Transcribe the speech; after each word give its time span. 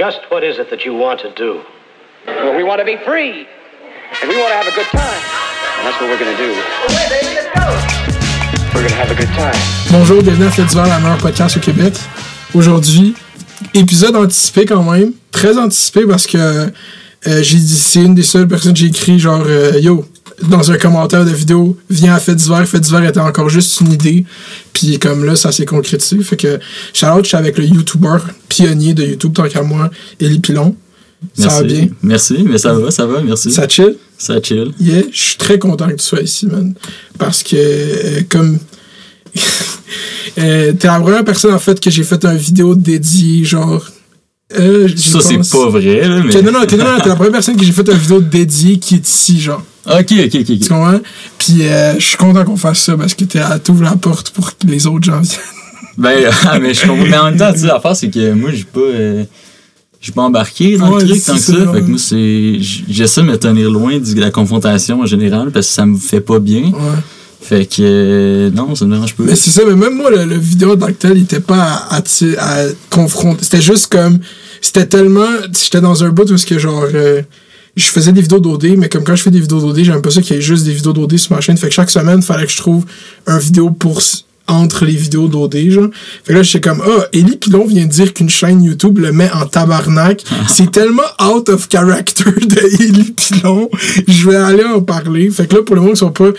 Just 0.00 0.30
what 0.30 0.42
is 0.42 0.58
it 0.58 0.70
that 0.70 0.86
you 0.86 0.94
want 0.94 1.20
to 1.20 1.30
do? 1.34 1.60
Well, 2.26 2.56
we 2.56 2.64
want 2.64 2.78
to 2.78 2.86
be 2.86 2.96
free. 3.04 3.46
And 4.22 4.30
we 4.30 4.36
want 4.40 4.48
to 4.48 4.56
have 4.56 4.66
a 4.66 4.74
good 4.74 4.86
time. 4.86 5.22
And 5.76 5.84
that's 5.84 6.00
what 6.00 6.08
we're 6.08 6.18
going 6.18 6.34
to 6.34 6.42
do. 6.42 6.52
We're 8.72 8.80
going 8.80 8.88
to 8.88 8.94
have 8.94 9.10
a 9.10 9.14
good 9.14 9.28
time. 9.36 9.52
Bonjour, 9.90 10.22
bienvenue 10.22 10.46
à 10.46 10.50
Fait 10.50 10.62
d'hiver, 10.62 10.86
la 10.86 11.00
meilleure 11.00 11.18
podcast 11.18 11.58
au 11.58 11.60
Québec. 11.60 11.92
Aujourd'hui, 12.54 13.14
épisode 13.74 14.16
anticipé 14.16 14.64
quand 14.64 14.82
même. 14.90 15.12
Très 15.32 15.58
anticipé 15.58 16.06
parce 16.06 16.26
que 16.26 16.38
euh, 16.38 17.42
j'ai 17.42 17.58
dit, 17.58 17.78
c'est 17.78 18.00
une 18.00 18.14
des 18.14 18.22
seules 18.22 18.48
personnes 18.48 18.72
que 18.72 18.78
j'ai 18.78 18.86
écrit 18.86 19.18
genre 19.18 19.42
euh, 19.46 19.78
Yo, 19.80 20.06
dans 20.48 20.70
un 20.70 20.78
commentaire 20.78 21.24
de 21.24 21.30
vidéo, 21.30 21.76
viens 21.88 22.14
à 22.14 22.20
Fait 22.20 22.34
d'hiver. 22.34 22.66
Fait 22.66 22.80
d'hiver 22.80 23.04
était 23.04 23.20
encore 23.20 23.48
juste 23.48 23.80
une 23.80 23.92
idée. 23.92 24.24
Puis 24.72 24.98
comme 24.98 25.24
là, 25.24 25.36
ça 25.36 25.52
s'est 25.52 25.66
concrétisé. 25.66 26.22
Fait 26.22 26.36
que 26.36 26.58
shout-out, 26.94 27.24
je 27.24 27.28
suis 27.28 27.36
avec 27.36 27.58
le 27.58 27.64
YouTuber 27.64 28.18
pionnier 28.48 28.94
de 28.94 29.04
YouTube, 29.04 29.32
tant 29.34 29.48
qu'à 29.48 29.62
moi, 29.62 29.90
Eli 30.20 30.38
Pilon. 30.40 30.74
Ça 31.34 31.48
va 31.48 31.62
Merci. 31.62 31.66
bien? 31.66 31.88
Merci, 32.02 32.44
mais 32.48 32.58
ça 32.58 32.72
va, 32.72 32.90
ça 32.90 33.04
va, 33.06 33.20
merci. 33.20 33.50
Ça 33.50 33.68
chill? 33.68 33.96
Ça 34.16 34.40
chill. 34.42 34.72
Yeah, 34.80 35.02
je 35.12 35.20
suis 35.20 35.36
très 35.36 35.58
content 35.58 35.88
que 35.88 35.94
tu 35.94 36.04
sois 36.04 36.22
ici, 36.22 36.46
man. 36.46 36.74
Parce 37.18 37.42
que, 37.42 37.56
euh, 37.56 38.22
comme. 38.28 38.58
euh, 40.38 40.72
T'es 40.72 40.86
la 40.86 40.98
première 41.00 41.24
personne, 41.24 41.52
en 41.52 41.58
fait, 41.58 41.78
que 41.78 41.90
j'ai 41.90 42.04
fait 42.04 42.24
une 42.24 42.36
vidéo 42.36 42.74
dédiée, 42.74 43.44
genre. 43.44 43.86
Euh, 44.58 44.88
Ça, 44.96 45.20
c'est 45.20 45.36
pas 45.36 45.68
vrai, 45.68 46.08
là, 46.08 46.22
mais. 46.24 46.32
Que 46.32 46.38
non, 46.38 46.52
non, 46.52 46.66
que 46.66 46.76
non, 46.76 46.84
non, 46.84 47.00
t'es 47.02 47.08
la 47.10 47.14
première 47.16 47.32
personne 47.32 47.56
que 47.56 47.64
j'ai 47.64 47.72
fait 47.72 47.88
une 47.88 47.98
vidéo 47.98 48.20
dédiée 48.20 48.78
qui 48.78 48.94
est 48.96 49.06
ici, 49.08 49.40
genre. 49.40 49.62
Ok, 49.86 50.12
ok, 50.12 50.34
ok. 50.40 50.46
Tu 50.46 50.68
comprends? 50.68 51.00
Puis 51.38 51.62
euh, 51.62 51.94
je 51.98 52.04
suis 52.04 52.16
content 52.16 52.44
qu'on 52.44 52.56
fasse 52.56 52.80
ça 52.80 52.96
parce 52.96 53.14
que 53.14 53.24
t'ouvres 53.58 53.84
la 53.84 53.96
porte 53.96 54.30
pour 54.30 54.50
que 54.56 54.66
les 54.66 54.86
autres 54.86 55.04
gens 55.04 55.20
viennent. 55.20 55.40
Ben, 55.96 56.30
ah, 56.46 56.58
mais 56.58 56.74
je 56.74 56.82
comprends. 56.86 57.04
Mais 57.06 57.16
en 57.18 57.24
même 57.26 57.36
temps, 57.38 57.52
tu 57.52 57.60
sais, 57.60 57.66
l'affaire, 57.66 57.96
c'est 57.96 58.10
que 58.10 58.32
moi, 58.32 58.50
j'ai 58.52 58.64
pas. 58.64 58.80
euh, 58.80 59.24
j'ai 60.00 60.12
pas 60.12 60.22
embarqué 60.22 60.76
dans 60.78 60.94
Ouais, 60.94 61.02
le 61.02 61.08
truc 61.10 61.24
tant 61.24 61.34
que 61.34 61.40
ça. 61.40 61.52
Fait 61.72 61.80
que 61.80 61.86
moi, 61.86 61.98
c'est. 61.98 62.58
J'essaie 62.88 63.22
de 63.22 63.26
me 63.26 63.36
tenir 63.38 63.70
loin 63.70 63.98
de 63.98 64.20
la 64.20 64.30
confrontation 64.30 65.00
en 65.00 65.06
général 65.06 65.50
parce 65.50 65.66
que 65.66 65.72
ça 65.72 65.86
me 65.86 65.96
fait 65.96 66.20
pas 66.20 66.38
bien. 66.38 66.62
Ouais. 66.64 66.98
Fait 67.40 67.64
que. 67.66 67.80
euh, 67.80 68.50
non, 68.50 68.74
ça 68.74 68.84
me 68.84 68.92
dérange 68.94 69.14
pas. 69.14 69.24
Mais 69.24 69.34
c'est 69.36 69.50
ça, 69.50 69.62
mais 69.66 69.74
même 69.76 69.96
moi, 69.96 70.10
le, 70.10 70.24
le 70.24 70.36
vidéo 70.36 70.76
dans 70.76 70.88
il 70.88 71.22
était 71.22 71.40
pas 71.40 71.62
à, 71.90 71.96
à, 71.96 72.00
à 72.00 72.64
confronter. 72.90 73.44
C'était 73.44 73.62
juste 73.62 73.86
comme. 73.90 74.18
C'était 74.60 74.86
tellement. 74.86 75.26
J'étais 75.62 75.80
dans 75.80 76.04
un 76.04 76.10
bout 76.10 76.30
où 76.30 76.36
ce 76.36 76.44
que 76.46 76.58
genre. 76.58 76.84
euh, 76.94 77.22
je 77.76 77.86
faisais 77.86 78.12
des 78.12 78.20
vidéos 78.20 78.40
d'OD, 78.40 78.76
mais 78.76 78.88
comme 78.88 79.04
quand 79.04 79.16
je 79.16 79.22
fais 79.22 79.30
des 79.30 79.40
vidéos 79.40 79.60
d'OD, 79.60 79.82
j'aime 79.82 80.02
pas 80.02 80.10
ça 80.10 80.20
qu'il 80.22 80.36
y 80.36 80.38
ait 80.38 80.42
juste 80.42 80.64
des 80.64 80.72
vidéos 80.72 80.92
d'OD 80.92 81.16
sur 81.16 81.34
ma 81.34 81.40
chaîne. 81.40 81.56
Fait 81.56 81.68
que 81.68 81.74
chaque 81.74 81.90
semaine, 81.90 82.18
il 82.18 82.24
fallait 82.24 82.46
que 82.46 82.52
je 82.52 82.56
trouve 82.56 82.84
un 83.26 83.38
vidéo 83.38 83.70
pour 83.70 84.00
entre 84.50 84.84
les 84.84 84.96
vidéos 84.96 85.28
d'OD, 85.28 85.56
genre. 85.70 85.88
Fait 86.24 86.32
que 86.32 86.38
là, 86.38 86.42
j'étais 86.42 86.68
comme, 86.68 86.82
ah, 86.84 87.06
Eli 87.12 87.36
Pilon 87.36 87.66
vient 87.66 87.86
de 87.86 87.90
dire 87.90 88.12
qu'une 88.12 88.28
chaîne 88.28 88.62
YouTube 88.62 88.98
le 88.98 89.12
met 89.12 89.30
en 89.32 89.46
tabarnak. 89.46 90.24
C'est 90.48 90.70
tellement 90.72 91.02
out 91.22 91.48
of 91.48 91.68
character 91.70 92.24
de 92.24 92.82
Eli 92.82 93.12
Pilon. 93.12 93.70
Je 94.08 94.28
vais 94.28 94.36
aller 94.36 94.64
en 94.64 94.82
parler. 94.82 95.30
Fait 95.30 95.46
que 95.46 95.56
là, 95.56 95.62
pour 95.62 95.76
le 95.76 95.82
moment, 95.82 95.94
ils 95.94 95.98
sont 95.98 96.10
pas 96.10 96.30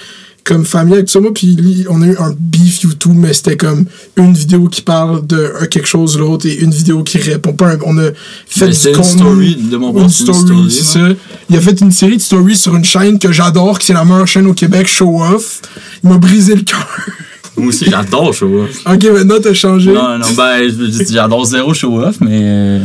comme 0.44 0.66
familiers 0.66 0.95
avec 0.95 1.06
tout 1.08 1.14
ça. 1.14 1.20
Moi, 1.20 1.34
puis 1.34 1.86
on 1.89 2.02
a 2.02 2.08
eu 2.08 2.17
un 2.17 2.34
beef 2.38 2.81
YouTube, 2.81 3.14
mais 3.16 3.34
c'était 3.34 3.58
comme 3.58 3.86
une 4.17 4.34
vidéo 4.34 4.67
qui 4.67 4.81
parle 4.81 5.25
de 5.25 5.38
euh, 5.38 5.66
quelque 5.67 5.88
chose 5.88 6.17
l'autre 6.17 6.45
et 6.48 6.56
une 6.56 6.72
vidéo 6.72 7.03
qui 7.03 7.17
répond 7.17 7.53
pas. 7.53 7.75
On 7.86 7.98
a 7.98 8.11
fait 8.48 8.67
Mais 8.67 8.73
du 8.73 8.98
une 8.98 9.03
story 9.03 9.56
de 9.56 9.78
mon 9.78 9.98
Une 9.98 10.09
story, 10.09 10.72
c'est 10.72 10.83
ça. 10.83 11.08
Il 11.50 11.56
a 11.56 11.61
fait 11.61 11.80
une 11.81 11.92
série 11.92 12.17
de 12.17 12.22
stories 12.22 12.58
sur 12.58 12.75
une 12.75 12.83
chaîne 12.83 13.20
que 13.20 13.31
j'adore, 13.31 13.80
qui 13.80 13.88
c'est 13.88 13.94
la 13.94 14.03
meilleure 14.03 14.28
chaîne 14.28 14.48
au 14.48 14.53
Québec, 14.53 14.88
Show 14.88 15.22
Off. 15.22 15.61
Il 16.03 16.09
m'a 16.09 16.17
brisé 16.17 16.55
le 16.55 16.61
cœur. 16.61 16.88
Moi 17.58 17.67
aussi, 17.67 17.86
j'adore 17.89 18.33
show 18.33 18.64
off. 18.64 18.81
ok, 18.86 19.03
maintenant 19.11 19.36
t'as 19.44 19.53
changé. 19.53 19.92
Non, 19.92 20.17
non, 20.17 20.26
ben, 20.38 20.72
j'adore 21.09 21.45
zéro 21.45 21.73
show 21.73 22.00
off, 22.00 22.16
mais. 22.22 22.80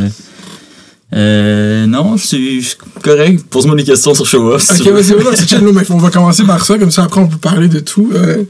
Euh, 1.14 1.86
non, 1.86 2.16
suis 2.16 2.66
correct. 3.02 3.44
Pose-moi 3.48 3.76
des 3.76 3.84
questions 3.84 4.14
sur 4.14 4.26
show 4.26 4.52
off. 4.52 4.62
si 4.62 4.82
Ok, 4.82 4.88
vas-y, 4.88 5.14
c'est 5.36 5.62
mais 5.62 5.82
on 5.90 5.98
va 5.98 6.10
commencer 6.10 6.44
par 6.44 6.64
ça, 6.64 6.78
comme 6.78 6.90
ça 6.90 7.04
après 7.04 7.20
on 7.20 7.28
peut 7.28 7.38
parler 7.38 7.68
de 7.68 7.80
tout. 7.80 8.10
Euh, 8.14 8.44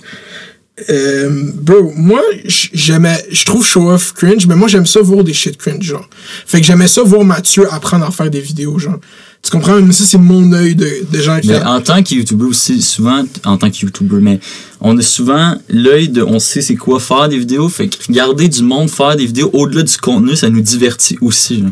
euh, 0.91 1.31
bro, 1.55 1.93
moi, 1.97 2.21
j'aimais, 2.45 3.25
je 3.31 3.45
trouve 3.47 3.67
show 3.67 3.91
off 3.91 4.13
cringe, 4.13 4.47
mais 4.47 4.57
moi 4.57 4.69
j'aime 4.69 4.87
ça 4.87 5.01
voir 5.01 5.25
des 5.25 5.33
shit 5.33 5.57
cringe, 5.57 5.83
genre. 5.83 6.09
Fait 6.47 6.61
que 6.61 6.67
j'aimais 6.67 6.89
ça 6.89 7.03
voir 7.03 7.25
Mathieu 7.25 7.67
apprendre 7.73 8.07
à 8.07 8.11
faire 8.11 8.31
des 8.31 8.41
vidéos, 8.41 8.79
genre. 8.79 9.01
Tu 9.43 9.51
comprends? 9.51 9.81
Mais 9.81 9.93
ça, 9.93 10.05
c'est 10.05 10.19
mon 10.19 10.53
œil 10.53 10.75
de, 10.75 10.89
de 11.11 11.21
gens 11.21 11.39
qui. 11.41 11.49
Mais 11.49 11.63
en 11.63 11.81
tant 11.81 12.03
que 12.03 12.15
YouTuber 12.15 12.47
aussi, 12.47 12.83
souvent, 12.83 13.23
en 13.45 13.59
tant 13.59 13.71
que 13.71 13.77
YouTuber, 13.77 14.19
mais 14.21 14.41
on 14.81 14.97
a 14.99 15.03
souvent 15.03 15.55
l'œil 15.69 16.09
de, 16.09 16.23
on 16.23 16.39
sait 16.39 16.63
c'est 16.63 16.75
quoi 16.75 17.01
faire 17.01 17.29
des 17.29 17.39
vidéos, 17.39 17.69
fait 17.69 17.89
que 17.89 17.97
regarder 18.09 18.49
du 18.49 18.63
monde 18.63 18.91
faire 18.91 19.15
des 19.15 19.27
vidéos 19.27 19.51
au-delà 19.53 19.83
du 19.83 19.97
contenu, 19.99 20.37
ça 20.37 20.49
nous 20.51 20.63
divertit 20.63 21.17
aussi. 21.21 21.59
là. 21.59 21.69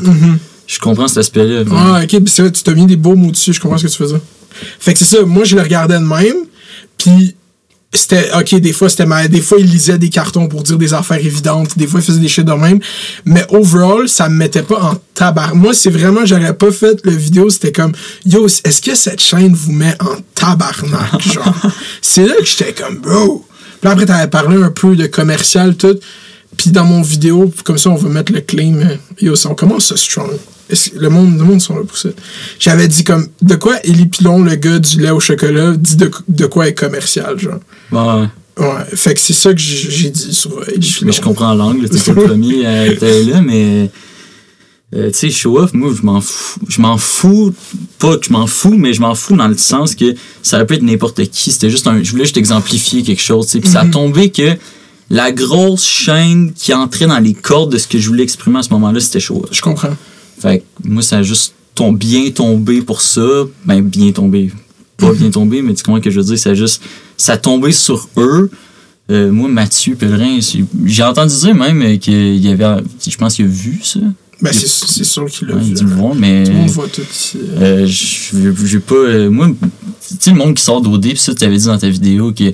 Je 0.67 0.79
comprends 0.79 1.07
cet 1.07 1.19
aspect-là. 1.19 1.63
mais- 1.65 1.71
Ah, 1.75 1.99
ok, 2.03 2.23
pis 2.23 2.31
c'est 2.31 2.41
vrai, 2.41 2.51
tu 2.51 2.63
t'as 2.63 2.73
mis 2.73 2.85
des 2.85 2.95
beaux 2.95 3.15
mots 3.15 3.31
dessus, 3.31 3.53
je 3.53 3.59
comprends 3.59 3.77
ce 3.77 3.85
que 3.85 3.91
tu 3.91 3.97
faisais. 3.97 4.21
Fait 4.79 4.93
que 4.93 4.99
c'est 4.99 5.05
ça, 5.05 5.21
moi 5.23 5.43
je 5.43 5.55
le 5.55 5.61
regardais 5.61 5.95
de 5.99 6.03
même, 6.03 6.37
puis 6.97 7.35
c'était, 7.93 8.29
ok, 8.37 8.55
des 8.55 8.73
fois 8.73 8.89
c'était 8.89 9.05
ma- 9.05 9.27
des 9.27 9.41
fois 9.41 9.57
il 9.59 9.67
lisait 9.67 9.97
des 9.97 10.09
cartons 10.09 10.47
pour 10.47 10.63
dire 10.63 10.77
des 10.77 10.93
affaires 10.93 11.23
évidentes, 11.23 11.77
des 11.77 11.87
fois 11.87 11.99
il 11.99 12.05
faisait 12.05 12.19
des 12.19 12.27
shit 12.27 12.45
de 12.45 12.51
même, 12.53 12.79
mais 13.25 13.45
overall, 13.49 14.09
ça 14.09 14.27
me 14.27 14.35
mettait 14.35 14.63
pas 14.63 14.81
en 14.81 14.95
tabac. 15.13 15.53
Moi, 15.53 15.73
c'est 15.73 15.89
vraiment, 15.89 16.25
j'aurais 16.25 16.55
pas 16.55 16.71
fait 16.71 16.99
le 17.03 17.11
vidéo, 17.11 17.49
c'était 17.49 17.71
comme, 17.71 17.91
yo, 18.25 18.47
est-ce 18.47 18.81
que 18.81 18.95
cette 18.95 19.21
chaîne 19.21 19.53
vous 19.53 19.71
met 19.71 19.95
en 20.01 20.15
tabarnak, 20.33 21.21
genre? 21.33 21.53
c'est 22.01 22.25
là 22.25 22.35
que 22.39 22.45
j'étais 22.45 22.73
comme, 22.73 22.97
bro. 22.97 23.45
Puis 23.81 23.89
après, 23.91 24.05
t'avais 24.05 24.29
parlé 24.29 24.61
un 24.61 24.71
peu 24.71 24.95
de 24.95 25.05
commercial, 25.07 25.75
tout. 25.77 25.97
Puis 26.57 26.71
dans 26.71 26.85
mon 26.85 27.01
vidéo, 27.01 27.51
comme 27.65 27.77
ça, 27.77 27.89
on 27.89 27.95
va 27.95 28.07
mettre 28.09 28.31
le 28.31 28.39
claim. 28.41 28.75
euh, 28.77 28.95
Yo, 29.21 29.35
ça, 29.35 29.49
on 29.49 29.55
commence 29.55 29.87
ça 29.87 29.97
strong. 29.97 30.31
Le 30.95 31.09
monde, 31.09 31.37
le 31.37 31.43
monde 31.43 31.61
sont 31.61 31.75
là 31.75 31.83
pour 31.87 31.97
ça. 31.97 32.09
J'avais 32.59 32.87
dit 32.87 33.03
comme, 33.03 33.27
de 33.41 33.55
quoi 33.55 33.75
Élie 33.83 34.07
Pilon, 34.07 34.41
le 34.43 34.55
gars 34.55 34.79
du 34.79 34.99
lait 34.99 35.11
au 35.11 35.19
chocolat, 35.19 35.73
dit 35.77 35.95
de, 35.95 36.09
de 36.27 36.45
quoi 36.47 36.67
est 36.67 36.73
commercial, 36.73 37.37
genre. 37.39 37.59
Ouais, 37.91 38.27
Ouais, 38.57 38.85
fait 38.95 39.13
que 39.13 39.19
c'est 39.19 39.33
ça 39.33 39.53
que 39.53 39.59
j'ai 39.59 40.09
dit 40.09 40.33
sur 40.33 40.57
euh, 40.57 40.63
Élie 40.73 40.79
Pilon. 40.89 41.07
mais 41.07 41.11
je 41.11 41.21
comprends 41.21 41.53
l'angle, 41.53 41.87
pas 41.89 42.13
le 42.13 42.23
premier 42.27 42.65
à 42.65 42.87
être 42.87 43.01
là, 43.29 43.41
mais. 43.41 43.91
euh, 44.95 45.07
tu 45.11 45.13
sais, 45.17 45.29
show 45.29 45.59
off, 45.59 45.73
moi, 45.73 45.91
je 45.95 46.01
m'en 46.03 46.21
fous. 46.21 46.59
Je 46.69 46.81
m'en 46.81 46.97
fous. 46.97 47.53
Pas 47.99 48.17
que 48.17 48.25
je 48.25 48.31
m'en 48.31 48.47
fous, 48.47 48.75
mais 48.77 48.93
je 48.93 49.01
m'en 49.01 49.13
fous 49.13 49.35
dans 49.35 49.47
le 49.49 49.57
sens 49.57 49.93
que 49.93 50.15
ça 50.41 50.55
aurait 50.57 50.65
pu 50.65 50.75
être 50.75 50.83
n'importe 50.83 51.23
qui. 51.29 51.51
C'était 51.51 51.69
juste 51.69 51.85
un. 51.87 52.01
Je 52.01 52.09
voulais 52.11 52.23
juste 52.23 52.37
exemplifier 52.37 53.03
quelque 53.03 53.21
chose, 53.21 53.45
tu 53.47 53.51
sais. 53.53 53.59
Puis 53.59 53.69
ça 53.69 53.81
a 53.81 53.85
tombé 53.87 54.31
que 54.31 54.55
la 55.09 55.31
grosse 55.33 55.85
chaîne 55.85 56.53
qui 56.53 56.73
entrait 56.73 57.07
dans 57.07 57.19
les 57.19 57.33
cordes 57.33 57.71
de 57.73 57.77
ce 57.77 57.87
que 57.87 57.99
je 57.99 58.07
voulais 58.07 58.23
exprimer 58.23 58.59
à 58.59 58.63
ce 58.63 58.69
moment-là, 58.69 58.99
c'était 59.01 59.19
show 59.19 59.41
off. 59.43 59.49
Je 59.51 59.61
comprends. 59.61 59.95
Fait 60.39 60.59
que 60.59 60.63
moi, 60.87 61.01
ça 61.01 61.17
a 61.19 61.23
juste 61.23 61.53
tom- 61.75 61.97
bien 61.97 62.29
tombé 62.31 62.81
pour 62.81 63.01
ça. 63.01 63.43
Ben, 63.65 63.81
bien 63.81 64.11
tombé. 64.11 64.51
Pas 64.97 65.11
bien 65.13 65.29
tombé, 65.29 65.61
mais 65.61 65.73
tu 65.73 65.83
comprends 65.83 65.99
ce 65.99 66.05
que 66.05 66.09
je 66.11 66.19
veux 66.19 66.25
dire? 66.25 66.39
Ça 66.39 66.51
a 66.51 66.53
juste. 66.53 66.81
Ça 67.17 67.33
a 67.33 67.37
tombé 67.37 67.71
sur 67.71 68.07
eux. 68.17 68.49
Euh, 69.11 69.31
moi, 69.31 69.47
Mathieu 69.49 69.95
Pellerin, 69.95 70.39
j'ai 70.85 71.03
entendu 71.03 71.35
dire 71.35 71.53
même 71.55 71.99
qu'il 71.99 72.37
y 72.37 72.49
avait. 72.49 72.81
Je 73.07 73.15
pense 73.17 73.35
qu'il 73.35 73.45
a 73.45 73.47
vu 73.47 73.79
ça. 73.83 73.99
Ben, 74.41 74.51
c'est 74.51 74.67
c'est 74.67 75.03
sûr 75.05 75.25
qu'il 75.27 75.47
l'a 75.47 75.55
Ouais, 75.55 75.61
vu. 75.61 75.73
là. 75.75 76.11
mais. 76.17 76.43
Tout 76.43 76.51
le 76.51 76.57
monde 76.57 76.69
voit 76.69 76.87
tout 76.87 77.01
euh. 77.61 77.85
J'ai 77.87 78.79
pas. 78.79 78.95
euh, 78.95 79.29
moi, 79.29 79.47
tu 79.49 80.15
sais, 80.19 80.31
le 80.31 80.37
monde 80.37 80.55
qui 80.55 80.63
sort 80.63 80.81
d'OD, 80.81 81.03
pis 81.09 81.17
ça, 81.17 81.33
tu 81.35 81.43
avais 81.45 81.57
dit 81.57 81.65
dans 81.65 81.77
ta 81.77 81.89
vidéo 81.89 82.33
que 82.33 82.53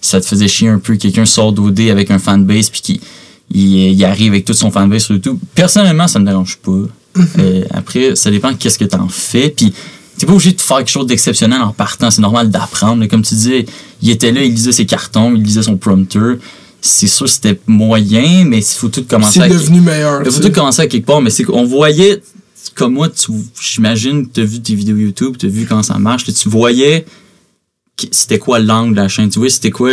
ça 0.00 0.20
te 0.20 0.26
faisait 0.26 0.48
chier 0.48 0.68
un 0.68 0.78
peu. 0.78 0.96
Quelqu'un 0.96 1.26
sort 1.26 1.52
d'OD 1.52 1.80
avec 1.90 2.10
un 2.10 2.18
fanbase, 2.18 2.70
puis 2.70 2.80
qui 2.80 3.00
il, 3.52 3.92
il 3.92 4.04
arrive 4.04 4.32
avec 4.32 4.44
toute 4.44 4.56
son 4.56 4.70
fanbase 4.70 5.02
sur 5.04 5.14
YouTube. 5.14 5.38
Personnellement, 5.54 6.08
ça 6.08 6.18
me 6.20 6.26
dérange 6.26 6.56
pas. 6.58 6.82
Euh, 7.38 7.64
après, 7.70 8.14
ça 8.16 8.30
dépend 8.30 8.54
qu'est-ce 8.54 8.78
que 8.78 8.84
t'en 8.84 9.08
fais, 9.08 9.50
puis 9.50 9.72
t'es 10.16 10.26
pas 10.26 10.32
obligé 10.32 10.52
de 10.52 10.60
faire 10.60 10.78
quelque 10.78 10.88
chose 10.90 11.06
d'exceptionnel 11.06 11.60
en 11.60 11.72
partant. 11.72 12.10
C'est 12.10 12.22
normal 12.22 12.50
d'apprendre. 12.50 13.04
Comme 13.06 13.22
tu 13.22 13.34
disais, 13.34 13.66
il 14.02 14.10
était 14.10 14.32
là, 14.32 14.42
il 14.44 14.52
lisait 14.52 14.72
ses 14.72 14.86
cartons, 14.86 15.34
il 15.34 15.42
lisait 15.42 15.62
son 15.62 15.76
prompter. 15.76 16.34
C'est 16.80 17.08
sûr, 17.08 17.28
c'était 17.28 17.58
moyen, 17.66 18.44
mais 18.46 18.58
il 18.58 18.64
faut 18.64 18.88
tout 18.88 19.04
commencer 19.04 19.40
C'est 19.40 19.44
à- 19.44 19.48
devenu 19.48 19.80
meilleur. 19.80 20.20
il 20.22 20.28
tu 20.28 20.32
faut 20.32 20.40
tout 20.40 20.52
commencer 20.52 20.82
à 20.82 20.86
quelque 20.86 21.04
part, 21.06 21.20
mais 21.20 21.30
c'est 21.30 21.44
qu'on 21.44 21.64
voyait, 21.64 22.22
comme 22.74 22.94
moi, 22.94 23.08
tu- 23.10 23.32
j'imagine 23.60 24.26
que 24.28 24.34
tu 24.34 24.40
as 24.40 24.44
vu 24.44 24.60
tes 24.60 24.74
vidéos 24.74 24.96
YouTube, 24.96 25.36
tu 25.38 25.46
as 25.46 25.48
vu 25.50 25.66
comment 25.66 25.82
ça 25.82 25.98
marche, 25.98 26.24
tu 26.24 26.48
voyais 26.48 27.04
c'était 28.12 28.38
quoi 28.38 28.58
l'angle 28.60 28.92
de 28.94 29.00
la 29.02 29.08
chaîne, 29.08 29.28
tu 29.28 29.38
vois, 29.40 29.50
c'était 29.50 29.70
quoi 29.70 29.90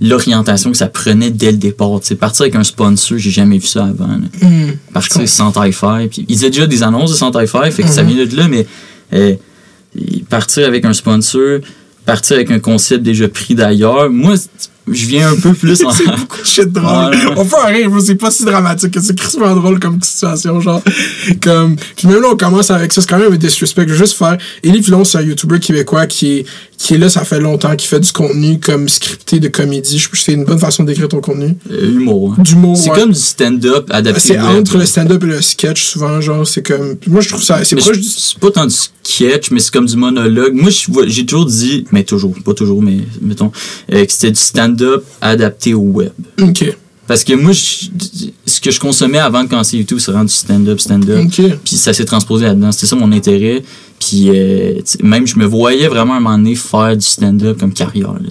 l'orientation 0.00 0.70
que 0.70 0.76
ça 0.76 0.86
prenait 0.88 1.30
dès 1.30 1.50
le 1.52 1.58
départ. 1.58 1.98
C'est 2.02 2.14
partir 2.14 2.42
avec 2.42 2.54
un 2.54 2.64
sponsor, 2.64 3.18
j'ai 3.18 3.30
jamais 3.30 3.58
vu 3.58 3.66
ça 3.66 3.84
avant. 3.84 4.06
Hmm. 4.42 4.72
Partir 4.92 5.28
sans 5.28 5.52
hi-fi. 5.56 6.08
Puis 6.10 6.24
ils 6.28 6.36
faisaient 6.36 6.50
déjà 6.50 6.66
des 6.66 6.82
annonces 6.82 7.10
de 7.10 7.16
sans 7.16 7.30
hi-fi, 7.38 7.70
fait 7.70 7.82
que 7.82 7.88
ça 7.88 8.02
Mhm. 8.02 8.08
vient 8.14 8.26
de 8.26 8.36
là, 8.36 8.48
mais 8.48 8.66
euh, 9.12 9.34
partir 10.28 10.66
avec 10.66 10.84
un 10.84 10.92
sponsor, 10.92 11.60
partir 12.06 12.36
avec 12.36 12.50
un 12.50 12.58
concept 12.60 13.02
déjà 13.02 13.28
pris 13.28 13.54
d'ailleurs. 13.54 14.08
Moi, 14.10 14.34
je 14.90 15.06
viens 15.06 15.30
un 15.32 15.36
peu 15.36 15.52
plus 15.52 15.82
en. 15.84 15.90
c'est 15.92 16.04
beaucoup 16.04 16.40
de 16.40 16.46
shit 16.46 16.70
drôle. 16.72 17.16
On 17.36 17.44
fait 17.44 17.56
un 17.62 17.66
rire, 17.66 17.90
c'est 18.04 18.14
pas 18.14 18.30
si 18.30 18.44
dramatique 18.44 18.92
que 18.92 19.00
c'est 19.00 19.16
crissement 19.16 19.54
drôle 19.54 19.78
comme 19.80 20.00
situation, 20.02 20.60
genre. 20.60 20.82
Comme, 21.42 21.76
puis 21.96 22.08
même 22.08 22.20
là, 22.22 22.28
on 22.32 22.36
commence 22.36 22.70
avec 22.70 22.92
ça, 22.92 23.00
c'est 23.00 23.08
quand 23.08 23.18
même 23.18 23.32
un 23.32 23.36
disrespect. 23.36 23.84
Je 23.86 23.92
veux 23.92 23.98
juste 23.98 24.14
faire. 24.16 24.36
Élie 24.62 24.80
Pilon, 24.80 25.04
c'est 25.04 25.18
un 25.18 25.22
YouTuber 25.22 25.60
québécois 25.60 26.06
qui 26.06 26.38
est, 26.38 26.46
qui 26.78 26.94
est 26.94 26.98
là, 26.98 27.08
ça 27.08 27.24
fait 27.24 27.40
longtemps, 27.40 27.74
qui 27.76 27.86
fait 27.86 28.00
du 28.00 28.12
contenu 28.12 28.58
comme 28.58 28.88
scripté 28.88 29.38
de 29.40 29.48
comédie. 29.48 29.98
Je 29.98 30.08
que 30.08 30.16
c'est 30.16 30.32
une 30.32 30.44
bonne 30.44 30.58
façon 30.58 30.84
d'écrire 30.84 31.08
ton 31.08 31.20
contenu. 31.20 31.56
Euh, 31.70 31.90
humour. 31.90 32.34
hein. 32.38 32.42
D'humour, 32.42 32.76
C'est 32.76 32.90
ouais. 32.90 32.98
comme 32.98 33.12
du 33.12 33.18
stand-up 33.18 33.86
adapté. 33.90 34.20
C'est 34.20 34.38
entre 34.40 34.78
le 34.78 34.86
stand-up 34.86 35.22
et 35.22 35.26
le 35.26 35.40
sketch, 35.42 35.82
souvent, 35.84 36.20
genre, 36.20 36.46
c'est 36.46 36.66
comme. 36.66 36.96
Moi, 37.06 37.20
je 37.20 37.28
trouve 37.28 37.42
ça. 37.42 37.62
C'est 37.64 37.76
Mais 37.76 37.82
proche 37.82 37.96
c'est 37.96 38.00
du. 38.00 38.08
c'est 38.08 38.38
pas 38.38 38.50
tant 38.50 38.66
du 38.66 38.74
sketch, 39.02 39.50
mais 39.50 39.60
c'est 39.60 39.72
comme 39.72 39.86
du 39.86 39.96
monologue. 39.96 40.54
Moi, 40.54 40.70
j'ai 41.06 41.26
toujours 41.26 41.46
dit, 41.46 41.84
mais 41.92 42.04
toujours, 42.04 42.34
pas 42.44 42.54
toujours, 42.54 42.82
mais 42.82 42.98
mettons, 43.20 43.52
euh, 43.92 44.04
que 44.04 44.12
c'était 44.12 44.30
du 44.30 44.40
stand-up 44.80 45.04
adapté 45.20 45.74
au 45.74 45.80
web. 45.80 46.12
Ok. 46.40 46.76
Parce 47.06 47.24
que 47.24 47.32
moi, 47.32 47.50
je- 47.52 47.86
ce 48.46 48.60
que 48.60 48.70
je 48.70 48.78
consommais 48.78 49.18
avant 49.18 49.42
de 49.42 49.48
commencer 49.48 49.76
YouTube, 49.76 49.98
c'est 49.98 50.12
vraiment 50.12 50.24
du 50.26 50.32
stand-up, 50.32 50.78
stand-up. 50.80 51.18
Puis 51.64 51.76
ça 51.76 51.92
s'est 51.92 52.04
transposé 52.04 52.44
là-dedans. 52.44 52.70
C'était 52.70 52.86
ça 52.86 52.94
mon 52.96 53.10
intérêt. 53.10 53.62
Puis 53.98 54.28
euh, 54.30 54.80
même, 55.02 55.26
je 55.26 55.36
me 55.36 55.44
voyais 55.44 55.88
vraiment 55.88 56.14
à 56.14 56.16
un 56.18 56.20
moment 56.20 56.38
donné 56.38 56.54
faire 56.54 56.96
du 56.96 57.04
stand-up 57.04 57.58
comme 57.58 57.72
carrière. 57.72 58.12
là. 58.14 58.28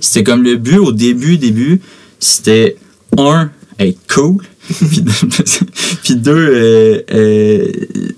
C'était 0.00 0.22
comme 0.22 0.42
le 0.44 0.54
but 0.56 0.78
au 0.78 0.92
début, 0.92 1.36
début, 1.36 1.80
c'était 2.20 2.76
un, 3.18 3.50
être 3.80 3.98
cool. 4.14 4.36
puis, 6.02 6.16
deux- 6.16 6.32
euh, 6.34 7.00
euh, 7.12 7.68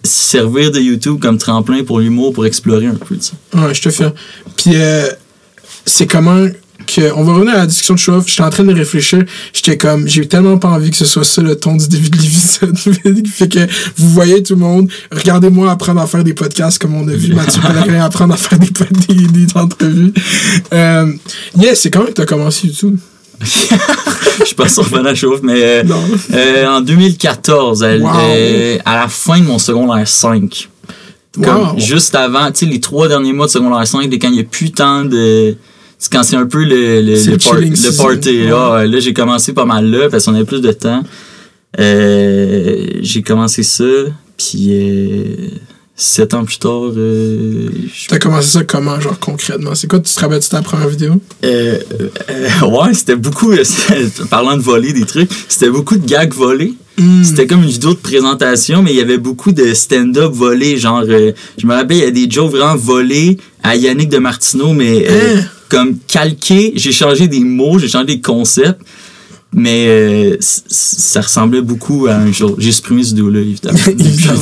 servir 0.02 0.70
de 0.70 0.81
YouTube 0.81 1.19
comme 1.20 1.38
tremplin 1.38 1.82
pour 1.84 2.00
l'humour, 2.00 2.32
pour 2.32 2.46
explorer 2.46 2.87
un 2.87 2.94
peu. 2.94 3.16
tu 3.16 3.22
sais. 3.22 3.32
Ouais, 3.58 3.75
je 3.75 3.82
te 3.82 3.90
fais. 3.90 4.12
Puis, 4.56 4.72
euh, 4.75 5.08
c'est 5.84 6.06
comment 6.06 6.46
que. 6.94 7.12
On 7.14 7.23
va 7.25 7.32
revenir 7.35 7.55
à 7.55 7.58
la 7.58 7.67
discussion 7.67 7.94
de 7.94 7.99
show 7.99 8.23
J'étais 8.26 8.43
en 8.43 8.50
train 8.50 8.64
de 8.64 8.75
réfléchir. 8.75 9.25
J'étais 9.52 9.76
comme. 9.76 10.08
J'ai 10.08 10.26
tellement 10.26 10.58
pas 10.58 10.69
envie 10.69 10.90
que 10.90 10.96
ce 10.96 11.05
soit 11.05 11.25
ça 11.25 11.43
le 11.43 11.56
ton 11.56 11.76
du 11.76 11.88
début 11.88 12.11
de 12.11 12.17
l'épisode. 12.17 12.79
fait 13.29 13.49
que 13.49 13.61
vous 13.96 14.08
voyez 14.11 14.43
tout 14.43 14.55
le 14.55 14.61
monde. 14.61 14.90
Regardez-moi 15.12 15.70
apprendre 15.70 16.00
à 16.00 16.06
faire 16.06 16.25
des 16.25 16.35
podcasts 16.35 16.79
comme 16.79 16.94
on 16.94 17.06
a 17.08 17.12
vu 17.12 17.35
Mathieu 17.35 17.61
Pellerin 17.61 18.05
apprendre 18.05 18.35
à 18.35 18.37
faire 18.37 18.58
des, 18.58 18.70
des, 19.14 19.26
des 19.26 19.46
entrevues. 19.56 20.12
Euh, 20.73 21.12
yeah, 21.56 21.75
c'est 21.75 21.90
quand 21.90 22.05
que 22.05 22.12
t'as 22.12 22.26
commencé 22.26 22.67
YouTube? 22.69 22.96
Je 23.41 24.44
suis 24.44 24.55
pas 24.56 24.69
sûr 24.69 24.88
de 24.91 24.99
la 24.99 25.14
chauffe, 25.14 25.41
mais 25.43 25.62
euh, 25.62 25.82
euh, 26.34 26.67
en 26.67 26.81
2014, 26.81 27.84
à, 27.84 27.96
Wow. 27.96 28.08
euh, 28.31 28.79
à 28.84 28.96
la 28.96 29.08
fin 29.08 29.38
de 29.38 29.44
mon 29.44 29.58
secondaire 29.58 30.06
5. 30.08 30.69
Comme 31.43 31.69
Wow. 31.70 31.79
juste 31.79 32.14
avant, 32.17 32.50
tu 32.50 32.61
sais, 32.61 32.67
les 32.67 32.81
trois 32.81 33.06
derniers 33.08 33.32
mois 33.32 33.46
de 33.46 33.50
secondaire 33.52 33.87
5, 33.87 34.08
dès 34.08 34.19
quand 34.19 34.29
il 34.29 34.34
n'y 34.34 34.41
a 34.41 34.44
plus 34.44 34.73
tant 34.73 35.05
de. 35.05 35.56
C'est 35.98 36.12
quand 36.12 36.22
c'est 36.22 36.36
un 36.36 36.46
peu 36.46 36.62
le, 36.64 37.00
le, 37.00 37.00
le, 37.00 37.30
le 37.32 37.36
par- 37.38 37.54
chilling 37.56 37.70
le 37.70 37.76
season. 37.76 38.02
party. 38.04 38.44
Là, 38.44 38.72
Ouais, 38.74 38.86
là 38.86 39.00
j'ai 39.00 39.12
commencé 39.12 39.52
pas 39.52 39.64
mal 39.64 39.90
là 39.90 40.08
parce 40.08 40.24
qu'on 40.26 40.34
avait 40.34 40.44
plus 40.44 40.60
de 40.60 40.70
temps. 40.72 41.02
Euh, 41.78 42.86
j'ai 43.02 43.22
commencé 43.22 43.62
ça, 43.62 43.84
puis 44.36 44.68
euh, 44.70 45.48
sept 45.94 46.32
ans 46.34 46.44
plus 46.44 46.58
tard, 46.58 46.92
euh, 46.96 47.68
T'as 48.08 48.18
commencé 48.18 48.48
ça 48.48 48.64
comment, 48.64 48.98
genre 49.00 49.18
concrètement? 49.18 49.74
C'est 49.74 49.86
quoi, 49.86 50.00
tu 50.00 50.12
te 50.12 50.18
rappelles 50.20 50.40
de 50.40 50.44
ta 50.46 50.62
première 50.62 50.88
vidéo? 50.88 51.20
euh, 51.44 51.78
euh, 52.30 52.48
ouais, 52.66 52.94
c'était 52.94 53.16
beaucoup, 53.16 53.52
parlant 54.30 54.56
de 54.56 54.62
voler 54.62 54.92
des 54.92 55.04
trucs, 55.04 55.30
c'était 55.48 55.70
beaucoup 55.70 55.96
de 55.96 56.06
gags 56.06 56.32
volés. 56.32 56.74
Hmm. 56.96 57.22
C'était 57.22 57.46
comme 57.46 57.62
une 57.62 57.68
vidéo 57.70 57.90
de 57.90 57.98
présentation, 57.98 58.82
mais 58.82 58.90
il 58.90 58.96
y 58.96 59.00
avait 59.00 59.18
beaucoup 59.18 59.52
de 59.52 59.72
stand-up 59.72 60.32
volés. 60.32 60.78
Genre, 60.78 61.04
je 61.04 61.66
me 61.66 61.72
rappelle, 61.74 61.98
il 61.98 62.02
y 62.02 62.06
a 62.06 62.10
des 62.10 62.28
jokes 62.28 62.50
vraiment 62.50 62.74
volés 62.76 63.36
à 63.62 63.76
Yannick 63.76 64.08
de 64.08 64.18
Martineau, 64.18 64.72
mais 64.72 65.06
Hein? 65.08 65.42
Comme 65.69 65.99
calqué. 66.06 66.73
J'ai 66.76 66.93
changé 66.93 67.29
des 67.29 67.41
mots, 67.41 67.79
j'ai 67.79 67.88
changé 67.88 68.06
des 68.06 68.20
concepts, 68.20 68.81
mais 69.53 69.87
euh, 69.88 70.37
ça 70.41 71.20
ressemblait 71.20 71.62
beaucoup 71.62 72.06
à 72.06 72.17
un 72.17 72.32
jour. 72.32 72.56
J'ai 72.59 72.73
supprimé 72.73 73.03
cette 73.03 73.15
vidéo-là, 73.15 73.41
évidemment. 73.41 73.79
Évidemment. 73.87 74.41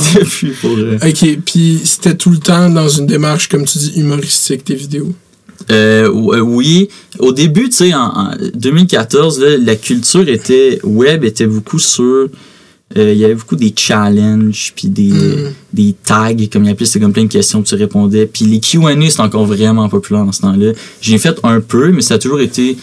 Pour, 0.61 0.77
euh, 0.77 0.97
Ok, 1.07 1.39
puis 1.45 1.79
c'était 1.83 2.15
tout 2.15 2.29
le 2.29 2.39
temps 2.39 2.69
dans 2.69 2.89
une 2.89 3.05
démarche, 3.07 3.47
comme 3.47 3.65
tu 3.65 3.77
dis, 3.77 3.99
humoristique, 3.99 4.65
tes 4.65 4.75
vidéos? 4.75 5.13
Euh, 5.71 6.07
euh, 6.07 6.39
oui, 6.39 6.89
au 7.19 7.31
début, 7.31 7.69
tu 7.69 7.77
sais, 7.77 7.93
en, 7.93 8.07
en 8.07 8.31
2014, 8.53 9.39
là, 9.39 9.57
la 9.57 9.75
culture 9.75 10.27
était 10.27 10.79
web 10.83 11.23
était 11.23 11.47
beaucoup 11.47 11.79
sur. 11.79 12.29
Euh, 12.95 13.11
Il 13.13 13.17
y 13.19 13.25
avait 13.25 13.35
beaucoup 13.35 13.55
des 13.57 13.73
challenges, 13.75 14.73
puis 14.75 14.87
des, 14.87 15.09
Mm. 15.11 15.53
des 15.73 15.95
tags, 16.05 16.31
comme 16.51 16.63
il 16.65 16.69
appelait, 16.69 16.85
c'était 16.85 16.99
comme 17.01 17.11
plein 17.13 17.25
de 17.25 17.31
questions 17.31 17.61
que 17.61 17.67
tu 17.67 17.75
répondais. 17.75 18.25
Puis 18.25 18.45
les 18.45 18.59
QA, 18.59 18.95
c'est 19.09 19.19
encore 19.19 19.45
vraiment 19.45 19.89
populaire 19.89 20.23
dans 20.23 20.31
ce 20.31 20.41
temps-là. 20.41 20.71
J'ai 21.01 21.17
fait 21.17 21.37
un 21.43 21.59
peu, 21.59 21.91
mais 21.91 22.01
ça 22.01 22.13
a 22.15 22.17
toujours 22.19 22.39
été 22.39 22.77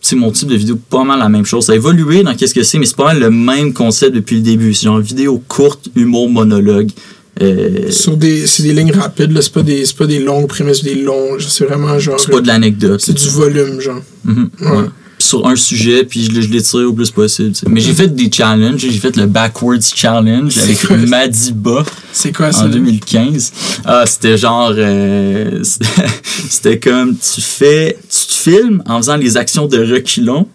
c'est 0.00 0.16
mon 0.16 0.30
type 0.30 0.48
de 0.48 0.54
vidéo 0.56 0.76
pas 0.90 1.02
mal 1.04 1.18
la 1.18 1.30
même 1.30 1.46
chose. 1.46 1.64
Ça 1.66 1.72
a 1.72 1.76
évolué 1.76 2.22
dans 2.22 2.34
qu'est-ce 2.34 2.52
que 2.52 2.62
c'est, 2.62 2.78
mais 2.78 2.84
c'est 2.84 2.96
pas 2.96 3.04
mal 3.06 3.20
le 3.20 3.30
même 3.30 3.72
concept 3.72 4.14
depuis 4.14 4.36
le 4.36 4.42
début. 4.42 4.74
C'est 4.74 4.84
genre 4.84 4.98
vidéo 5.00 5.42
courte, 5.48 5.88
humour, 5.96 6.28
monologue. 6.28 6.90
Euh, 7.42 7.90
Sur 7.90 8.16
des, 8.18 8.46
c'est 8.46 8.62
des 8.64 8.74
lignes 8.74 8.92
rapides, 8.92 9.32
là, 9.32 9.40
c'est 9.40 9.52
pas 9.52 9.62
des, 9.62 9.84
c'est 9.86 9.96
pas 9.96 10.06
des 10.06 10.18
longues 10.20 10.46
prémices, 10.46 10.82
des 10.84 10.96
longs, 10.96 11.38
c'est 11.40 11.64
vraiment 11.64 11.98
genre. 11.98 12.20
c'est 12.20 12.30
pas 12.30 12.40
de 12.42 12.46
l'anecdote. 12.46 13.00
C'est 13.00 13.14
du 13.16 13.28
volume, 13.28 13.80
genre. 13.80 14.02
Mhm, 14.24 14.50
Ouais. 14.60 14.70
ouais. 14.70 14.84
Sur 15.24 15.46
un 15.46 15.56
sujet, 15.56 16.04
puis 16.04 16.24
je, 16.24 16.40
je 16.40 16.48
l'étire 16.48 16.88
au 16.88 16.92
plus 16.92 17.10
possible. 17.10 17.52
Mais 17.68 17.80
j'ai 17.80 17.94
fait 17.94 18.08
des 18.14 18.30
challenges. 18.30 18.80
J'ai 18.80 18.90
fait 18.92 19.16
le 19.16 19.26
Backwards 19.26 19.80
Challenge 19.94 20.52
avec? 20.58 20.90
Madiba 21.08 21.82
C'est 22.12 22.32
quoi 22.32 22.52
ça? 22.52 22.62
en 22.62 22.64
là? 22.64 22.70
2015. 22.72 23.52
Ah, 23.86 24.04
c'était 24.06 24.36
genre... 24.36 24.72
euh, 24.76 25.62
c'était 26.50 26.78
comme, 26.78 27.16
tu 27.16 27.40
fais... 27.40 27.96
Tu 28.02 28.26
te 28.26 28.32
filmes 28.50 28.82
en 28.86 28.98
faisant 28.98 29.16
les 29.16 29.36
actions 29.36 29.66
de 29.66 29.78
reculons, 29.78 30.46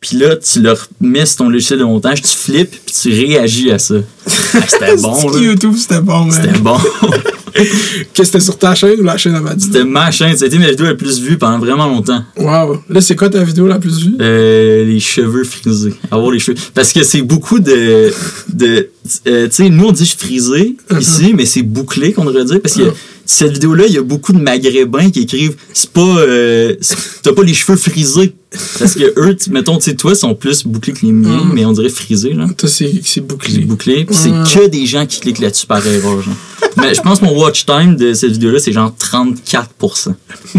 puis 0.00 0.16
là, 0.16 0.36
tu 0.36 0.60
leur 0.60 0.88
mets 1.00 1.26
sur 1.26 1.38
ton 1.38 1.48
logiciel 1.48 1.78
de 1.80 1.84
montage, 1.84 2.22
tu 2.22 2.28
flippes, 2.28 2.70
puis 2.86 2.94
tu 3.02 3.10
réagis 3.10 3.70
à 3.70 3.78
ça. 3.78 3.94
Ah, 4.26 4.60
c'était 4.68 4.96
bon, 4.96 5.30
là. 5.30 5.38
YouTube, 5.40 5.74
c'était 5.76 6.00
bon. 6.00 6.30
C'était 6.30 6.58
bon. 6.58 6.76
Qu'est-ce 7.58 8.04
que 8.14 8.24
c'était 8.24 8.40
sur 8.40 8.58
ta 8.58 8.74
chaîne 8.74 9.00
ou 9.00 9.02
la 9.02 9.16
chaîne 9.16 9.34
à 9.34 9.40
Maddy? 9.40 9.64
C'était 9.64 9.84
ma 9.84 10.10
chaîne. 10.10 10.36
C'était 10.36 10.58
ma 10.58 10.70
vidéo 10.70 10.86
la 10.86 10.94
plus 10.94 11.20
vue 11.20 11.38
pendant 11.38 11.58
vraiment 11.58 11.86
longtemps. 11.86 12.22
Wow. 12.36 12.82
Là, 12.88 13.00
c'est 13.00 13.16
quoi 13.16 13.28
ta 13.28 13.42
vidéo 13.42 13.66
la 13.66 13.78
plus 13.78 14.04
vue? 14.04 14.16
Euh, 14.20 14.84
les 14.84 15.00
cheveux 15.00 15.44
frisés. 15.44 15.94
Avoir 16.10 16.30
les 16.30 16.38
cheveux. 16.38 16.56
Parce 16.74 16.92
que 16.92 17.02
c'est 17.02 17.22
beaucoup 17.22 17.58
de. 17.58 18.12
de 18.52 18.88
euh, 19.26 19.46
tu 19.46 19.52
sais, 19.52 19.68
nous, 19.70 19.86
on 19.86 19.92
dit 19.92 20.06
frisé 20.06 20.76
ici, 20.98 21.32
mais 21.34 21.46
c'est 21.46 21.62
bouclé 21.62 22.12
qu'on 22.12 22.24
devrait 22.24 22.44
dire. 22.44 22.60
Parce 22.60 22.74
que 22.74 22.92
cette 23.30 23.52
vidéo-là, 23.52 23.84
il 23.86 23.92
y 23.92 23.98
a 23.98 24.02
beaucoup 24.02 24.32
de 24.32 24.38
maghrébins 24.38 25.10
qui 25.10 25.20
écrivent 25.20 25.54
c'est 25.74 25.90
pas. 25.90 26.00
euh, 26.00 26.74
T'as 27.22 27.32
pas 27.32 27.42
les 27.42 27.54
cheveux 27.54 27.76
frisés. 27.76 28.34
Parce 28.78 28.94
que 28.94 29.12
eux, 29.20 29.36
mettons, 29.50 29.76
tu 29.76 29.84
sais, 29.90 29.94
toi, 29.94 30.14
sont 30.14 30.34
plus 30.34 30.66
bouclés 30.66 30.94
que 30.94 31.04
les 31.04 31.12
miens, 31.12 31.44
Mm. 31.44 31.50
mais 31.52 31.64
on 31.66 31.72
dirait 31.72 31.90
frisés, 31.90 32.34
genre. 32.34 32.48
Toi, 32.56 32.66
c'est, 32.68 33.20
bouclé. 33.20 33.58
bouclé. 33.58 34.06
Puis 34.06 34.16
c'est 34.16 34.30
que 34.30 34.66
des 34.68 34.86
gens 34.86 35.04
qui 35.04 35.20
cliquent 35.20 35.40
là-dessus 35.40 35.66
par 35.66 35.86
erreur, 35.86 36.22
genre. 36.22 36.34
mais 36.78 36.94
je 36.94 37.02
pense 37.02 37.20
que 37.20 37.26
mon 37.26 37.38
watch 37.38 37.66
time 37.66 37.96
de 37.96 38.14
cette 38.14 38.32
vidéo-là, 38.32 38.58
c'est 38.58 38.72
genre 38.72 38.94
34%. 38.98 40.14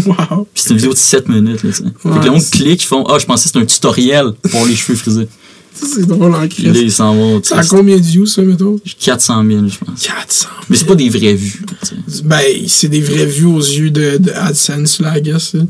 Wow. 0.06 0.46
Puis 0.54 0.62
c'est 0.62 0.70
une 0.70 0.76
vidéo 0.76 0.92
de 0.92 0.98
7 0.98 1.28
minutes, 1.28 1.64
là, 1.64 1.70
tu 1.70 1.72
sais. 1.72 1.82
Fait 2.00 2.08
Ouais, 2.08 2.20
que 2.20 2.24
le 2.26 2.30
monde 2.30 2.40
c'est- 2.40 2.50
clique, 2.52 2.82
ils 2.84 2.86
font 2.86 3.02
Ah, 3.08 3.18
je 3.18 3.26
pensais 3.26 3.42
que 3.44 3.48
c'était 3.48 3.58
un 3.58 3.66
tutoriel 3.66 4.32
pour 4.50 4.66
les 4.66 4.76
cheveux 4.76 4.96
frisés. 4.96 5.26
C'est 5.74 6.06
drôle 6.06 6.34
en 6.34 6.40
là, 6.40 6.48
crise. 6.48 6.76
ils 6.76 6.92
s'en 6.92 7.14
vont. 7.14 7.42
Ça 7.42 7.58
a 7.58 7.64
combien 7.64 7.96
de 7.96 8.02
views, 8.02 8.26
ça, 8.26 8.42
mettons? 8.42 8.78
400 8.98 9.44
000, 9.46 9.68
je 9.68 9.78
pense. 9.78 10.02
400. 10.02 10.48
Mais 10.68 10.76
c'est 10.76 10.84
pas 10.86 10.94
des 10.94 11.08
vraies 11.08 11.34
vues. 11.34 11.62
Ben, 12.24 12.40
c'est 12.68 12.88
des 12.88 13.00
vraies 13.00 13.26
vues 13.26 13.46
aux 13.46 13.60
yeux 13.60 13.90
de, 13.90 14.18
de 14.18 14.30
AdSense, 14.32 15.00
là, 15.00 15.16
I 15.18 15.22
guess. 15.22 15.54
là. 15.54 15.62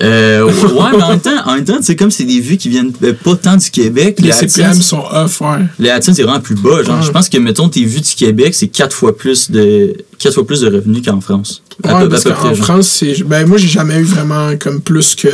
Euh, 0.00 0.44
ouais, 0.44 0.52
mais 0.96 1.02
en 1.02 1.08
même 1.10 1.20
temps, 1.20 1.42
en 1.44 1.56
même 1.56 1.64
temps, 1.64 1.82
sais, 1.82 1.96
comme 1.96 2.12
c'est 2.12 2.24
des 2.24 2.38
vues 2.38 2.56
qui 2.56 2.68
viennent 2.68 2.92
euh, 3.02 3.12
pas 3.12 3.34
tant 3.34 3.56
du 3.56 3.68
Québec, 3.68 4.16
Les 4.20 4.28
les 4.28 4.32
CPM 4.32 4.70
AdSense, 4.70 4.86
sont 4.86 5.02
off, 5.10 5.40
ouais. 5.40 5.58
les 5.80 5.90
AdSense, 5.90 6.14
c'est 6.14 6.22
vraiment 6.22 6.38
plus 6.40 6.54
bas. 6.54 6.84
Genre, 6.84 6.98
Ouais. 7.00 7.04
je 7.04 7.10
pense 7.10 7.28
que, 7.28 7.36
mettons, 7.38 7.68
tes 7.68 7.84
vues 7.84 8.00
du 8.00 8.14
Québec, 8.14 8.54
c'est 8.54 8.68
4 8.68 8.94
fois 8.94 9.16
plus 9.16 9.50
de, 9.50 9.92
4 10.20 10.34
fois 10.34 10.46
plus 10.46 10.60
de 10.60 10.68
revenus 10.70 11.02
qu'en 11.04 11.20
France. 11.20 11.62
À 11.82 11.94
Ouais, 11.94 12.00
peu- 12.02 12.06
à 12.06 12.08
parce 12.10 12.22
peu 12.22 12.30
qu'en 12.30 12.36
près, 12.36 12.54
genre. 12.54 12.64
France, 12.66 12.88
c'est. 12.88 13.24
Ben, 13.24 13.44
moi, 13.46 13.58
j'ai 13.58 13.66
jamais 13.68 13.96
eu 13.98 14.04
vraiment 14.04 14.56
comme 14.56 14.80
plus 14.80 15.16
que 15.16 15.28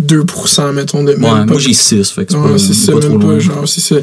2%, 0.00 0.72
mettons, 0.72 1.02
de 1.04 1.12
même 1.12 1.22
Ouais, 1.24 1.30
pas- 1.30 1.44
moi 1.46 1.58
j'ai 1.58 1.72
6, 1.72 2.10
fait 2.10 2.26
que 2.26 2.32
c'est 2.32 2.38
Ouais, 2.38 2.52
pas, 2.52 2.58
c'est 2.58 2.74
ça, 2.74 2.92
pas 2.92 3.00
trop 3.00 3.10
même 3.10 3.20
loin. 3.22 3.32
pas, 3.34 3.38
genre, 3.40 3.68
c'est 3.68 3.80
ça. 3.80 3.96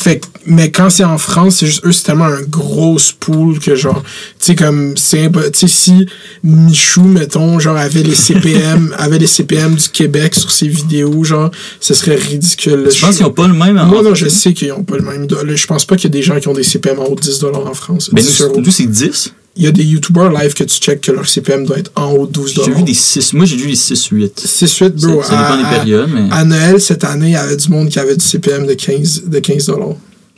Fait 0.00 0.18
que- 0.18 0.26
mais 0.46 0.70
quand 0.70 0.90
c'est 0.90 1.04
en 1.04 1.18
France, 1.18 1.56
c'est 1.58 1.66
juste, 1.66 1.84
eux, 1.86 1.92
c'est 1.92 2.02
tellement 2.04 2.24
un 2.24 2.42
gros 2.42 2.96
pool 3.20 3.58
que, 3.60 3.74
genre, 3.76 4.02
tu 4.02 4.46
sais, 4.46 4.54
comme, 4.56 4.96
c'est 4.96 5.30
tu 5.32 5.38
sais, 5.54 5.66
si 5.68 6.06
Michou, 6.42 7.02
mettons, 7.04 7.58
genre, 7.60 7.76
avait 7.76 8.02
les 8.02 8.14
CPM, 8.14 8.94
avait 8.98 9.18
les 9.18 9.26
CPM 9.26 9.74
du 9.76 9.88
Québec 9.88 10.34
sur 10.34 10.50
ses 10.50 10.68
vidéos, 10.68 11.22
genre, 11.24 11.50
ce 11.80 11.94
serait 11.94 12.16
ridicule. 12.16 12.88
Je 12.92 13.00
pense 13.00 13.16
qu'ils 13.16 13.26
ont 13.26 13.30
pas 13.30 13.46
le 13.46 13.54
même. 13.54 13.78
en- 13.78 13.86
Moi, 13.86 14.02
non, 14.02 14.14
je 14.14 14.28
sais 14.28 14.52
qu'ils 14.52 14.72
ont 14.72 14.82
pas 14.84 14.96
le 14.96 15.02
même. 15.02 15.26
Je 15.54 15.66
pense 15.66 15.84
pas 15.84 15.96
qu'il 15.96 16.04
y 16.04 16.12
a 16.12 16.16
des 16.18 16.22
gens 16.22 16.38
qui 16.40 16.48
ont 16.48 16.54
des 16.54 16.64
CPM 16.64 16.98
en 16.98 17.04
haut 17.04 17.14
de 17.14 17.20
10 17.20 17.44
en 17.44 17.74
France. 17.74 18.10
Mais 18.12 18.20
10 18.20 18.40
nous, 18.40 18.46
euros. 18.46 18.60
nous, 18.64 18.70
c'est 18.70 18.86
10. 18.86 19.32
Il 19.56 19.64
y 19.64 19.66
a 19.66 19.72
des 19.72 19.84
YouTubers 19.84 20.30
live 20.32 20.52
que 20.54 20.64
tu 20.64 20.78
check 20.78 21.00
que 21.00 21.12
leur 21.12 21.26
CPM 21.26 21.64
doit 21.64 21.78
être 21.78 21.90
en 21.96 22.12
haut 22.12 22.26
de 22.26 22.32
12 22.32 22.60
J'ai 22.66 22.72
vu 22.72 22.82
des 22.82 22.92
6. 22.94 23.32
Moi, 23.32 23.46
j'ai 23.46 23.56
vu 23.56 23.68
les 23.68 23.74
6-8. 23.76 24.38
6-8, 24.38 24.98
Ça, 25.00 25.06
bro. 25.08 25.22
ça 25.22 25.30
dépend 25.30 25.54
à- 25.54 25.56
des 25.70 25.76
périodes, 25.76 26.10
mais 26.12 26.28
À 26.30 26.44
Noël, 26.44 26.80
cette 26.80 27.04
année, 27.04 27.28
il 27.28 27.32
y 27.32 27.36
avait 27.36 27.56
du 27.56 27.68
monde 27.70 27.88
qui 27.88 27.98
avait 27.98 28.16
du 28.16 28.24
CPM 28.24 28.66
de 28.66 28.74
15, 28.74 29.22
de 29.26 29.38
15 29.38 29.70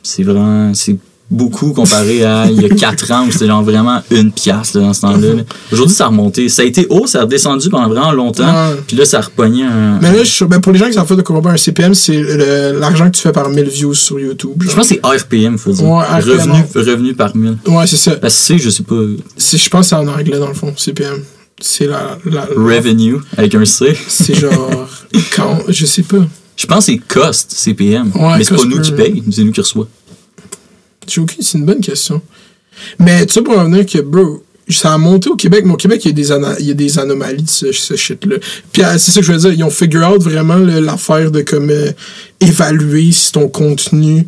c'est 0.01 0.23
vraiment. 0.23 0.71
C'est 0.73 0.95
beaucoup 1.31 1.73
comparé 1.73 2.23
à 2.23 2.47
il 2.49 2.61
y 2.61 2.65
a 2.65 2.69
4 2.69 3.11
ans 3.11 3.25
où 3.27 3.31
c'était 3.31 3.47
genre 3.47 3.63
vraiment 3.63 4.01
une 4.11 4.31
pièce 4.31 4.73
dans 4.73 4.93
ce 4.93 5.01
temps-là. 5.01 5.33
là. 5.35 5.43
Aujourd'hui, 5.71 5.95
ça 5.95 6.05
a 6.05 6.07
remonté. 6.07 6.49
Ça 6.49 6.63
a 6.63 6.65
été 6.65 6.87
haut, 6.89 7.05
ça 7.07 7.19
a 7.19 7.21
redescendu 7.23 7.69
pendant 7.69 7.87
vraiment 7.87 8.11
longtemps. 8.11 8.51
Puis 8.87 8.97
là, 8.97 9.05
ça 9.05 9.19
a 9.19 9.21
repogné 9.21 9.63
un. 9.63 9.99
Mais 10.01 10.11
là, 10.13 10.23
je, 10.23 10.43
ben, 10.45 10.59
pour 10.59 10.71
les 10.73 10.79
gens 10.79 10.87
qui 10.87 10.93
savent 10.93 11.07
pas 11.07 11.15
de 11.15 11.21
quoi 11.21 11.41
un 11.45 11.57
CPM, 11.57 11.93
c'est 11.93 12.21
l'argent 12.79 13.05
que 13.09 13.15
tu 13.15 13.21
fais 13.21 13.31
par 13.31 13.49
1000 13.49 13.63
views 13.69 13.93
sur 13.93 14.19
YouTube. 14.19 14.63
Je 14.67 14.75
pense 14.75 14.89
que 14.89 14.95
c'est 14.95 15.05
RPM, 15.05 15.57
faut 15.57 15.71
dire. 15.71 15.85
Ouais, 15.87 16.03
revenu, 16.05 16.63
revenu 16.75 17.13
par 17.13 17.35
mille. 17.35 17.57
Ouais, 17.67 17.85
c'est 17.87 17.97
ça. 17.97 18.11
Parce 18.15 18.33
que 18.35 18.41
c'est, 18.41 18.57
je 18.57 18.69
sais 18.69 18.83
pas, 18.83 18.95
Je 18.95 19.69
pense 19.69 19.81
que 19.81 19.89
c'est 19.89 19.95
en 19.95 20.07
anglais, 20.07 20.37
dans 20.39 20.47
le 20.47 20.53
fond, 20.53 20.73
CPM. 20.75 21.19
C'est 21.61 21.87
la. 21.87 22.17
la, 22.25 22.31
la- 22.31 22.47
revenue 22.55 23.17
avec 23.37 23.53
un 23.53 23.65
C. 23.65 23.95
C'est 24.07 24.33
genre. 24.35 24.87
quand. 25.35 25.59
Je 25.67 25.85
sais 25.85 26.03
pas. 26.03 26.25
Je 26.55 26.65
pense 26.65 26.85
que 26.87 26.91
c'est 26.93 26.97
cost, 26.97 27.51
CPM. 27.51 28.11
Ouais, 28.15 28.37
mais 28.37 28.43
c'est 28.43 28.55
pas 28.55 28.65
nous 28.65 28.81
qui 28.81 28.91
payons, 28.91 29.23
c'est 29.31 29.43
nous 29.43 29.51
qui 29.51 29.61
reçoit. 29.61 29.87
C'est 31.09 31.57
une 31.57 31.65
bonne 31.65 31.81
question. 31.81 32.21
Mais 32.99 33.25
tu 33.25 33.33
sais, 33.33 33.41
pour 33.41 33.57
revenir 33.57 33.85
que, 33.85 33.99
bro, 33.99 34.43
ça 34.69 34.93
a 34.93 34.97
monté 34.97 35.29
au 35.29 35.35
Québec, 35.35 35.63
mais 35.65 35.73
au 35.73 35.77
Québec, 35.77 36.05
il 36.05 36.09
y 36.09 36.11
a 36.11 36.37
des, 36.37 36.59
il 36.61 36.67
y 36.67 36.71
a 36.71 36.75
des 36.75 36.99
anomalies 36.99 37.43
de 37.43 37.49
ce, 37.49 37.71
ce 37.71 37.95
shit-là. 37.95 38.35
Puis 38.71 38.83
euh, 38.83 38.97
c'est 38.97 39.11
ça 39.11 39.19
que 39.19 39.25
je 39.25 39.31
veux 39.31 39.39
dire, 39.39 39.53
ils 39.53 39.63
ont 39.63 39.69
figure 39.69 40.07
out 40.09 40.21
vraiment 40.21 40.57
l'affaire 40.57 41.31
de 41.31 41.41
comme 41.41 41.71
euh, 41.71 41.91
évaluer 42.39 43.11
si 43.11 43.31
ton 43.31 43.47
contenu 43.47 44.25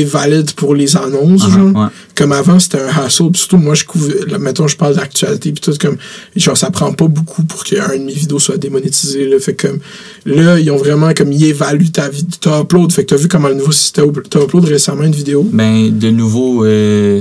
est 0.00 0.04
valide 0.04 0.52
pour 0.52 0.74
les 0.74 0.96
annonces, 0.96 1.48
genre. 1.50 1.74
ouais. 1.74 1.86
Comme 2.16 2.32
avant, 2.32 2.58
c'était 2.58 2.80
un 2.80 2.88
hassle. 3.04 3.30
Puis 3.30 3.40
surtout, 3.40 3.56
moi, 3.58 3.74
je 3.74 3.84
couvre, 3.84 4.08
mettons, 4.38 4.66
je 4.68 4.76
parle 4.76 4.94
d'actualité, 4.96 5.52
puis 5.52 5.60
tout, 5.60 5.76
comme, 5.80 5.96
genre, 6.36 6.56
ça 6.56 6.70
prend 6.70 6.92
pas 6.92 7.06
beaucoup 7.08 7.42
pour 7.44 7.64
qu'un 7.64 7.96
de 7.98 8.02
mes 8.04 8.12
vidéos 8.12 8.38
soit 8.38 8.56
démonétisé, 8.56 9.26
là. 9.28 9.38
Fait 9.40 9.54
comme, 9.54 9.78
là, 10.26 10.58
ils 10.60 10.70
ont 10.70 10.76
vraiment, 10.76 11.12
comme, 11.14 11.32
ils 11.32 11.44
évaluent 11.46 11.90
ta 11.90 12.08
vidéo, 12.08 12.30
t'as 12.40 12.60
upload. 12.62 12.92
Fait 12.92 13.04
que 13.04 13.08
t'as 13.14 13.20
vu 13.20 13.28
comment 13.28 13.48
le 13.48 13.54
nouveau 13.54 13.72
système, 13.72 14.12
t'as 14.30 14.42
upload 14.42 14.64
récemment 14.64 15.02
une 15.04 15.12
vidéo. 15.12 15.48
Ben, 15.52 15.96
de 15.98 16.10
nouveau, 16.10 16.64
euh, 16.64 17.20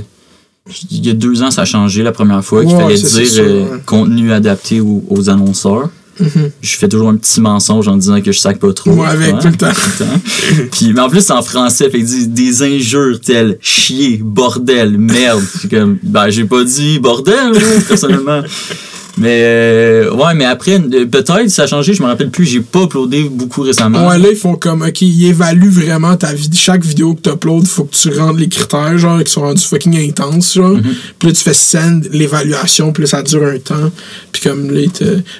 il 0.92 1.06
y 1.06 1.10
a 1.10 1.13
deux 1.13 1.42
ans, 1.44 1.51
ça 1.51 1.63
a 1.63 1.65
changé 1.65 2.03
la 2.03 2.12
première 2.12 2.44
fois 2.44 2.63
qu'il 2.63 2.74
Ouais, 2.75 2.82
fallait 2.84 2.96
dire 2.98 3.27
sûr, 3.27 3.44
euh, 3.44 3.63
ouais. 3.63 3.80
contenu 3.86 4.32
adapté 4.32 4.80
aux, 4.80 5.03
aux 5.10 5.30
annonceurs. 5.30 5.89
Mhm. 6.20 6.51
Je 6.62 6.77
fais 6.77 6.88
toujours 6.88 7.10
un 7.10 7.15
petit 7.15 7.41
mensonge 7.41 7.88
en 7.88 7.98
disant 7.98 8.22
que 8.22 8.32
je 8.32 8.39
sac 8.39 8.60
pas 8.60 8.74
trop. 8.74 8.91
Moi, 8.91 9.08
avec, 9.08 9.39
tout 9.39 9.48
le 9.48 9.55
temps. 9.55 9.72
tout 9.74 9.89
le 10.00 10.05
temps. 10.05 10.67
Puis, 10.72 10.93
mais 10.93 11.01
en 11.01 11.10
plus, 11.10 11.22
c'est 11.22 11.34
en 11.34 11.41
français, 11.41 11.89
fait 11.89 11.98
qu'il 11.98 12.05
dit 12.05 12.27
des 12.27 12.63
injures 12.63 13.20
telles 13.20 13.58
chier, 13.62 14.20
bordel, 14.24 14.98
merde. 14.98 15.43
Comme, 15.70 15.98
ben, 16.03 16.29
j'ai 16.29 16.46
pas 16.46 16.63
dit 16.63 17.00
bordel, 17.00 17.53
personnellement. 17.88 18.41
Mais, 19.17 19.41
euh, 19.43 20.12
ouais, 20.12 20.34
mais 20.34 20.46
après, 20.46 20.79
euh, 20.79 21.05
peut-être, 21.05 21.50
ça 21.50 21.63
a 21.63 21.67
changé, 21.67 21.93
je 21.93 22.01
me 22.01 22.08
rappelle 22.08 22.32
plus, 22.32 22.46
j'ai 22.46 22.62
pas 22.62 22.84
uploadé 22.84 23.24
beaucoup 23.29 23.62
récemment. 23.62 24.08
Ouais, 24.08 24.17
là, 24.17 24.29
ils 24.32 24.36
font 24.38 24.55
comme, 24.55 24.82
OK, 24.82 25.01
ils 25.01 25.27
évaluent 25.27 25.70
vraiment 25.70 26.15
ta 26.17 26.34
vidéo. 26.34 26.60
Chaque 26.60 26.84
vidéo 26.84 27.13
que 27.13 27.22
tu 27.22 27.29
uploads, 27.29 27.65
faut 27.65 27.84
que 27.84 27.96
tu 27.96 28.10
rentres 28.17 28.39
les 28.39 28.50
critères, 28.50 28.98
genre, 28.98 29.24
qui 29.24 29.32
sont 29.32 29.41
rendus 29.41 29.63
fucking 29.63 30.10
intenses, 30.10 30.55
genre. 30.55 30.77
Mm-hmm. 30.77 30.96
Puis 31.20 31.27
là, 31.27 31.34
tu 31.34 31.43
fais 31.43 31.53
send 31.53 32.01
l'évaluation, 32.12 32.91
puis 32.91 33.03
là, 33.03 33.08
ça 33.08 33.22
dure 33.22 33.43
un 33.43 33.60
temps. 33.60 33.91
Puis 34.32 34.41
comme, 34.41 34.72
là, 34.72 34.82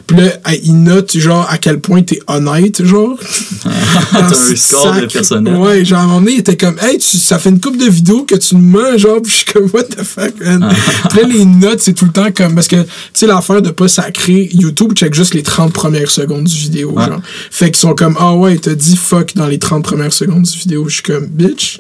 Puis 0.06 0.18
là, 0.18 0.54
ils 0.64 0.84
notent, 0.84 1.18
genre, 1.18 1.48
à 1.50 1.58
quel 1.58 1.80
point 1.80 2.04
t'es 2.04 2.20
honnête, 2.28 2.86
genre. 2.86 3.18
T'as 4.12 4.22
Dans 4.22 4.52
un 4.52 4.56
score 4.56 5.02
de 5.02 5.06
personnel. 5.08 5.56
Ouais, 5.56 5.84
genre, 5.84 6.00
à 6.00 6.04
un 6.04 6.06
moment 6.06 6.20
donné, 6.20 6.34
il 6.34 6.40
était 6.40 6.58
comme, 6.58 6.78
hey, 6.80 7.00
tu- 7.00 7.18
ça 7.18 7.40
fait 7.40 7.50
une 7.50 7.60
couple 7.60 7.80
de 7.80 7.90
vidéos 7.90 8.24
que 8.24 8.36
tu 8.36 8.56
me 8.56 8.62
mens, 8.62 8.98
genre, 9.00 9.20
puis 9.22 9.32
je 9.32 9.38
suis 9.38 9.46
comme, 9.46 9.68
what 9.74 9.84
the 9.86 10.04
fuck, 10.04 10.34
man. 10.42 10.70
puis 11.10 11.20
là, 11.22 11.28
les 11.28 11.46
notes, 11.46 11.80
c'est 11.80 11.94
tout 11.94 12.06
le 12.06 12.12
temps 12.12 12.32
comme, 12.32 12.54
parce 12.54 12.68
que, 12.68 12.76
tu 12.76 12.88
sais, 13.14 13.26
l'affaire 13.26 13.63
de 13.64 13.72
pas 13.72 13.88
sacrer, 13.88 14.50
YouTube 14.54 14.94
check 14.94 15.14
juste 15.14 15.34
les 15.34 15.44
30 15.44 15.74
premières 15.74 16.12
secondes 16.12 16.44
du 16.44 16.56
vidéo, 16.56 16.92
Ouais. 16.92 17.06
genre. 17.06 17.22
Fait 17.50 17.72
qu'ils 17.72 17.78
sont 17.82 17.96
comme, 17.96 18.16
ah 18.20 18.36
ouais, 18.36 18.58
t'as 18.58 18.76
dit 18.76 18.96
fuck 18.96 19.34
dans 19.36 19.48
les 19.48 19.58
30 19.60 19.84
premières 19.84 20.14
secondes 20.14 20.44
du 20.44 20.58
vidéo. 20.58 20.88
Je 20.88 20.94
suis 20.96 21.04
comme, 21.04 21.26
bitch. 21.28 21.80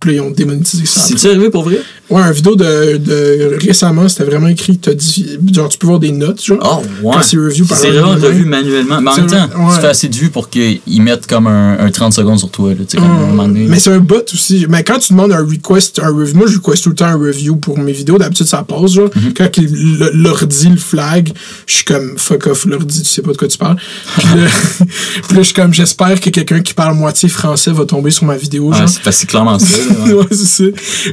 Puis 0.00 0.10
là, 0.10 0.16
ils 0.16 0.20
ont 0.20 0.30
démonétisé 0.30 0.86
ça. 0.86 1.00
C'est-tu 1.02 1.26
arrivé 1.26 1.50
pour 1.50 1.62
vrai? 1.64 1.78
Ouais, 2.10 2.22
un 2.22 2.32
vidéo 2.32 2.56
de, 2.56 2.96
de 2.96 3.56
récemment, 3.64 4.08
c'était 4.08 4.24
vraiment 4.24 4.48
écrit, 4.48 4.78
t'as 4.78 4.94
dit, 4.94 5.38
genre, 5.52 5.68
tu 5.68 5.78
peux 5.78 5.86
voir 5.86 6.00
des 6.00 6.10
notes, 6.10 6.44
genre. 6.44 6.58
Oh, 6.62 7.06
ouais. 7.06 7.14
Quand 7.14 7.22
c'est 7.22 7.36
review 7.36 7.64
par 7.66 7.78
C'est 7.78 7.90
revu 8.00 8.44
manuellement. 8.44 9.00
Mais 9.00 9.10
en 9.10 9.16
même 9.16 9.26
temps, 9.26 9.36
ouais. 9.56 9.74
tu 9.76 9.80
fais 9.80 9.86
assez 9.86 10.08
de 10.08 10.16
vues 10.16 10.30
pour 10.30 10.48
qu'ils 10.50 10.80
mettent 11.02 11.26
comme 11.26 11.46
un, 11.46 11.78
un 11.78 11.90
30 11.90 12.12
secondes 12.12 12.38
sur 12.38 12.50
toi. 12.50 12.70
Là, 12.70 12.76
tu 12.78 12.84
sais, 12.88 12.96
comme 12.96 13.10
un 13.10 13.26
moment 13.26 13.46
donné. 13.48 13.66
Mais 13.68 13.78
c'est 13.78 13.92
un 13.92 13.98
bot 14.00 14.24
aussi. 14.32 14.66
Mais 14.68 14.82
quand 14.82 14.98
tu 14.98 15.12
demandes 15.12 15.32
un 15.32 15.44
request, 15.46 16.00
un 16.02 16.08
review, 16.08 16.36
moi 16.36 16.46
je 16.48 16.56
request 16.56 16.82
tout 16.84 16.88
le 16.90 16.94
temps 16.96 17.06
un 17.06 17.16
review 17.18 17.56
pour 17.56 17.78
mes 17.78 17.92
vidéos. 17.92 18.18
D'habitude 18.18 18.46
ça 18.46 18.62
passe. 18.64 18.92
Genre. 18.92 19.10
Mhm. 19.14 19.32
Quand 19.36 19.48
il- 19.56 19.98
le- 19.98 20.10
l'ordi 20.14 20.68
le 20.68 20.76
flag, 20.78 21.32
je 21.66 21.74
suis 21.74 21.84
comme 21.84 22.14
fuck 22.18 22.46
off 22.48 22.66
l'ordi, 22.66 23.02
tu 23.02 23.08
sais 23.08 23.22
pas 23.22 23.32
de 23.32 23.36
quoi 23.36 23.46
tu 23.48 23.56
parles. 23.58 23.76
Puis 24.16 24.26
là, 24.36 24.46
je 25.36 25.42
suis 25.42 25.54
comme 25.54 25.72
j'espère 25.72 26.20
que 26.20 26.30
quelqu'un 26.30 26.60
qui 26.60 26.74
parle 26.74 26.96
moitié 26.96 27.28
français 27.28 27.70
va 27.70 27.84
tomber 27.84 28.10
sur 28.10 28.24
ma 28.24 28.36
vidéo. 28.36 28.70
Ouais, 28.70 28.78
Genre. 28.78 28.88
que 29.04 29.10
c'est 29.12 29.26
clairement 29.26 29.58
ça. 29.60 29.76
là, 29.76 30.04
ouais. 30.06 30.12
Ouais, 30.20 30.26
c'est 30.32 30.46
ça. 30.46 30.64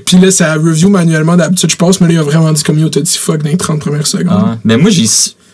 Puis 0.06 0.18
là, 0.18 0.32
ça 0.32 0.54
review 0.56 0.87
manuellement. 0.90 1.36
D'habitude, 1.36 1.72
je 1.72 1.78
passe, 1.78 2.02
mais 2.02 2.08
là, 2.08 2.14
il 2.14 2.18
a 2.20 2.24
vraiment 2.24 2.52
dit 2.52 2.64
comme 2.64 2.80
yo, 2.80 2.90
t'as 2.90 3.02
dit 3.02 3.18
fuck 3.18 3.44
dans 3.44 3.50
les 3.50 3.58
30 3.58 3.80
premières 3.80 4.08
secondes. 4.08 4.28
Ah 4.30 4.50
ouais. 4.52 4.58
Mais 4.64 4.78
moi, 4.78 4.90
j'ai, 4.90 5.06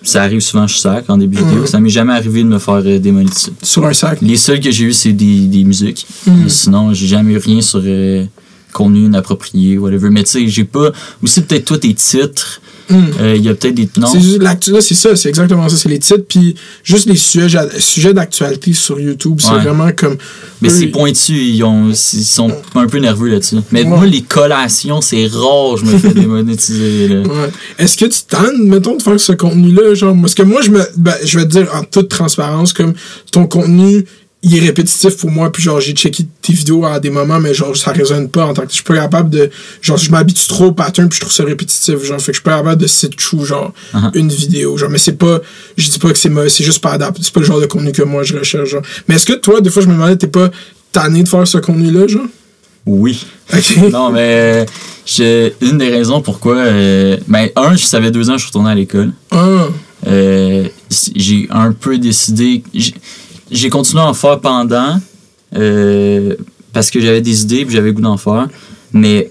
ça 0.04 0.22
arrive 0.22 0.42
souvent, 0.42 0.68
je 0.68 0.78
sac 0.78 1.10
en 1.10 1.18
début 1.18 1.38
de 1.38 1.44
vidéo. 1.44 1.66
Ça 1.66 1.80
m'est 1.80 1.90
jamais 1.90 2.14
arrivé 2.14 2.44
de 2.44 2.50
me 2.50 2.60
faire 2.60 2.82
euh, 2.86 3.00
démonétiser. 3.00 3.54
Sur 3.62 3.86
un 3.86 3.94
sac. 3.94 4.20
Les 4.22 4.36
seuls 4.36 4.60
que 4.60 4.70
j'ai 4.70 4.86
eu, 4.86 4.94
c'est 4.94 5.14
des, 5.14 5.48
des 5.48 5.64
musiques. 5.64 6.06
Mm. 6.28 6.32
Mais 6.44 6.50
sinon, 6.50 6.94
j'ai 6.94 7.08
jamais 7.08 7.34
eu 7.34 7.38
rien 7.38 7.62
sur 7.62 7.82
euh, 7.84 8.26
contenu 8.74 9.06
inapproprié, 9.06 9.78
whatever. 9.78 10.10
Mais 10.10 10.24
tu 10.24 10.32
sais, 10.32 10.48
j'ai 10.48 10.66
pas. 10.66 10.92
Aussi, 11.24 11.42
peut-être 11.42 11.66
toi, 11.66 11.78
tes 11.78 11.94
titres. 11.94 12.62
Euh, 12.92 13.34
Il 13.36 13.44
y 13.44 13.50
a 13.50 13.54
peut-être 13.56 13.76
des. 13.76 13.90
Non. 13.98 14.08
C'est 14.12 14.20
juste 14.20 14.42
l'actu- 14.42 14.72
là, 14.72 14.82
c'est 14.82 14.94
ça, 14.96 15.16
c'est 15.16 15.30
exactement 15.30 15.68
ça, 15.70 15.78
c'est 15.78 15.90
les 15.90 16.00
titres, 16.00 16.26
puis 16.28 16.56
juste 16.84 17.08
les 17.08 17.16
sujets, 17.16 17.60
sujets 17.80 18.14
d'actualité 18.14 18.74
sur 18.74 19.00
YouTube, 19.00 19.40
c'est 19.40 19.52
Ouais. 19.54 19.62
vraiment 19.62 19.90
comme. 19.96 20.18
Mais 20.62 20.70
eux, 20.70 20.72
c'est 20.72 20.88
pointu, 20.88 21.34
ils, 21.34 21.64
ont, 21.64 21.90
ils 21.92 21.96
sont 21.96 22.52
un 22.76 22.88
peu 22.88 22.98
nerveux 23.00 23.30
là-dessus. 23.30 23.58
Mais 23.72 23.84
Ouais. 23.84 23.88
moi, 23.90 24.06
les 24.06 24.22
collations, 24.22 25.02
c'est 25.02 25.28
rare, 25.28 25.78
je 25.78 25.86
me 25.86 25.98
fais 25.98 26.14
démonétiser. 26.14 27.08
Là. 27.08 27.22
Ouais. 27.22 27.50
Est-ce 27.80 27.98
que 27.98 28.06
tu 28.06 28.20
tannes, 28.28 28.68
mettons, 28.68 28.96
de 28.98 29.02
faire 29.02 29.20
ce 29.20 29.32
contenu-là, 29.34 29.94
genre, 29.94 30.16
parce 30.22 30.34
que 30.36 30.44
moi, 30.44 30.62
je 30.62 30.72
me, 30.72 30.82
ben, 30.98 31.14
je 31.24 31.38
vais 31.40 31.46
te 31.46 31.52
dire 31.52 31.68
en 31.74 31.84
toute 31.84 32.10
transparence, 32.10 32.74
comme, 32.74 32.94
ton 33.32 33.46
contenu, 33.48 34.06
il 34.46 34.58
est 34.58 34.60
répétitif 34.60 35.16
pour 35.18 35.32
moi, 35.32 35.52
puis 35.52 35.64
genre, 35.64 35.80
j'ai 35.80 35.94
checké 35.94 36.26
tes 36.42 36.52
vidéos 36.52 36.86
à 36.86 37.00
des 37.00 37.10
moments, 37.10 37.40
mais 37.40 37.54
genre, 37.54 37.76
ça 37.78 37.92
résonne 37.94 38.28
pas 38.28 38.46
en 38.46 38.54
tant 38.54 38.64
que, 38.64 38.70
je 38.70 38.74
suis 38.76 38.84
pas 38.84 38.96
capable 38.96 39.30
de, 39.30 39.50
genre, 39.82 39.98
je 39.98 40.12
m'habitue 40.12 40.48
trop 40.48 40.66
au 40.66 40.72
pattern, 40.74 41.08
puis 41.08 41.16
je 41.16 41.22
trouve 41.22 41.34
ça 41.34 41.46
répétitif, 41.46 42.04
genre, 42.04 42.20
fait 42.20 42.34
que 42.34 42.38
je 42.38 42.40
suis 42.40 42.44
pas 42.44 42.58
capable 42.58 42.82
de 42.82 42.88
sit 42.88 43.16
true, 43.16 43.46
genre, 43.46 43.72
Uh-huh. 43.94 44.12
une 44.16 44.28
vidéo, 44.30 44.76
genre, 44.78 44.90
mais 44.90 44.98
c'est 44.98 45.18
pas, 45.18 45.40
je 45.78 45.90
dis 45.90 45.98
pas 46.00 46.12
que 46.12 46.18
c'est 46.18 46.30
mauvais, 46.30 46.50
c'est 46.50 46.64
juste 46.66 46.80
pas 46.82 46.92
adapté, 46.92 47.22
c'est 47.24 47.34
pas 47.34 47.40
le 47.40 47.46
genre 47.46 47.62
de 47.62 47.66
contenu 47.68 47.92
que 47.94 48.04
moi 48.04 48.24
je 48.24 48.38
recherche, 48.38 48.70
genre. 48.70 48.82
Mais 49.08 49.16
est-ce 49.16 49.26
que 49.26 49.34
toi, 49.34 49.62
des 49.62 49.70
fois, 49.70 49.82
je 49.82 49.88
me 49.88 49.94
demandais, 49.94 50.18
t'es 50.18 50.28
pas 50.28 50.52
tanné 50.92 51.24
de 51.24 51.30
faire 51.30 51.48
ce 51.48 51.58
contenu-là, 51.60 52.08
genre? 52.08 52.26
Oui. 52.86 53.26
Ok. 53.54 53.78
Non, 53.94 54.12
mais 54.12 54.66
j'ai 55.06 55.54
une 55.62 55.78
des 55.78 55.90
raisons 55.90 56.22
pourquoi. 56.22 56.56
euh, 56.58 57.18
ben, 57.30 57.48
un, 57.56 57.76
je 57.78 57.86
savais 57.86 58.12
deux 58.12 58.30
ans, 58.30 58.34
je 58.34 58.40
suis 58.40 58.48
retourné 58.48 58.72
à 58.72 58.76
l'école. 58.76 59.12
Ah. 59.32 59.68
Euh, 60.06 60.68
j'ai 61.16 61.48
un 61.50 61.72
peu 61.72 61.98
décidé. 61.98 62.62
J'ai 63.54 63.70
continué 63.70 64.02
à 64.02 64.08
en 64.08 64.14
faire 64.14 64.40
pendant 64.40 65.00
euh, 65.56 66.36
parce 66.74 66.90
que 66.90 67.00
j'avais 67.00 67.22
des 67.22 67.44
idées 67.44 67.58
et 67.60 67.70
j'avais 67.70 67.94
goût 67.94 68.02
d'en 68.02 68.18
faire. 68.18 68.48
Mais 68.92 69.30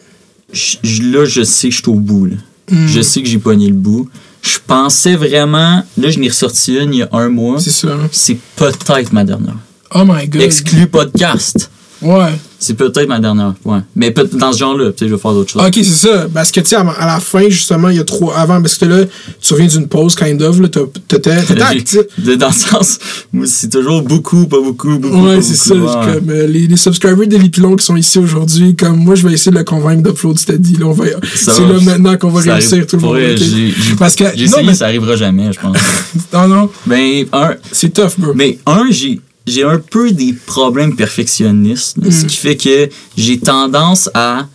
je- 0.53 0.77
là, 1.13 1.25
je 1.25 1.43
sais 1.43 1.69
que 1.69 1.75
je 1.75 1.81
suis 1.83 1.91
au 1.91 1.95
bout. 1.95 2.27
là. 2.27 2.37
Hmm. 2.71 2.87
Je 2.87 3.01
sais 3.03 3.21
que 3.23 3.29
j'ai 3.29 3.39
pogné 3.39 3.67
le 3.69 3.75
bout. 3.75 4.09
Je 4.43 4.59
pensais 4.67 5.15
vraiment. 5.17 5.83
Là, 5.99 6.11
je 6.11 6.19
n'ai 6.19 6.29
ressorti 6.29 6.77
une 6.77 6.95
il 6.95 6.99
y 6.99 7.03
a 7.03 7.09
un 7.13 7.29
mois. 7.29 7.59
C'est 7.61 7.71
ça. 7.71 7.97
C'est 8.13 8.39
peut-être 8.57 9.13
ma 9.13 9.25
dernière. 9.25 9.57
Oh 9.95 10.05
my 10.07 10.27
god. 10.29 10.41
Exclu 10.43 10.87
podcast. 10.87 11.71
Ouais. 12.01 12.33
C'est 12.65 12.75
peut-être 12.75 13.09
ma 13.09 13.19
dernière. 13.19 13.55
Ouais. 13.65 13.81
Mais 13.97 14.13
peut- 14.13 14.29
dans 14.33 14.53
ce 14.53 14.59
genre-là, 14.59 14.85
peut-être 14.93 15.09
je 15.09 15.15
vais 15.15 15.21
faire 15.21 15.33
d'autres 15.33 15.51
choses. 15.51 15.63
Ok, 15.67 15.73
c'est 15.75 15.85
ça. 15.85 16.29
Parce 16.33 16.53
que, 16.53 16.61
tu 16.61 16.69
sais, 16.69 16.77
à 16.77 16.85
la 17.07 17.19
fin, 17.19 17.49
justement, 17.49 17.89
il 17.89 17.97
y 17.97 17.99
a 17.99 18.05
trop. 18.05 18.31
Avant, 18.31 18.61
parce 18.63 18.77
que 18.79 18.85
là, 18.85 19.05
tu 19.41 19.53
reviens 19.53 19.67
d'une 19.67 19.89
pause, 19.89 20.15
kind 20.15 20.41
of, 20.41 20.61
là, 20.61 20.69
t'étais 21.09 21.31
actif. 21.33 21.99
de- 22.19 22.37
Dans 22.37 22.47
le 22.49 22.53
sens, 22.53 22.99
moi, 23.33 23.47
c'est 23.49 23.69
toujours 23.69 24.03
beaucoup, 24.03 24.47
pas 24.47 24.61
beaucoup, 24.61 24.97
beaucoup. 24.99 25.27
Ouais, 25.27 25.43
c'est 25.43 25.57
ça. 25.57 25.75
ouais. 25.75 26.15
Comme, 26.15 26.31
euh, 26.31 26.47
les, 26.47 26.69
les 26.69 26.77
subscribers 26.77 27.27
Lipilons 27.29 27.75
qui 27.75 27.85
sont 27.85 27.97
ici 27.97 28.19
aujourd'hui, 28.21 28.77
comme 28.77 28.97
moi, 28.97 29.17
je 29.17 29.27
vais 29.27 29.35
essayer 29.35 29.51
de 29.51 29.59
le 29.59 29.65
convaincre 29.65 30.03
d'upload 30.09 30.39
steady. 30.39 30.77
Là, 30.77 30.87
on 30.87 30.93
va- 30.93 31.05
c'est 31.35 31.51
là 31.59 31.81
maintenant 31.83 32.17
qu'on 32.17 32.31
va 32.31 32.53
réussir 32.53 32.87
tout 32.87 32.97
le 32.97 33.03
monde. 33.03 33.17
vrai, 33.17 33.33
ok? 33.33 33.39
j'ai- 33.39 33.71
j'ai- 33.73 33.95
Parce 33.99 34.15
que. 34.15 34.25
J'ai 34.37 34.47
non, 34.47 34.53
essayé, 34.53 34.67
mais, 34.69 34.75
ça 34.75 34.85
arrivera 34.85 35.17
jamais, 35.17 35.53
je 35.53 35.59
pense. 35.59 35.77
non, 36.33 36.47
non, 36.47 36.71
Mais 36.87 37.27
un, 37.33 37.55
c'est 37.73 37.93
tough, 37.93 38.13
bro. 38.19 38.33
mais 38.35 38.59
un 38.67 38.85
j'ai 38.91 39.21
j'ai 39.47 39.65
un 39.65 39.79
peu 39.79 40.11
des 40.13 40.33
problèmes 40.33 40.95
perfectionnistes, 40.97 41.97
Mm. 41.99 42.11
ce 42.11 42.25
qui 42.27 42.37
fait 42.37 42.57
que 42.57 42.89
j'ai 43.17 43.39
tendance 43.39 44.09
à 44.15 44.47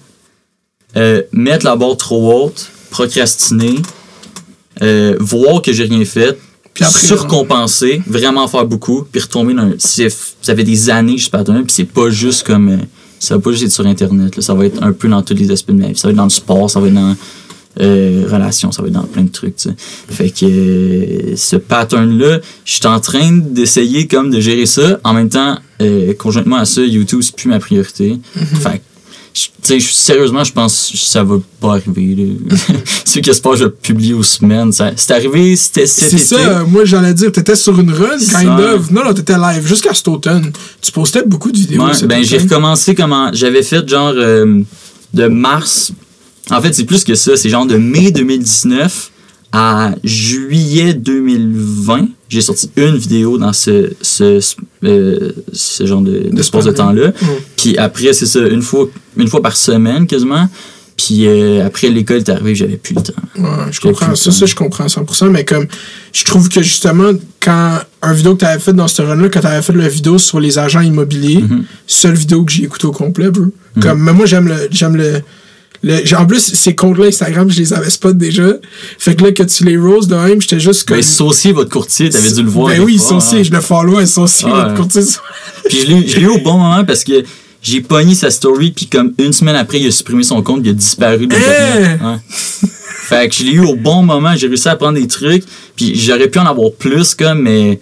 euh, 0.95 1.21
mettre 1.31 1.65
la 1.65 1.75
barre 1.75 1.97
trop 1.97 2.45
haute, 2.45 2.69
procrastiner, 2.89 3.75
euh, 4.81 5.15
voir 5.19 5.61
que 5.61 5.73
j'ai 5.73 5.83
rien 5.83 6.03
fait, 6.05 6.37
Puis 6.73 6.85
surcompenser, 7.07 8.01
vraiment 8.07 8.47
faire 8.47 8.65
beaucoup, 8.65 9.03
puis 9.11 9.19
retomber 9.21 9.53
dans 9.53 9.63
un- 9.63 9.73
Ça 9.79 10.55
fait 10.55 10.63
des 10.63 10.89
années 10.89 11.15
que 11.15 11.21
je 11.21 11.29
pas 11.29 11.43
puis 11.43 11.63
c'est 11.69 11.83
pas 11.85 12.09
juste 12.09 12.43
comme. 12.45 12.69
euh, 12.69 12.77
ça 13.19 13.35
va 13.35 13.41
pas 13.41 13.51
juste 13.51 13.63
être 13.63 13.71
sur 13.71 13.85
Internet, 13.87 14.35
là, 14.35 14.41
ça 14.43 14.53
va 14.53 14.65
être 14.65 14.81
un 14.83 14.91
peu 14.93 15.07
dans 15.07 15.23
tous 15.23 15.33
les 15.33 15.49
aspects 15.49 15.71
de 15.71 15.81
ma 15.81 15.87
vie. 15.87 15.97
Ça 15.97 16.07
va 16.07 16.11
être 16.11 16.17
dans 16.17 16.23
le 16.25 16.29
sport, 16.29 16.69
ça 16.69 16.79
va 16.79 16.87
être 16.87 16.93
dans 16.93 17.15
euh, 17.79 18.25
relations, 18.31 18.71
ça 18.71 18.81
va 18.81 18.87
être 18.87 18.93
dans 18.95 19.03
plein 19.03 19.23
de 19.23 19.29
trucs, 19.31 19.55
tu 19.57 19.69
sais. 19.69 19.75
Fait 20.09 20.29
que 20.29 20.45
euh, 20.45 21.35
ce 21.35 21.55
pattern-là, 21.55 22.39
je 22.65 22.73
suis 22.73 22.87
en 22.87 22.99
train 22.99 23.31
d'essayer 23.31 24.07
comme 24.07 24.29
de 24.29 24.39
gérer 24.39 24.65
ça. 24.65 24.99
En 25.03 25.13
même 25.13 25.29
temps, 25.29 25.57
euh, 25.81 26.13
conjointement 26.13 26.57
à 26.57 26.65
ça, 26.65 26.81
YouTube, 26.81 27.19
c'est 27.21 27.35
plus 27.35 27.49
ma 27.49 27.59
priorité. 27.59 28.17
Fait 28.61 28.79
que 28.79 29.79
sérieusement, 29.79 30.43
je 30.43 30.51
pense 30.51 30.89
que 30.91 30.97
ça 30.97 31.23
va 31.23 31.35
pas 31.61 31.73
arriver. 31.75 32.37
Ceux 33.05 33.21
qui 33.21 33.29
espèrent 33.29 33.55
je 33.55 33.65
vais 33.65 33.69
publier 33.69 34.13
aux 34.15 34.23
semaines. 34.23 34.71
ça- 34.71 34.93
C'est 34.95 35.13
arrivé, 35.13 35.55
c'était 35.55 35.85
C'est 35.85 36.17
ça, 36.17 36.63
moi 36.67 36.85
j'allais 36.85 37.13
dire, 37.13 37.31
t'étais 37.31 37.55
sur 37.55 37.79
une 37.79 37.91
run, 37.91 38.17
kind 38.17 38.59
of. 38.59 38.89
Non, 38.89 39.03
non, 39.05 39.13
t'étais 39.13 39.37
live 39.37 39.67
jusqu'à 39.67 39.93
cet 39.93 40.07
automne. 40.07 40.51
Tu 40.81 40.91
postais 40.91 41.23
beaucoup 41.23 41.51
de 41.51 41.57
vidéos. 41.57 41.83
Ouais, 41.85 41.91
ben 42.07 42.23
j'ai 42.23 42.39
recommencé 42.39 42.95
comment 42.95 43.29
j'avais 43.33 43.61
fait 43.63 43.87
genre 43.87 44.13
euh, 44.15 44.61
de 45.13 45.27
mars 45.27 45.91
en 46.51 46.61
fait 46.61 46.73
c'est 46.73 46.85
plus 46.85 47.03
que 47.03 47.15
ça 47.15 47.35
c'est 47.37 47.49
genre 47.49 47.65
de 47.65 47.77
mai 47.77 48.11
2019 48.11 49.11
à 49.51 49.91
juillet 50.03 50.93
2020 50.93 52.07
j'ai 52.29 52.41
sorti 52.41 52.69
une 52.75 52.97
vidéo 52.97 53.37
dans 53.37 53.53
ce 53.53 53.91
ce, 54.01 54.39
ce, 54.41 54.55
euh, 54.83 55.31
ce 55.53 55.85
genre 55.85 56.01
de, 56.01 56.29
d'espace 56.31 56.65
de 56.65 56.71
span, 56.71 56.87
temps 56.87 56.91
là 56.91 57.07
ouais. 57.07 57.13
puis 57.55 57.77
après 57.77 58.13
c'est 58.13 58.25
ça 58.25 58.39
une 58.39 58.61
fois 58.61 58.87
une 59.15 59.27
fois 59.27 59.41
par 59.41 59.55
semaine 59.55 60.05
quasiment 60.07 60.49
puis 60.97 61.27
euh, 61.27 61.65
après 61.65 61.89
l'école 61.89 62.17
est 62.17 62.29
arrivée 62.29 62.55
j'avais 62.55 62.77
plus 62.77 62.95
le 62.95 63.01
temps 63.01 63.13
Ouais, 63.37 63.71
je 63.71 63.79
comprends. 63.79 64.15
Ça, 64.15 64.31
ça, 64.31 64.47
je 64.47 64.55
comprends 64.55 64.85
à 64.85 64.87
100%, 64.87 65.29
mais 65.29 65.45
comme, 65.45 65.67
je 66.11 66.25
trouve 66.25 66.49
que 66.49 66.63
justement, 66.63 67.11
quand 67.39 67.79
un 68.01 68.13
vidéo 68.13 68.33
que 68.33 68.39
t'avais 68.39 68.57
fait 68.59 68.73
dans 68.73 68.87
ce 68.87 69.03
run-là, 69.03 69.29
quand 69.29 69.41
t'avais 69.41 69.61
fait 69.61 69.73
la 69.73 69.87
vidéo 69.87 70.17
sur 70.17 70.39
les 70.39 70.57
agents 70.57 70.81
immobiliers, 70.81 71.43
Mhm. 71.43 71.65
seule 71.85 72.15
vidéo 72.15 72.43
que 72.45 72.51
j'ai 72.51 72.63
écoutée 72.63 72.87
au 72.87 72.91
complet, 72.91 73.29
bro. 73.29 73.45
Comme, 73.79 74.01
mais 74.01 74.11
moi, 74.11 74.25
j'aime 74.25 74.47
le, 74.47 74.55
j'aime 74.71 74.95
le, 74.95 75.21
le- 75.83 76.15
en 76.15 76.25
plus, 76.25 76.39
ces 76.53 76.75
comptes-là 76.75 77.05
Instagram, 77.07 77.49
je 77.49 77.59
les 77.59 77.73
avais 77.73 77.89
spot 77.89 78.17
déjà. 78.17 78.53
Fait 78.97 79.15
que 79.15 79.23
là, 79.23 79.31
que 79.31 79.43
tu 79.43 79.63
les 79.65 79.77
roses 79.77 80.07
de 80.07 80.15
même, 80.15 80.41
j'étais 80.41 80.59
juste 80.59 80.87
comme. 80.87 80.97
ben 80.97 81.03
saucier 81.03 81.51
votre 81.51 81.69
courtier 81.69 82.09
t'avais 82.09 82.31
dû 82.31 82.43
le 82.43 82.49
voir 82.49 82.67
Ben 82.69 82.81
oui, 82.81 82.97
Saucier, 82.99 83.43
je 83.43 83.51
le 83.51 83.61
follow, 83.61 84.05
Saucier, 84.05 84.49
notre 84.49 84.75
courtier. 84.75 85.01
Puis 85.69 85.79
je 85.81 86.15
l'ai 86.17 86.21
eu 86.23 86.27
au 86.27 86.39
bon 86.39 86.57
moment 86.57 86.83
parce 86.85 87.03
que 87.03 87.23
j'ai 87.61 87.81
pogné 87.81 88.15
sa 88.15 88.29
story, 88.31 88.71
puis 88.71 88.87
comme 88.87 89.13
une 89.17 89.33
semaine 89.33 89.55
après, 89.55 89.79
il 89.79 89.87
a 89.87 89.91
supprimé 89.91 90.23
son 90.23 90.41
compte, 90.41 90.61
il 90.63 90.69
a 90.69 90.73
disparu 90.73 91.27
de 91.27 91.35
Hein? 91.35 91.97
Ouais. 92.13 92.69
Fait 93.09 93.29
que 93.29 93.35
je 93.35 93.43
l'ai 93.43 93.51
eu 93.53 93.61
au 93.61 93.75
bon 93.75 94.03
moment, 94.03 94.35
j'ai 94.35 94.47
réussi 94.47 94.67
à 94.69 94.75
prendre 94.75 94.99
des 94.99 95.07
trucs, 95.07 95.43
puis 95.75 95.95
j'aurais 95.95 96.27
pu 96.29 96.39
en 96.39 96.45
avoir 96.45 96.71
plus, 96.71 97.15
comme, 97.15 97.41
mais. 97.41 97.79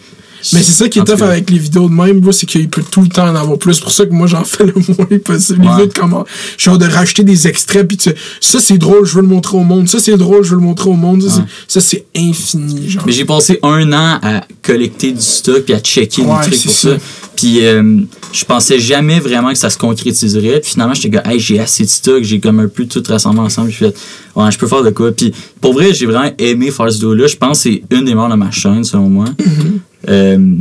Mais 0.53 0.61
c'est 0.61 0.71
ça 0.71 0.87
qui 0.89 0.99
est 0.99 1.01
En 1.01 1.05
tough 1.05 1.17
cas, 1.19 1.27
avec 1.27 1.49
les 1.49 1.57
vidéos 1.57 1.87
de 1.89 1.93
même, 1.93 2.31
c'est 2.31 2.45
qu'il 2.45 2.69
peut 2.69 2.83
tout 2.89 3.01
le 3.01 3.07
temps 3.09 3.27
en 3.27 3.35
avoir 3.35 3.57
plus. 3.57 3.73
C'est 3.75 3.81
pour 3.83 3.91
ça 3.91 4.05
que 4.05 4.11
moi, 4.13 4.27
j'en 4.27 4.43
fais 4.45 4.65
le 4.65 4.73
moins 4.75 5.19
possible. 5.23 5.61
Les 5.63 5.67
Ouais. 5.67 5.87
de 5.87 5.93
comment, 5.93 6.25
genre 6.57 6.77
de 6.77 6.85
racheter 6.85 7.23
des 7.23 7.47
extraits, 7.47 7.87
puis 7.87 7.97
tu 7.97 8.09
sais, 8.09 8.15
ça 8.41 8.59
c'est 8.59 8.77
drôle, 8.77 9.05
je 9.05 9.15
veux 9.15 9.21
le 9.21 9.27
montrer 9.27 9.57
au 9.57 9.63
monde. 9.63 9.87
Ça 9.89 9.99
c'est 9.99 10.15
drôle, 10.17 10.43
je 10.43 10.51
veux 10.51 10.55
le 10.57 10.61
montrer 10.61 10.89
au 10.89 10.93
monde. 10.93 11.23
Ça, 11.23 11.29
c'est- 11.29 11.43
ça, 11.67 11.81
c'est 11.81 12.05
infini, 12.15 12.89
genre. 12.89 13.03
Mais 13.05 13.11
j'ai 13.11 13.25
passé 13.25 13.59
un 13.63 13.91
an 13.93 14.19
à 14.21 14.41
collecter 14.61 15.11
du 15.11 15.21
stock 15.21 15.63
puis 15.65 15.73
à 15.73 15.79
checker 15.79 16.21
Ouais, 16.21 16.45
des 16.45 16.51
trucs 16.51 16.63
pour 16.63 16.71
ça. 16.73 16.89
ça. 16.91 16.97
Puis 17.35 17.65
euh, 17.65 18.01
je 18.31 18.45
pensais 18.45 18.79
jamais 18.79 19.19
vraiment 19.19 19.49
que 19.51 19.57
ça 19.57 19.69
se 19.69 19.77
concrétiserait. 19.77 20.59
Puis 20.61 20.71
finalement, 20.71 20.93
j'étais 20.93 21.17
comme, 21.21 21.31
hey, 21.31 21.39
j'ai 21.39 21.59
assez 21.59 21.83
de 21.83 21.89
stock, 21.89 22.23
j'ai 22.23 22.39
comme 22.39 22.59
un 22.59 22.67
peu 22.67 22.85
tout 22.85 23.03
rassemblé 23.07 23.41
ensemble. 23.41 23.69
J'ai 23.71 23.77
fait, 23.89 23.95
ouais, 24.35 24.51
je 24.51 24.57
peux 24.57 24.67
faire 24.67 24.83
de 24.83 24.89
quoi. 24.91 25.11
Puis 25.11 25.33
pour 25.59 25.73
vrai, 25.73 25.93
j'ai 25.93 26.05
vraiment 26.05 26.31
aimé 26.37 26.71
faire 26.71 26.87
ce 26.89 26.95
vidéo-là. 26.95 27.27
Je 27.27 27.35
pense 27.35 27.63
que 27.63 27.69
c'est 27.71 27.83
une 27.91 28.05
des 28.05 28.15
morts 28.15 28.29
de 28.29 28.35
ma 28.35 28.51
chaîne, 28.51 28.83
selon 28.83 29.09
moi. 29.09 29.25
Mm-hmm. 29.25 29.79
Euh, 30.09 30.57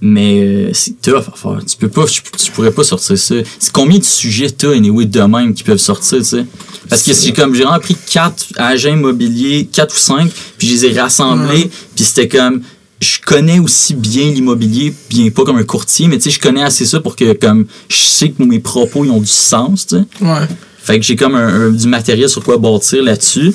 mais 0.00 0.40
euh, 0.40 0.70
c'est 0.74 1.00
tough 1.00 1.16
à 1.16 1.36
faire. 1.36 1.58
Tu 1.66 1.76
peux 1.76 1.88
pas, 1.88 2.04
tu, 2.06 2.22
tu 2.22 2.52
pourrais 2.52 2.70
pas 2.70 2.84
sortir 2.84 3.18
ça. 3.18 3.34
C'est 3.58 3.72
combien 3.72 3.98
de 3.98 4.04
sujets 4.04 4.48
t'as, 4.50 4.72
anyway, 4.72 5.06
de 5.06 5.20
même 5.22 5.54
qui 5.54 5.64
peuvent 5.64 5.76
sortir, 5.78 6.18
tu 6.18 6.24
sais? 6.24 6.46
Parce 6.88 7.02
que 7.02 7.12
j'ai 7.12 7.32
comme, 7.32 7.54
j'ai 7.54 7.64
vraiment 7.64 7.80
pris 7.80 7.96
quatre 8.10 8.44
agents 8.56 8.92
immobiliers, 8.94 9.68
quatre 9.70 9.94
ou 9.94 9.98
cinq, 9.98 10.30
puis 10.56 10.68
je 10.68 10.72
les 10.74 10.84
ai 10.86 11.00
rassemblés, 11.00 11.68
puis 11.96 12.04
c'était 12.04 12.28
comme, 12.28 12.62
je 13.00 13.18
connais 13.24 13.58
aussi 13.58 13.94
bien 13.94 14.30
l'immobilier, 14.30 14.94
bien 15.10 15.30
pas 15.30 15.44
comme 15.44 15.56
un 15.58 15.64
courtier, 15.64 16.06
mais 16.08 16.16
tu 16.16 16.24
sais, 16.24 16.30
je 16.30 16.40
connais 16.40 16.62
assez 16.62 16.86
ça 16.86 17.00
pour 17.00 17.16
que, 17.16 17.32
comme, 17.34 17.66
je 17.88 17.96
sais 17.98 18.30
que 18.30 18.42
mes 18.44 18.60
propos, 18.60 19.04
ils 19.04 19.10
ont 19.10 19.20
du 19.20 19.26
sens, 19.26 19.86
tu 19.88 19.96
sais. 19.96 20.04
Ouais. 20.24 20.46
Fait 20.80 20.98
que 21.00 21.04
j'ai 21.04 21.16
comme 21.16 21.34
un, 21.34 21.66
un- 21.66 21.70
du 21.70 21.88
matériel 21.88 22.28
sur 22.28 22.42
quoi 22.44 22.56
bâtir 22.56 23.02
là-dessus. 23.02 23.52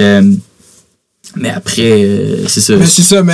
Euh, 0.00 0.34
mais 1.36 1.50
après, 1.50 2.04
euh, 2.04 2.46
c'est 2.48 2.60
ça. 2.60 2.74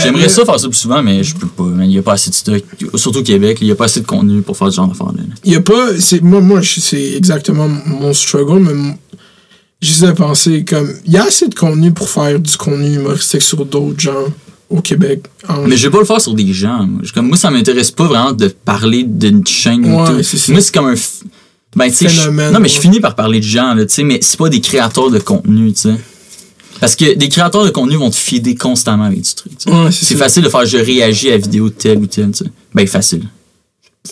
J'aimerais 0.02 0.22
mais- 0.22 0.28
ça 0.28 0.44
faire 0.44 0.58
ça 0.60 0.68
plus 0.68 0.76
souvent, 0.78 1.02
mais 1.02 1.22
je 1.22 1.34
peux 1.34 1.46
pas. 1.46 1.64
Il 1.82 1.90
y 1.90 1.98
a 1.98 2.02
pas 2.02 2.12
assez 2.14 2.30
de 2.30 2.34
stock. 2.34 2.62
Surtout 2.94 3.18
au 3.18 3.22
Québec, 3.22 3.58
il 3.60 3.66
y 3.66 3.70
a 3.70 3.74
pas 3.74 3.84
assez 3.86 4.00
de 4.00 4.06
contenu 4.06 4.42
pour 4.42 4.56
faire 4.56 4.70
ce 4.70 4.76
genre 4.76 4.88
d'affaires-là. 4.88 5.22
là. 5.28 5.34
Il 5.44 5.52
y 5.52 5.56
a 5.56 5.60
pas. 5.60 5.88
c'est 5.98 6.22
Moi, 6.22 6.40
moi 6.40 6.60
c'est 6.62 7.12
exactement 7.14 7.68
mon 7.68 8.12
struggle, 8.14 8.60
mais 8.60 8.96
j'essaie 9.80 10.06
de 10.06 10.12
penser 10.12 10.64
comme. 10.64 10.90
Il 11.06 11.12
y 11.12 11.16
a 11.16 11.24
assez 11.24 11.48
de 11.48 11.54
contenu 11.54 11.92
pour 11.92 12.08
faire 12.08 12.38
du 12.38 12.56
contenu 12.56 12.94
humoristique 12.96 13.42
sur 13.42 13.64
d'autres 13.64 14.00
gens 14.00 14.24
au 14.68 14.80
Québec. 14.80 15.24
en- 15.48 15.66
Mais 15.66 15.76
je 15.76 15.86
vais 15.88 15.90
pas 15.90 15.98
le 15.98 16.04
faire 16.04 16.20
sur 16.20 16.34
des 16.34 16.52
gens. 16.52 16.86
Moi, 16.86 17.02
comme, 17.12 17.28
moi 17.28 17.36
ça 17.36 17.50
m'intéresse 17.50 17.90
pas 17.90 18.04
vraiment 18.04 18.32
de 18.32 18.48
parler 18.48 19.04
d'une 19.04 19.46
chaîne 19.46 19.84
Ouais. 19.84 20.22
Moi, 20.52 20.60
c'est 20.60 20.72
comme 20.74 20.86
un. 20.86 20.94
f- 20.94 21.22
Ben, 21.76 21.88
tu 21.88 22.08
sais, 22.08 22.08
non, 22.52 22.58
mais 22.60 22.68
je 22.68 22.80
finis 22.80 22.98
par 22.98 23.14
parler 23.14 23.38
de 23.38 23.44
gens, 23.44 23.76
tu 23.78 23.84
sais, 23.88 24.02
mais 24.02 24.18
c'est 24.22 24.36
pas 24.38 24.48
des 24.48 24.60
créateurs 24.60 25.08
de 25.10 25.20
contenu, 25.20 25.72
tu 25.72 25.82
sais. 25.82 25.94
Parce 26.80 26.96
que 26.96 27.14
des 27.14 27.28
créateurs 27.28 27.64
de 27.64 27.70
contenu 27.70 27.96
vont 27.96 28.10
te 28.10 28.16
feeder 28.16 28.54
constamment 28.56 29.04
avec 29.04 29.20
du 29.20 29.34
truc. 29.34 29.52
tu. 29.58 29.70
Ouais, 29.70 29.90
c'est 29.92 30.16
facile 30.16 30.42
de 30.42 30.48
faire 30.48 30.64
je 30.66 30.78
réagis 30.78 31.28
à 31.28 31.32
la 31.32 31.38
vidéo 31.38 31.68
de 31.68 31.74
telle 31.74 31.98
ou 31.98 32.06
telle. 32.06 32.30
tu 32.32 32.44
sais. 32.44 32.50
Ben, 32.74 32.86
facile. 32.86 33.24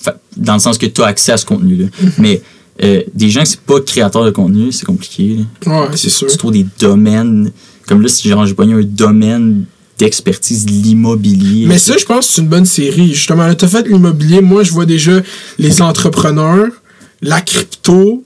Fa- 0.03 0.19
Dans 0.37 0.55
le 0.55 0.61
sens 0.61 0.77
que 0.79 0.87
tu 0.87 1.01
as 1.03 1.07
accès 1.07 1.33
à 1.33 1.37
ce 1.39 1.47
contenu-là. 1.47 1.87
Mhm. 2.03 2.13
Mais 2.19 2.43
euh, 2.85 3.03
des 3.15 3.31
gens 3.31 3.43
qui 3.43 3.53
sont 3.53 3.59
pas 3.67 3.81
créateurs 3.81 4.25
de 4.25 4.31
contenu, 4.31 4.71
c'est 4.73 4.85
compliqué. 4.85 5.39
là. 5.67 5.81
Ouais, 5.89 5.97
c'est 5.97 6.11
sûr. 6.11 6.29
Tu 6.29 6.37
trouves 6.37 6.53
des 6.53 6.67
domaines. 6.79 7.51
Comme 7.87 8.03
là, 8.03 8.09
si 8.09 8.29
j'ai 8.29 8.55
pogné 8.55 8.75
un 8.75 8.83
domaine 8.83 9.65
d'expertise 9.99 10.65
de 10.67 10.71
l'immobilier. 10.71 11.67
Mais 11.67 11.79
ça, 11.79 11.97
je 11.99 12.05
pense 12.05 12.29
que 12.29 12.35
c'est 12.35 12.43
une 12.43 12.49
bonne 12.49 12.67
série. 12.67 13.15
Justement, 13.15 13.53
t'as 13.55 13.67
fait 13.67 13.89
l'immobilier. 13.89 14.41
Moi, 14.43 14.63
je 14.63 14.71
vois 14.73 14.87
déjà 14.87 15.21
les 15.59 15.81
entrepreneurs, 15.83 16.69
la 17.23 17.41
crypto, 17.41 18.23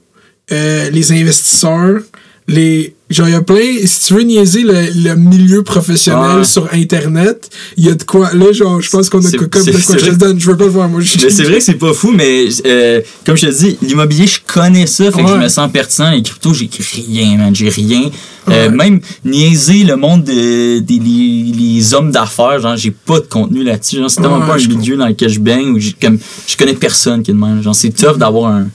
euh, 0.50 0.90
les 0.90 1.12
investisseurs, 1.12 2.00
les. 2.48 2.94
Genre, 3.10 3.28
il 3.28 3.32
y 3.32 3.34
a 3.34 3.42
plein. 3.42 3.60
Si 3.84 4.06
tu 4.06 4.14
veux 4.14 4.22
niaiser 4.22 4.62
le, 4.62 4.72
le 5.04 5.14
milieu 5.16 5.62
professionnel 5.62 6.46
sur 6.46 6.66
Internet, 6.72 7.50
il 7.76 7.84
y 7.84 7.90
a 7.90 7.94
de 7.94 8.02
quoi. 8.04 8.32
Là, 8.32 8.52
genre, 8.52 8.80
je 8.80 8.88
pense 8.88 9.10
qu'on 9.10 9.18
a 9.22 9.30
comme 9.30 9.64
de 9.66 9.84
quoi 9.84 9.98
je 9.98 10.06
te 10.06 10.14
donne. 10.14 10.40
Je 10.40 10.50
veux 10.50 10.56
pas 10.56 10.64
le 10.64 10.70
voir, 10.70 10.88
moi. 10.88 11.00
Mais 11.22 11.28
c'est 11.30 11.42
vrai 11.44 11.58
que 11.58 11.64
c'est 11.64 11.74
pas 11.74 11.92
fou, 11.92 12.10
mais 12.10 12.46
euh, 12.64 13.02
comme 13.26 13.36
je 13.36 13.46
te 13.48 13.52
dis, 13.52 13.76
l'immobilier, 13.82 14.26
je 14.26 14.40
connais 14.46 14.86
ça, 14.86 15.10
fait 15.12 15.22
que 15.22 15.28
je 15.28 15.34
me 15.34 15.48
sens 15.48 15.70
pertinent. 15.70 16.10
Les 16.10 16.22
cryptos, 16.22 16.54
j'ai 16.54 16.70
rien, 17.06 17.36
man, 17.36 17.54
j'ai 17.54 17.68
rien. 17.68 18.04
Euh, 18.48 18.70
Ouais. 18.70 18.70
même 18.70 19.00
niaiser 19.24 19.84
le 19.84 19.94
monde 19.96 20.24
de- 20.24 20.78
des 20.80 20.98
les, 20.98 21.94
hommes 21.94 22.10
d'affaires, 22.10 22.60
genre, 22.60 22.76
j'ai 22.76 22.90
pas 22.90 23.20
de 23.20 23.26
contenu 23.26 23.62
là-dessus. 23.62 23.98
Genre, 23.98 24.10
c'est 24.10 24.20
tellement 24.22 24.38
Ouais, 24.40 24.46
pas 24.46 24.54
un 24.54 24.66
milieu 24.68 24.96
dans 24.96 25.06
lequel 25.06 25.28
je 25.28 25.38
baigne 25.38 25.68
où 25.70 25.78
j'ai 25.78 25.92
comme, 25.92 26.18
je 26.48 26.56
connais 26.56 26.72
personne 26.74 27.22
qui. 27.22 27.32
Genre, 27.62 27.74
c'est 27.74 27.90
tough 27.90 28.16
d'avoir 28.16 28.52
un, 28.52 28.68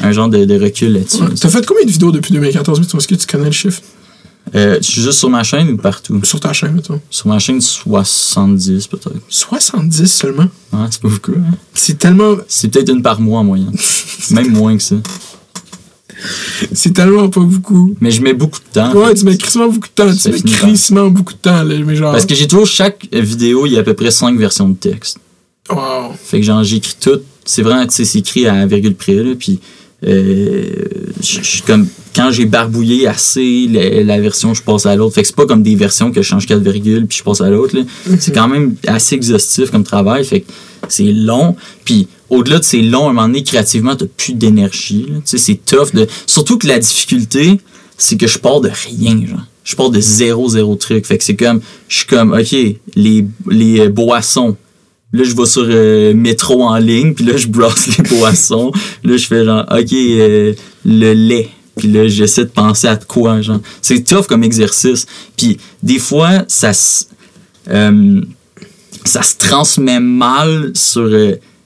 un 0.00 0.12
genre 0.12 0.28
de, 0.28 0.44
de 0.44 0.60
recul 0.60 0.92
là-dessus. 0.92 1.22
Ouais. 1.22 1.28
T'as 1.40 1.48
fait 1.48 1.64
combien 1.66 1.84
de 1.84 1.90
vidéos 1.90 2.12
depuis 2.12 2.32
2014, 2.32 2.80
mettons? 2.80 2.98
Est-ce 2.98 3.08
que 3.08 3.14
tu 3.14 3.26
connais 3.26 3.46
le 3.46 3.50
chiffre? 3.52 3.80
Euh, 4.54 4.78
tu 4.80 5.00
es 5.00 5.02
juste 5.04 5.18
sur 5.18 5.28
ma 5.28 5.42
chaîne 5.44 5.68
ou 5.70 5.76
partout? 5.76 6.18
Sur 6.24 6.40
ta 6.40 6.52
chaîne, 6.52 6.72
mettons. 6.72 7.00
Sur 7.10 7.26
ma 7.28 7.38
chaîne, 7.38 7.60
70 7.60 8.86
peut-être. 8.86 9.16
70 9.28 10.06
seulement? 10.10 10.46
Ouais, 10.72 10.86
c'est 10.90 11.02
pas 11.02 11.08
beaucoup. 11.08 11.32
hein. 11.32 11.54
C'est 11.74 11.98
tellement. 11.98 12.36
C'est 12.48 12.68
peut-être 12.68 12.88
une 12.90 13.02
par 13.02 13.20
mois 13.20 13.40
en 13.40 13.44
moyenne. 13.44 13.74
Même 14.30 14.52
moins 14.52 14.76
que 14.76 14.82
ça. 14.82 14.96
C'est 16.72 16.92
tellement 16.92 17.28
pas 17.28 17.40
beaucoup. 17.40 17.94
Mais 18.00 18.10
je 18.10 18.20
mets 18.22 18.32
beaucoup 18.34 18.58
de 18.58 18.72
temps. 18.72 18.92
Ouais, 18.94 19.14
tu 19.14 19.24
mets 19.24 19.36
crissement 19.36 19.66
beaucoup 19.68 19.86
de 19.88 19.92
temps. 19.94 20.12
Tu 20.14 20.30
mets 20.30 20.40
crissement 20.42 21.08
beaucoup 21.08 21.32
de 21.34 21.38
temps, 21.38 21.62
là. 21.62 21.74
Mais 21.84 21.94
genre. 21.94 22.12
Parce 22.12 22.26
que 22.26 22.34
j'ai 22.34 22.48
toujours 22.48 22.66
chaque 22.66 23.06
vidéo, 23.12 23.66
il 23.66 23.72
y 23.72 23.76
a 23.76 23.80
à 23.80 23.82
peu 23.84 23.94
près 23.94 24.10
5 24.10 24.36
versions 24.38 24.68
de 24.68 24.76
texte. 24.76 25.18
Wow. 25.70 26.14
Fait 26.24 26.40
que 26.40 26.46
genre 26.46 26.64
j'écris 26.64 26.96
tout. 27.00 27.20
C'est 27.50 27.62
vraiment, 27.62 27.86
tu 27.86 27.94
sais, 27.94 28.04
c'est 28.04 28.18
écrit 28.18 28.46
à 28.46 28.66
virgule 28.66 28.94
près, 28.94 29.14
là. 29.14 29.32
Puis, 29.38 29.58
euh, 30.06 30.64
je- 31.22 31.42
je- 31.42 31.62
comme, 31.62 31.86
quand 32.14 32.30
j'ai 32.30 32.44
barbouillé 32.46 33.06
assez 33.06 33.66
la, 33.72 34.02
la 34.02 34.20
version, 34.20 34.54
je 34.54 34.62
passe 34.62 34.86
à 34.86 34.94
l'autre. 34.96 35.14
Fait 35.14 35.22
que 35.22 35.28
c'est 35.28 35.36
pas 35.36 35.46
comme 35.46 35.62
des 35.62 35.74
versions 35.76 36.10
que 36.12 36.22
je 36.22 36.28
change 36.28 36.46
4 36.46 36.60
virgules 36.60 37.06
puis 37.06 37.18
je 37.18 37.22
passe 37.24 37.40
à 37.40 37.50
l'autre, 37.50 37.76
là. 37.76 37.82
C'est 38.18 38.32
quand 38.34 38.48
même 38.48 38.74
assez 38.86 39.14
exhaustif 39.14 39.70
comme 39.70 39.84
travail. 39.84 40.24
Fait 40.24 40.40
que 40.40 40.46
c'est 40.88 41.10
long. 41.12 41.56
Puis, 41.84 42.06
au-delà 42.30 42.58
de 42.58 42.64
c'est 42.64 42.82
long, 42.82 43.06
à 43.06 43.10
un 43.10 43.12
moment 43.12 43.28
donné, 43.28 43.42
créativement, 43.42 43.96
t'as 43.96 44.06
plus 44.16 44.34
d'énergie. 44.34 45.06
Tu 45.08 45.20
sais, 45.24 45.38
c'est 45.38 45.60
tough 45.64 45.92
de. 45.94 46.06
Surtout 46.26 46.58
que 46.58 46.66
la 46.68 46.78
difficulté, 46.78 47.58
c'est 47.96 48.16
que 48.16 48.26
je 48.26 48.38
pars 48.38 48.60
de 48.60 48.70
rien, 48.70 49.20
genre. 49.26 49.40
Je 49.64 49.74
pars 49.76 49.90
de 49.90 50.00
zéro, 50.00 50.48
zéro 50.48 50.76
truc. 50.76 51.06
Fait 51.06 51.18
que 51.18 51.24
c'est 51.24 51.36
comme, 51.36 51.60
je 51.88 51.96
suis 51.98 52.06
comme, 52.06 52.32
OK, 52.32 52.52
les, 52.94 53.24
les 53.50 53.88
boissons. 53.88 54.56
Là, 55.12 55.24
je 55.24 55.34
vais 55.34 55.46
sur 55.46 55.64
euh, 55.66 56.12
métro 56.14 56.64
en 56.64 56.76
ligne, 56.76 57.14
puis 57.14 57.24
là, 57.24 57.36
je 57.36 57.46
brosse 57.48 57.96
les 57.96 58.04
boissons. 58.04 58.70
Là, 59.04 59.16
je 59.16 59.26
fais 59.26 59.44
genre, 59.44 59.64
OK, 59.70 59.92
euh, 59.92 60.52
le 60.84 61.12
lait. 61.14 61.48
Puis 61.76 61.88
là, 61.88 62.08
j'essaie 62.08 62.44
de 62.44 62.50
penser 62.50 62.88
à 62.88 62.96
quoi, 62.96 63.40
genre. 63.40 63.60
C'est 63.80 64.04
tough 64.04 64.26
comme 64.26 64.42
exercice. 64.44 65.06
Puis 65.36 65.58
des 65.82 65.98
fois, 65.98 66.44
ça 66.48 66.72
se... 66.72 67.04
euh, 67.70 68.20
ça 69.04 69.22
se 69.22 69.36
transmet 69.38 70.00
mal 70.00 70.72
sur... 70.74 71.08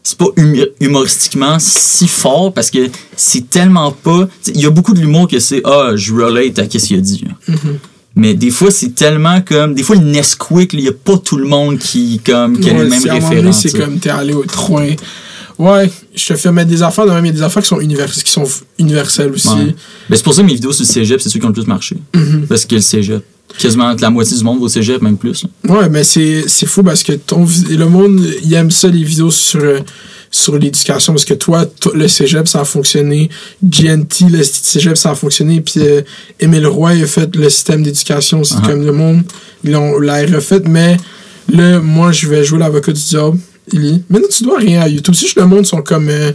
c'est 0.05 0.19
pas 0.19 0.27
humi- 0.37 0.69
humoristiquement 0.81 1.57
si 1.59 2.07
fort 2.07 2.53
parce 2.53 2.71
que 2.71 2.91
c'est 3.17 3.49
tellement 3.51 3.91
pas... 3.91 4.29
Il 4.55 4.61
y 4.61 4.67
a 4.67 4.71
beaucoup 4.71 4.95
de 4.95 5.01
l'humour 5.01 5.27
que 5.27 5.41
c'est 5.41 5.63
«Ah, 5.65 5.93
je 5.97 6.13
relate 6.13 6.59
à 6.61 6.67
qu'est-ce 6.67 6.87
qu'il 6.89 6.99
a 6.99 7.01
dit. 7.01 7.25
Mais 8.15 8.35
des 8.35 8.51
fois, 8.51 8.71
c'est 8.71 8.95
tellement 8.95 9.41
comme... 9.41 9.75
Des 9.75 9.83
fois, 9.83 9.97
le 9.97 10.03
Nesquik, 10.03 10.75
il 10.75 10.81
y 10.81 10.89
a 10.89 10.93
pas 10.93 11.17
tout 11.19 11.37
le 11.37 11.47
monde 11.47 11.79
qui, 11.79 12.21
comme, 12.25 12.59
qui 12.59 12.69
a 12.69 12.75
les 12.75 12.89
mêmes 12.89 13.03
références. 13.03 13.61
C'est 13.63 13.73
comme 13.77 13.99
t'es 13.99 14.11
allé 14.11 14.35
au 14.35 14.45
train. 14.45 14.91
Ouais, 15.59 15.91
je 16.15 16.27
te 16.27 16.35
fais 16.35 16.51
mettre 16.51 16.71
des 16.71 16.83
affaires 16.83 17.07
de 17.07 17.11
même, 17.11 17.25
il 17.25 17.29
y 17.29 17.31
a 17.31 17.35
des 17.35 17.43
affaires 17.43 17.63
qui 17.63 17.69
sont, 17.69 17.81
univers, 17.81 18.11
qui 18.11 18.31
sont 18.31 18.49
universelles 18.79 19.33
aussi. 19.33 19.49
Ouais. 19.49 19.75
Ben, 20.09 20.17
c'est 20.17 20.23
pour 20.23 20.35
ça 20.35 20.43
que 20.43 20.47
mes 20.47 20.55
vidéos 20.55 20.73
sur 20.73 20.83
le 20.83 20.89
cégep, 20.89 21.21
c'est 21.21 21.29
ceux 21.29 21.39
qui 21.39 21.45
ont 21.45 21.51
le 21.51 21.55
plus 21.55 21.67
marché. 21.67 21.97
Mhm. 22.15 22.47
Parce 22.49 22.65
que 22.65 22.75
le 22.75 22.81
cégep. 22.81 23.23
Quasiment 23.59 23.95
la 24.01 24.11
moitié 24.11 24.37
du 24.37 24.43
monde 24.45 24.59
va 24.59 24.65
au 24.65 24.69
cégep, 24.69 25.03
même 25.03 25.19
plus. 25.19 25.45
là. 25.65 25.75
Ouais, 25.75 25.89
mais 25.89 26.05
c'est 26.05 26.67
fou 26.67 26.83
parce 26.83 27.03
que 27.03 27.13
ton, 27.13 27.47
le 27.69 27.85
monde, 27.87 28.27
il 28.43 28.53
aime 28.55 28.71
ça, 28.71 28.89
les 28.89 29.05
vidéos 29.05 29.31
sur, 29.31 29.61
euh, 29.61 29.81
sur 30.35 30.59
l'éducation, 30.59 31.13
parce 31.13 31.25
que 31.27 31.35
toi, 31.35 31.67
le 31.95 32.09
cégep, 32.09 32.49
ça 32.49 32.63
a 32.63 32.65
fonctionné. 32.65 33.29
GNT, 33.63 34.31
le 34.31 34.43
cégep, 34.43 34.97
ça 34.97 35.11
a 35.11 35.15
fonctionné. 35.15 35.61
Puis 35.61 35.81
euh, 35.81 36.01
Émile 36.41 36.67
Roy 36.67 36.93
a 37.03 37.07
fait 37.07 37.37
le 37.37 37.49
système 37.51 37.83
d'éducation, 37.83 38.43
c'est 38.43 38.55
Uh-huh. 38.57 38.67
comme 38.67 38.85
le 38.85 38.93
monde, 38.93 39.23
ils 39.63 39.71
l'ont 39.73 39.99
l'a 40.01 40.23
refait. 40.27 40.63
Mais 40.67 40.97
là, 41.53 41.81
moi, 41.81 42.13
je 42.13 42.27
vais 42.29 42.43
jouer 42.45 42.59
l'avocat 42.59 42.93
du 42.93 43.03
diable. 43.03 43.39
Il 43.73 43.85
est. 43.87 44.01
Maintenant, 44.11 44.29
tu 44.29 44.43
dois 44.43 44.59
rien 44.59 44.81
à 44.81 44.89
YouTube. 44.89 45.15
Si 45.15 45.29
je 45.29 45.39
le 45.39 45.47
monde 45.47 45.67
sont 45.67 45.83
comme 45.83 46.09
euh, 46.09 46.33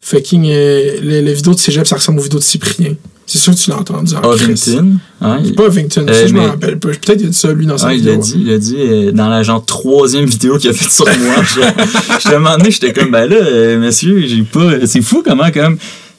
fucking. 0.00 0.46
euh, 0.50 0.98
les, 1.00 1.22
les 1.22 1.32
vidéos 1.34 1.54
de 1.54 1.58
cégep, 1.60 1.86
ça 1.86 1.96
ressemble 1.96 2.18
aux 2.18 2.22
vidéos 2.24 2.40
de 2.40 2.44
Cyprien. 2.44 2.94
C'est 3.32 3.38
sûr 3.38 3.54
que 3.54 3.58
tu 3.60 3.70
l'as 3.70 3.76
entendu 3.78 4.14
en. 4.16 4.24
Ovington. 4.24 4.98
Ouais, 5.20 5.28
il- 5.44 5.54
Pas 5.54 5.64
Ovington, 5.66 6.04
Euh, 6.08 6.12
ça, 6.12 6.26
je 6.26 6.34
m'en 6.34 6.42
mais- 6.42 6.48
rappelle 6.48 6.78
pas. 6.80 6.88
Peut-être 6.88 7.20
il 7.20 7.26
a 7.26 7.28
dit 7.28 7.36
ça 7.36 7.52
lui 7.52 7.64
dans 7.66 7.78
sa 7.78 7.92
il 7.92 7.98
vidéo. 7.98 8.12
l'a 8.14 8.18
dit, 8.18 8.34
il 8.44 8.52
a 8.52 8.58
dit 8.58 8.76
euh, 8.78 9.12
dans 9.12 9.28
la 9.28 9.42
genre 9.44 9.64
troisième 9.64 10.24
vidéo 10.24 10.58
qu'il 10.58 10.70
a 10.70 10.72
faite 10.72 10.90
sur 10.90 11.04
moi. 11.06 11.36
Je 12.18 12.28
te 12.28 12.32
demandé, 12.34 12.70
j'étais 12.72 12.92
comme, 12.92 13.10
ben 13.12 13.26
là, 13.30 13.36
euh, 13.36 13.78
monsieur, 13.78 14.26
j'ai 14.26 14.42
pas. 14.42 14.84
C'est 14.86 15.00
fou 15.02 15.22
comment, 15.24 15.50
comme, 15.52 15.76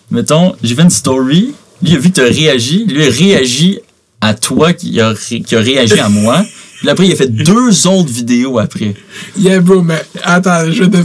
mettons, 0.09 0.55
j'ai 0.63 0.73
fait 0.75 0.83
une 0.83 0.89
story, 0.89 1.53
lui, 1.81 1.89
il 1.91 1.95
a 1.95 1.99
vu 1.99 2.11
que 2.11 2.15
t'as 2.15 2.29
réagi, 2.29 2.85
lui, 2.87 3.03
il 3.03 3.07
a 3.07 3.11
réagi 3.11 3.79
à 4.21 4.33
toi 4.33 4.71
qui 4.71 4.99
a, 5.01 5.09
ré- 5.09 5.41
qui 5.41 5.55
a 5.55 5.59
réagi 5.59 5.99
à 5.99 6.07
moi. 6.07 6.45
Puis 6.79 6.89
après, 6.89 7.05
il 7.07 7.11
a 7.11 7.15
fait 7.15 7.27
deux 7.27 7.85
autres 7.87 8.09
vidéos 8.11 8.57
après. 8.57 8.93
Yeah, 9.37 9.59
bro, 9.59 9.81
mais 9.83 10.01
attends, 10.23 10.71
je 10.71 10.83
vais 10.83 10.89
te... 10.89 10.97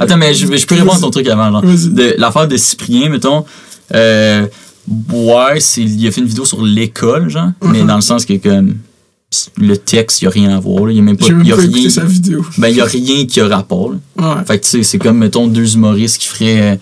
Attends, 0.00 0.16
mais 0.16 0.32
je, 0.34 0.46
je 0.46 0.66
peux 0.66 0.74
répondre 0.76 0.94
à 0.94 1.00
ton 1.00 1.10
truc 1.10 1.26
avant, 1.28 1.50
genre. 1.50 1.62
De 1.62 2.14
l'affaire 2.18 2.46
de 2.46 2.56
Cyprien, 2.56 3.08
mettons. 3.08 3.44
Euh, 3.94 4.46
ouais, 5.12 5.60
c'est, 5.60 5.82
il 5.82 6.06
a 6.06 6.10
fait 6.10 6.20
une 6.20 6.26
vidéo 6.26 6.44
sur 6.44 6.62
l'école, 6.64 7.28
genre. 7.30 7.50
Mais 7.62 7.80
Mhm. 7.82 7.86
dans 7.86 7.96
le 7.96 8.00
sens 8.02 8.24
que, 8.24 8.34
comme, 8.34 8.74
le 9.58 9.76
texte, 9.76 10.22
il 10.22 10.24
n'y 10.24 10.28
a 10.28 10.30
rien 10.30 10.56
à 10.56 10.60
voir. 10.60 10.90
Il 10.90 10.96
y 10.96 11.00
a 11.00 11.02
même 11.02 11.16
pas, 11.16 11.28
même 11.28 11.42
y 11.44 11.52
a 11.52 11.56
pas 11.56 11.62
rien, 11.62 11.88
sa 11.90 12.04
vidéo. 12.04 12.44
ben, 12.58 12.68
il 12.68 12.76
y 12.76 12.80
a 12.80 12.84
rien 12.84 13.26
qui 13.26 13.40
a 13.40 13.48
rapport. 13.48 13.90
Ouais. 14.16 14.24
Fait 14.46 14.58
que, 14.58 14.64
tu 14.64 14.70
sais, 14.70 14.82
c'est 14.82 14.98
comme, 14.98 15.18
mettons, 15.18 15.46
deux 15.48 15.74
humoristes 15.74 16.18
qui 16.18 16.28
feraient 16.28 16.72
euh, 16.74 16.76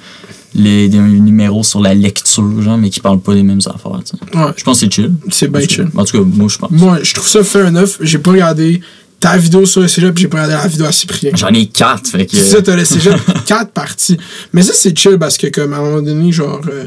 les, 0.55 0.89
des 0.91 0.99
numéros 0.99 1.63
sur 1.65 1.81
la 1.81 1.95
lecture, 1.95 2.61
genre, 2.61 2.77
mais 2.77 2.91
qui 2.91 3.01
parlent 3.01 3.21
pas 3.21 3.35
des 3.35 3.43
mêmes 3.43 3.61
affaires. 3.65 3.93
Ouais, 3.93 4.53
Je 4.57 4.65
pense 4.65 4.81
que 4.81 4.85
c'est 4.87 4.93
chill. 4.93 5.13
c'est 5.31 5.51
bien 5.51 5.67
chill. 5.67 5.89
En 5.97 6.05
tout 6.05 6.19
cas, 6.19 6.25
moi, 6.25 6.49
je 6.51 6.59
pense. 6.59 6.71
Moi, 6.71 6.99
je 7.03 7.15
trouve 7.15 7.29
ça 7.29 7.43
fair 7.43 7.67
enough. 7.69 7.97
J'ai 8.03 8.19
pas 8.19 8.33
regardé 8.33 8.81
ta 9.19 9.37
vidéo 9.39 9.65
sur 9.65 9.81
le 9.81 9.89
cégep, 9.89 10.19
j'ai 10.19 10.29
pas 10.29 10.43
regardé 10.45 10.63
la 10.65 10.69
vidéo 10.69 10.85
à 10.87 10.93
Cyprien. 10.93 11.31
J'en 11.35 11.49
ai 11.55 11.67
quatre, 11.67 12.07
fait 12.11 12.27
que. 12.27 12.37
C'est 12.37 12.43
ça, 12.57 12.61
t'as 12.61 12.77
le 12.77 12.85
cégep, 12.85 13.15
quatre 13.47 13.71
parties. 13.71 14.19
Mais 14.53 14.61
ça, 14.63 14.73
c'est 14.75 14.95
chill 14.99 15.17
parce 15.19 15.39
que, 15.39 15.47
comme, 15.47 15.73
à 15.73 15.77
un 15.79 15.81
moment 15.83 16.03
donné, 16.03 16.31
genre, 16.33 16.61
euh, 16.69 16.85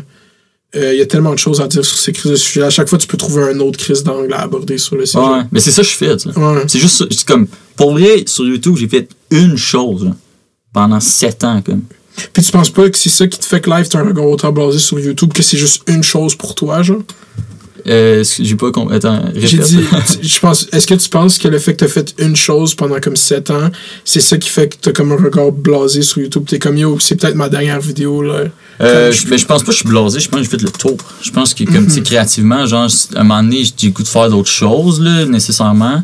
euh, 0.75 0.93
il 0.93 0.99
y 0.99 1.01
a 1.01 1.05
tellement 1.05 1.33
de 1.33 1.39
choses 1.39 1.61
à 1.61 1.67
dire 1.67 1.85
sur 1.85 1.97
ces 1.97 2.11
crises 2.11 2.31
de 2.31 2.35
sujets. 2.35 2.63
À 2.63 2.69
chaque 2.69 2.89
fois, 2.89 2.97
tu 2.97 3.07
peux 3.07 3.17
trouver 3.17 3.43
un 3.43 3.59
autre 3.59 3.79
crise 3.79 4.03
d'angle 4.03 4.33
à 4.33 4.41
aborder 4.41 4.77
sur 4.77 4.95
le 4.95 5.05
cégep. 5.05 5.27
Ouais, 5.27 5.41
mais 5.51 5.59
c'est 5.59 5.71
ça 5.71 5.81
que 5.81 5.87
je 5.87 5.95
fais. 5.95 6.11
Ouais. 6.11 6.63
C'est 6.67 6.79
juste. 6.79 7.05
C'est 7.11 7.25
comme, 7.25 7.47
pour 7.75 7.93
vrai, 7.93 8.23
sur 8.27 8.45
YouTube, 8.45 8.75
j'ai 8.77 8.87
fait 8.87 9.09
une 9.31 9.57
chose, 9.57 10.05
là, 10.05 10.11
pendant 10.73 10.99
sept 10.99 11.43
ans, 11.43 11.61
comme. 11.65 11.83
Puis 12.33 12.43
tu 12.43 12.51
penses 12.51 12.69
pas 12.69 12.89
que 12.89 12.97
c'est 12.97 13.09
ça 13.09 13.27
qui 13.27 13.39
te 13.39 13.45
fait 13.45 13.59
que 13.59 13.69
live, 13.69 13.87
t'as 13.89 13.99
un 13.99 14.03
regard 14.03 14.25
autant 14.25 14.51
blasé 14.51 14.79
sur 14.79 14.99
YouTube, 14.99 15.33
que 15.33 15.43
c'est 15.43 15.57
juste 15.57 15.83
une 15.87 16.03
chose 16.03 16.35
pour 16.35 16.55
toi, 16.55 16.81
genre? 16.81 17.01
Euh, 17.87 18.23
j'ai 18.39 18.55
pas 18.55 18.71
compris. 18.71 18.95
Attends, 18.95 19.21
J'ai 19.35 19.57
dit, 19.59 19.79
je 20.21 20.39
pense, 20.39 20.67
est-ce 20.71 20.87
que 20.87 20.95
tu 20.95 21.07
penses 21.09 21.37
que 21.37 21.47
le 21.47 21.59
fait 21.59 21.73
que 21.73 21.85
t'as 21.85 21.87
fait 21.87 22.15
une 22.17 22.35
chose 22.35 22.73
pendant 22.73 22.99
comme 22.99 23.15
7 23.15 23.51
ans, 23.51 23.69
c'est 24.03 24.21
ça 24.21 24.37
qui 24.37 24.49
fait 24.49 24.69
que 24.69 24.75
t'as 24.81 24.91
comme 24.91 25.11
un 25.11 25.17
regard 25.17 25.51
blasé 25.51 26.01
sur 26.01 26.19
YouTube? 26.21 26.45
T'es 26.47 26.57
comme 26.57 26.77
yo, 26.77 26.97
c'est 26.99 27.15
peut-être 27.15 27.35
ma 27.35 27.47
dernière 27.49 27.79
vidéo, 27.79 28.23
là. 28.23 28.45
Euh, 28.81 29.11
je, 29.11 29.27
mais 29.27 29.37
je 29.37 29.45
pense 29.45 29.61
pas 29.61 29.67
que 29.67 29.73
je 29.73 29.77
suis 29.81 29.87
blasé, 29.87 30.19
je 30.19 30.27
pense 30.27 30.39
que 30.39 30.45
j'ai 30.45 30.49
fait 30.57 30.61
le 30.63 30.69
tour. 30.69 30.97
Je 31.21 31.29
pense 31.31 31.53
que, 31.53 31.63
comme, 31.63 31.85
tu 31.85 31.93
sais, 31.93 32.01
créativement, 32.01 32.65
genre, 32.65 32.89
à 33.15 33.19
un 33.19 33.23
moment 33.23 33.43
donné, 33.43 33.63
j'ai 33.63 33.87
le 33.87 33.93
goût 33.93 34.03
de 34.03 34.07
faire 34.07 34.29
d'autres 34.29 34.49
choses, 34.49 34.99
là, 35.01 35.25
nécessairement. 35.25 36.03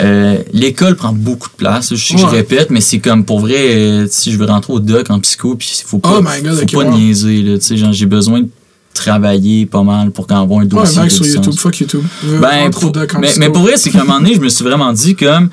Euh, 0.00 0.38
L'école 0.52 0.96
prend 0.96 1.12
beaucoup 1.12 1.48
de 1.48 1.54
place. 1.54 1.94
Je 1.94 2.04
sais 2.04 2.14
que 2.14 2.20
je 2.20 2.26
Ouais. 2.26 2.32
répète, 2.38 2.70
mais 2.70 2.80
c'est 2.80 2.98
comme 2.98 3.24
pour 3.24 3.38
vrai, 3.38 3.54
euh, 3.76 4.06
si 4.10 4.32
je 4.32 4.36
veux 4.38 4.46
rentrer 4.46 4.72
au 4.72 4.80
doc 4.80 5.08
en 5.10 5.20
psycho, 5.20 5.54
puis 5.54 5.70
faut 5.86 5.98
pas, 6.00 6.16
Oh 6.18 6.22
God, 6.42 6.56
faut 6.56 6.62
ok, 6.64 6.72
pas 6.72 6.90
wow. 6.90 6.98
niaiser. 6.98 7.42
Là, 7.42 7.58
tu 7.58 7.64
sais, 7.64 7.76
genre, 7.76 7.92
j'ai 7.92 8.06
besoin 8.06 8.40
de 8.40 8.48
travailler 8.94 9.66
pas 9.66 9.82
mal 9.82 10.10
pour 10.10 10.26
qu'on 10.26 10.36
envoie 10.36 10.58
un 10.58 10.62
Ouais, 10.62 10.66
dossier. 10.68 11.00
a 11.02 11.08
sur 11.10 11.26
YouTube, 11.26 11.52
fuck 11.58 11.78
YouTube. 11.80 12.04
Ben, 12.40 12.68
Entre 12.68 12.84
au 12.86 12.90
pour- 12.92 13.20
mais, 13.20 13.32
mais 13.38 13.50
pour 13.50 13.62
vrai, 13.62 13.72
c'est 13.76 13.90
qu'à 13.90 14.00
un 14.00 14.04
moment 14.04 14.20
donné, 14.20 14.34
je 14.34 14.40
me 14.40 14.48
suis 14.48 14.64
vraiment 14.64 14.92
dit 14.92 15.14
comme. 15.16 15.50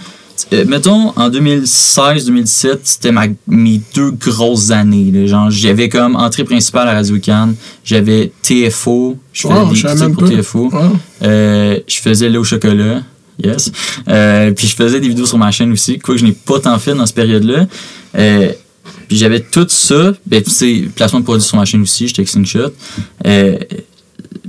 euh, 0.54 0.65
mettons, 0.67 1.12
en 1.17 1.30
2016-2017, 1.30 2.80
c'était 2.84 3.12
ma- 3.12 3.27
mes 3.47 3.82
deux 3.93 4.12
grosses 4.12 4.71
années. 4.71 5.12
là. 5.13 5.25
Genre, 5.27 5.51
j'avais 5.51 5.89
comme 5.89 6.15
entrée 6.15 6.43
principale 6.45 6.88
à 6.88 6.93
Radio 6.93 7.17
Cannes, 7.19 7.56
j'avais 7.84 8.32
TFO, 8.41 9.17
je 9.34 9.41
faisais 9.47 9.54
Wow, 9.54 9.73
des 9.73 9.82
critiques 9.82 10.13
pour. 10.17 10.30
TFO, 10.30 10.69
Ouais. 10.71 10.80
Euh, 11.23 11.80
je 11.88 11.97
faisais 11.99 12.30
lait 12.30 12.38
au 12.38 12.43
chocolat, 12.43 13.01
yes. 13.43 13.71
Euh, 14.08 14.51
puis 14.51 14.67
je 14.67 14.75
faisais 14.75 14.99
des 14.99 15.10
vidéos 15.10 15.25
sur 15.27 15.38
ma 15.38 15.51
chaîne 15.51 15.71
aussi, 15.71 15.99
quoi 15.99 16.15
que 16.15 16.19
je 16.21 16.25
n'ai 16.25 16.32
pas 16.32 16.60
tant 16.60 16.77
fait 16.80 16.95
dans 16.95 17.06
cette 17.06 17.15
période-là. 17.15 17.67
Puis 19.08 19.17
j'avais 19.17 19.39
tout 19.41 19.65
ça, 19.69 20.13
ben, 20.25 20.41
puis 20.43 20.89
placement 20.95 21.19
de 21.19 21.25
produits 21.25 21.45
sur 21.47 21.58
ma 21.58 21.65
chaîne 21.65 21.82
aussi, 21.82 22.08
j'étais 22.08 22.25
Shot. 22.25 22.71
Euh, 23.25 23.58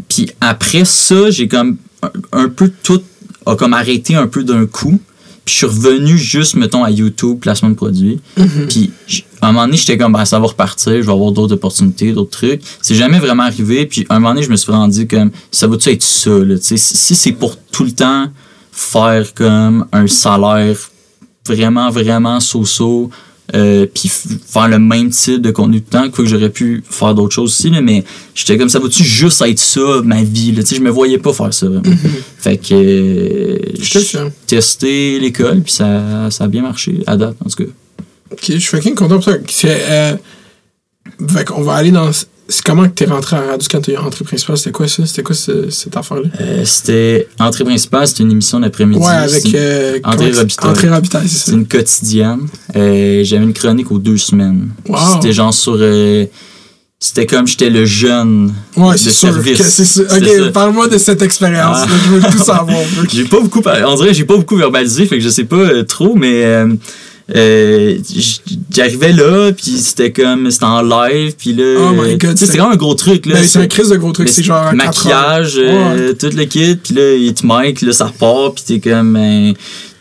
puis 0.08 0.30
après 0.40 0.84
ça, 0.84 1.30
j'ai 1.30 1.48
comme 1.48 1.76
un, 2.02 2.10
un 2.44 2.48
peu 2.48 2.70
tout 2.82 3.02
a 3.46 3.56
comme 3.56 3.72
arrêté 3.72 4.14
un 4.14 4.26
peu 4.26 4.44
d'un 4.44 4.66
coup. 4.66 5.00
Puis 5.44 5.54
je 5.54 5.58
suis 5.58 5.66
revenu 5.66 6.16
juste, 6.16 6.54
mettons, 6.54 6.84
à 6.84 6.90
YouTube, 6.90 7.40
placement 7.40 7.70
de 7.70 7.74
produits. 7.74 8.20
Puis 8.68 8.92
j- 9.08 9.24
à 9.40 9.48
un 9.48 9.52
moment 9.52 9.64
donné, 9.66 9.76
j'étais 9.76 9.98
comme, 9.98 10.12
ben, 10.12 10.24
ça 10.24 10.38
va 10.38 10.46
repartir, 10.46 10.92
je 10.92 11.00
vais 11.06 11.12
avoir 11.12 11.32
d'autres 11.32 11.54
opportunités, 11.54 12.12
d'autres 12.12 12.30
trucs. 12.30 12.62
C'est 12.80 12.94
jamais 12.94 13.18
vraiment 13.18 13.42
arrivé. 13.42 13.86
Puis 13.86 14.06
à 14.08 14.14
un 14.14 14.20
moment 14.20 14.34
donné, 14.34 14.46
je 14.46 14.50
me 14.50 14.56
suis 14.56 14.70
rendu 14.70 15.08
comme, 15.08 15.32
ça 15.50 15.66
va-tu 15.66 15.88
être 15.88 16.02
ça, 16.04 16.30
là? 16.30 16.56
Tu 16.58 16.62
sais, 16.64 16.76
si 16.76 16.96
si 16.96 17.14
c'est 17.16 17.32
pour 17.32 17.58
tout 17.58 17.82
le 17.82 17.90
temps 17.90 18.28
faire 18.70 19.34
comme 19.34 19.86
un 19.92 20.06
salaire 20.06 20.76
vraiment, 21.44 21.90
vraiment 21.90 22.38
so-so, 22.38 23.10
euh, 23.54 23.86
puis 23.92 24.08
faire 24.08 24.68
le 24.68 24.78
même 24.78 25.10
type 25.10 25.42
de 25.42 25.50
contenu 25.50 25.80
tout 25.80 25.88
le 25.92 25.98
temps, 25.98 26.10
quoi 26.10 26.24
que 26.24 26.30
j'aurais 26.30 26.50
pu 26.50 26.82
faire 26.88 27.14
d'autres 27.14 27.34
choses 27.34 27.50
aussi, 27.50 27.70
là, 27.70 27.80
mais 27.80 28.04
j'étais 28.34 28.56
comme 28.56 28.68
ça, 28.68 28.78
va-tu 28.78 29.04
juste 29.04 29.42
être 29.42 29.58
ça, 29.58 30.00
ma 30.04 30.22
vie, 30.22 30.52
là, 30.52 30.62
je 30.64 30.80
me 30.80 30.90
voyais 30.90 31.18
pas 31.18 31.32
faire 31.32 31.52
ça. 31.52 31.66
vraiment. 31.66 31.82
Fait 32.38 32.56
que 32.56 32.74
euh, 32.74 33.58
j'ai 33.80 34.00
testé 34.46 35.18
l'école, 35.20 35.60
puis 35.60 35.72
ça, 35.72 36.30
ça 36.30 36.44
a 36.44 36.48
bien 36.48 36.62
marché, 36.62 37.02
à 37.06 37.16
date, 37.16 37.36
en 37.44 37.48
tout 37.48 37.64
cas. 37.64 37.70
Ok, 38.32 38.44
je 38.48 38.58
suis 38.58 38.62
fucking 38.62 38.94
content 38.94 39.16
pour 39.16 39.24
ça. 39.24 39.66
Euh, 39.66 40.16
fait 41.28 41.44
qu'on 41.44 41.62
va 41.62 41.74
aller 41.74 41.90
dans. 41.90 42.10
C'est 42.52 42.62
comment 42.64 42.84
que 42.84 42.90
t'es 42.90 43.06
rentré 43.06 43.36
à 43.36 43.40
Radio 43.40 43.66
quand 43.70 43.80
t'es 43.80 43.96
entrée 43.96 44.24
principale? 44.24 44.58
C'était 44.58 44.72
quoi 44.72 44.86
ça? 44.86 45.06
C'était 45.06 45.22
quoi 45.22 45.34
ce- 45.34 45.70
cette 45.70 45.96
affaire-là? 45.96 46.28
Euh, 46.40 46.64
c'était 46.66 47.26
Entrée 47.38 47.64
principale, 47.64 48.06
c'était 48.06 48.24
une 48.24 48.30
émission 48.32 48.60
d'après-midi. 48.60 49.00
ouais, 49.02 49.10
avec. 49.10 49.54
Euh, 49.54 49.98
que- 50.00 50.36
Robitaille. 50.36 50.88
Robitaille, 50.90 51.28
c'est 51.28 51.38
C'est 51.38 51.50
ça. 51.52 51.56
une 51.56 51.66
quotidienne. 51.66 52.40
Euh, 52.76 53.22
J'avais 53.24 53.44
une 53.44 53.54
chronique 53.54 53.90
aux 53.90 53.98
deux 53.98 54.18
semaines. 54.18 54.68
Wow. 54.86 54.98
C'était 55.14 55.32
genre 55.32 55.54
sur. 55.54 55.78
c'était 57.00 57.26
comme 57.26 57.46
j'étais 57.48 57.70
le 57.70 57.84
jeune 57.86 58.52
Ouais, 58.76 58.92
de 58.92 58.98
service. 58.98 59.98
Ok, 59.98 60.50
parle-moi 60.52 60.88
de 60.88 60.98
cette 60.98 61.22
expérience. 61.22 61.78
Ah. 61.80 61.86
Je 62.04 62.10
veux 62.10 62.20
tout 62.20 62.38
savoir. 62.38 62.66
J'ai 63.12 63.24
pas 63.24 63.40
beaucoup. 63.40 63.62
On 63.66 63.94
dirait 63.96 64.08
que 64.08 64.14
j'ai 64.14 64.24
pas 64.24 64.36
beaucoup 64.36 64.56
verbalisé, 64.56 65.06
fait 65.06 65.16
que 65.16 65.24
je 65.24 65.30
sais 65.30 65.44
pas 65.44 65.84
trop, 65.84 66.14
mais. 66.14 66.44
Euh, 67.34 67.98
J'arrivais 68.70 69.12
là, 69.12 69.52
puis 69.52 69.70
c'était 69.78 70.12
comme. 70.12 70.50
C'était 70.50 70.64
en 70.64 70.82
live, 70.82 71.34
puis 71.38 71.52
là. 71.54 71.76
Oh 71.78 71.92
my 72.02 72.16
God, 72.16 72.36
C'était 72.38 72.58
même 72.58 72.72
un 72.72 72.76
gros 72.76 72.94
truc, 72.94 73.26
là. 73.26 73.34
Ben, 73.34 73.44
c'est 73.44 73.58
un 73.58 73.66
crise 73.66 73.88
de 73.88 73.96
gros 73.96 74.12
truc. 74.12 74.28
C'est 74.28 74.42
genre. 74.42 74.72
maquillage, 74.74 75.54
euh, 75.58 76.12
tout 76.14 76.30
le 76.34 76.44
kit, 76.44 76.76
puis 76.76 76.94
là, 76.94 77.14
il 77.14 77.34
te 77.34 77.42
mic, 77.44 77.80
là, 77.82 77.92
ça 77.92 78.06
repart, 78.06 78.54
puis 78.54 78.64
t'es 78.80 78.90
comme. 78.90 79.16
euh, 79.16 79.52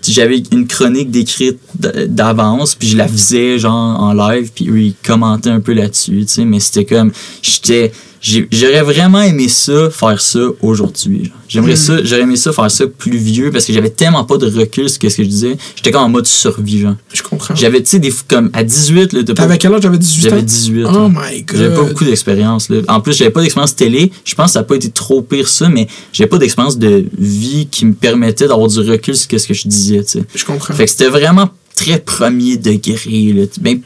j'avais 0.08 0.42
une 0.52 0.66
chronique 0.66 1.12
décrite 1.12 1.60
d'avance, 1.76 2.74
puis 2.74 2.88
je 2.88 2.98
la 2.98 3.08
faisais 3.08 3.60
genre 3.60 4.02
en 4.02 4.14
live, 4.14 4.50
puis 4.54 4.68
eux, 4.70 4.80
ils 4.82 4.96
commentaient 5.06 5.52
un 5.52 5.60
peu 5.60 5.74
là-dessus, 5.74 6.26
tu 6.26 6.28
sais, 6.28 6.46
mais 6.46 6.60
c'était 6.60 6.86
comme. 6.86 7.12
J'étais. 7.42 7.92
J'aurais 8.22 8.84
vraiment 8.84 9.22
aimé 9.22 9.48
ça, 9.48 9.90
faire 9.90 10.22
ça 10.22 10.40
aujourd'hui. 10.62 11.32
J'aimerais 11.50 11.74
Hmm. 11.74 11.76
ça, 11.76 12.04
j'aurais 12.04 12.22
aimé 12.22 12.36
ça 12.36 12.54
faire 12.54 12.70
ça 12.70 12.86
plus 12.86 13.18
vieux 13.18 13.50
parce 13.52 13.66
que 13.66 13.74
j'avais 13.74 13.90
tellement 13.90 14.24
pas 14.26 14.38
de 14.38 14.46
recul 14.46 14.88
sur 14.90 14.94
ce 14.94 15.00
que 15.18 15.24
je 15.24 15.28
disais. 15.28 15.58
J'étais 15.76 15.90
comme 15.92 16.04
en 16.04 16.10
mode 16.10 16.28
survie, 16.28 16.80
genre. 16.82 16.96
Je 17.14 17.24
comprends. 17.24 17.56
J'avais, 17.56 17.82
tu 17.82 17.90
sais, 17.90 18.00
des 18.00 18.14
comme 18.28 18.52
à 18.54 18.64
18, 18.64 19.14
là, 19.14 19.24
T'avais 19.24 19.58
quel 19.58 19.74
âge? 19.74 19.82
J'avais 19.82 19.98
18 19.98 20.26
ans? 20.26 20.30
J'avais 20.30 20.42
18. 20.44 20.86
Oh 20.86 21.10
my 21.10 21.42
god. 21.42 21.58
J'avais 21.58 21.76
pas 21.76 21.84
beaucoup 21.84 22.04
d'expérience. 22.06 22.70
là. 22.70 22.82
En 22.88 23.02
plus, 23.02 23.14
j'avais 23.18 23.32
pas 23.32 23.42
d'expérience 23.42 23.76
télé. 23.76 24.12
Je 24.24 24.36
pense 24.36 24.48
que 24.48 24.52
ça 24.54 24.60
n'a 24.60 24.66
pas 24.66 24.76
été 24.76 24.90
trop 24.92 25.22
pire 25.24 25.48
ça, 25.48 25.68
mais 25.68 25.88
j'avais 26.14 26.30
pas 26.30 26.38
d'expérience 26.38 26.78
de 26.78 27.06
vie 27.18 27.68
qui 27.72 27.86
me 27.88 27.94
permettait 27.94 28.48
d'avoir 28.48 28.68
du 28.68 28.80
recul 28.80 29.16
sur 29.16 29.40
ce 29.40 29.48
que 29.48 29.54
je 29.54 29.68
disais. 29.68 30.04
tu 30.04 30.20
sais. 30.20 30.24
Je 30.36 30.46
comprends. 30.46 30.74
Fait 30.76 30.86
que 30.86 30.92
c'était 30.92 31.10
vraiment 31.10 31.50
très 31.76 31.98
premier 32.00 32.58
degré. 32.58 33.34
Là. 33.34 33.46
Ben, 33.60 33.80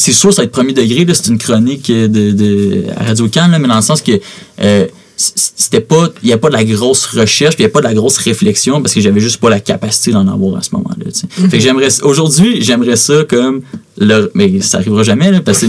c'est 0.00 0.12
sûr, 0.12 0.32
ça 0.32 0.42
va 0.42 0.46
être 0.46 0.52
premier 0.52 0.72
degré. 0.72 1.06
C'est 1.12 1.28
une 1.28 1.38
chronique 1.38 1.90
de, 1.92 2.06
de 2.06 2.84
à 2.96 3.04
Radio 3.04 3.28
Cannes, 3.28 3.56
mais 3.60 3.68
dans 3.68 3.76
le 3.76 3.82
sens 3.82 4.00
que 4.00 4.12
euh, 4.62 4.86
c'était 5.22 5.80
pas 5.80 6.08
il 6.22 6.30
y 6.30 6.32
a 6.32 6.38
pas 6.38 6.48
de 6.48 6.54
la 6.54 6.64
grosse 6.64 7.04
recherche 7.06 7.54
il 7.58 7.62
y 7.62 7.66
a 7.66 7.68
pas 7.68 7.80
de 7.80 7.84
la 7.86 7.92
grosse 7.94 8.16
réflexion 8.16 8.80
parce 8.80 8.94
que 8.94 9.00
j'avais 9.02 9.20
juste 9.20 9.36
pas 9.36 9.50
la 9.50 9.60
capacité 9.60 10.12
d'en 10.12 10.26
avoir 10.26 10.56
à 10.56 10.62
ce 10.62 10.70
moment-là 10.72 11.04
sais. 11.12 11.26
fait 11.30 11.58
que 11.58 11.60
j'aimerais 11.60 11.88
aujourd'hui 12.02 12.62
j'aimerais 12.62 12.96
ça 12.96 13.24
comme 13.28 13.60
le, 13.98 14.30
mais 14.34 14.62
ça 14.62 14.78
arrivera 14.78 15.02
jamais 15.02 15.30
là, 15.30 15.42
parce 15.42 15.60
que 15.60 15.66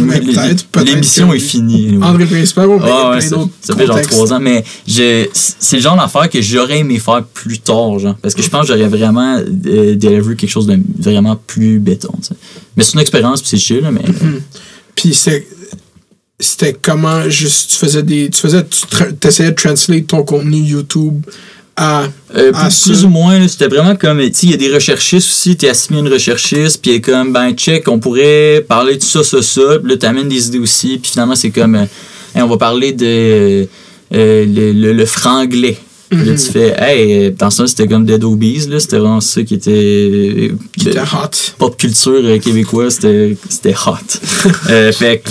l'émission 0.86 1.34
est 1.34 1.40
finie 1.40 1.90
anyway. 1.90 2.06
André 2.06 2.26
Principal, 2.26 2.70
Ah 2.82 3.10
ouais, 3.10 3.18
plein 3.18 3.48
ça, 3.62 3.76
fait 3.76 3.86
genre 3.86 4.02
trois 4.04 4.32
ans, 4.32 4.40
mais 4.40 4.64
c'est 4.88 5.28
le 5.74 5.80
genre 5.82 5.98
d'affaire 5.98 6.30
que 6.30 6.42
j'aurais 6.42 6.80
aimé 6.80 6.98
faire 6.98 7.26
plus 7.26 7.60
tard, 7.60 8.00
genre. 8.00 8.16
Parce 8.22 8.34
que 8.34 8.42
je 8.42 8.50
pense 8.50 8.68
que 8.68 8.74
j'aurais 8.74 8.88
vraiment 8.88 9.36
euh, 9.38 9.96
deliver 9.96 10.36
quelque 10.38 10.50
chose 10.50 10.66
de 10.68 10.80
vraiment 10.98 11.36
plus 11.46 11.80
béton. 11.80 12.14
Mais 12.78 12.84
c'est 12.86 12.94
une 12.94 13.02
expérience, 13.02 13.42
puis 13.42 13.50
c'est 13.50 13.58
chill, 13.58 13.82
là, 13.82 13.92
mais. 13.92 14.04
Puis 14.96 15.14
c'est- 15.14 15.46
c'était 16.42 16.74
comment 16.74 17.30
juste 17.30 17.72
tu 17.72 17.78
faisais 17.78 18.04
des 18.04 18.30
tu 18.30 18.42
faisais 18.42 18.64
tu 18.66 19.16
t'essayais 19.16 19.52
de 19.52 19.56
translate 19.56 20.08
ton 20.08 20.24
contenu 20.24 20.58
YouTube 20.58 21.24
à 21.76 22.04
Euh, 22.36 22.52
à 22.54 22.70
plus, 22.70 23.04
ou 23.04 23.10
moins, 23.10 23.40
là, 23.40 23.48
c'était 23.48 23.68
vraiment 23.68 23.96
comme, 23.96 24.20
tu 24.30 24.46
il 24.46 24.52
y 24.52 24.54
a 24.54 24.58
des 24.58 24.74
recherchistes 24.74 25.30
aussi, 25.30 25.58
t'es 25.58 25.70
assigné 25.70 26.00
une 26.00 26.08
recherchiste, 26.08 26.82
puis 26.82 27.02
comme, 27.02 27.34
ben, 27.34 27.52
check, 27.54 27.88
on 27.90 28.00
pourrait 28.00 28.64
parler 28.68 28.96
de 28.98 29.04
ça, 29.04 29.24
ça, 29.24 29.42
ça, 29.42 29.80
puis 29.82 29.92
là, 29.92 29.98
t'amènes 29.98 30.30
des 30.30 30.48
idées 30.48 30.60
aussi, 30.60 30.98
puis 30.98 31.12
finalement, 31.12 31.36
c'est 31.36 31.50
comme, 31.50 31.76
euh, 31.76 31.86
Hey, 32.34 32.42
on 32.42 32.48
va 32.48 32.58
parler 32.58 32.94
de 32.94 33.06
euh, 33.06 33.66
le, 34.12 34.72
le, 34.72 34.94
le 34.94 35.06
franglais. 35.06 35.78
Puis 36.10 36.26
Là, 36.26 36.36
tu 36.36 36.52
fais, 36.52 36.76
hey, 36.78 37.32
dans 37.32 37.50
ça, 37.50 37.68
c'était 37.68 37.88
comme 37.88 38.06
Dead 38.06 38.24
Obies, 38.24 38.68
là, 38.68 38.80
c'était 38.80 38.98
vraiment 38.98 39.22
ça 39.22 39.44
qui 39.44 39.56
était. 39.56 40.52
qui 40.78 40.90
était 40.90 41.00
hot. 41.00 41.54
pop 41.58 41.78
culture 41.78 42.22
québécoise, 42.42 42.96
c'était 42.96 43.36
c'était 43.50 43.74
hot. 43.74 43.98
Fait 44.94 45.22
que 45.24 45.30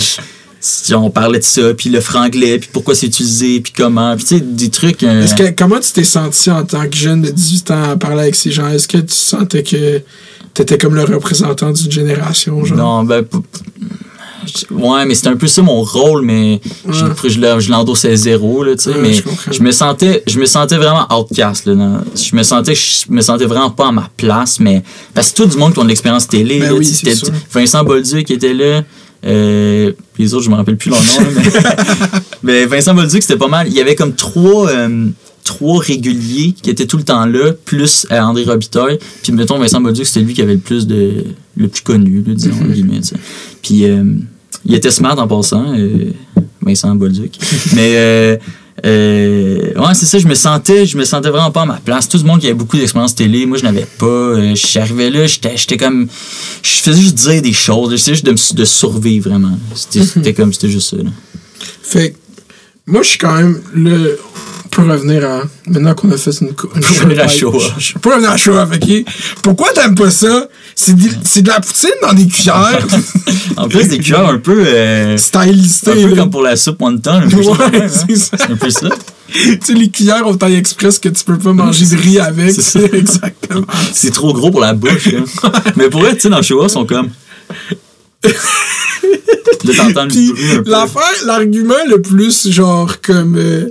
si 0.63 0.93
on 0.93 1.09
parlait 1.09 1.39
de 1.39 1.43
ça, 1.43 1.73
puis 1.73 1.89
le 1.89 1.99
franglais, 2.01 2.59
puis 2.59 2.69
pourquoi 2.71 2.93
c'est 2.93 3.07
utilisé, 3.07 3.59
puis 3.61 3.73
comment, 3.75 4.15
puis 4.15 4.23
tu 4.25 4.35
sais, 4.37 4.41
des 4.41 4.69
trucs. 4.69 5.01
euh, 5.03 5.23
Est-ce 5.23 5.33
que 5.35 5.49
comment 5.57 5.79
tu 5.79 5.91
t'es 5.91 6.03
senti 6.03 6.51
en 6.51 6.63
tant 6.63 6.87
que 6.87 6.95
jeune 6.95 7.21
de 7.23 7.31
18 7.31 7.71
ans 7.71 7.83
à 7.91 7.97
parler 7.97 8.21
avec 8.21 8.35
ces 8.35 8.51
gens? 8.51 8.69
Est-ce 8.69 8.87
que 8.87 8.99
tu 8.99 9.13
sentais 9.13 9.63
que 9.63 10.01
t'étais 10.53 10.77
comme 10.77 10.93
le 10.95 11.03
représentant 11.03 11.71
d'une 11.71 11.91
génération 11.91 12.63
genre? 12.63 12.77
Non, 12.77 13.03
ben. 13.03 13.25
Ouais, 14.71 15.05
mais 15.05 15.13
c'était 15.13 15.27
un 15.29 15.35
peu 15.35 15.45
ça 15.45 15.61
mon 15.61 15.83
rôle, 15.83 16.23
mais 16.25 16.59
je, 16.89 17.05
Ouais. 17.05 17.11
je, 17.29 17.39
le- 17.39 17.59
je 17.59 17.69
l'endossais 17.69 18.15
zéro, 18.15 18.63
là, 18.63 18.75
tu 18.75 18.83
sais. 18.85 18.89
Ouais, 18.89 18.97
mais 18.99 19.13
je 19.51 19.61
me 19.61 19.71
sentais 19.71 20.23
je 20.25 20.39
me 20.39 20.45
sentais 20.47 20.77
vraiment 20.77 21.05
outcast, 21.15 21.67
là. 21.67 21.75
dans- 21.75 22.01
je 22.15 22.35
me 22.35 22.41
sentais 22.41 22.73
je 22.73 23.11
me 23.11 23.21
sentais 23.21 23.45
vraiment 23.45 23.69
pas 23.69 23.89
à 23.89 23.91
ma 23.91 24.09
place, 24.17 24.59
mais. 24.59 24.81
Parce 25.13 25.31
que 25.31 25.37
tout 25.37 25.45
du 25.45 25.57
monde 25.57 25.73
qui 25.73 25.79
ont 25.79 25.83
de 25.83 25.89
l'expérience 25.89 26.27
télé, 26.27 26.57
Ben 26.59 26.69
là, 26.71 26.75
oui. 26.75 26.91
Vincent 27.53 27.83
Bolduc 27.83 28.25
qui 28.25 28.33
était 28.33 28.53
là. 28.55 28.81
Euh, 29.25 29.91
les 30.17 30.33
autres, 30.33 30.45
je 30.45 30.49
me 30.49 30.55
rappelle 30.55 30.77
plus 30.77 30.89
leur 30.89 30.99
nom, 30.99 31.19
là, 31.19 31.27
mais, 31.35 32.19
mais 32.43 32.65
Vincent 32.65 32.93
Bolduc, 32.93 33.21
c'était 33.21 33.37
pas 33.37 33.47
mal. 33.47 33.67
Il 33.67 33.73
y 33.73 33.79
avait 33.79 33.95
comme 33.95 34.13
trois. 34.13 34.69
euh, 34.69 35.07
trois 35.43 35.79
réguliers 35.81 36.53
qui 36.53 36.69
étaient 36.69 36.85
tout 36.85 36.97
le 36.97 37.03
temps 37.03 37.25
là, 37.25 37.51
plus 37.65 38.05
euh, 38.11 38.19
André 38.19 38.43
Robitaille. 38.43 38.99
Puis 39.23 39.31
mettons, 39.31 39.57
Vincent 39.57 39.81
Bolduc, 39.81 40.05
c'était 40.05 40.19
lui 40.23 40.35
qui 40.35 40.41
avait 40.41 40.53
le 40.53 40.59
plus 40.59 40.85
de. 40.85 41.25
le 41.57 41.67
plus 41.67 41.81
connu, 41.81 42.23
là, 42.25 42.33
disons, 42.35 42.51
guillemets. 42.69 43.01
Puis 43.63 43.85
il 44.65 44.75
était 44.75 44.91
smart 44.91 45.17
en 45.17 45.27
passant, 45.27 45.73
euh, 45.75 46.11
Vincent 46.61 46.93
Bolduc. 46.95 47.39
Mais 47.75 48.39
euh, 48.85 49.73
ouais, 49.75 49.93
c'est 49.93 50.05
ça, 50.05 50.17
je 50.17 50.27
me 50.27 50.33
sentais, 50.33 50.85
je 50.85 50.97
me 50.97 51.03
sentais 51.03 51.29
vraiment 51.29 51.51
pas 51.51 51.61
à 51.61 51.65
ma 51.65 51.79
place. 51.83 52.09
Tout 52.09 52.17
le 52.17 52.23
monde 52.23 52.39
qui 52.39 52.47
avait 52.47 52.55
beaucoup 52.55 52.77
d'expérience 52.77 53.13
télé, 53.13 53.45
moi 53.45 53.57
je 53.57 53.63
n'avais 53.63 53.85
pas. 53.97 54.05
Euh, 54.05 54.55
J'arrivais 54.55 55.09
là, 55.09 55.27
j'étais 55.27 55.55
j'étais 55.55 55.77
comme. 55.77 56.07
Je 56.63 56.69
faisais 56.77 57.01
juste 57.01 57.15
dire 57.15 57.41
des 57.41 57.53
choses, 57.53 57.91
j'essayais 57.91 58.15
juste 58.15 58.25
de, 58.25 58.55
de 58.55 58.65
survivre 58.65 59.29
vraiment. 59.29 59.57
C'était 59.75 60.33
comme, 60.33 60.51
c'était 60.53 60.69
juste 60.69 60.89
ça. 60.89 60.97
Là. 60.97 61.09
Fait 61.83 62.11
que 62.11 62.17
moi 62.87 63.03
je 63.03 63.09
suis 63.09 63.17
quand 63.19 63.35
même 63.35 63.61
le 63.73 64.19
peut 64.71 64.81
revenir 64.83 65.23
à 65.25 65.43
maintenant 65.67 65.93
qu'on 65.93 66.09
a 66.11 66.17
fait 66.17 66.31
une, 66.41 66.47
une 66.47 66.85
revenir 66.85 67.23
à 67.23 67.27
Shoah. 67.27 67.75
peux 68.01 68.09
revenir 68.09 68.31
à 68.31 68.37
Shoah, 68.37 68.67
ok 68.73 69.05
Pourquoi 69.43 69.71
t'aimes 69.73 69.95
pas 69.95 70.09
ça? 70.09 70.47
C'est 70.75 70.95
de, 70.95 71.09
c'est 71.23 71.41
de 71.41 71.49
la 71.49 71.59
poutine 71.59 71.89
dans 72.01 72.13
des 72.13 72.27
cuillères 72.27 72.87
En 73.57 73.67
plus, 73.67 73.87
des 73.87 73.99
cuillères 73.99 74.27
un 74.27 74.37
peu. 74.37 74.63
Euh, 74.65 75.17
stylisées. 75.17 75.91
un 75.91 75.93
peu 75.93 76.07
là. 76.09 76.15
comme 76.15 76.29
pour 76.31 76.41
la 76.41 76.55
soupe 76.55 76.81
wonton. 76.81 77.21
Ouais, 77.23 77.43
ça, 77.43 77.51
hein. 77.51 77.87
c'est 78.07 78.15
ça. 78.15 78.37
C'est 78.37 78.51
un 78.51 78.55
peu 78.55 78.69
ça. 78.69 78.87
tu 79.31 79.59
sais, 79.61 79.73
les 79.73 79.89
cuillères 79.89 80.25
au 80.25 80.35
taille 80.35 80.55
express 80.55 80.99
que 80.99 81.09
tu 81.09 81.23
peux 81.23 81.37
pas 81.37 81.53
manger 81.53 81.85
de 81.85 82.01
riz 82.01 82.19
avec. 82.19 82.51
C'est 82.51 82.61
ça. 82.61 82.79
C'est 82.79 82.93
exactement. 82.95 83.65
C'est 83.91 84.11
trop 84.11 84.33
gros 84.33 84.51
pour 84.51 84.61
la 84.61 84.73
bouche. 84.73 85.11
là. 85.11 85.19
Mais 85.75 85.89
pour 85.89 86.05
être, 86.07 86.15
tu 86.15 86.21
sais, 86.21 86.29
dans 86.29 86.41
show 86.41 86.63
ils 86.63 86.69
sont 86.69 86.85
comme. 86.85 87.09
L'affaire, 90.65 91.25
l'argument 91.25 91.73
le 91.87 92.01
plus 92.01 92.49
genre 92.49 92.99
comme 93.01 93.35
euh, 93.37 93.69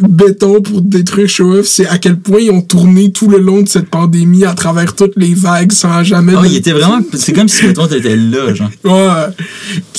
béton 0.00 0.60
pour 0.60 0.82
détruire 0.82 1.28
Show 1.28 1.52
Off, 1.58 1.66
c'est 1.66 1.86
à 1.86 1.98
quel 1.98 2.18
point 2.18 2.40
ils 2.40 2.50
ont 2.50 2.60
tourné 2.60 3.12
tout 3.12 3.28
le 3.28 3.38
long 3.38 3.62
de 3.62 3.68
cette 3.68 3.88
pandémie 3.88 4.44
à 4.44 4.54
travers 4.54 4.94
toutes 4.94 5.14
les 5.16 5.34
vagues 5.34 5.72
sans 5.72 6.02
jamais. 6.04 6.32
De- 6.32 6.46
il 6.46 6.56
était 6.56 6.72
vraiment. 6.72 7.00
C'est 7.14 7.32
comme 7.32 7.48
si, 7.48 7.66
mettons, 7.66 7.86
t'étais 7.86 8.16
là, 8.16 8.54
genre. 8.54 8.70
Ouais. 8.84 9.32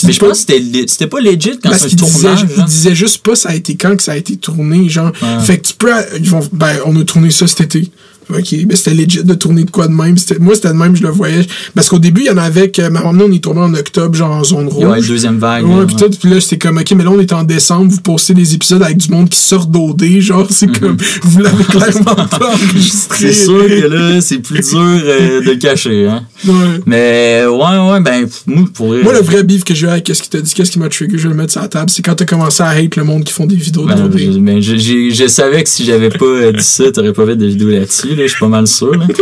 Mais 0.04 0.12
je 0.14 0.20
pense 0.20 0.46
que 0.46 0.54
c'était 0.88 1.08
pas 1.08 1.20
legit 1.20 1.60
quand 1.62 1.72
c'est 1.74 1.86
un 1.86 1.88
qu'il 1.90 1.98
disait, 1.98 2.22
tournage. 2.22 2.46
il 2.58 2.66
disait 2.66 2.96
juste 2.96 3.24
pas 3.24 3.36
ça 3.36 3.50
a 3.50 3.56
été 3.56 3.76
quand 3.76 3.96
que 3.96 4.04
ça 4.04 4.12
a 4.14 4.18
été 4.18 4.38
tourné, 4.38 4.88
genre. 4.90 5.12
Ouais. 5.22 5.40
Fait 5.44 5.58
que 5.58 5.68
tu 5.68 5.74
peux. 5.76 5.90
Ils 6.20 6.30
vont, 6.30 6.48
ben, 6.52 6.78
on 6.86 6.96
a 7.00 7.04
tourné 7.04 7.32
ça 7.32 7.48
cet 7.48 7.62
été. 7.62 7.90
Ok, 8.30 8.56
mais 8.68 8.76
c'était 8.76 8.94
legit 8.94 9.24
de 9.24 9.34
tourner 9.34 9.64
de 9.64 9.72
quoi 9.72 9.88
de 9.88 9.94
même. 9.94 10.16
Moi, 10.40 10.56
c'était 10.56 10.70
de 10.70 10.74
même, 10.74 10.96
je 10.96 11.04
le 11.04 11.10
voyais. 11.10 11.42
Parce 11.76 11.90
qu'au 11.90 12.00
début, 12.00 12.22
il 12.22 12.28
y 12.28 12.30
en 12.32 12.38
avait 12.38 12.70
que. 12.72 12.88
Ma 12.90 13.02
on 13.06 13.32
est 13.32 13.44
tourné 13.44 13.62
en 13.62 13.74
octobre, 13.74 14.16
genre 14.16 14.32
en 14.32 14.44
zone 14.44 14.68
rouge. 14.68 15.08
deuxième 15.08 15.38
vague. 15.40 15.66
Ouais, 15.68 15.76
ouais. 15.76 15.86
tout, 15.86 16.10
pis 16.10 16.28
là, 16.30 16.40
c'était 16.42 16.58
comme, 16.58 16.78
ok, 16.78 16.92
mais 16.96 17.04
là, 17.04 17.12
on 17.12 17.20
est 17.20 17.32
en 17.34 17.44
décembre, 17.44 17.92
vous 17.92 18.02
postez 18.02 18.34
des 18.34 18.54
épisodes 18.56 18.82
avec 18.82 18.98
du 18.98 19.10
monde 19.10 19.30
qui 19.30 19.40
sort 19.40 19.66
d'OD, 19.68 20.04
genre, 20.20 20.48
c'est 20.50 20.68
comme, 20.80 20.98
vous 21.24 21.40
l'avez 21.40 21.64
clairement 21.64 22.16
pas 22.16 22.54
enregistré. 22.54 23.28
Mhm. 23.28 23.32
C'est 23.34 23.44
sûr 23.46 23.68
que 23.68 23.88
là, 23.88 24.22
c'est 24.22 24.40
plus 24.40 24.60
dur 24.70 24.80
euh, 24.80 25.42
de 25.42 25.54
cacher. 25.56 26.08
Hein. 26.08 26.24
Ouais. 26.46 26.54
Mais 26.86 27.44
ouais, 27.46 27.92
ouais, 27.92 28.00
ben, 28.02 28.28
moi, 28.48 28.66
pour 28.74 28.88
Moi, 28.88 29.14
le 29.14 29.20
vrai 29.22 29.44
beef 29.44 29.64
que 29.64 29.74
j'ai 29.74 29.86
eu 29.88 29.90
avec 29.90 30.04
qu'est-ce 30.06 30.22
qu'il 30.22 30.30
t'a 30.32 30.42
dit, 30.42 30.54
qu'est-ce 30.54 30.72
qui 30.72 30.80
m'a 30.80 30.90
trigger, 30.90 31.18
je 31.18 31.24
vais 31.24 31.30
le 31.30 31.36
mettre 31.36 31.52
sur 31.52 31.62
la 31.62 31.68
table, 31.68 31.90
c'est 31.90 32.02
quand 32.02 32.16
t'as 32.16 32.26
commencé 32.26 32.64
à 32.64 32.70
hate 32.70 32.96
le 32.96 33.04
monde 33.04 33.24
qui 33.24 33.34
font 33.34 33.46
des 33.46 33.56
vidéos 33.56 33.86
Ben, 33.86 33.96
d'OD. 33.96 34.18
je, 34.18 34.40
ben, 34.40 34.62
je 34.62 35.28
savais 35.28 35.64
que 35.64 35.70
si 35.70 35.86
j'avais 35.86 36.10
pas 36.10 36.26
euh, 36.26 36.52
dit 36.52 36.64
ça, 36.64 36.92
t'aurais 36.92 37.14
pas 37.14 37.26
fait 37.26 37.36
de 37.36 37.46
vidéo 37.46 37.70
là-dessus, 37.70 38.12
là, 38.15 38.23
je 38.23 38.32
suis 38.32 38.39
pas 38.39 38.47
mal 38.47 38.67
sûr. 38.67 38.93
Là. 38.95 39.08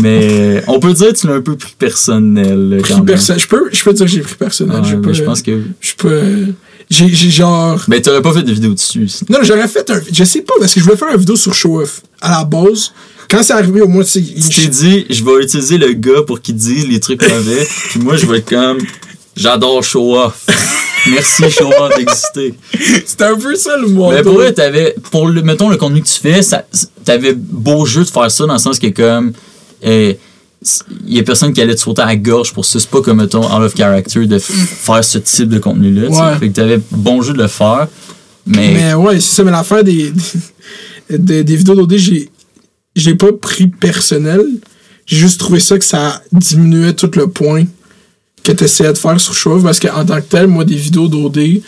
Mais 0.00 0.28
euh, 0.30 0.60
on 0.68 0.78
peut 0.78 0.92
dire 0.92 1.08
que 1.08 1.18
tu 1.18 1.26
l'as 1.26 1.34
un 1.34 1.40
peu 1.40 1.56
pris 1.56 1.74
personnel. 1.78 2.80
quand 2.86 3.04
Pris 3.04 3.16
je 3.16 3.48
peux, 3.48 3.68
je 3.72 3.82
peux 3.82 3.92
dire 3.92 4.06
que 4.06 4.12
j'ai 4.12 4.20
pris 4.20 4.34
personnel. 4.34 5.00
Pas, 5.00 5.12
je 5.12 5.22
pense 5.22 5.42
que. 5.42 5.62
Je 5.80 5.94
peux. 5.96 6.20
J'ai, 6.90 7.08
j'ai 7.08 7.30
genre. 7.30 7.82
Ben, 7.88 8.00
t'aurais 8.00 8.22
pas 8.22 8.32
fait 8.32 8.42
de 8.42 8.52
vidéo 8.52 8.74
dessus. 8.74 9.08
Non, 9.28 9.38
j'aurais 9.42 9.68
fait 9.68 9.88
un. 9.90 10.00
Je 10.10 10.24
sais 10.24 10.42
pas, 10.42 10.54
parce 10.58 10.72
que 10.72 10.80
je 10.80 10.84
voulais 10.84 10.96
faire 10.96 11.08
une 11.12 11.18
vidéo 11.18 11.36
sur 11.36 11.54
Show 11.54 11.80
Off. 11.80 12.02
À 12.20 12.30
la 12.30 12.44
base, 12.44 12.92
quand 13.28 13.42
c'est 13.42 13.52
arrivé 13.52 13.80
au 13.82 13.88
mois 13.88 14.04
de. 14.04 14.08
Tu 14.08 14.20
t'es 14.20 14.68
dit, 14.68 15.06
je 15.10 15.24
vais 15.24 15.42
utiliser 15.42 15.78
le 15.78 15.92
gars 15.92 16.22
pour 16.26 16.40
qu'il 16.40 16.54
dise 16.54 16.88
les 16.88 17.00
trucs 17.00 17.22
mauvais, 17.28 17.66
puis 17.90 18.00
moi, 18.00 18.16
je 18.16 18.26
vais 18.26 18.38
être 18.38 18.48
comme, 18.48 18.78
j'adore 19.38 19.82
show 19.82 20.16
off. 20.16 20.46
Merci 21.10 21.50
show 21.50 21.70
off 21.78 21.96
d'exister. 21.96 22.54
C'était 23.06 23.24
un 23.24 23.36
peu 23.36 23.54
ça 23.54 23.76
le 23.78 23.88
mois. 23.88 24.12
Mais 24.14 24.22
pour 24.22 24.34
vrai, 24.34 24.52
t'avais, 24.52 24.94
pour 25.10 25.28
le, 25.28 25.42
mettons, 25.42 25.70
le 25.70 25.76
contenu 25.76 26.02
que 26.02 26.08
tu 26.08 26.20
fais, 26.20 26.42
ça, 26.42 26.64
t'avais 27.04 27.32
beau 27.34 27.86
jeu 27.86 28.04
de 28.04 28.10
faire 28.10 28.30
ça 28.30 28.46
dans 28.46 28.54
le 28.54 28.58
sens 28.58 28.78
que 28.78 28.88
comme, 28.88 29.32
euh, 29.86 30.12
il 31.06 31.16
y 31.16 31.20
a 31.20 31.22
personne 31.22 31.52
qui 31.52 31.62
allait 31.62 31.76
te 31.76 31.80
sauter 31.80 32.02
à 32.02 32.06
la 32.06 32.16
gorge 32.16 32.52
pour 32.52 32.64
ça. 32.64 32.80
C'est 32.80 32.90
pas 32.90 33.00
comme, 33.00 33.18
mettons, 33.18 33.44
out 33.44 33.62
of 33.62 33.74
character 33.74 34.26
de 34.26 34.38
faire 34.38 35.04
ce 35.04 35.18
type 35.18 35.48
de 35.48 35.58
contenu-là. 35.58 36.08
Ouais. 36.08 36.38
Fait 36.38 36.48
que 36.48 36.54
t'avais 36.54 36.80
bon 36.90 37.22
jeu 37.22 37.32
de 37.32 37.38
le 37.38 37.48
faire, 37.48 37.86
mais, 38.44 38.72
Mais 38.72 38.94
ouais, 38.94 39.20
c'est 39.20 39.36
ça, 39.36 39.44
mais 39.44 39.50
l'affaire 39.50 39.84
des, 39.84 40.12
des, 41.10 41.44
des 41.44 41.56
vidéos 41.56 41.74
d'OD, 41.74 41.96
j'ai, 41.96 42.28
j'ai 42.96 43.14
pas 43.14 43.32
pris 43.32 43.68
personnel. 43.68 44.40
J'ai 45.06 45.16
juste 45.16 45.38
trouvé 45.38 45.60
ça 45.60 45.78
que 45.78 45.84
ça 45.84 46.22
diminuait 46.32 46.92
tout 46.92 47.10
le 47.14 47.28
point 47.28 47.64
que 48.52 48.58
tu 48.58 48.64
essayais 48.64 48.92
de 48.92 48.98
faire 48.98 49.20
sur 49.20 49.34
Show 49.34 49.60
parce 49.60 49.78
qu'en 49.78 50.04
tant 50.04 50.16
que 50.16 50.26
tel, 50.28 50.46
moi, 50.46 50.64
des 50.64 50.76
vidéos 50.76 51.08
d'OD, 51.08 51.60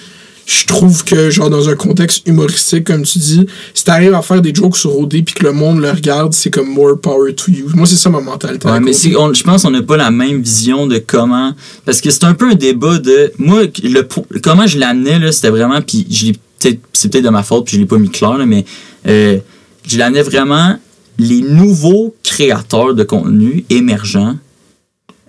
je 0.47 0.67
trouve 0.67 1.05
que, 1.05 1.31
genre, 1.31 1.51
dans 1.51 1.69
un 1.69 1.77
contexte 1.77 2.27
humoristique, 2.27 2.85
comme 2.85 3.03
tu 3.03 3.19
dis, 3.19 3.47
si 3.73 3.85
t'arrives 3.85 4.15
à 4.15 4.23
faire 4.23 4.41
des 4.43 4.53
jokes 4.55 4.77
sur 4.77 4.99
OD 4.99 5.23
puis 5.25 5.35
que 5.35 5.45
le 5.45 5.53
monde 5.53 5.81
le 5.81 5.91
regarde, 5.91 6.33
c'est 6.33 6.51
comme 6.51 6.69
more 6.69 6.99
power 7.01 7.35
to 7.35 7.53
you. 7.53 7.69
Moi, 7.75 7.87
c'est 7.87 7.97
ça 7.97 8.11
ma 8.11 8.21
mentalité. 8.21 8.67
Ouais, 8.67 8.81
mais 8.81 8.93
je 8.93 9.43
pense 9.43 9.63
qu'on 9.63 9.71
n'a 9.71 9.83
pas 9.83 9.97
la 9.97 10.11
même 10.11 10.41
vision 10.43 10.87
de 10.87 10.99
comment. 10.99 11.53
Parce 11.85 12.01
que 12.01 12.11
c'est 12.11 12.25
un 12.25 12.35
peu 12.35 12.51
un 12.51 12.55
débat 12.55 12.99
de. 12.99 13.33
Moi, 13.39 13.65
le, 13.85 14.09
comment 14.43 14.67
je 14.67 14.79
l'amenais, 14.79 15.19
là, 15.19 15.31
c'était 15.31 15.51
vraiment. 15.51 15.81
Puis 15.83 16.07
je 16.11 16.27
l'ai 16.27 16.33
peut-être. 16.33 16.81
C'est 16.93 17.13
peut-être 17.13 17.25
de 17.25 17.31
ma 17.31 17.43
faute, 17.45 17.67
puis 17.67 17.77
je 17.77 17.81
l'ai 17.81 17.87
pas 17.87 17.99
mis 17.99 18.11
clair, 18.11 18.37
là, 18.37 18.47
mais 18.47 18.65
euh, 19.07 19.39
je 19.87 19.99
l'amenais 19.99 20.23
vraiment 20.23 20.77
les 21.19 21.43
nouveaux 21.43 22.15
créateurs 22.25 22.95
de 22.95 23.05
contenu 23.05 23.65
émergents. 23.71 24.37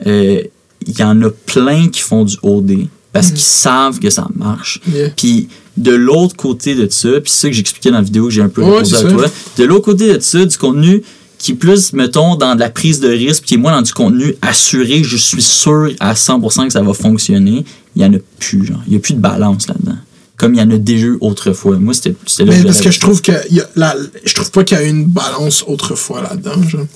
euh, 0.07 0.41
Il 0.87 0.97
y 0.97 1.03
en 1.03 1.21
a 1.21 1.29
plein 1.29 1.87
qui 1.89 2.01
font 2.01 2.23
du 2.25 2.37
OD 2.43 2.87
parce 3.13 3.27
qu'ils 3.29 3.39
savent 3.39 3.99
que 3.99 4.09
ça 4.09 4.27
marche. 4.35 4.79
Yeah. 4.91 5.09
Puis 5.15 5.47
de 5.77 5.91
l'autre 5.91 6.35
côté 6.35 6.75
de 6.75 6.87
ça, 6.89 7.09
puis 7.21 7.31
c'est 7.31 7.41
ça 7.41 7.47
que 7.49 7.53
j'expliquais 7.55 7.91
dans 7.91 7.97
la 7.97 8.03
vidéo 8.03 8.25
que 8.25 8.31
j'ai 8.31 8.41
un 8.41 8.49
peu 8.49 8.63
Ouais, 8.63 8.79
à 8.79 9.01
toi, 9.01 9.25
de 9.57 9.63
l'autre 9.63 9.85
côté 9.85 10.13
de 10.13 10.19
ça, 10.19 10.45
du 10.45 10.57
contenu 10.57 11.03
qui 11.37 11.53
est 11.53 11.55
plus, 11.55 11.93
mettons, 11.93 12.35
dans 12.35 12.53
de 12.55 12.59
la 12.59 12.69
prise 12.69 12.99
de 12.99 13.07
risque, 13.09 13.43
qui 13.45 13.55
est 13.55 13.57
moins 13.57 13.71
dans 13.71 13.81
du 13.81 13.91
contenu 13.93 14.35
assuré, 14.43 15.03
je 15.03 15.17
suis 15.17 15.41
sûr 15.41 15.89
à 15.99 16.13
100% 16.13 16.67
que 16.67 16.73
ça 16.73 16.83
va 16.83 16.93
fonctionner, 16.93 17.65
il 17.95 18.01
y 18.01 18.05
en 18.05 18.13
a 18.13 18.17
plus, 18.39 18.63
genre. 18.65 18.81
Il 18.87 18.93
y 18.93 18.95
a 18.95 18.99
plus 18.99 19.15
de 19.15 19.19
balance 19.19 19.67
là-dedans. 19.67 19.97
comme 20.37 20.55
il 20.55 20.59
y 20.59 20.63
en 20.63 20.71
a 20.71 20.77
déjà 20.77 21.05
eu 21.05 21.17
autrefois. 21.21 21.77
Moi, 21.77 21.93
c'était 21.93 22.15
Mais 22.45 22.63
parce 22.63 22.81
que 22.81 22.89
je 22.89 22.99
trouve 22.99 23.21
que 23.21 23.31
y 23.53 23.59
a 23.59 23.69
la- 23.75 23.95
je 24.25 24.33
trouve 24.33 24.49
pas 24.49 24.63
qu'il 24.63 24.75
y 24.75 24.81
a 24.81 24.83
une 24.85 25.05
balance 25.05 25.63
autrefois 25.67 26.23
là-dedans. 26.23 26.55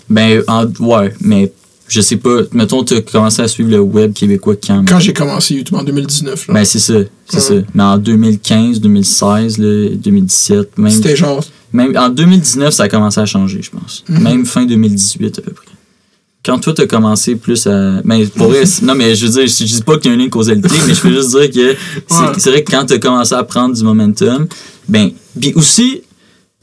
Ben, 0.10 0.42
en- 0.48 0.66
ouais, 0.80 1.14
mais 1.22 1.52
je 1.88 2.02
sais 2.02 2.18
pas. 2.18 2.42
Mettons, 2.52 2.84
tu 2.84 2.96
as 2.96 3.02
commencé 3.02 3.42
à 3.42 3.48
suivre 3.48 3.70
le 3.70 3.80
web 3.80 4.14
québécois 4.14 4.56
quand? 4.56 4.84
Quand 4.88 5.00
j'ai 5.00 5.14
commencé 5.14 5.56
YouTube 5.56 5.76
en 5.76 5.84
2019, 5.84 6.48
là, 6.48 6.54
Ben, 6.54 6.66
c'est 6.66 6.80
ça, 6.80 6.94
c'est 7.30 7.36
Ouais. 7.38 7.42
ça. 7.42 7.54
Mais 7.74 7.84
en 7.84 7.98
2015, 7.98 8.80
2016, 8.82 9.58
là, 9.58 9.90
2017, 9.96 10.78
même, 10.78 10.92
c'était 10.92 11.16
genre 11.16 11.44
même. 11.74 11.96
En 11.98 12.10
2019, 12.10 12.74
ça 12.74 12.84
a 12.84 12.88
commencé 12.88 13.20
à 13.20 13.26
changer, 13.26 13.62
je 13.62 13.70
pense. 13.72 14.04
Mhm. 14.10 14.24
Même 14.24 14.46
fin 14.46 14.66
2018, 14.66 15.40
à 15.40 15.42
peu 15.42 15.52
près. 15.52 15.66
Quand 16.46 16.60
toi, 16.60 16.74
t'as 16.74 16.86
commencé 16.86 17.36
plus 17.36 17.66
à. 17.66 18.02
Mais 18.04 18.26
pour 18.28 18.48
vrai, 18.50 18.64
non, 18.84 18.94
mais 18.94 19.16
je 19.16 19.26
veux 19.26 19.32
dire, 19.32 19.48
je 19.48 19.64
dis 19.64 19.82
pas 19.82 19.98
qu'il 19.98 20.12
y 20.12 20.14
a 20.14 20.16
un 20.16 20.20
lien 20.20 20.26
de 20.26 20.30
causalité, 20.30 20.70
mais 20.88 20.94
je 20.94 21.02
peux 21.02 21.12
juste 21.12 21.32
dire 21.32 21.50
que 21.50 21.76
c'est 22.08 22.48
Ouais. 22.48 22.52
vrai 22.52 22.64
que 22.64 22.72
quand 22.72 22.86
t'as 22.86 23.00
commencé 23.00 23.34
à 23.34 23.44
prendre 23.44 23.74
du 23.76 23.84
momentum, 23.84 24.48
ben. 24.88 25.10
Puis 25.40 25.54
aussi, 25.56 26.02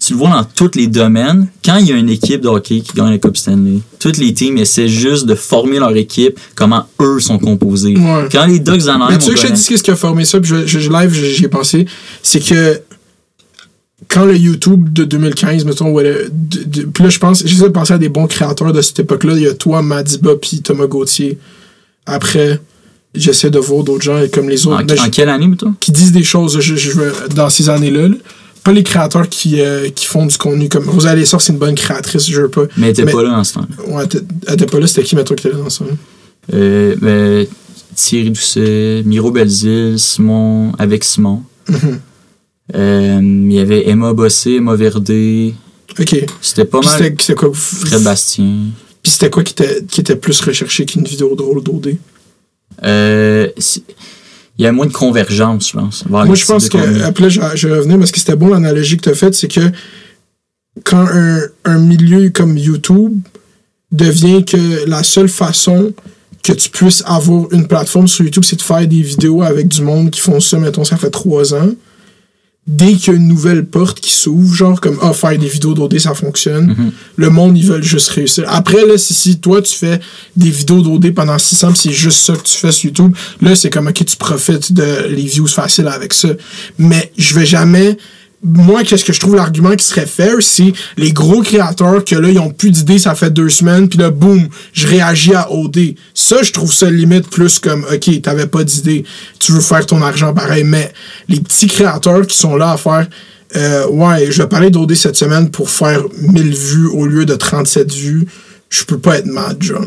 tu 0.05 0.15
le 0.15 0.19
vois 0.19 0.31
dans 0.31 0.43
tous 0.45 0.73
les 0.77 0.89
domaines, 0.89 1.47
quand 1.65 1.77
il 1.77 1.87
y 1.89 1.93
a 1.93 1.97
une 1.97 2.09
équipe 2.09 2.41
de 2.41 2.49
hockey 2.49 2.81
qui 2.81 2.93
gagne 2.97 3.11
la 3.11 3.19
Coupe 3.19 3.37
Stanley, 3.37 3.79
toutes 4.01 4.17
les 4.19 4.35
teams 4.35 4.59
essaient 4.59 4.89
juste 4.89 5.27
de 5.27 5.35
former 5.37 5.79
leur 5.79 5.95
équipe, 5.97 6.41
comment 6.57 6.87
eux 7.01 7.21
sont 7.21 7.39
composés. 7.39 7.97
Ouais. 7.97 8.27
Quand 8.33 8.47
les 8.47 8.59
Ducks 8.59 8.89
en 8.89 9.09
Mais 9.09 9.19
tu 9.19 9.27
sais 9.27 9.31
que 9.35 9.39
je 9.41 9.47
te 9.47 9.53
dis 9.53 9.65
qu'est-ce 9.69 9.83
qui 9.85 9.91
a 9.93 9.97
formé 9.97 10.25
ça, 10.25 10.41
puis 10.41 10.51
je, 10.51 10.67
je- 10.67 10.81
je- 10.81 10.91
live, 10.91 11.13
j'y 11.13 11.45
ai 11.45 11.49
pensé. 11.49 11.87
C'est 12.23 12.41
que 12.41 12.81
quand 14.09 14.25
le 14.25 14.37
YouTube 14.37 14.93
de 14.93 15.05
2015, 15.05 15.65
mettons, 15.65 15.91
ouais, 15.93 16.03
de- 16.33 16.65
de- 16.65 16.83
puis 16.87 17.05
là, 17.05 17.11
je 17.11 17.19
pense, 17.19 17.45
j'essaie 17.47 17.63
de 17.63 17.69
penser 17.69 17.93
à 17.95 17.99
des 17.99 18.09
bons 18.09 18.27
créateurs 18.27 18.73
de 18.73 18.81
cette 18.83 18.99
époque-là. 18.99 19.35
Il 19.37 19.43
y 19.43 19.47
a 19.47 19.55
toi, 19.55 19.83
Madiba, 19.83 20.33
puis 20.41 20.61
Thomas 20.63 20.87
Gauthier. 20.87 21.39
Après, 22.07 22.61
j'essaie 23.15 23.51
de 23.51 23.59
voir 23.61 23.85
d'autres 23.85 24.03
gens 24.03 24.19
comme 24.33 24.49
les 24.49 24.67
autres. 24.67 24.81
En, 24.83 24.85
Mais 24.85 24.97
je- 24.97 25.03
en 25.03 25.11
quelle 25.11 25.29
année, 25.29 25.47
mettons? 25.47 25.75
qui 25.79 25.93
disent 25.93 26.13
des 26.13 26.25
choses 26.25 26.59
je, 26.61 27.01
dans 27.37 27.49
ces 27.49 27.69
années-là. 27.71 28.09
là. 28.09 28.17
Pas 28.65 28.73
les 28.73 28.83
créateurs 28.85 29.29
qui, 29.29 29.61
euh, 29.61 29.89
qui 29.91 30.07
font 30.07 30.25
du 30.27 30.37
contenu 30.39 30.69
comme 30.69 30.89
Rosalie 30.89 31.23
Essor, 31.23 31.41
c'est 31.43 31.53
une 31.53 31.59
bonne 31.59 31.75
créatrice, 31.75 32.29
je 32.31 32.43
veux 32.43 32.49
pas. 32.49 32.63
Mais 32.77 32.87
elle 32.87 32.93
était 32.93 33.05
Mais- 33.05 33.13
pas 33.13 33.23
là 33.23 33.39
en 33.39 33.45
ce 33.45 33.55
temps-là. 33.55 33.85
Ouais, 33.97 34.05
elle 34.47 34.55
était 34.55 34.67
pas 34.67 34.79
là, 34.79 34.87
c'était 34.87 35.03
qui, 35.03 35.17
mettons, 35.17 35.35
qui 35.35 35.47
était 35.47 35.57
là 35.57 35.63
dans 35.63 35.71
ça? 35.71 35.85
hein? 35.85 35.97
Euh, 36.55 36.95
ben, 37.01 37.47
Thierry 37.97 38.31
Doucet, 38.31 39.03
Miro 39.05 39.31
Belzile, 39.33 39.99
Simon, 39.99 40.73
avec 40.79 41.03
Simon. 41.05 41.43
Mhm. 41.69 42.01
Euh, 42.75 43.21
il 43.23 43.53
y 43.53 43.59
avait 43.59 43.89
Emma 43.89 44.13
Bossé, 44.13 44.55
Emma 44.55 44.75
Verdé. 44.77 45.55
Ok. 45.99 46.25
C'était 46.41 46.65
pas 46.65 46.81
Puis 46.81 46.89
mal. 46.89 47.15
c'était 47.19 47.35
quoi? 47.35 47.51
Fred 47.53 48.03
Bastien. 48.03 48.55
Puis 49.03 49.13
c'était 49.13 49.29
quoi 49.31 49.43
qui 49.43 49.53
était, 49.53 49.85
qui 49.91 50.01
était 50.01 50.17
plus 50.17 50.41
recherché 50.41 50.87
qu'une 50.87 51.05
vidéo 51.05 51.35
drôle 51.35 51.63
d'OD? 51.63 51.97
Euh, 52.85 53.49
il 54.63 54.67
y 54.67 54.69
a 54.69 54.73
moins 54.73 54.87
de 54.87 54.93
convergence, 54.93 55.71
je 55.71 55.73
pense. 55.73 56.05
Moi, 56.07 56.25
je 56.35 56.45
pense 56.45 56.69
que. 56.69 57.03
Après, 57.03 57.29
je, 57.29 57.41
je 57.57 57.67
vais 57.67 57.79
revenir 57.79 57.99
parce 57.99 58.13
que 58.13 58.21
c'était 58.21 58.37
bon 58.37 58.49
l'analogie 58.49 58.97
que 58.97 59.03
tu 59.03 59.09
as 59.09 59.15
faite, 59.15 59.35
c'est 59.35 59.49
que 59.49 59.61
quand 60.85 61.05
un, 61.05 61.41
un 61.65 61.79
milieu 61.79 62.31
comme 62.31 62.57
YouTube 62.57 63.19
devient 63.91 64.45
que 64.45 64.89
la 64.89 65.03
seule 65.03 65.29
façon 65.29 65.93
que 66.45 66.53
tu 66.53 66.71
puisses 66.71 67.03
avoir 67.07 67.53
une 67.53 67.67
plateforme 67.67 68.07
sur 68.07 68.25
YouTube, 68.25 68.45
c'est 68.45 68.57
de 68.57 68.63
faire 68.63 68.87
des 68.87 69.03
vidéos 69.03 69.43
avec 69.43 69.67
du 69.67 69.83
monde 69.83 70.11
qui 70.11 70.21
font 70.21 70.39
ça, 70.39 70.59
mettons, 70.59 70.85
ça 70.85 70.97
fait 70.97 71.11
trois 71.11 71.55
ans. 71.55 71.71
Dès 72.65 72.93
qu'il 72.95 73.13
y 73.13 73.17
a 73.17 73.19
une 73.19 73.27
nouvelle 73.27 73.65
porte 73.67 73.99
qui 73.99 74.13
s'ouvre, 74.13 74.55
genre 74.55 74.81
comme 74.81 74.97
ah, 75.03 75.13
faire 75.13 75.37
des 75.37 75.49
vidéos 75.49 75.75
d'OD, 75.75 75.99
ça 75.99 76.15
fonctionne, 76.15 76.69
Mhm. 76.79 76.93
le 77.17 77.29
monde, 77.31 77.59
ils 77.59 77.67
veulent 77.67 77.83
juste 77.83 78.09
réussir. 78.11 78.45
Après, 78.47 78.87
là, 78.87 78.97
si, 78.97 79.15
si 79.15 79.41
toi, 79.41 79.61
tu 79.61 79.75
fais 79.75 79.99
des 80.37 80.51
vidéos 80.51 80.81
d'OD 80.81 81.11
pendant 81.13 81.37
6 81.39 81.65
ans, 81.65 81.73
pis 81.73 81.79
c'est 81.79 81.91
juste 81.93 82.19
ça 82.21 82.35
que 82.35 82.43
tu 82.45 82.57
fais 82.57 82.71
sur 82.71 82.87
YouTube, 82.91 83.17
là, 83.41 83.57
c'est 83.57 83.69
comme, 83.69 83.89
ok, 83.89 84.05
tu 84.05 84.17
profites 84.17 84.73
de 84.73 85.07
les 85.09 85.25
views 85.25 85.49
faciles 85.49 85.89
avec 85.89 86.13
ça. 86.13 86.29
Mais 86.79 87.11
je 87.19 87.35
vais 87.35 87.47
jamais. 87.47 87.97
Moi, 88.45 88.83
qu'est-ce 88.83 89.05
que 89.05 89.13
je 89.13 89.21
trouve 89.21 89.37
l'argument 89.37 89.77
qui 89.77 89.85
serait 89.85 90.05
fair, 90.07 90.35
c'est 90.41 90.73
les 90.97 91.13
gros 91.13 91.43
créateurs 91.43 92.05
que 92.05 92.17
là, 92.17 92.29
ils 92.29 92.41
ont 92.41 92.51
plus 92.51 92.71
d'idées, 92.71 92.99
ça 92.99 93.15
fait 93.15 93.31
deux 93.31 93.49
semaines, 93.49 93.89
puis 93.89 94.01
là, 94.01 94.11
boum, 94.11 94.49
je 94.73 94.89
réagis 94.89 95.33
à 95.35 95.53
OD. 95.53 95.95
Ça, 96.13 96.43
je 96.43 96.51
trouve 96.53 96.73
ça 96.73 96.91
limite 96.91 97.29
plus 97.31 97.61
comme, 97.61 97.85
ok, 97.93 98.21
t'avais 98.21 98.49
pas 98.49 98.65
d'idée, 98.65 99.05
tu 99.39 99.53
veux 99.53 99.61
faire 99.61 99.87
ton 99.87 100.03
argent 100.03 100.35
pareil. 100.35 100.65
Mais 100.65 100.93
les 101.29 101.39
petits 101.41 101.69
créateurs 101.69 102.27
qui 102.27 102.37
sont 102.37 102.57
là 102.57 102.73
à 102.73 102.77
faire, 102.77 103.07
euh, 103.55 103.87
ouais, 103.89 104.27
je 104.33 104.43
vais 104.43 104.49
parler 104.49 104.71
d'OD 104.71 104.93
cette 104.95 105.17
semaine 105.17 105.49
pour 105.51 105.71
faire 105.71 106.03
1000 106.19 106.53
vues 106.53 106.87
au 106.89 107.07
lieu 107.07 107.25
de 107.25 107.35
37 107.37 107.93
vues, 107.95 108.27
je 108.71 108.83
peux 108.85 108.99
pas 108.99 109.19
être 109.19 109.27
mad, 109.27 109.63
genre. 109.63 109.85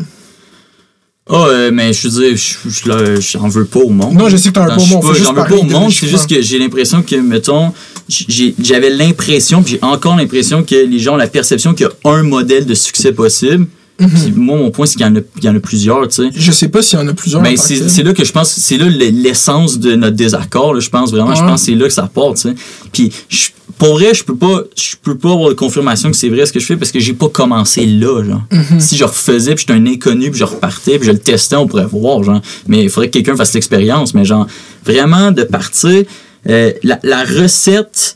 Ah, 1.28 1.46
euh, 1.48 1.70
mais 1.74 1.92
je 1.92 2.06
veux 2.08 2.20
dire, 2.22 2.36
je- 2.36 2.70
je- 2.70 2.88
là, 2.88 3.20
j'en 3.20 3.48
veux 3.48 3.64
pas 3.64 3.80
au 3.80 3.88
monde. 3.90 4.14
Non, 4.14 4.28
je 4.28 4.36
sais 4.36 4.50
que 4.50 4.54
t'en 4.54 4.62
veux 4.62 4.68
pas 4.68 4.76
au 4.76 4.84
je 4.86 4.92
monde, 4.94 5.02
J'en 5.16 5.32
veux 5.34 5.44
pas 5.44 5.54
au 5.56 5.62
monde, 5.64 5.92
c'est 5.92 6.06
juste 6.06 6.30
que 6.30 6.40
j'ai 6.40 6.56
l'impression 6.58 7.02
que, 7.02 7.16
mettons, 7.16 7.72
j'avais 8.08 8.90
l'impression, 8.90 9.62
puis 9.62 9.72
j'ai 9.74 9.82
encore 9.82 10.16
l'impression 10.16 10.62
que 10.62 10.74
les 10.74 10.98
gens 10.98 11.14
ont 11.14 11.18
la 11.18 11.26
perception 11.26 11.74
qu'il 11.74 11.86
y 11.86 11.88
a 12.08 12.10
un 12.10 12.22
modèle 12.22 12.66
de 12.66 12.74
succès 12.74 13.12
possible. 13.12 13.66
Puis 13.98 14.30
moi, 14.36 14.58
mon 14.58 14.70
point, 14.70 14.84
c'est 14.84 14.96
qu'il 14.98 15.06
y, 15.06 15.08
en 15.08 15.16
a- 15.16 15.20
il 15.38 15.44
y 15.44 15.48
en 15.48 15.56
a 15.56 15.60
plusieurs, 15.60 16.06
tu 16.08 16.16
sais. 16.24 16.28
Je 16.34 16.52
sais 16.52 16.68
pas 16.68 16.82
s'il 16.82 16.98
y 16.98 17.02
en 17.02 17.08
a 17.08 17.14
plusieurs. 17.14 17.40
Ben, 17.40 17.52
en 17.52 17.56
tant 17.56 17.62
que 17.66 17.88
c'est 17.88 18.02
là 18.02 18.12
que 18.12 18.24
je 18.26 18.32
pense, 18.32 18.50
c'est 18.52 18.76
là 18.76 18.90
l'essence 18.90 19.78
de 19.78 19.94
notre 19.96 20.16
désaccord, 20.16 20.74
là, 20.74 20.80
je 20.80 20.90
pense 20.90 21.10
vraiment, 21.12 21.34
je 21.34 21.40
pense 21.40 21.60
que 21.62 21.66
c'est 21.66 21.74
là 21.74 21.86
que 21.86 21.92
ça 21.94 22.02
part, 22.14 22.34
tu 22.34 22.42
sais. 22.42 22.54
Puis, 22.92 23.10
je- 23.30 23.48
pour 23.78 23.94
vrai, 23.94 24.12
je 24.12 24.22
peux 24.22 24.36
pas, 24.36 24.60
je 24.76 24.96
peux 25.02 25.16
pas 25.16 25.32
avoir 25.32 25.48
de 25.48 25.54
confirmation 25.54 26.10
que 26.10 26.16
c'est 26.16 26.28
vrai 26.28 26.44
ce 26.44 26.52
que 26.52 26.60
je 26.60 26.66
fais 26.66 26.76
parce 26.76 26.90
que 26.92 27.00
j'ai 27.00 27.14
pas 27.14 27.28
commencé 27.30 27.86
là, 27.86 28.22
genre. 28.22 28.42
Mhm. 28.52 28.80
Si 28.80 28.98
je 28.98 29.04
refaisais, 29.04 29.54
puis 29.54 29.64
j'étais 29.66 29.78
un 29.80 29.86
inconnu, 29.86 30.30
puis 30.30 30.38
je 30.40 30.44
repartais, 30.44 30.98
puis 30.98 31.06
je 31.06 31.12
le 31.12 31.18
testais, 31.18 31.56
on 31.56 31.66
pourrait 31.66 31.86
voir, 31.86 32.22
genre. 32.22 32.42
Mais 32.68 32.82
il 32.84 32.90
faudrait 32.90 33.08
que 33.08 33.14
quelqu'un 33.14 33.34
fasse 33.36 33.54
l'expérience, 33.54 34.12
mais 34.12 34.26
genre, 34.26 34.46
vraiment 34.84 35.32
de 35.32 35.42
partir, 35.42 36.04
euh, 36.48 36.72
la, 36.82 36.98
la 37.02 37.24
recette, 37.24 38.14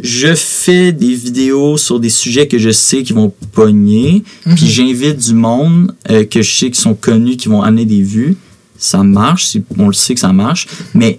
je 0.00 0.34
fais 0.34 0.92
des 0.92 1.14
vidéos 1.14 1.76
sur 1.76 2.00
des 2.00 2.08
sujets 2.10 2.48
que 2.48 2.58
je 2.58 2.70
sais 2.70 3.02
qui 3.02 3.12
vont 3.12 3.32
pogner, 3.52 4.24
puis 4.56 4.66
j'invite 4.66 5.16
du 5.18 5.34
monde 5.34 5.94
euh, 6.10 6.24
que 6.24 6.42
je 6.42 6.50
sais 6.52 6.70
qui 6.70 6.80
sont 6.80 6.94
connus, 6.94 7.36
qui 7.36 7.48
vont 7.48 7.62
amener 7.62 7.84
des 7.84 8.02
vues. 8.02 8.36
Ça 8.78 9.02
marche, 9.04 9.56
on 9.78 9.86
le 9.86 9.92
sait 9.92 10.14
que 10.14 10.20
ça 10.20 10.32
marche, 10.32 10.66
mais 10.94 11.18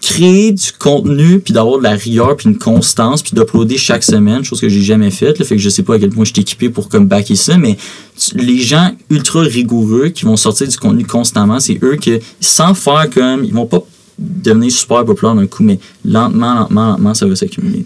créer 0.00 0.52
du 0.52 0.72
contenu, 0.78 1.38
puis 1.40 1.52
d'avoir 1.54 1.78
de 1.78 1.82
la 1.84 1.92
rigueur, 1.94 2.36
puis 2.36 2.48
une 2.48 2.58
constance, 2.58 3.22
puis 3.22 3.32
d'uploader 3.34 3.76
chaque 3.78 4.02
semaine, 4.02 4.42
chose 4.42 4.60
que 4.60 4.68
j'ai 4.68 4.82
jamais 4.82 5.10
faite, 5.10 5.42
fait 5.44 5.56
que 5.56 5.60
je 5.62 5.68
sais 5.68 5.82
pas 5.82 5.94
à 5.94 5.98
quel 5.98 6.10
point 6.10 6.24
je 6.24 6.32
suis 6.32 6.40
équipé 6.42 6.70
pour 6.70 6.88
comme 6.88 7.06
backer 7.06 7.36
ça, 7.36 7.56
mais 7.56 7.76
tu- 8.16 8.36
les 8.36 8.58
gens 8.58 8.90
ultra 9.10 9.42
rigoureux 9.42 10.08
qui 10.08 10.24
vont 10.24 10.36
sortir 10.36 10.66
du 10.66 10.76
contenu 10.76 11.04
constamment, 11.04 11.60
c'est 11.60 11.78
eux 11.82 11.96
que, 11.96 12.18
sans 12.40 12.74
faire 12.74 13.08
comme, 13.10 13.44
ils 13.44 13.52
vont 13.52 13.66
pas 13.66 13.84
devenir 14.18 14.72
super 14.72 15.04
populaires 15.04 15.34
d'un 15.34 15.46
coup, 15.46 15.62
mais 15.62 15.78
lentement, 16.04 16.54
lentement, 16.54 16.90
lentement, 16.90 17.14
ça 17.14 17.26
va 17.26 17.36
s'accumuler. 17.36 17.84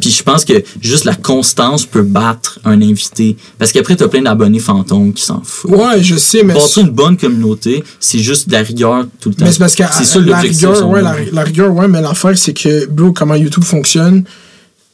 Puis 0.00 0.10
je 0.10 0.22
pense 0.22 0.44
que 0.44 0.62
juste 0.80 1.04
la 1.04 1.14
constance 1.14 1.86
peut 1.86 2.02
battre 2.02 2.58
un 2.64 2.82
invité. 2.82 3.36
Parce 3.58 3.70
qu'après, 3.72 3.94
t'as 3.96 4.08
plein 4.08 4.22
d'abonnés 4.22 4.58
fantômes 4.58 5.12
qui 5.12 5.22
s'en 5.22 5.40
foutent. 5.44 5.70
Ouais, 5.70 6.02
je 6.02 6.16
sais, 6.16 6.42
mais. 6.42 6.54
Bâtir 6.54 6.82
une 6.82 6.90
bonne 6.90 7.16
communauté, 7.16 7.84
c'est 8.00 8.18
juste 8.18 8.48
de 8.48 8.54
la 8.54 8.62
rigueur 8.62 9.06
tout 9.20 9.28
le 9.28 9.34
temps. 9.36 9.44
Mais 9.44 9.52
c'est 9.52 9.58
parce 9.60 9.74
que 9.74 9.84
C'est 9.92 10.04
ça 10.04 10.18
la 10.18 10.26
l'objectif. 10.26 10.56
rigueur, 10.60 10.76
selon 10.76 10.92
ouais, 10.92 11.02
la, 11.02 11.14
la 11.32 11.42
rigueur, 11.44 11.72
ouais, 11.72 11.86
mais 11.88 12.00
l'affaire, 12.00 12.36
c'est 12.36 12.54
que, 12.54 12.86
bro, 12.86 13.12
comment 13.12 13.34
YouTube 13.36 13.64
fonctionne, 13.64 14.24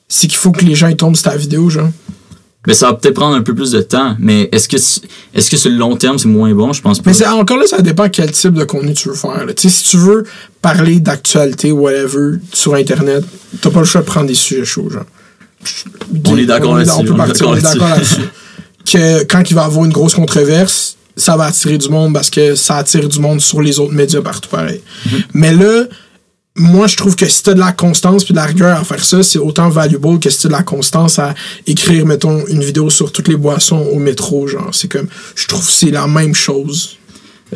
c'est 0.08 0.26
qu'il 0.26 0.36
faut 0.38 0.52
que 0.52 0.64
les 0.64 0.74
gens 0.74 0.88
ils 0.88 0.96
tombent 0.96 1.16
sur 1.16 1.30
ta 1.30 1.36
vidéo, 1.36 1.70
genre. 1.70 1.88
Mais 2.66 2.74
ça 2.74 2.86
va 2.86 2.94
peut-être 2.94 3.14
prendre 3.14 3.34
un 3.34 3.42
peu 3.42 3.54
plus 3.54 3.70
de 3.72 3.80
temps. 3.80 4.16
Mais 4.18 4.48
est-ce 4.52 4.68
que, 4.68 4.76
est-ce 4.76 5.50
que 5.50 5.56
sur 5.56 5.70
le 5.70 5.76
long 5.76 5.96
terme, 5.96 6.18
c'est 6.18 6.28
moins 6.28 6.52
bon? 6.54 6.72
Je 6.72 6.80
pense 6.80 7.00
pas. 7.00 7.10
Mais 7.10 7.26
encore 7.26 7.58
là, 7.58 7.66
ça 7.66 7.82
dépend 7.82 8.08
quel 8.08 8.30
type 8.32 8.54
de 8.54 8.64
contenu 8.64 8.94
tu 8.94 9.08
veux 9.08 9.14
faire. 9.14 9.44
si 9.56 9.84
tu 9.84 9.96
veux 9.98 10.24
parler 10.62 11.00
d'actualité, 11.00 11.72
whatever, 11.72 12.38
sur 12.52 12.74
Internet, 12.74 13.24
t'as 13.60 13.70
pas 13.70 13.80
le 13.80 13.84
choix 13.84 14.00
de 14.00 14.06
prendre 14.06 14.26
des 14.26 14.34
sujets 14.34 14.64
chauds, 14.64 14.90
genre. 14.90 15.04
On 16.26 16.36
est 16.36 16.46
d'accord 16.46 16.76
là-dessus, 16.76 16.94
On 16.98 17.04
peut 17.04 17.12
on 17.12 17.14
est 17.14 17.18
partir, 17.18 17.46
d'accord 17.46 17.52
on 17.52 17.56
est 17.56 17.62
d'accord 17.62 17.88
là-dessus. 17.88 18.20
là-dessus. 18.20 19.22
que 19.22 19.24
quand 19.24 19.50
il 19.50 19.54
va 19.54 19.62
y 19.62 19.64
avoir 19.64 19.84
une 19.84 19.92
grosse 19.92 20.14
controverse, 20.14 20.96
ça 21.16 21.36
va 21.36 21.44
attirer 21.44 21.78
du 21.78 21.88
monde 21.88 22.12
parce 22.12 22.28
que 22.30 22.54
ça 22.54 22.76
attire 22.76 23.08
du 23.08 23.18
monde 23.20 23.40
sur 23.40 23.62
les 23.62 23.78
autres 23.78 23.94
médias 23.94 24.20
partout 24.20 24.48
pareil. 24.50 24.80
Mm-hmm. 25.06 25.22
Mais 25.34 25.52
là, 25.54 25.84
moi, 26.56 26.86
je 26.86 26.96
trouve 26.96 27.16
que 27.16 27.26
si 27.26 27.42
t'as 27.42 27.54
de 27.54 27.58
la 27.58 27.72
constance 27.72 28.24
puis 28.24 28.32
de 28.32 28.38
la 28.38 28.44
rigueur 28.46 28.78
à 28.78 28.84
faire 28.84 29.04
ça, 29.04 29.22
c'est 29.24 29.38
autant 29.40 29.68
valuable 29.68 30.20
que 30.20 30.30
si 30.30 30.42
t'as 30.42 30.48
de 30.48 30.52
la 30.54 30.62
constance 30.62 31.18
à 31.18 31.34
écrire, 31.66 32.06
mettons, 32.06 32.46
une 32.46 32.62
vidéo 32.62 32.90
sur 32.90 33.10
toutes 33.10 33.26
les 33.28 33.36
boissons 33.36 33.78
au 33.92 33.98
métro, 33.98 34.46
genre. 34.46 34.68
C'est 34.72 34.86
comme, 34.88 35.08
je 35.34 35.46
trouve 35.48 35.66
que 35.66 35.72
c'est 35.72 35.90
la 35.90 36.06
même 36.06 36.34
chose. 36.34 36.96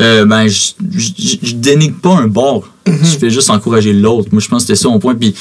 Euh, 0.00 0.24
ben, 0.24 0.48
je, 0.48 0.72
je, 0.96 1.36
je 1.42 1.54
dénigre 1.54 1.96
pas 2.00 2.16
un 2.16 2.26
bord. 2.28 2.68
Mhm. 2.86 2.98
Je 3.02 3.18
fais 3.18 3.30
juste 3.30 3.50
encourager 3.50 3.92
l'autre. 3.92 4.28
Moi, 4.32 4.40
je 4.40 4.48
pense 4.48 4.62
que 4.64 4.68
c'était 4.74 4.82
ça 4.82 4.88
mon 4.88 4.98
point. 4.98 5.14
Puis 5.14 5.34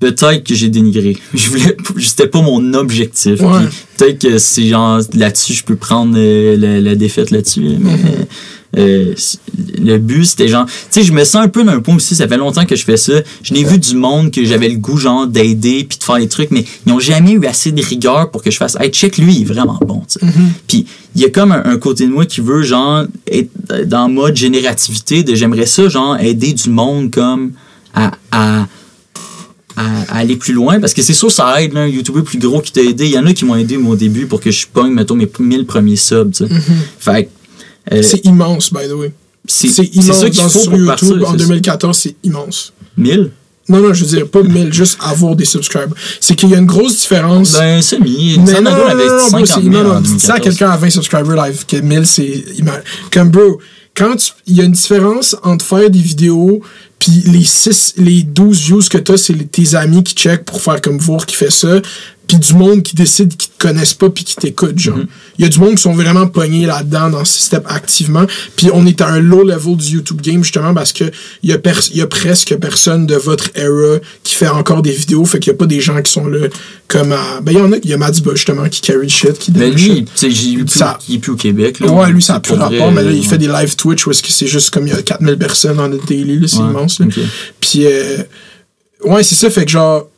peut-être 0.00 0.42
que 0.44 0.54
j'ai 0.54 0.68
dénigré. 0.68 1.16
Je 1.34 1.48
voulais, 1.50 1.76
c'était 2.00 2.26
pas 2.26 2.40
mon 2.42 2.74
objectif. 2.74 3.40
Ouais. 3.40 3.62
Peut-être 3.96 4.18
que 4.20 4.38
c'est 4.38 4.66
genre 4.68 5.00
là-dessus, 5.14 5.54
je 5.54 5.64
peux 5.64 5.76
prendre 5.76 6.14
euh, 6.16 6.56
la, 6.56 6.80
la 6.80 6.94
défaite 6.94 7.30
là-dessus. 7.30 7.62
là. 7.62 7.76
Mais 7.80 7.92
Mhm. 7.92 8.26
Euh, 8.76 9.14
le 9.78 9.98
but, 9.98 10.24
c'était 10.24 10.48
genre. 10.48 10.66
Tu 10.66 10.72
sais, 10.90 11.02
je 11.02 11.12
me 11.12 11.24
sens 11.24 11.44
un 11.44 11.48
peu 11.48 11.64
d'un 11.64 11.80
point 11.80 11.96
aussi. 11.96 12.14
Ça 12.14 12.28
fait 12.28 12.36
longtemps 12.36 12.64
que 12.64 12.76
je 12.76 12.84
fais 12.84 12.96
ça. 12.96 13.12
Je 13.42 13.54
n'ai 13.54 13.64
vu 13.64 13.78
du 13.78 13.94
monde 13.94 14.30
que 14.30 14.44
j'avais 14.44 14.68
le 14.68 14.76
goût, 14.76 14.96
genre, 14.96 15.26
d'aider 15.26 15.84
puis 15.88 15.98
de 15.98 16.04
faire 16.04 16.16
des 16.16 16.28
trucs, 16.28 16.50
mais 16.50 16.64
ils 16.86 16.92
n'ont 16.92 17.00
jamais 17.00 17.32
eu 17.32 17.46
assez 17.46 17.72
de 17.72 17.82
rigueur 17.82 18.30
pour 18.30 18.42
que 18.42 18.50
je 18.50 18.56
fasse. 18.56 18.76
Hey, 18.80 18.90
check 18.90 19.18
lui, 19.18 19.34
il 19.34 19.42
est 19.42 19.52
vraiment 19.52 19.78
bon. 19.86 20.02
tu 20.08 20.18
sais. 20.18 20.26
Puis 20.66 20.86
il 21.14 21.22
y 21.22 21.24
a 21.24 21.30
comme 21.30 21.52
un, 21.52 21.62
un 21.64 21.76
côté 21.76 22.06
de 22.06 22.12
moi 22.12 22.26
qui 22.26 22.40
veut, 22.40 22.62
genre, 22.62 23.04
être 23.30 23.50
dans 23.86 24.08
mode 24.08 24.36
générativité 24.36 25.22
de 25.22 25.34
j'aimerais 25.34 25.66
ça, 25.66 25.88
genre, 25.88 26.18
aider 26.18 26.52
du 26.52 26.70
monde 26.70 27.10
comme 27.10 27.52
à, 27.94 28.12
à 28.32 28.66
aller 30.08 30.36
plus 30.36 30.52
loin 30.52 30.80
parce 30.80 30.94
que 30.94 31.02
c'est 31.02 31.14
sûr 31.14 31.30
ça 31.30 31.60
aide 31.62 31.72
là, 31.72 31.80
un 31.80 31.86
YouTuber 31.88 32.22
plus 32.22 32.38
gros 32.38 32.60
qui 32.60 32.72
t'a 32.72 32.80
aidé 32.80 33.06
il 33.06 33.12
y 33.12 33.18
en 33.18 33.26
a 33.26 33.32
qui 33.32 33.44
m'ont 33.44 33.56
aidé 33.56 33.76
moi 33.76 33.94
au 33.94 33.96
début 33.96 34.26
pour 34.26 34.40
que 34.40 34.50
je 34.50 34.66
pogne 34.72 34.92
mettons 34.92 35.16
mes 35.16 35.28
1000 35.38 35.66
premiers 35.66 35.96
subs 35.96 36.30
tu 36.32 36.46
sais. 36.46 36.54
fait 36.98 37.24
que, 37.24 37.28
euh, 37.92 38.02
C'est 38.02 38.24
immense, 38.24 38.72
by 38.72 38.88
the 38.88 38.92
way. 38.92 39.12
c'est 39.46 39.68
C'est 39.68 39.84
c'est 39.84 39.90
immense 39.94 40.20
ça 40.20 40.48
faut 40.48 40.58
sur 40.60 40.70
pour 40.70 40.78
YouTube 40.78 40.86
partir 40.86 41.12
en 41.28 41.32
c'est 41.32 41.38
ça. 41.38 41.44
2014, 41.44 41.98
c'est 41.98 42.16
immense. 42.24 42.72
1000 42.96 43.30
Non, 43.68 43.80
non, 43.80 43.94
je 43.94 44.04
veux 44.04 44.10
dire, 44.16 44.28
pas 44.28 44.42
1000, 44.42 44.72
juste 44.72 44.98
avoir 45.00 45.34
des 45.36 45.44
subscribers. 45.46 45.94
C'est 46.20 46.34
qu'il 46.34 46.50
y 46.50 46.54
a 46.54 46.58
une 46.58 46.66
grosse 46.66 46.96
différence. 47.00 47.52
ben 47.52 47.80
semi 47.82 48.36
Mais 48.38 48.44
Xander 48.52 48.62
non, 48.62 48.70
non, 48.76 48.86
avait 48.86 49.06
non, 49.06 49.16
non, 49.16 49.30
bro, 49.30 49.46
50 49.46 49.46
c'est- 49.46 49.60
000 49.62 49.64
non, 49.72 49.82
non, 49.84 49.96
en 49.96 50.00
dis 50.00 50.08
ça 50.20 50.34
à 50.34 50.38
2014. 50.38 50.42
quelqu'un 50.42 50.70
à 50.70 50.76
20 50.76 50.90
subscribers 50.90 51.36
live, 51.46 51.64
que 51.66 51.76
1000, 51.76 52.06
c'est. 52.06 52.44
Comme, 53.10 53.30
bro, 53.30 53.58
quand 53.96 54.16
tu- 54.16 54.32
il 54.46 54.56
y 54.56 54.60
a 54.60 54.64
une 54.64 54.72
différence 54.72 55.34
entre 55.42 55.64
faire 55.64 55.88
des 55.88 55.98
vidéos, 56.00 56.60
puis 56.98 57.22
les 57.26 57.44
6, 57.44 57.94
les 57.96 58.22
12 58.22 58.60
views 58.66 58.82
que 58.90 58.98
t'as, 58.98 59.16
c'est 59.16 59.34
tes 59.50 59.74
amis 59.74 60.02
qui 60.02 60.14
check 60.14 60.44
pour 60.44 60.60
faire 60.60 60.80
comme 60.80 60.98
voir 60.98 61.24
qui 61.26 61.36
fait 61.36 61.50
ça, 61.50 61.80
puis 62.26 62.38
du 62.38 62.54
monde 62.54 62.82
qui 62.82 62.94
décide 62.96 63.36
qui 63.36 63.48
te 63.48 63.58
connaissent 63.58 63.94
pas 63.94 64.08
puis 64.10 64.24
qui 64.24 64.36
t'écoute, 64.36 64.78
genre. 64.78 64.96
Mm-hmm. 64.98 65.06
Il 65.38 65.44
y 65.44 65.46
a 65.46 65.48
du 65.50 65.58
monde 65.58 65.74
qui 65.76 65.82
sont 65.82 65.92
vraiment 65.92 66.26
pognés 66.26 66.66
là-dedans 66.66 67.10
dans 67.10 67.24
ce 67.24 67.40
step 67.40 67.64
activement, 67.68 68.24
puis 68.56 68.68
on 68.72 68.86
est 68.86 69.00
à 69.00 69.08
un 69.08 69.20
low 69.20 69.42
level 69.44 69.76
du 69.76 69.94
YouTube 69.96 70.20
game, 70.22 70.42
justement, 70.42 70.72
parce 70.74 70.92
que 70.92 71.04
il 71.42 71.50
y, 71.50 71.52
a 71.52 71.58
pers- 71.58 71.88
il 71.90 71.96
y 71.98 72.02
a 72.02 72.06
presque 72.06 72.54
personne 72.56 73.06
de 73.06 73.14
votre 73.16 73.50
era 73.54 73.98
qui 74.22 74.34
fait 74.34 74.48
encore 74.48 74.82
des 74.82 74.92
vidéos, 74.92 75.24
fait 75.24 75.38
qu'il 75.38 75.52
y 75.52 75.54
a 75.54 75.58
pas 75.58 75.66
des 75.66 75.80
gens 75.80 76.00
qui 76.02 76.10
sont 76.12 76.26
là 76.26 76.46
comme 76.88 77.12
à... 77.12 77.40
Ben, 77.42 77.52
il 77.52 77.58
y 77.58 77.60
en 77.60 77.72
a, 77.72 77.76
il 77.82 77.90
y 77.90 77.92
a 77.92 77.96
Madsba, 77.96 78.32
justement, 78.34 78.68
qui 78.68 78.80
carry 78.80 79.02
le 79.04 79.08
shit, 79.08 79.38
qui 79.38 79.52
mais 79.52 79.70
lui 79.70 80.04
tu 80.16 80.30
sais 80.32 80.64
Ça- 80.66 80.98
il 81.08 81.16
est 81.16 81.18
plus 81.18 81.32
au 81.32 81.36
Québec 81.36 81.80
là. 81.80 81.90
Ouais, 81.92 82.10
lui, 82.10 82.22
ça 82.22 82.36
a 82.36 82.40
plus 82.40 82.54
rapport, 82.54 82.70
vrai, 82.70 82.90
mais 82.92 83.02
là, 83.02 83.10
il 83.10 83.26
fait 83.26 83.38
des 83.38 83.48
live 83.48 83.74
Twitch 83.76 84.06
où 84.06 84.10
est-ce 84.10 84.22
que 84.22 84.30
c'est 84.30 84.46
juste 84.46 84.70
comme 84.70 84.86
il 84.86 84.94
y 84.94 84.96
a 84.96 85.02
4000 85.02 85.36
personnes 85.36 85.74
le 85.90 85.98
daily, 86.06 86.38
là, 86.40 86.48
c'est 86.48 86.58
Ouais, 86.58 86.64
immense. 86.70 87.00
là. 87.00 87.06
ok. 87.06 87.18
Puis, 87.60 87.86
euh, 87.86 88.18
ouais, 89.04 89.22
c'est 89.22 89.34
ça, 89.34 89.50
fait 89.50 89.64
que 89.64 89.70
genre, 89.70 90.08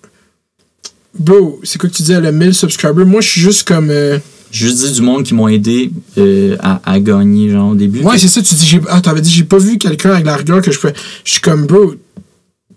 bro, 1.19 1.61
c'est 1.65 1.79
quoi 1.79 1.89
que 1.91 1.95
tu 1.95 2.03
disais, 2.03 2.21
le 2.21 2.33
1000 2.33 2.55
subscribers? 2.55 3.07
Moi, 3.07 3.21
je 3.21 3.29
suis 3.29 3.41
juste 3.41 3.67
comme. 3.67 3.91
euh, 3.91 4.19
J'ai 4.51 4.69
juste 4.69 4.85
dit 4.85 4.93
du 4.93 5.03
monde 5.03 5.25
qui 5.25 5.35
m'ont 5.35 5.49
aidé 5.49 5.91
euh, 6.19 6.57
à, 6.61 6.81
à 6.85 7.01
gagner 7.01 7.51
genre 7.51 7.71
au 7.73 7.75
début 7.75 8.01
Ouais, 8.03 8.19
c'est 8.19 8.29
ça, 8.29 8.43
tu 8.43 8.55
dis, 8.55 8.79
ah, 8.89 9.01
t'avais 9.01 9.21
dit, 9.21 9.31
j'ai 9.31 9.45
pas 9.45 9.59
vu 9.59 9.79
quelqu'un 9.79 10.13
avec 10.13 10.25
la 10.27 10.37
rigueur 10.37 10.63
que 10.63 10.71
je 10.73 10.79
fais. 10.79 10.95
Je 11.25 11.33
suis 11.33 11.41
comme, 11.41 11.67
bro, 11.67 11.95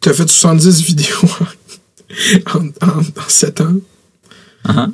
t'as 0.02 0.14
fait 0.14 0.28
70 0.28 0.82
vidéos 0.84 1.30
en, 2.56 2.66
en, 2.86 3.00
en 3.00 3.28
7 3.28 3.62
ans. 3.62 3.76
Uh-huh. 4.68 4.90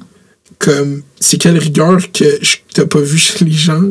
Comme, 0.60 1.02
c'est 1.20 1.38
quelle 1.38 1.58
rigueur 1.58 1.98
que 2.12 2.26
je- 2.42 2.58
t'as 2.74 2.86
pas 2.86 3.00
vu 3.02 3.18
chez 3.18 3.44
les 3.46 3.52
gens? 3.52 3.82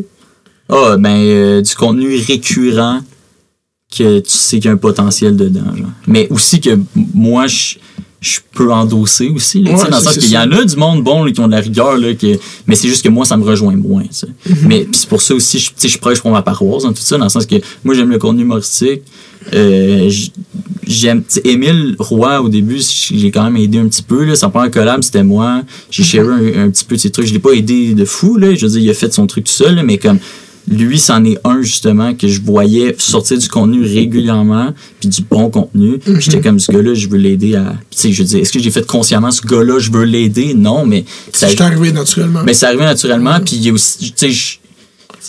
Ah, 0.69 0.97
ben, 0.99 1.17
euh, 1.17 1.63
du 1.63 1.75
contenu 1.75 2.17
récurrent 2.27 3.01
que 3.97 4.18
tu 4.20 4.30
sais 4.30 4.57
qu'il 4.59 4.66
y 4.66 4.68
a 4.68 4.72
un 4.72 4.76
potentiel 4.76 5.36
dedans. 5.36 5.74
Genre. 5.76 5.86
Mais 6.07 6.28
aussi 6.30 6.61
que 6.61 6.78
moi, 7.14 7.47
je, 7.47 7.76
je 8.20 8.40
peux 8.53 8.72
endosser 8.72 9.28
aussi. 9.28 9.62
Là, 9.62 9.72
Ouais, 9.72 9.90
dans 9.90 9.99
le 9.99 10.03
sens 10.03 10.16
qu'il 10.16 10.30
y 10.30 10.38
en 10.38 10.51
a 10.51 10.64
du 10.64 10.76
monde 10.76 11.03
bon 11.05 11.24
là, 11.24 11.30
qui 11.32 11.40
ont 11.40 11.47
de 11.47 11.53
la 11.53 11.61
rigueur, 11.61 11.97
là, 11.99 12.14
que, 12.14 12.38
mais 12.66 12.74
c'est 12.74 12.88
juste 12.88 13.03
que 13.05 13.09
moi, 13.09 13.24
ça 13.24 13.36
me 13.36 13.45
rejoint 13.45 13.76
moins. 13.76 14.05
sais. 14.11 14.28
Mhm. 14.49 14.57
Mais 14.66 14.88
c'est 14.92 15.09
pour 15.09 15.20
ça 15.22 15.34
aussi, 15.34 15.59
je, 15.59 15.88
je 15.88 15.99
prêche 15.99 16.20
pour 16.20 16.30
ma 16.30 16.42
paroisse, 16.42 16.84
dans 16.84 16.92
tout 16.92 17.03
ça, 17.03 17.18
dans 17.18 17.24
le 17.24 17.30
sens 17.30 17.47
que 17.47 17.57
moi, 17.84 17.95
j'aime 17.95 18.11
le 18.11 18.18
contenu 18.18 18.42
humoristique. 18.42 19.03
Euh, 19.53 20.11
j'aime 20.86 21.22
Émile 21.45 21.97
Roy 21.99 22.40
au 22.40 22.49
début 22.49 22.80
j'ai 22.80 23.30
quand 23.30 23.45
même 23.45 23.59
aidé 23.59 23.76
un 23.78 23.86
petit 23.88 24.03
peu 24.03 24.24
là. 24.24 24.34
sa 24.36 24.49
première 24.49 24.70
collab 24.70 25.03
c'était 25.05 25.22
moi 25.22 25.61
j'ai 25.90 26.03
sharé 26.03 26.26
un, 26.57 26.64
un 26.64 26.70
petit 26.70 26.84
peu 26.86 26.97
de 26.97 27.01
ses 27.03 27.11
trucs 27.11 27.26
je 27.26 27.32
l'ai 27.34 27.38
pas 27.38 27.53
aidé 27.53 27.92
de 27.92 28.07
fou 28.07 28.38
là 28.38 28.55
je 28.55 28.64
veux 28.64 28.72
dire 28.72 28.80
il 28.80 28.88
a 28.88 28.95
fait 28.95 29.12
son 29.12 29.26
truc 29.26 29.45
tout 29.45 29.53
seul 29.53 29.74
là, 29.74 29.82
mais 29.82 29.99
comme 29.99 30.18
lui 30.69 30.99
c'en 30.99 31.25
est 31.25 31.39
un 31.45 31.61
justement 31.62 32.15
que 32.15 32.27
je 32.29 32.41
voyais 32.41 32.95
sortir 32.99 33.37
du 33.39 33.49
contenu 33.49 33.83
régulièrement 33.85 34.73
puis 35.01 35.09
du 35.09 35.23
bon 35.23 35.51
contenu 35.51 35.99
Mhm. 36.07 36.21
j'étais 36.21 36.41
comme 36.41 36.59
ce 36.59 36.73
gars-là 36.73 36.95
je 36.95 37.09
veux 37.09 37.19
l'aider 37.19 37.55
à 37.55 37.75
Puis, 37.91 37.97
tu 37.97 37.99
sais 37.99 38.12
je 38.12 38.23
veux 38.23 38.29
dire 38.29 38.39
est-ce 38.41 38.53
que 38.53 38.59
j'ai 38.59 38.71
fait 38.71 38.87
consciemment 38.87 39.31
ce 39.31 39.43
gars-là 39.47 39.79
je 39.79 39.91
veux 39.91 40.05
l'aider? 40.05 40.55
Non 40.55 40.87
mais 40.87 41.05
ça 41.33 41.49
C'est 41.49 41.61
arrivé 41.61 41.93
naturellement. 41.93 42.41
mais 42.45 42.55
ça 42.55 42.69
arrive 42.69 42.81
naturellement, 42.81 43.39
puis 43.45 43.57
il 43.57 43.67
y 43.67 43.71
a 43.71 43.73
aussi, 43.73 43.99
tu 43.99 44.12
sais, 44.17 44.31
je- 44.31 44.57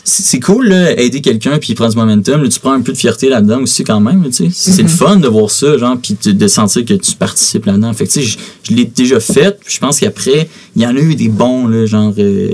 c'est 0.03 0.23
c'est 0.23 0.39
cool, 0.39 0.67
là, 0.67 0.99
aider 0.99 1.21
quelqu'un, 1.21 1.57
puis 1.59 1.69
il 1.71 1.75
prend 1.75 1.87
du 1.87 1.95
momentum. 1.95 2.43
Là, 2.43 2.49
tu 2.49 2.59
prends 2.59 2.73
un 2.73 2.81
peu 2.81 2.91
de 2.91 2.97
fierté 2.97 3.29
là-dedans 3.29 3.61
aussi, 3.61 3.83
quand 3.83 4.01
même, 4.01 4.23
là, 4.23 4.29
tu 4.29 4.49
sais. 4.51 4.73
C'est 4.73 4.81
le 4.81 4.87
fun 4.87 5.17
de 5.17 5.27
voir 5.27 5.49
ça, 5.49 5.77
genre, 5.77 5.97
puis 5.97 6.17
de, 6.33 6.47
sentir 6.47 6.83
que 6.83 6.93
tu 6.93 7.15
participes 7.15 7.65
là-dedans. 7.65 7.93
Fait 7.93 8.05
que, 8.05 8.11
tu 8.11 8.21
sais, 8.21 8.27
je, 8.27 8.37
je 8.63 8.73
l'ai 8.73 8.85
déjà 8.85 9.19
fait, 9.19 9.57
je 9.67 9.79
pense 9.79 9.99
qu'après, 9.99 10.49
il 10.75 10.81
y 10.81 10.85
en 10.85 10.95
a 10.95 10.99
eu 10.99 11.15
des 11.15 11.29
bons, 11.29 11.67
là, 11.67 11.85
genre 11.85 12.13
euh, 12.17 12.49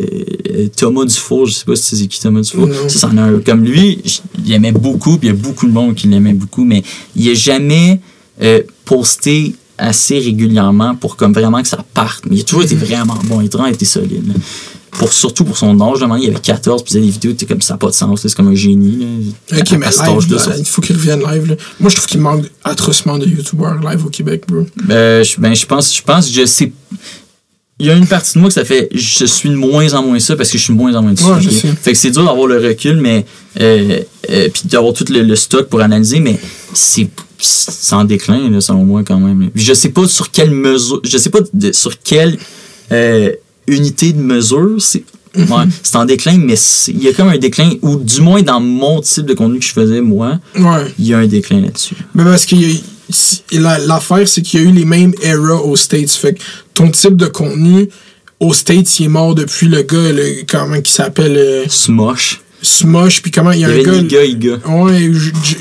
euh, 0.50 0.68
Thomas 0.76 1.06
Dufour, 1.06 1.48
je 1.48 1.54
sais 1.54 1.66
pas 1.66 1.76
si 1.76 1.96
sais 1.96 2.08
qui 2.08 2.20
Thomas 2.20 2.42
Dufour. 2.42 2.70
Ça, 2.88 3.08
a 3.08 3.22
un. 3.22 3.40
Comme 3.40 3.64
lui, 3.64 4.00
il 4.46 4.52
aimait 4.54 4.72
beaucoup, 4.72 5.18
puis 5.18 5.30
il 5.30 5.36
y 5.36 5.38
a 5.38 5.38
beaucoup 5.38 5.66
de 5.66 5.72
monde 5.72 5.96
qui 5.96 6.08
l'aimait 6.08 6.34
beaucoup, 6.34 6.64
mais 6.64 6.84
il 7.16 7.30
a 7.30 7.34
jamais 7.34 8.00
euh, 8.42 8.62
posté 8.86 9.56
assez 9.78 10.20
régulièrement 10.20 10.96
pour 10.96 11.16
comme 11.16 11.34
vraiment 11.34 11.62
que 11.62 11.68
ça 11.68 11.84
parte. 11.94 12.26
Mais 12.30 12.38
il 12.38 12.42
a 12.42 12.44
toujours 12.44 12.64
été 12.64 12.76
vraiment 12.76 13.18
bon, 13.26 13.42
il 13.42 13.48
a 13.48 13.50
toujours 13.50 13.68
été 13.68 13.86
solide. 13.86 14.28
là. 14.28 14.34
Pour, 14.92 15.14
surtout 15.14 15.46
pour 15.46 15.58
son 15.58 15.80
âge, 15.82 16.00
il 16.02 16.30
avait 16.30 16.40
14, 16.40 16.84
puis 16.84 16.92
il 16.92 16.94
faisait 16.98 17.06
des 17.06 17.12
vidéos, 17.12 17.34
t'es 17.34 17.46
comme 17.46 17.62
ça 17.62 17.76
n'a 17.76 17.78
pas 17.78 17.88
de 17.88 17.94
sens, 17.94 18.22
c'est 18.22 18.36
comme 18.36 18.50
un 18.50 18.56
génie. 18.56 18.98
Là, 19.52 19.58
Ok, 19.60 19.72
À- 19.74 19.78
mais 19.78 19.86
à 19.86 19.90
live, 19.90 20.32
là, 20.36 20.56
il 20.60 20.66
faut 20.66 20.82
qu'il 20.82 20.96
revienne 20.98 21.22
live. 21.22 21.48
Là. 21.48 21.56
Moi, 21.80 21.90
je 21.90 21.96
trouve 21.96 22.08
qu'il 22.08 22.20
manque 22.20 22.46
atrocement 22.64 23.18
de 23.18 23.26
YouTubers 23.26 23.80
live 23.82 24.06
au 24.06 24.10
Québec, 24.10 24.44
bro. 24.48 24.66
Euh, 24.90 25.24
je, 25.24 25.40
ben, 25.40 25.54
je 25.56 25.66
pense, 25.66 25.96
je 25.96 26.02
pense, 26.02 26.30
je 26.32 26.46
sais. 26.46 26.72
Il 27.80 27.88
y 27.88 27.90
a 27.90 27.96
une 27.96 28.06
partie 28.06 28.34
de 28.36 28.40
moi 28.40 28.50
que 28.50 28.54
ça 28.54 28.64
fait, 28.66 28.90
je 28.94 29.26
suis 29.26 29.50
de 29.50 29.56
moins 29.56 29.92
en 29.94 30.04
moins 30.04 30.20
ça 30.20 30.36
parce 30.36 30.52
que 30.52 30.58
je 30.60 30.64
suis 30.66 30.74
de 30.74 30.78
moins 30.78 30.94
en 30.94 31.02
moins 31.02 31.14
dessus. 31.14 31.26
Ouais, 31.26 31.42
je 31.42 31.50
ok? 31.50 31.56
sais. 31.56 31.68
Fait 31.82 31.94
que 31.94 31.98
c'est 31.98 32.12
dur 32.12 32.24
d'avoir 32.26 32.46
le 32.46 32.58
recul, 32.60 32.98
mais 32.98 33.26
euh, 33.60 34.02
euh, 34.30 34.50
puis 34.54 34.64
d'avoir 34.66 34.94
tout 34.94 35.06
le, 35.10 35.24
le 35.24 35.36
stock 35.36 35.68
pour 35.68 35.82
analyser, 35.82 36.20
mais 36.20 36.38
c'est 36.74 37.10
en 37.92 38.04
déclin 38.04 38.50
là, 38.52 38.62
selon 38.62 38.84
moi 38.86 39.04
quand 39.04 39.20
même. 39.20 39.50
Je 39.56 39.74
sais 39.74 39.90
pas 39.90 40.08
sur 40.08 40.30
quelle 40.30 40.52
mesure, 40.52 41.02
je 41.04 41.18
sais 41.18 41.32
pas 41.32 41.40
de- 41.54 41.72
sur 41.72 41.98
quelle 42.00 42.38
euh, 42.92 43.32
unité 43.72 44.14
de 44.14 44.22
mesure 44.22 44.76
c'est. 44.80 45.04
Ouais, 45.36 45.46
c'est 45.84 45.96
en 45.96 46.04
déclin, 46.04 46.38
mais 46.38 46.56
il 46.90 47.02
y 47.04 47.08
a 47.08 47.14
comme 47.14 47.30
un 47.30 47.38
déclin, 47.38 47.72
ou 47.82 47.96
du 47.96 48.20
moins 48.20 48.42
dans 48.42 48.60
mon 48.60 49.00
type 49.00 49.26
de 49.26 49.34
contenu 49.34 49.60
que 49.60 49.66
je 49.66 49.72
faisais, 49.72 50.02
moi, 50.02 50.40
Ouais. 50.60 50.94
il 51.00 51.08
y 51.08 51.14
a 51.14 51.20
un 51.20 51.26
déclin 51.28 51.62
là-dessus. 51.62 51.96
Mais 52.14 52.26
parce 52.26 52.46
que 52.46 52.56
l'affaire, 53.88 54.28
c'est 54.28 54.42
qu'il 54.42 54.62
y 54.62 54.66
a 54.66 54.70
eu 54.70 54.74
les 54.74 54.84
mêmes 54.86 55.14
eras 55.22 55.56
aux 55.62 55.76
States. 55.78 56.10
Fait 56.12 56.34
que 56.34 56.42
ton 56.74 56.90
type 56.92 57.16
de 57.16 57.28
contenu 57.28 57.88
aux 58.42 58.54
States, 58.54 59.00
il 59.00 59.06
est 59.06 59.10
mort 59.10 59.36
depuis 59.36 59.68
le 59.68 59.84
gars, 59.84 60.12
le, 60.12 60.44
comment 60.50 60.82
qui 60.82 60.92
s'appelle 60.92 61.38
euh, 61.38 61.66
Smosh. 61.70 62.42
Smosh, 62.62 63.22
puis 63.22 63.32
comment 63.32 63.52
il 63.52 63.58
y 63.60 63.62
Il 63.62 63.66
a 63.66 63.76
y 63.78 63.80
un 63.90 64.04
gars. 64.04 64.24
Iga. 64.24 64.58
Ouais, 64.68 65.10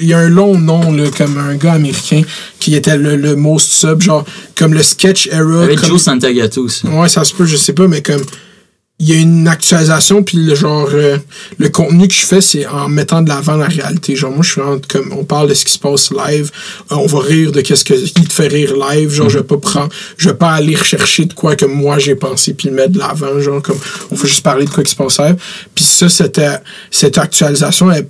il 0.00 0.06
y 0.06 0.12
a 0.12 0.18
un 0.18 0.28
long 0.28 0.58
nom, 0.58 0.92
là, 0.92 1.04
comme 1.16 1.38
un 1.38 1.54
gars 1.56 1.72
américain, 1.72 2.22
qui 2.58 2.74
était 2.74 2.96
le, 2.96 3.16
le 3.16 3.36
most 3.36 3.72
sub, 3.72 4.02
genre, 4.02 4.24
comme 4.56 4.74
le 4.74 4.82
sketch 4.82 5.26
era. 5.28 5.40
Il 5.42 5.64
avait 5.64 5.74
comme- 5.76 5.88
Joe 5.90 6.02
Santagato 6.02 6.62
aussi. 6.64 6.86
Ouais, 6.86 7.08
ça 7.08 7.24
se 7.24 7.32
peut, 7.34 7.46
je 7.46 7.56
sais 7.56 7.72
pas, 7.72 7.88
mais 7.88 8.02
comme 8.02 8.22
il 9.02 9.08
y 9.08 9.12
a 9.12 9.16
une 9.16 9.48
actualisation 9.48 10.22
puis 10.22 10.36
le 10.38 10.54
genre 10.54 10.88
euh, 10.92 11.16
le 11.58 11.68
contenu 11.70 12.06
que 12.06 12.14
je 12.14 12.20
fais 12.20 12.40
c'est 12.42 12.66
en 12.66 12.88
mettant 12.88 13.22
de 13.22 13.28
l'avant 13.30 13.56
la 13.56 13.66
réalité. 13.66 14.14
Genre 14.14 14.30
moi 14.30 14.42
je 14.42 14.50
suis 14.52 14.60
comme 14.88 15.12
on 15.12 15.24
parle 15.24 15.48
de 15.48 15.54
ce 15.54 15.64
qui 15.64 15.72
se 15.72 15.78
passe 15.78 16.10
live 16.12 16.50
euh, 16.92 16.96
on 16.96 17.06
va 17.06 17.20
rire 17.20 17.50
de 17.50 17.60
qu'est-ce 17.62 17.84
que 17.84 17.94
qui 17.94 18.12
te 18.24 18.32
fait 18.32 18.48
rire 18.48 18.74
live 18.90 19.10
genre 19.10 19.30
je 19.30 19.38
vais 19.38 19.44
pas 19.44 19.56
prendre 19.56 19.88
je 20.18 20.28
vais 20.28 20.34
pas 20.36 20.52
aller 20.52 20.76
rechercher 20.76 21.24
de 21.24 21.32
quoi 21.32 21.56
que 21.56 21.64
moi 21.64 21.98
j'ai 21.98 22.14
pensé 22.14 22.52
puis 22.52 22.68
le 22.68 22.74
mettre 22.74 22.92
de 22.92 22.98
l'avant 22.98 23.40
genre 23.40 23.62
comme 23.62 23.78
on 24.10 24.14
va 24.14 24.26
juste 24.28 24.42
parler 24.42 24.66
de 24.66 24.70
quoi 24.70 24.84
qui 24.84 24.90
se 24.90 24.96
passe 24.96 25.18
live. 25.18 25.36
Puis 25.74 25.84
ça 25.84 26.08
c'était 26.08 26.58
cette 26.90 27.16
actualisation 27.18 27.90
elle- 27.90 28.06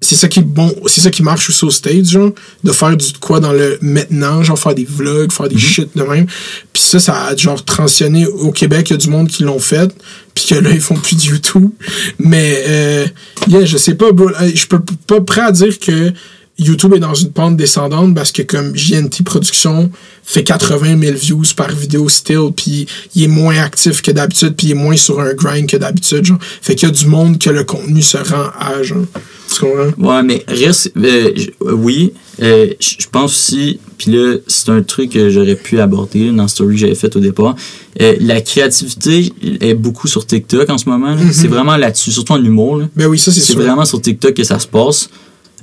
c'est 0.00 0.16
ça 0.16 0.28
qui 0.28 0.40
est 0.40 0.42
bon, 0.42 0.74
c'est 0.86 1.00
ça 1.00 1.10
qui 1.10 1.22
marche 1.22 1.48
aussi 1.48 1.64
au 1.64 1.70
stage, 1.70 2.04
genre, 2.04 2.30
de 2.62 2.72
faire 2.72 2.96
du 2.96 3.06
quoi 3.20 3.40
dans 3.40 3.52
le 3.52 3.78
maintenant, 3.80 4.42
genre 4.42 4.58
faire 4.58 4.74
des 4.74 4.84
vlogs, 4.84 5.32
faire 5.32 5.48
des 5.48 5.58
shit 5.58 5.96
de 5.96 6.02
même. 6.02 6.26
Puis 6.72 6.82
ça, 6.82 7.00
ça 7.00 7.26
a 7.26 7.36
genre 7.36 7.64
transitionné 7.64 8.26
au 8.26 8.52
Québec, 8.52 8.90
il 8.90 8.92
y 8.92 8.94
a 8.94 8.98
du 8.98 9.08
monde 9.08 9.28
qui 9.28 9.44
l'ont 9.44 9.58
fait, 9.58 9.90
puis 10.34 10.46
que 10.48 10.56
là, 10.56 10.70
ils 10.70 10.80
font 10.80 10.96
plus 10.96 11.16
de 11.16 11.22
YouTube. 11.22 11.70
Mais, 12.18 12.62
euh, 12.66 13.06
yeah, 13.48 13.64
je 13.64 13.78
sais 13.78 13.94
pas, 13.94 14.12
bro, 14.12 14.28
euh, 14.28 14.50
je 14.54 14.66
peux 14.66 14.80
pas 15.06 15.20
prêt 15.20 15.42
à 15.42 15.52
dire 15.52 15.78
que 15.78 16.12
YouTube 16.58 16.94
est 16.94 17.00
dans 17.00 17.14
une 17.14 17.30
pente 17.32 17.56
descendante 17.56 18.14
parce 18.14 18.30
que 18.30 18.42
comme 18.42 18.76
JNT 18.76 19.24
Production 19.24 19.90
fait 20.22 20.44
80 20.44 21.00
000 21.00 21.16
views 21.16 21.42
par 21.56 21.72
vidéo 21.72 22.08
still, 22.08 22.50
puis 22.56 22.86
il 23.16 23.24
est 23.24 23.28
moins 23.28 23.58
actif 23.58 24.02
que 24.02 24.12
d'habitude, 24.12 24.54
puis 24.56 24.68
il 24.68 24.70
est 24.70 24.74
moins 24.74 24.96
sur 24.96 25.18
un 25.20 25.34
grind 25.34 25.68
que 25.68 25.76
d'habitude, 25.76 26.24
genre. 26.24 26.38
Fait 26.62 26.74
qu'il 26.76 26.88
y 26.88 26.92
a 26.92 26.94
du 26.94 27.06
monde 27.06 27.38
que 27.38 27.50
le 27.50 27.64
contenu 27.64 28.02
se 28.02 28.16
rend 28.18 28.50
à, 28.58 28.82
genre. 28.82 29.04
Tu 29.52 29.60
comprends? 29.60 30.16
Ouais, 30.16 30.22
mais 30.22 30.44
reste. 30.48 30.92
euh, 30.96 31.32
j- 31.34 31.50
oui, 31.60 32.12
euh, 32.40 32.68
je 32.80 33.06
pense 33.10 33.32
aussi. 33.32 33.78
Puis 33.98 34.12
là, 34.12 34.36
c'est 34.46 34.68
un 34.70 34.82
truc 34.82 35.10
que 35.12 35.30
j'aurais 35.30 35.56
pu 35.56 35.80
aborder 35.80 36.30
dans 36.30 36.42
la 36.42 36.48
story 36.48 36.74
que 36.76 36.80
j'avais 36.80 36.94
faite 36.94 37.14
au 37.16 37.20
départ. 37.20 37.54
Euh, 38.00 38.14
la 38.20 38.40
créativité 38.40 39.32
est 39.60 39.74
beaucoup 39.74 40.08
sur 40.08 40.24
TikTok 40.26 40.70
en 40.70 40.78
ce 40.78 40.88
moment. 40.88 41.14
là. 41.14 41.20
C'est 41.32 41.48
vraiment 41.48 41.76
là-dessus, 41.76 42.12
surtout 42.12 42.32
en 42.32 42.42
humour. 42.42 42.78
là. 42.78 42.88
Ben 42.96 43.06
oui, 43.06 43.18
ça 43.18 43.30
c'est 43.32 43.40
C'est 43.40 43.52
sûr. 43.52 43.60
vraiment 43.60 43.84
sur 43.84 44.00
TikTok 44.00 44.34
que 44.34 44.44
ça 44.44 44.58
se 44.58 44.66
passe. 44.66 45.08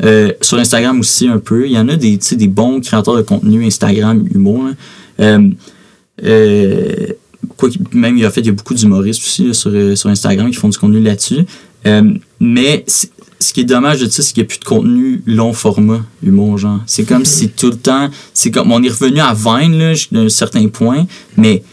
Euh, 0.04 0.32
sur 0.41 0.58
Instagram 0.58 0.99
aussi 0.99 1.28
un 1.28 1.38
peu. 1.39 1.66
Il 1.68 1.72
y 1.74 1.78
en 1.78 1.88
a 1.89 1.95
des, 1.95 2.18
des 2.32 2.47
bons 2.47 2.82
créateurs 2.82 3.16
de 3.16 3.22
contenu 3.22 3.64
Instagram, 3.66 4.26
humour. 4.34 4.70
Euh, 5.20 5.49
euh, 6.24 7.08
quoi 7.58 7.70
même 7.93 8.18
il 8.18 8.22
y 8.22 8.26
a 8.26 8.32
fait 8.32 8.41
il 8.41 8.47
y 8.47 8.49
a 8.49 8.54
beaucoup 8.54 8.74
d'humoristes 8.74 9.22
aussi 9.24 9.47
là, 9.47 9.54
sur, 9.54 9.72
sur 9.97 10.10
Instagram 10.10 10.49
qui 10.49 10.56
font 10.58 10.70
du 10.70 10.78
contenu 10.78 11.02
là-dessus. 11.02 11.45
Mais 12.39 12.86
ce 12.88 13.54
qui 13.54 13.62
est 13.62 13.66
dommage 13.66 14.02
de 14.02 14.08
ça, 14.10 14.22
c'est 14.22 14.34
qu'il 14.34 14.41
n'y 14.43 14.45
a 14.45 14.49
plus 14.49 14.60
de 14.60 14.66
contenu 14.66 15.22
long 15.26 15.54
format, 15.54 16.02
humour, 16.24 16.58
genre. 16.58 16.80
C'est 16.86 17.04
comme 17.06 17.26
si 17.26 17.49
tout 17.49 17.70
le 17.72 17.78
temps. 17.78 18.10
C'est 18.34 18.52
comme. 18.52 18.72
On 18.72 18.82
est 18.84 18.89
revenu 18.89 19.20
à 19.20 19.34
Vine, 19.34 19.78
là, 19.78 19.93
d'un 20.12 20.30
certain 20.30 20.68
point, 20.68 21.06
mais 21.38 21.64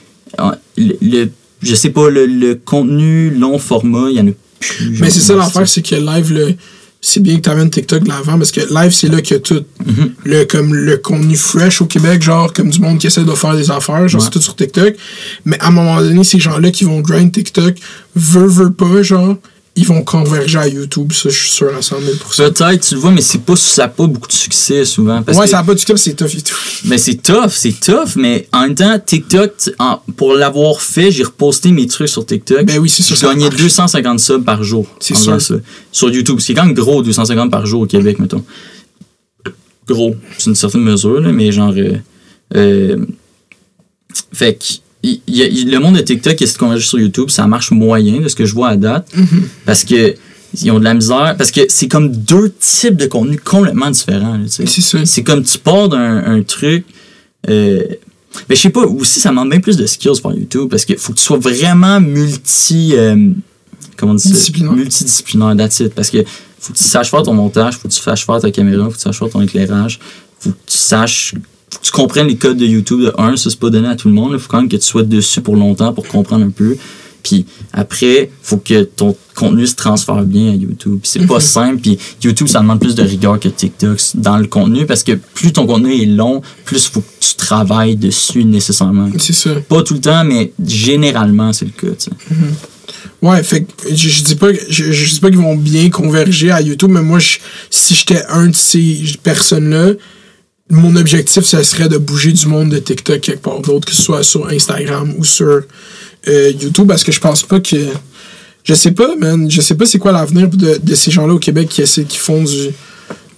le, 0.76 0.94
le- 1.02 1.30
je 1.60 1.74
sais 1.74 1.90
pas, 1.90 2.08
le, 2.08 2.24
le 2.26 2.54
contenu 2.54 3.30
long 3.30 3.58
format, 3.58 4.08
il 4.10 4.16
y 4.16 4.20
en 4.20 4.28
a 4.28 4.30
plus. 4.60 4.96
Mais 5.00 5.10
c'est 5.10 5.20
ça 5.20 5.34
l'affaire, 5.34 5.68
c'est 5.68 5.82
que 5.82 5.94
live, 5.96 6.32
le, 6.32 6.54
c'est 7.00 7.20
bien 7.20 7.36
que 7.36 7.42
tu 7.42 7.48
amènes 7.50 7.70
TikTok 7.70 8.02
de 8.02 8.08
l'avant 8.08 8.36
parce 8.38 8.50
que 8.50 8.60
live, 8.74 8.90
c'est 8.92 9.08
là 9.08 9.20
qu'il 9.22 9.36
y 9.36 9.38
a 9.38 9.40
tout. 9.40 9.64
Mhm. 9.86 10.12
le, 10.24 10.44
comme 10.44 10.74
le 10.74 10.96
contenu 10.96 11.36
fresh 11.36 11.80
au 11.80 11.86
Québec, 11.86 12.22
genre 12.22 12.52
comme 12.52 12.70
du 12.70 12.80
monde 12.80 12.98
qui 12.98 13.06
essaie 13.06 13.22
de 13.24 13.30
faire 13.32 13.54
des 13.56 13.70
affaires, 13.70 14.08
genre 14.08 14.20
Ouais. 14.20 14.24
c'est 14.24 14.38
tout 14.38 14.40
sur 14.42 14.56
TikTok. 14.56 14.94
Mais 15.44 15.58
à 15.60 15.68
un 15.68 15.70
moment 15.70 16.00
donné, 16.00 16.24
ces 16.24 16.38
gens-là 16.40 16.70
qui 16.72 16.84
vont 16.84 17.00
grind 17.00 17.30
TikTok, 17.30 17.76
veut, 18.16 18.46
veut 18.48 18.72
pas, 18.72 19.02
genre, 19.02 19.36
ils 19.78 19.86
vont 19.86 20.02
converger 20.02 20.58
à 20.58 20.66
YouTube, 20.68 21.12
ça, 21.12 21.28
je 21.28 21.38
suis 21.38 21.50
sûr 21.50 21.74
à 21.74 21.80
100 21.80 22.00
000 22.00 22.12
Peut-être, 22.36 22.80
tu 22.88 22.94
le 22.94 23.00
vois, 23.00 23.12
mais 23.12 23.20
c'est 23.20 23.38
pas, 23.42 23.54
ça 23.56 23.82
n'a 23.82 23.88
pas 23.88 24.06
beaucoup 24.06 24.26
de 24.28 24.32
succès 24.32 24.84
souvent. 24.84 25.22
Parce 25.22 25.38
Ouais, 25.38 25.44
que, 25.44 25.50
ça 25.50 25.60
a 25.60 25.62
pas 25.62 25.74
du 25.74 25.84
tout, 25.84 25.96
c'est 25.96 26.14
tough 26.14 26.34
et 26.36 26.40
tout. 26.42 26.54
Mais 26.84 26.98
c'est 26.98 27.14
tough, 27.14 27.48
c'est 27.50 27.78
tough, 27.80 28.16
mais 28.16 28.48
en 28.52 28.62
même 28.62 28.74
temps, 28.74 28.98
TikTok, 28.98 29.52
en- 29.78 30.00
pour 30.16 30.34
l'avoir 30.34 30.80
fait, 30.80 31.10
j'ai 31.10 31.22
reposté 31.22 31.70
mes 31.70 31.86
trucs 31.86 32.08
sur 32.08 32.26
TikTok. 32.26 32.64
Ben 32.64 32.78
oui, 32.78 32.88
c'est 32.88 33.02
sûr, 33.02 33.16
gagnais 33.28 33.44
marche. 33.48 33.56
250 33.60 34.20
subs 34.20 34.44
par 34.44 34.62
jour. 34.64 34.86
C'est 35.00 35.14
sûr. 35.16 35.40
ça. 35.40 35.54
Sur 35.92 36.10
YouTube. 36.10 36.38
C'est 36.40 36.54
quand 36.54 36.64
même 36.66 36.74
gros, 36.74 37.02
250 37.02 37.50
par 37.50 37.64
jour 37.64 37.82
au 37.82 37.86
Québec, 37.86 38.18
mettons. 38.18 38.44
Gros, 39.86 40.14
c'est 40.38 40.50
une 40.50 40.54
certaine 40.56 40.82
mesure, 40.82 41.20
là, 41.20 41.32
mais 41.32 41.50
genre. 41.52 41.72
euh, 41.76 41.94
euh, 42.54 43.06
fait 44.32 44.54
que. 44.54 44.64
Il- 45.02 45.20
il 45.26 45.42
a- 45.42 45.48
le 45.72 45.78
monde 45.78 45.96
de 45.96 46.00
TikTok 46.02 46.36
qui 46.36 46.44
essaie 46.44 46.54
de 46.54 46.58
converger 46.58 46.86
sur 46.86 46.98
YouTube, 46.98 47.30
ça 47.30 47.46
marche 47.46 47.70
moyen 47.70 48.20
de 48.20 48.28
ce 48.28 48.34
que 48.36 48.44
je 48.44 48.54
vois 48.54 48.68
à 48.70 48.76
date. 48.76 49.08
Mm-hmm. 49.16 49.40
Parce 49.66 49.84
que 49.84 50.14
ils 50.62 50.70
ont 50.70 50.78
de 50.78 50.84
la 50.84 50.94
misère. 50.94 51.34
Parce 51.36 51.50
que 51.50 51.60
c'est 51.68 51.88
comme 51.88 52.10
deux 52.10 52.52
types 52.58 52.96
de 52.96 53.06
contenus 53.06 53.40
complètement 53.44 53.90
différents. 53.90 54.36
là, 54.38 54.44
tu 54.44 54.66
sais. 54.80 55.04
C'est 55.04 55.22
comme 55.22 55.42
tu 55.42 55.58
pars 55.58 55.88
d'un 55.88 56.24
un 56.24 56.42
truc. 56.42 56.84
Euh, 57.48 57.82
mais 58.48 58.56
je 58.56 58.60
sais 58.62 58.70
pas, 58.70 58.80
aussi 58.86 59.20
ça 59.20 59.28
demande 59.30 59.50
bien 59.50 59.60
plus 59.60 59.76
de 59.76 59.86
skills 59.86 60.20
pour 60.20 60.32
YouTube 60.32 60.68
parce 60.70 60.84
qu'il 60.84 60.96
faut 60.98 61.12
que 61.12 61.18
tu 61.18 61.24
sois 61.24 61.38
vraiment 61.38 62.00
multi. 62.00 62.92
euh, 62.94 63.30
comment 63.96 64.12
on 64.12 64.14
dit 64.14 64.28
Disciplinaire. 64.28 64.72
Multidisciplinaire, 64.72 65.56
that's 65.56 65.80
it. 65.80 65.94
Parce 65.94 66.10
que 66.10 66.18
faut 66.60 66.72
que 66.72 66.78
tu 66.78 66.84
saches 66.84 67.10
faire 67.10 67.22
ton 67.22 67.34
montage, 67.34 67.76
faut 67.76 67.88
que 67.88 67.92
tu 67.94 68.00
saches 68.00 68.24
faire 68.26 68.40
ta 68.40 68.50
caméra, 68.50 68.84
faut 68.84 68.90
que 68.90 68.96
tu 68.96 69.02
saches 69.02 69.18
faire 69.18 69.30
ton 69.30 69.40
éclairage, 69.42 69.98
faut 70.40 70.50
que 70.50 70.56
tu 70.66 70.76
saches. 70.78 71.34
Faut 71.78 71.82
que 71.82 71.86
tu 71.86 71.92
comprennes 71.92 72.26
les 72.28 72.36
codes 72.36 72.56
de 72.58 72.66
YouTube 72.66 73.00
de 73.00 73.12
un, 73.18 73.36
ça 73.36 73.50
c'est 73.50 73.58
pas 73.58 73.70
donné 73.70 73.88
à 73.88 73.94
tout 73.96 74.08
le 74.08 74.14
monde. 74.14 74.30
Il 74.32 74.38
faut 74.38 74.48
quand 74.48 74.58
même 74.60 74.68
que 74.68 74.76
tu 74.76 74.82
sois 74.86 75.02
dessus 75.04 75.40
pour 75.40 75.56
longtemps 75.56 75.92
pour 75.92 76.06
comprendre 76.06 76.44
un 76.44 76.50
peu. 76.50 76.76
Puis 77.22 77.46
après, 77.72 78.30
faut 78.42 78.56
que 78.58 78.84
ton 78.84 79.14
contenu 79.34 79.66
se 79.66 79.74
transfère 79.74 80.22
bien 80.22 80.52
à 80.52 80.54
YouTube. 80.54 80.98
Puis 81.02 81.10
c'est 81.12 81.26
pas 81.26 81.40
simple. 81.40 81.78
Puis 81.82 81.98
YouTube, 82.22 82.46
ça 82.48 82.60
demande 82.60 82.80
plus 82.80 82.94
de 82.94 83.02
rigueur 83.02 83.38
que 83.40 83.48
TikTok 83.48 83.98
dans 84.14 84.38
le 84.38 84.46
contenu 84.46 84.86
parce 84.86 85.02
que 85.02 85.12
plus 85.12 85.52
ton 85.52 85.66
contenu 85.66 86.00
est 86.00 86.06
long, 86.06 86.40
plus 86.64 86.86
faut 86.88 87.00
que 87.00 87.06
tu 87.20 87.34
travailles 87.34 87.96
dessus 87.96 88.44
nécessairement. 88.44 89.10
C'est 89.18 89.32
ça. 89.34 89.50
Pas 89.68 89.82
tout 89.82 89.94
le 89.94 90.00
temps, 90.00 90.24
mais 90.24 90.52
généralement, 90.64 91.52
c'est 91.52 91.64
le 91.66 91.72
cas. 91.72 91.94
tu 91.98 92.04
sais. 92.04 92.10
Ouais, 93.20 93.42
fait 93.42 93.62
que 93.64 93.72
je, 93.94 94.08
je 94.08 94.22
dis 94.22 94.34
pas 94.36 94.48
je, 94.68 94.92
je 94.92 95.12
dis 95.14 95.20
pas 95.20 95.28
qu'ils 95.28 95.38
vont 95.40 95.56
bien 95.56 95.90
converger 95.90 96.50
à 96.52 96.60
YouTube, 96.62 96.90
mais 96.92 97.02
moi, 97.02 97.18
je- 97.18 97.38
si 97.68 97.94
j'étais 97.94 98.22
un 98.28 98.46
de 98.46 98.54
ces 98.56 99.02
personnes-là, 99.22 99.92
mon 100.70 100.96
objectif, 100.96 101.44
ça 101.44 101.64
serait 101.64 101.88
de 101.88 101.98
bouger 101.98 102.32
du 102.32 102.46
monde 102.46 102.70
de 102.70 102.78
TikTok 102.78 103.20
quelque 103.20 103.42
part 103.42 103.60
d'autre, 103.60 103.88
que 103.88 103.94
ce 103.94 104.02
soit 104.02 104.22
sur 104.22 104.46
Instagram 104.48 105.14
ou 105.16 105.24
sur 105.24 105.62
euh, 106.28 106.52
YouTube, 106.60 106.86
parce 106.86 107.04
que 107.04 107.12
je 107.12 107.20
pense 107.20 107.42
pas 107.42 107.60
que. 107.60 107.76
Je 108.64 108.74
sais 108.74 108.90
pas, 108.90 109.16
man. 109.16 109.50
Je 109.50 109.60
sais 109.62 109.74
pas 109.74 109.86
c'est 109.86 109.98
quoi 109.98 110.12
l'avenir 110.12 110.48
de, 110.48 110.78
de 110.82 110.94
ces 110.94 111.10
gens-là 111.10 111.34
au 111.34 111.38
Québec 111.38 111.68
qui 111.68 111.82
qui 111.82 112.18
font 112.18 112.42
du, 112.42 112.68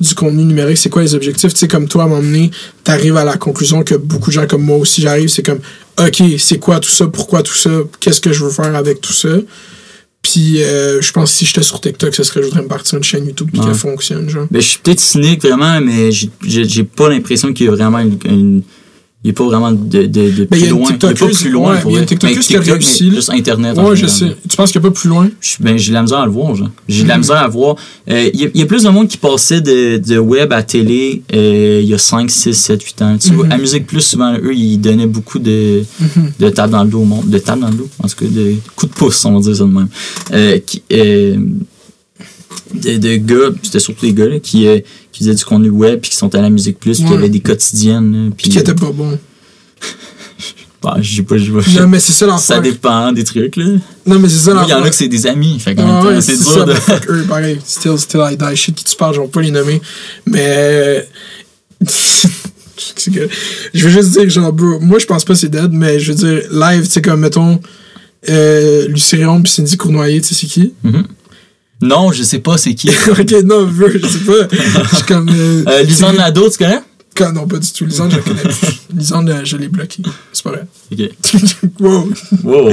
du 0.01 0.14
contenu 0.14 0.45
numérique. 0.45 0.78
C'est 0.78 0.89
quoi 0.89 1.03
les 1.03 1.14
objectifs? 1.14 1.53
Tu 1.53 1.61
sais, 1.61 1.68
comme 1.68 1.87
toi, 1.87 2.05
à 2.05 2.09
donné, 2.09 2.51
t'arrives 2.83 3.16
à 3.16 3.24
la 3.24 3.37
conclusion 3.37 3.85
que 3.85 3.95
beaucoup 3.95 4.31
de 4.31 4.35
gens 4.35 4.47
comme 4.47 4.62
moi 4.62 4.78
aussi, 4.78 5.03
j'arrive, 5.03 5.28
c'est 5.28 5.43
comme, 5.43 5.61
OK, 5.99 6.22
c'est 6.39 6.59
quoi 6.59 6.81
tout 6.81 6.91
ça? 6.91 7.07
Pourquoi 7.07 7.43
tout 7.43 7.55
ça? 7.55 7.70
Qu'est-ce 8.01 8.20
que 8.20 8.33
je 8.33 8.45
veux 8.45 8.51
faire 8.51 8.74
avec 8.74 9.01
tout 9.01 9.12
ça? 9.12 9.28
Puis, 10.23 10.62
euh, 10.62 11.01
je 11.01 11.12
pense 11.12 11.31
que 11.33 11.39
si 11.39 11.47
j'étais 11.47 11.62
sur 11.62 11.81
TikTok, 11.81 12.14
ce 12.14 12.23
serait 12.23 12.41
je 12.43 12.47
voudrais 12.47 12.62
me 12.62 12.68
partir 12.68 12.99
une 12.99 13.05
chaîne 13.05 13.27
YouTube 13.27 13.49
Ouais. 13.55 13.64
qu'elle 13.64 13.75
fonctionne, 13.75 14.29
genre. 14.29 14.47
Ben, 14.51 14.61
je 14.61 14.66
suis 14.68 14.79
peut-être 14.79 15.01
cynique 15.01 15.43
vraiment, 15.43 15.81
mais 15.81 16.12
j'ai- 16.12 16.31
j'ai 16.47 16.64
j'ai 16.68 16.85
pas 16.85 17.09
l'impression 17.09 17.53
qu'il 17.53 17.66
y 17.66 17.68
a 17.68 17.73
vraiment 17.73 17.99
une. 18.01 18.18
une- 18.27 18.62
il 19.23 19.27
n'y 19.27 19.31
a 19.33 19.35
pas 19.35 19.45
vraiment 19.45 19.71
de, 19.71 19.77
de, 20.07 20.07
de 20.07 20.45
Ben, 20.51 20.59
plus 20.59 20.68
loin. 20.71 20.81
Il 20.89 20.93
y 20.93 20.95
a 20.95 20.99
pas 20.99 21.12
plus 21.14 21.51
loin. 21.51 21.77
il 21.87 21.93
y 21.93 21.97
a 21.99 22.01
une 22.01 22.07
qui 22.07 22.57
a 22.57 22.61
réussi. 22.61 23.11
Juste 23.11 23.29
Internet. 23.31 23.77
Ouais, 23.77 23.95
je 23.95 24.07
sais. 24.07 24.35
Tu 24.49 24.57
penses 24.57 24.73
qu'il 24.73 24.81
n'y 24.81 24.87
a 24.87 24.91
pas 24.91 24.95
plus 24.99 25.11
loin? 25.11 25.29
Ben, 25.61 25.77
j'ai 25.77 25.91
de 25.91 25.95
la 25.95 26.03
misère 26.03 26.21
à 26.21 26.25
le 26.25 26.33
voir, 26.33 26.55
genre. 26.55 26.71
J'ai 26.89 27.03
de 27.03 27.09
la 27.09 27.14
Mhm. 27.16 27.21
misère 27.21 27.37
à 27.37 27.49
voir. 27.49 27.77
Euh, 28.09 28.31
Il 28.33 28.41
y, 28.55 28.62
a- 28.62 28.66
plus 28.66 28.85
de 28.85 28.89
monde 28.89 29.09
qui 29.09 29.18
passait 29.18 29.61
de, 29.61 29.99
de 29.99 30.16
web 30.18 30.55
à 30.55 30.62
télé 30.62 31.21
euh, 31.35 31.81
il 31.83 31.89
y 31.91 31.93
a 31.93 31.99
5, 31.99 32.31
6, 32.31 32.55
7, 32.55 32.83
8 32.83 33.03
ans. 33.03 33.18
Tu 33.18 33.33
vois, 33.35 33.45
Mhm. 33.45 33.53
à 33.53 33.59
Musique 33.59 33.87
Plus, 33.87 34.01
souvent, 34.01 34.33
eux, 34.43 34.55
ils 34.55 34.79
donnaient 34.79 35.07
beaucoup 35.07 35.39
de, 35.39 35.83
de 36.39 36.49
tables 36.49 36.73
dans 36.73 36.85
le 36.85 36.91
dos 36.91 37.01
au 37.01 37.05
monde. 37.05 37.29
De 37.29 37.39
tables 37.39 37.61
dans 37.61 37.68
le 37.68 37.75
dos, 37.75 37.89
en 38.03 38.09
tout 38.09 38.16
cas, 38.16 38.27
de 38.27 38.55
coups 38.75 38.91
de 38.91 38.97
pouce, 38.99 39.23
on 39.27 39.35
va 39.35 39.41
dire 39.41 39.55
ça 39.55 39.64
de 39.64 39.68
même. 39.71 39.89
Euh, 42.51 42.80
qui, 42.80 42.88
euh, 42.88 42.98
de, 42.98 42.98
de 42.98 43.16
gars, 43.16 43.57
c'était 43.62 43.80
surtout 43.80 44.07
des 44.07 44.12
gars, 44.12 44.26
là, 44.28 44.40
qui, 44.40 44.66
euh, 44.66 44.80
qui 45.12 45.20
faisaient 45.24 45.34
du 45.34 45.44
contenu 45.44 45.70
web, 45.70 46.01
puis 46.01 46.11
qui 46.11 46.16
sont 46.16 46.34
à 46.34 46.40
la 46.42 46.51
Musique 46.51 46.78
Plus, 46.78 46.98
puis 46.98 47.07
qui 47.09 47.14
avaient 47.14 47.28
des 47.28 47.40
quotidiennes. 47.40 48.26
là, 48.28 48.30
Puis 48.36 48.48
qui 48.51 48.59
était 48.59 48.74
pas 48.74 48.90
bon. 48.92 49.18
bah, 50.82 50.96
je 51.01 51.16
sais 51.16 51.22
pas, 51.22 51.36
je 51.38 51.53
vois. 51.53 51.62
Non, 51.80 51.86
mais 51.88 52.01
c'est 52.01 52.12
ça 52.12 52.26
Ça 52.38 52.57
l'affaire. 52.57 52.62
dépend 52.72 53.12
des 53.12 53.24
trucs, 53.24 53.57
là. 53.57 53.64
Non, 54.07 54.18
mais 54.18 54.28
c'est 54.28 54.38
ça 54.51 54.62
Il 54.66 54.70
y 54.70 54.74
en 54.74 54.82
a 54.82 54.88
que 54.90 54.94
c'est 54.96 55.09
des 55.09 55.26
amis, 55.26 55.59
fait 55.61 55.74
qu'en 55.74 55.82
Ah 55.82 55.92
même 55.94 56.03
temps, 56.03 56.09
ouais, 56.09 56.20
c'est 56.20 56.36
c'est 56.36 56.42
dur 56.44 56.53
ça, 56.53 56.64
de. 56.64 56.72
mais 56.72 56.80
fuck 56.80 57.11
eux, 57.11 57.24
pareil. 57.28 57.59
Still, 57.64 57.98
still 57.98 58.20
I 58.30 58.36
die. 58.36 58.57
Shit 58.57 58.74
qui 58.74 58.84
tu 58.84 58.96
parles, 58.96 59.14
je 59.14 59.20
vais 59.20 59.28
pas 59.28 59.42
les 59.42 59.51
nommer. 59.51 59.80
Mais. 60.26 61.07
c'est 61.86 63.12
que- 63.12 63.28
je 63.74 63.86
veux 63.88 63.90
juste 63.92 64.11
dire, 64.18 64.28
genre, 64.28 64.53
bro, 64.53 64.80
moi 64.80 64.98
je 64.98 65.07
pense 65.07 65.24
pas 65.24 65.34
que 65.34 65.38
c'est 65.38 65.48
dead, 65.48 65.70
mais 65.72 65.98
je 66.01 66.12
veux 66.12 66.18
dire, 66.18 66.42
live, 66.51 66.84
tu 66.84 66.90
sais, 66.90 67.03
comme 67.03 67.20
mettons, 67.20 67.61
euh, 68.28 68.86
Lucérion 68.88 69.40
puis 69.42 69.53
Cindy 69.53 69.76
Cournoyer, 69.76 70.20
tu 70.20 70.28
sais, 70.28 70.34
c'est 70.34 70.46
qui? 70.46 70.72
Non, 71.83 72.12
je 72.12 72.22
sais 72.22 72.41
pas 72.41 72.59
c'est 72.59 72.74
qui. 72.74 72.89
ok, 73.11 73.31
non, 73.45 73.68
je 73.70 74.07
sais 74.07 74.18
pas. 74.20 74.49
Je 74.91 74.97
suis 74.97 75.05
comme. 75.07 75.28
Euh, 75.31 75.64
Euh, 75.66 75.83
Lisanne 75.83 76.16
Nadeau, 76.16 76.49
tu 76.51 76.59
connais? 76.59 76.81
Quand- 77.14 77.33
Non, 77.33 77.47
pas 77.47 77.59
du 77.59 77.70
tout. 77.72 77.85
Lisande, 77.87 78.11
je 78.12 78.16
la 78.16 78.22
connais 78.22 78.43
plus. 78.43 78.81
Lisande, 78.97 79.31
euh, 79.31 79.41
je 79.45 79.57
l'ai 79.57 79.68
bloqué. 79.68 80.03
C'est 80.33 80.43
pas 80.45 80.51
vrai. 80.51 80.66
Ok. 80.93 81.11
wow. 81.81 82.09
Wow. 82.45 82.70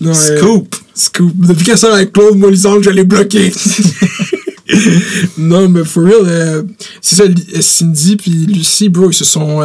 Non, 0.00 0.10
euh, 0.10 0.36
Scoop. 0.38 0.74
Scoop. 0.94 1.32
Depuis 1.36 1.64
qu'elle 1.64 1.78
sort 1.78 1.94
avec 1.94 2.12
Claude, 2.12 2.36
moi, 2.36 2.50
Lisande, 2.50 2.82
je 2.82 2.90
l'ai 2.90 3.04
bloqué. 3.04 3.52
non, 5.38 5.68
mais 5.68 5.84
for 5.84 6.04
real, 6.04 6.22
euh, 6.26 6.62
c'est 7.00 7.16
ça, 7.16 7.24
Cindy 7.60 8.16
puis 8.16 8.30
Lucie, 8.46 8.88
bro, 8.88 9.10
ils 9.10 9.14
se 9.14 9.24
sont, 9.24 9.60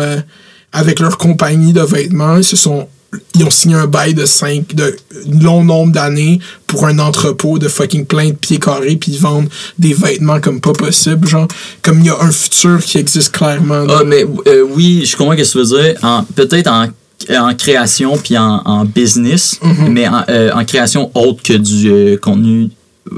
avec 0.71 0.99
leur 0.99 1.17
compagnie 1.17 1.73
de 1.73 1.81
vêtements, 1.81 2.37
ils 2.37 2.43
se 2.43 2.55
sont, 2.55 2.87
ils 3.35 3.43
ont 3.43 3.49
signé 3.49 3.75
un 3.75 3.87
bail 3.87 4.13
de 4.13 4.25
5, 4.25 4.75
de 4.75 4.95
long 5.41 5.63
nombre 5.63 5.91
d'années 5.93 6.39
pour 6.67 6.85
un 6.85 6.99
entrepôt 6.99 7.57
de 7.57 7.67
fucking 7.67 8.05
plein 8.05 8.27
de 8.29 8.33
pieds 8.35 8.59
carrés, 8.59 8.95
puis 8.97 9.13
ils 9.13 9.19
vendent 9.19 9.49
des 9.79 9.93
vêtements 9.93 10.39
comme 10.39 10.61
pas 10.61 10.73
possible, 10.73 11.27
genre, 11.27 11.47
comme 11.81 11.99
il 12.01 12.05
y 12.05 12.09
a 12.09 12.19
un 12.21 12.31
futur 12.31 12.79
qui 12.83 12.97
existe 12.99 13.31
clairement. 13.31 13.85
Ah, 13.89 14.03
mais 14.05 14.25
euh, 14.47 14.63
oui, 14.75 15.05
je 15.05 15.15
comprends 15.17 15.33
ce 15.37 15.41
que 15.41 15.51
tu 15.51 15.57
veux 15.57 15.81
dire. 15.83 15.95
En- 16.03 16.23
Peut-être 16.23 16.67
en, 16.67 16.87
en 17.35 17.55
création 17.55 18.15
puis 18.17 18.37
en, 18.37 18.61
en 18.65 18.85
business, 18.85 19.59
Mm-hmm. 19.63 19.89
mais 19.89 20.07
en, 20.07 20.23
euh, 20.29 20.51
en 20.53 20.63
création 20.65 21.09
autre 21.15 21.41
que 21.41 21.53
du 21.53 21.89
euh, 21.91 22.17
contenu 22.17 22.69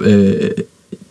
euh, 0.05 0.49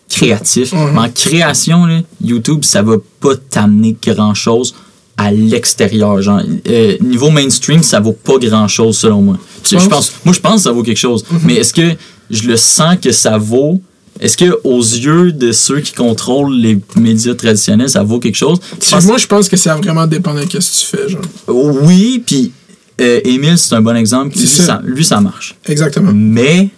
créatif. 0.08 0.72
Mhm. 0.72 0.90
Mais 0.94 0.98
en 1.00 1.08
création, 1.10 1.84
là, 1.86 2.00
YouTube, 2.24 2.64
ça 2.64 2.82
va 2.82 2.96
pas 3.20 3.36
t'amener 3.36 3.96
grand-chose 4.02 4.74
à 5.22 5.30
l'extérieur. 5.30 6.22
Genre, 6.22 6.40
euh, 6.68 6.96
niveau 7.00 7.28
mainstream, 7.30 7.82
ça 7.82 8.00
vaut 8.00 8.12
pas 8.12 8.38
grand-chose 8.38 8.96
selon 8.96 9.20
moi. 9.20 9.36
Je 9.64 9.76
pense, 9.88 10.12
moi, 10.24 10.34
je 10.34 10.40
pense 10.40 10.54
que 10.56 10.60
ça 10.62 10.72
vaut 10.72 10.82
quelque 10.82 10.96
chose. 10.98 11.24
Mais 11.44 11.56
est-ce 11.56 11.74
que 11.74 11.90
je 12.30 12.48
le 12.48 12.56
sens 12.56 12.96
que 13.02 13.12
ça 13.12 13.36
vaut... 13.36 13.80
Est-ce 14.18 14.36
que 14.36 14.58
aux 14.64 14.80
yeux 14.82 15.32
de 15.32 15.52
ceux 15.52 15.80
qui 15.80 15.92
contrôlent 15.92 16.54
les 16.58 16.78
médias 16.96 17.34
traditionnels, 17.34 17.88
ça 17.90 18.02
vaut 18.02 18.18
quelque 18.18 18.36
chose? 18.36 18.58
Je 18.82 18.90
pense- 18.90 19.04
Moi, 19.06 19.18
je 19.18 19.26
pense 19.26 19.48
que 19.48 19.56
ça 19.56 19.76
vraiment 19.76 20.06
dépend 20.06 20.34
de 20.34 20.40
ce 20.40 20.46
que 20.46 20.58
tu 20.58 20.86
fais, 20.96 21.08
genre. 21.08 21.22
oui, 21.48 22.22
puis 22.26 22.52
euh, 23.00 23.20
Émile, 23.24 23.56
c'est 23.58 23.74
un 23.74 23.80
bon 23.82 23.96
exemple. 23.96 24.36
Lui 24.38 24.46
ça. 24.46 24.64
ça. 24.64 24.82
lui, 24.84 25.04
ça 25.04 25.20
marche. 25.20 25.54
Exactement. 25.66 26.12
Mais, 26.14 26.68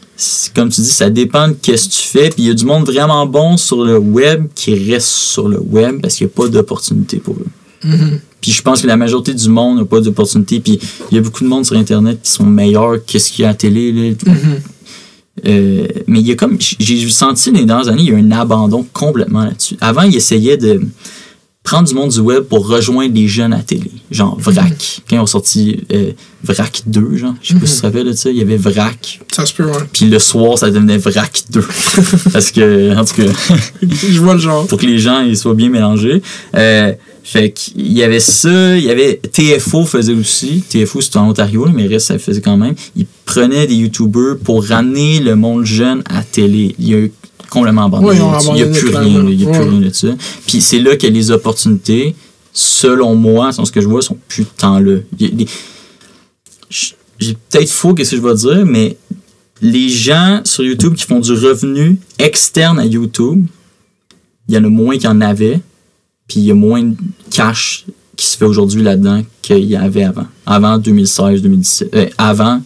comme 0.55 0.69
tu 0.69 0.81
dis, 0.83 0.91
ça 0.91 1.11
dépend 1.11 1.49
de 1.49 1.55
qu'est-ce 1.61 1.89
que 1.89 1.95
tu 1.95 2.03
fais. 2.09 2.29
Puis 2.29 2.43
il 2.43 2.47
y 2.47 2.51
a 2.51 2.55
du 2.55 2.65
monde 2.65 2.87
vraiment 2.87 3.27
bon 3.27 3.57
sur 3.57 3.83
le 3.85 3.99
web 3.99 4.47
qui 4.55 4.75
reste 4.93 5.09
sur 5.09 5.49
le 5.49 5.59
web 5.61 6.01
parce 6.01 6.15
qu'il 6.17 6.27
n'y 6.27 6.33
a 6.33 6.37
pas 6.37 6.49
d'opportunité 6.49 7.17
pour 7.19 7.35
eux. 7.35 7.47
Mm-hmm. 7.85 8.19
Puis 8.41 8.53
je 8.53 8.63
pense 8.63 8.83
que 8.83 8.87
la 8.87 8.97
majorité 8.97 9.35
du 9.35 9.49
monde 9.49 9.79
n'a 9.79 9.85
pas 9.85 10.01
d'opportunité. 10.01 10.61
Puis 10.61 10.79
il 11.11 11.15
y 11.15 11.19
a 11.19 11.21
beaucoup 11.21 11.45
de 11.45 11.49
monde 11.49 11.65
sur 11.65 11.77
Internet 11.77 12.21
qui 12.23 12.31
sont 12.31 12.45
meilleurs 12.45 13.05
que 13.05 13.19
ce 13.19 13.31
qu'il 13.31 13.43
y 13.43 13.45
a 13.45 13.49
à 13.49 13.53
la 13.53 13.57
télé. 13.57 13.93
là. 13.93 14.11
Mm-hmm. 14.11 14.37
Euh, 15.47 15.87
mais 16.07 16.21
il 16.21 16.27
y 16.27 16.33
a 16.33 16.35
comme. 16.35 16.59
J'ai 16.61 17.09
senti 17.09 17.51
les 17.51 17.65
dernières 17.65 17.89
années, 17.89 18.03
il 18.03 18.11
y 18.11 18.15
a 18.15 18.17
un 18.17 18.31
abandon 18.33 18.87
complètement 18.93 19.45
là-dessus. 19.45 19.77
Avant, 19.81 20.03
il 20.03 20.15
essayait 20.15 20.57
de 20.57 20.81
prendre 21.63 21.87
du 21.89 21.95
monde 21.95 22.11
du 22.11 22.19
web 22.21 22.43
pour 22.45 22.67
rejoindre 22.67 23.15
les 23.15 23.29
jeunes 23.29 23.53
à 23.53 23.59
la 23.59 23.63
télé. 23.63 23.91
Genre 24.11 24.37
VRAC. 24.39 25.03
Quand 25.09 25.17
ils 25.17 25.21
ont 25.21 25.27
sorti 25.27 25.81
euh, 25.93 26.11
VRAC 26.45 26.83
2, 26.87 27.17
genre, 27.17 27.35
je 27.41 27.55
sais 27.55 27.61
pas 27.61 27.67
si 27.67 27.75
tu 27.77 27.81
te 27.81 27.87
rappelles 27.87 28.07
de 28.07 28.13
ça, 28.13 28.31
il 28.31 28.37
y 28.37 28.41
avait 28.41 28.57
VRAC. 28.57 29.21
Ça 29.33 29.47
se 29.47 29.53
peut, 29.55 29.65
ouais. 29.65 29.73
Puis 29.93 30.07
le 30.07 30.19
soir, 30.19 30.59
ça 30.59 30.71
devenait 30.71 30.99
VRAC 30.99 31.45
2. 31.51 31.61
Parce 32.33 32.51
que, 32.51 32.97
en 32.97 33.05
tout 33.05 33.15
cas, 33.15 33.33
Je 33.83 34.19
vois 34.21 34.35
le 34.35 34.41
genre. 34.41 34.67
pour 34.67 34.79
que 34.79 34.87
les 34.87 34.99
gens 34.99 35.21
ils 35.21 35.37
soient 35.37 35.55
bien 35.55 35.69
mélangés. 35.71 36.21
Euh, 36.57 36.93
fait 37.25 37.53
qu'il 37.53 37.93
y 37.93 38.03
avait 38.03 38.19
ça, 38.19 38.77
il 38.77 38.83
y 38.83 38.91
avait 38.91 39.21
TFO 39.31 39.85
faisait 39.85 40.13
aussi. 40.15 40.65
TFO 40.69 41.01
c'était 41.01 41.19
en 41.19 41.29
Ontario, 41.31 41.69
mais 41.73 41.85
le 41.85 41.91
reste 41.91 42.09
ça 42.09 42.15
le 42.15 42.19
faisait 42.19 42.41
quand 42.41 42.57
même. 42.57 42.75
Ils 42.97 43.07
prenaient 43.25 43.69
des 43.69 43.77
YouTubers 43.77 44.37
pour 44.43 44.67
ramener 44.67 45.21
le 45.21 45.37
monde 45.37 45.65
jeune 45.65 46.03
à 46.11 46.15
la 46.15 46.23
télé. 46.25 46.75
Il 46.81 46.89
y 46.89 46.95
a 46.95 46.99
eu 46.99 47.13
complètement 47.51 47.85
abandonné. 47.87 48.19
Il 48.49 48.55
n'y 48.55 48.63
a 48.63 48.67
plus 48.67 48.89
rien, 48.95 49.25
il 49.29 49.43
y 49.43 49.47
a 49.47 49.51
plus 49.51 49.61
rien 49.63 49.81
de 49.81 49.91
ça. 49.91 50.09
Puis 50.47 50.61
c'est 50.61 50.79
là 50.81 50.97
que 50.97 51.07
les 51.07 51.31
opportunités, 51.31 52.15
selon 52.53 53.15
moi, 53.15 53.53
selon 53.53 53.65
ce 53.65 53.73
que 53.73 53.81
je 53.81 53.89
vois, 53.89 54.03
sont 54.03 54.17
plus 54.29 54.45
tant 54.45 54.79
là. 54.79 54.99
J'ai 57.19 57.35
peut-être 57.51 57.71
faux, 57.71 57.95
qu'est-ce 57.95 58.13
que 58.13 58.17
je 58.17 58.23
vais 58.23 58.35
dire, 58.35 58.67
mais 58.67 58.97
les 59.61 59.89
gens 59.89 60.41
sur 60.45 60.65
YouTube 60.65 60.95
qui 60.95 61.05
font 61.05 61.21
du 61.21 61.33
revenu 61.33 61.99
externe 62.19 62.79
à 62.81 62.85
YouTube, 62.85 63.47
il 64.49 64.55
y 64.55 64.59
en 64.59 64.65
a 64.65 64.69
moins 64.69 64.95
qu'il 64.95 65.05
y 65.05 65.09
en 65.09 65.21
avait, 65.21 65.61
puis 66.27 66.41
il 66.41 66.47
y 66.47 66.51
a 66.51 66.55
moins 66.55 66.83
de 66.83 66.97
cash 67.31 67.85
qui 68.17 68.27
se 68.27 68.37
fait 68.37 68.45
aujourd'hui 68.45 68.83
là-dedans 68.83 69.23
qu'il 69.41 69.65
y 69.65 69.77
avait 69.77 70.05
avant. 70.05 70.27
Avant 70.47 70.79
2016-2017. 70.79 71.89
Euh, 71.95 72.07
avant, 72.19 72.61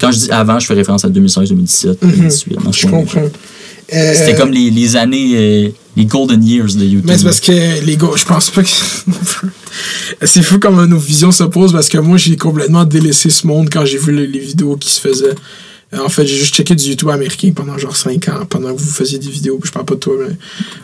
quand 0.00 0.10
je 0.10 0.18
dis 0.18 0.30
avant, 0.30 0.58
je 0.58 0.66
fais 0.66 0.74
référence 0.74 1.04
à 1.04 1.08
2016-2017, 1.10 1.98
2018. 2.00 2.54
dans 2.64 2.72
ce 2.72 2.86
Mhm. 2.86 2.92
Je 2.92 2.96
comprends. 2.96 3.28
Euh, 3.92 4.12
C'était 4.14 4.34
comme 4.34 4.50
les, 4.50 4.70
les 4.70 4.96
années, 4.96 5.32
euh, 5.34 5.68
les 5.96 6.04
golden 6.04 6.42
years 6.44 6.74
de 6.74 6.84
YouTube. 6.84 7.04
Mais 7.06 7.16
c'est 7.16 7.24
parce 7.24 7.40
que 7.40 7.84
les 7.84 7.96
gars, 7.96 8.08
je 8.14 8.24
pense 8.24 8.50
pas 8.50 8.62
que. 8.62 8.68
c'est 10.26 10.42
fou 10.42 10.58
comment 10.58 10.86
nos 10.86 10.98
visions 10.98 11.32
s'opposent 11.32 11.72
parce 11.72 11.88
que 11.88 11.98
moi, 11.98 12.18
j'ai 12.18 12.36
complètement 12.36 12.84
délaissé 12.84 13.30
ce 13.30 13.46
monde 13.46 13.68
quand 13.72 13.84
j'ai 13.84 13.98
vu 13.98 14.12
les, 14.14 14.26
les 14.26 14.38
vidéos 14.40 14.76
qui 14.76 14.90
se 14.90 15.00
faisaient. 15.00 15.34
Euh, 15.94 15.98
En 16.04 16.10
fait, 16.10 16.26
j'ai 16.26 16.36
juste 16.36 16.54
checké 16.54 16.74
du 16.74 16.84
YouTube 16.90 17.08
américain 17.08 17.50
pendant 17.56 17.78
genre 17.78 17.96
5 17.96 18.28
ans, 18.28 18.44
pendant 18.48 18.74
que 18.74 18.78
vous 18.78 18.90
faisiez 18.90 19.18
des 19.18 19.30
vidéos. 19.30 19.58
Je 19.64 19.70
parle 19.70 19.86
pas 19.86 19.94
de 19.94 20.00
toi, 20.00 20.14
mais 20.20 20.34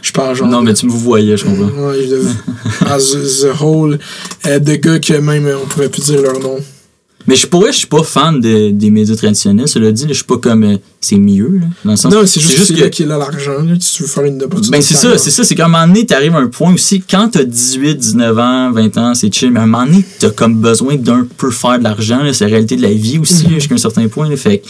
je 0.01 0.11
parle 0.13 0.35
genre. 0.35 0.49
non, 0.49 0.63
mais 0.63 0.73
tu 0.73 0.87
me 0.87 0.91
voyais, 0.93 1.37
je 1.37 1.45
comprends. 1.45 1.65
Ouais, 1.89 1.99
je 2.05 2.09
devais- 2.09 2.91
as 2.91 2.99
the 3.13 3.61
whole. 3.61 3.99
euh, 4.47 4.59
de 4.59 4.75
gars 4.77 4.99
que 4.99 5.13
même 5.15 5.47
euh, 5.47 5.59
on 5.63 5.67
pourrait 5.67 5.91
plus 5.91 6.05
dire 6.07 6.23
leur 6.23 6.41
nom. 6.41 6.57
Mais 7.27 7.37
je 7.37 7.47
pourrais, 7.47 7.73
je 7.73 7.79
suis 7.79 7.87
pas 7.87 8.03
fan 8.03 8.39
de- 8.41 8.71
des 8.71 8.91
médias 8.91 9.17
traditionnels. 9.17 9.67
Cela 9.67 9.93
dit, 9.93 10.03
là, 10.03 10.09
je 10.11 10.15
suis 10.15 10.25
pas 10.25 10.37
comme 10.37 10.63
euh, 10.65 10.77
c'est 11.01 11.17
mieux. 11.17 11.59
Là, 11.61 11.67
dans 11.85 11.91
le 11.93 11.97
sens, 11.97 12.13
Non, 12.13 12.27
c'est 12.27 12.41
juste, 12.41 12.75
que 12.75 12.81
là 12.81 12.91
qu'il 12.91 13.11
a 13.11 13.17
l'argent. 13.17 13.65
Si 13.81 13.97
tu 13.97 14.03
veux 14.03 14.09
faire 14.09 14.25
une 14.25 14.43
opportunité. 14.43 14.71
Ben, 14.77 14.83
c'est 14.83 14.95
de 14.95 14.99
ça, 14.99 15.19
c'est 15.19 15.31
ça. 15.31 15.43
C'est 15.45 15.55
qu'à 15.55 15.65
un 15.65 15.69
moment 15.69 15.87
donné, 15.87 16.05
t'arrives 16.05 16.35
à 16.37 16.39
un 16.41 16.49
point 16.49 16.75
aussi, 16.75 17.01
quand 17.01 17.31
t'as 17.33 17.45
18, 17.45 17.97
19 17.97 18.39
ans, 18.39 18.73
20 18.73 18.99
ans, 18.99 19.15
c'est 19.15 19.33
chill, 19.33 19.51
mais 19.53 19.61
à 19.61 19.63
un 19.63 19.67
moment 19.67 19.87
donné, 19.87 20.05
t'as 20.19 20.31
comme 20.31 20.57
besoin 20.61 20.97
d'un 20.97 21.27
peu 21.39 21.51
faire 21.51 21.79
de 21.79 21.85
l'argent. 21.85 22.21
C'est 22.33 22.45
la 22.45 22.51
réalité 22.51 22.77
de 22.77 22.83
la 22.83 22.93
vie 22.93 23.19
aussi, 23.19 23.45
Mhm. 23.47 23.55
jusqu'à 23.55 23.75
un 23.75 23.79
certain 23.79 24.07
point, 24.09 24.29
là. 24.29 24.37
Fait 24.37 24.63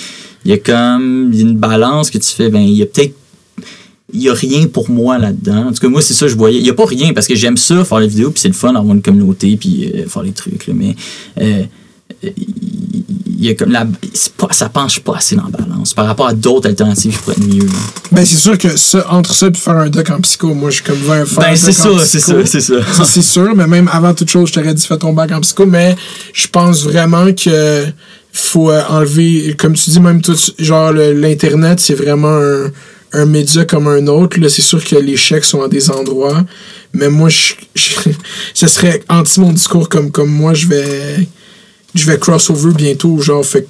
il 0.45 0.51
y 0.51 0.55
a 0.55 0.59
comme, 0.59 1.31
il 1.33 1.39
y 1.41 1.43
a 1.43 1.47
une 1.49 1.57
balance 1.57 2.11
que 2.11 2.19
tu 2.19 2.29
fais, 2.35 2.51
ben, 2.51 2.61
il 2.61 2.75
y 2.77 2.83
a 2.83 2.87
peut-être, 2.87 3.15
il 4.13 4.23
y 4.23 4.29
a 4.29 4.35
rien 4.35 4.67
pour 4.69 4.91
moi 4.91 5.19
là-dedans. 5.19 5.67
En 5.69 5.73
tout 5.73 5.81
cas, 5.81 5.89
moi, 5.89 6.03
c'est 6.03 6.15
ça 6.15 6.27
que 6.27 6.31
je 6.33 6.37
voyais. 6.37 6.61
Il 6.61 6.67
y 6.67 6.71
a 6.71 6.75
pas 6.75 6.85
rien, 6.85 7.13
parce 7.13 7.27
que 7.27 7.35
j'aime 7.35 7.57
ça, 7.57 7.85
faire 7.85 7.99
les 7.99 8.07
vidéos, 8.07 8.31
puis 8.31 8.41
c'est 8.41 8.49
le 8.49 8.55
fun, 8.55 8.69
avoir 8.77 8.95
une 8.95 9.03
communauté, 9.03 9.57
puis 9.57 9.91
euh, 9.93 10.07
faire 10.07 10.23
les 10.23 10.33
trucs, 10.33 10.67
là. 10.69 10.75
Mais, 10.77 10.95
euh, 11.41 11.63
il 12.23 13.45
y 13.45 13.49
a 13.51 13.55
comme 13.55 13.73
la, 13.73 13.87
c'est 14.15 14.33
pas, 14.33 14.49
ça 14.53 14.69
penche 14.69 15.01
pas 15.01 15.17
assez 15.17 15.37
dans 15.37 15.45
la 15.45 15.59
balance. 15.59 15.93
Par 15.93 16.07
rapport 16.07 16.29
à 16.29 16.33
d'autres 16.35 16.69
alternatives, 16.69 17.13
je 17.13 17.19
pourrais 17.19 17.37
être 17.37 17.47
mieux. 17.47 17.67
Ben, 18.13 18.25
c'est 18.25 18.37
sûr 18.37 18.57
que 18.57 18.77
ça, 18.77 19.07
entre 19.11 19.35
ça 19.35 19.49
et 19.49 19.55
faire 19.55 19.77
un 19.77 19.91
doc 19.91 20.09
en 20.11 20.21
psycho, 20.21 20.55
moi, 20.55 20.71
je 20.71 20.77
suis 20.77 20.85
comme 20.85 20.97
vers 20.99 21.27
faire 21.27 21.45
un 21.45 21.51
Ben, 21.51 21.57
c'est 21.57 21.73
ça, 21.73 21.89
c'est 22.05 22.21
ça, 22.21 22.35
c'est 22.47 22.61
ça. 22.61 22.75
C'est 23.05 23.23
sûr, 23.23 23.55
mais 23.55 23.67
même 23.67 23.89
avant 23.93 24.15
toute 24.15 24.31
chose, 24.31 24.49
je 24.49 24.55
t'aurais 24.55 24.75
dit 24.75 24.87
fais 24.87 24.97
ton 24.99 25.13
bac 25.13 25.33
en 25.33 25.41
psycho, 25.41 25.67
mais 25.67 25.95
je 26.33 26.47
pense 26.49 26.85
vraiment 26.85 27.27
que 27.35 27.85
faut 28.33 28.71
euh, 28.71 28.83
enlever, 28.89 29.55
comme 29.59 29.75
tu 29.75 29.91
dis, 29.91 30.01
même 30.01 30.21
tout, 30.23 30.37
genre 30.59 30.93
le- 30.93 31.13
l'Internet, 31.13 31.79
c'est 31.81 31.95
vraiment 31.95 32.37
un, 32.37 32.71
un 33.13 33.27
média 33.27 33.65
comme 33.65 33.87
un 33.89 34.07
autre. 34.07 34.41
Là, 34.41 34.49
c'est 34.49 34.63
sûr 34.63 34.83
que 34.83 34.97
les 34.97 35.17
chèques 35.17 35.45
sont 35.45 35.63
à 35.63 35.69
des 35.69 35.91
endroits, 35.91 36.45
mais 36.93 37.09
moi, 37.11 37.29
je, 37.29 37.55
je- 37.75 38.11
ce 38.55 38.67
serait 38.67 39.03
anti 39.09 39.39
mon 39.41 39.53
discours 39.53 39.89
comme, 39.89 40.11
comme 40.11 40.31
moi, 40.31 40.55
je 40.55 40.67
vais, 40.67 41.29
je 41.95 42.07
vais 42.11 42.19
crossover 42.19 42.73
bientôt, 42.73 43.19
genre, 43.21 43.45
fait 43.45 43.67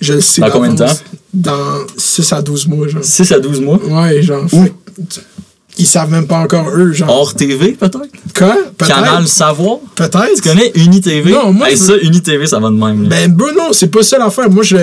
je 0.00 0.14
le 0.14 0.20
sais. 0.20 0.40
Dans 0.40 0.50
combien 0.50 0.72
de 0.74 0.78
temps? 0.78 0.98
Dans 1.32 1.78
6 1.96 2.32
à 2.32 2.42
12 2.42 2.66
mois, 2.66 2.88
genre. 2.88 3.04
6 3.04 3.32
à 3.32 3.38
12 3.40 3.60
mois? 3.60 3.80
Ouais, 3.84 4.22
genre. 4.22 4.48
fait 4.48 4.72
ils 5.76 5.86
savent 5.86 6.10
même 6.10 6.26
pas 6.28 6.38
encore 6.38 6.68
eux, 6.70 6.92
genre. 6.92 7.08
Hors 7.10 7.34
TV, 7.34 7.72
peut-être? 7.72 7.98
Quoi? 8.36 8.56
Peut-être. 8.78 8.94
Canal 8.94 9.26
Savoir? 9.26 9.78
Peut-être. 9.96 10.34
Tu 10.36 10.42
connais 10.42 10.70
UniTV? 10.76 11.32
Non, 11.32 11.52
moi, 11.52 11.68
Hey, 11.70 11.76
je- 11.76 11.82
ça, 11.82 11.96
UniTV, 12.00 12.46
ça 12.46 12.60
va 12.60 12.68
de 12.68 12.74
même. 12.76 13.02
là. 13.04 13.08
Ben, 13.08 13.32
ben 13.32 13.46
non, 13.56 13.72
c'est 13.72 13.88
pas 13.88 14.02
ça 14.04 14.18
l'affaire. 14.18 14.48
Moi, 14.50 14.62
je. 14.62 14.76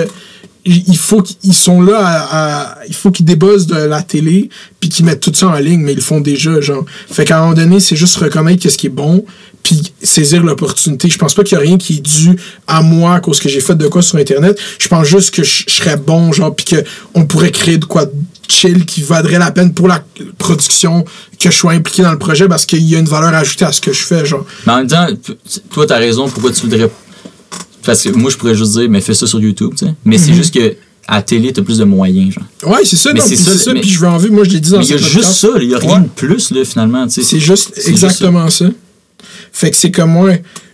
Il 0.64 0.84
il 0.88 0.96
faut 0.98 1.22
qu'ils 1.22 1.54
sont 1.54 1.80
là 1.80 1.98
à, 1.98 2.72
à- 2.74 2.78
Il 2.88 2.94
faut 2.94 3.10
qu'ils 3.10 3.24
débossent 3.24 3.66
de 3.66 3.74
la 3.76 4.02
télé, 4.02 4.48
puis 4.80 4.90
qu'ils 4.90 5.04
mettent 5.06 5.20
tout 5.20 5.32
ça 5.34 5.48
en 5.48 5.54
ligne, 5.54 5.80
mais 5.80 5.92
ils 5.92 5.96
le 5.96 6.02
font 6.02 6.20
déjà, 6.20 6.60
genre. 6.60 6.84
Fait 7.10 7.24
qu'à 7.24 7.38
un 7.38 7.40
moment 7.40 7.54
donné, 7.54 7.80
c'est 7.80 7.96
juste 7.96 8.16
reconnaître 8.16 8.62
qu'est-ce 8.62 8.76
qui 8.78 8.86
est 8.86 8.90
bon, 8.90 9.24
puis 9.62 9.92
saisir 10.02 10.42
l'opportunité. 10.42 11.08
Je 11.08 11.18
pense 11.18 11.34
pas 11.34 11.44
qu'il 11.44 11.56
y 11.56 11.58
a 11.58 11.60
rien 11.62 11.78
qui 11.78 11.94
est 11.98 12.00
dû 12.00 12.36
à 12.66 12.82
moi 12.82 13.14
à 13.16 13.20
cause 13.20 13.38
que 13.40 13.48
j'ai 13.48 13.60
fait 13.60 13.74
de 13.76 13.86
quoi 13.86 14.02
sur 14.02 14.18
Internet. 14.18 14.58
Je 14.78 14.88
pense 14.88 15.06
juste 15.06 15.32
que 15.32 15.42
je 15.44 15.64
je 15.68 15.74
serais 15.74 15.96
bon, 15.96 16.32
genre, 16.32 16.54
puis 16.54 16.66
qu'on 17.12 17.24
pourrait 17.26 17.50
créer 17.52 17.78
de 17.78 17.84
quoi 17.84 18.06
de 18.06 18.12
chill 18.48 18.84
qui 18.84 19.02
vaudrait 19.02 19.38
la 19.38 19.50
peine 19.50 19.72
pour 19.72 19.86
la 19.88 20.04
production, 20.38 21.04
que 21.38 21.50
je 21.50 21.56
sois 21.56 21.72
impliqué 21.72 22.02
dans 22.02 22.10
le 22.12 22.18
projet 22.18 22.48
parce 22.48 22.66
qu'il 22.66 22.82
y 22.82 22.96
a 22.96 22.98
une 22.98 23.06
valeur 23.06 23.32
ajoutée 23.34 23.64
à 23.64 23.72
ce 23.72 23.80
que 23.80 23.92
je 23.92 24.02
fais, 24.02 24.26
genre. 24.26 24.44
Mais 24.66 24.72
en 24.72 24.76
même 24.78 24.86
temps, 24.88 25.06
toi, 25.70 25.86
t'as 25.86 25.98
raison. 25.98 26.28
Pourquoi 26.28 26.50
tu 26.52 26.62
voudrais. 26.62 26.90
Parce 27.84 28.02
que 28.02 28.10
moi, 28.10 28.30
je 28.30 28.36
pourrais 28.36 28.54
juste 28.54 28.72
dire, 28.72 28.88
mais 28.90 29.00
fais 29.00 29.14
ça 29.14 29.26
sur 29.26 29.40
YouTube, 29.40 29.70
tu 29.78 29.86
sais. 29.86 29.94
Mais 30.04 30.16
Mhm. 30.16 30.22
c'est 30.24 30.32
juste 30.34 30.54
que 30.54 30.74
à 31.08 31.16
la 31.16 31.22
télé, 31.22 31.52
t'as 31.52 31.62
plus 31.62 31.78
de 31.78 31.84
moyens, 31.84 32.34
genre. 32.34 32.72
Ouais, 32.72 32.84
c'est 32.84 32.96
ça, 32.96 33.12
Mais 33.12 33.18
non, 33.20 33.26
c'est 33.26 33.36
ça, 33.36 33.72
puis 33.74 33.88
je 33.90 33.98
veux 33.98 34.06
en 34.08 34.18
vivre. 34.18 34.34
Moi, 34.34 34.44
je 34.44 34.50
l'ai 34.50 34.60
dit 34.60 34.70
dans 34.70 34.78
Mais 34.78 34.84
il 34.86 34.90
y 34.90 34.94
a 34.94 34.98
juste 34.98 35.32
ça, 35.32 35.48
il 35.60 35.68
y 35.70 35.74
a 35.74 35.78
rien 35.78 35.94
Ouais. 35.96 36.00
de 36.02 36.08
plus, 36.08 36.50
là, 36.52 36.64
finalement, 36.64 37.06
tu 37.06 37.14
sais. 37.14 37.22
C'est 37.22 37.40
juste 37.40 37.72
exactement 37.86 38.48
ça. 38.50 38.66
Fait 39.52 39.70
que 39.70 39.76
c'est 39.76 39.90
comme 39.90 40.12
moi, 40.12 40.32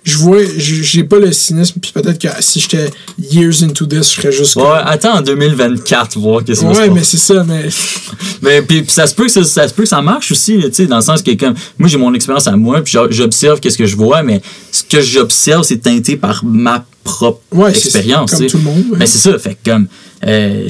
je 0.08 0.16
vois, 0.18 0.38
j'ai 0.56 1.04
pas 1.04 1.18
le 1.18 1.30
cynisme, 1.32 1.78
puis 1.80 1.92
peut-être 1.92 2.18
que 2.18 2.28
si 2.40 2.60
j'étais 2.60 2.90
years 3.30 3.62
into 3.62 3.86
this, 3.86 4.10
je 4.14 4.20
serais 4.20 4.32
juste 4.32 4.56
Ouais, 4.56 4.62
comme- 4.62 4.72
attends 4.86 5.18
en 5.18 5.22
2024, 5.22 6.18
voir 6.18 6.42
qu'est-ce 6.44 6.60
se 6.62 6.66
Ouais, 6.66 6.88
mais 6.90 7.04
c'est 7.04 7.16
ça, 7.18 7.44
mais. 7.44 7.68
Mais 8.42 8.62
puis, 8.62 8.82
puis 8.82 8.90
ça 8.92 9.06
se 9.06 9.14
peut 9.14 9.24
que 9.24 9.30
ça, 9.30 9.44
ça 9.44 9.68
se 9.68 9.74
peut 9.74 9.82
que 9.82 9.88
ça 9.88 10.00
marche 10.02 10.32
aussi, 10.32 10.56
tu 10.58 10.68
sais, 10.72 10.86
dans 10.86 10.96
le 10.96 11.02
sens 11.02 11.22
que 11.22 11.32
comme 11.32 11.54
moi 11.78 11.88
j'ai 11.88 11.98
mon 11.98 12.12
expérience 12.14 12.46
à 12.46 12.56
moi, 12.56 12.82
puis 12.82 12.92
j'o- 12.92 13.10
j'observe 13.10 13.60
qu'est-ce 13.60 13.78
que 13.78 13.86
je 13.86 13.96
vois, 13.96 14.22
mais 14.22 14.40
ce 14.72 14.82
que 14.84 15.00
j'observe 15.00 15.62
c'est 15.64 15.78
teinté 15.78 16.16
par 16.16 16.44
ma 16.44 16.84
propre 17.04 17.40
Ouais, 17.52 17.70
expérience, 17.70 18.30
comme 18.32 18.46
tout 18.46 18.58
le 18.58 18.62
monde, 18.64 18.84
ouais. 18.92 18.98
Ben, 18.98 19.06
c'est 19.06 19.18
ça, 19.18 19.38
fait 19.38 19.56
que 19.62 19.70
comme 19.70 19.86
euh, 20.26 20.68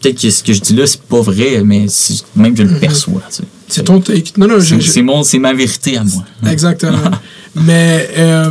peut-être 0.00 0.20
que 0.20 0.30
ce 0.30 0.42
que 0.42 0.52
je 0.52 0.60
dis 0.60 0.74
là 0.74 0.86
c'est 0.86 1.00
pas 1.02 1.20
vrai, 1.20 1.62
mais 1.64 1.86
c'est- 1.88 2.24
même 2.36 2.56
je 2.56 2.62
le 2.62 2.78
perçois, 2.78 3.22
tu 3.30 3.36
sais. 3.36 3.42
Mm-hmm. 3.42 3.46
C'est 3.68 3.84
ton 3.84 4.00
take. 4.00 4.32
Non, 4.36 4.48
non, 4.48 5.22
c'est 5.22 5.38
ma 5.38 5.52
vérité 5.54 5.96
à 5.96 6.02
moi. 6.04 6.24
Exactement. 6.50 6.98
mais, 7.54 8.08
euh, 8.16 8.50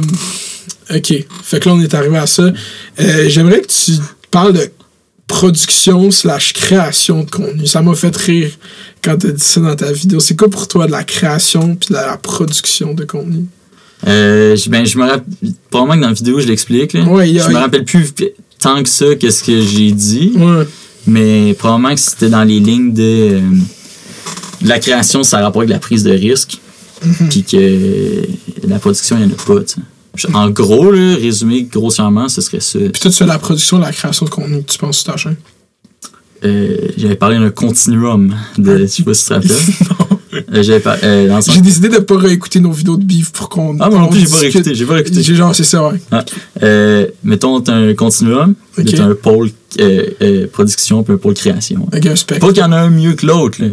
ok. 0.95 1.13
Fait 1.43 1.59
que 1.59 1.69
là, 1.69 1.75
on 1.75 1.81
est 1.81 1.93
arrivé 1.93 2.17
à 2.17 2.27
ça. 2.27 2.43
Euh, 2.99 3.29
J'aimerais 3.29 3.61
que 3.61 3.67
tu 3.67 3.93
parles 4.31 4.53
de 4.53 4.69
production 5.27 6.09
slash 6.11 6.53
création 6.53 7.23
de 7.23 7.29
contenu. 7.29 7.67
Ça 7.67 7.81
m'a 7.81 7.93
fait 7.95 8.15
rire 8.15 8.51
quand 9.03 9.15
t'as 9.17 9.29
dit 9.31 9.43
ça 9.43 9.61
dans 9.61 9.75
ta 9.75 9.91
vidéo. 9.91 10.19
C'est 10.19 10.35
quoi 10.35 10.49
pour 10.49 10.67
toi 10.67 10.87
de 10.87 10.91
la 10.91 11.03
création 11.03 11.75
puis 11.75 11.89
de 11.89 11.93
la 11.93 12.17
production 12.17 12.93
de 12.93 13.05
contenu? 13.05 13.45
Euh, 14.07 14.55
je- 14.55 14.69
ben 14.69 14.85
je 14.85 14.97
me 14.97 15.03
rappelle 15.05 15.23
probablement 15.69 15.97
que 15.97 16.01
dans 16.01 16.07
la 16.07 16.13
vidéo 16.13 16.39
je 16.39 16.47
l'explique. 16.47 16.93
Ouais, 17.07 17.27
je 17.27 17.49
me 17.49 17.57
rappelle 17.57 17.83
plus 17.85 18.11
tant 18.59 18.81
que 18.81 18.89
ça 18.89 19.13
qu'est-ce 19.15 19.43
que 19.43 19.61
j'ai 19.61 19.91
dit. 19.91 20.31
Ouais. 20.35 20.65
Mais 21.05 21.53
probablement 21.53 21.93
que 21.93 21.99
c'était 22.01 22.29
dans 22.29 22.43
les 22.43 22.59
lignes 22.59 22.93
de, 22.93 23.03
euh, 23.03 23.41
de 24.61 24.67
la 24.67 24.79
création, 24.79 25.23
ça 25.23 25.37
a 25.39 25.41
rapport 25.43 25.61
avec 25.61 25.69
la 25.71 25.79
prise 25.79 26.03
de 26.03 26.11
risque. 26.11 26.59
Mhm. 27.05 27.29
Puis 27.29 27.43
que 27.43 28.23
la 28.67 28.79
production, 28.79 29.17
il 29.17 29.25
n'y 29.27 29.31
en 29.31 29.35
a 29.35 29.43
pas. 29.45 29.63
En 30.33 30.49
gros, 30.49 30.91
là, 30.91 31.15
résumé 31.15 31.63
grossièrement, 31.63 32.27
ce 32.29 32.41
serait 32.41 32.59
ça. 32.59 32.79
Puis 32.79 33.01
toi, 33.01 33.11
tu 33.11 33.17
fais 33.17 33.25
la 33.25 33.39
production, 33.39 33.77
la 33.79 33.91
création 33.91 34.25
de 34.25 34.31
contenu 34.31 34.63
tu 34.63 34.77
penses 34.77 35.03
ta 35.03 35.15
chaîne. 35.17 35.37
Euh, 36.43 36.77
J'avais 36.97 37.15
parlé 37.15 37.37
d'un 37.37 37.49
continuum. 37.51 38.35
De, 38.57 38.77
je 38.79 38.85
sais 38.85 39.03
pas 39.03 39.13
si 39.13 39.23
tu 39.23 39.29
te 39.29 39.33
rappelles. 39.33 39.49
Euh, 40.53 40.79
par- 40.79 40.95
euh, 41.03 41.27
sens- 41.41 41.51
J'ai 41.55 41.59
décidé 41.59 41.89
de 41.89 41.97
pas 41.97 42.15
réécouter 42.15 42.59
nos 42.59 42.71
vidéos 42.71 42.97
de 42.97 43.03
bif 43.03 43.31
pour 43.31 43.49
qu'on. 43.49 43.75
Ah, 43.79 43.89
moi 43.89 43.99
non 43.99 44.05
on 44.05 44.09
plus, 44.09 44.19
j'ai 44.21 44.27
pas 44.27 44.37
réécouté. 44.37 44.75
J'ai 44.75 44.85
pas 44.85 44.93
réécouté. 44.93 45.23
J'ai 45.23 45.33
genre, 45.35 45.55
c'est 45.55 45.63
ça, 45.63 45.87
ouais. 45.87 45.99
Ah, 46.11 46.23
euh, 46.61 47.07
mettons, 47.23 47.59
t'as 47.61 47.73
un 47.73 47.93
continuum, 47.95 48.53
Ok. 48.77 48.85
puis 48.85 48.93
t'as 48.93 49.05
un 49.05 49.15
pôle 49.15 49.49
production, 50.53 51.03
puis 51.03 51.13
un 51.15 51.17
pôle 51.17 51.33
création. 51.33 51.87
Avec 51.91 52.05
un 52.05 52.15
spectre. 52.15 52.45
Pas 52.45 52.53
qu'il 52.53 52.61
y 52.61 52.65
en 52.65 52.71
a 52.71 52.77
un 52.77 52.89
mieux 52.91 53.13
que 53.13 53.25
l'autre, 53.25 53.61
là. 53.61 53.69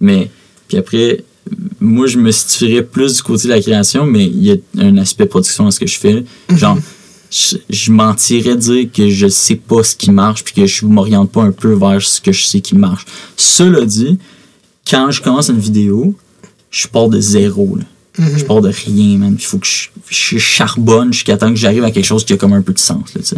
Mais, 0.00 0.30
puis 0.68 0.76
après, 0.76 1.24
moi, 1.80 2.06
je 2.06 2.18
me 2.18 2.30
situerais 2.30 2.82
plus 2.82 3.16
du 3.16 3.22
côté 3.22 3.48
de 3.48 3.52
la 3.52 3.60
création, 3.60 4.06
mais 4.06 4.24
il 4.24 4.44
y 4.44 4.52
a 4.52 4.56
un 4.78 4.96
aspect 4.98 5.26
production 5.26 5.64
dans 5.64 5.70
ce 5.70 5.80
que 5.80 5.86
je 5.86 5.98
fais. 5.98 6.24
Genre, 6.54 6.78
je, 7.30 7.56
je 7.70 7.92
mentirais 7.92 8.56
dire 8.56 8.88
que 8.92 9.08
je 9.08 9.26
sais 9.26 9.56
pas 9.56 9.82
ce 9.82 9.96
qui 9.96 10.10
marche, 10.10 10.44
puis 10.44 10.54
que 10.54 10.66
je 10.66 10.84
m'oriente 10.86 11.30
pas 11.30 11.42
un 11.42 11.52
peu 11.52 11.72
vers 11.72 12.02
ce 12.02 12.20
que 12.20 12.32
je 12.32 12.44
sais 12.44 12.60
qui 12.60 12.76
marche. 12.76 13.04
Cela 13.36 13.84
dit, 13.84 14.18
quand 14.88 15.10
je 15.10 15.22
commence 15.22 15.48
une 15.48 15.58
vidéo, 15.58 16.14
je 16.70 16.86
pars 16.86 17.08
de 17.08 17.20
zéro, 17.20 17.76
là. 17.76 17.84
Je 18.36 18.44
pars 18.44 18.60
de 18.60 18.68
rien, 18.68 19.16
man. 19.16 19.34
Il 19.38 19.44
faut 19.44 19.58
que 19.58 19.66
je, 19.66 19.88
je 20.10 20.38
charbonne 20.38 21.14
jusqu'à 21.14 21.38
temps 21.38 21.48
que 21.48 21.56
j'arrive 21.56 21.82
à 21.82 21.90
quelque 21.90 22.04
chose 22.04 22.26
qui 22.26 22.34
a 22.34 22.36
comme 22.36 22.52
un 22.52 22.60
peu 22.60 22.74
de 22.74 22.78
sens, 22.78 23.14
là, 23.14 23.22
tu 23.22 23.28
sais. 23.28 23.36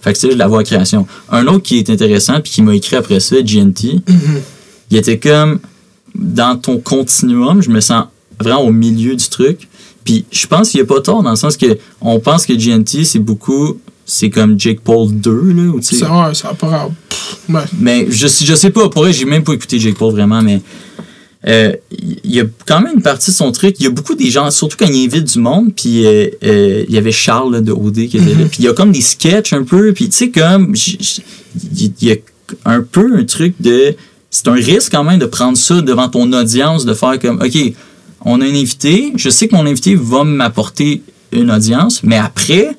Fait 0.00 0.14
que 0.14 0.18
ça, 0.18 0.30
je 0.30 0.36
la 0.36 0.48
vois 0.48 0.60
en 0.60 0.64
création. 0.64 1.06
Un 1.30 1.46
autre 1.46 1.62
qui 1.62 1.78
est 1.78 1.90
intéressant, 1.90 2.40
puis 2.40 2.50
qui 2.50 2.62
m'a 2.62 2.74
écrit 2.74 2.96
après 2.96 3.20
ça, 3.20 3.36
GNT, 3.42 4.02
il 4.90 4.96
était 4.96 5.18
comme 5.18 5.60
dans 6.14 6.56
ton 6.56 6.78
continuum, 6.78 7.62
je 7.62 7.70
me 7.70 7.80
sens 7.80 8.06
vraiment 8.40 8.62
au 8.62 8.72
milieu 8.72 9.14
du 9.14 9.28
truc. 9.28 9.68
Puis 10.04 10.24
je 10.30 10.46
pense 10.46 10.70
qu'il 10.70 10.80
n'y 10.80 10.84
a 10.84 10.86
pas 10.86 11.00
tort 11.00 11.22
dans 11.22 11.30
le 11.30 11.36
sens 11.36 11.56
que 11.56 11.78
on 12.00 12.18
pense 12.18 12.46
que 12.46 12.52
GNT, 12.52 13.04
c'est 13.04 13.18
beaucoup. 13.18 13.78
C'est 14.04 14.30
comme 14.30 14.58
Jake 14.58 14.80
Paul 14.80 15.12
2, 15.12 15.30
là. 15.30 15.62
Ou, 15.70 15.80
tu 15.80 15.94
sais, 15.94 16.04
ouais, 16.04 16.34
ça 16.34 16.52
pas 16.54 16.66
grave. 16.66 16.90
Ouais. 17.48 17.62
mais 17.78 18.06
je, 18.10 18.26
je 18.26 18.54
sais 18.54 18.70
pas, 18.70 18.88
pour 18.88 19.02
vrai, 19.02 19.12
j'ai 19.12 19.24
même 19.24 19.44
pas 19.44 19.52
écouté 19.52 19.78
Jake 19.78 19.96
Paul 19.96 20.12
vraiment, 20.12 20.42
mais 20.42 20.60
euh, 21.46 21.72
il 21.90 22.30
y 22.30 22.40
a 22.40 22.44
quand 22.66 22.80
même 22.80 22.94
une 22.96 23.02
partie 23.02 23.30
de 23.30 23.36
son 23.36 23.50
truc. 23.50 23.76
Il 23.80 23.84
y 23.84 23.86
a 23.86 23.90
beaucoup 23.90 24.14
des 24.14 24.30
gens, 24.30 24.50
surtout 24.50 24.76
quand 24.78 24.86
il 24.86 25.06
invite 25.06 25.24
du 25.24 25.38
monde, 25.38 25.72
puis 25.74 26.06
euh, 26.06 26.28
euh, 26.44 26.84
il 26.88 26.94
y 26.94 26.98
avait 26.98 27.12
Charles 27.12 27.52
là, 27.52 27.60
de 27.60 27.72
OD 27.72 28.06
qui 28.06 28.18
était 28.18 28.34
là, 28.34 28.46
puis 28.48 28.58
il 28.60 28.64
y 28.64 28.68
a 28.68 28.72
comme 28.72 28.92
des 28.92 29.00
sketchs 29.00 29.52
un 29.52 29.64
peu, 29.64 29.92
puis 29.92 30.08
tu 30.08 30.16
sais, 30.16 30.30
comme, 30.30 30.74
il 30.74 31.92
y 32.00 32.12
a 32.12 32.16
un 32.64 32.82
peu 32.82 33.16
un 33.16 33.24
truc 33.24 33.54
de. 33.60 33.94
C'est 34.34 34.48
un 34.48 34.54
risque 34.54 34.90
quand 34.90 35.04
même 35.04 35.18
de 35.18 35.26
prendre 35.26 35.56
ça 35.58 35.80
devant 35.82 36.08
ton 36.08 36.32
audience, 36.32 36.84
de 36.86 36.94
faire 36.94 37.18
comme, 37.20 37.40
OK, 37.40 37.74
on 38.24 38.40
a 38.40 38.44
un 38.44 38.48
invité, 38.54 39.12
je 39.16 39.28
sais 39.28 39.46
que 39.46 39.54
mon 39.54 39.66
invité 39.66 39.94
va 39.94 40.24
m'apporter 40.24 41.02
une 41.32 41.50
audience, 41.50 42.02
mais 42.02 42.16
après, 42.16 42.70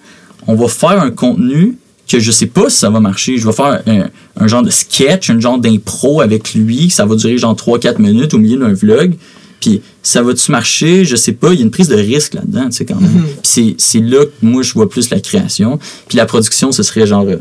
on 0.48 0.56
va 0.56 0.68
faire 0.68 1.00
un 1.02 1.12
contenu 1.12 1.78
que 2.08 2.20
je 2.20 2.32
sais 2.32 2.48
pas 2.48 2.70
si 2.70 2.78
ça 2.80 2.90
va 2.90 3.00
marcher. 3.00 3.38
Je 3.38 3.46
vais 3.46 3.54
faire 3.54 3.82
un, 3.86 4.10
un 4.36 4.48
genre 4.48 4.64
de 4.64 4.70
sketch, 4.72 5.30
un 5.30 5.40
genre 5.40 5.60
d'impro 5.60 6.22
avec 6.22 6.54
lui, 6.56 6.90
ça 6.90 7.06
va 7.06 7.16
durer 7.16 7.38
genre 7.38 7.56
3-4 7.56 8.02
minutes 8.02 8.34
au 8.34 8.40
milieu 8.40 8.58
d'un 8.58 8.74
vlog. 8.74 9.14
Puis 9.62 9.82
ça 10.02 10.22
va-tu 10.24 10.52
marcher? 10.52 11.06
Je 11.06 11.16
sais 11.16 11.32
pas. 11.32 11.54
Il 11.54 11.60
y 11.60 11.62
a 11.62 11.66
une 11.66 11.72
prise 11.72 11.88
de 11.88 11.96
risque 11.96 12.34
là-dedans, 12.34 12.66
tu 12.66 12.72
sais, 12.74 12.86
quand 12.86 13.00
même. 13.00 13.24
Puis 13.44 13.76
c'est- 13.78 14.00
là 14.00 14.26
que 14.26 14.32
moi, 14.42 14.64
je 14.64 14.74
vois 14.74 14.90
plus 14.90 15.10
la 15.12 15.20
création. 15.22 15.80
Puis 16.10 16.18
la 16.18 16.26
production, 16.26 16.72
ce 16.72 16.82
serait 16.84 17.06
genre... 17.08 17.26
euh, 17.28 17.38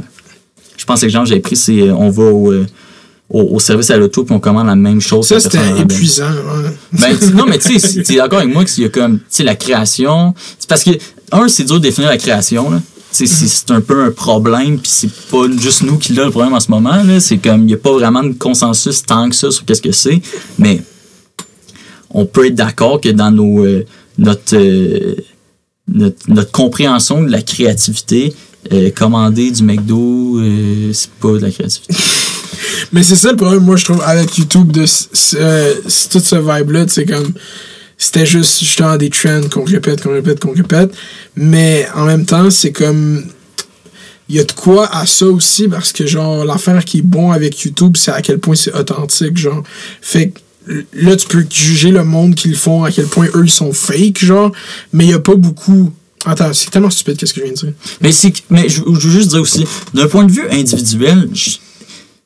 je 0.76 0.84
pense 0.84 1.00
que 1.00 1.06
que 1.06 1.10
j'avais 1.12 1.40
pris, 1.40 1.56
c'est 1.56 1.80
euh, 1.82 1.94
on 1.94 2.10
va 2.10 2.24
au, 2.24 2.52
euh, 2.52 2.66
au, 3.30 3.56
au 3.56 3.60
service 3.60 3.90
à 3.90 3.96
l'auto 3.96 4.24
puis 4.24 4.34
on 4.34 4.40
commande 4.40 4.66
la 4.66 4.76
même 4.76 5.00
chose. 5.00 5.26
Ça, 5.26 5.40
c'était 5.40 5.58
épuisant. 5.80 6.30
ouais. 6.30 6.70
Ben, 6.92 7.18
non, 7.34 7.46
mais 7.46 7.58
tu 7.58 7.78
sais, 7.80 8.02
tu 8.02 8.12
es 8.12 8.16
d'accord 8.16 8.40
avec 8.40 8.52
moi 8.52 8.64
qu'il 8.64 8.82
y 8.82 8.86
a 8.86 8.90
comme, 8.90 9.18
tu 9.18 9.24
sais, 9.30 9.42
la 9.42 9.56
création. 9.56 10.34
C'est 10.58 10.68
parce 10.68 10.84
que, 10.84 10.90
un, 11.32 11.48
c'est 11.48 11.64
dur 11.64 11.76
de 11.76 11.80
définir 11.80 12.08
la 12.10 12.18
création, 12.18 12.70
là. 12.70 12.80
C'est- 13.14 13.70
un 13.70 13.82
peu 13.82 14.04
un 14.04 14.10
problème, 14.10 14.78
puis 14.78 14.90
c'est 14.90 15.10
pas 15.30 15.44
juste 15.60 15.82
nous 15.82 15.98
qui 15.98 16.14
l'a 16.14 16.24
le 16.24 16.30
problème 16.30 16.54
en 16.54 16.60
ce 16.60 16.70
moment. 16.70 17.02
C'est 17.20 17.36
comme, 17.36 17.60
il 17.62 17.66
n'y 17.66 17.74
a 17.74 17.78
pas 17.78 17.92
vraiment 17.92 18.22
de 18.22 18.32
consensus 18.32 19.02
tant 19.02 19.28
que 19.28 19.36
ça 19.36 19.50
sur 19.50 19.64
qu'est-ce 19.66 19.82
que 19.82 19.92
c'est. 19.92 20.20
Mais, 20.58 20.80
on 22.10 22.24
peut 22.26 22.46
être 22.46 22.54
d'accord 22.54 23.00
que 23.00 23.10
dans 23.10 23.30
nos, 23.30 23.64
euh, 23.64 23.84
notre, 24.18 24.54
euh, 24.56 25.14
notre, 25.88 26.16
notre 26.28 26.50
compréhension 26.52 27.22
de 27.22 27.30
la 27.30 27.42
créativité, 27.42 28.34
euh, 28.72 28.90
commander 28.90 29.50
du 29.50 29.62
McDo, 29.62 30.38
euh, 30.38 30.90
c'est 30.94 31.10
pas 31.10 31.32
de 31.32 31.38
la 31.38 31.50
créativité. 31.50 31.94
Mais 32.92 33.02
c'est 33.02 33.16
ça 33.16 33.30
le 33.30 33.36
problème, 33.36 33.62
moi, 33.62 33.76
je 33.76 33.84
trouve, 33.84 34.02
avec 34.04 34.36
YouTube, 34.38 34.72
de 34.72 34.84
euh, 35.34 35.74
toute 36.10 36.24
ce 36.24 36.36
vibe-là, 36.36 36.84
c'est 36.88 37.06
comme. 37.06 37.32
C'était 37.98 38.26
juste 38.26 38.58
justement 38.58 38.96
des 38.96 39.10
trends 39.10 39.42
qu'on 39.48 39.64
répète, 39.64 40.02
qu'on 40.02 40.12
répète, 40.12 40.40
qu'on 40.40 40.52
répète. 40.52 40.92
Mais 41.36 41.86
en 41.94 42.04
même 42.04 42.26
temps, 42.26 42.50
c'est 42.50 42.72
comme. 42.72 43.24
Il 44.28 44.36
y 44.36 44.40
a 44.40 44.44
de 44.44 44.52
quoi 44.52 44.88
à 44.96 45.04
ça 45.04 45.26
aussi, 45.26 45.68
parce 45.68 45.92
que, 45.92 46.06
genre, 46.06 46.44
l'affaire 46.44 46.84
qui 46.84 46.98
est 46.98 47.02
bon 47.02 47.32
avec 47.32 47.60
YouTube, 47.60 47.96
c'est 47.96 48.12
à 48.12 48.22
quel 48.22 48.38
point 48.38 48.54
c'est 48.54 48.74
authentique, 48.74 49.36
genre. 49.36 49.62
Fait 50.00 50.30
que 50.30 50.38
là, 50.94 51.16
tu 51.16 51.26
peux 51.26 51.44
juger 51.50 51.90
le 51.90 52.04
monde 52.04 52.34
qu'ils 52.34 52.56
font, 52.56 52.84
à 52.84 52.90
quel 52.90 53.06
point 53.06 53.26
eux, 53.34 53.44
ils 53.44 53.50
sont 53.50 53.72
fake, 53.72 54.24
genre. 54.24 54.52
Mais 54.92 55.04
il 55.04 55.10
y 55.10 55.14
a 55.14 55.18
pas 55.18 55.34
beaucoup. 55.34 55.92
Attends, 56.24 56.52
c'est 56.52 56.70
tellement 56.70 56.90
stupide, 56.90 57.16
qu'est-ce 57.16 57.34
que 57.34 57.40
je 57.40 57.44
viens 57.44 57.54
de 57.54 57.58
dire? 57.58 57.72
Mais, 58.00 58.10
mais 58.50 58.68
je, 58.68 58.80
je 58.80 59.08
veux 59.08 59.12
juste 59.12 59.30
dire 59.30 59.40
aussi, 59.40 59.66
d'un 59.92 60.06
point 60.06 60.24
de 60.24 60.30
vue 60.30 60.48
individuel, 60.50 61.28
je, 61.34 61.50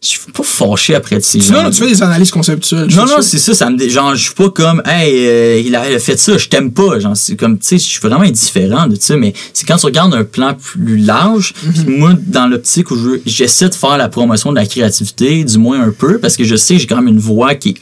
je 0.06 0.18
suis 0.20 0.32
pas 0.32 0.42
fâché 0.42 0.94
après 0.94 1.16
de 1.16 1.22
ces 1.22 1.40
gens. 1.40 1.46
Sinon, 1.46 1.70
tu 1.70 1.82
fais 1.82 1.88
des 1.88 2.02
analyses 2.02 2.30
conceptuelles. 2.30 2.88
Non, 2.94 3.06
non, 3.06 3.20
c'est 3.20 3.38
ça, 3.38 3.54
ça 3.54 3.70
me 3.70 3.88
genre, 3.88 4.14
je 4.14 4.22
suis 4.22 4.34
pas 4.34 4.50
comme, 4.50 4.82
hey, 4.84 5.26
euh, 5.26 5.62
il, 5.64 5.74
a, 5.74 5.98
fait 5.98 6.16
ça, 6.16 6.38
je 6.38 6.48
t'aime 6.48 6.72
pas. 6.72 6.98
Genre, 7.00 7.16
c'est 7.16 7.36
comme, 7.36 7.58
tu 7.58 7.66
sais, 7.66 7.78
je 7.78 7.84
suis 7.84 8.00
vraiment 8.00 8.22
indifférent 8.22 8.86
de 8.86 8.96
ça, 8.98 9.16
mais 9.16 9.32
c'est 9.52 9.66
quand 9.66 9.76
tu 9.76 9.86
regardes 9.86 10.14
un 10.14 10.24
plan 10.24 10.54
plus 10.54 10.98
large, 10.98 11.54
puis 11.54 11.84
moi, 11.86 12.14
dans 12.26 12.46
l'optique 12.46 12.90
où 12.90 12.96
je 12.96 13.20
j'essaie 13.26 13.68
de 13.68 13.74
faire 13.74 13.96
la 13.96 14.08
promotion 14.08 14.50
de 14.50 14.56
la 14.56 14.66
créativité, 14.66 15.44
du 15.44 15.58
moins 15.58 15.80
un 15.80 15.90
peu, 15.90 16.18
parce 16.18 16.36
que 16.36 16.44
je 16.44 16.56
sais 16.56 16.74
que 16.74 16.80
j'ai 16.80 16.86
quand 16.86 16.96
même 16.96 17.08
une 17.08 17.18
voix 17.18 17.54
qui 17.54 17.70
est 17.70 17.74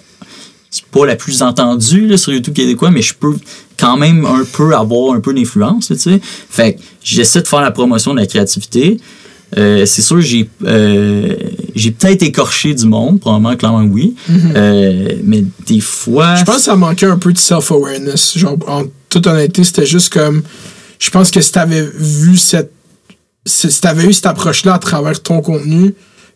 c'est 0.71 0.87
pas 0.87 1.07
la 1.07 1.15
plus 1.15 1.41
entendue 1.43 2.09
là, 2.09 2.17
sur 2.17 2.33
YouTube 2.33 2.53
québécois, 2.53 2.91
mais 2.91 3.01
je 3.01 3.15
peux 3.15 3.37
quand 3.79 3.97
même 3.97 4.27
un 4.27 4.45
peu 4.45 4.75
avoir 4.75 5.15
un 5.15 5.21
peu 5.21 5.33
d'influence, 5.33 5.87
tu 5.87 5.97
sais. 5.97 6.21
Fait 6.51 6.77
j'essaie 7.01 7.43
de 7.43 7.47
faire 7.47 7.61
la 7.61 7.71
promotion 7.71 8.13
de 8.13 8.19
la 8.19 8.27
créativité. 8.27 8.99
Euh, 9.57 9.87
c'est 9.87 10.03
sûr, 10.03 10.21
j'ai 10.21 10.49
euh, 10.65 11.35
j'ai 11.75 11.91
peut-être 11.91 12.23
écorché 12.23 12.75
du 12.75 12.87
monde, 12.87 13.21
probablement, 13.21 13.57
clairement 13.57 13.83
oui. 13.83 14.15
Euh, 14.57 15.17
mais 15.23 15.45
des 15.67 15.81
fois. 15.81 16.37
Je 16.37 16.45
pense 16.45 16.57
que 16.57 16.63
ça 16.63 16.77
manquait 16.77 17.07
un 17.07 17.19
peu 17.19 17.33
de 17.33 17.39
self-awareness. 17.39 18.37
Genre, 18.39 18.59
en 18.67 18.85
toute 19.09 19.27
honnêteté, 19.27 19.65
c'était 19.65 19.87
juste 19.87 20.13
comme. 20.13 20.43
Je 20.99 21.11
pense 21.11 21.31
que 21.31 21.41
si 21.41 21.53
t'avais 21.53 21.83
vu 21.97 22.37
cette. 22.37 22.73
Si 23.47 23.71
si 23.71 23.81
t'avais 23.81 24.07
eu 24.07 24.13
cette 24.13 24.27
approche-là 24.27 24.75
à 24.75 24.79
travers 24.79 25.23
ton 25.23 25.43
contenu, 25.43 25.95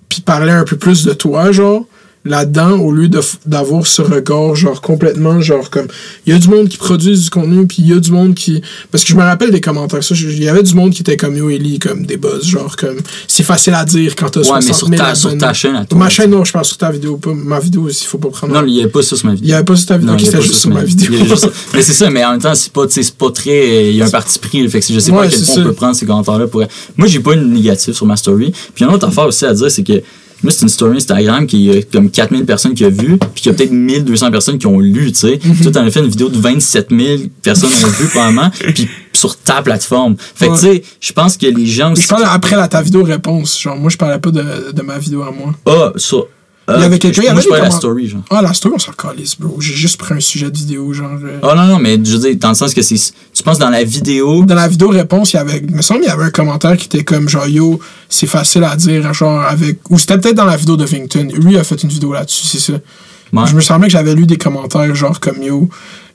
puis 0.09 0.21
parler 0.21 0.53
un 0.53 0.65
peu 0.65 0.77
plus 0.77 1.05
de 1.05 1.13
toi, 1.13 1.53
genre, 1.53 1.87
là-dedans, 2.29 2.79
au 2.79 2.93
lieu 2.93 3.09
d'avoir 3.47 3.87
ce 3.87 4.03
regard, 4.03 4.55
genre, 4.55 4.81
complètement, 4.81 5.41
genre, 5.41 5.71
comme. 5.71 5.89
Il 6.27 6.33
y 6.33 6.37
a 6.37 6.39
du 6.39 6.49
monde 6.49 6.69
qui 6.69 6.77
produit 6.77 7.19
du 7.19 7.31
contenu, 7.31 7.67
puis 7.67 7.79
il 7.81 7.89
y 7.89 7.93
a 7.93 7.99
du 7.99 8.13
monde 8.13 8.35
qui. 8.35 8.63
Parce 8.91 9.05
que 9.05 9.11
je 9.11 9.17
me 9.17 9.23
rappelle 9.23 9.51
des 9.51 9.61
commentaires, 9.61 10.05
ça. 10.05 10.15
Il 10.15 10.43
y 10.43 10.49
avait 10.49 10.63
du 10.63 10.75
monde 10.75 10.93
qui 10.93 11.03
était 11.03 11.17
comme 11.17 11.37
Yo 11.37 11.51
Ellie, 11.51 11.79
comme 11.79 12.07
des 12.07 12.17
buzz, 12.17 12.47
genre, 12.47 12.77
comme. 12.77 12.99
C'est 13.27 13.43
facile 13.43 13.75
à 13.75 13.85
dire 13.85 14.15
quand 14.15 14.31
t'as 14.31 14.41
Ouais, 14.41 14.61
60 14.63 14.69
mais 14.69 14.73
sur 14.75 14.89
000 14.89 14.99
ta, 15.03 15.15
sur 15.15 15.39
ta 15.39 15.53
chaîne 15.53 15.77
à 15.77 15.85
toi. 15.85 15.99
Ma 15.99 16.09
chaîne, 16.09 16.31
non, 16.31 16.45
je 16.45 16.53
parle 16.53 16.65
sur 16.65 16.77
ta 16.77 16.91
vidéo, 16.91 17.17
pas 17.17 17.33
ma 17.35 17.59
vidéo, 17.59 17.89
il 17.89 17.95
faut 17.95 18.19
pas 18.19 18.29
prendre. 18.29 18.53
Non, 18.55 18.65
il 18.67 18.75
n'y 18.75 18.81
avait 18.81 18.91
pas 18.91 19.03
ça 19.03 19.17
sur 19.17 19.27
ma 19.27 19.35
vidéo. 19.35 19.47
Il 19.47 19.51
y 19.51 19.55
avait 19.55 19.65
pas 19.65 19.77
sur 19.77 19.87
ta 19.87 19.99
vidéo, 19.99 20.17
y 20.17 20.25
c'était 20.25 20.37
pas 20.39 20.43
juste 20.43 20.55
sur 20.55 20.71
ma 20.71 20.85
vidéo. 20.85 21.13
Y 21.13 21.27
juste 21.29 21.49
mais 21.75 21.83
c'est 21.83 21.93
ça, 21.93 22.11
mais 22.11 22.25
en 22.25 22.33
même 22.33 22.41
temps, 22.41 22.55
c'est 22.55 22.73
pas, 22.73 22.87
c'est 22.89 23.15
pas 23.15 23.31
très. 23.31 23.91
Il 23.91 23.97
y 23.97 24.03
a 24.03 24.07
un 24.07 24.11
parti 24.11 24.39
pris, 24.39 24.63
là, 24.63 24.69
fait 24.69 24.81
que 24.81 24.93
je 24.93 24.99
sais 24.99 25.11
pas 25.11 25.19
Ouais, 25.21 25.27
à 25.27 25.31
quel 25.31 25.41
point 25.41 25.55
ça. 25.55 25.61
on 25.61 25.65
peut 25.65 25.73
prendre 25.73 25.97
ces 25.97 26.07
commentaires-là 26.07 26.47
pour. 26.47 26.63
Moi, 26.97 27.09
j'ai 27.09 27.21
pas 27.21 27.35
une 27.35 27.53
négative 27.53 27.95
sur 27.95 28.07
ma 28.07 28.17
story. 28.17 28.53
Puis, 28.75 28.85
une 28.85 28.91
autre 28.91 29.07
affaire 29.09 29.27
aussi 29.27 29.45
à 29.45 29.55
dire, 29.55 29.71
c'est 29.71 29.83
que. 29.83 30.03
Moi, 30.43 30.53
c'est 30.53 30.63
une 30.63 30.69
story 30.69 30.97
Instagram 30.97 31.47
qui 31.47 31.71
a 31.71 31.83
comme 31.83 32.11
4000 32.11 32.45
personnes 32.45 32.75
qui 32.75 32.85
ont 32.85 32.91
vu, 32.91 33.19
puis 33.19 33.43
qu'il 33.43 33.53
y 33.53 33.55
a 33.55 33.59
peut-être 33.59 33.73
1200 33.73 34.31
personnes 34.31 34.59
qui 34.59 34.67
ont 34.67 34.79
lu, 34.79 35.11
tu 35.13 35.19
sais. 35.19 35.41
Mhm. 35.43 35.57
Toi, 35.63 35.73
t'en 35.73 35.87
as 35.87 35.91
fait 35.91 36.01
une 36.01 36.09
vidéo 36.09 36.29
de 36.29 36.39
27 36.39 36.89
000 36.91 37.19
personnes 37.43 37.71
ont 37.85 37.89
vu, 37.89 38.07
probablement, 38.09 38.51
puis 38.75 38.89
sur 39.13 39.37
ta 39.37 39.63
plateforme. 39.63 40.17
Fait 40.19 40.49
que, 40.49 40.55
tu 40.55 40.61
sais, 40.61 40.83
je 41.01 41.13
pense 41.13 41.37
que 41.37 41.47
les 41.47 41.67
gens 41.67 41.93
aussi. 41.93 42.03
Je 42.03 42.09
parle 42.09 42.25
après 42.31 42.57
la, 42.57 42.69
ta 42.69 42.83
vidéo 42.83 43.03
réponse. 43.03 43.61
Genre, 43.61 43.77
moi, 43.77 43.91
je 43.91 43.97
parlais 43.97 44.19
pas 44.19 44.31
de, 44.31 44.73
de 44.73 44.83
ma 44.83 44.99
vidéo 44.99 45.23
à 45.23 45.33
moi. 45.33 45.55
Ah, 45.67 45.93
sur. 45.97 46.29
Il 46.77 46.81
y 46.81 46.85
avait 46.85 46.99
quelqu'un, 46.99 47.23
il 47.23 47.25
y 47.25 47.29
Moi, 47.29 47.33
avait 47.35 47.43
je 47.43 47.49
parlais 47.49 47.63
de 47.63 47.69
des 47.69 47.73
la 47.73 47.79
story, 47.79 48.09
genre. 48.09 48.21
Ah, 48.31 48.43
la 48.43 48.53
story, 48.53 48.75
on 48.77 48.79
s'en 48.79 48.93
calisse, 48.93 49.37
bro. 49.39 49.59
J'ai 49.61 49.73
juste 49.75 49.97
pris 49.97 50.15
un 50.15 50.21
sujet 50.21 50.51
de 50.51 50.57
vidéo, 50.57 50.93
genre. 50.93 51.13
euh, 51.25 51.39
Ah 51.43 51.55
non, 51.55 51.65
non, 51.67 51.79
mais 51.79 51.99
je 52.05 52.13
veux 52.13 52.19
dire, 52.19 52.37
dans 52.37 52.51
le 52.51 52.55
sens 52.55 52.75
que 52.75 52.83
c'est. 52.83 52.97
Tu 53.33 53.43
penses 53.43 53.59
dans 53.59 53.71
la 53.71 53.83
vidéo? 53.85 54.45
Dans 54.45 54.55
la 54.55 54.69
vidéo 54.69 54.89
réponse, 54.91 55.33
il 55.33 55.37
y 55.37 55.39
avait. 55.39 55.63
Il 55.67 55.75
me 55.75 55.81
semble 55.83 56.01
qu'il 56.01 56.11
y 56.11 56.13
avait 56.13 56.25
un 56.25 56.31
commentaire 56.31 56.77
qui 56.77 56.85
était 56.87 57.05
comme 57.05 57.29
genre 57.29 57.47
yo, 57.49 57.81
c'est 58.09 58.27
facile 58.27 58.65
à 58.65 58.77
dire, 58.77 59.15
genre 59.15 59.41
avec. 59.43 59.79
Ou 59.91 59.99
c'était 59.99 60.19
peut-être 60.19 60.37
dans 60.37 60.45
la 60.45 60.57
vidéo 60.57 60.77
de 60.77 60.85
Vington. 60.85 61.29
Lui 61.35 61.57
a 61.57 61.65
fait 61.65 61.83
une 61.83 61.89
vidéo 61.89 62.13
là-dessus, 62.13 62.47
c'est 62.47 62.61
ça. 62.73 62.79
Ouais. 63.33 63.43
Je 63.47 63.55
me 63.55 63.61
semblais 63.61 63.89
que 63.89 63.93
j'avais 63.93 64.15
lu 64.15 64.27
des 64.27 64.37
commentaires 64.39 64.95
genre 64.95 65.21
comme 65.21 65.43
yo, 65.43 65.69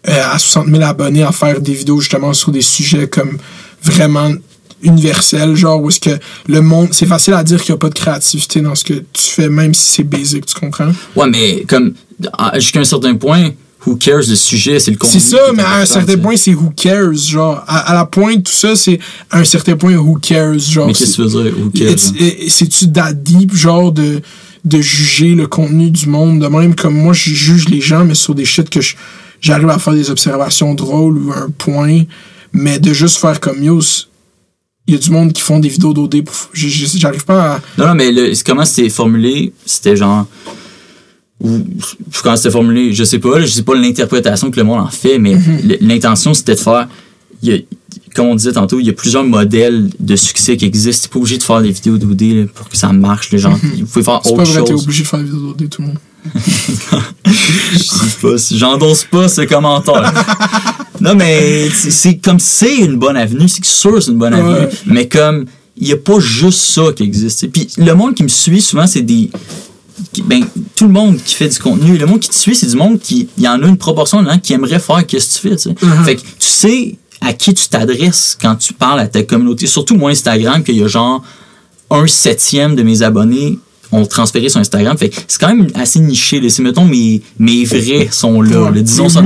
euh, 0.08 0.22
à 0.34 0.38
60 0.38 0.68
000 0.68 0.84
abonnés 0.84 1.24
à 1.24 1.32
faire 1.32 1.62
des 1.62 1.74
vidéos 1.74 2.00
justement 2.00 2.34
sur 2.34 2.52
des 2.52 2.62
sujets 2.62 3.08
comme 3.08 3.38
vraiment 3.84 4.32
universels, 4.84 5.56
genre 5.56 5.82
où 5.82 5.90
est-ce 5.90 6.00
que 6.00 6.18
le 6.48 6.62
monde. 6.62 6.90
C'est 6.92 7.06
facile 7.06 7.34
à 7.34 7.44
dire 7.44 7.62
qu'il 7.62 7.74
n'y 7.74 7.78
a 7.78 7.80
pas 7.80 7.90
de 7.90 7.96
créativité 7.96 8.62
dans 8.62 8.76
ce 8.76 8.84
que 8.84 8.94
tu 8.94 9.24
fais, 9.30 9.50
même 9.50 9.74
si 9.74 9.92
c'est 9.92 10.04
basic, 10.04 10.46
tu 10.46 10.56
comprends? 10.56 10.92
Ouais, 11.16 11.30
mais 11.30 11.64
comme. 11.68 11.94
Jusqu'à 12.56 12.80
un 12.80 12.86
certain 12.86 13.16
point, 13.16 13.50
who 13.86 13.96
cares 13.98 14.30
le 14.30 14.36
sujet, 14.36 14.80
c'est 14.80 14.92
le 14.92 14.98
contenu. 14.98 15.20
C'est 15.20 15.36
ça, 15.36 15.52
mais 15.54 15.64
à 15.64 15.80
un 15.82 15.86
certain 15.86 16.18
point, 16.18 16.38
c'est 16.38 16.54
who 16.54 16.72
cares, 16.76 17.14
genre. 17.14 17.64
À, 17.68 17.92
à 17.92 17.94
la 17.96 18.06
pointe, 18.06 18.44
tout 18.44 18.54
ça, 18.54 18.76
c'est 18.76 19.00
à 19.30 19.40
un 19.40 19.44
certain 19.44 19.76
point, 19.76 19.96
who 19.96 20.16
cares, 20.22 20.58
genre. 20.60 20.88
Mais 20.88 20.94
qu'est-ce 20.94 21.18
que 21.18 21.24
tu 21.24 21.30
veux 21.30 21.44
dire, 21.44 21.54
who 21.58 21.70
cares? 21.72 21.90
Hein? 21.90 22.30
C'est-tu 22.48 22.92
that 22.92 23.14
deep, 23.14 23.54
genre, 23.54 23.92
de, 23.92 24.22
de 24.64 24.82
juger 24.82 25.34
le 25.36 25.48
contenu 25.48 25.92
du 25.92 26.08
monde? 26.08 26.40
De 26.40 26.48
même 26.48 26.76
comme 26.76 26.96
moi, 26.96 27.14
je 27.14 27.32
juge 27.34 27.68
les 27.68 27.82
gens, 27.82 28.06
mais 28.06 28.16
sur 28.16 28.36
des 28.36 28.46
shit 28.46 28.70
que 28.70 28.80
j'arrive 29.42 29.70
à 29.70 29.80
faire 29.80 29.94
des 29.94 30.10
observations 30.10 30.74
drôles 30.76 31.18
ou 31.18 31.34
un 31.34 31.50
point, 31.58 32.04
mais 32.54 32.80
de 32.80 32.94
juste 32.94 33.18
faire 33.18 33.40
comme 33.42 33.62
yo, 33.62 33.82
il 34.88 34.94
y 34.94 34.98
a 34.98 35.00
du 35.00 35.12
monde 35.12 35.32
qui 35.34 35.42
font 35.42 35.60
des 35.60 35.70
vidéos 35.70 35.94
d'OD 35.94 36.24
J'arrive 36.54 37.26
pas 37.26 37.54
à. 37.56 37.62
Non, 37.78 37.88
non, 37.88 37.96
mais 37.96 38.12
le, 38.12 38.34
comment 38.46 38.66
c'était 38.66 38.90
formulé, 38.90 39.54
c'était 39.66 39.96
genre. 39.96 40.26
Ou, 41.42 41.60
quand 42.24 42.36
c'était 42.38 42.52
formulé, 42.52 42.94
je 42.94 43.04
sais 43.04 43.20
pas, 43.20 43.42
je 43.42 43.48
sais 43.48 43.64
pas 43.64 43.76
l'interprétation 43.76 44.50
que 44.52 44.58
le 44.58 44.64
monde 44.64 44.80
en 44.82 44.90
fait, 44.90 45.20
mais 45.20 45.32
l- 45.34 45.78
l'intention 45.82 46.34
c'était 46.34 46.56
de 46.56 46.60
faire. 46.60 46.88
y 47.42 47.52
a- 47.54 47.58
comme 48.16 48.28
on 48.28 48.36
disait 48.36 48.52
tantôt, 48.54 48.80
il 48.80 48.86
y 48.86 48.90
a 48.90 48.94
plusieurs 48.94 49.24
modèles 49.24 49.90
de 50.00 50.16
succès 50.16 50.56
qui 50.56 50.66
existent. 50.66 51.08
T'es 51.08 51.14
pas 51.14 51.20
obligé 51.20 51.38
de 51.40 51.44
faire 51.44 51.62
des 51.62 51.72
vidéos 51.72 51.98
d'OD 51.98 52.48
pour 52.54 52.70
que 52.70 52.78
ça 52.78 52.94
marche. 52.94 53.32
Les 53.32 53.40
gens, 53.40 53.54
vous 53.80 53.86
pouvez 53.88 54.04
faire. 54.06 54.22
C'est 54.24 54.36
pas 54.36 54.42
autre 54.44 54.52
vrai, 54.52 54.64
t'es 54.64 54.72
chose. 54.72 54.84
obligé 54.84 55.04
de 55.04 55.08
faire 55.08 55.20
des 55.20 55.26
vidéos 55.26 55.54
d'OD, 55.54 55.70
tout 55.70 55.82
le 55.82 55.88
monde. 55.88 55.98
Je 57.26 57.78
sais 57.84 58.22
pas, 58.22 58.38
pas 59.12 59.28
ce 59.28 59.42
commentaire. 59.48 60.14
non, 61.04 61.16
mais 61.16 61.70
c'est- 61.70 62.18
comme 62.24 62.40
c'est 62.40 62.78
une 62.78 62.96
bonne 62.98 63.18
avenue, 63.18 63.48
c'est 63.48 63.62
que 63.62 63.68
sûr 63.68 64.02
c'est 64.02 64.12
une 64.12 64.18
bonne 64.18 64.34
avenue, 64.34 64.66
Ouais. 64.66 64.70
mais 64.88 65.08
comme 65.08 65.46
il 65.78 65.88
n'y 65.88 65.94
a 65.94 65.98
pas 65.98 66.20
juste 66.20 66.60
ça 66.60 66.84
qui 66.96 67.04
existe. 67.04 67.48
Puis 67.52 67.68
le 67.78 67.94
monde 67.94 68.14
qui 68.16 68.24
me 68.24 68.28
suit 68.30 68.62
souvent, 68.62 68.88
c'est 68.88 69.02
des. 69.02 69.30
Ben, 70.26 70.44
tout 70.76 70.86
le 70.88 70.92
monde 70.94 71.18
qui 71.24 71.36
fait 71.36 71.48
du 71.50 71.60
contenu, 71.60 71.98
le 71.98 72.06
monde 72.06 72.20
qui 72.20 72.30
te 72.30 72.36
suit, 72.36 72.56
c'est 72.56 72.68
du 72.68 72.76
monde 72.76 73.00
qui. 73.00 73.28
Il 73.38 73.44
y 73.44 73.48
en 73.48 73.62
a 73.62 73.68
une 73.68 73.78
proportion 73.78 74.22
de 74.22 74.30
gens 74.30 74.38
qui 74.40 74.54
aimerait 74.54 74.80
faire 74.80 75.06
qu'est-ce 75.06 75.40
que 75.40 75.48
tu 75.48 75.50
fais. 75.50 75.56
tu 75.56 75.64
sais. 75.64 75.76
Mhm. 75.86 76.04
Fait 76.06 76.16
que 76.16 76.22
tu 76.22 76.50
sais 76.50 76.96
à 77.22 77.32
qui 77.34 77.54
tu 77.54 77.68
t'adresses 77.70 78.38
quand 78.42 78.56
tu 78.56 78.74
parles 78.74 79.00
à 79.00 79.08
ta 79.08 79.24
communauté. 79.24 79.66
Surtout 79.68 79.96
moi, 79.96 80.12
Instagram, 80.12 80.64
qu'il 80.64 80.78
y 80.78 80.84
a 80.84 80.88
genre 80.88 81.24
un 81.90 82.06
septième 82.08 82.76
de 82.76 82.84
mes 82.84 83.02
abonnés 83.02 83.60
ont 83.94 84.06
transféré 84.06 84.50
sur 84.50 84.60
Instagram. 84.60 84.98
Fait 84.98 85.12
c'est 85.28 85.40
quand 85.40 85.48
même 85.56 85.68
assez 85.76 86.00
niché. 86.00 86.40
Là. 86.42 86.50
C'est, 86.50 86.62
mettons, 86.62 86.86
mes, 86.86 87.22
mes 87.40 87.64
vrais 87.66 88.10
sont 88.12 88.42
là. 88.42 88.64
Ouais, 88.64 88.76
là, 88.76 88.82
disons 88.82 89.08
ça. 89.10 89.22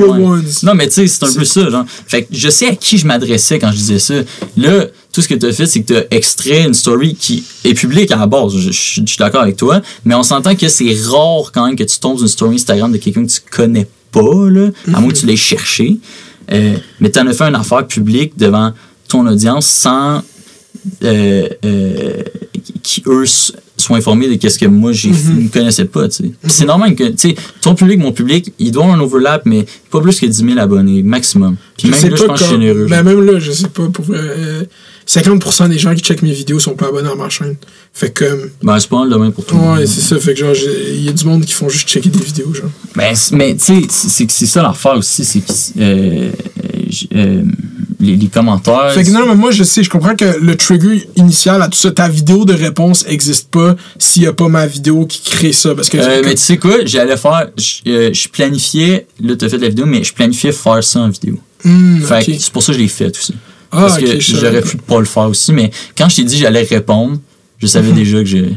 Non, 0.64 0.74
mais 0.76 0.88
tu 0.88 0.94
sais, 0.94 1.08
c'est 1.08 1.24
un 1.24 1.34
peu 1.34 1.46
ça. 1.46 1.70
Genre. 1.70 1.86
Fait 2.08 2.24
que 2.24 2.28
je 2.32 2.50
sais 2.50 2.68
à 2.68 2.76
qui 2.76 2.98
je 2.98 3.08
m'adressais 3.08 3.60
quand 3.60 3.72
je 3.72 3.78
disais 3.78 4.00
ça. 4.00 4.14
Là, 4.58 4.86
tout 5.12 5.22
ce 5.22 5.28
que 5.28 5.34
tu 5.36 5.46
as 5.48 5.52
fait, 5.54 5.66
c'est 5.66 5.82
que 5.82 5.88
tu 5.94 5.96
as 5.98 6.04
extrait 6.12 6.64
une 6.66 6.74
story 6.74 7.16
qui 7.16 7.44
est 7.64 7.74
publique 7.74 8.12
à 8.12 8.18
la 8.18 8.28
base. 8.28 8.54
Je, 8.56 8.72
je- 8.72 8.72
je 8.72 9.06
suis 9.06 9.18
d'accord 9.18 9.42
avec 9.42 9.58
toi. 9.58 9.82
Mais 10.06 10.14
on 10.16 10.24
s'entend 10.24 10.54
que 10.56 10.68
c'est 10.68 10.94
rare 11.10 11.52
quand 11.54 11.66
même 11.66 11.76
que 11.76 11.84
tu 11.84 11.98
tombes 12.00 12.18
sur 12.18 12.24
une 12.24 12.30
story 12.30 12.56
Instagram 12.56 12.92
de 12.92 12.98
quelqu'un 12.98 13.26
que 13.26 13.32
tu 13.32 13.40
connais 13.50 13.88
pas, 14.12 14.22
là, 14.50 14.70
à 14.94 15.00
moins 15.02 15.12
que 15.12 15.18
tu 15.18 15.26
l'aies 15.26 15.36
cherché. 15.36 15.98
Euh, 16.52 16.76
mais 17.00 17.10
tu 17.12 17.20
en 17.20 17.28
as 17.28 17.34
fait 17.34 17.44
une 17.46 17.56
affaire 17.56 17.86
publique 17.88 18.34
devant 18.38 18.72
ton 19.08 19.26
audience 19.28 19.66
sans 19.66 20.22
euh, 21.04 21.48
euh, 21.66 22.24
qui 22.84 23.04
eux 23.08 23.26
soient 23.78 23.98
informés 23.98 24.28
de 24.28 24.36
qu'est-ce 24.36 24.58
que 24.60 24.66
moi 24.66 24.92
j'ai 24.92 25.10
Mhm. 25.10 25.44
ne 25.44 25.48
connaissais 25.50 25.86
pas 25.86 26.08
Puis 26.08 26.32
c'est 26.48 26.66
normal 26.66 26.96
que 26.96 27.04
tu 27.10 27.18
sais 27.30 27.36
ton 27.62 27.76
public 27.76 28.00
mon 28.00 28.12
public 28.12 28.52
il 28.60 28.72
doit 28.72 28.84
avoir 28.86 28.98
un 28.98 29.02
overlap 29.02 29.44
mais 29.46 29.66
pas 29.92 30.02
plus 30.02 30.20
que 30.20 30.26
10 30.26 30.44
000 30.46 30.58
abonnés 30.60 31.04
maximum 31.04 31.56
puis 31.78 31.90
Je 31.90 31.94
même 32.02 32.12
là 32.12 32.18
je 32.18 32.24
pense 32.24 32.34
que 32.34 32.40
je 32.40 32.44
suis 32.46 32.54
comme- 32.54 32.62
généreux 32.62 32.88
ben, 32.90 33.04
même 33.04 33.22
là, 33.24 33.40
je 33.40 33.52
sais 33.52 33.68
pas. 33.68 33.88
Pour, 33.88 34.06
euh, 34.10 34.64
50% 35.06 35.70
des 35.70 35.78
gens 35.78 35.94
qui 35.96 36.02
checkent 36.02 36.22
mes 36.24 36.34
vidéos 36.34 36.60
sont 36.60 36.74
pas 36.76 36.88
abonnés 36.88 37.08
à 37.10 37.16
ma 37.16 37.30
chaîne. 37.30 37.56
Fait 37.94 38.12
que. 38.12 38.26
comme, 38.26 38.50
ben 38.62 38.78
c'est 38.80 38.90
pas 38.90 39.00
mal 39.00 39.10
demain 39.10 39.32
pour 39.32 39.46
tout 39.46 39.56
le 39.56 39.62
Ouais, 39.80 39.86
c'est 39.86 40.02
ça. 40.02 40.20
Fait 40.20 40.34
que 40.34 40.40
genre, 40.42 40.54
j'ai- 40.54 40.96
il 40.96 41.04
y 41.04 41.08
a 41.10 41.14
du 41.14 41.24
monde 41.24 41.46
qui 41.46 41.54
font 41.54 41.70
juste 41.70 41.88
checker 41.88 42.10
des 42.10 42.20
vidéos, 42.20 42.54
genre. 42.54 42.70
Ben, 42.96 43.14
mais 43.32 43.56
tu 43.56 43.64
sais, 43.64 43.82
c'est 43.90 44.10
c'est 44.10 44.26
que 44.26 44.34
c'est 44.34 44.46
ça 44.48 44.62
l'affaire 44.62 44.98
aussi, 44.98 45.24
c'est 45.24 45.40
que 45.40 45.52
euh, 45.80 46.30
j- 46.90 47.08
euh, 47.16 47.44
les, 48.00 48.16
les 48.16 48.28
commentaires. 48.28 48.92
Fait 48.92 49.04
que 49.04 49.10
non, 49.10 49.26
mais 49.28 49.36
moi, 49.36 49.52
je 49.52 49.64
sais, 49.64 49.84
je 49.84 49.90
comprends 49.90 50.16
que 50.16 50.40
le 50.40 50.56
trigger 50.56 51.08
initial 51.16 51.62
à 51.62 51.68
tout 51.68 51.78
ça, 51.78 51.92
ta 51.92 52.08
vidéo 52.08 52.46
de 52.46 52.54
réponse 52.54 53.06
existe 53.08 53.50
pas 53.50 53.76
s'il 53.98 54.24
y 54.24 54.28
a 54.28 54.34
pas 54.34 54.48
ma 54.50 54.68
vidéo 54.68 55.06
qui 55.06 55.22
crée 55.30 55.52
ça. 55.52 55.74
Parce 55.76 55.90
que. 55.90 55.98
Euh, 55.98 56.22
mais 56.24 56.36
tu 56.36 56.42
sais 56.42 56.58
quoi, 56.58 56.86
j'allais 56.86 57.18
faire. 57.18 57.50
Je 57.58 57.90
euh, 57.92 58.10
je 58.14 58.28
planifiais, 58.28 59.08
là, 59.20 59.36
t'as 59.36 59.50
fait 59.50 59.58
la 59.58 59.70
vidéo, 59.70 59.86
mais 59.86 60.04
je 60.04 60.14
planifiais 60.14 60.52
faire 60.52 60.84
ça 60.84 61.00
en 61.00 61.10
vidéo. 61.10 61.40
Hmm, 61.64 62.02
Fait 62.02 62.26
que 62.26 62.32
ok. 62.32 62.38
c'est 62.40 62.52
pour 62.54 62.62
ça 62.62 62.68
que 62.72 62.78
je 62.78 62.84
l'ai 62.84 62.88
fait 62.88 63.10
aussi. 63.18 63.34
Ah, 63.72 63.82
Parce 63.82 63.98
que 63.98 64.20
j'aurais 64.20 64.62
pu 64.62 64.78
pas 64.78 65.00
le 65.00 65.06
faire 65.06 65.24
aussi, 65.28 65.52
mais 65.52 65.72
quand 65.98 66.08
je 66.08 66.18
t'ai 66.18 66.24
dit 66.24 66.38
j'allais 66.38 66.64
répondre, 66.64 67.18
je 67.60 67.68
savais 67.68 67.92
déjà 67.92 68.20
que 68.20 68.26
j'ai. 68.26 68.56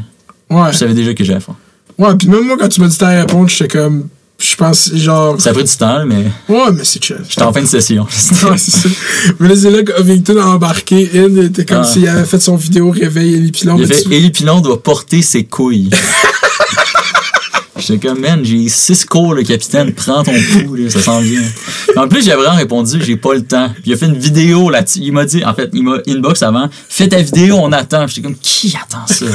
Ouais. 0.49 0.71
Je 0.71 0.77
savais 0.77 0.93
déjà 0.93 1.13
que 1.13 1.23
j'allais 1.23 1.39
faire. 1.39 1.55
Ouais, 1.97 2.15
puis 2.17 2.27
même 2.29 2.45
moi, 2.45 2.57
quand 2.59 2.69
tu 2.69 2.79
m'as 2.79 2.87
dit 2.87 2.97
ta 2.97 3.09
réponse, 3.09 3.51
j'étais 3.51 3.77
comme. 3.77 4.07
Je 4.41 4.55
pense, 4.55 4.91
genre. 4.95 5.39
Ça 5.39 5.51
a 5.51 5.53
pris 5.53 5.63
du 5.63 5.75
temps, 5.77 6.03
mais 6.05 6.25
Ouais, 6.49 6.71
mais 6.73 6.83
c'est 6.83 7.03
chill. 7.03 7.17
j'étais 7.29 7.43
en 7.43 7.53
fin 7.53 7.61
de 7.61 7.67
session. 7.67 8.03
Ouais, 8.49 8.57
c'est 8.57 8.71
ça. 8.71 8.89
Mais 9.39 9.49
là, 9.49 9.55
c'est 9.55 9.69
là 9.69 9.83
que 9.83 9.91
Ovington 9.99 10.37
a 10.41 10.45
embarqué. 10.45 11.09
Il 11.13 11.39
était 11.45 11.63
comme 11.65 11.81
Ah. 11.81 11.83
s'il 11.83 12.07
avait 12.07 12.25
fait 12.25 12.39
son 12.39 12.55
vidéo 12.55 12.89
réveil 12.89 13.35
et 13.35 13.39
les 13.39 13.51
pilons. 13.51 13.77
Il 13.77 13.85
fait 13.85 14.03
Élie 14.09 14.31
Pilon 14.31 14.59
doit 14.61 14.81
porter 14.81 15.21
ses 15.21 15.43
couilles. 15.43 15.89
J'étais 17.77 18.07
comme, 18.09 18.19
man, 18.19 18.41
j'ai 18.43 18.69
six 18.69 19.05
cours, 19.05 19.33
le 19.33 19.41
capitaine, 19.41 19.91
prends 19.91 20.21
ton 20.23 20.31
coup, 20.33 20.75
là, 20.75 20.87
ça 20.91 20.99
sent 21.01 21.21
bien. 21.23 21.41
En 21.95 22.07
plus, 22.07 22.23
j'ai 22.23 22.33
vraiment 22.35 22.55
répondu, 22.55 23.01
j'ai 23.03 23.15
pas 23.17 23.33
le 23.33 23.41
temps. 23.43 23.69
Puis 23.73 23.83
il 23.87 23.93
a 23.93 23.97
fait 23.97 24.05
une 24.05 24.19
vidéo 24.19 24.69
là-dessus. 24.69 24.99
Il 25.01 25.11
m'a 25.13 25.25
dit, 25.25 25.43
en 25.43 25.55
fait, 25.55 25.67
il 25.73 25.81
m'a 25.83 25.97
inbox 26.07 26.43
avant, 26.43 26.69
fais 26.89 27.07
ta 27.09 27.19
vidéo, 27.21 27.57
on 27.59 27.71
attend. 27.71 28.05
J'étais 28.05 28.21
comme, 28.21 28.35
qui 28.35 28.75
attend 28.79 29.07
ça? 29.07 29.25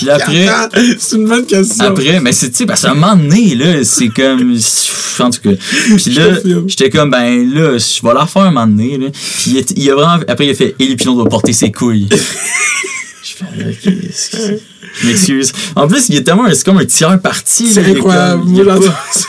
Puis 0.00 0.10
après, 0.10 0.46
Ah, 0.48 0.68
c'est 0.98 1.16
une 1.16 1.26
bonne 1.28 1.46
question. 1.46 1.84
après, 1.84 2.20
mais 2.20 2.32
c'est, 2.32 2.50
tu 2.50 2.56
sais, 2.56 2.66
parce 2.66 2.82
qu'à 2.82 2.90
un 2.90 2.94
moment 2.94 3.16
donné, 3.16 3.54
là, 3.54 3.84
c'est 3.84 4.08
comme, 4.08 4.54
en 5.18 5.30
tout 5.30 5.40
cas. 5.42 5.50
Puis 5.96 6.10
là, 6.14 6.24
j'étais 6.66 6.90
comme, 6.90 7.10
ben 7.10 7.52
là, 7.54 7.78
je 7.78 8.06
vais 8.06 8.14
la 8.14 8.26
faire 8.26 8.42
un 8.42 8.50
moment 8.50 8.66
donné, 8.66 8.98
là. 8.98 9.06
Puis 9.12 9.50
il, 9.76 9.82
il 9.82 9.90
a 9.90 9.94
vraiment, 9.94 10.18
après, 10.26 10.46
il 10.46 10.50
a 10.50 10.54
fait, 10.54 10.74
Élie 10.78 10.96
Pilon 10.96 11.14
doit 11.14 11.28
porter 11.28 11.52
ses 11.52 11.70
couilles. 11.72 12.08
Je 13.22 13.34
fais, 13.36 13.44
ok, 13.44 13.94
excuse- 14.08 14.60
je 15.02 15.06
m'excuse. 15.06 15.52
En 15.76 15.86
plus, 15.86 16.08
il 16.08 16.16
est 16.16 16.22
tellement, 16.22 16.44
c'est 16.52 16.64
comme 16.64 16.78
un 16.78 16.84
tiers 16.86 17.20
parti. 17.20 17.68
C'est 17.68 17.84
incroyable. 17.84 18.42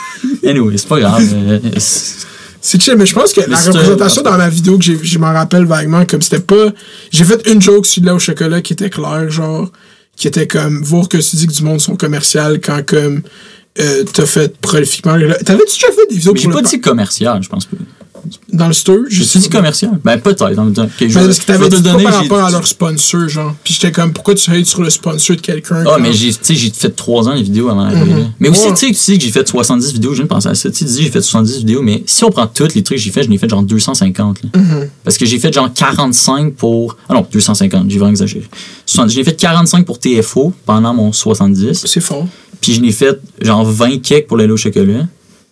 Anyway, 0.46 0.74
c'est 0.78 0.88
pas 0.88 0.98
grave. 0.98 1.22
euh, 1.32 1.58
c'est- 1.78 2.26
C'est 2.64 2.80
chill, 2.80 2.94
mais 2.96 3.06
je 3.06 3.14
pense 3.14 3.32
que 3.32 3.40
la 3.48 3.56
représentation 3.58 4.22
dans 4.22 4.38
ma 4.38 4.48
vidéo 4.48 4.78
que 4.78 4.84
j'ai, 4.84 4.96
je 5.02 5.18
m'en 5.18 5.32
rappelle 5.32 5.64
vaguement, 5.66 6.04
comme 6.06 6.22
c'était 6.22 6.38
pas. 6.40 6.66
J'ai 7.10 7.24
fait 7.24 7.46
une 7.50 7.60
joke 7.60 7.84
sur 7.86 8.02
le 8.02 8.06
lait 8.06 8.12
au 8.12 8.18
chocolat 8.20 8.60
qui 8.62 8.72
était 8.72 8.88
claire, 8.88 9.28
genre, 9.30 9.70
qui 10.22 10.28
était 10.28 10.46
comme 10.46 10.84
voir 10.84 11.08
que 11.08 11.16
tu 11.16 11.34
dis 11.34 11.48
que 11.48 11.52
du 11.52 11.64
monde 11.64 11.80
sont 11.80 11.96
commercial 11.96 12.60
quand 12.60 12.86
comme 12.86 13.22
euh, 13.80 14.04
t'as 14.04 14.24
fait 14.24 14.56
prolifiquement. 14.58 15.14
T'avais-tu 15.14 15.80
déjà 15.80 15.88
fait 15.88 16.06
des 16.08 16.14
vidéos 16.14 16.32
Mais 16.32 16.40
j'ai 16.40 16.48
pas 16.48 16.62
dit 16.62 16.80
commercial, 16.80 17.42
je 17.42 17.48
pense 17.48 17.66
pas. 17.66 17.76
Dans 18.52 18.66
le 18.68 18.72
store? 18.72 18.98
J'ai 19.08 19.24
dit 19.40 19.48
commercial. 19.48 19.98
Ben 20.04 20.18
peut-être 20.20 20.42
en 20.42 20.64
même 20.64 20.72
temps. 20.72 20.84
Ok, 20.84 20.90
je 21.00 21.06
vais- 21.06 21.14
parce 21.26 21.36
que 21.38 21.42
je 21.42 21.46
t'avais 21.46 21.68
dit 21.68 21.76
le 21.76 21.82
pas 21.82 21.90
donner. 21.92 22.04
par 22.04 22.14
rapport 22.14 22.44
à 22.44 22.50
leur 22.50 22.66
sponsor, 22.66 23.28
genre. 23.28 23.54
Puis 23.64 23.74
j'étais 23.74 23.92
comme, 23.92 24.12
pourquoi 24.12 24.34
tu 24.34 24.50
hates 24.50 24.66
sur 24.66 24.82
le 24.82 24.90
sponsor 24.90 25.36
de 25.36 25.40
quelqu'un? 25.40 25.84
Ah, 25.86 25.98
mais 26.00 26.12
j'ai, 26.12 26.32
tu 26.32 26.38
sais, 26.42 26.54
j'ai 26.54 26.70
fait 26.70 26.90
3 26.90 27.28
ans 27.28 27.36
de 27.36 27.42
vidéos 27.42 27.68
avant 27.68 27.88
d'arriver 27.90 28.14
là. 28.20 28.26
Mais 28.40 28.48
aussi, 28.48 28.62
Ouais. 28.66 28.70
tu 28.74 28.76
sais, 28.76 28.86
tu 28.88 28.94
sais 28.94 29.18
que 29.18 29.24
j'ai 29.24 29.30
fait 29.30 29.46
70 29.48 29.92
vidéos, 29.92 30.10
je 30.12 30.16
viens 30.16 30.24
de 30.24 30.28
penser 30.28 30.48
à 30.48 30.54
ça. 30.54 30.70
Tu 30.70 30.84
dis, 30.84 31.02
j'ai 31.02 31.10
fait 31.10 31.20
70 31.22 31.58
vidéos, 31.58 31.82
mais 31.82 32.02
si 32.06 32.24
on 32.24 32.30
prend 32.30 32.46
toutes 32.46 32.74
les 32.74 32.82
trucs 32.82 32.98
que 32.98 33.02
j'ai 33.04 33.10
fait, 33.10 33.22
j'en 33.22 33.30
ai 33.32 33.38
fait 33.38 33.48
genre 33.48 33.62
250. 33.62 34.42
là. 34.42 34.50
Mm-hmm. 34.60 34.88
Parce 35.04 35.18
que 35.18 35.26
j'ai 35.26 35.38
fait 35.38 35.52
genre 35.52 35.72
45 35.72 36.54
pour. 36.54 36.96
Ah 37.08 37.14
non, 37.14 37.26
250, 37.30 37.90
j'ai 37.90 37.98
vraiment 37.98 38.10
exagéré. 38.10 38.46
70, 38.86 39.14
J'ai 39.14 39.24
fait 39.24 39.36
45 39.36 39.84
pour 39.86 39.98
TFO 39.98 40.52
pendant 40.66 40.94
mon 40.94 41.12
70. 41.12 41.84
C'est 41.86 42.00
fort. 42.00 42.26
Puis 42.60 42.74
je 42.74 42.80
n'ai 42.80 42.92
fait 42.92 43.18
genre 43.40 43.64
20 43.64 44.00
cakes 44.02 44.26
pour 44.26 44.36
le 44.36 44.50
au 44.52 44.56
chocolat. 44.56 45.06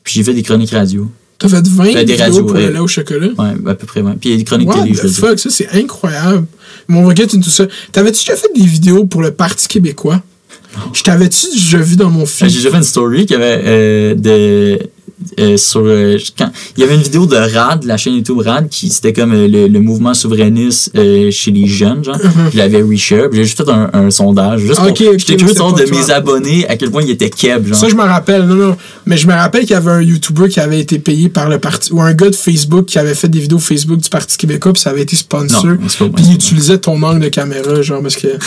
Puis 0.04 0.14
j'ai 0.14 0.22
fait 0.22 0.32
des 0.34 0.42
chroniques 0.42 0.70
radio. 0.70 1.10
T'as 1.41 1.49
fait 1.49 1.66
20 1.66 1.84
Fait 1.84 2.05
des 2.05 2.12
vidéos 2.12 2.24
radios, 2.24 2.45
pour 2.45 2.55
ouais. 2.55 2.66
le 2.66 2.72
lait 2.74 2.78
au 2.78 2.86
chocolat? 2.86 3.28
Ouais, 3.38 3.70
à 3.70 3.74
peu 3.74 3.86
près 3.86 4.03
20. 4.03 4.20
Puis 4.20 4.28
il 4.28 4.32
y 4.32 4.34
a 4.34 4.38
des 4.38 4.45
chroniques 4.45 4.68
What 4.68 4.82
télé, 4.82 4.95
je 4.95 5.09
the 5.09 5.11
fuck, 5.11 5.38
ça 5.38 5.49
c'est 5.51 5.68
incroyable. 5.72 6.47
Mon 6.86 7.07
requête 7.07 7.30
tout 7.30 7.43
ça. 7.51 7.66
T'avais-tu 7.93 8.20
déjà 8.24 8.36
fait 8.36 8.51
des 8.55 8.66
vidéos 8.66 9.07
pour 9.07 9.22
le 9.22 9.30
Parti 9.30 9.66
québécois? 9.66 10.22
Je 10.93 11.03
t'avais-tu 11.03 11.47
déjà 11.53 11.78
vu 11.78 11.97
dans 11.97 12.11
mon 12.11 12.26
film? 12.26 12.49
J'ai 12.51 12.59
déjà 12.59 12.70
fait 12.70 12.76
une 12.76 12.82
story 12.82 13.26
qui 13.26 13.34
avait 13.34 13.62
euh, 13.64 14.14
de. 14.14 14.78
Euh, 15.38 15.56
sur 15.56 15.82
euh, 15.84 16.16
quand, 16.38 16.50
il 16.76 16.80
y 16.80 16.84
avait 16.84 16.94
une 16.94 17.02
vidéo 17.02 17.26
de 17.26 17.36
RAD, 17.36 17.84
la 17.84 17.96
chaîne 17.96 18.14
YouTube 18.14 18.38
RAD, 18.38 18.68
qui 18.68 18.88
c'était 18.90 19.12
comme 19.12 19.32
euh, 19.32 19.48
le, 19.48 19.68
le 19.68 19.80
mouvement 19.80 20.14
souverainiste 20.14 20.92
chez 21.30 21.50
les 21.50 21.66
jeunes, 21.66 22.04
genre. 22.04 22.16
Je 22.52 22.58
l'avais 22.58 22.82
reshare, 22.82 23.28
j'ai 23.32 23.44
juste 23.44 23.64
fait 23.64 23.70
un, 23.70 23.90
un 23.92 24.10
sondage. 24.10 24.60
Juste 24.60 24.76
pour, 24.76 24.90
Mm-hmm. 24.90 24.90
Ok, 24.90 25.12
ok, 25.12 25.18
j'étais 25.18 25.36
curieux 25.36 25.54
de 25.54 25.58
toi. 25.58 25.74
mes 25.90 26.10
abonnés 26.10 26.66
à 26.68 26.76
quel 26.76 26.90
point 26.90 27.02
ils 27.02 27.10
étaient 27.10 27.30
keb, 27.30 27.66
genre. 27.66 27.76
Ça, 27.76 27.88
je 27.88 27.94
me 27.94 28.02
rappelle, 28.02 28.44
non, 28.44 28.54
non. 28.54 28.76
Mais 29.06 29.16
je 29.16 29.26
me 29.26 29.32
rappelle 29.32 29.62
qu'il 29.62 29.72
y 29.72 29.74
avait 29.74 29.90
un 29.90 30.00
YouTuber 30.02 30.48
qui 30.48 30.58
avait 30.60 30.80
été 30.80 30.98
payé 30.98 31.28
par 31.28 31.48
le 31.48 31.58
parti, 31.58 31.92
ou 31.92 32.00
un 32.00 32.12
gars 32.12 32.30
de 32.30 32.34
Facebook 32.34 32.86
qui 32.86 32.98
avait 32.98 33.14
fait 33.14 33.28
des 33.28 33.38
vidéos 33.38 33.58
Facebook 33.58 34.00
du 34.00 34.08
Parti 34.08 34.36
québécois, 34.36 34.72
puis 34.72 34.82
ça 34.82 34.90
avait 34.90 35.02
été 35.02 35.16
sponsor. 35.16 35.76
Puis 35.78 36.24
il 36.26 36.34
utilisait 36.34 36.78
ton 36.78 37.00
angle 37.02 37.20
de 37.20 37.28
caméra, 37.28 37.82
genre, 37.82 38.02
parce 38.02 38.16
que. 38.16 38.28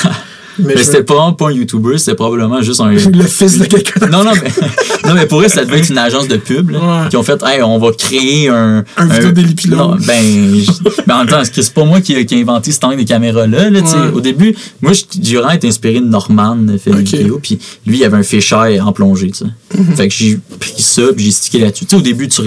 mais 0.60 0.74
mais 0.76 0.84
c'était 0.84 1.04
pas, 1.04 1.32
pas 1.38 1.50
un 1.50 1.52
YouTuber, 1.52 1.98
c'était 1.98 2.16
probablement 2.16 2.62
juste 2.62 2.80
un. 2.82 2.92
le 2.94 3.24
fils 3.24 3.58
de 3.60 3.66
quelqu'un. 3.66 4.08
non, 4.08 4.24
non, 4.24 4.32
mais, 4.34 4.52
non, 5.10 5.14
mais 5.16 5.26
pour 5.26 5.42
eux, 5.42 5.48
ça 5.48 5.66
devait 5.66 5.80
être 5.80 5.90
une 5.90 5.98
agence 5.98 6.28
de 6.28 6.38
pub, 6.38 6.70
là, 6.72 6.80
Ouais. 6.80 7.10
qui 7.10 7.18
ont 7.18 7.24
fait, 7.24 7.42
hey, 7.46 7.62
on 7.64 7.78
va 7.80 7.92
créer 7.92 8.50
un. 8.50 8.84
Un 8.98 9.06
vidéo 9.08 9.32
d'Élie 9.32 9.56
Pilon. 9.56 9.78
Non, 9.78 9.96
ben, 10.06 10.22
je- 10.24 11.04
ben, 11.08 11.16
en 11.16 11.18
même 11.20 11.28
temps, 11.28 11.42
c'est 11.52 11.74
pas 11.74 11.86
moi 11.86 12.02
qui, 12.02 12.26
qui 12.26 12.36
ai 12.36 12.42
inventé 12.42 12.72
cet 12.72 12.84
angle 12.84 12.98
de 13.04 13.08
caméra-là, 13.08 13.70
là, 13.70 13.82
tu 13.82 13.88
sais? 13.88 13.96
Ouais. 13.96 14.12
Au 14.14 14.22
début, 14.22 14.56
moi, 14.82 14.92
j'ai- 15.22 15.36
vraiment 15.38 15.52
été 15.52 15.68
inspiré 15.68 16.00
de 16.00 16.06
Norman, 16.06 16.58
fait 16.82 16.92
une 16.92 16.98
Ok. 17.00 17.04
vidéo, 17.08 17.40
puis 17.42 17.60
lui, 17.86 18.00
il 18.00 18.04
avait 18.04 18.18
un 18.18 18.24
fisheye 18.24 18.80
en 18.80 18.92
plongée, 18.94 19.32
tu 19.32 19.40
sais. 19.40 19.46
Mhm. 19.78 19.96
Fait 19.96 20.08
que 20.08 20.14
j'ai 20.14 20.38
pris 20.60 20.74
ça, 20.82 21.02
puis 21.16 21.26
j'ai 21.26 21.32
stické 21.32 21.60
là-dessus. 21.60 21.86
Tu 21.86 21.92
sais, 21.92 21.96
au 21.98 22.02
début, 22.02 22.28
tu. 22.28 22.42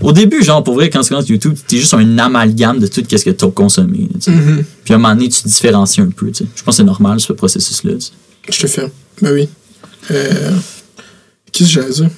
Au 0.00 0.12
début, 0.12 0.42
genre, 0.42 0.62
pour 0.64 0.74
vrai, 0.74 0.90
quand 0.90 1.00
tu 1.02 1.10
commences 1.10 1.28
YouTube, 1.28 1.54
t'es 1.66 1.76
juste 1.78 1.94
un 1.94 2.18
amalgame 2.18 2.78
de 2.80 2.86
tout 2.86 3.02
ce 3.08 3.24
que 3.24 3.30
t'as 3.30 3.46
consommé, 3.48 4.08
tu 4.14 4.20
sais. 4.20 4.30
Mhm. 4.32 4.64
Puis 4.84 4.92
à 4.92 4.96
un 4.96 4.98
moment 4.98 5.14
donné, 5.14 5.28
tu 5.28 5.42
te 5.42 5.48
différencies 5.48 6.00
un 6.00 6.10
peu, 6.10 6.26
tu 6.30 6.44
sais. 6.44 6.50
Je 6.54 6.62
pense 6.62 6.74
que 6.74 6.76
c'est 6.76 6.84
normal, 6.84 7.18
ce 7.20 7.32
processus-là. 7.32 7.94
Je 8.48 8.60
te 8.60 8.66
fais. 8.66 8.92
Ben 9.22 9.32
oui. 9.32 9.48
Euh. 10.10 10.50
Qu'est-ce 11.50 11.74
que 11.74 11.80
j'allais 11.80 11.94
dire? 11.94 12.10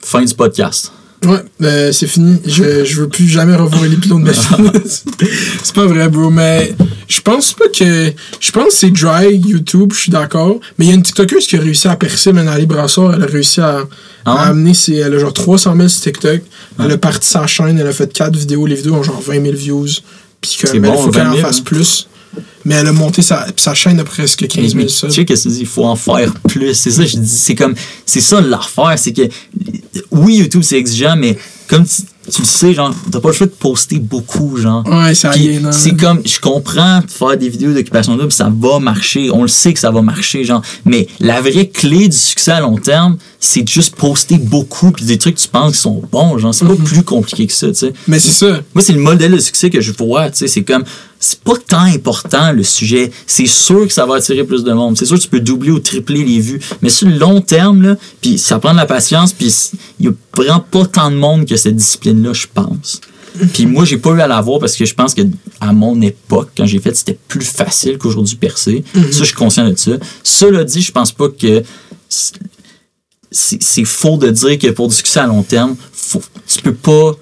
Fin 0.00 0.22
du 0.22 0.34
podcast. 0.34 0.92
Ouais, 1.26 1.42
euh, 1.62 1.90
c'est 1.92 2.06
fini. 2.06 2.36
Je, 2.46 2.84
je 2.84 3.00
veux 3.00 3.08
plus 3.08 3.26
jamais 3.26 3.56
revoir 3.56 3.82
les 3.84 3.96
pilotes 3.96 4.20
de 4.20 4.24
ma 4.62 4.72
c'est 4.84 5.74
pas 5.74 5.86
vrai, 5.86 6.08
bro, 6.08 6.30
mais 6.30 6.74
je 7.08 7.20
pense 7.20 7.54
pas 7.54 7.68
que. 7.68 8.12
Je 8.40 8.52
pense 8.52 8.66
que 8.66 8.72
c'est 8.74 8.90
dry, 8.90 9.34
YouTube, 9.36 9.92
je 9.94 10.00
suis 10.00 10.12
d'accord. 10.12 10.60
Mais 10.78 10.84
il 10.84 10.88
y 10.88 10.92
a 10.92 10.94
une 10.94 11.02
TikTokeuse 11.02 11.46
qui 11.46 11.56
a 11.56 11.60
réussi 11.60 11.88
à 11.88 11.96
percer, 11.96 12.32
mais 12.32 12.46
Ali 12.46 12.66
Brassard, 12.66 13.14
elle 13.14 13.22
a 13.24 13.26
réussi 13.26 13.60
à, 13.60 13.80
Ah 14.24 14.34
ouais? 14.34 14.40
à 14.40 14.42
amener 14.44 14.74
ses. 14.74 14.94
Elle 14.96 15.14
a 15.14 15.18
genre 15.18 15.32
300 15.32 15.74
000 15.76 15.88
sur 15.88 16.02
TikTok. 16.02 16.40
Elle 16.78 16.92
a 16.92 16.98
parti 16.98 17.26
sa 17.28 17.46
chaîne, 17.46 17.78
elle 17.78 17.86
a 17.88 17.92
fait 17.92 18.12
4 18.12 18.36
vidéos. 18.36 18.66
Les 18.66 18.76
vidéos 18.76 18.94
ont 18.94 19.02
genre 19.02 19.20
20 19.20 19.42
000 19.42 19.56
views. 19.56 19.86
Puis 20.40 20.56
bon, 20.78 20.96
faut 20.96 21.10
qu'elle 21.10 21.24
20 21.24 21.30
en 21.30 21.34
000, 21.34 21.46
fasse 21.46 21.60
plus. 21.60 22.08
Mais 22.68 22.74
elle 22.74 22.86
a 22.86 22.92
monté 22.92 23.22
sa, 23.22 23.46
sa 23.56 23.72
chaîne 23.72 23.98
à 23.98 24.04
presque 24.04 24.46
15 24.46 24.74
Mais 24.74 24.82
000 24.82 24.88
subs. 24.88 25.08
tu 25.08 25.14
sais 25.14 25.24
qu'est-ce 25.24 25.44
que 25.44 25.48
tu 25.48 25.54
dis, 25.54 25.60
il 25.62 25.66
faut 25.66 25.86
en 25.86 25.96
faire 25.96 26.34
plus. 26.46 26.74
C'est 26.74 26.90
ça, 26.90 27.06
je 27.06 27.16
dis, 27.16 27.26
c'est 27.26 27.54
comme, 27.54 27.74
c'est 28.04 28.20
ça 28.20 28.42
l'affaire, 28.42 28.94
c'est 28.98 29.12
que, 29.14 29.22
oui, 30.10 30.36
YouTube 30.36 30.60
c'est 30.62 30.76
exigeant, 30.76 31.16
mais 31.16 31.38
comme 31.66 31.84
tu, 31.86 32.02
tu 32.30 32.42
le 32.42 32.46
sais, 32.46 32.74
genre, 32.74 32.94
t'as 33.10 33.20
pas 33.20 33.28
le 33.28 33.34
choix 33.34 33.46
de 33.46 33.52
poster 33.52 33.98
beaucoup, 33.98 34.58
genre. 34.58 34.86
Ouais, 34.86 35.14
c'est 35.14 35.28
aliénant. 35.28 35.72
c'est 35.72 35.96
comme, 35.96 36.20
je 36.26 36.38
comprends 36.40 37.00
faire 37.08 37.38
des 37.38 37.48
vidéos 37.48 37.72
d'occupation 37.72 38.16
double, 38.16 38.32
ça 38.32 38.52
va 38.54 38.78
marcher, 38.78 39.30
on 39.32 39.42
le 39.42 39.48
sait 39.48 39.72
que 39.72 39.80
ça 39.80 39.90
va 39.90 40.02
marcher, 40.02 40.44
genre. 40.44 40.60
Mais 40.84 41.06
la 41.20 41.40
vraie 41.40 41.68
clé 41.68 42.08
du 42.08 42.16
succès 42.16 42.52
à 42.52 42.60
long 42.60 42.76
terme, 42.76 43.16
c'est 43.40 43.68
juste 43.68 43.94
poster 43.94 44.36
beaucoup, 44.36 44.90
puis 44.90 45.04
des 45.04 45.16
trucs 45.16 45.36
que 45.36 45.40
tu 45.40 45.48
penses 45.48 45.72
qui 45.72 45.78
sont 45.78 46.02
bons, 46.10 46.38
genre. 46.38 46.52
C'est 46.52 46.66
pas 46.66 46.74
plus 46.74 47.04
compliqué 47.04 47.46
que 47.46 47.52
ça, 47.52 47.68
tu 47.68 47.74
sais. 47.74 47.92
Mais 48.08 48.18
c'est 48.18 48.32
ça. 48.32 48.60
Moi, 48.74 48.82
c'est 48.82 48.92
le 48.92 49.00
modèle 49.00 49.32
de 49.32 49.38
succès 49.38 49.70
que 49.70 49.80
je 49.80 49.92
vois, 49.92 50.30
tu 50.30 50.38
sais, 50.38 50.48
c'est 50.48 50.64
comme, 50.64 50.84
c'est 51.20 51.40
pas 51.40 51.54
tant 51.56 51.82
important 51.82 52.52
le 52.52 52.64
sujet. 52.64 53.12
C'est 53.26 53.46
sûr 53.46 53.86
que 53.86 53.92
ça 53.92 54.06
va 54.06 54.16
attirer 54.16 54.42
plus 54.44 54.64
de 54.64 54.72
monde. 54.72 54.98
C'est 54.98 55.04
sûr 55.04 55.16
que 55.16 55.22
tu 55.22 55.28
peux 55.28 55.40
doubler 55.40 55.70
ou 55.70 55.78
tripler 55.78 56.24
les 56.24 56.40
vues. 56.40 56.60
Mais 56.82 56.88
sur 56.88 57.08
le 57.08 57.16
long 57.16 57.40
terme, 57.40 57.82
là, 57.82 57.96
puis 58.20 58.38
ça 58.38 58.58
prend 58.58 58.72
de 58.72 58.76
la 58.76 58.86
patience, 58.86 59.32
puis 59.32 59.54
il 60.00 60.12
vraiment 60.34 60.60
pas 60.60 60.86
tant 60.86 61.10
de 61.10 61.16
monde 61.16 61.46
que 61.46 61.56
cette 61.56 61.76
discipline-là, 61.76 62.32
je 62.32 62.46
pense. 62.52 63.00
Puis 63.52 63.66
moi, 63.66 63.84
j'ai 63.84 63.98
pas 63.98 64.10
eu 64.10 64.20
à 64.20 64.26
l'avoir 64.26 64.58
parce 64.58 64.74
que 64.74 64.84
je 64.84 64.94
pense 64.94 65.14
que 65.14 65.22
à 65.60 65.72
mon 65.72 66.00
époque, 66.00 66.50
quand 66.56 66.66
j'ai 66.66 66.80
fait, 66.80 66.96
c'était 66.96 67.18
plus 67.28 67.44
facile 67.44 67.98
qu'aujourd'hui 67.98 68.34
percer. 68.34 68.82
Ça, 68.94 69.18
je 69.20 69.24
suis 69.24 69.34
conscient 69.34 69.68
de 69.68 69.76
ça. 69.76 69.92
Cela 70.24 70.64
dit, 70.64 70.82
je 70.82 70.90
pense 70.90 71.12
pas 71.12 71.28
que 71.28 71.62
c'est 73.30 73.62
c'est 73.62 73.84
faux 73.84 74.16
de 74.16 74.30
dire 74.30 74.58
que 74.58 74.68
pour 74.68 74.88
du 74.88 74.94
succès 74.94 75.20
à 75.20 75.26
long 75.26 75.42
terme, 75.42 75.76
faut, 75.92 76.22
tu 76.46 76.62
peux 76.62 76.74
pas 76.74 77.12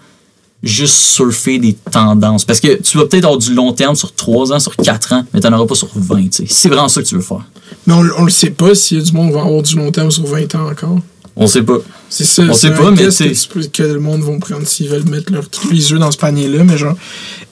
juste 0.63 0.95
surfer 0.95 1.59
des 1.59 1.75
tendances. 1.75 2.45
Parce 2.45 2.61
que 2.61 2.81
tu 2.81 2.99
vas 2.99 3.07
peut-être 3.07 3.25
avoir 3.25 3.39
du 3.39 3.55
long 3.55 3.73
terme 3.73 3.95
sur 3.95 4.13
3 4.15 4.53
ans, 4.53 4.59
sur 4.59 4.75
4 4.75 5.13
ans, 5.13 5.25
mais 5.33 5.41
tu 5.41 5.47
n'en 5.49 5.57
auras 5.59 5.67
pas 5.67 5.75
sur 5.75 5.89
20. 5.95 6.23
tu 6.25 6.29
sais. 6.33 6.45
C'est 6.49 6.69
vraiment 6.69 6.89
ça 6.89 7.03
que 7.03 7.07
tu 7.07 7.15
veux 7.15 7.21
faire. 7.21 7.45
Mais 7.87 7.93
on, 7.95 8.05
on 8.19 8.25
le 8.25 8.31
sait 8.31 8.51
pas 8.51 8.75
s'il 8.75 8.99
y 8.99 9.01
a 9.01 9.05
du 9.05 9.13
monde 9.13 9.29
qui 9.29 9.35
va 9.35 9.43
avoir 9.43 9.63
du 9.63 9.77
long 9.77 9.93
terme 9.93 10.11
sur 10.11 10.25
20 10.27 10.55
ans 10.57 10.71
encore. 10.71 10.99
On 11.37 11.47
sait 11.47 11.63
pas. 11.63 11.79
C'est 12.09 12.25
ça. 12.25 12.43
On 12.49 12.55
c'est 12.55 12.69
sait 12.69 12.75
pas, 12.75 12.91
mais 12.91 12.97
guess 12.97 13.19
que, 13.19 13.67
que 13.67 13.83
le 13.83 14.01
monde 14.01 14.23
va 14.23 14.33
prendre 14.39 14.67
s'ils 14.67 14.89
veulent 14.89 15.09
mettre 15.09 15.31
leur, 15.33 15.49
tous 15.51 15.71
les 15.71 15.93
œufs 15.93 15.99
dans 16.01 16.11
ce 16.11 16.17
panier-là. 16.17 16.65
Mais 16.65 16.79
genre. 16.79 16.97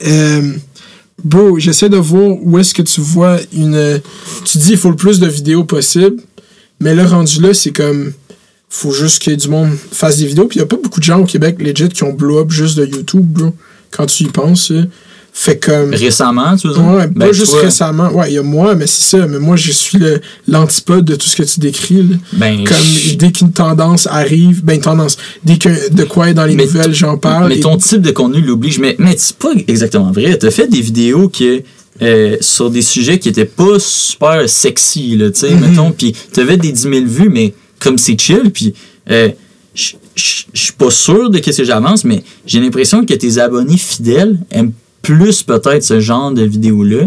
euh, 0.07 0.53
bro, 1.23 1.59
j'essaie 1.59 1.91
de 1.91 1.99
voir 1.99 2.31
où 2.43 2.59
est-ce 2.59 2.73
que 2.73 2.83
tu 2.83 3.01
vois 3.03 3.37
une. 3.53 4.01
Tu 4.45 4.59
dis 4.59 4.71
il 4.73 4.79
faut 4.79 4.91
le 4.91 4.97
plus 4.97 5.21
de 5.21 5.27
vidéos 5.29 5.65
possible. 5.65 6.17
Mais 6.81 6.95
là, 6.95 7.07
rendu 7.07 7.41
là, 7.43 7.53
c'est 7.53 7.73
comme. 7.73 8.13
Faut 8.77 8.91
juste 8.91 9.22
que 9.22 9.31
du 9.31 9.49
monde 9.49 9.70
fasse 9.93 10.16
des 10.18 10.27
vidéos. 10.27 10.47
Puis 10.47 10.57
il 10.59 10.61
y 10.61 10.64
a 10.64 10.66
pas 10.66 10.77
beaucoup 10.83 10.99
de 10.99 11.05
gens 11.05 11.20
au 11.20 11.25
Québec, 11.25 11.57
legit, 11.61 11.89
qui 11.91 12.03
ont 12.03 12.12
blow 12.12 12.41
up 12.41 12.51
juste 12.51 12.77
de 12.77 12.85
YouTube, 12.85 13.25
bro. 13.25 13.53
Quand 13.93 14.07
tu 14.07 14.25
y 14.25 14.27
penses. 14.27 14.72
Fait 15.37 15.59
comme. 15.59 15.93
Récemment, 15.95 16.57
tu 16.57 16.68
veux 16.68 16.75
dire? 16.75 16.85
Ouais, 16.85 17.07
Ben, 17.09 17.27
pas 17.27 17.33
juste 17.33 17.53
toi, 17.53 17.62
récemment. 17.62 18.11
Ouais, 18.12 18.31
il 18.31 18.35
y 18.35 18.39
a 18.39 18.43
moi, 18.43 18.75
mais 18.77 18.87
c'est 18.87 19.16
ça. 19.16 19.27
Mais 19.27 19.39
moi, 19.39 19.55
je 19.57 19.70
suis 19.72 19.99
l'antipode 20.49 21.05
de 21.05 21.14
tout 21.16 21.27
ce 21.29 21.37
que 21.37 21.43
tu 21.43 21.61
décris. 21.61 22.03
là. 22.03 22.16
Ben, 22.35 22.64
Comme 22.64 22.77
je- 22.79 23.14
dès 23.14 23.33
qu'une 23.33 23.53
tendance 23.53 24.07
arrive, 24.09 24.64
ben 24.64 24.75
une 24.75 24.81
tendance, 24.81 25.16
dès 25.45 25.57
que 25.57 25.93
de 25.93 26.05
quoi 26.05 26.31
est 26.31 26.35
dans 26.35 26.45
les 26.45 26.55
Mais 26.57 26.64
nouvelles, 26.66 26.95
j'en 26.95 27.16
parle. 27.16 27.49
Mais 27.49 27.57
et- 27.59 27.61
ton 27.61 27.77
type 27.79 28.01
de 28.03 28.11
contenu 28.12 28.41
l'oblige. 28.43 28.79
Mais, 28.79 28.95
mais 28.99 29.14
c'est 29.18 29.37
pas 29.37 29.51
exactement 29.68 30.12
vrai. 30.12 30.39
Tu 30.39 30.47
as 30.47 30.51
fait 30.53 30.68
des 30.68 30.81
vidéos 30.81 31.29
qui, 31.29 31.62
euh, 32.03 32.37
sur 32.41 32.70
des 32.70 32.83
sujets 32.83 33.18
qui 33.18 33.29
étaient 33.29 33.45
pas 33.45 33.79
super 33.79 34.49
sexy, 34.49 35.16
là, 35.16 35.31
tu 35.31 35.41
sais, 35.41 35.51
Mhm. 35.55 35.61
mettons. 35.70 35.91
Puis 35.93 36.14
tu 36.33 36.41
avais 36.41 36.57
des 36.57 36.70
10 36.72 36.83
000 36.83 37.07
vues, 37.07 37.29
mais 37.29 37.55
comme 37.85 37.99
c'est 37.99 38.18
chill, 38.20 38.51
puis 38.53 38.74
euh, 39.11 39.28
je 39.74 39.95
suis 40.55 40.72
pas 40.72 40.91
sûr 40.91 41.30
de 41.30 41.39
qu'est-ce 41.39 41.59
que 41.59 41.64
j'avance, 41.64 42.05
mais 42.05 42.22
j'ai 42.47 42.61
l'impression 42.61 43.05
que 43.05 43.14
tes 43.14 43.39
abonnés 43.39 43.76
fidèles 43.76 44.39
aiment 44.51 44.72
plus 45.03 45.43
peut-être 45.43 45.82
ce 45.85 46.01
genre 46.01 46.32
de 46.32 46.43
vidéos-là 46.43 47.07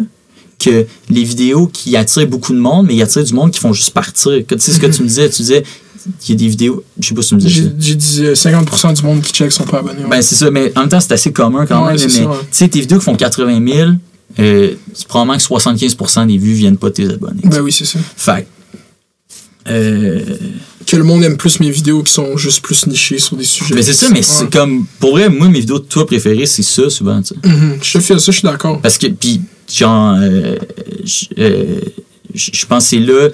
que 0.59 0.85
les 1.09 1.23
vidéos 1.23 1.67
qui 1.67 1.95
attirent 1.95 2.27
beaucoup 2.27 2.53
de 2.53 2.59
monde, 2.59 2.87
mais 2.87 2.95
qui 2.95 3.01
attirent 3.01 3.23
du 3.23 3.33
monde 3.33 3.51
qui 3.51 3.59
font 3.59 3.73
juste 3.73 3.91
partir. 3.91 4.33
Tu 4.47 4.59
sais 4.59 4.71
ce 4.73 4.79
que 4.79 4.87
tu 4.87 5.03
me 5.03 5.07
disais, 5.07 5.29
tu 5.29 5.41
disais, 5.43 5.63
il 6.23 6.29
y 6.29 6.31
a 6.33 6.35
des 6.35 6.47
vidéos, 6.47 6.83
je 6.99 7.07
sais 7.09 7.13
pas 7.15 7.21
si 7.21 7.29
tu 7.29 7.35
me 7.35 7.39
disais. 7.41 7.71
J'ai 7.79 7.95
dit 7.95 8.21
euh, 8.25 8.33
50% 8.33 8.95
du 8.95 9.03
monde 9.03 9.21
qui 9.21 9.31
check 9.33 9.51
sont 9.51 9.63
pas 9.65 9.79
abonnés. 9.79 10.03
ouais. 10.03 10.09
Ben, 10.09 10.21
c'est 10.21 10.35
ça, 10.35 10.49
mais 10.51 10.71
en 10.75 10.81
même 10.81 10.89
temps, 10.89 10.99
c'est 10.99 11.11
assez 11.11 11.31
commun 11.31 11.65
quand 11.65 11.85
Ouais, 11.85 11.95
même. 11.95 12.01
Mais 12.01 12.07
tu 12.07 12.47
sais, 12.51 12.67
tes 12.67 12.79
vidéos 12.79 12.97
qui 12.99 13.05
font 13.05 13.15
80 13.15 13.65
000, 13.73 13.89
euh, 14.39 14.73
c'est 14.93 15.07
probablement 15.07 15.37
que 15.37 15.43
75% 15.43 16.27
des 16.27 16.37
vues 16.37 16.53
viennent 16.53 16.77
pas 16.77 16.89
de 16.89 16.93
tes 16.93 17.09
abonnés. 17.09 17.41
Ben 17.43 17.61
oui, 17.61 17.71
c'est 17.71 17.85
ça. 17.85 17.99
Fait 18.15 18.47
euh, 19.69 20.19
Que 20.85 20.95
le 20.97 21.03
monde 21.03 21.23
aime 21.23 21.37
plus 21.37 21.59
mes 21.59 21.69
vidéos 21.71 22.03
qui 22.03 22.13
sont 22.13 22.37
juste 22.37 22.61
plus 22.61 22.87
nichées 22.87 23.19
sur 23.19 23.35
des 23.37 23.43
sujets. 23.43 23.75
mais 23.75 23.81
c'est 23.83 23.93
ça, 23.93 24.07
mais 24.09 24.21
c'est 24.21 24.49
comme, 24.49 24.85
pour 24.99 25.11
vrai, 25.11 25.29
moi, 25.29 25.47
mes 25.49 25.59
vidéos 25.59 25.79
de 25.79 25.85
toi 25.85 26.05
préférées, 26.05 26.45
c'est 26.45 26.63
ça 26.63 26.89
souvent, 26.89 27.21
tu 27.21 27.33
sais. 27.35 27.47
Mhm, 27.49 27.79
Je 27.81 27.93
te 27.93 27.99
fais 27.99 28.17
ça, 28.19 28.31
je 28.31 28.37
suis 28.37 28.47
d'accord. 28.47 28.79
Parce 28.81 28.97
que, 28.97 29.07
puis, 29.07 29.41
genre, 29.71 30.15
euh, 30.19 30.55
euh, 31.39 31.79
je 32.33 32.65
pense 32.65 32.83
que 32.85 32.89
c'est 32.89 32.99
là, 32.99 33.29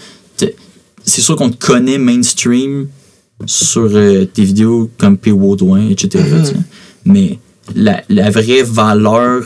c'est 1.06 1.22
sûr 1.22 1.36
qu'on 1.36 1.50
te 1.50 1.58
connaît 1.66 1.98
mainstream 1.98 2.88
sur 3.46 3.90
euh, 3.94 4.26
tes 4.26 4.44
vidéos 4.44 4.90
comme 4.98 5.18
P. 5.18 5.32
Baudouin, 5.34 5.90
etc. 5.90 6.24
Mhm. 6.24 6.46
sais. 6.46 6.54
Mais 7.06 7.40
la, 7.76 8.02
la 8.10 8.30
vraie 8.30 8.64
valeur 8.64 9.44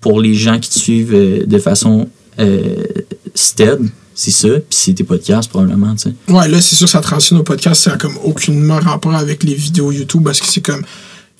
pour 0.00 0.20
les 0.20 0.34
gens 0.34 0.58
qui 0.60 0.70
te 0.70 0.78
suivent 0.78 1.14
euh, 1.14 1.44
de 1.44 1.58
façon 1.58 2.08
euh, 2.38 2.76
stead, 3.34 3.80
c'est 4.14 4.30
ça, 4.30 4.48
puis 4.48 4.62
c'est 4.70 4.92
tes 4.94 5.04
podcasts 5.04 5.48
probablement, 5.50 5.94
tu 5.96 6.10
sais. 6.10 6.32
Ouais, 6.32 6.48
là, 6.48 6.60
c'est 6.60 6.76
sûr 6.76 6.88
ça 6.88 7.00
transitionne 7.00 7.40
au 7.40 7.42
podcast. 7.42 7.82
Ça 7.82 7.92
a 7.94 7.96
comme 7.96 8.16
aucunement 8.24 8.78
rapport 8.78 9.14
avec 9.14 9.42
les 9.44 9.54
vidéos 9.54 9.90
YouTube 9.92 10.22
parce 10.24 10.40
que 10.40 10.46
c'est 10.46 10.60
comme 10.60 10.82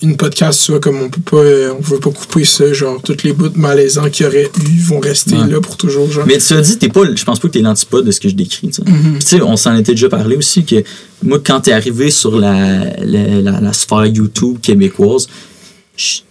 une 0.01 0.17
podcast, 0.17 0.61
tu 0.65 0.71
vois, 0.71 0.81
comme 0.81 0.97
on 1.01 1.09
peut 1.09 1.21
pas, 1.21 1.37
euh, 1.37 1.73
on 1.77 1.81
veut 1.81 1.99
pas 1.99 2.09
couper 2.09 2.43
ça. 2.43 2.73
Genre, 2.73 3.01
toutes 3.01 3.23
les 3.23 3.31
bouts 3.31 3.49
malaisants 3.55 4.09
qu'il 4.09 4.25
y 4.25 4.27
aurait 4.27 4.51
eu 4.67 4.79
vont 4.81 4.99
rester 4.99 5.35
Ouais. 5.37 5.47
là 5.47 5.61
pour 5.61 5.77
toujours. 5.77 6.11
Genre. 6.11 6.25
Mais 6.27 6.37
tu 6.37 6.51
as 6.53 6.59
dit, 6.59 6.77
t'es 6.77 6.89
pas, 6.89 7.03
je 7.15 7.23
pense 7.23 7.39
pas 7.39 7.47
que 7.47 7.53
t'es 7.53 7.61
l'antipode 7.61 8.05
de 8.05 8.11
ce 8.11 8.19
que 8.19 8.27
je 8.27 8.35
décris. 8.35 8.67
tu 8.67 8.73
sais. 8.73 8.81
Mhm. 8.85 9.13
Puis 9.13 9.19
tu 9.23 9.27
sais, 9.37 9.41
on 9.41 9.55
s'en 9.55 9.73
était 9.77 9.93
déjà 9.93 10.09
parlé 10.09 10.35
aussi 10.35 10.65
que 10.65 10.83
moi, 11.23 11.39
quand 11.43 11.61
t'es 11.61 11.71
arrivé 11.71 12.11
sur 12.11 12.37
la, 12.37 12.93
la, 13.01 13.41
la, 13.41 13.61
la 13.61 13.73
sphère 13.73 14.05
YouTube 14.05 14.57
québécoise, 14.61 15.27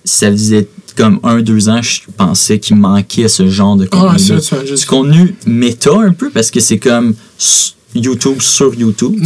ça 0.04 0.30
faisait 0.30 0.68
comme 0.96 1.20
un, 1.22 1.42
deux 1.42 1.68
ans, 1.68 1.82
je 1.82 2.00
pensais 2.16 2.58
qu'il 2.58 2.76
manquait 2.76 3.28
ce 3.28 3.48
genre 3.48 3.76
de 3.76 3.88
Ah, 3.92 4.14
contenu. 4.16 4.74
du 4.76 4.86
contenu 4.86 5.34
méta 5.46 5.90
un 5.92 6.12
peu 6.12 6.30
parce 6.30 6.50
que 6.50 6.60
c'est 6.60 6.78
comme 6.78 7.14
YouTube 7.94 8.40
sur 8.40 8.74
YouTube. 8.74 9.16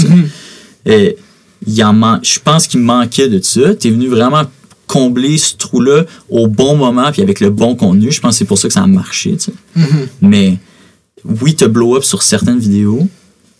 il 1.66 1.84
en 1.84 1.92
man- 1.92 2.20
je 2.22 2.38
pense 2.38 2.66
qu'il 2.66 2.80
manquait 2.80 3.28
de 3.28 3.40
ça. 3.42 3.74
Tu 3.74 3.88
es 3.88 3.90
venu 3.90 4.08
vraiment 4.08 4.42
combler 4.86 5.36
ce 5.36 5.54
trou-là 5.56 6.04
au 6.30 6.46
bon 6.46 6.76
moment 6.76 7.10
puis 7.12 7.20
avec 7.22 7.40
le 7.40 7.50
bon 7.50 7.74
contenu. 7.74 8.10
Je 8.10 8.20
pense 8.20 8.30
que 8.34 8.38
c'est 8.38 8.44
pour 8.44 8.58
ça 8.58 8.68
que 8.68 8.74
ça 8.74 8.82
a 8.82 8.86
marché. 8.86 9.32
tu 9.36 9.38
sais. 9.46 9.52
Mhm. 9.76 10.06
Mais 10.22 10.58
oui, 11.42 11.54
tu 11.54 11.66
blow 11.68 11.96
up 11.96 12.04
sur 12.04 12.22
certaines 12.22 12.58
vidéos, 12.58 13.06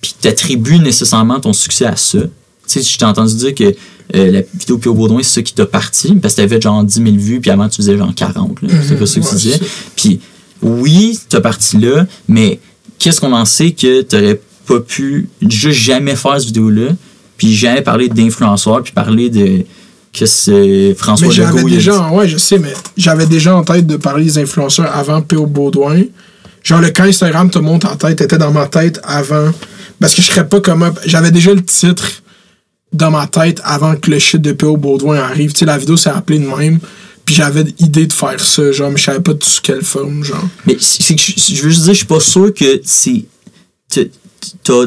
puis 0.01 0.15
tu 0.21 0.29
attribues 0.29 0.79
nécessairement 0.79 1.41
ton 1.41 1.53
succès 1.53 1.87
à 1.87 1.97
ça. 1.97 2.21
Tu 2.21 2.29
sais, 2.67 2.83
je 2.83 2.99
t'ai 2.99 3.05
entendu 3.05 3.35
dire 3.35 3.55
que 3.55 3.75
euh, 4.15 4.31
la 4.31 4.41
vidéo 4.59 4.79
Pio 4.79 4.95
Baudouin, 4.95 5.23
c'est 5.23 5.35
ça 5.37 5.43
qui 5.43 5.53
t'a 5.55 5.67
parti, 5.67 6.15
parce 6.15 6.35
que 6.35 6.41
t'avais 6.43 6.61
genre 6.61 6.83
10 6.83 6.95
000 6.95 7.17
vues, 7.17 7.41
puis 7.41 7.51
avant, 7.51 7.69
tu 7.69 7.77
faisais 7.77 7.97
genre 7.97 8.15
40. 8.15 8.63
là. 8.63 8.69
C'est 8.87 8.99
pas 8.99 9.07
ça 9.07 9.21
que 9.21 9.29
tu 9.29 9.35
disais. 9.35 9.61
Puis 9.97 10.21
oui, 10.63 11.19
t'as 11.29 11.41
parti 11.41 11.77
là, 11.79 12.07
mais 12.29 12.59
qu'est-ce 12.99 13.21
qu'on 13.21 13.33
en 13.33 13.45
sait 13.45 13.73
que 13.73 14.03
t'aurais 14.03 14.41
pas 14.67 14.81
pu 14.81 15.29
juste 15.49 15.79
jamais 15.79 16.17
faire 16.17 16.35
cette 16.39 16.47
vidéo-là, 16.47 16.93
puis 17.37 17.55
jamais 17.55 17.83
parler 17.83 18.09
d'influenceurs, 18.09 18.83
puis 18.83 18.93
parler 18.93 19.31
de 19.31 19.65
que 20.13 20.27
c'est 20.27 20.95
François 20.99 21.29
Mais 21.29 21.35
Legault. 21.35 21.69
déjà, 21.69 22.09
ouais, 22.11 22.27
je 22.29 22.39
sais, 22.39 22.59
mais 22.59 22.73
j'avais 22.97 23.27
déjà 23.27 23.55
en 23.55 23.63
tête 23.63 23.87
de 23.87 23.97
parler 23.97 24.25
des 24.25 24.39
influenceurs 24.39 24.91
avant 24.95 25.21
P.O. 25.21 25.47
Baudouin. 25.47 26.03
Genre, 26.65 26.81
le 26.81 26.89
quand 26.91 27.05
Instagram 27.05 27.51
te 27.51 27.59
monte 27.59 27.85
en 27.85 27.95
tête, 27.95 28.21
était 28.21 28.39
dans 28.39 28.51
ma 28.51 28.67
tête 28.67 29.01
avant. 29.05 29.51
Parce 30.01 30.15
que 30.15 30.23
je 30.23 30.27
serais 30.27 30.49
pas 30.49 30.61
comme. 30.61 30.93
J'avais 31.07 31.31
déjà 31.31 31.53
le 31.53 31.63
titre 31.63 32.23
dans 32.93 33.11
ma 33.11 33.27
tête 33.27 33.61
avant 33.65 33.97
que 33.97 34.11
le 34.11 34.19
shit 34.19 34.41
de 34.41 34.53
P.O. 34.53 34.77
Baudouin 34.77 35.17
arrive. 35.19 35.53
Tu 35.53 35.61
sais, 35.61 35.65
la 35.67 35.79
vidéo 35.79 35.97
s'est 35.97 36.11
appelée 36.11 36.39
de 36.39 36.47
même. 36.47 36.79
Puis 37.25 37.35
j'avais 37.35 37.65
l'idée 37.79 38.07
de 38.07 38.13
faire 38.13 38.41
ça, 38.41 38.73
genre, 38.73 38.91
mais 38.91 38.97
je 38.97 39.05
savais 39.05 39.21
pas 39.21 39.35
de 39.35 39.45
sous 39.45 39.61
quelle 39.63 39.83
forme, 39.83 40.25
genre. 40.25 40.49
Mais 40.67 40.77
c'est 40.81 41.15
que 41.15 41.21
je, 41.21 41.33
je 41.55 41.63
veux 41.63 41.69
juste 41.69 41.83
dire, 41.83 41.93
je 41.93 41.99
suis 41.99 42.07
pas 42.07 42.21
sûr 42.21 42.53
que 42.55 42.81
c'est. 42.85 43.25
t'as- 43.91 44.03
T'as 44.63 44.85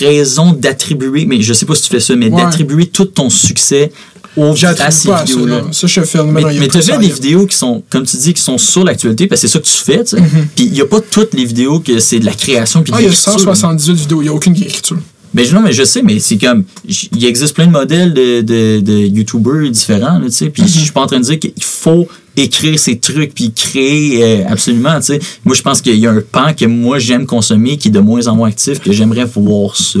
raison 0.00 0.52
d'attribuer, 0.54 1.26
mais 1.26 1.40
je 1.42 1.52
sais 1.52 1.66
pas 1.66 1.74
si 1.74 1.82
tu 1.82 1.88
fais 1.90 2.00
ça, 2.00 2.16
mais 2.16 2.30
Ouais. 2.30 2.42
d'attribuer 2.42 2.86
tout 2.86 3.04
ton 3.04 3.28
succès 3.28 3.92
à 4.36 4.90
ces 4.90 5.12
vidéos-là. 5.14 5.62
Ça, 5.72 5.86
je 5.86 6.00
fais 6.00 6.24
Mais, 6.24 6.42
mais 6.42 6.52
tu 6.62 6.68
plus 6.68 6.82
fait 6.82 6.92
à- 6.92 6.98
des 6.98 7.08
vidéos 7.10 7.46
qui 7.46 7.54
sont, 7.54 7.82
comme 7.90 8.04
tu 8.06 8.16
dis, 8.16 8.32
qui 8.32 8.40
sont 8.40 8.56
sur 8.58 8.82
l'actualité, 8.82 9.26
parce 9.26 9.42
que 9.42 9.46
c'est 9.46 9.52
ça 9.52 9.60
que 9.60 9.66
tu 9.66 9.72
fais, 9.72 10.02
tu 10.04 10.16
sais. 10.16 10.22
Puis 10.56 10.64
il 10.64 10.72
n'y 10.72 10.80
a 10.80 10.86
pas 10.86 11.00
toutes 11.02 11.34
les 11.34 11.44
vidéos 11.44 11.80
que 11.80 11.98
c'est 12.00 12.18
de 12.18 12.24
la 12.24 12.32
création 12.32 12.82
puis 12.82 12.92
Ah, 12.96 13.00
il 13.00 13.04
y 13.04 13.06
a 13.06 13.10
l'écriture. 13.10 13.32
178 13.38 13.94
vidéos, 13.94 14.22
il 14.22 14.24
n'y 14.24 14.30
a 14.30 14.34
aucune 14.34 14.56
écriture. 14.56 14.98
Ben, 15.34 15.52
non, 15.52 15.60
mais 15.60 15.72
je 15.72 15.82
sais, 15.84 16.00
mais 16.02 16.20
c'est 16.20 16.38
comme. 16.38 16.64
Il 16.86 17.24
existe 17.24 17.54
plein 17.54 17.66
de 17.66 17.72
modèles 17.72 18.14
de, 18.14 18.40
de, 18.40 18.80
de 18.80 18.92
YouTubers 18.98 19.68
différents, 19.70 20.20
tu 20.20 20.30
sais. 20.30 20.48
Puis 20.48 20.62
Mhm. 20.62 20.68
je 20.68 20.78
suis 20.78 20.92
pas 20.92 21.02
en 21.02 21.06
train 21.06 21.18
de 21.18 21.24
dire 21.24 21.38
qu'il 21.40 21.52
faut 21.62 22.06
écrire 22.36 22.78
ces 22.78 22.98
trucs 22.98 23.34
puis 23.34 23.52
créer 23.52 24.22
euh, 24.22 24.48
absolument, 24.48 24.96
tu 25.00 25.06
sais. 25.06 25.20
Moi, 25.44 25.54
je 25.56 25.62
pense 25.62 25.80
qu'il 25.82 25.96
y 25.96 26.06
a 26.06 26.10
un 26.12 26.20
pan 26.20 26.54
que 26.54 26.64
moi, 26.66 26.98
j'aime 27.00 27.26
consommer 27.26 27.76
qui 27.76 27.88
est 27.88 27.90
de 27.90 28.00
moins 28.00 28.26
en 28.28 28.36
moins 28.36 28.48
actif, 28.48 28.78
que 28.80 28.92
j'aimerais 28.92 29.24
voir 29.24 29.76
ça. 29.76 29.98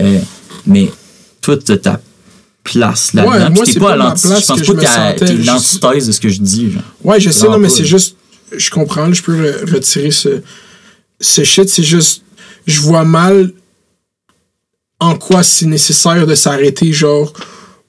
Euh, 0.00 0.18
mais 0.66 0.90
toi, 1.42 1.56
t'as 1.56 1.76
ta 1.76 2.00
place 2.64 3.12
là-dedans. 3.14 3.60
Ouais, 3.60 3.64
t'es 3.66 3.78
pas 3.78 3.86
pas 3.88 3.92
à 3.92 3.96
ma 3.96 4.04
l'anti. 4.08 4.26
place 4.26 4.40
Je 4.40 4.46
pense 4.46 4.60
que 4.62 4.72
pas 4.72 5.12
t'es 5.14 5.34
l'antithèse 5.34 6.06
de 6.06 6.12
ce 6.12 6.20
que 6.20 6.28
je 6.28 6.40
dis, 6.40 6.72
genre. 6.72 6.82
Ouais, 7.04 7.20
je 7.20 7.30
sais, 7.30 7.46
non, 7.46 7.58
mais 7.58 7.68
c'est 7.68 7.84
juste. 7.84 8.16
je 8.56 8.70
comprends, 8.70 9.12
je 9.12 9.22
peux 9.22 9.34
re- 9.36 9.70
retirer 9.72 10.10
ce, 10.10 10.40
ce 11.20 11.44
shit. 11.44 11.68
C'est 11.68 11.82
juste, 11.84 12.22
je 12.66 12.80
vois 12.80 13.04
mal 13.04 13.52
en 15.00 15.14
quoi 15.16 15.42
c'est 15.42 15.66
nécessaire 15.66 16.26
de 16.26 16.34
s'arrêter, 16.34 16.92
genre. 16.92 17.32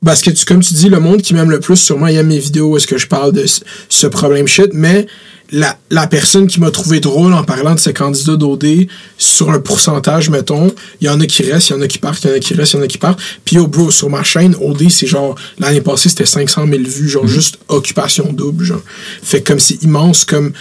Parce 0.05 0.21
que, 0.21 0.29
tu, 0.29 0.45
comme 0.45 0.59
tu 0.59 0.73
dis, 0.73 0.89
le 0.89 0.99
monde 0.99 1.21
qui 1.21 1.33
m'aime 1.33 1.49
le 1.49 1.59
plus, 1.59 1.75
sûrement, 1.77 2.07
il 2.07 2.15
aime 2.15 2.27
mes 2.27 2.39
vidéos 2.39 2.71
où 2.71 2.77
est-ce 2.77 2.87
que 2.87 2.97
je 2.97 3.07
parle 3.07 3.31
de 3.31 3.45
ce, 3.45 3.61
ce 3.89 4.07
problème 4.07 4.47
shit, 4.47 4.69
mais 4.73 5.07
la, 5.51 5.77
la 5.89 6.07
personne 6.07 6.47
qui 6.47 6.59
m'a 6.59 6.71
trouvé 6.71 6.99
drôle 6.99 7.33
en 7.33 7.43
parlant 7.43 7.73
de 7.73 7.79
ces 7.79 7.93
candidats 7.93 8.35
d'OD, 8.35 8.87
sur 9.17 9.49
un 9.49 9.59
pourcentage, 9.59 10.29
mettons, 10.29 10.73
il 11.01 11.07
y 11.07 11.09
en 11.09 11.19
a 11.19 11.25
qui 11.25 11.43
restent, 11.43 11.69
il 11.69 11.73
y 11.73 11.75
en 11.75 11.81
a 11.81 11.87
qui 11.87 11.97
partent, 11.97 12.23
il 12.23 12.29
y 12.29 12.33
en 12.33 12.35
a 12.35 12.39
qui 12.39 12.53
restent, 12.53 12.73
il 12.73 12.77
y 12.77 12.79
en 12.79 12.83
a 12.83 12.87
qui 12.87 12.97
partent. 12.97 13.19
Puis, 13.43 13.55
yo, 13.55 13.67
bro, 13.67 13.89
sur 13.89 14.09
ma 14.09 14.23
chaîne, 14.23 14.55
OD, 14.59 14.89
c'est 14.89 15.07
genre, 15.07 15.35
l'année 15.59 15.81
passée, 15.81 16.09
c'était 16.09 16.25
500 16.25 16.67
000 16.67 16.83
vues, 16.83 17.09
genre, 17.09 17.27
juste 17.27 17.59
occupation 17.69 18.31
double, 18.33 18.65
genre. 18.65 18.81
Fait 19.23 19.41
comme 19.41 19.59
c'est 19.59 19.81
immense, 19.83 20.25
comme 20.25 20.51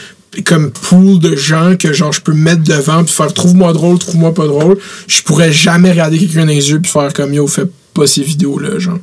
comme 0.44 0.70
pool 0.70 1.18
de 1.18 1.34
gens 1.36 1.76
que 1.78 1.92
genre 1.92 2.12
je 2.12 2.20
peux 2.20 2.34
mettre 2.34 2.62
devant 2.62 3.02
puis 3.04 3.12
faire 3.14 3.32
trouve-moi 3.32 3.72
drôle, 3.72 3.98
trouve-moi 3.98 4.34
pas 4.34 4.46
drôle. 4.46 4.76
Je 5.08 5.22
pourrais 5.22 5.52
jamais 5.52 5.90
regarder 5.90 6.18
quelqu'un 6.18 6.40
dans 6.40 6.46
les 6.52 6.68
yeux 6.70 6.80
puis 6.80 6.90
faire 6.90 7.12
comme 7.12 7.32
yo, 7.32 7.46
fais 7.46 7.64
pas 7.94 8.06
ces 8.06 8.22
vidéos 8.22 8.58
là, 8.58 8.78
genre. 8.78 8.98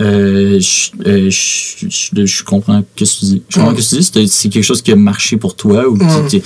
Euh, 0.00 0.60
je, 0.60 0.90
euh, 1.08 1.28
je, 1.28 1.86
je- 1.88 2.24
je 2.26 2.44
comprends 2.44 2.84
ce 2.96 3.04
que 3.04 3.10
tu 3.10 3.24
dis. 3.24 3.42
Je 3.48 3.56
comprends 3.58 3.70
ce 3.76 3.96
que 3.96 4.02
tu 4.12 4.20
dis. 4.22 4.28
C'est- 4.28 4.48
quelque 4.48 4.62
chose 4.62 4.80
qui 4.80 4.92
a 4.92 4.96
marché 4.96 5.36
pour 5.36 5.56
toi 5.56 5.88
ou 5.88 5.98
qui- 6.28 6.40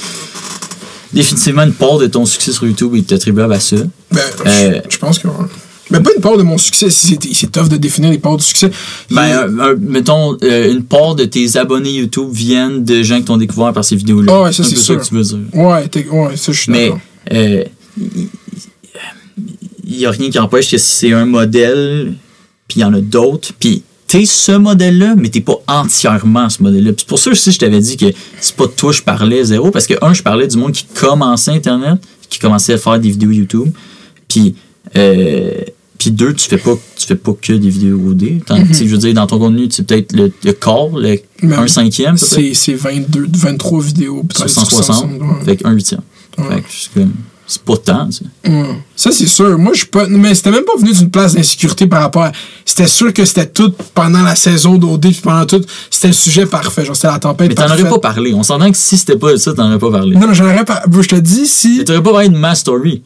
définitivement 1.12 1.62
une 1.64 1.74
part 1.74 1.98
de 1.98 2.06
ton 2.06 2.24
succès 2.24 2.52
sur 2.52 2.66
YouTube 2.66 2.94
est 2.94 3.12
attribuable 3.12 3.52
à 3.52 3.60
ça. 3.60 3.76
Ben, 4.10 4.20
Euh, 4.46 4.80
je 4.88 4.94
je 4.94 4.98
pense 4.98 5.18
que 5.18 5.28
Mais 5.92 6.00
pas 6.00 6.10
une 6.16 6.20
part 6.22 6.36
de 6.36 6.42
mon 6.42 6.58
succès, 6.58 6.90
c'est 6.90 7.52
tough 7.52 7.68
de 7.68 7.76
définir 7.76 8.10
les 8.10 8.18
parts 8.18 8.36
du 8.36 8.44
succès. 8.44 8.70
Il- 9.10 9.16
Ben, 9.16 9.22
euh, 9.22 9.60
un- 9.60 9.76
mettons, 9.76 10.36
euh, 10.42 10.72
une 10.72 10.82
part 10.84 11.14
de 11.14 11.24
tes 11.24 11.56
abonnés 11.56 11.92
YouTube 11.92 12.28
viennent 12.32 12.84
de 12.84 13.02
gens 13.02 13.18
qui 13.18 13.24
t'ont 13.24 13.36
découvert 13.36 13.72
par 13.72 13.84
ces 13.84 13.96
vidéos-là. 13.96 14.32
Ah 14.34 14.42
ouais, 14.44 14.52
ça, 14.52 14.64
c'est 14.64 14.76
sûr. 14.76 14.98
que 14.98 15.04
tu 15.04 15.14
veux 15.14 15.22
dire. 15.22 15.38
ouais, 15.54 15.88
ouais, 16.10 16.36
ça 16.36 16.52
je 16.52 16.60
suis 16.60 16.72
Mais 16.72 16.86
d'accord. 16.86 17.00
euh, 17.32 17.64
il 19.84 19.98
n'y 19.98 20.06
a 20.06 20.10
rien 20.10 20.30
qui 20.30 20.38
empêche 20.38 20.70
que 20.70 20.78
si 20.78 20.90
c'est 21.06 21.12
un 21.12 21.26
modèle, 21.26 22.14
puis 22.68 22.80
il 22.80 22.82
y 22.82 22.84
en 22.84 22.94
a 22.94 23.00
d'autres, 23.00 23.52
puis 23.58 23.82
t'es 24.06 24.24
ce 24.26 24.52
modèle-là, 24.52 25.14
mais 25.16 25.28
t'es 25.28 25.40
pas 25.40 25.56
entièrement 25.66 26.48
ce 26.48 26.62
modèle-là. 26.62 26.92
C'est 26.96 27.06
pour 27.06 27.18
ça 27.18 27.30
aussi 27.30 27.52
je 27.52 27.58
t'avais 27.58 27.80
dit 27.80 27.96
que 27.96 28.06
c'est 28.40 28.56
pas 28.56 28.66
de 28.66 28.72
toi 28.72 28.90
que 28.90 28.96
je 28.98 29.02
parlais 29.02 29.44
zéro, 29.44 29.70
parce 29.70 29.86
que 29.86 29.94
un, 30.02 30.12
je 30.14 30.22
parlais 30.22 30.46
du 30.46 30.56
monde 30.56 30.72
qui 30.72 30.84
commençait 30.84 31.50
Internet, 31.52 31.98
qui 32.28 32.38
commençait 32.38 32.74
à 32.74 32.78
faire 32.78 32.98
des 32.98 33.10
vidéos 33.10 33.30
YouTube, 33.30 33.68
puis 34.28 34.54
euh, 34.96 35.50
puis 36.02 36.10
deux, 36.10 36.34
tu 36.34 36.48
fais 36.48 36.56
pas 36.58 36.74
tu 36.96 37.06
fais 37.06 37.14
pas 37.14 37.32
que 37.40 37.52
des 37.52 37.68
vidéos 37.70 38.00
OD. 38.08 38.44
Tant- 38.44 38.60
tu 38.66 38.74
sais, 38.74 38.86
Je 38.88 38.92
veux 38.92 38.98
dire, 38.98 39.14
dans 39.14 39.26
ton 39.28 39.38
contenu, 39.38 39.68
c'est 39.70 39.86
peut-être 39.86 40.12
le, 40.14 40.32
le 40.44 40.52
quart, 40.52 40.88
le 40.96 41.18
Mais 41.42 41.54
1 41.54 41.66
cinquième, 41.68 42.16
C'est 42.16 42.54
c'est 42.54 42.74
22, 42.74 43.28
23 43.32 43.80
vidéos. 43.82 44.24
sur 44.34 44.44
peut-être 44.44 44.50
160, 44.50 45.10
ouais. 45.12 45.18
fait 45.44 45.64
un 45.64 45.70
huitième. 45.72 46.00
Ouais. 46.38 46.44
Fait 46.56 46.60
que 47.02 47.06
c'est 47.46 47.62
pas 47.62 47.76
tant, 47.76 48.06
tu 48.08 48.12
sais. 48.18 48.50
Ouais. 48.50 48.80
Ça, 48.96 49.10
c'est 49.12 49.26
sûr. 49.26 49.58
Moi, 49.58 49.72
je 49.74 49.78
suis 49.78 49.86
pas. 49.88 50.06
Mais 50.08 50.34
c'était 50.34 50.50
même 50.52 50.64
pas 50.64 50.76
venu 50.78 50.92
d'une 50.92 51.10
place 51.10 51.34
d'insécurité 51.34 51.86
par 51.86 52.00
rapport 52.00 52.22
à. 52.22 52.32
C'était 52.64 52.86
sûr 52.86 53.12
que 53.12 53.24
c'était 53.24 53.46
tout 53.46 53.72
pendant 53.94 54.22
la 54.22 54.34
saison 54.34 54.76
d'OD, 54.78 55.02
puis 55.02 55.20
pendant 55.22 55.44
tout. 55.46 55.60
C'était 55.90 56.08
le 56.08 56.14
sujet 56.14 56.46
parfait. 56.46 56.84
Genre, 56.84 56.96
c'était 56.96 57.08
la 57.08 57.18
tempête. 57.18 57.48
Mais 57.48 57.54
t'en 57.54 57.66
aurais 57.66 57.88
pas 57.88 57.98
parlé. 57.98 58.32
On 58.34 58.42
s'entend 58.42 58.70
que 58.70 58.76
si 58.78 58.96
c'était 58.96 59.16
pas 59.16 59.36
ça, 59.36 59.52
t'en 59.52 59.68
aurais 59.68 59.78
pas 59.78 59.90
parlé. 59.90 60.16
Non, 60.16 60.26
mais 60.28 60.34
j'en 60.34 60.44
aurais 60.46 60.64
pas. 60.64 60.82
Je 60.90 61.08
te 61.08 61.16
dis, 61.16 61.46
si. 61.46 61.78
Mais 61.78 61.84
t'aurais 61.84 62.02
pas 62.02 62.12
parlé 62.12 62.28
de 62.28 62.36
Ma 62.36 62.54
Story. 62.54 63.02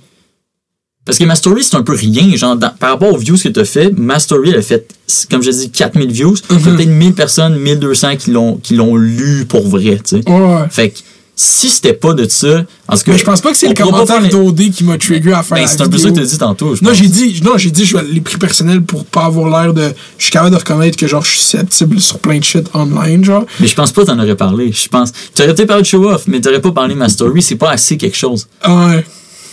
Parce 1.06 1.16
que 1.18 1.24
Ma 1.24 1.36
Story, 1.36 1.62
c'est 1.64 1.76
un 1.76 1.82
peu 1.82 1.94
rien. 1.94 2.34
Genre, 2.36 2.56
dans- 2.56 2.72
par 2.78 2.90
rapport 2.90 3.14
aux 3.14 3.16
views 3.16 3.38
que 3.38 3.48
t'as 3.48 3.64
fait, 3.64 3.90
Ma 3.96 4.18
Story, 4.18 4.50
elle 4.50 4.58
a 4.58 4.62
fait, 4.62 4.86
comme 5.30 5.42
je 5.42 5.50
dis, 5.50 5.70
4000 5.70 6.10
views. 6.12 6.34
Mhm. 6.50 6.60
T'as 6.62 6.70
peut-être 6.72 6.88
1000 6.90 7.14
personnes, 7.14 7.56
1200 7.58 8.16
qui 8.16 8.32
l'ont, 8.32 8.56
qui 8.56 8.74
l'ont 8.74 8.96
lu 8.96 9.46
pour 9.48 9.66
vrai, 9.68 9.98
tu 10.04 10.16
sais. 10.20 10.28
Ouais. 10.28 10.64
Fait 10.68 10.90
que, 10.90 10.98
si 11.38 11.68
c'était 11.68 11.92
pas 11.92 12.12
de 12.14 12.26
ça, 12.28 12.64
en. 12.88 12.94
Mais 13.06 13.18
je 13.18 13.24
pense 13.24 13.40
pas 13.42 13.50
que 13.52 13.56
c'est 13.58 13.68
le 13.68 13.74
commentaire 13.74 14.20
faire 14.22 14.30
d'OD 14.30 14.70
qui 14.70 14.84
m'a 14.84 14.96
trigger 14.98 15.34
à 15.34 15.42
faire 15.42 15.58
Ben, 15.58 15.66
c'est 15.66 15.80
un 15.82 15.88
peu 15.88 15.98
ça 15.98 16.08
que 16.10 16.14
t'as 16.14 16.24
dit 16.24 16.38
tantôt. 16.38 16.74
je 16.74 16.82
Non, 16.82 16.94
j'ai 16.94 17.08
dit, 17.08 17.40
non, 17.44 17.58
j'ai 17.58 17.70
dit, 17.70 17.84
je 17.84 17.98
les 17.98 18.20
prix 18.22 18.38
personnels 18.38 18.80
pour 18.82 19.04
pas 19.04 19.26
avoir 19.26 19.62
l'air 19.62 19.74
de. 19.74 19.92
Je 20.18 20.22
suis 20.24 20.32
capable 20.32 20.52
de 20.52 20.56
reconnaître 20.58 20.96
que 20.96 21.06
genre, 21.06 21.22
je 21.22 21.28
suis 21.32 21.40
susceptible 21.40 22.00
sur 22.00 22.18
plein 22.20 22.38
de 22.38 22.44
shit 22.44 22.66
online, 22.74 23.22
genre. 23.22 23.44
Mais 23.60 23.66
je 23.68 23.74
pense 23.76 23.92
pas 23.92 24.02
que 24.02 24.06
t'en 24.06 24.18
aurais 24.18 24.34
parlé. 24.34 24.72
Je 24.72 24.88
pense. 24.88 25.12
T'aurais 25.34 25.54
peut-être 25.54 25.68
parlé 25.68 25.82
de 25.82 25.86
show 25.86 26.02
off, 26.08 26.22
mais 26.26 26.40
t'aurais 26.40 26.60
pas 26.62 26.72
parlé 26.72 26.94
de 26.94 26.98
Ma 26.98 27.08
Story. 27.10 27.42
C'est 27.42 27.56
pas 27.56 27.70
assez 27.70 27.96
quelque 27.98 28.16
chose. 28.16 28.48
Ouais. 28.66 29.04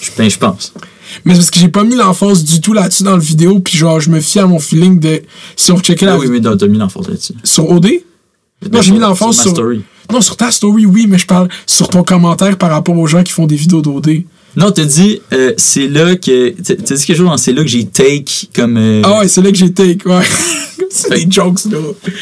Je, 0.02 0.10
ben, 0.18 0.30
je 0.30 0.38
pense. 0.38 0.74
Mais 1.26 1.34
parce 1.34 1.52
que 1.52 1.60
j'ai 1.60 1.70
pas 1.70 1.84
mis 1.84 1.96
l'emphase 1.96 2.44
du 2.44 2.62
tout 2.62 2.74
là-dessus 2.74 3.04
dans 3.04 3.16
le 3.16 3.22
vidéo, 3.22 3.60
puis 3.60 3.78
genre, 3.78 4.00
je 4.00 4.10
me 4.10 4.20
fie 4.20 4.40
à 4.40 4.48
mon 4.48 4.60
feeling 4.60 5.00
de. 5.00 5.22
Si 5.56 5.72
on 5.72 5.80
checkait 5.80 6.06
la 6.06 6.14
Ah 6.14 6.18
oui, 6.18 6.28
mais 6.30 6.42
t'as 6.42 6.56
t'as 6.56 6.68
mis 6.68 6.78
l'enfance 6.78 7.08
là-dessus. 7.08 7.34
sur 7.44 7.70
OD? 7.70 7.88
Non, 8.72 8.82
j'ai 8.82 8.92
mis 8.92 9.00
Ma 9.00 9.14
sur. 9.16 9.34
Story. 9.34 9.82
Non, 10.12 10.22
sur 10.22 10.36
ta 10.38 10.52
story, 10.52 10.86
oui, 10.86 11.06
mais 11.08 11.18
je 11.18 11.26
parle 11.26 11.48
sur 11.66 11.88
ton 11.88 12.04
commentaire 12.04 12.58
par 12.58 12.70
rapport 12.72 12.98
aux 12.98 13.08
gens 13.08 13.24
qui 13.24 13.32
font 13.32 13.46
des 13.46 13.56
vidéos 13.56 13.82
d'OD. 13.82 14.24
Non, 14.56 14.70
t'as 14.72 14.86
dit, 14.86 15.22
euh, 15.34 15.54
c'est 15.58 15.88
là 15.88 16.16
que. 16.16 16.50
T'as 16.62 16.76
t'as 16.76 16.96
dit 16.96 17.06
quelque 17.06 17.18
chose 17.18 17.26
dans 17.26 17.38
c'est 17.38 17.54
là 17.54 17.62
que 17.64 17.68
j'ai 17.70 17.86
take 17.86 18.50
comme. 18.56 18.78
euh, 18.78 19.02
Ah 19.04 19.20
ouais, 19.20 19.28
c'est 19.28 19.42
là 19.42 19.50
que 19.52 19.58
j'ai 19.58 19.72
take, 19.74 20.08
ouais. 20.08 20.22
c'est 20.90 21.10
des 21.26 21.28
jokes, 21.32 21.66
là. 21.72 21.78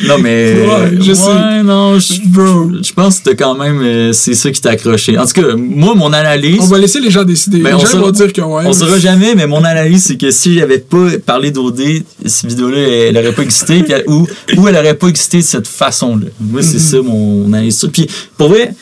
Non, 0.08 0.18
mais. 0.20 0.54
Ouais, 0.66 0.98
je 1.00 1.10
ouais, 1.12 1.16
sais. 1.16 1.64
non, 1.64 2.00
je, 2.00 2.14
Bro. 2.28 2.72
je 2.84 2.94
pense 2.94 3.20
que 3.20 3.30
t'as 3.30 3.36
quand 3.36 3.56
même. 3.56 3.82
euh, 3.82 4.14
c'est 4.14 4.34
ça 4.34 4.52
qui 4.52 4.62
t'a 4.62 4.72
accroché. 4.72 5.18
En 5.18 5.26
tout 5.26 5.34
cas, 5.42 5.56
moi, 5.56 5.96
mon 5.96 6.12
analyse. 6.14 6.60
On 6.62 6.66
va 6.68 6.78
laisser 6.78 7.00
les 7.00 7.12
gens 7.12 7.24
décider. 7.24 7.60
Ben, 7.60 7.70
les 7.70 7.76
on 7.76 7.80
gens 7.80 7.86
saura- 7.88 8.04
vont 8.06 8.12
dire 8.12 8.34
que 8.34 8.42
ouais. 8.42 8.64
On 8.66 8.74
saura 8.74 9.00
jamais, 9.00 9.36
mais 9.36 9.48
mon 9.48 9.64
analyse, 9.64 10.04
c'est 10.06 10.18
que 10.18 10.32
si 10.32 10.54
j'avais 10.56 10.80
pas 10.80 11.08
parlé 11.26 11.52
d'OD, 11.52 11.82
cette 12.26 12.50
vidéo-là, 12.50 12.78
elle 12.78 13.18
aurait 13.18 13.34
pas 13.34 13.44
existé, 13.44 13.84
puis 13.84 13.94
elle- 13.94 14.04
ou, 14.08 14.28
ou 14.58 14.68
elle 14.68 14.76
aurait 14.78 14.96
pas 14.98 15.08
existé 15.08 15.38
de 15.38 15.44
cette 15.44 15.68
façon-là. 15.68 16.28
Moi, 16.40 16.62
c'est 16.62 16.80
ça 16.80 17.02
mon 17.02 17.46
analyse. 17.48 17.88
Puis, 17.92 18.08
pour 18.38 18.50
vrai, 18.50 18.74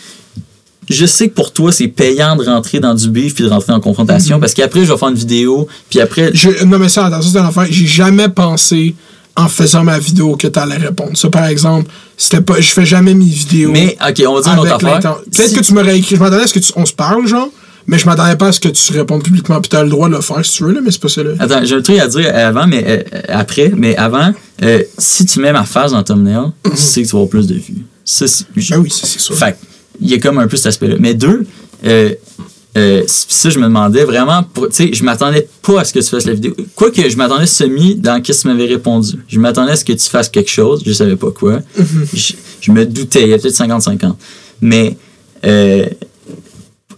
je 0.89 1.05
sais 1.05 1.27
que 1.29 1.35
pour 1.35 1.53
toi, 1.53 1.71
c'est 1.71 1.87
payant 1.87 2.35
de 2.35 2.43
rentrer 2.45 2.79
dans 2.79 2.95
du 2.95 3.09
beef 3.09 3.35
puis 3.35 3.43
de 3.43 3.49
rentrer 3.49 3.73
en 3.73 3.79
confrontation, 3.79 4.39
parce 4.39 4.55
qu'après, 4.55 4.85
je 4.85 4.91
vais 4.91 4.97
faire 4.97 5.09
une 5.09 5.15
vidéo, 5.15 5.67
puis 5.89 5.99
après, 5.99 6.31
Je, 6.33 6.63
non, 6.65 6.79
mais 6.79 6.89
ça, 6.89 7.05
attention, 7.05 7.31
c'est 7.31 7.37
un 7.37 7.45
affaire. 7.45 7.67
J'ai 7.69 7.85
jamais 7.85 8.27
pensé, 8.27 8.95
en 9.35 9.47
faisant 9.47 9.83
ma 9.83 9.97
vidéo, 9.99 10.35
que 10.35 10.47
t'allais 10.47 10.77
répondre. 10.77 11.15
Ça, 11.15 11.29
par 11.29 11.45
exemple, 11.45 11.89
c'était 12.17 12.41
pas. 12.41 12.59
Je 12.59 12.69
fais 12.71 12.85
jamais 12.85 13.13
mes 13.13 13.25
vidéos. 13.25 13.71
mais, 13.71 13.97
ok, 14.01 14.23
on 14.27 14.35
va 14.35 14.41
dire 14.41 14.51
avec 14.59 14.71
affaire. 14.73 14.99
Peut-être 15.31 15.49
Si- 15.49 15.55
que 15.55 15.61
tu 15.61 15.73
m'aurais 15.73 15.97
écrit. 15.97 16.15
Je 16.15 16.21
m'attendais 16.21 16.43
à 16.43 16.47
ce 16.47 16.53
que 16.53 16.59
tu, 16.59 16.71
on 16.75 16.85
se 16.85 16.93
parle, 16.93 17.25
genre. 17.27 17.49
Mais 17.87 17.97
je 17.97 18.05
m'attendais 18.05 18.35
pas 18.35 18.47
à 18.47 18.51
ce 18.51 18.59
que 18.59 18.67
tu 18.69 18.93
répondes 18.93 19.23
publiquement. 19.23 19.59
Puis 19.61 19.69
t'as 19.69 19.81
le 19.83 19.89
droit 19.89 20.09
de 20.09 20.15
le 20.15 20.21
faire 20.21 20.45
si 20.45 20.57
tu 20.57 20.63
veux, 20.63 20.73
là, 20.73 20.81
mais 20.83 20.91
c'est 20.91 21.01
pas 21.01 21.07
ça, 21.07 21.23
là. 21.23 21.31
Attends, 21.39 21.63
j'ai 21.63 21.75
un 21.75 21.81
truc 21.81 21.97
à 21.97 22.07
dire 22.07 22.31
avant, 22.35 22.67
mais 22.67 22.83
euh, 22.87 23.03
après, 23.29 23.71
mais 23.75 23.95
avant, 23.95 24.31
euh, 24.61 24.83
si 24.97 25.25
tu 25.25 25.39
mets 25.39 25.51
ma 25.53 25.63
face 25.63 25.91
dans 25.91 25.97
le 25.99 26.03
thumbnail, 26.03 26.51
tu 26.65 26.77
sais 26.77 27.01
que 27.01 27.07
tu 27.07 27.13
vas 27.13 27.19
avoir 27.19 27.29
plus 27.29 27.47
de 27.47 27.55
vues. 27.55 27.85
Ça, 28.05 28.27
c'est- 28.27 28.45
Ben 28.55 28.77
oui, 28.77 28.91
ça, 28.91 29.07
c'est 29.07 29.19
sûr. 29.19 29.35
Fait 29.35 29.53
que, 29.53 29.57
il 30.01 30.09
y 30.09 30.13
a 30.13 30.19
comme 30.19 30.37
un 30.37 30.47
peu 30.47 30.57
cet 30.57 30.67
aspect-là. 30.67 30.95
Mais 30.99 31.13
deux, 31.15 31.47
euh, 31.85 32.13
euh, 32.77 33.03
ça, 33.07 33.49
je 33.49 33.57
me 33.59 33.63
demandais 33.65 34.03
vraiment, 34.03 34.43
tu 34.43 34.61
sais, 34.71 34.93
je 34.93 35.03
m'attendais 35.03 35.47
pas 35.61 35.81
à 35.81 35.83
ce 35.83 35.91
que 35.93 35.99
tu 35.99 36.05
fasses 36.05 36.25
la 36.25 36.33
vidéo. 36.33 36.55
Quoique, 36.75 37.09
je 37.09 37.17
m'attendais 37.17 37.47
semi 37.47 37.95
dans 37.95 38.21
qu'est-ce 38.21 38.43
que 38.43 38.49
tu 38.49 38.55
m'avais 38.55 38.67
répondu. 38.67 39.19
Je 39.27 39.39
m'attendais 39.39 39.71
à 39.71 39.75
ce 39.75 39.83
que 39.83 39.93
tu 39.93 40.07
fasses 40.09 40.29
quelque 40.29 40.51
chose, 40.51 40.83
je 40.85 40.93
savais 40.93 41.15
pas 41.15 41.31
quoi. 41.31 41.59
je, 42.13 42.33
je 42.61 42.71
me 42.71 42.85
doutais, 42.85 43.23
il 43.23 43.29
y 43.29 43.33
a 43.33 43.37
peut-être 43.39 43.55
50-50. 43.55 44.13
Mais, 44.61 44.95
euh, 45.45 45.85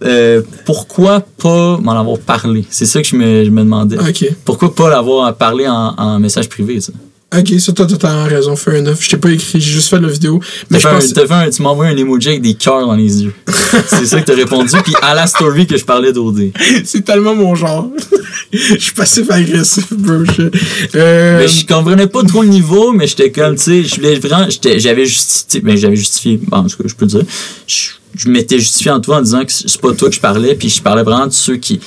euh, 0.04 0.42
pourquoi 0.66 1.20
pas 1.20 1.78
m'en 1.78 1.92
avoir 1.92 2.18
parlé? 2.18 2.64
C'est 2.70 2.86
ça 2.86 3.00
que 3.00 3.06
je 3.08 3.16
me, 3.16 3.44
je 3.44 3.50
me 3.50 3.62
demandais. 3.62 3.96
Pourquoi 4.44 4.74
pas 4.74 4.90
l'avoir 4.90 5.34
parlé 5.36 5.68
en, 5.68 5.94
en 5.96 6.18
message 6.18 6.48
privé, 6.48 6.80
ça? 6.80 6.92
Ok, 7.34 7.54
ça, 7.60 7.72
t'as 7.72 7.86
totalement 7.86 8.24
raison. 8.24 8.54
Fair 8.56 8.74
enough. 8.80 8.96
Je 9.00 9.08
t'ai 9.08 9.16
pas 9.16 9.30
écrit, 9.30 9.60
j'ai 9.60 9.72
juste 9.72 9.88
fait 9.88 9.98
la 10.00 10.08
vidéo. 10.08 10.38
Mais 10.70 10.78
je 10.78 10.86
un- 10.86 10.94
un- 10.96 11.50
tu 11.50 11.62
m'as 11.62 11.70
envoyé 11.70 11.92
un 11.92 11.96
emoji 11.96 12.28
avec 12.28 12.42
des 12.42 12.54
cœurs 12.54 12.86
dans 12.86 12.94
les 12.94 13.22
yeux. 13.24 13.32
C'est 13.88 14.04
ça 14.06 14.20
que 14.20 14.26
t'as 14.26 14.34
répondu, 14.34 14.76
puis 14.84 14.94
à 15.00 15.14
la 15.14 15.26
story 15.26 15.66
que 15.66 15.76
je 15.78 15.84
parlais 15.84 16.12
d'OD. 16.12 16.50
C'est 16.84 17.02
tellement 17.04 17.34
mon 17.34 17.54
genre. 17.54 17.88
Je 18.52 18.76
suis 18.78 18.92
passif-agressif, 18.92 19.92
bro. 19.92 20.24
Je- 20.26 20.50
Euh, 20.94 21.38
Mais 21.38 21.48
je 21.48 21.66
comprenais 21.66 22.06
pas 22.06 22.22
trop 22.22 22.42
le 22.42 22.48
niveau, 22.48 22.92
mais 22.92 23.06
j'étais 23.06 23.30
comme, 23.30 23.56
tu 23.56 23.62
sais, 23.62 23.84
je 23.84 23.94
voulais 23.96 24.18
vraiment, 24.18 24.46
j'avais 24.76 25.06
justifié, 25.06 25.60
ben, 25.60 25.76
j'avais 25.76 25.96
justifié, 25.96 26.38
bon, 26.46 26.58
en 26.58 26.64
tout 26.64 26.76
cas, 26.76 26.84
je 26.86 26.94
peux 26.94 27.06
le 27.06 27.10
dire, 27.12 27.22
je, 27.66 27.88
je 28.14 28.28
m'étais 28.28 28.58
justifié 28.58 28.90
en 28.90 29.00
toi 29.00 29.16
en 29.18 29.22
disant 29.22 29.44
que 29.44 29.52
c'est 29.52 29.80
pas 29.80 29.92
toi 29.94 30.10
que 30.10 30.14
je 30.14 30.20
parlais, 30.20 30.54
puis 30.54 30.68
je 30.68 30.82
parlais 30.82 31.02
vraiment 31.02 31.26
de 31.26 31.32
ceux 31.32 31.56
qui, 31.56 31.80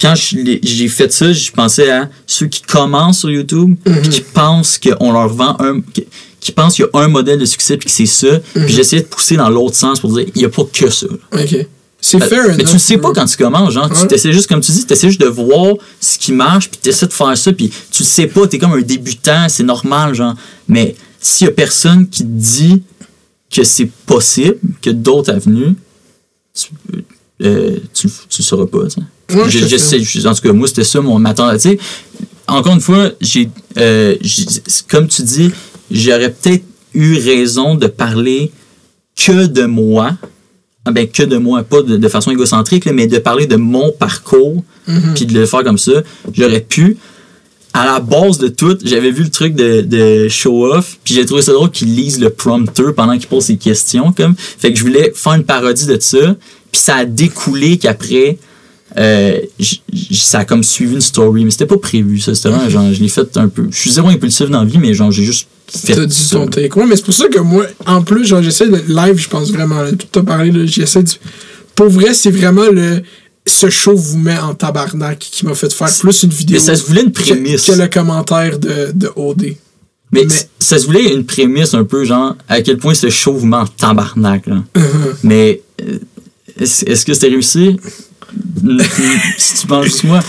quand 0.00 0.14
j'ai 0.14 0.88
fait 0.88 1.12
ça, 1.12 1.32
je 1.32 1.50
pensais 1.52 1.90
à 1.90 2.08
ceux 2.26 2.46
qui 2.46 2.62
commencent 2.62 3.20
sur 3.20 3.30
YouTube, 3.30 3.76
puis 3.84 4.08
qui 4.10 4.20
pensent 4.20 4.78
qu'on 4.78 5.12
leur 5.12 5.28
vend 5.28 5.56
un, 5.60 5.80
qui, 5.80 6.06
qui 6.40 6.52
pensent 6.52 6.74
qu'il 6.74 6.84
y 6.84 6.88
a 6.96 7.00
un 7.00 7.08
modèle 7.08 7.38
de 7.38 7.44
succès, 7.46 7.76
puis 7.76 7.86
que 7.86 7.90
c'est 7.92 8.06
ça, 8.06 8.38
puis 8.54 8.68
j'essayais 8.74 9.02
de 9.02 9.06
pousser 9.08 9.36
dans 9.36 9.48
l'autre 9.48 9.74
sens 9.76 10.00
pour 10.00 10.12
dire, 10.12 10.26
il 10.34 10.42
y 10.42 10.44
a 10.44 10.48
pas 10.48 10.64
que 10.70 10.90
ça. 10.90 11.06
Ok. 11.32 11.66
C'est 11.98 12.20
fair 12.20 12.44
Euh, 12.44 12.48
mais 12.48 12.54
enough, 12.54 12.66
tu 12.66 12.72
le 12.74 12.78
sais 12.78 12.98
pas 12.98 13.12
quand 13.12 13.24
tu 13.24 13.36
commences, 13.36 13.72
genre, 13.72 13.90
Ouais. 13.90 13.98
tu 14.00 14.06
t'essaies 14.06 14.32
juste, 14.32 14.46
comme 14.48 14.60
tu 14.60 14.70
dis, 14.70 14.86
tu 14.86 14.92
essaies 14.92 15.08
juste 15.08 15.20
de 15.20 15.26
voir 15.26 15.74
ce 16.00 16.18
qui 16.18 16.30
marche, 16.32 16.70
puis 16.70 16.78
tu 16.82 16.88
essaies 16.90 17.06
de 17.06 17.12
faire 17.12 17.36
ça, 17.36 17.52
puis 17.52 17.70
tu 17.90 18.02
le 18.02 18.06
sais 18.06 18.26
pas, 18.26 18.46
tu 18.46 18.56
es 18.56 18.58
comme 18.58 18.72
un 18.74 18.82
débutant, 18.82 19.48
c'est 19.48 19.64
normal, 19.64 20.14
genre. 20.14 20.34
Mais 20.68 20.94
s'il 21.20 21.46
y 21.46 21.48
a 21.50 21.52
personne 21.54 22.06
qui 22.08 22.22
te 22.22 22.28
dit 22.28 22.82
que 23.50 23.64
c'est 23.64 23.90
possible, 24.04 24.58
que 24.82 24.90
d'autres 24.90 25.32
avenues, 25.32 25.74
tu, 26.54 26.68
euh, 27.42 27.78
tu, 27.92 28.08
tu 28.28 28.38
le 28.40 28.44
sauras 28.44 28.66
pas, 28.66 28.88
sais. 28.90 29.00
Ouais, 29.32 29.48
Je- 29.48 29.66
je 29.66 29.76
sais, 29.76 29.98
je- 30.00 30.26
en 30.26 30.34
tout 30.34 30.42
cas, 30.42 30.52
moi, 30.52 30.68
c'était 30.68 30.84
ça 30.84 31.00
mon 31.00 31.18
m'attendre. 31.18 31.52
Tu 31.54 31.60
sais, 31.70 31.78
encore 32.46 32.74
une 32.74 32.80
fois, 32.80 33.10
j'ai, 33.20 33.48
euh, 33.78 34.14
j'ai- 34.20 34.44
comme 34.88 35.08
tu 35.08 35.22
dis, 35.22 35.50
j'aurais 35.90 36.30
peut-être 36.32 36.64
eu 36.94 37.16
raison 37.18 37.74
de 37.74 37.86
parler 37.88 38.52
que 39.16 39.46
de 39.46 39.64
moi. 39.64 40.12
Ah 40.84 40.92
ben, 40.92 41.08
que 41.08 41.24
de 41.24 41.36
moi, 41.36 41.64
pas 41.64 41.82
de, 41.82 41.96
de 41.96 42.08
façon 42.08 42.30
égocentrique, 42.30 42.84
là, 42.84 42.92
mais 42.92 43.08
de 43.08 43.18
parler 43.18 43.46
de 43.46 43.56
mon 43.56 43.90
parcours, 43.90 44.62
puis 45.16 45.26
de 45.26 45.34
le 45.36 45.44
faire 45.46 45.64
comme 45.64 45.78
ça. 45.78 46.02
J'aurais 46.32 46.60
pu. 46.60 46.96
À 47.74 47.84
la 47.84 47.98
base 48.00 48.38
de 48.38 48.48
tout, 48.48 48.78
j'avais 48.84 49.10
vu 49.10 49.24
le 49.24 49.28
truc 49.30 49.54
de, 49.54 49.80
de 49.82 50.28
show-off, 50.28 50.96
puis 51.04 51.12
j'ai 51.14 51.26
trouvé 51.26 51.42
ça 51.42 51.52
drôle 51.52 51.70
qu'il 51.72 51.94
lise 51.94 52.20
le 52.20 52.30
prompter 52.30 52.84
pendant 52.94 53.18
qu'il 53.18 53.26
pose 53.26 53.44
ses 53.46 53.56
questions. 53.56 54.12
Comme. 54.12 54.34
Fait 54.36 54.72
que 54.72 54.78
je 54.78 54.84
voulais 54.84 55.12
faire 55.14 55.32
une 55.34 55.44
parodie 55.44 55.86
de 55.86 55.98
ça, 56.00 56.36
puis 56.72 56.80
ça 56.80 56.94
a 56.96 57.04
découlé 57.04 57.76
qu'après, 57.78 58.38
euh, 58.98 59.40
j- 59.58 59.82
j- 59.92 60.16
ça 60.16 60.40
a 60.40 60.44
comme 60.44 60.62
suivi 60.64 60.94
une 60.94 61.00
story, 61.00 61.44
mais 61.44 61.50
c'était 61.50 61.66
pas 61.66 61.76
prévu, 61.78 62.18
ça. 62.18 62.34
C'était 62.34 62.48
vraiment, 62.50 62.68
genre, 62.70 62.92
je 62.92 63.00
l'ai 63.00 63.08
fait 63.08 63.36
un 63.36 63.48
peu. 63.48 63.66
Je 63.70 63.76
suis 63.78 63.90
zéro 63.90 64.08
impulsif 64.08 64.48
dans 64.48 64.60
la 64.60 64.64
vie, 64.64 64.78
mais 64.78 64.94
genre, 64.94 65.10
j'ai 65.10 65.24
juste 65.24 65.48
fait. 65.68 65.94
T'as 65.94 66.06
dit 66.06 66.28
ton 66.30 66.46
take. 66.46 66.78
Ouais, 66.78 66.86
mais 66.86 66.96
c'est 66.96 67.04
pour 67.04 67.14
ça 67.14 67.28
que 67.28 67.38
moi, 67.40 67.66
en 67.86 68.02
plus, 68.02 68.24
genre, 68.26 68.42
j'essaie 68.42 68.68
de 68.68 68.82
live, 68.88 69.18
je 69.18 69.28
pense 69.28 69.50
vraiment, 69.50 69.82
là, 69.82 69.90
tout 69.92 70.18
a 70.18 70.22
parlé, 70.22 70.50
là, 70.50 70.64
j'essaie 70.66 71.02
de. 71.02 71.10
Pour 71.74 71.88
vrai, 71.88 72.14
c'est 72.14 72.30
vraiment 72.30 72.68
le. 72.70 73.02
Ce 73.48 73.70
show 73.70 73.94
vous 73.94 74.18
met 74.18 74.36
en 74.38 74.54
tabarnak 74.54 75.18
qui 75.20 75.46
m'a 75.46 75.54
fait 75.54 75.72
faire 75.72 75.88
plus 76.00 76.22
une 76.24 76.30
vidéo. 76.30 76.56
Mais 76.56 76.60
ça 76.64 76.74
se 76.74 76.82
voulait 76.84 77.02
une 77.02 77.12
prémisse. 77.12 77.66
Que, 77.66 77.72
le 77.72 77.86
commentaire 77.86 78.58
de, 78.58 78.90
de 78.92 79.08
OD. 79.14 79.54
Mais, 80.12 80.24
Mais- 80.24 80.26
ça 80.58 80.78
se 80.78 80.86
voulait 80.86 81.12
une 81.14 81.24
prémisse 81.24 81.74
un 81.74 81.84
peu, 81.84 82.04
genre, 82.04 82.34
à 82.48 82.60
quel 82.62 82.78
point 82.78 82.94
ce 82.94 83.08
show 83.08 83.34
vous 83.34 83.46
met 83.46 83.56
en 83.56 83.66
tabarnak, 83.66 84.46
là. 84.48 84.64
Uh-huh. 84.74 84.82
Mais 85.22 85.60
euh, 85.82 85.98
est-ce 86.60 87.04
que 87.06 87.14
c'était 87.14 87.28
réussi? 87.28 87.76
N- 88.64 88.80
n- 88.80 89.20
si 89.38 89.60
tu 89.60 89.66
penses 89.66 89.84
juste 89.84 90.04
moi, 90.04 90.20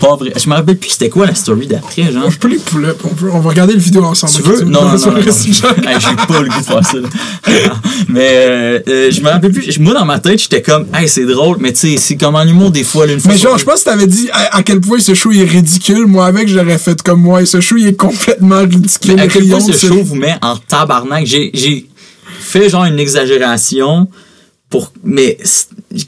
pas 0.00 0.14
vrai. 0.16 0.32
Je 0.36 0.48
me 0.50 0.54
rappelle 0.54 0.76
plus 0.76 0.90
c'était 0.90 1.08
quoi 1.08 1.26
la 1.26 1.34
story 1.34 1.66
d'après, 1.66 2.12
genre. 2.12 2.30
Je 2.30 2.38
peux 2.38 2.48
les 2.48 2.58
pull 2.58 2.84
up. 2.84 2.98
On, 3.04 3.08
peut- 3.14 3.30
on 3.32 3.40
va 3.40 3.48
regarder 3.50 3.72
le 3.72 3.78
vidéo 3.78 4.04
ensemble. 4.04 4.32
Tu 4.34 4.42
veux? 4.42 4.64
Non, 4.64 4.82
non, 4.82 4.92
non. 4.98 5.10
non, 5.12 5.16
Hey, 5.16 5.24
J'ai 6.00 6.16
pas 6.26 6.40
le 6.42 6.48
goût 6.48 6.60
de 6.60 6.64
faire 6.64 6.84
ça. 6.84 6.98
là. 6.98 7.08
mais 8.08 8.28
euh, 8.32 8.80
euh, 8.88 9.10
je 9.10 9.20
me 9.22 9.28
rappelle 9.30 9.52
plus. 9.52 9.78
Moi, 9.78 9.94
dans 9.94 10.04
ma 10.04 10.18
tête, 10.18 10.38
j'étais 10.42 10.60
comme, 10.60 10.86
hey, 10.94 11.08
c'est 11.08 11.24
drôle, 11.24 11.56
mais 11.60 11.72
tu 11.72 11.78
sais, 11.92 11.96
c'est 11.96 12.16
comme 12.16 12.34
en 12.34 12.42
humour 12.44 12.70
des 12.70 12.84
fois, 12.84 13.06
là, 13.06 13.14
une 13.14 13.20
fois. 13.20 13.32
Mais 13.32 13.38
genre, 13.38 13.56
je 13.56 13.64
pense 13.64 13.80
que 13.80 13.84
t'avais 13.86 14.06
dit 14.06 14.28
à, 14.32 14.56
à 14.58 14.62
quel 14.62 14.80
point 14.80 14.98
ce 14.98 15.14
show 15.14 15.32
est 15.32 15.44
ridicule. 15.44 16.06
Moi, 16.06 16.26
avec, 16.26 16.48
j'aurais 16.48 16.76
fait 16.78 17.00
comme 17.02 17.22
moi. 17.22 17.40
Et 17.42 17.46
ce 17.46 17.60
show, 17.62 17.76
il 17.78 17.86
est 17.86 17.96
complètement 17.96 18.60
ridicule. 18.60 19.14
Mais 19.16 19.22
à 19.22 19.28
quel 19.28 19.48
point 19.48 19.60
ce 19.60 19.72
show 19.72 20.02
vous 20.02 20.14
met 20.16 20.36
en 20.42 20.56
tabarnak? 20.56 21.24
J'ai, 21.26 21.86
fait 22.38 22.68
genre 22.68 22.84
une 22.84 22.98
exagération 22.98 24.08
pour. 24.68 24.92
Mais 25.02 25.38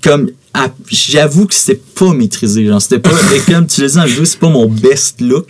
comme. 0.03 0.29
À- 0.55 0.69
J'avoue 0.89 1.47
que 1.47 1.55
c'était 1.55 1.81
pas 1.95 2.13
maîtrisé. 2.13 2.67
Genre, 2.67 2.81
c'était 2.81 2.99
pas. 2.99 3.11
et 3.37 3.41
comme 3.53 3.67
tu 3.67 3.87
dit 3.87 3.93
dans 3.95 4.01
la 4.03 4.07
vidéo, 4.07 4.25
c'est 4.25 4.39
pas 4.39 4.49
mon 4.49 4.67
best 4.67 5.21
look. 5.21 5.47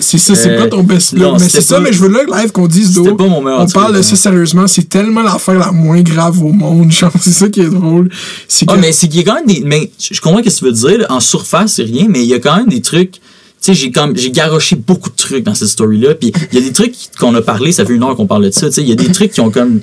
C'est 0.00 0.18
ça, 0.18 0.34
c'est 0.34 0.50
Euh, 0.50 0.58
pas 0.62 0.68
ton 0.68 0.82
best 0.82 1.12
non, 1.14 1.32
look. 1.32 1.40
Mais 1.40 1.46
c'était 1.46 1.60
c'est 1.60 1.68
ça, 1.68 1.80
mais 1.80 1.92
je 1.92 2.00
veux 2.00 2.08
là 2.08 2.42
live 2.42 2.52
qu'on 2.52 2.66
dise 2.66 2.94
C'était 2.94 3.10
d'eau. 3.10 3.16
pas 3.16 3.26
mon 3.28 3.40
meilleur 3.42 3.60
On 3.60 3.66
parle 3.68 3.94
de 3.94 3.98
hein. 3.98 4.02
ça 4.02 4.16
sérieusement. 4.16 4.66
C'est 4.66 4.88
tellement 4.88 5.22
l'affaire 5.22 5.58
la 5.58 5.72
moins 5.72 6.00
grave 6.02 6.42
au 6.42 6.52
monde. 6.52 6.90
Genre, 6.92 7.12
c'est 7.20 7.32
ça 7.32 7.48
qui 7.48 7.60
est 7.60 7.70
drôle. 7.70 8.10
C'est 8.48 8.66
que. 8.66 8.72
Ah, 8.74 8.76
mais 8.76 8.92
c'est 8.92 9.08
qu'il 9.08 9.20
y 9.20 9.22
a 9.22 9.26
quand 9.26 9.34
même 9.36 9.46
des. 9.46 9.62
Mais 9.64 9.90
je 9.98 10.20
comprends 10.20 10.38
ce 10.40 10.48
que 10.50 10.54
tu 10.58 10.64
veux 10.64 10.72
dire. 10.72 10.98
là. 11.00 11.06
En 11.12 11.20
surface, 11.20 11.74
c'est 11.74 11.82
rien, 11.84 12.06
mais 12.08 12.22
il 12.22 12.28
y 12.28 12.34
a 12.34 12.38
quand 12.40 12.56
même 12.56 12.68
des 12.68 12.80
trucs. 12.82 13.12
Tu 13.12 13.66
sais, 13.66 13.74
j'ai 13.74 13.90
comme 13.92 14.16
j'ai 14.16 14.30
garoché 14.30 14.74
beaucoup 14.74 15.10
de 15.10 15.16
trucs 15.16 15.44
dans 15.44 15.54
cette 15.54 15.68
story-là. 15.68 16.14
Puis 16.14 16.32
il 16.50 16.58
y 16.58 16.62
a 16.62 16.64
des 16.66 16.72
trucs 16.72 16.94
qu'on 17.18 17.34
a 17.34 17.42
parlé, 17.42 17.72
ça 17.72 17.84
fait 17.84 17.92
une 17.94 18.02
heure 18.02 18.16
qu'on 18.16 18.26
parle 18.26 18.44
de 18.46 18.50
ça. 18.50 18.68
Tu 18.68 18.74
sais, 18.76 18.80
il 18.82 18.88
y 18.88 18.92
a 18.92 18.94
des 18.94 19.12
trucs 19.12 19.32
qui 19.32 19.40
ont 19.42 19.50
comme 19.50 19.80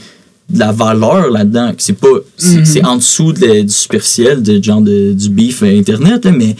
de 0.49 0.59
la 0.59 0.71
valeur 0.71 1.29
là-dedans. 1.31 1.73
C'est 1.77 1.93
pas. 1.93 2.07
C'est 2.37 2.65
c'est 2.65 2.83
en 2.85 2.95
dessous 2.97 3.33
de 3.33 3.61
du 3.61 3.73
superficiel, 3.73 4.41
de, 4.41 4.61
genre 4.63 4.81
de, 4.81 5.13
du 5.13 5.29
beef 5.29 5.61
euh, 5.63 5.77
Internet, 5.77 6.25
mais 6.25 6.55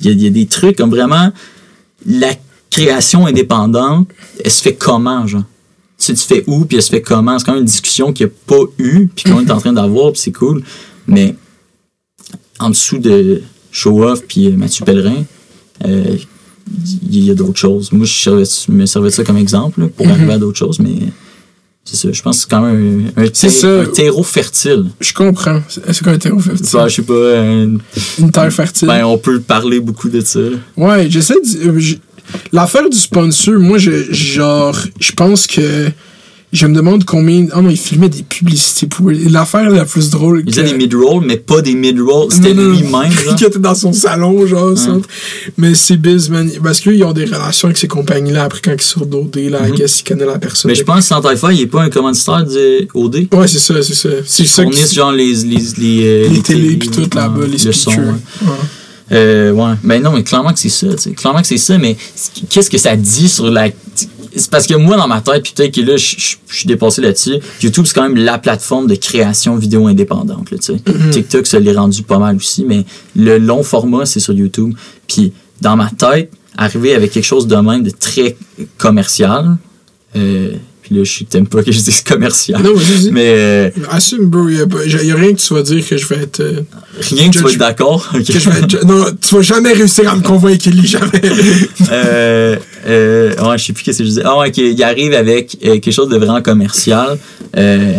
il 0.00 0.06
y, 0.06 0.08
a, 0.10 0.12
il 0.12 0.22
y 0.22 0.26
a 0.26 0.30
des 0.30 0.46
trucs 0.46 0.76
comme 0.76 0.90
vraiment. 0.90 1.30
La 2.06 2.34
création 2.70 3.26
indépendante, 3.26 4.08
elle 4.44 4.50
se 4.50 4.62
fait 4.62 4.74
comment, 4.74 5.26
genre? 5.26 5.44
Tu 5.98 6.06
sais, 6.06 6.14
tu 6.14 6.20
fais 6.34 6.42
où, 6.48 6.64
puis 6.64 6.76
elle 6.78 6.82
se 6.82 6.90
fait 6.90 7.02
comment? 7.02 7.38
C'est 7.38 7.44
quand 7.44 7.52
même 7.52 7.60
une 7.60 7.66
discussion 7.66 8.12
qu'il 8.12 8.26
n'y 8.26 8.32
a 8.32 8.34
pas 8.46 8.64
eu, 8.78 9.06
puis 9.14 9.30
qu'on 9.30 9.40
est 9.46 9.50
en 9.52 9.58
train 9.58 9.72
d'avoir, 9.72 10.10
puis 10.12 10.20
c'est 10.20 10.32
cool. 10.32 10.62
Mais 11.06 11.36
en 12.58 12.70
dessous 12.70 12.98
de 12.98 13.42
Show 13.70 14.02
Off 14.04 14.22
puis 14.26 14.46
euh, 14.48 14.56
Mathieu 14.56 14.84
Pellerin, 14.84 15.24
euh, 15.84 16.16
il 17.08 17.24
y 17.24 17.30
a 17.30 17.34
d'autres 17.34 17.58
choses. 17.58 17.92
Moi, 17.92 18.06
je 18.06 18.12
servais- 18.12 18.44
me 18.68 18.86
servais 18.86 19.10
de 19.10 19.14
ça 19.14 19.22
comme 19.24 19.36
exemple 19.36 19.80
là, 19.82 19.88
pour 19.88 20.08
arriver 20.08 20.32
à 20.32 20.38
d'autres 20.38 20.58
choses, 20.58 20.78
mais 20.80 20.94
c'est 21.84 21.96
ça. 21.96 22.08
Je 22.12 22.22
pense 22.22 22.36
que 22.36 22.42
c'est 22.42 22.50
quand 22.50 22.62
même 22.62 23.10
un, 23.16 23.22
un, 23.22 23.26
C'est 23.32 23.48
ter- 23.48 23.50
ça. 23.50 23.80
un 23.80 23.86
terreau 23.86 24.22
fertile. 24.22 24.84
Je 25.00 25.12
comprends. 25.12 25.60
C'est 25.68 26.02
quoi 26.02 26.12
un 26.12 26.18
terreau 26.18 26.38
fertile? 26.38 26.66
Bah, 26.72 26.88
je 26.88 26.94
sais 26.96 27.02
pas. 27.02 27.12
euh, 27.12 27.76
Une 28.18 28.30
terre 28.30 28.52
fertile? 28.52 28.88
ben, 28.88 29.04
on 29.04 29.18
peut 29.18 29.40
parler 29.40 29.80
beaucoup 29.80 30.08
de 30.08 30.20
ça. 30.20 30.40
Ouais, 30.76 31.08
j'essaie 31.10 31.34
de. 31.34 31.68
euh, 31.68 31.80
L'affaire 32.52 32.88
du 32.88 32.96
sponsor, 32.96 33.58
moi, 33.58 33.78
je, 33.78 34.12
genre, 34.12 34.78
je 35.00 35.12
pense 35.12 35.46
que. 35.46 35.88
Je 36.52 36.66
me 36.66 36.74
demande 36.74 37.04
combien. 37.04 37.46
Oh 37.56 37.62
non, 37.62 37.70
il 37.70 37.78
filmait 37.78 38.10
des 38.10 38.22
publicités 38.22 38.86
pour. 38.86 39.10
L'affaire 39.10 39.70
la 39.70 39.86
plus 39.86 40.10
drôle. 40.10 40.42
Il 40.46 40.52
faisait 40.54 40.64
des 40.68 40.74
mid-rolls, 40.74 41.24
mais 41.26 41.38
pas 41.38 41.62
des 41.62 41.74
mid-rolls. 41.74 42.30
C'était 42.30 42.52
lui-même. 42.52 43.10
qui 43.38 43.44
était 43.44 43.58
dans 43.58 43.74
son 43.74 43.94
salon, 43.94 44.46
genre. 44.46 44.74
Mais 45.56 45.74
c'est 45.74 45.96
biz, 45.96 46.28
man. 46.28 46.50
Parce 46.62 46.80
qu'ils 46.80 47.02
ont 47.04 47.12
des 47.12 47.24
relations 47.24 47.68
avec 47.68 47.78
ces 47.78 47.88
compagnies-là 47.88 48.44
après 48.44 48.60
quand 48.62 48.72
ils 48.74 48.82
sont 48.82 49.06
d'OD, 49.06 49.36
là, 49.50 49.60
Mhm. 49.66 49.74
qu'est-ce 49.76 50.02
qu'ils 50.02 50.08
connaissent 50.14 50.28
la 50.32 50.38
personne. 50.38 50.70
Mais 50.70 50.74
je 50.74 50.82
pense 50.84 50.96
que 50.98 51.04
Santafa, 51.04 51.52
il 51.54 51.62
est 51.62 51.66
pas 51.66 51.84
un 51.84 51.88
commanditaire 51.90 52.44
de 52.44 52.86
OD. 52.92 53.28
Ouais, 53.32 53.48
c'est 53.48 53.58
ça, 53.58 53.82
c'est 53.82 53.94
ça. 53.94 54.08
C'est 54.26 54.44
ça 54.46 54.62
On 54.62 54.68
qui- 54.68 54.78
est 54.80 54.92
genre 54.94 55.12
les, 55.12 55.32
les, 55.32 55.56
les, 55.78 56.02
euh, 56.06 56.28
les 56.28 56.42
télés 56.42 56.76
pis 56.76 56.90
tout 56.90 57.08
là-bas, 57.14 57.46
les 57.46 57.56
le 57.64 57.72
son, 57.72 57.92
ouais. 57.92 57.96
Ouais. 58.42 58.48
Euh, 59.12 59.52
ouais. 59.52 59.74
Mais 59.82 60.00
non, 60.00 60.12
mais 60.12 60.22
clairement 60.22 60.52
que 60.52 60.58
c'est 60.58 60.68
ça. 60.68 60.88
tu 60.88 60.98
sais. 60.98 61.10
Clairement 61.12 61.40
que 61.40 61.46
c'est 61.46 61.56
ça, 61.58 61.78
mais 61.78 61.96
qu'est-ce 62.50 62.68
que 62.68 62.78
ça 62.78 62.94
dit 62.94 63.28
sur 63.28 63.50
la. 63.50 63.68
C'est 64.34 64.50
parce 64.50 64.66
que 64.66 64.74
moi, 64.74 64.96
dans 64.96 65.08
ma 65.08 65.20
tête, 65.20 65.42
puis 65.42 65.52
peut-être 65.54 65.74
que 65.74 65.80
là, 65.80 65.96
je 65.96 66.36
suis 66.46 66.66
dépassé 66.66 67.02
là-dessus, 67.02 67.36
YouTube, 67.62 67.84
c'est 67.86 67.94
quand 67.94 68.08
même 68.08 68.16
la 68.16 68.38
plateforme 68.38 68.86
de 68.86 68.94
création 68.94 69.56
vidéo 69.56 69.86
indépendante. 69.86 70.50
Là. 70.50 70.58
Mm-hmm. 70.58 71.10
TikTok, 71.10 71.46
ça 71.46 71.58
l'est 71.58 71.74
rendu 71.74 72.02
pas 72.02 72.18
mal 72.18 72.36
aussi, 72.36 72.64
mais 72.66 72.84
le 73.14 73.38
long 73.38 73.62
format, 73.62 74.06
c'est 74.06 74.20
sur 74.20 74.34
YouTube. 74.34 74.74
Puis 75.06 75.32
dans 75.60 75.76
ma 75.76 75.90
tête, 75.90 76.30
arriver 76.56 76.94
avec 76.94 77.12
quelque 77.12 77.24
chose 77.24 77.46
de 77.46 77.56
même 77.56 77.82
de 77.82 77.90
très 77.90 78.36
commercial, 78.78 79.56
euh, 80.16 80.52
puis 80.92 80.98
là, 80.98 81.04
je 81.04 81.18
sais 81.18 81.24
que 81.24 81.30
t'aimes 81.30 81.46
pas 81.46 81.62
que 81.64 81.72
je 81.72 81.80
dise 81.80 82.02
commercial. 82.02 82.62
Non, 82.62 82.74
vas-y. 82.74 83.10
Mais 83.10 83.24
euh, 83.26 83.70
Assume, 83.90 84.26
bro. 84.26 84.48
Il 84.48 84.56
y, 84.56 84.60
a 85.10 85.16
rien 85.16 85.32
que 85.32 85.40
tu 85.40 85.54
vas 85.54 85.62
dire 85.62 85.86
que 85.86 85.96
je 85.96 86.06
vais 86.06 86.16
être. 86.22 86.40
euh, 86.40 86.60
rien 87.00 87.30
que 87.30 87.36
tu 87.36 87.42
vas 87.42 87.50
être 87.50 87.58
d'accord. 87.58 88.12
non, 88.84 89.06
tu 89.20 89.34
vas 89.34 89.42
jamais 89.42 89.72
réussir 89.72 90.10
à 90.10 90.16
me 90.16 90.22
convaincre, 90.22 90.68
Ellie, 90.68 90.86
jamais. 90.86 91.10
euh, 91.92 92.56
euh, 92.86 93.34
ouais, 93.48 93.58
je 93.58 93.64
sais 93.64 93.72
plus 93.72 93.82
qu'est-ce 93.84 93.98
que 93.98 94.04
je 94.04 94.08
disais. 94.08 94.22
Ah 94.24 94.38
ouais, 94.38 94.50
qu'il 94.50 94.82
arrive 94.82 95.14
avec 95.14 95.56
euh, 95.64 95.78
quelque 95.78 95.92
chose 95.92 96.08
de 96.08 96.16
vraiment 96.16 96.42
commercial. 96.42 97.18
Euh, 97.56 97.98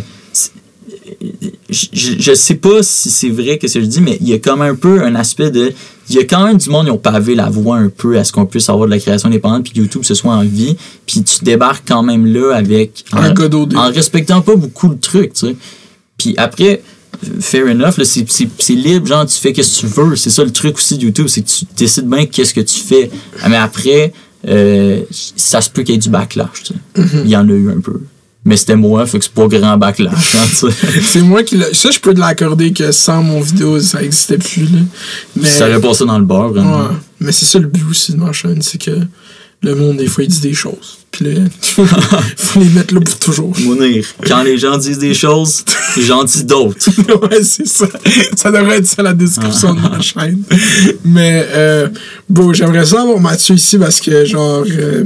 je, 1.70 1.88
je 2.20 2.34
sais 2.34 2.56
pas 2.56 2.84
si 2.84 3.10
c'est 3.10 3.30
vrai 3.30 3.58
que 3.58 3.68
ce 3.68 3.76
que 3.76 3.82
je 3.82 3.86
dis, 3.86 4.02
mais 4.02 4.18
il 4.22 4.30
y 4.30 4.34
a 4.34 4.40
comme 4.40 4.62
un 4.62 4.76
peu 4.76 5.02
un 5.04 5.16
aspect 5.16 5.52
de. 5.52 5.74
Il 6.10 6.16
y 6.16 6.20
a 6.20 6.24
quand 6.26 6.46
même 6.46 6.58
du 6.58 6.70
monde 6.70 6.86
qui 6.86 6.92
ont 6.92 6.98
pavé 6.98 7.36
la 7.36 7.50
voie 7.50 7.78
un 7.78 7.90
peu 7.90 8.18
à 8.18 8.24
ce 8.24 8.32
qu'on 8.32 8.46
puisse 8.46 8.70
avoir 8.70 8.88
de 8.88 8.92
la 8.92 9.00
création 9.00 9.30
indépendante, 9.30 9.64
puis 9.64 9.74
que 9.74 9.80
YouTube 9.80 10.04
ce 10.04 10.14
soit 10.14 10.34
en 10.34 10.44
vie, 10.44 10.76
puis 11.06 11.24
tu 11.24 11.44
débarques 11.44 11.88
quand 11.88 12.04
même 12.04 12.26
là 12.26 12.56
avec. 12.56 13.06
Un 13.14 13.32
en-. 13.32 13.34
En 13.78 13.92
respectant 13.92 14.42
pas 14.42 14.56
beaucoup 14.56 14.90
le 14.90 14.98
truc, 14.98 15.34
tu 15.34 15.48
sais. 15.48 15.56
Puis 16.18 16.36
après, 16.38 16.82
fair 17.40 17.66
enough, 17.66 17.98
là, 17.98 18.06
c'est, 18.06 18.30
c'est, 18.30 18.48
c'est 18.60 18.76
libre, 18.76 19.08
genre, 19.08 19.26
tu 19.26 19.38
fais 19.38 19.54
qu'est-ce 19.54 19.82
que 19.82 19.88
tu 19.88 19.94
veux. 19.94 20.16
C'est 20.16 20.30
ça 20.30 20.44
le 20.44 20.52
truc 20.52 20.78
aussi 20.78 20.98
de 20.98 21.04
YouTube, 21.04 21.28
c'est 21.28 21.42
que 21.42 21.50
tu 21.50 21.66
décides 21.76 22.08
bien 22.08 22.26
qu'est-ce 22.26 22.54
que 22.54 22.62
tu 22.62 22.80
fais. 22.80 23.10
Mais 23.50 23.56
après, 23.56 24.14
euh, 24.48 25.02
ça 25.10 25.62
se 25.62 25.70
peut 25.70 25.84
qu'il 25.84 25.96
y 25.96 25.98
ait 25.98 26.02
du 26.02 26.10
backlash, 26.10 26.64
tu 26.64 26.74
sais. 26.74 27.04
Il 27.24 27.30
y 27.30 27.36
en 27.36 27.48
a 27.48 27.54
eu 27.54 27.72
un 27.72 27.80
peu. 27.80 28.02
Mais 28.46 28.58
c'était 28.58 28.76
moi, 28.76 29.06
fait 29.06 29.20
que 29.20 29.26
c'est 29.26 29.34
pas 29.34 29.48
grand 29.48 29.78
backlash, 29.78 30.36
hein. 30.36 30.70
C'est 31.02 31.22
moi 31.22 31.44
qui 31.44 31.56
l'a. 31.56 31.74
Ça, 31.74 31.92
je 31.92 32.00
peux 32.00 32.14
te 32.14 32.20
l'accorder 32.20 32.74
que 32.74 32.92
sans 32.92 33.24
mon 33.24 33.40
vidéo, 33.40 33.80
ça 33.80 34.04
existait 34.04 34.38
plus, 34.38 34.64
là. 34.64 34.80
Mais. 35.38 35.48
Ça 35.48 35.70
aurait 35.70 35.80
passé 35.80 36.06
dans 36.06 36.20
le 36.20 36.26
bar, 36.26 36.50
vraiment. 36.50 36.80
Ouais. 36.80 36.96
Mais 37.22 37.32
c'est 37.32 37.46
ça 37.46 37.60
le 37.60 37.68
but 37.68 37.84
aussi 37.90 38.12
de 38.12 38.18
ma 38.18 38.34
chaîne, 38.34 38.62
c'est 38.62 38.82
que 38.82 38.92
le 39.64 39.76
monde, 39.76 39.98
des 39.98 40.08
fois, 40.08 40.26
il 40.26 40.30
dit 40.30 40.42
des 40.42 40.54
choses. 40.54 40.98
Puis 41.10 41.26
là, 41.26 41.42
faut 41.62 42.60
les 42.60 42.70
mettre 42.70 42.94
là 42.94 43.00
pour 43.00 43.18
toujours. 43.18 43.54
Mounir, 43.62 44.06
quand 44.28 44.44
les 44.44 44.58
gens 44.58 44.78
disent 44.78 44.98
des 44.98 45.14
choses, 45.14 45.64
les 45.96 46.04
gens 46.04 46.24
disent 46.26 46.46
d'autres. 46.46 46.90
ouais, 47.22 47.44
c'est 47.44 47.68
ça. 47.68 47.88
Ça 48.36 48.52
devrait 48.52 48.80
être 48.80 48.88
ça 48.88 49.04
la 49.04 49.14
description 49.14 49.74
de 49.74 49.80
ma 49.80 50.02
chaîne. 50.02 50.44
Mais, 51.06 51.48
euh, 51.52 51.88
bon, 52.30 52.52
j'aimerais 52.52 52.86
ça 52.86 53.02
avoir 53.02 53.20
Mathieu 53.22 53.56
ici 53.56 53.78
parce 53.78 54.02
que, 54.02 54.26
genre, 54.26 54.66
euh, 54.70 55.06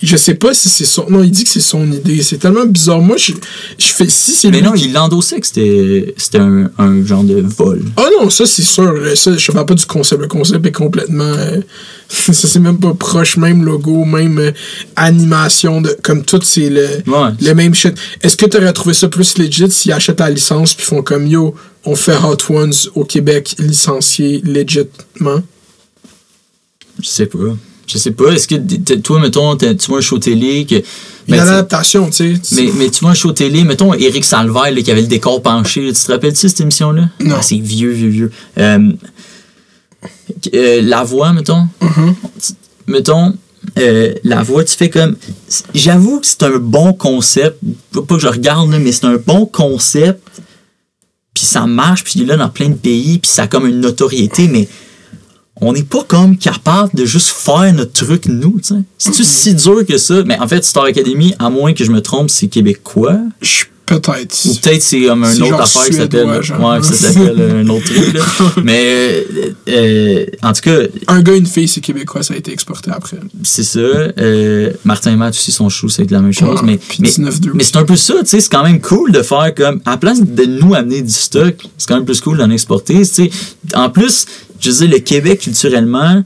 je 0.00 0.16
sais 0.16 0.34
pas 0.34 0.54
si 0.54 0.68
c'est 0.68 0.84
son. 0.84 1.06
Non, 1.10 1.24
il 1.24 1.30
dit 1.32 1.42
que 1.42 1.50
c'est 1.50 1.58
son 1.60 1.90
idée. 1.90 2.22
C'est 2.22 2.38
tellement 2.38 2.64
bizarre. 2.66 3.00
Moi, 3.00 3.16
je, 3.16 3.32
je 3.78 3.86
fais. 3.86 4.08
Si 4.08 4.30
c'est 4.32 4.48
Mais 4.50 4.58
lui 4.60 4.66
non, 4.66 4.72
qui- 4.74 4.84
il 4.84 4.92
l'endossait 4.92 5.40
que 5.40 5.46
c'était, 5.46 6.14
c'était 6.16 6.38
un, 6.38 6.70
un 6.78 7.04
genre 7.04 7.24
de 7.24 7.40
vol. 7.40 7.82
Ah 7.96 8.06
non, 8.20 8.30
ça 8.30 8.46
c'est 8.46 8.62
sûr. 8.62 8.92
là, 8.92 9.16
Ça, 9.16 9.36
je 9.36 9.50
parle 9.52 9.66
pas 9.66 9.74
du 9.74 9.84
concept. 9.86 10.22
Le 10.22 10.28
concept 10.28 10.64
est 10.66 10.70
complètement. 10.72 11.24
euh, 11.24 11.60
ça 12.08 12.32
c'est 12.32 12.60
même 12.60 12.78
pas 12.78 12.94
proche, 12.94 13.36
même 13.38 13.64
logo, 13.64 14.04
même 14.04 14.38
euh, 14.38 14.52
animation. 14.94 15.80
De, 15.80 15.96
comme 16.02 16.22
tout, 16.24 16.40
c'est 16.44 16.70
le, 16.70 16.86
Ouais. 17.08 17.30
le 17.40 17.54
même 17.54 17.74
shit. 17.74 17.94
Est-ce 18.22 18.36
que 18.36 18.46
t'aurais 18.46 18.72
trouvé 18.72 18.94
ça 18.94 19.08
plus 19.08 19.36
legit 19.36 19.68
s'ils 19.70 19.90
achètent 19.92 20.20
la 20.20 20.30
licence 20.30 20.74
puis 20.74 20.86
font 20.86 21.02
comme 21.02 21.26
yo, 21.26 21.56
on 21.84 21.96
fait 21.96 22.16
Hot 22.16 22.36
Ones 22.54 22.72
au 22.94 23.04
Québec 23.04 23.56
licencié 23.58 24.42
légitimement? 24.44 25.42
Je 27.00 27.06
sais 27.08 27.26
pas. 27.26 27.38
Je 27.88 27.98
sais 27.98 28.10
pas, 28.12 28.30
est-ce 28.32 28.46
que 28.46 28.94
toi, 28.96 29.18
mettons, 29.20 29.56
tu 29.56 29.66
vois 29.88 29.98
un 29.98 30.02
show 30.02 30.18
télé 30.18 30.66
que. 30.66 30.76
Ben, 31.26 31.38
a 31.40 31.42
tu- 31.42 31.48
l'adaptation, 31.50 32.08
tu 32.10 32.36
sais. 32.36 32.54
mais, 32.56 32.70
mais 32.78 32.90
tu 32.90 33.00
vois 33.00 33.10
un 33.10 33.14
show 33.14 33.32
télé, 33.32 33.64
mettons 33.64 33.92
Eric 33.94 34.24
Salvaire 34.24 34.70
là, 34.72 34.80
qui 34.82 34.90
avait 34.90 35.00
le 35.02 35.06
décor 35.08 35.42
penché. 35.42 35.86
là, 35.86 35.92
tu 35.92 36.02
te 36.02 36.12
rappelles-tu 36.12 36.48
cette 36.48 36.60
émission-là? 36.60 37.08
Non. 37.20 37.36
Ah, 37.38 37.42
c'est 37.42 37.58
vieux, 37.58 37.90
vieux, 37.90 38.08
vieux. 38.08 38.30
Euh, 38.58 38.92
euh, 40.54 40.80
la 40.82 41.04
voix, 41.04 41.32
mettons. 41.32 41.66
Mhm. 41.80 42.14
Tu- 42.40 42.52
Mettons, 42.86 43.34
euh, 43.78 44.14
la 44.24 44.42
voix, 44.42 44.64
tu 44.64 44.74
fais 44.74 44.88
comme. 44.88 45.16
J'avoue 45.74 46.20
que 46.20 46.26
c'est 46.26 46.42
un 46.44 46.56
bon 46.58 46.94
concept. 46.94 47.58
Pas 47.92 48.14
que 48.16 48.18
je 48.18 48.28
regarde, 48.28 48.70
là, 48.70 48.78
mais 48.78 48.92
c'est 48.92 49.04
un 49.04 49.16
bon 49.18 49.44
concept. 49.44 50.22
Puis 51.34 51.44
ça 51.44 51.66
marche, 51.66 52.02
puis 52.02 52.14
il 52.16 52.22
est 52.22 52.26
là 52.26 52.36
dans 52.38 52.48
plein 52.48 52.70
de 52.70 52.74
pays, 52.74 53.18
puis 53.18 53.30
ça 53.30 53.42
a 53.42 53.46
comme 53.46 53.66
une 53.66 53.80
notoriété, 53.80 54.48
mais 54.48 54.66
on 55.60 55.72
n'est 55.72 55.82
pas 55.82 56.04
comme 56.06 56.36
capable 56.36 56.90
de 56.94 57.04
juste 57.04 57.28
faire 57.28 57.72
notre 57.74 57.92
truc 57.92 58.26
nous, 58.26 58.58
tu 58.58 58.74
sais. 58.74 58.80
C'est-tu 58.96 59.24
si 59.24 59.54
dur 59.54 59.84
que 59.86 59.98
ça? 59.98 60.22
Mais 60.24 60.38
en 60.38 60.48
fait, 60.48 60.64
Star 60.64 60.84
Academy, 60.84 61.34
à 61.38 61.50
moins 61.50 61.72
que 61.72 61.84
je 61.84 61.90
me 61.90 62.00
trompe, 62.00 62.30
c'est 62.30 62.48
québécois. 62.48 63.18
Peut-être. 63.88 64.44
Ou 64.44 64.54
peut-être 64.54 64.82
c'est 64.82 65.00
comme 65.00 65.24
un 65.24 65.40
autre 65.40 65.60
affaire 65.62 65.86
qui 65.86 65.94
s'appelle. 65.94 66.26
Ouais, 66.26 66.82
ça 66.82 66.92
s'appelle 66.92 67.40
un 67.40 67.68
autre 67.68 67.86
truc, 67.86 68.12
là. 68.12 68.22
Mais, 68.62 68.84
euh, 68.84 69.52
euh, 69.68 70.26
en 70.42 70.52
tout 70.52 70.60
cas, 70.60 70.76
Un 71.06 71.22
gars, 71.22 71.34
une 71.34 71.46
fille, 71.46 71.68
c'est 71.68 71.80
québécois, 71.80 72.22
ça 72.22 72.34
a 72.34 72.36
été 72.36 72.52
exporté 72.52 72.90
après. 72.90 73.16
c'est 73.42 73.62
ça. 73.62 73.78
Euh, 73.78 74.72
Martin 74.84 75.12
et 75.12 75.16
Matt 75.16 75.32
aussi, 75.32 75.52
son 75.52 75.70
show, 75.70 75.88
c'est 75.88 76.10
la 76.10 76.20
même 76.20 76.34
chose. 76.34 76.60
Ouais, 76.60 76.66
mais 76.66 76.78
mais, 76.98 77.08
19-2 77.08 77.52
mais 77.54 77.64
c'est 77.64 77.76
un 77.76 77.84
peu 77.84 77.96
ça, 77.96 78.14
tu 78.20 78.26
sais. 78.26 78.40
C'est 78.40 78.50
quand 78.50 78.62
même 78.62 78.80
cool 78.80 79.10
de 79.10 79.22
faire 79.22 79.54
comme. 79.56 79.80
À 79.86 79.92
la 79.92 79.96
place 79.96 80.20
de 80.22 80.44
nous 80.44 80.74
amener 80.74 81.00
du 81.00 81.12
stock, 81.12 81.54
c'est 81.78 81.88
quand 81.88 81.96
même 81.96 82.04
plus 82.04 82.20
cool 82.20 82.36
d'en 82.36 82.50
exporter, 82.50 82.98
tu 82.98 83.04
sais. 83.06 83.30
En 83.74 83.88
plus, 83.88 84.26
je 84.60 84.70
veux 84.70 84.86
dire, 84.86 84.96
le 84.96 84.98
Québec, 84.98 85.40
culturellement, 85.40 86.22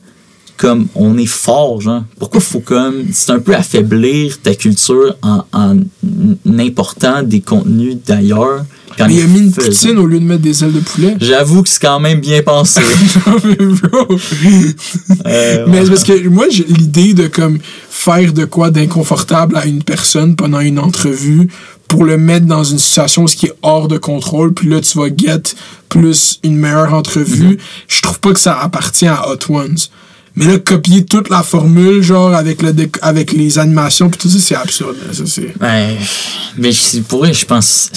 comme 0.57 0.87
on 0.95 1.19
est 1.19 1.27
fort, 1.27 1.81
genre. 1.81 2.05
Pourquoi 2.19 2.41
faut 2.41 2.61
comme. 2.61 3.07
C'est 3.13 3.33
un 3.33 3.41
peu 3.41 3.55
affaiblir 3.55 4.41
ta 4.41 4.55
culture 4.55 5.17
en, 5.23 5.45
en 5.53 5.77
important 6.59 7.23
des 7.23 7.41
contenus 7.41 7.97
d'ailleurs. 8.07 8.65
Mais 8.99 9.15
il 9.15 9.23
a 9.23 9.27
mis 9.27 9.39
une 9.41 9.53
faisant? 9.53 9.69
poutine 9.69 9.99
au 9.99 10.07
lieu 10.07 10.21
de 10.21 10.25
mettre 10.25 10.43
des 10.43 10.63
ailes 10.63 10.73
de 10.73 10.81
poulet. 10.81 11.17
J'avoue 11.21 11.63
que 11.63 11.69
c'est 11.69 11.81
quand 11.81 11.99
même 11.99 12.21
bien 12.21 12.43
pensé. 12.43 12.83
Mais 13.45 13.57
bro. 13.57 14.07
Euh, 15.27 15.67
Mais 15.69 15.85
parce 15.85 16.05
que 16.05 16.29
moi, 16.29 16.47
j'ai 16.51 16.65
l'idée 16.65 17.15
de 17.15 17.27
comme 17.27 17.59
faire 17.89 18.33
de 18.33 18.45
quoi 18.45 18.71
d'inconfortable 18.71 19.57
à 19.57 19.67
une 19.67 19.83
personne 19.83 20.37
pendant 20.37 20.61
une 20.61 20.79
entrevue 20.79 21.49
pour 21.93 22.05
le 22.07 22.17
mettre 22.17 22.47
dans 22.47 22.65
une 22.65 22.79
situation 22.79 23.25
où 23.25 23.29
ce 23.29 23.37
qui 23.37 23.47
est 23.47 23.53
hors 23.61 23.87
de 23.87 23.99
contrôle, 23.99 24.55
puis 24.55 24.67
là, 24.67 24.81
tu 24.81 24.97
vas 24.97 25.09
get 25.15 25.43
plus 25.91 26.41
une 26.43 26.57
meilleure 26.57 26.95
entrevue. 26.95 27.59
Je 27.87 28.01
trouve 28.01 28.19
pas 28.19 28.33
que 28.33 28.41
ça 28.41 28.59
appartient 28.59 29.07
à 29.07 29.29
Hot 29.29 29.37
Ones. 29.51 29.77
Mais 30.35 30.47
là, 30.47 30.59
copier 30.59 31.05
toute 31.05 31.29
la 31.29 31.43
formule, 31.43 32.03
genre, 32.03 32.33
avec, 32.35 32.63
le 32.63 32.73
déc- 32.73 32.97
avec 33.03 33.33
les 33.33 33.59
animations, 33.59 34.09
puis 34.09 34.19
tout 34.19 34.31
ça, 34.31 34.39
c'est 34.39 34.55
absurde. 34.55 34.97
là. 35.07 35.13
Ça, 35.13 35.25
c'est... 35.27 35.53
Ben, 35.61 35.95
mais 36.57 36.73
je- 36.73 37.01
pour 37.01 37.19
vrai, 37.19 37.35
je 37.35 37.45
pense. 37.45 37.91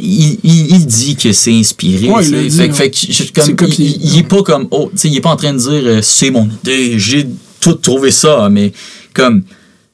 Il, 0.00 0.38
il, 0.42 0.70
il 0.74 0.86
dit 0.86 1.14
que 1.14 1.32
c'est 1.32 1.52
inspiré. 1.54 2.08
Ouais, 2.08 2.26
il 2.26 2.48
dit, 2.48 2.56
fait, 2.56 2.68
hein. 2.68 2.72
fait 2.72 2.90
que 2.90 2.96
je- 3.08 3.32
comme, 3.32 3.44
C'est 3.44 3.54
copié. 3.54 3.86
il, 3.86 4.04
il 4.14 4.18
est 4.18 4.22
pas 4.24 4.42
comme. 4.42 4.66
Oh, 4.72 4.88
tu 4.90 4.98
sais, 4.98 5.08
il 5.08 5.16
est 5.16 5.20
pas 5.20 5.30
en 5.30 5.36
train 5.36 5.52
de 5.52 5.58
dire 5.58 5.70
euh, 5.84 6.00
c'est 6.02 6.30
mon 6.32 6.48
idée, 6.50 6.98
j'ai 6.98 7.28
tout 7.60 7.74
trouvé 7.74 8.10
ça, 8.10 8.48
mais 8.50 8.72
comme. 9.14 9.42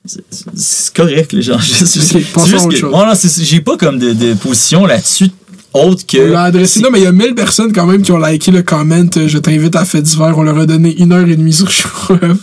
C'est- 0.05 0.95
correct, 0.95 1.33
les 1.33 1.43
gens. 1.43 1.59
J'ai 1.61 2.21
pas 3.61 3.77
comme 3.77 3.99
de, 3.99 4.13
de 4.13 4.35
position 4.35 4.87
là-dessus 4.87 5.29
autre 5.73 6.05
que. 6.07 6.19
On 6.19 6.33
l'a 6.33 6.43
adressé. 6.45 6.81
Non, 6.81 6.89
mais 6.91 7.01
il 7.01 7.05
y 7.05 7.07
a 7.07 7.13
1000 7.13 7.35
personnes 7.35 7.73
quand 7.73 7.87
même 7.87 8.03
qui 8.03 8.11
ont 8.13 8.19
liké 8.19 8.51
le 8.51 8.63
comment. 8.63 9.05
euh, 9.17 9.29
Je 9.29 9.39
t'invite 9.39 9.77
à 9.77 9.85
Fête 9.85 10.03
d'hiver. 10.03 10.35
On 10.37 10.43
leur 10.43 10.59
a 10.59 10.67
donné 10.67 10.97
une 10.99 11.13
heure 11.13 11.29
et 11.29 11.37
demie 11.37 11.53
sur 11.53 11.71
Showref. 11.71 12.39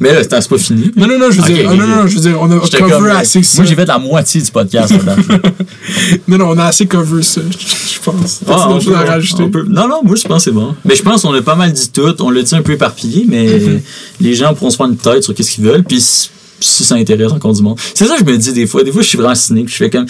Mais 0.00 0.14
là, 0.14 0.22
c'est 0.22 0.48
pas 0.48 0.58
fini. 0.58 0.90
Non, 0.96 1.06
non, 1.06 1.18
non, 1.18 1.30
je 1.30 1.42
veux 1.42 1.52
dire, 1.52 1.66
ok, 1.66 1.70
ah, 1.72 1.76
non, 1.76 1.86
non, 1.86 2.06
je 2.06 2.14
veux 2.16 2.22
dire, 2.22 2.38
on 2.40 2.50
a 2.50 2.58
cover 2.58 2.90
comme, 2.90 3.04
euh, 3.04 3.16
assez 3.18 3.42
ça. 3.42 3.58
Moi, 3.60 3.68
j'ai 3.68 3.74
fait 3.76 3.84
la 3.84 3.98
moitié 3.98 4.40
du 4.40 4.50
podcast. 4.50 4.94
là, 5.04 5.14
Non, 6.26 6.38
non, 6.38 6.46
on 6.48 6.58
a 6.58 6.64
assez 6.64 6.86
cover 6.86 7.22
ça, 7.22 7.42
je 7.50 8.00
pense. 8.02 8.40
Ah, 8.48 8.66
on 8.70 8.78
à 8.78 8.82
peut- 8.82 8.92
rajouter? 8.94 9.42
on 9.42 9.50
peut- 9.50 9.66
Non, 9.68 9.86
non, 9.88 10.00
moi 10.02 10.16
je 10.16 10.26
pense 10.26 10.44
que 10.46 10.50
c'est 10.50 10.54
bon. 10.54 10.74
Mais 10.86 10.96
je 10.96 11.02
pense 11.02 11.20
qu'on 11.20 11.34
a 11.34 11.42
pas 11.42 11.54
mal 11.54 11.70
dit 11.74 11.90
tout. 11.92 12.14
On 12.20 12.30
l'a 12.30 12.40
dit 12.42 12.54
un 12.54 12.62
peu 12.62 12.72
éparpillé, 12.72 13.26
mais 13.28 13.60
Mhm. 13.60 13.80
les 14.22 14.34
gens 14.34 14.54
pourront 14.54 14.70
se 14.70 14.76
prendre 14.76 14.92
une 14.94 14.98
tête 14.98 15.22
sur 15.22 15.34
qu'est-ce 15.34 15.50
qu'ils 15.52 15.64
veulent. 15.64 15.84
Puis 15.84 16.30
si, 16.60 16.84
ça 16.84 16.94
intéresse 16.96 17.32
encore 17.32 17.52
du 17.52 17.62
monde. 17.62 17.78
C'est 17.94 18.06
ça 18.06 18.14
que 18.14 18.20
je 18.20 18.30
me 18.30 18.36
dis 18.36 18.52
des 18.52 18.66
fois. 18.66 18.82
Des 18.84 18.92
fois, 18.92 19.02
je 19.02 19.08
suis 19.08 19.18
vraiment 19.18 19.34
cynique. 19.34 19.68
Je 19.68 19.76
fais 19.76 19.90
comme. 19.90 20.06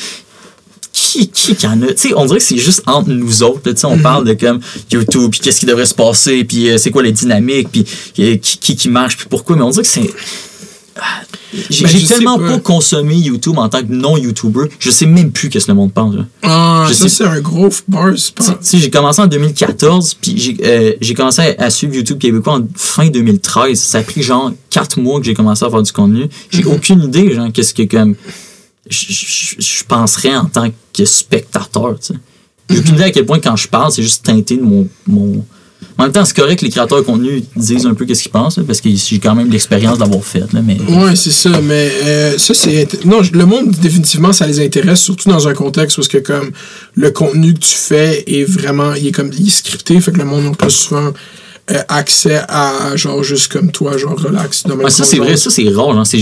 Qui, 0.93 1.29
qui 1.29 1.55
qui 1.55 1.67
en 1.67 1.81
a? 1.83 1.87
Tu 1.89 2.09
sais, 2.09 2.15
on 2.17 2.27
dirait 2.27 2.39
que 2.39 2.45
c'est 2.45 2.59
juste 2.59 2.83
entre 2.87 3.11
nous 3.11 3.43
autres. 3.43 3.61
là, 3.65 3.73
tu 3.75 3.81
sais, 3.81 3.87
on 3.87 3.99
parle 3.99 4.27
de 4.27 4.35
comme 4.35 4.61
YouTube, 4.91 5.31
puis 5.31 5.41
qu'est-ce 5.41 5.61
qui 5.61 5.67
devrait 5.67 5.87
se 5.87 5.95
passer, 5.95 6.43
puis 6.45 6.69
euh, 6.69 6.79
c'est 6.79 6.91
quoi 6.91 7.03
les 7.03 7.13
dynamiques, 7.13 7.69
puis 7.71 7.87
euh, 8.19 8.37
qui, 8.37 8.59
qui, 8.59 8.77
qui 8.77 8.89
marche, 8.89 9.17
puis 9.17 9.27
pourquoi. 9.31 9.55
Mais 9.57 9.63
on 9.63 9.71
dirait 9.71 9.85
que 9.85 9.89
c'est. 9.89 10.11
Ah, 10.97 11.23
J'ai 11.71 11.85
Ben, 11.85 12.07
tellement 12.07 12.39
pas. 12.39 12.49
pas. 12.49 12.59
consommé 12.61 13.15
YouTube 13.17 13.59
en 13.59 13.69
tant 13.69 13.81
que 13.81 13.93
non-YouTuber, 13.93 14.69
je 14.79 14.91
sais 14.91 15.07
même 15.07 15.33
plus 15.33 15.49
qu'est-ce 15.49 15.67
que 15.67 15.71
le 15.73 15.77
monde 15.77 15.93
pense. 15.93 16.15
là. 16.15 16.27
Ah, 16.43 16.87
Je 16.89 16.95
ça, 16.95 17.05
sais- 17.09 17.17
c'est 17.17 17.25
un 17.25 17.41
gros 17.41 17.69
sais, 18.61 18.79
j'ai 18.79 18.91
commencé 18.91 19.21
en 19.23 19.27
2014, 19.27 20.15
puis 20.15 20.35
j'ai 20.37 20.57
euh, 20.65 20.93
j'ai 21.01 21.15
commencé 21.15 21.43
à, 21.59 21.65
à 21.65 21.71
suivre 21.71 21.95
YouTube 21.95 22.19
québécois 22.19 22.55
en 22.59 22.69
fin 22.77 23.09
2013. 23.09 23.81
Ça 23.81 23.99
a 23.99 24.03
pris 24.03 24.23
genre 24.23 24.53
4 24.71 25.01
mois 25.01 25.21
que 25.21 25.27
j'ai 25.27 25.35
commencé 25.35 25.65
à 25.65 25.71
faire 25.71 25.83
du 25.83 25.93
contenu. 25.93 26.29
J'ai 26.51 26.63
Mhm. 26.65 26.73
aucune 26.73 27.03
idée, 27.03 27.35
genre, 27.35 27.49
qu'est-ce 27.53 27.75
que 27.75 27.83
comme. 27.83 28.15
Je- 28.89 29.05
penserais 29.85 30.37
en 30.37 30.47
tant 30.47 30.69
que 30.93 31.05
spectateur, 31.05 31.99
tu 32.01 32.15
sais. 32.15 32.21
J'ai 32.69 32.79
aucune 32.79 32.95
idée 32.95 33.05
à 33.05 33.11
quel 33.11 33.27
point 33.27 33.39
quand 33.41 33.57
je 33.57 33.69
parle, 33.69 33.93
c'est 33.93 34.03
juste 34.03 34.25
teinté 34.25 34.57
de 34.57 34.63
mon. 34.63 34.87
mon... 35.07 35.45
En 35.99 36.05
même 36.05 36.13
temps, 36.13 36.25
c'est 36.25 36.37
correct 36.37 36.61
que 36.61 36.65
les 36.65 36.71
créateurs 36.71 36.99
de 36.99 37.05
contenu 37.05 37.43
disent 37.57 37.85
un 37.85 37.95
peu 37.95 38.07
qu'est-ce 38.07 38.23
qu'ils 38.23 38.33
pensent, 38.33 38.59
parce 38.67 38.81
que 38.81 38.89
j'ai 38.95 39.19
quand 39.19 39.35
même 39.35 39.51
l'expérience 39.51 39.99
d'avoir 39.99 40.25
fait, 40.25 40.51
là, 40.53 40.63
mais. 40.65 40.79
C'est 41.15 41.31
ça, 41.31 41.61
mais 41.63 41.91
euh, 42.05 42.39
ça, 42.39 42.55
c'est. 42.55 43.05
Non, 43.05 43.21
le 43.33 43.45
monde, 43.45 43.71
définitivement, 43.71 44.33
ça 44.33 44.47
les 44.47 44.61
intéresse, 44.61 45.01
surtout 45.01 45.29
dans 45.29 45.47
un 45.47 45.53
contexte 45.53 45.99
où, 45.99 46.03
que, 46.03 46.19
comme, 46.19 46.51
le 46.95 47.11
contenu 47.11 47.55
que 47.55 47.59
tu 47.59 47.75
fais 47.75 48.25
est 48.27 48.45
vraiment. 48.45 48.95
Il 48.95 49.09
est 49.09 49.13
comme. 49.13 49.31
Scripté, 49.33 50.01
fait 50.01 50.13
que 50.13 50.19
le 50.19 50.25
monde 50.25 50.45
n'a 50.45 50.51
pas 50.53 50.71
souvent 50.71 51.13
accès 51.89 52.41
à, 52.49 52.97
genre, 52.97 53.23
juste 53.23 53.53
comme 53.53 53.71
toi, 53.71 53.97
genre, 53.97 54.19
relax. 54.21 54.65
Ouais, 54.67 54.91
ça, 54.91 55.05
c'est 55.05 55.19
vrai, 55.19 55.37
ça, 55.37 55.51
c'est 55.51 55.69
rare. 55.69 56.05
C'est- 56.07 56.19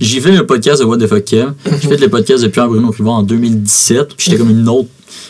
J'ai 0.00 0.20
fait 0.20 0.32
le 0.32 0.44
podcast 0.46 0.80
de 0.80 0.84
What 0.86 0.98
the 0.98 1.06
Fuck 1.06 1.24
Kev. 1.24 1.52
J'ai 1.82 1.88
fait 1.88 1.96
le 1.96 2.08
podcast 2.08 2.42
de 2.42 2.48
Pierre-Bruno 2.48 2.90
Rivard 2.90 3.14
en 3.14 3.22
2017. 3.22 4.08
puis 4.16 4.26
J'étais 4.26 4.38
comme 4.38 4.50
une 4.50 4.68
autre. 4.68 4.88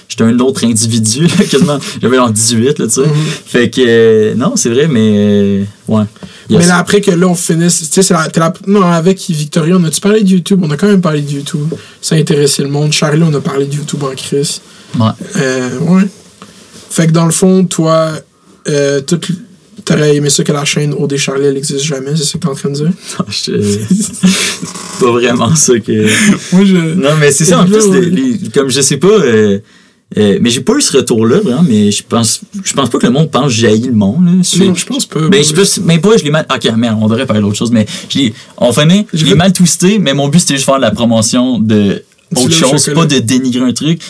J'étais 0.09 0.25
un 0.25 0.39
autre 0.41 0.65
individu, 0.65 1.27
là, 1.39 1.45
quasiment. 1.49 1.79
J'avais 2.03 2.17
genre 2.17 2.31
18, 2.31 2.79
là, 2.81 2.87
tu 2.87 2.93
sais. 2.95 3.03
Fait 3.47 3.71
que, 3.71 3.81
euh, 3.87 4.35
non, 4.35 4.55
c'est 4.57 4.69
vrai, 4.71 4.89
mais. 4.89 5.13
euh, 5.15 5.65
ouais. 5.89 6.03
Mais 6.51 6.67
là, 6.67 6.79
après 6.79 7.01
que 7.01 7.13
là, 7.13 7.29
on 7.29 7.35
finisse. 7.37 7.79
Tu 7.91 8.03
sais, 8.03 8.03
c'est 8.03 8.15
la, 8.39 8.53
Non, 8.67 8.83
avec 8.83 9.21
Victoria, 9.31 9.77
on 9.79 9.85
a-tu 9.85 10.01
parlé 10.01 10.23
de 10.25 10.29
YouTube? 10.29 10.61
On 10.65 10.71
a 10.73 10.77
quand 10.77 10.89
même 10.89 11.01
parlé 11.01 11.21
de 11.23 11.31
YouTube. 11.31 11.73
Ça 12.03 12.17
a 12.17 12.19
intéressé 12.19 12.63
le 12.65 12.69
monde. 12.71 12.93
Charlie, 12.93 13.23
on 13.23 13.33
a 13.35 13.41
parlé 13.41 13.67
de 13.67 13.75
YouTube 13.75 14.03
en 14.03 14.13
Chris. 14.17 14.61
Ouais. 14.99 15.07
Euh, 15.37 15.79
ouais. 15.79 16.03
Fait 16.91 17.07
que 17.07 17.13
dans 17.13 17.25
le 17.27 17.31
fond, 17.31 17.65
toi, 17.65 18.11
euh, 18.69 19.01
tout. 19.03 19.21
T'aurais 19.85 20.17
aimé 20.17 20.31
ça 20.31 20.45
que 20.45 20.53
la 20.53 20.65
chaîne 20.65 20.93
OD 20.95 21.17
Charlie, 21.17 21.47
elle 21.47 21.57
existe 21.57 21.85
jamais, 21.85 22.15
c'est 22.17 22.25
ça 22.25 22.33
que 22.35 22.39
t'es 22.39 22.49
en 22.49 22.55
train 22.55 22.69
de 22.71 22.75
dire? 22.75 22.91
Je- 23.29 23.33
C'est 23.89 25.01
pas 25.01 25.11
vraiment 25.13 25.55
ça 25.55 25.79
que. 25.79 26.07
Moi, 26.53 26.65
je. 26.65 26.77
Non, 26.95 27.11
mais 27.19 27.33
c'est 27.33 27.45
ça, 27.45 27.61
en 27.61 27.67
plus, 27.67 27.89
les- 27.93 28.11
les- 28.11 28.49
comme 28.51 28.69
je 28.71 28.81
sais 28.81 28.97
pas. 28.99 29.09
euh, 29.09 29.59
euh, 30.19 30.39
mais 30.41 30.51
j'ai 30.51 30.61
pas 30.63 30.75
eu 30.75 30.81
ce 30.81 30.97
retour-là, 30.97 31.39
vraiment, 31.39 31.63
mais 31.63 31.93
je 31.93 32.03
pense, 32.03 32.41
je 32.65 32.73
pense 32.73 32.91
pas 32.91 32.99
que 32.99 33.07
le 33.07 33.13
monde 33.13 33.31
pense 33.31 33.53
j'haïs 33.53 33.83
le 33.87 33.93
monde. 33.93 34.25
Là. 34.27 34.33
Non, 34.67 34.75
je 34.75 34.85
pense 34.85 35.07
pas. 35.07 35.29
Ben, 35.29 35.43
je 35.45 35.55
pense, 35.55 35.79
mais 35.85 35.99
pas, 36.01 36.17
je 36.17 36.25
l'ai 36.25 36.31
mal. 36.31 36.47
Ok, 36.53 36.69
merde, 36.77 36.99
on 37.01 37.07
devrait 37.07 37.27
parler 37.27 37.43
d'autre 37.43 37.55
chose, 37.57 37.71
mais 37.71 37.87
on 38.59 38.73
finit, 38.73 39.07
je 39.15 39.25
l'ai 39.25 39.37
mal 39.37 39.53
twisté, 39.53 40.01
mais 40.01 40.13
mon 40.13 40.27
but 40.29 40.41
c'était 40.41 40.55
juste 40.55 40.65
faire 40.67 40.77
de 40.79 40.83
la 40.83 40.91
promotion 40.91 41.61
de 41.61 42.03
autre 42.37 42.51
chose, 42.51 42.91
pas 42.93 43.07
de 43.07 43.19
dénigrer 43.21 43.65
un 43.65 43.73
truc. 43.73 44.01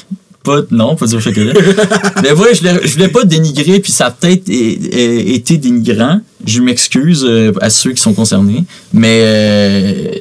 Pas, 0.43 0.63
non, 0.71 0.97
pas 0.97 1.07
du 1.07 1.21
chocolat. 1.21 1.53
mais 2.23 2.33
ouais, 2.33 2.55
je 2.55 2.61
voulais, 2.61 2.81
je 2.85 2.93
voulais 2.95 3.09
pas 3.09 3.25
dénigrer, 3.25 3.79
puis 3.81 3.93
ça 3.93 4.07
a 4.07 4.11
peut-être 4.11 4.49
été 4.49 5.59
dénigrant. 5.59 6.21
Je 6.47 6.63
m'excuse 6.63 7.27
euh, 7.29 7.53
à 7.61 7.69
ceux 7.69 7.93
qui 7.93 8.01
sont 8.01 8.15
concernés, 8.15 8.65
mais 8.95 9.21
euh, 9.23 10.13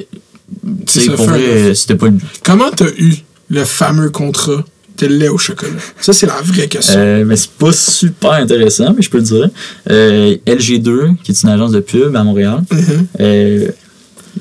tu 0.86 1.00
sais, 1.00 1.06
ça, 1.06 1.14
pour 1.14 1.26
vrai, 1.26 1.74
c'était 1.74 1.96
pas 1.96 2.08
le 2.08 2.14
but. 2.14 2.28
Comment 2.44 2.70
t'as 2.72 2.90
eu 2.98 3.14
le 3.50 3.64
fameux 3.64 4.10
contrat 4.10 4.66
de 4.98 5.08
lait 5.08 5.30
au 5.30 5.38
chocolat? 5.38 5.72
Ça, 6.02 6.12
c'est 6.12 6.28
la 6.28 6.42
vraie 6.42 6.68
question. 6.68 7.00
Euh, 7.00 7.24
mais 7.26 7.38
c'est 7.38 7.52
pas 7.52 7.72
super 7.72 8.32
intéressant, 8.32 8.94
mais 8.94 9.02
je 9.02 9.10
peux 9.10 9.20
le 9.20 9.24
dire. 9.24 9.50
Euh, 9.90 10.36
LG2, 10.46 11.16
qui 11.24 11.32
est 11.32 11.44
une 11.44 11.50
agence 11.50 11.72
de 11.72 11.80
pub 11.80 12.14
à 12.14 12.24
Montréal, 12.26 12.62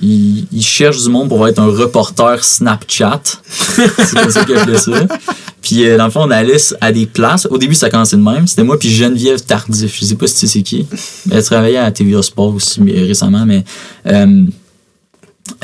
il, 0.02 0.46
il 0.52 0.62
cherche 0.62 1.02
du 1.02 1.08
monde 1.08 1.28
pour 1.28 1.46
être 1.48 1.58
un 1.58 1.66
reporter 1.66 2.44
Snapchat. 2.44 3.22
c'est 3.48 4.14
comme 4.14 4.30
ça 4.30 4.44
qu'il 4.44 4.56
appelait 4.56 4.78
ça. 4.78 5.06
Puis 5.68 5.84
euh, 5.86 5.98
dans 5.98 6.06
le 6.06 6.10
fond, 6.10 6.22
on 6.26 6.30
allait 6.30 6.56
à 6.80 6.92
des 6.92 7.04
places. 7.04 7.46
Au 7.50 7.58
début, 7.58 7.74
ça 7.74 7.90
commençait 7.90 8.16
de 8.16 8.22
même. 8.22 8.46
C'était 8.46 8.62
moi 8.64 8.78
puis 8.78 8.88
Geneviève 8.88 9.42
Tardif. 9.42 9.98
Je 10.00 10.04
sais 10.06 10.14
pas 10.14 10.26
si 10.26 10.40
tu 10.40 10.46
sais 10.46 10.62
qui. 10.62 10.86
Elle 11.30 11.44
travaillait 11.44 11.76
à 11.76 11.90
TVA 11.92 12.22
Sport 12.22 12.54
aussi 12.54 12.80
mais, 12.80 12.92
récemment, 13.02 13.44
mais 13.44 13.64
euh, 14.06 14.44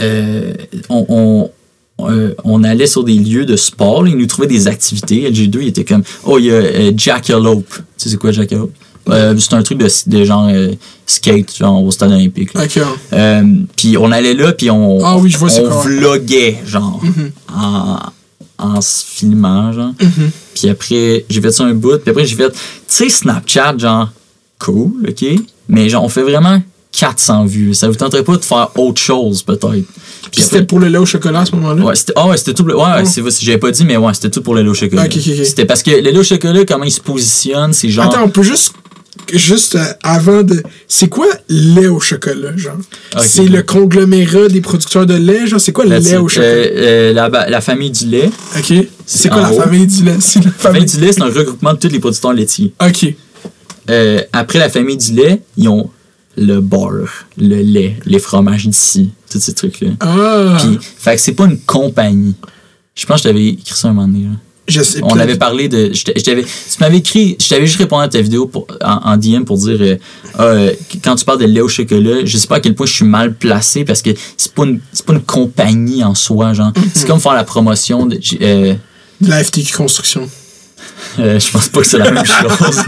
euh, 0.02 0.52
on, 0.90 1.50
on, 1.98 2.10
euh, 2.10 2.34
on 2.44 2.64
allait 2.64 2.86
sur 2.86 3.02
des 3.02 3.14
lieux 3.14 3.46
de 3.46 3.56
sport. 3.56 4.02
là, 4.02 4.10
ils 4.10 4.16
nous 4.18 4.26
trouvaient 4.26 4.46
des 4.48 4.68
activités. 4.68 5.30
LG2, 5.30 5.58
il 5.62 5.68
était 5.68 5.84
comme 5.84 6.02
Oh, 6.24 6.38
il 6.38 6.46
y 6.46 6.50
a 6.50 6.54
euh, 6.54 6.92
Jackalope. 6.94 7.66
Tu 7.68 7.82
sais 7.96 8.08
c'est 8.10 8.16
quoi 8.18 8.30
Jackalope? 8.30 8.72
Euh, 9.08 9.34
c'est 9.38 9.54
un 9.54 9.62
truc 9.62 9.78
de, 9.78 9.88
de 10.06 10.24
genre 10.24 10.48
euh, 10.50 10.72
skate, 11.06 11.56
genre 11.56 11.82
au 11.82 11.90
stade 11.90 12.10
olympique. 12.12 12.52
là. 12.54 12.64
Ok. 12.64 12.76
ouais. 12.76 12.82
Euh, 13.12 13.42
puis 13.76 13.96
on 13.98 14.10
allait 14.12 14.34
là, 14.34 14.52
puis 14.52 14.70
on, 14.70 15.04
Ah 15.04 15.16
oui, 15.18 15.30
je 15.30 15.38
vois 15.38 15.50
on 15.60 15.68
vloguait, 15.80 16.58
genre, 16.66 17.00
Mhm. 17.02 17.30
en, 17.54 17.98
en 18.64 18.80
se 18.80 19.04
filmant, 19.04 19.72
genre. 19.72 19.92
Mhm. 20.00 20.30
Puis 20.54 20.68
après, 20.68 21.24
j'ai 21.28 21.40
fait 21.40 21.52
ça 21.52 21.64
un 21.64 21.74
bout, 21.74 21.98
puis 21.98 22.10
après 22.10 22.24
j'ai 22.24 22.36
fait, 22.36 22.50
tu 22.50 22.56
sais, 22.86 23.08
Snapchat, 23.08 23.76
genre, 23.78 24.10
cool, 24.58 24.92
ok, 25.08 25.24
mais 25.68 25.88
genre, 25.88 26.04
on 26.04 26.08
fait 26.08 26.22
vraiment 26.22 26.60
400 26.92 27.44
vues. 27.46 27.74
Ça 27.74 27.88
vous 27.88 27.94
tenterait 27.96 28.22
pas 28.22 28.36
de 28.36 28.44
faire 28.44 28.70
autre 28.76 29.00
chose, 29.00 29.42
peut-être? 29.42 29.68
Puis 30.30 30.42
c'était 30.42 30.62
pour 30.62 30.78
le 30.78 30.88
lait 30.88 30.98
au 30.98 31.06
chocolat 31.06 31.40
à 31.40 31.44
ce 31.46 31.52
moment-là? 31.56 31.82
Ouais, 31.84 31.94
c'était 31.96 32.12
ah 32.16 32.28
ouais, 32.28 32.36
c'était 32.36 32.54
tout. 32.54 32.64
le- 32.64 32.76
Ouais, 32.76 32.82
ouais, 32.82 33.02
Oh. 33.02 33.04
c'est 33.04 33.20
vrai, 33.20 33.30
j'avais 33.40 33.58
pas 33.58 33.70
dit, 33.72 33.84
mais 33.84 33.96
ouais, 33.96 34.14
c'était 34.14 34.30
tout 34.30 34.42
pour 34.42 34.54
le 34.54 34.62
lait 34.62 34.68
au 34.68 34.74
chocolat. 34.74 35.04
Ok, 35.04 35.12
ok, 35.16 35.22
ok. 35.38 35.44
C'était 35.44 35.64
parce 35.64 35.82
que 35.82 35.90
le 35.90 36.10
lait 36.10 36.18
au 36.18 36.22
chocolat, 36.22 36.64
comment 36.64 36.84
il 36.84 36.90
se 36.92 37.00
positionne, 37.00 37.72
c'est 37.72 37.88
genre. 37.88 38.06
Attends, 38.06 38.22
on 38.24 38.28
peut 38.28 38.42
juste. 38.44 38.74
Juste 39.32 39.76
euh, 39.76 39.84
avant 40.02 40.42
de. 40.42 40.62
C'est 40.88 41.08
quoi 41.08 41.26
lait 41.48 41.86
au 41.86 42.00
chocolat, 42.00 42.56
genre? 42.56 42.78
C'est 43.20 43.46
le 43.46 43.62
conglomérat 43.62 44.48
des 44.48 44.60
producteurs 44.60 45.06
de 45.06 45.14
lait, 45.14 45.46
genre? 45.46 45.60
C'est 45.60 45.72
quoi 45.72 45.84
le 45.84 45.98
lait 45.98 46.10
it. 46.10 46.16
au 46.16 46.28
chocolat? 46.28 46.48
Euh, 46.48 47.14
euh, 47.14 47.48
la, 47.48 47.60
famille 47.60 47.90
du 47.90 48.06
lait. 48.06 48.30
ok. 48.58 48.74
C'est 49.06 49.28
quoi 49.28 49.42
la 49.42 49.52
famille 49.52 49.86
du 49.86 50.02
lait? 50.04 50.16
C'est 50.20 50.40
la 50.40 50.46
La 50.46 50.50
famille 50.52 50.80
famille. 50.80 50.94
du 50.94 51.00
lait, 51.00 51.12
c'est 51.12 51.22
un 51.22 51.26
regroupement 51.26 51.74
de 51.74 51.78
tous 51.78 51.88
les 51.88 51.98
producteurs 52.00 52.32
laitiers. 52.32 52.72
Ok. 52.84 53.14
Euh, 53.90 54.20
après 54.32 54.58
la 54.58 54.68
famille 54.68 54.96
du 54.96 55.12
lait, 55.12 55.42
ils 55.56 55.68
ont 55.68 55.90
le 56.36 56.60
beurre, 56.60 57.26
le 57.38 57.62
lait, 57.62 57.96
les 58.06 58.18
fromages 58.18 58.66
d'ici, 58.66 59.10
tous 59.30 59.40
ces 59.40 59.54
trucs-là. 59.54 59.90
Ah. 60.00 60.56
Puis, 60.58 60.78
fait 60.98 61.14
que 61.14 61.20
c'est 61.20 61.32
pas 61.32 61.44
une 61.44 61.58
compagnie. 61.60 62.34
Je 62.94 63.06
pense 63.06 63.22
que 63.22 63.28
je 63.28 63.32
t'avais 63.32 63.46
écrit 63.48 63.74
ça 63.74 63.88
un 63.88 63.92
moment 63.92 64.08
donné. 64.08 64.24
là. 64.24 64.30
Je 64.66 64.82
sais 64.82 65.00
On 65.02 65.18
avait 65.18 65.36
parlé 65.36 65.68
de. 65.68 65.92
je 65.92 66.02
tu 66.04 66.44
m'avais 66.80 66.98
écrit. 66.98 67.36
Je 67.40 67.48
t'avais 67.48 67.66
juste 67.66 67.78
répondu 67.78 68.04
à 68.04 68.08
ta 68.08 68.20
vidéo 68.20 68.46
pour, 68.46 68.66
en, 68.82 69.12
en 69.12 69.16
DM 69.16 69.42
pour 69.44 69.58
dire 69.58 69.76
euh, 69.80 69.96
Ah, 70.38 70.42
euh, 70.44 70.72
quand 71.02 71.14
tu 71.16 71.24
parles 71.24 71.40
de 71.40 71.44
lait 71.46 71.60
au 71.60 71.68
chocolat, 71.68 72.24
je 72.24 72.36
sais 72.38 72.46
pas 72.46 72.56
à 72.56 72.60
quel 72.60 72.74
point 72.74 72.86
je 72.86 72.92
suis 72.94 73.04
mal 73.04 73.34
placé 73.34 73.84
parce 73.84 74.00
que 74.02 74.10
c'est 74.36 74.52
pas 74.52 74.64
une, 74.64 74.80
c'est 74.92 75.04
pas 75.04 75.12
une 75.12 75.22
compagnie 75.22 76.02
en 76.02 76.14
soi. 76.14 76.52
genre 76.54 76.72
C'est 76.94 77.06
comme 77.06 77.20
faire 77.20 77.34
la 77.34 77.44
promotion 77.44 78.06
de. 78.06 78.18
euh, 78.40 78.74
De 79.20 79.28
la 79.30 79.44
FTQ 79.44 79.72
Construction. 79.74 80.28
je 81.18 81.50
pense 81.50 81.68
pas 81.68 81.80
que 81.80 81.86
c'est 81.86 81.98
la 81.98 82.10
même 82.10 82.24
chose. 82.24 82.80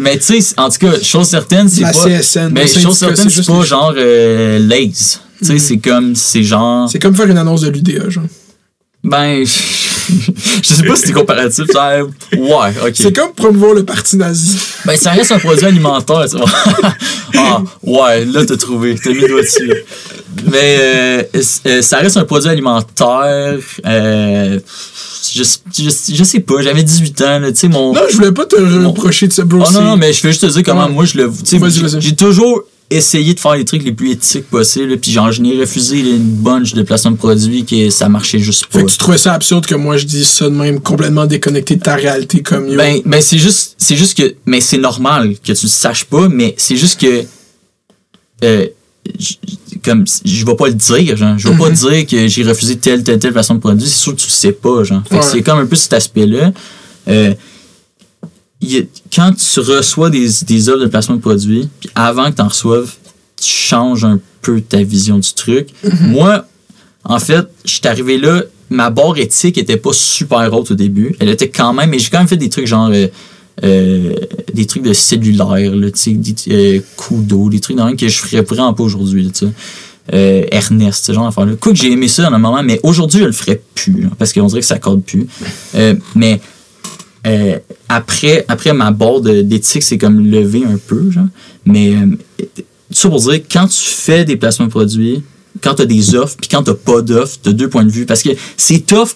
Mais 0.00 0.18
tu 0.18 0.40
sais, 0.40 0.54
en 0.58 0.68
tout 0.70 0.78
cas, 0.78 0.98
chose 1.02 1.26
certaine, 1.28 1.68
c'est 1.68 1.82
La 1.82 1.92
pas. 1.92 2.04
CSN. 2.20 2.48
Mais 2.52 2.66
chose 2.66 2.96
certaine, 2.96 3.28
c'est 3.30 3.46
pas 3.46 3.62
genre 3.62 3.92
Lays. 3.92 4.90
Tu 5.38 5.44
sais, 5.44 5.58
c'est 5.58 5.76
comme. 5.78 6.14
C'est 6.16 6.42
genre. 6.42 6.88
C'est 6.90 6.98
comme 6.98 7.14
faire 7.14 7.26
une 7.26 7.36
annonce 7.38 7.60
de 7.60 7.68
l'UDA, 7.68 8.08
genre. 8.08 8.24
Ben. 9.04 9.44
je 10.08 10.68
sais 10.68 10.82
pas 10.82 10.96
si 10.96 11.06
c'est 11.06 11.12
comparatif. 11.12 11.64
genre, 11.72 12.08
ouais, 12.36 12.74
ok. 12.86 12.92
C'est 12.94 13.14
comme 13.14 13.32
promouvoir 13.32 13.74
le 13.74 13.84
parti 13.84 14.16
nazi. 14.16 14.58
Ben, 14.84 14.96
ça 14.96 15.10
reste 15.12 15.32
un 15.32 15.38
produit 15.38 15.64
alimentaire, 15.64 16.24
tu 16.30 16.36
vois. 16.36 16.50
ah, 17.36 17.62
ouais, 17.82 18.24
là, 18.24 18.44
t'as 18.44 18.56
trouvé. 18.56 18.96
T'as 19.02 19.10
mis 19.10 19.20
le 19.20 19.28
doigt 19.28 19.42
dessus. 19.42 19.72
Mais 20.50 20.76
euh, 20.78 21.22
euh, 21.66 21.82
ça 21.82 21.98
reste 21.98 22.16
un 22.16 22.24
produit 22.24 22.48
alimentaire. 22.50 23.58
Euh, 23.86 24.60
je, 25.34 25.42
je, 25.42 25.90
je 26.14 26.24
sais 26.24 26.40
pas, 26.40 26.60
j'avais 26.62 26.82
18 26.82 27.20
ans, 27.22 27.38
là, 27.40 27.50
tu 27.52 27.58
sais, 27.58 27.68
mon. 27.68 27.92
Non, 27.92 28.02
je 28.10 28.16
voulais 28.16 28.32
pas 28.32 28.46
te 28.46 28.56
reprocher 28.56 29.28
de 29.28 29.32
ça, 29.32 29.44
bro. 29.44 29.64
Oh 29.66 29.72
non, 29.72 29.82
non, 29.82 29.96
mais 29.96 30.12
je 30.12 30.22
vais 30.22 30.30
juste 30.30 30.42
te 30.42 30.46
dire 30.46 30.62
comment 30.62 30.86
Ouais. 30.86 30.92
moi 30.92 31.04
je 31.04 31.18
le. 31.18 31.32
J'ai 31.98 32.14
toujours 32.14 32.62
essayé 32.90 33.34
de 33.34 33.40
faire 33.40 33.54
les 33.56 33.64
trucs 33.64 33.82
les 33.82 33.92
plus 33.92 34.12
éthiques 34.12 34.48
possibles, 34.48 34.96
puis 34.98 35.10
genre, 35.10 35.32
je 35.32 35.42
n'ai 35.42 35.58
refusé 35.58 35.98
une 35.98 36.18
bunch 36.22 36.72
de 36.74 36.82
placements 36.82 37.10
de 37.10 37.16
produits 37.16 37.64
que 37.64 37.90
ça 37.90 38.08
marchait 38.08 38.38
juste 38.38 38.66
pas. 38.66 38.78
Fait 38.78 38.84
que 38.84 38.90
tu 38.90 38.98
trouvais 38.98 39.18
ça 39.18 39.32
absurde 39.34 39.66
que 39.66 39.74
moi 39.74 39.96
je 39.96 40.06
dise 40.06 40.28
ça 40.28 40.44
de 40.48 40.54
même, 40.54 40.80
complètement 40.80 41.26
déconnecté 41.26 41.76
de 41.76 41.82
ta 41.82 41.96
réalité 41.96 42.42
comme 42.42 42.68
yo. 42.68 42.76
Ben, 42.76 43.00
ben 43.04 43.20
c'est 43.20 43.38
juste, 43.38 43.74
c'est 43.78 43.96
juste 43.96 44.16
que, 44.16 44.34
mais 44.46 44.60
c'est 44.60 44.78
normal 44.78 45.34
que 45.44 45.52
tu 45.52 45.66
le 45.66 45.70
saches 45.70 46.04
pas, 46.04 46.28
mais 46.28 46.54
c'est 46.58 46.76
juste 46.76 47.00
que, 47.00 47.24
euh, 48.44 48.66
comme, 49.84 50.04
je 50.24 50.44
vais 50.44 50.56
pas 50.56 50.66
le 50.68 50.74
dire, 50.74 51.16
genre, 51.16 51.38
je 51.38 51.48
vais 51.48 51.56
pas 51.56 51.70
dire 51.70 52.06
que 52.06 52.28
j'ai 52.28 52.42
refusé 52.44 52.76
telle, 52.76 53.02
telle, 53.02 53.18
telle 53.18 53.32
façon 53.32 53.54
de 53.54 53.60
produit, 53.60 53.86
c'est 53.88 54.00
sûr 54.00 54.14
que 54.14 54.20
tu 54.20 54.26
le 54.28 54.32
sais 54.32 54.52
pas, 54.52 54.84
genre. 54.84 55.02
Fait 55.08 55.16
que 55.18 55.22
Ouais. 55.24 55.28
c'est 55.32 55.42
comme 55.42 55.58
un 55.58 55.66
peu 55.66 55.76
cet 55.76 55.92
aspect-là. 55.92 56.52
Euh, 57.08 57.34
il 58.66 58.88
quand 59.14 59.32
tu 59.32 59.60
reçois 59.60 60.10
des, 60.10 60.28
des 60.46 60.68
offres 60.68 60.80
de 60.80 60.86
placement 60.86 61.16
de 61.16 61.20
produits, 61.20 61.68
puis 61.80 61.90
avant 61.94 62.30
que 62.30 62.36
tu 62.36 62.42
en 62.42 62.48
reçoives, 62.48 62.92
tu 63.40 63.48
changes 63.48 64.04
un 64.04 64.20
peu 64.42 64.60
ta 64.60 64.82
vision 64.82 65.18
du 65.18 65.32
truc. 65.32 65.68
Moi, 66.00 66.46
en 67.04 67.18
fait, 67.18 67.46
je 67.64 67.72
suis 67.72 67.86
arrivé 67.86 68.18
là, 68.18 68.42
ma 68.70 68.90
barre 68.90 69.18
éthique 69.18 69.58
était 69.58 69.76
pas 69.76 69.92
super 69.92 70.52
haute 70.52 70.70
au 70.70 70.74
début. 70.74 71.14
Elle 71.20 71.28
était 71.28 71.48
quand 71.48 71.72
même, 71.72 71.90
mais 71.90 71.98
j'ai 71.98 72.10
quand 72.10 72.18
même 72.18 72.28
fait 72.28 72.36
des 72.36 72.48
trucs 72.48 72.66
genre. 72.66 72.90
euh, 72.90 73.08
euh, 73.64 74.12
des 74.52 74.66
trucs 74.66 74.82
de 74.82 74.92
cellulaire, 74.92 75.74
là, 75.74 75.88
des 75.90 76.34
euh, 76.50 76.80
coups 76.96 77.24
d'eau, 77.26 77.48
des 77.48 77.58
trucs 77.58 77.76
dans 77.76 77.94
que 77.96 78.06
je 78.06 78.18
ferais 78.18 78.42
vraiment 78.42 78.74
pas 78.74 78.82
aujourd'hui, 78.82 79.22
là, 79.22 79.30
tu 79.30 79.46
sais. 79.46 79.52
Euh, 80.12 80.44
Ernest, 80.52 81.06
ce 81.06 81.12
genre 81.12 81.24
d'affaires-là. 81.24 81.54
Quoi 81.58 81.72
que 81.72 81.78
j'ai 81.78 81.90
aimé 81.90 82.06
ça 82.06 82.24
dans 82.24 82.34
un 82.34 82.38
moment, 82.38 82.62
mais 82.62 82.78
aujourd'hui, 82.82 83.20
je 83.20 83.24
le 83.24 83.32
ferais 83.32 83.60
plus, 83.74 84.02
là, 84.02 84.08
parce 84.18 84.32
qu'on 84.34 84.46
dirait 84.46 84.60
que 84.60 84.66
ça 84.66 84.78
corde 84.78 85.02
plus. 85.02 85.26
Euh, 85.74 85.94
mais 86.14 86.38
euh, 87.26 87.58
après, 87.88 88.44
après 88.48 88.72
ma 88.72 88.90
barre 88.90 89.20
de- 89.20 89.42
d'éthique, 89.42 89.82
c'est 89.82 89.98
comme 89.98 90.24
levé 90.26 90.64
un 90.64 90.78
peu, 90.78 91.10
genre. 91.10 91.26
Mais 91.64 91.94
euh, 91.94 92.44
ça 92.90 93.08
pour 93.08 93.20
dire, 93.20 93.40
quand 93.50 93.66
tu 93.66 93.78
fais 93.80 94.24
des 94.24 94.36
placements 94.36 94.66
de 94.66 94.70
produits, 94.70 95.22
quand 95.62 95.74
tu 95.74 95.82
as 95.82 95.86
des 95.86 96.14
offres, 96.14 96.36
puis 96.38 96.48
quand 96.50 96.62
tu 96.62 96.74
pas 96.74 97.00
d'offres, 97.00 97.38
tu 97.42 97.52
deux 97.54 97.68
points 97.68 97.84
de 97.84 97.90
vue. 97.90 98.04
Parce 98.04 98.22
que 98.22 98.28
c'est 98.58 98.80
tough, 98.86 99.08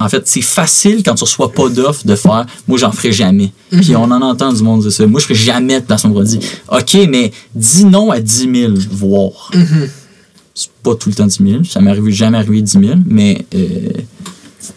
en 0.00 0.08
fait, 0.08 0.26
c'est 0.26 0.40
facile 0.40 1.02
quand 1.04 1.14
tu 1.14 1.22
reçois 1.24 1.52
pas 1.52 1.68
d'offres 1.68 2.06
de 2.06 2.16
faire 2.16 2.46
moi, 2.66 2.78
j'en 2.78 2.92
ferai 2.92 3.12
jamais. 3.12 3.52
Puis 3.70 3.94
on 3.94 4.04
en 4.04 4.22
entend 4.22 4.52
du 4.54 4.62
monde 4.62 4.80
dire 4.82 4.90
ça. 4.92 5.06
Moi, 5.06 5.20
je 5.20 5.26
ferai 5.26 5.34
jamais 5.38 5.80
de 5.80 5.84
placement 5.84 6.10
de 6.10 6.14
produit. 6.14 6.40
OK, 6.70 6.96
mais 7.10 7.30
dis 7.54 7.84
non 7.84 8.10
à 8.10 8.20
10 8.20 8.48
000, 8.54 8.72
voire. 8.90 9.50
C'est 10.54 10.70
pas 10.82 10.94
tout 10.94 11.10
le 11.10 11.14
temps 11.14 11.26
10 11.26 11.38
000. 11.46 11.64
Ça 11.64 11.80
m'est 11.80 11.90
arrivé, 11.90 12.10
jamais 12.10 12.38
arrivé 12.38 12.62
10 12.62 12.72
000, 12.72 12.84
mais 13.06 13.44
euh, 13.54 13.90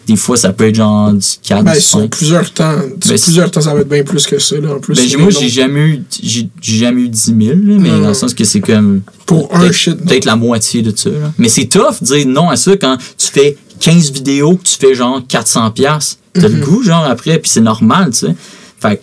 des 0.08 0.16
fois, 0.16 0.36
ça 0.36 0.52
peut 0.52 0.66
être 0.68 0.74
genre 0.74 1.12
du 1.12 1.26
4, 1.42 1.64
Ben, 1.64 1.72
du 1.74 1.80
sur 1.80 1.98
5. 2.00 2.10
plusieurs 2.10 2.52
temps. 2.52 2.76
Ben, 2.76 3.18
plusieurs 3.18 3.50
temps, 3.50 3.60
ça 3.60 3.74
va 3.74 3.80
être 3.80 3.88
bien 3.88 4.02
plus 4.02 4.26
que 4.26 4.38
ça, 4.38 4.56
là, 4.58 4.74
en 4.74 4.80
plus. 4.80 4.94
Ben, 4.94 5.20
moi, 5.20 5.30
j'ai 5.30 5.48
jamais 5.48 5.80
eu, 5.80 6.02
j'ai 6.22 6.48
jamais 6.60 7.02
eu 7.02 7.08
10 7.08 7.24
000, 7.24 7.36
là, 7.38 7.54
mais 7.78 7.90
dans 7.90 8.08
le 8.08 8.14
sens 8.14 8.34
que 8.34 8.44
c'est 8.44 8.60
comme. 8.60 9.02
Pour 9.26 9.54
un 9.54 9.70
shit. 9.72 9.96
Peut-être 10.04 10.24
la 10.24 10.36
moitié 10.36 10.82
de 10.82 10.96
ça. 10.96 11.10
là. 11.10 11.32
Mais 11.38 11.48
c'est 11.48 11.66
tough 11.66 12.00
de 12.00 12.06
dire 12.06 12.26
non 12.26 12.48
à 12.50 12.56
ça 12.56 12.76
quand 12.76 12.96
tu 13.18 13.26
fais 13.28 13.56
15 13.80 14.12
vidéos, 14.12 14.56
que 14.56 14.62
tu 14.64 14.76
fais 14.76 14.94
genre 14.94 15.20
400$. 15.26 15.72
piastres. 15.72 16.18
T'as 16.32 16.48
Mhm. 16.48 16.60
le 16.60 16.64
goût, 16.66 16.82
genre, 16.82 17.04
après, 17.04 17.38
puis 17.38 17.50
c'est 17.50 17.60
normal, 17.60 18.10
tu 18.10 18.18
sais. 18.26 18.34
Fait 18.80 18.96
que, 18.96 19.02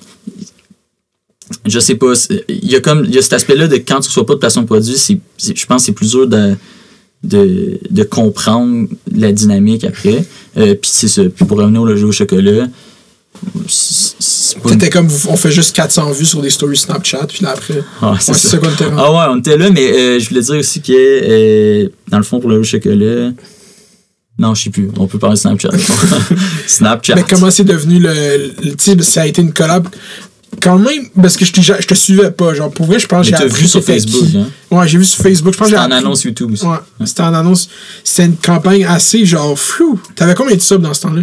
je 1.65 1.79
sais 1.79 1.95
pas. 1.95 2.13
Il 2.49 2.71
y 2.71 2.75
a 2.75 2.79
comme 2.79 3.05
il 3.05 3.13
y 3.13 3.17
a 3.17 3.21
cet 3.21 3.33
aspect-là 3.33 3.67
de 3.67 3.75
quand 3.77 3.99
tu 3.99 4.07
reçois 4.09 4.25
pas 4.25 4.33
de 4.35 4.39
placement 4.39 4.61
de 4.63 4.67
produit, 4.67 4.97
c'est- 4.97 5.19
je 5.39 5.65
pense 5.65 5.81
que 5.81 5.85
c'est 5.87 5.91
plus 5.91 6.11
dur 6.11 6.27
de, 6.27 6.55
de, 7.23 7.79
de 7.89 8.03
comprendre 8.03 8.87
la 9.15 9.31
dynamique 9.31 9.83
après. 9.83 10.25
Euh, 10.57 10.75
puis 10.75 10.89
c'est 10.93 11.07
ça. 11.07 11.23
Puis 11.23 11.45
pour 11.45 11.57
revenir 11.57 11.81
au 11.81 11.95
jeu 11.95 12.07
au 12.07 12.11
chocolat, 12.11 12.67
une- 13.55 13.63
C'était 13.67 14.89
comme, 14.89 15.07
on 15.29 15.35
fait 15.35 15.51
juste 15.51 15.75
400 15.75 16.11
vues 16.11 16.25
sur 16.25 16.41
des 16.41 16.49
stories 16.49 16.77
Snapchat, 16.77 17.25
puis 17.27 17.43
là 17.43 17.51
après. 17.51 17.83
Ah, 18.01 18.15
c'est 18.19 18.31
Ouais, 18.31 18.37
ça. 18.37 18.41
c'est 18.41 18.47
ça 18.49 18.57
qu'on 18.57 18.69
était. 18.69 18.85
Ah 18.97 19.11
ouais, 19.11 19.33
on 19.35 19.39
était 19.39 19.57
là, 19.57 19.69
mais 19.71 19.91
euh, 19.91 20.19
je 20.19 20.29
voulais 20.29 20.41
dire 20.41 20.55
aussi 20.55 20.81
que, 20.81 20.91
euh, 20.93 21.89
dans 22.09 22.17
le 22.17 22.23
fond, 22.23 22.39
pour 22.39 22.49
le 22.49 22.55
jeu 22.57 22.61
au 22.61 22.63
chocolat. 22.81 23.31
Non, 24.39 24.55
je 24.55 24.63
sais 24.63 24.69
plus. 24.71 24.89
On 24.97 25.05
peut 25.07 25.19
parler 25.19 25.35
de 25.35 25.39
Snapchat. 25.39 25.69
Snapchat. 26.67 27.15
Mais 27.15 27.23
comment 27.29 27.51
c'est 27.51 27.63
devenu 27.63 27.99
le. 27.99 28.51
le- 28.63 29.01
ça 29.03 29.21
a 29.23 29.27
été 29.27 29.41
une 29.41 29.53
collab. 29.53 29.87
Quand 30.61 30.77
même, 30.77 31.09
parce 31.21 31.35
que 31.37 31.45
je, 31.45 31.51
t'ai- 31.51 31.61
je 31.61 31.87
te 31.87 31.93
suivais 31.93 32.31
pas. 32.31 32.53
Genre, 32.53 32.71
pour 32.71 32.85
vrai, 32.85 32.99
je 32.99 33.07
pense 33.07 33.29
que 33.29 33.35
j'ai 33.37 33.47
vu 33.47 33.67
sur 33.67 33.81
c'était 33.81 33.93
Facebook, 33.99 34.29
hein? 34.35 34.47
Ouais, 34.71 34.87
j'ai 34.87 34.97
vu 34.97 35.05
sur 35.05 35.21
Facebook. 35.23 35.53
Je 35.53 35.57
pense 35.57 35.69
j'ai 35.69 35.77
en 35.77 35.91
annonce 35.91 36.23
YouTube 36.23 36.51
aussi. 36.53 36.65
Ouais, 36.65 36.77
c'était 37.05 37.21
en 37.23 37.33
annonce. 37.33 37.69
C'était 38.03 38.25
une 38.27 38.35
campagne 38.37 38.85
assez 38.85 39.25
genre 39.25 39.57
flou. 39.57 39.99
T'avais 40.15 40.35
combien 40.35 40.55
de 40.55 40.61
subs 40.61 40.81
dans 40.81 40.93
ce 40.93 41.01
temps-là? 41.01 41.21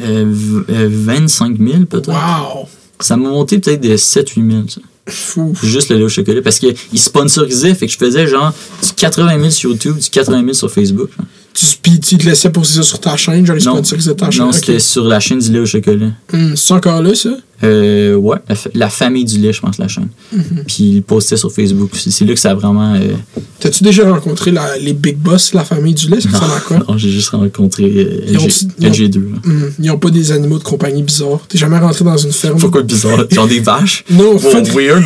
Euh, 0.00 0.62
euh, 0.70 0.88
25 0.90 1.58
000 1.58 1.84
peut-être. 1.84 2.08
Wow! 2.08 2.68
Ça 3.00 3.16
m'a 3.16 3.28
monté 3.28 3.58
peut-être 3.58 3.80
de 3.80 3.96
7-8 3.96 4.50
000. 4.50 4.62
ça. 4.68 4.80
Fou. 5.08 5.52
Juste 5.62 5.90
le 5.90 5.96
lait 5.98 6.04
au 6.04 6.08
chocolat. 6.08 6.40
Parce 6.42 6.58
qu'ils 6.60 6.76
sponsorisaient, 6.94 7.74
fait 7.74 7.86
que 7.86 7.92
je 7.92 7.98
faisais 7.98 8.26
genre 8.26 8.52
du 8.82 8.92
80 8.94 9.38
000 9.38 9.50
sur 9.50 9.70
YouTube, 9.70 9.98
du 9.98 10.08
80 10.08 10.40
000 10.42 10.52
sur 10.54 10.70
Facebook. 10.70 11.10
genre. 11.16 11.26
Tu, 11.54 11.66
puis 11.82 12.00
tu 12.00 12.16
te 12.16 12.24
laissais 12.24 12.50
poser 12.50 12.76
ça 12.76 12.82
sur 12.82 12.98
ta 13.00 13.16
chaîne, 13.16 13.44
genre 13.46 13.56
les 13.56 13.64
Non, 13.64 13.74
sponsorisaient 13.74 14.14
ta 14.14 14.30
chaîne. 14.30 14.46
non 14.46 14.52
c'était 14.52 14.78
sur 14.78 15.04
la 15.04 15.20
chaîne 15.20 15.38
du 15.38 15.52
lait 15.52 15.58
au 15.60 15.66
chocolat. 15.66 16.10
Hum, 16.32 16.56
c'est 16.56 16.72
encore 16.74 17.02
là, 17.02 17.14
ça? 17.14 17.30
Euh, 17.64 18.16
ouais, 18.16 18.38
la, 18.48 18.54
fa- 18.56 18.70
la 18.74 18.90
famille 18.90 19.24
du 19.24 19.38
lait, 19.38 19.52
je 19.52 19.60
pense, 19.60 19.78
la 19.78 19.86
chaîne. 19.86 20.08
Mhm. 20.32 20.64
Puis 20.66 20.82
il 20.94 21.02
postait 21.04 21.36
sur 21.36 21.52
Facebook. 21.52 21.90
C'est 21.94 22.10
c'est 22.10 22.24
là 22.24 22.34
que 22.34 22.40
ça 22.40 22.50
a 22.50 22.54
vraiment. 22.54 22.94
euh, 22.94 23.12
T'as-tu 23.60 23.84
déjà 23.84 24.10
rencontré 24.10 24.50
la- 24.50 24.76
les 24.78 24.92
big 24.94 25.16
boss, 25.16 25.54
la 25.54 25.62
famille 25.62 25.94
du 25.94 26.08
lait? 26.08 26.20
Ça 26.20 26.28
ressemble 26.30 26.52
à 26.56 26.60
quoi? 26.60 26.78
Non, 26.88 26.98
j'ai 26.98 27.10
juste 27.10 27.28
rencontré 27.28 27.84
euh, 27.84 28.24
Ils 28.26 28.36
ont- 28.38 28.46
LG, 28.46 28.66
ils 28.80 28.86
ont- 28.88 28.90
LG2. 28.90 29.18
Hum, 29.44 29.70
ils 29.78 29.90
ont 29.92 29.98
pas 29.98 30.10
des 30.10 30.32
animaux 30.32 30.58
de 30.58 30.64
compagnie 30.64 31.04
bizarres. 31.04 31.38
T'es 31.48 31.56
jamais 31.58 31.78
rentré 31.78 32.04
dans 32.04 32.16
une 32.16 32.32
ferme? 32.32 32.58
Pourquoi 32.58 32.82
bizarre? 32.82 33.26
Genre 33.30 33.46
des 33.46 33.60
vaches? 33.60 34.04
Non, 34.10 34.38
pas- 34.38 34.60
weird. 34.74 35.04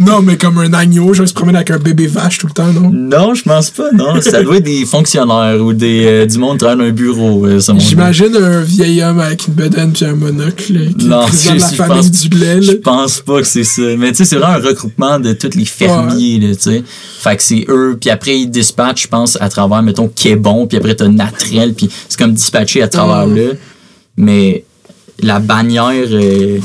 non, 0.00 0.22
mais 0.22 0.36
comme 0.36 0.58
un 0.58 0.72
agneau, 0.72 1.14
genre, 1.14 1.26
il 1.26 1.28
se 1.28 1.34
promène 1.34 1.54
avec 1.56 1.70
un 1.70 1.78
bébé 1.78 2.06
vache 2.08 2.38
tout 2.38 2.46
le 2.48 2.52
temps, 2.52 2.72
non? 2.72 2.90
non, 2.92 3.34
je 3.34 3.42
pense 3.44 3.70
pas, 3.70 3.92
non. 3.92 4.20
Ça 4.20 4.42
doit 4.42 4.56
être 4.56 4.64
des 4.64 4.84
fonctionnaires 5.14 5.60
ou 5.64 5.72
des, 5.72 6.04
euh, 6.06 6.26
du 6.26 6.38
monde 6.38 6.52
qui 6.52 6.58
travaille 6.58 6.78
dans 6.78 6.84
un 6.84 6.90
bureau, 6.90 7.46
euh, 7.46 7.60
J'imagine 7.78 8.36
un 8.36 8.60
vieil 8.62 9.02
homme 9.02 9.20
avec 9.20 9.46
une 9.48 9.54
bedaine 9.54 9.92
puis 9.92 10.04
un 10.04 10.14
monocle. 10.14 10.72
là, 10.72 10.80
qui- 10.96 11.06
Non, 11.06 11.24
de 11.26 11.58
la 11.58 11.66
famille 11.66 11.96
pense- 11.96 12.10
du 12.10 12.28
lait. 12.38 12.62
Je 12.62 12.72
pense 12.72 13.20
pas 13.20 13.40
que 13.40 13.46
c'est 13.46 13.64
ça. 13.64 13.82
Mais 13.98 14.10
tu 14.12 14.18
sais, 14.18 14.24
c'est 14.24 14.36
vraiment 14.36 14.54
un 14.54 14.66
regroupement 14.68 15.18
de 15.18 15.32
tous 15.32 15.56
les 15.56 15.64
fermiers, 15.64 16.38
là, 16.38 16.54
sais. 16.58 16.82
Fait 17.20 17.36
que 17.36 17.42
c'est 17.42 17.64
eux, 17.68 17.96
puis 18.00 18.10
après, 18.10 18.38
ils 18.38 18.48
dispatchent, 18.50 19.02
je 19.04 19.08
pense, 19.08 19.36
à 19.40 19.48
travers, 19.48 19.82
mettons, 19.82 20.08
Québon, 20.08 20.66
puis 20.66 20.78
après, 20.78 20.94
t'as 20.94 21.08
Natrel, 21.08 21.74
puis 21.74 21.88
c'est 22.08 22.18
comme 22.18 22.32
dispatché 22.32 22.82
à 22.82 22.88
travers 22.88 23.28
Ouais. 23.32 23.46
là. 23.48 23.52
Mais 24.16 24.64
la 25.22 25.38
bannière, 25.38 25.92
euh, 26.10 26.58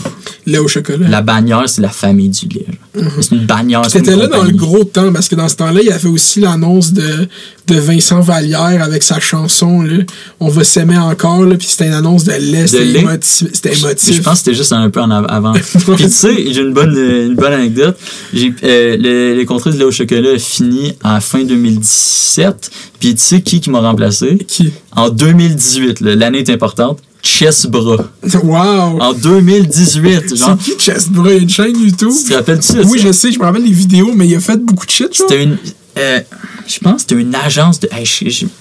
Lait 0.48 0.60
au 0.60 0.68
chocolat. 0.68 1.08
la 1.08 1.22
bannière, 1.22 1.64
c'est 1.68 1.82
la 1.82 1.90
famille 1.90 2.30
du 2.30 2.48
lait. 2.48 2.66
là. 2.96 3.08
C'est 3.20 3.32
une 3.36 3.46
bannière. 3.46 3.82
une 3.96 4.16
là 4.16 4.28
dans 4.28 4.44
le 4.44 4.52
gros 4.52 4.84
temps, 4.84 5.12
parce 5.12 5.28
que 5.28 5.34
dans 5.36 5.50
ce 5.50 5.56
temps-là, 5.56 5.82
il 5.82 5.88
y 5.88 5.92
avait 5.92 6.08
aussi 6.08 6.40
l'annonce 6.40 6.94
de, 6.94 7.28
de 7.68 7.76
Vincent 7.80 8.20
Vallière 8.22 8.82
avec 8.84 9.02
sa 9.02 9.20
chanson, 9.20 9.82
là, 9.82 10.04
On 10.40 10.48
va 10.50 10.64
s'aimer 10.64 10.98
encore, 10.98 11.44
là, 11.46 11.56
puis 11.56 11.68
c'était 11.68 11.88
une 11.88 11.94
annonce 11.94 12.24
de 12.26 12.34
lait, 12.34 12.68
c'était 12.68 13.00
émotif. 13.00 13.48
C'était 13.54 13.74
Je 13.74 14.22
pense 14.22 14.34
que 14.34 14.38
c'était 14.38 14.54
juste 14.54 14.72
un 14.74 14.90
peu 14.92 15.02
en 15.02 15.10
av- 15.10 15.26
avant. 15.30 15.54
Puis 15.96 16.06
tu 16.06 16.10
sais, 16.10 16.36
j'ai 16.52 16.62
une 16.62 16.74
bonne, 16.74 16.96
euh, 16.96 17.26
une 17.28 17.36
bonne 17.36 17.54
anecdote. 17.54 17.98
J'ai, 18.34 18.54
euh, 18.64 18.98
le, 19.00 19.36
le 19.36 19.46
contrat 19.46 19.72
de 19.72 19.78
lait 19.78 19.84
au 19.86 19.92
chocolat 19.92 20.32
a 20.36 20.38
fini 20.40 20.94
en 21.04 21.20
fin 21.22 21.44
2017. 21.44 22.72
Puis 23.00 23.16
tu 23.16 23.22
sais 23.24 23.42
qui 23.42 23.60
qui 23.62 23.70
m'a 23.70 23.80
remplacé? 23.80 24.38
Qui? 24.48 24.72
En 24.96 25.10
2018, 25.10 26.02
là, 26.02 26.16
l'année 26.16 26.40
est 26.40 26.50
importante. 26.50 27.00
Chess 27.26 27.66
Bras. 27.66 28.06
Wow! 28.44 29.00
En 29.02 29.14
2018, 29.14 30.36
genre. 30.36 30.58
C'est 30.62 30.72
qui 30.78 30.80
Chest 30.80 31.10
Bra? 31.12 31.30
Il 31.32 31.36
y 31.36 31.40
a 31.40 31.42
une 31.42 31.50
chaîne 31.50 31.78
YouTube? 31.80 32.12
Tu 32.16 32.30
te 32.30 32.34
rappelles-tu 32.36 32.74
Oui, 32.86 33.00
ça? 33.00 33.08
je 33.08 33.12
sais, 33.12 33.32
je 33.32 33.40
me 33.40 33.44
rappelle 33.46 33.64
des 33.64 33.72
vidéos, 33.72 34.12
mais 34.16 34.28
il 34.28 34.36
a 34.36 34.40
fait 34.40 34.58
beaucoup 34.58 34.86
de 34.86 34.92
shit. 34.92 35.08
C'était 35.12 35.44
une. 35.44 35.58
euh, 35.98 36.20
je 36.68 36.80
pense 36.80 36.94
que 36.96 37.02
c'était 37.02 37.22
une 37.22 37.34
agence 37.36 37.80
de. 37.80 37.90
hey, 37.92 38.06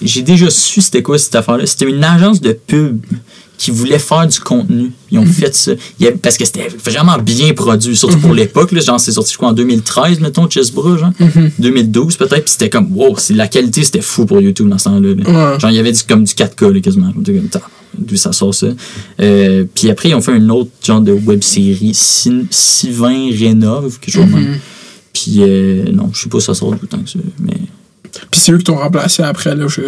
J'ai 0.01 0.21
déjà 0.23 0.49
su 0.49 0.81
c'était 0.81 1.03
quoi 1.03 1.17
cette 1.19 1.35
affaire-là. 1.35 1.65
C'était 1.67 1.85
une 1.89 2.03
agence 2.03 2.41
de 2.41 2.53
pub 2.53 3.01
qui 3.57 3.71
voulait 3.71 3.99
faire 3.99 4.27
du 4.27 4.39
contenu. 4.39 4.91
Ils 5.11 5.19
ont 5.19 5.25
fait 5.25 5.53
ça. 5.55 5.71
Il 5.99 6.03
y 6.05 6.07
avait- 6.07 6.17
parce 6.17 6.37
que 6.37 6.45
c'était 6.45 6.67
vraiment 6.83 7.17
bien 7.17 7.53
produit, 7.53 7.95
surtout 7.95 8.17
pour 8.19 8.33
l'époque. 8.33 8.71
là. 8.71 8.81
Genre, 8.81 8.99
c'est 8.99 9.11
sorti 9.13 9.35
quoi 9.35 9.49
en 9.49 9.53
2013, 9.53 10.19
mettons, 10.19 10.49
Chessbra, 10.49 10.97
genre. 10.97 11.11
2012 11.59 12.17
peut-être. 12.17 12.43
Puis 12.43 12.51
c'était 12.51 12.69
comme, 12.69 12.95
wow, 12.95 13.15
la 13.31 13.47
qualité 13.47 13.83
c'était 13.83 14.01
fou 14.01 14.25
pour 14.25 14.41
YouTube 14.41 14.67
dans 14.69 14.77
ce 14.77 14.85
temps-là. 14.85 15.09
Ouais. 15.09 15.59
Genre, 15.59 15.69
il 15.71 15.75
y 15.75 15.79
avait 15.79 15.91
du, 15.91 16.03
comme 16.03 16.23
du 16.23 16.33
4K 16.33 16.73
là, 16.73 16.79
quasiment. 16.81 17.11
Comme, 17.13 17.23
D'où 17.97 18.17
ça 18.17 18.33
sort 18.33 18.53
ça? 18.53 18.67
Euh, 19.21 19.63
puis 19.73 19.89
après, 19.89 20.09
ils 20.09 20.15
ont 20.15 20.21
fait 20.21 20.35
une 20.35 20.51
autre 20.51 20.69
genre 20.83 20.99
de 20.99 21.13
web 21.13 21.41
série, 21.41 21.93
Sylvain 21.93 23.29
Rénov, 23.31 23.99
quelque 23.99 24.13
chose 24.15 24.25
de 24.25 24.31
même. 24.33 24.59
Puis 25.13 25.35
euh, 25.39 25.85
non, 25.93 26.09
je 26.13 26.23
sais 26.23 26.29
pas 26.29 26.39
si 26.41 26.45
ça 26.47 26.53
sort 26.53 26.71
tout 26.71 26.79
le 26.81 26.87
temps 26.89 26.99
que 26.99 27.09
ça. 27.09 27.19
Mais 27.39 27.53
Puis 28.31 28.41
c'est 28.41 28.51
eux 28.51 28.57
qui 28.57 28.65
t'ont 28.65 28.75
remplacé 28.75 29.23
après, 29.23 29.55
là, 29.55 29.67
je 29.69 29.81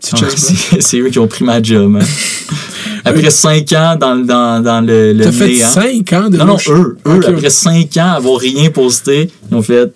C'est 0.00 0.16
Ah, 0.16 0.20
Bra. 0.26 0.80
c'est 0.80 0.98
eux 0.98 1.08
qui 1.10 1.18
ont 1.18 1.28
pris 1.28 1.44
ma 1.44 1.62
job. 1.62 1.96
hein. 2.00 2.04
Après 3.04 3.30
5 3.30 3.72
ans 3.72 3.96
dans, 3.98 4.14
le- 4.14 4.24
dans, 4.24 4.62
dans 4.62 4.84
le, 4.84 5.12
le 5.14 5.24
T'as 5.24 5.32
fait 5.32 5.48
néant. 5.48 5.68
5 5.68 6.12
ans 6.12 6.28
de 6.28 6.36
Non, 6.36 6.44
non, 6.44 6.56
eux. 6.68 6.96
eux. 7.06 7.20
Après 7.28 7.48
5 7.50 7.96
ans, 7.96 8.12
avoir 8.16 8.38
rien 8.40 8.68
posté, 8.70 9.30
ils 9.50 9.54
ont 9.56 9.62
fait. 9.62 9.90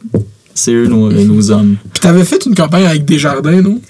C'est 0.55 0.72
eux 0.72 0.86
nos, 0.86 1.10
nos 1.10 1.51
hommes. 1.51 1.76
Puis 1.93 2.01
t'avais 2.01 2.24
fait 2.24 2.47
une 2.47 2.55
campagne 2.55 2.86
avec 2.86 3.05
Desjardins, 3.05 3.60
non? 3.60 3.81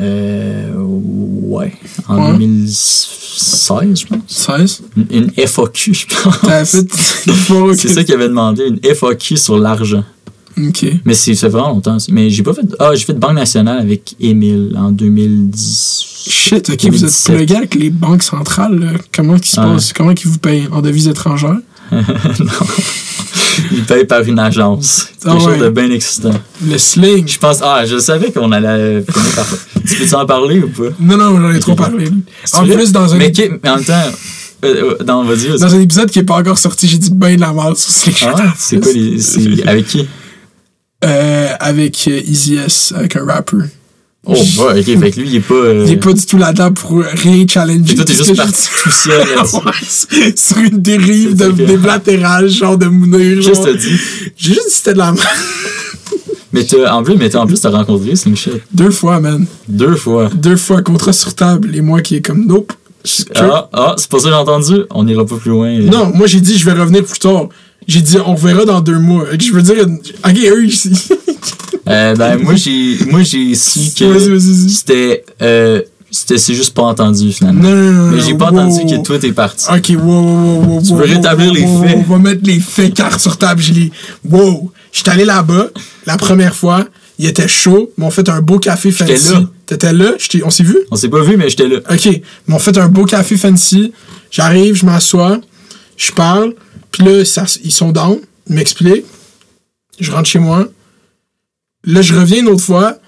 Euh, 0.00 0.72
ouais. 0.76 1.72
En 2.08 2.32
Ouais. 2.32 2.38
2016, 2.38 4.00
je 4.00 4.06
pense. 4.06 4.20
16? 4.26 4.82
Une, 4.96 5.06
une 5.36 5.46
FAQ, 5.46 5.94
je 5.94 6.06
pense. 6.06 6.40
T'avais 6.40 6.64
fait. 6.64 6.86
Bon, 7.48 7.70
ok. 7.70 7.76
C'est 7.78 7.88
ça 7.88 8.04
qu'ils 8.04 8.14
avaient 8.14 8.28
demandé, 8.28 8.64
une 8.66 8.80
FAQ 8.94 9.36
sur 9.36 9.58
l'argent. 9.58 10.04
Mais 11.04 11.14
c'est 11.14 11.34
ça 11.34 11.46
fait 11.46 11.52
vraiment 11.52 11.70
longtemps. 11.70 11.96
Mais 12.10 12.30
j'ai 12.30 12.42
pas 12.42 12.54
fait. 12.54 12.62
Ah, 12.78 12.90
j'ai 12.94 13.04
fait 13.04 13.12
Banque 13.18 13.34
Nationale 13.34 13.78
avec 13.78 14.14
Émile 14.20 14.74
en 14.76 14.90
2010. 14.90 16.04
Shit, 16.28 16.68
ok, 16.70 16.80
vous 16.82 16.86
êtes 16.86 16.90
2017. 16.92 17.36
plugué 17.36 17.56
avec 17.56 17.74
les 17.74 17.90
banques 17.90 18.22
centrales, 18.22 18.78
là. 18.78 18.90
Comment 19.14 19.36
ils 19.36 19.44
se 19.44 19.56
passe? 19.56 19.92
Comment 19.92 20.10
ils 20.12 20.26
vous 20.28 20.38
payent? 20.38 20.68
En 20.72 20.82
devises 20.82 21.08
étrangères? 21.08 21.56
Ils 23.72 23.84
payent 23.84 24.04
par 24.06 24.22
une 24.22 24.38
agence. 24.38 25.08
C'est 25.18 25.28
Ah 25.28 25.32
quelque 25.32 25.44
ouais. 25.46 25.52
chose 25.58 25.64
de 25.64 25.68
bien 25.70 25.90
excitant. 25.90 26.30
Le 26.64 26.78
sling. 26.78 27.26
Je 27.26 27.38
pense. 27.38 27.58
Ah, 27.62 27.84
je 27.86 27.98
savais 27.98 28.30
qu'on 28.30 28.52
allait 28.52 29.02
finir 29.02 29.34
par. 29.34 29.46
tu 29.86 29.96
peux 29.96 30.16
en 30.16 30.26
parler 30.26 30.60
ou 30.60 30.68
pas? 30.68 30.94
Non, 31.00 31.16
non, 31.16 31.40
j'en 31.40 31.50
ai 31.52 31.58
trop 31.58 31.74
parlé. 31.74 32.08
En 32.52 32.64
vrai? 32.64 32.76
plus, 32.76 32.92
dans 32.92 33.12
un, 33.14 33.18
Mais, 33.18 33.32
qui- 33.32 33.48
mais 33.62 33.68
en 33.70 33.76
même 33.76 33.84
temps. 33.84 33.92
Euh, 34.64 34.94
euh, 35.00 35.04
dans, 35.04 35.24
vas-y, 35.24 35.48
vas-y. 35.48 35.60
dans 35.60 35.74
un 35.74 35.80
épisode 35.80 36.10
qui 36.10 36.18
est 36.20 36.24
pas 36.24 36.36
encore 36.36 36.58
sorti, 36.58 36.88
j'ai 36.88 36.98
dit 36.98 37.10
ben 37.12 37.34
de 37.36 37.40
la 37.40 37.52
merde 37.52 37.76
sur. 37.76 38.12
Ah, 38.28 38.54
c'est 38.56 38.80
quoi 38.80 38.92
les. 38.92 39.18
c'est- 39.20 39.66
Avec 39.66 39.86
qui? 39.86 40.06
Euh, 41.04 41.48
avec 41.60 42.08
euh, 42.08 42.20
Easy 42.26 42.56
S, 42.56 42.92
avec 42.96 43.14
un 43.16 43.24
rapper. 43.24 43.56
Oh, 44.26 44.32
ouais, 44.34 44.80
ok. 44.80 45.00
Fait 45.00 45.10
que 45.12 45.20
lui, 45.20 45.28
il 45.28 45.36
est 45.36 45.40
pas. 45.40 45.54
euh, 45.54 45.84
Il 45.86 45.92
est 45.92 45.96
pas 45.96 46.12
du 46.12 46.26
tout 46.26 46.36
là-dedans 46.38 46.72
pour 46.72 46.98
rien 47.02 47.46
challenger. 47.48 47.92
Et 47.92 47.96
toi, 47.96 48.04
t'es 48.04 48.14
juste 48.14 48.36
parti 48.36 48.68
tout 48.82 48.90
seul. 48.90 49.22
Ouais, 49.64 50.34
sur 50.36 50.58
une 50.58 50.82
dérive 50.82 51.36
de 51.36 51.50
déblatérage, 51.52 52.50
genre 52.50 52.76
de 52.76 52.86
Mounir. 52.86 53.36
Qu'est-ce 53.42 53.54
genre. 53.54 53.64
que 53.66 53.70
t'as 53.70 53.76
dit? 53.78 53.96
J'ai 54.36 54.48
juste 54.54 54.60
dit 54.60 54.64
que 54.66 54.70
c'était 54.76 54.92
de 54.94 54.98
la 54.98 55.12
merde. 55.12 55.24
Mais 56.52 56.64
t'as- 56.64 56.94
en 56.94 57.02
plus, 57.02 57.16
mais 57.16 57.28
t'as- 57.30 57.40
en 57.40 57.46
plus, 57.46 57.60
t'as 57.60 57.70
rencontré 57.70 58.16
Slingshot 58.16 58.50
Deux 58.72 58.90
fois, 58.90 59.20
man. 59.20 59.46
deux 59.68 59.94
fois. 59.96 60.28
Deux 60.34 60.56
fois, 60.56 60.82
contrat 60.82 61.12
sur 61.12 61.34
table. 61.34 61.74
Et 61.76 61.80
moi 61.80 62.00
qui 62.02 62.16
est 62.16 62.22
comme, 62.22 62.44
nope. 62.46 62.72
Ah, 63.36 63.68
ah, 63.72 63.94
c'est 63.96 64.08
pas 64.10 64.18
ça 64.18 64.24
que 64.24 64.30
j'ai 64.30 64.34
entendu. 64.34 64.74
On 64.90 65.06
ira 65.06 65.24
pas 65.24 65.36
plus 65.36 65.50
loin. 65.50 65.78
Non, 65.78 66.10
moi 66.14 66.26
j'ai 66.26 66.40
dit 66.40 66.58
je 66.58 66.64
vais 66.64 66.72
revenir 66.72 67.04
plus 67.04 67.18
tard. 67.20 67.48
J'ai 67.88 68.02
dit 68.02 68.18
on 68.24 68.34
verra 68.34 68.66
dans 68.66 68.82
deux 68.82 68.98
mois. 68.98 69.24
Je 69.40 69.50
veux 69.50 69.62
dire, 69.62 69.86
ok, 70.24 70.38
eux 70.52 70.66
ici. 70.66 70.92
Euh, 71.88 72.14
ben, 72.14 72.36
moi, 72.36 72.54
j'ai, 72.54 72.98
moi, 73.10 73.22
j'ai 73.22 73.54
su 73.54 73.80
que 73.98 74.38
c'était, 74.68 75.24
euh, 75.40 75.80
c'était, 76.10 76.36
c'est 76.36 76.52
juste 76.52 76.74
pas 76.74 76.82
entendu, 76.82 77.32
finalement. 77.32 77.62
Non, 77.62 77.74
non, 77.74 77.92
non. 77.92 78.10
Mais 78.12 78.20
j'ai 78.20 78.34
pas 78.34 78.50
wow, 78.50 78.58
entendu 78.58 78.82
wow. 78.82 78.90
que 78.90 79.06
toi, 79.06 79.18
t'es 79.18 79.32
parti. 79.32 79.64
Ok, 79.74 79.92
wow, 79.98 80.04
wow, 80.04 80.64
wow. 80.64 80.82
Tu 80.82 80.92
veux 80.92 81.04
rétablir 81.04 81.50
les 81.50 81.62
faits. 81.62 81.96
On 81.96 82.12
va 82.12 82.18
mettre 82.18 82.42
les 82.44 82.60
faits 82.60 82.92
cartes 82.92 83.20
sur 83.20 83.38
table. 83.38 83.62
Je 83.62 83.72
les. 83.72 83.92
Wow. 84.28 84.70
J'étais 84.92 85.10
allé 85.10 85.24
là-bas 85.24 85.68
la 86.04 86.18
première 86.18 86.54
fois. 86.54 86.86
Il 87.18 87.24
était 87.24 87.48
chaud. 87.48 87.90
Ils 87.96 88.02
m'ont 88.02 88.10
fait 88.10 88.28
un 88.28 88.42
beau 88.42 88.58
café 88.58 88.90
fancy. 88.90 89.14
J'étais 89.14 89.32
là. 89.32 89.44
T'étais 89.64 89.92
là? 89.94 90.12
On 90.44 90.50
s'est 90.50 90.62
vu? 90.62 90.76
On 90.90 90.96
s'est 90.96 91.08
pas 91.08 91.22
vu, 91.22 91.38
mais 91.38 91.48
j'étais 91.48 91.68
là. 91.68 91.78
OK. 91.90 92.04
Ils 92.04 92.22
m'ont 92.48 92.58
fait 92.58 92.76
un 92.76 92.88
beau 92.88 93.06
café 93.06 93.38
fancy. 93.38 93.92
J'arrive, 94.30 94.74
je 94.74 94.84
m'assois, 94.84 95.40
je 95.96 96.12
parle. 96.12 96.52
Puis 96.98 97.06
là, 97.06 97.46
ils 97.62 97.72
sont 97.72 97.92
down. 97.92 98.18
Ils 98.48 98.56
m'expliquent. 98.56 99.04
Je 100.00 100.10
rentre 100.10 100.28
chez 100.28 100.40
moi. 100.40 100.68
Là, 101.84 102.02
je 102.02 102.14
reviens 102.14 102.40
une 102.40 102.48
autre 102.48 102.64
fois. 102.64 102.98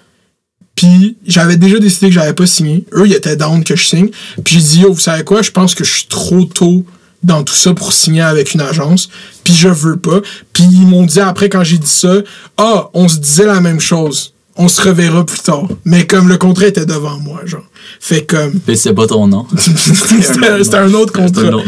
Puis 0.77 1.17
j'avais 1.27 1.57
déjà 1.57 1.79
décidé 1.79 2.07
que 2.07 2.13
j'avais 2.13 2.33
pas 2.33 2.47
signé. 2.47 2.85
Eux, 2.93 3.07
ils 3.07 3.15
étaient 3.15 3.37
down 3.37 3.65
que 3.65 3.75
je 3.75 3.85
signe. 3.85 4.11
Puis 4.45 4.55
j'ai 4.55 4.61
dit, 4.61 4.81
yo, 4.83 4.93
vous 4.93 5.01
savez 5.01 5.25
quoi? 5.25 5.43
Je 5.43 5.51
pense 5.51 5.75
que 5.75 5.83
je 5.83 5.93
suis 5.93 6.07
trop 6.07 6.45
tôt 6.45 6.85
dans 7.23 7.43
tout 7.43 7.55
ça 7.55 7.75
pour 7.75 7.93
signer 7.93 8.23
avec 8.23 8.55
une 8.55 8.61
agence. 8.61 9.09
Puis 9.43 9.55
je 9.55 9.69
veux 9.69 9.99
pas. 9.99 10.21
Puis 10.53 10.63
ils 10.63 10.87
m'ont 10.87 11.05
dit 11.05 11.21
après, 11.21 11.49
quand 11.49 11.65
j'ai 11.65 11.79
dit 11.79 11.91
ça, 11.91 12.15
ah, 12.57 12.91
on 12.95 13.09
se 13.09 13.19
disait 13.19 13.47
la 13.47 13.61
même 13.61 13.81
chose. 13.81 14.35
On 14.57 14.69
se 14.69 14.83
reverra 14.83 15.25
plus 15.25 15.39
tard. 15.41 15.69
Mais 15.85 16.07
comme 16.07 16.29
le 16.29 16.37
contrat 16.37 16.67
était 16.67 16.85
devant 16.85 17.19
moi, 17.19 17.41
genre. 17.47 17.63
Fait 18.01 18.25
comme. 18.25 18.53
Mais 18.67 18.77
c'est 18.77 18.93
pas 18.93 19.07
ton 19.07 19.27
nom. 19.27 19.47
C'était 19.57 20.47
un 20.47 20.55
autre 20.55 20.65
C'était 20.65 20.77
un 20.77 20.91
contrat. 20.91 21.23
autre 21.25 21.43
nom. 21.51 21.63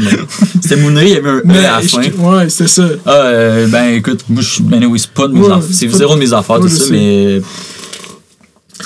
C'était 0.60 0.76
Mounri, 0.76 1.04
il 1.06 1.12
y 1.12 1.16
avait 1.16 1.30
un 1.30 1.36
E 1.38 1.42
Mais 1.44 1.58
à 1.64 1.80
la 1.80 1.82
fin. 1.82 2.02
ouais, 2.02 2.48
c'était 2.48 2.68
ça. 2.68 2.84
Ah, 3.06 3.10
euh, 3.12 3.66
ben 3.68 3.94
écoute, 3.94 4.24
moi 4.28 4.42
je 4.42 4.48
suis. 4.48 4.62
Ben 4.64 4.84
oui, 4.84 4.98
c'est 4.98 5.10
pas 5.10 5.28
de 5.28 5.32
mes 5.32 5.46
affaires. 5.46 5.62
C'est 5.70 5.88
c'est 5.90 5.96
zéro 5.96 6.14
de 6.14 6.20
mes 6.20 6.32
affaires, 6.32 6.60
tout 6.60 6.68
ça, 6.68 6.84
sais. 6.84 7.42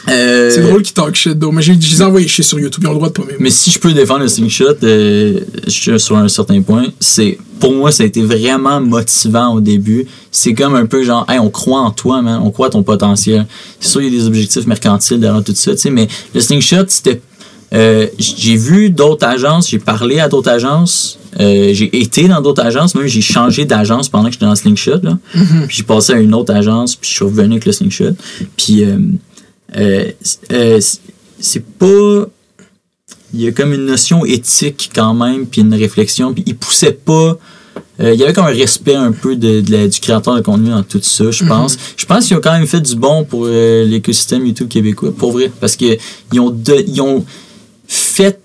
Euh, 0.08 0.50
C'est 0.50 0.62
drôle 0.62 0.82
qu'ils 0.82 0.94
talk 0.94 1.14
shit, 1.14 1.38
though. 1.38 1.52
Mais 1.52 1.62
j'ai 1.62 1.74
je 1.80 1.90
les 1.90 2.02
ai 2.02 2.04
envoyés 2.04 2.28
chier 2.28 2.44
sur 2.44 2.58
YouTube. 2.58 2.82
Ils 2.84 2.88
ont 2.88 2.92
le 2.92 2.96
droit 2.96 3.08
de 3.08 3.14
pas. 3.14 3.22
Mais 3.38 3.50
si 3.50 3.70
je 3.70 3.78
peux 3.78 3.92
défendre 3.92 4.20
le 4.20 4.28
slingshot, 4.28 4.74
euh, 4.82 5.40
sur 5.68 6.16
un 6.16 6.28
certain 6.28 6.60
point, 6.62 6.86
c'est 7.00 7.38
pour 7.60 7.72
moi 7.72 7.90
ça 7.90 8.02
a 8.02 8.06
été 8.06 8.22
vraiment 8.22 8.80
motivant 8.80 9.54
au 9.54 9.60
début. 9.60 10.06
C'est 10.30 10.54
comme 10.54 10.74
un 10.74 10.86
peu 10.86 11.02
genre, 11.02 11.24
hey, 11.28 11.38
on 11.38 11.50
croit 11.50 11.80
en 11.80 11.90
toi, 11.90 12.22
man, 12.22 12.40
on 12.44 12.50
croit 12.50 12.66
à 12.66 12.70
ton 12.70 12.82
potentiel. 12.82 13.46
C'est 13.80 13.88
sûr 13.88 14.02
il 14.02 14.12
y 14.12 14.16
a 14.16 14.20
des 14.20 14.26
objectifs 14.26 14.66
mercantiles 14.66 15.20
derrière 15.20 15.42
tout 15.42 15.54
ça, 15.54 15.72
tu 15.72 15.78
sais, 15.78 15.90
mais 15.90 16.08
le 16.34 16.40
slingshot 16.40 16.84
c'était, 16.88 17.20
euh, 17.74 18.06
j'ai 18.18 18.56
vu 18.56 18.90
d'autres 18.90 19.26
agences, 19.26 19.70
j'ai 19.70 19.78
parlé 19.78 20.20
à 20.20 20.28
d'autres 20.28 20.50
agences, 20.50 21.18
euh, 21.40 21.70
j'ai 21.72 21.96
été 22.00 22.28
dans 22.28 22.40
d'autres 22.40 22.62
agences, 22.62 22.94
même 22.94 23.06
j'ai 23.06 23.20
changé 23.22 23.64
d'agence 23.64 24.08
pendant 24.08 24.26
que 24.26 24.32
j'étais 24.32 24.44
dans 24.44 24.52
le 24.52 24.56
slingshot 24.56 25.00
là. 25.02 25.18
Puis 25.66 25.78
j'ai 25.78 25.82
passé 25.82 26.12
à 26.12 26.16
une 26.16 26.34
autre 26.34 26.52
agence, 26.54 26.94
puis 26.94 27.08
je 27.10 27.14
suis 27.16 27.24
revenu 27.24 27.52
avec 27.52 27.64
le 27.64 27.72
slingshot. 27.72 28.12
Puis 28.56 28.84
euh, 28.84 28.98
c'est 31.38 31.64
pas 31.78 32.26
il 33.34 33.40
y 33.42 33.48
a 33.48 33.52
comme 33.52 33.72
une 33.74 33.86
notion 33.86 34.24
éthique 34.24 34.90
quand 34.94 35.12
même, 35.12 35.46
puis 35.46 35.60
une 35.60 35.74
réflexion, 35.74 36.32
puis 36.32 36.42
il 36.46 36.56
poussait 36.56 36.92
pas. 36.92 37.36
euh, 38.00 38.14
il 38.14 38.18
y 38.20 38.22
avait 38.24 38.32
comme 38.32 38.46
un 38.46 38.54
respect 38.54 38.94
un 38.94 39.12
peu 39.12 39.36
de, 39.36 39.60
de 39.60 39.72
la- 39.72 39.88
du 39.88 40.00
créateur 40.00 40.34
de 40.36 40.40
contenu 40.40 40.70
dans 40.70 40.82
tout 40.82 41.00
ça, 41.02 41.30
je 41.30 41.44
pense. 41.44 41.76
Je 41.96 42.06
pense 42.06 42.26
qu'ils 42.26 42.36
ont 42.36 42.40
quand 42.40 42.52
même 42.52 42.66
fait 42.66 42.80
du 42.80 42.94
bon 42.94 43.24
pour 43.24 43.44
euh, 43.46 43.84
l'écosystème 43.84 44.46
YouTube 44.46 44.68
québécois, 44.68 45.12
pour 45.14 45.32
vrai, 45.32 45.50
parce 45.60 45.76
que 45.76 45.98
ils 46.32 46.40
ont, 46.40 46.50
de- 46.50 46.84
ils 46.86 47.00
ont 47.02 47.24
fait, 47.86 48.40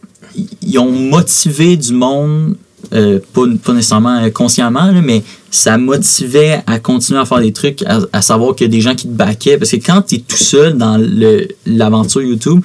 ils 0.62 0.80
ont 0.80 0.92
motivé 0.92 1.78
du 1.78 1.94
monde, 1.94 2.56
euh, 2.94 3.20
pas, 3.34 3.74
nécessairement 3.74 4.22
euh, 4.22 4.30
consciemment, 4.30 4.92
mais 5.04 5.24
ça 5.50 5.78
motivait 5.78 6.62
à 6.68 6.80
continuer 6.80 7.20
à 7.20 7.26
faire 7.26 7.40
des 7.40 7.54
trucs, 7.54 7.84
à, 7.86 8.22
savoir 8.22 8.56
qu'il 8.56 8.68
y 8.68 8.70
a 8.70 8.72
des 8.72 8.82
gens 8.82 8.96
qui 8.96 9.08
te 9.08 9.14
backaient, 9.14 9.58
parce 9.58 9.72
que 9.72 9.78
quand 9.78 10.02
tu 10.02 10.16
es 10.16 10.20
tout 10.20 10.38
seul 10.38 10.78
dans 10.78 11.02
l'aventure 11.66 12.22
YouTube, 12.22 12.62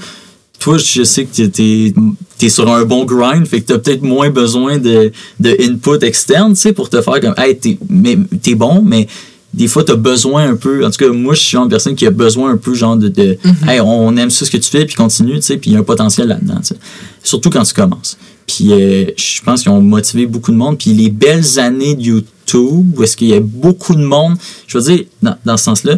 toi, 0.58 0.78
je 0.78 1.04
sais 1.04 1.26
que 1.26 1.42
t'es 1.46 1.94
es 2.42 2.48
sur 2.48 2.72
un 2.72 2.84
bon 2.84 3.04
grind, 3.04 3.46
fait 3.46 3.60
que 3.60 3.66
t'as 3.66 3.78
peut-être 3.78 4.02
moins 4.02 4.30
besoin 4.30 4.78
de, 4.78 5.12
de 5.38 5.56
input 5.60 6.04
externe, 6.04 6.54
tu 6.54 6.60
sais, 6.60 6.72
pour 6.72 6.88
te 6.88 7.00
faire 7.00 7.20
comme, 7.20 7.34
hey, 7.36 7.56
t'es 7.56 8.54
bon, 8.54 8.82
mais 8.84 9.06
des 9.56 9.68
fois, 9.68 9.82
t'as 9.82 9.96
besoin 9.96 10.50
un 10.50 10.54
peu. 10.54 10.84
En 10.84 10.90
tout 10.90 10.98
cas, 10.98 11.10
moi, 11.10 11.34
je 11.34 11.40
suis 11.40 11.56
de 11.56 11.66
personne 11.66 11.94
qui 11.94 12.06
a 12.06 12.10
besoin 12.10 12.52
un 12.52 12.56
peu, 12.58 12.74
genre, 12.74 12.96
de. 12.96 13.08
de 13.08 13.38
hey, 13.66 13.80
on 13.80 14.14
aime 14.16 14.28
ça 14.28 14.44
ce 14.44 14.50
que 14.50 14.58
tu 14.58 14.68
fais, 14.68 14.84
puis 14.84 14.94
continue, 14.94 15.36
tu 15.36 15.42
sais, 15.42 15.56
puis 15.56 15.70
il 15.70 15.72
y 15.74 15.76
a 15.76 15.80
un 15.80 15.82
potentiel 15.82 16.28
là-dedans, 16.28 16.60
tu. 16.62 16.74
Surtout 17.22 17.48
quand 17.48 17.62
tu 17.62 17.72
commences. 17.72 18.18
Puis 18.46 18.70
euh, 18.70 19.06
je 19.16 19.40
pense 19.42 19.62
qu'ils 19.62 19.72
ont 19.72 19.80
motivé 19.80 20.26
beaucoup 20.26 20.52
de 20.52 20.56
monde. 20.56 20.78
Puis 20.78 20.92
les 20.92 21.08
belles 21.08 21.58
années 21.58 21.94
de 21.94 22.02
YouTube, 22.02 22.96
où 22.96 23.02
est-ce 23.02 23.16
qu'il 23.16 23.28
y 23.28 23.34
a 23.34 23.40
beaucoup 23.40 23.94
de 23.94 24.04
monde, 24.04 24.36
je 24.66 24.78
veux 24.78 24.84
dire, 24.84 25.04
dans, 25.22 25.36
dans 25.44 25.56
ce 25.56 25.64
sens-là, 25.64 25.94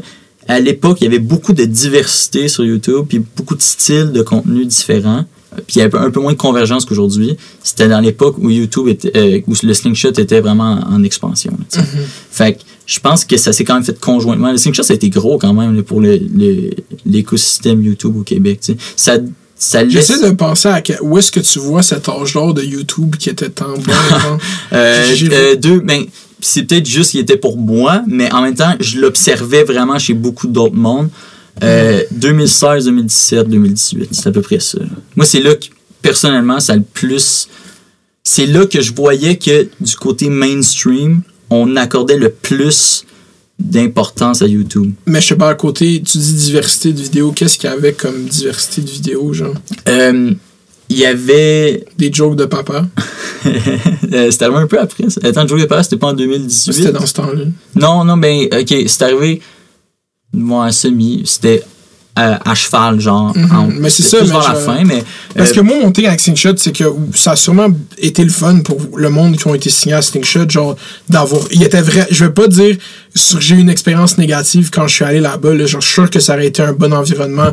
à 0.46 0.60
l'époque, 0.60 0.98
il 1.00 1.04
y 1.04 1.06
avait 1.08 1.18
beaucoup 1.18 1.52
de 1.52 1.64
diversité 1.64 2.48
sur 2.48 2.64
YouTube, 2.64 3.06
puis 3.08 3.22
beaucoup 3.36 3.56
de 3.56 3.60
styles 3.60 4.12
de 4.12 4.22
contenu 4.22 4.64
différents. 4.64 5.24
Puis 5.66 5.76
il 5.76 5.78
y 5.80 5.82
avait 5.82 5.98
un 5.98 6.10
peu 6.10 6.20
moins 6.20 6.32
de 6.32 6.38
convergence 6.38 6.84
qu'aujourd'hui. 6.84 7.36
C'était 7.62 7.88
dans 7.88 8.00
l'époque 8.00 8.36
où 8.38 8.50
YouTube 8.50 8.86
était, 8.88 9.10
euh, 9.16 9.40
où 9.46 9.54
le 9.62 9.74
slingshot 9.74 10.10
était 10.10 10.40
vraiment 10.40 10.78
en 10.88 11.02
expansion. 11.02 11.52
là, 11.58 11.64
tu 11.70 11.80
sais. 11.80 11.86
Fait 12.30 12.54
que 12.54 12.60
je 12.88 12.98
pense 13.00 13.24
que 13.26 13.36
ça 13.36 13.52
s'est 13.52 13.64
quand 13.64 13.74
même 13.74 13.84
fait 13.84 14.00
conjointement. 14.00 14.50
Le 14.50 14.56
slingshot, 14.56 14.82
ça 14.82 14.94
a 14.94 14.96
été 14.96 15.10
gros 15.10 15.36
quand 15.38 15.52
même 15.52 15.76
là, 15.76 15.82
pour 15.82 16.00
le- 16.00 16.16
le- 16.34 16.70
l'écosystème 17.04 17.84
YouTube 17.84 18.16
au 18.16 18.22
Québec. 18.22 18.60
Ça, 18.96 19.18
laisse- 19.18 19.92
J'essaie 19.92 20.22
de 20.26 20.30
penser 20.34 20.68
à 20.68 20.82
où 21.02 21.18
est-ce 21.18 21.30
que 21.30 21.40
tu 21.40 21.58
vois 21.58 21.82
cet 21.82 22.08
âge 22.08 22.32
d'or 22.32 22.54
de 22.54 22.62
YouTube 22.62 23.16
qui 23.16 23.28
était 23.28 23.50
bon. 23.50 23.64
genre? 24.10 24.38
Euh, 24.72 25.14
euh, 25.32 25.54
deux, 25.56 25.80
ben, 25.80 26.04
c'est 26.40 26.62
peut-être 26.62 26.86
juste 26.86 27.10
qu'il 27.10 27.20
était 27.20 27.36
pour 27.36 27.58
moi, 27.58 28.02
mais 28.06 28.32
en 28.32 28.40
même 28.40 28.54
temps, 28.54 28.74
je 28.80 28.98
l'observais 29.00 29.64
vraiment 29.64 29.98
chez 29.98 30.14
beaucoup 30.14 30.46
d'autres 30.48 30.76
mondes. 30.76 31.10
Euh, 31.62 32.02
2016, 32.12 32.84
2017, 32.86 33.48
2018, 33.48 34.08
c'est 34.12 34.28
à 34.28 34.30
peu 34.32 34.40
près 34.42 34.60
ça. 34.60 34.78
Moi, 35.16 35.26
c'est 35.26 35.40
là 35.40 35.54
que, 35.56 35.66
personnellement, 36.00 36.60
ça 36.60 36.72
a 36.72 36.76
le 36.76 36.82
plus. 36.82 37.48
C'est 38.24 38.46
là 38.46 38.64
que 38.64 38.80
je 38.80 38.92
voyais 38.94 39.36
que 39.36 39.66
du 39.80 39.96
côté 39.96 40.28
mainstream, 40.30 41.20
on 41.50 41.76
accordait 41.76 42.16
le 42.18 42.30
plus 42.30 43.04
d'importance 43.58 44.42
à 44.42 44.46
YouTube. 44.46 44.92
Mais 45.06 45.20
je 45.20 45.28
sais 45.28 45.36
pas, 45.36 45.50
à 45.50 45.54
côté, 45.54 46.00
tu 46.02 46.18
dis 46.18 46.34
diversité 46.34 46.92
de 46.92 47.00
vidéos. 47.00 47.32
Qu'est-ce 47.32 47.58
qu'il 47.58 47.68
y 47.68 47.72
avait 47.72 47.92
comme 47.92 48.24
diversité 48.26 48.82
de 48.82 48.90
vidéos, 48.90 49.32
genre? 49.32 49.54
Euh, 49.88 50.32
Il 50.88 50.96
y 50.96 51.04
avait. 51.04 51.84
Des 51.98 52.12
jokes 52.12 52.36
de 52.36 52.44
papa. 52.44 52.86
euh, 53.46 54.30
c'était 54.30 54.44
arrivé 54.44 54.60
un 54.60 54.66
peu 54.66 54.78
après. 54.78 55.10
ça. 55.10 55.20
Attends, 55.24 55.46
Joe 55.46 55.60
Départ, 55.60 55.82
c'était 55.82 55.96
pas 55.96 56.08
en 56.08 56.12
2018. 56.14 56.72
C'était 56.72 56.92
dans 56.92 57.04
ce 57.04 57.14
temps-là. 57.14 57.42
Non, 57.74 58.04
non, 58.04 58.16
ben, 58.16 58.46
ok, 58.52 58.74
c'est 58.86 59.02
arrivé. 59.02 59.42
Moi, 60.32 60.70
semi. 60.72 61.22
C'était 61.24 61.62
à, 62.18 62.50
à 62.50 62.54
cheval, 62.54 63.00
genre. 63.00 63.32
en- 63.52 63.68
mais 63.68 63.90
c'est 63.90 64.02
ça, 64.02 64.18
mais 64.20 64.26
vers 64.28 64.38
la 64.48 64.54
fin, 64.54 64.82
mais. 64.84 65.04
Parce 65.36 65.50
euh, 65.50 65.54
que 65.54 65.60
moi, 65.60 65.76
mon 65.82 65.92
thing 65.92 66.06
avec 66.06 66.20
Slingshot, 66.20 66.56
c'est 66.56 66.72
que 66.72 66.84
ça 67.14 67.32
a 67.32 67.36
sûrement 67.36 67.68
été 67.98 68.24
le 68.24 68.30
fun 68.30 68.58
pour 68.60 68.78
le 68.96 69.10
monde 69.10 69.36
qui 69.36 69.46
ont 69.46 69.54
été 69.54 69.70
signés 69.70 69.94
à 69.94 70.02
Slingshot, 70.02 70.48
genre, 70.48 70.76
d'avoir. 71.08 71.42
Il 71.52 71.62
était 71.62 71.80
vrai. 71.82 72.06
Je 72.10 72.24
veux 72.24 72.32
pas 72.34 72.48
dire 72.48 72.76
que 72.76 73.40
j'ai 73.40 73.54
eu 73.54 73.58
une 73.58 73.70
expérience 73.70 74.18
négative 74.18 74.70
quand 74.72 74.86
je 74.88 74.94
suis 74.96 75.04
allé 75.04 75.20
là-bas, 75.20 75.54
là, 75.54 75.66
genre, 75.66 75.80
je 75.80 75.86
suis 75.86 75.94
sûr 75.94 76.10
que 76.10 76.20
ça 76.20 76.34
aurait 76.34 76.46
été 76.46 76.62
un 76.62 76.72
bon 76.72 76.92
environnement. 76.92 77.52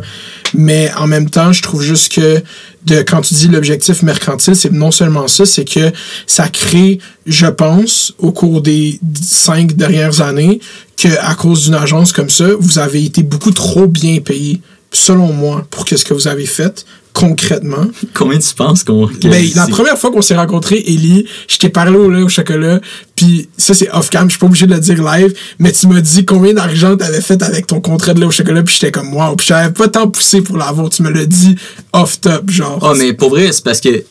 Mais 0.54 0.92
en 0.98 1.08
même 1.08 1.30
temps, 1.30 1.52
je 1.54 1.62
trouve 1.62 1.82
juste 1.82 2.12
que 2.14 2.42
de, 2.86 3.02
quand 3.02 3.22
tu 3.22 3.34
dis 3.34 3.48
l'objectif 3.48 4.04
mercantile, 4.04 4.56
c'est 4.56 4.72
non 4.72 4.92
seulement 4.92 5.28
ça, 5.28 5.46
c'est 5.46 5.66
que 5.66 5.92
ça 6.28 6.48
crée, 6.48 7.00
je 7.26 7.48
pense, 7.48 8.14
au 8.20 8.32
cours 8.32 8.62
des 8.62 9.00
cinq 9.22 9.74
dernières 9.76 10.22
années, 10.22 10.60
que 10.97 11.09
à 11.19 11.35
cause 11.35 11.65
d'une 11.65 11.76
agence 11.76 12.11
comme 12.11 12.30
ça, 12.30 12.47
vous 12.59 12.80
avez 12.80 13.03
été 13.03 13.23
beaucoup 13.23 13.51
trop 13.51 13.88
bien 13.88 14.19
payé, 14.19 14.61
selon 14.91 15.34
moi, 15.34 15.65
pour 15.69 15.85
qu'est-ce 15.85 16.05
que 16.05 16.13
vous 16.13 16.27
avez 16.27 16.45
fait 16.45 16.85
concrètement. 17.15 17.88
Combien 18.13 18.38
tu 18.38 18.53
penses 18.53 18.84
qu'on. 18.84 19.07
Ben, 19.23 19.49
la 19.55 19.67
première 19.67 19.97
fois 19.97 20.11
qu'on 20.11 20.22
s'est 20.22 20.35
rencontrés, 20.35 20.84
Ellie, 20.85 21.26
je 21.47 21.57
t'ai 21.57 21.69
parlé 21.69 21.97
au 21.97 22.11
lait 22.11 22.22
au 22.22 22.30
chocolat, 22.30 22.81
puis 23.15 23.47
ça 23.57 23.73
c'est 23.73 23.89
off-cam, 23.91 24.27
je 24.27 24.34
suis 24.34 24.39
pas 24.39 24.45
obligé 24.45 24.67
de 24.67 24.73
le 24.73 24.80
dire 24.80 25.03
live, 25.03 25.34
mais 25.57 25.72
tu 25.72 25.88
m'as 25.88 26.01
dit 26.01 26.26
combien 26.26 26.53
d'argent 26.53 26.95
t'avais 26.97 27.22
fait 27.22 27.41
avec 27.41 27.67
ton 27.67 27.80
contrat 27.80 28.13
de 28.13 28.19
lait 28.19 28.26
au 28.26 28.31
chocolat, 28.31 28.61
puis 28.63 28.76
j'étais 28.76 28.91
comme 28.91 29.13
wow, 29.13 29.35
puis 29.38 29.47
j'avais 29.47 29.72
pas 29.72 29.88
tant 29.88 30.09
poussé 30.09 30.41
pour 30.41 30.57
l'avoir, 30.57 30.89
tu 30.89 31.03
me 31.03 31.09
l'as 31.09 31.26
dit 31.26 31.55
off-top, 31.93 32.49
genre. 32.51 32.80
Ah, 32.81 32.93
mais 32.97 33.13
pour 33.13 33.30
vrai, 33.30 33.51
c'est 33.51 33.63
parce 33.63 33.80
que. 33.80 34.03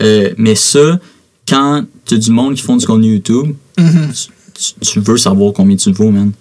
euh, 0.00 0.30
mais 0.38 0.54
ça, 0.54 1.00
quand 1.48 1.84
t'as 2.04 2.16
du 2.16 2.30
monde 2.30 2.54
qui 2.54 2.62
font 2.62 2.76
du 2.76 2.86
contenu 2.86 3.14
YouTube, 3.14 3.54
tu, 3.76 3.82
tu- 4.58 4.92
tu 4.92 5.00
veux 5.00 5.16
savoir 5.16 5.52
combien 5.52 5.76
tu 5.76 5.92
vaux, 5.92 6.10
man. 6.10 6.32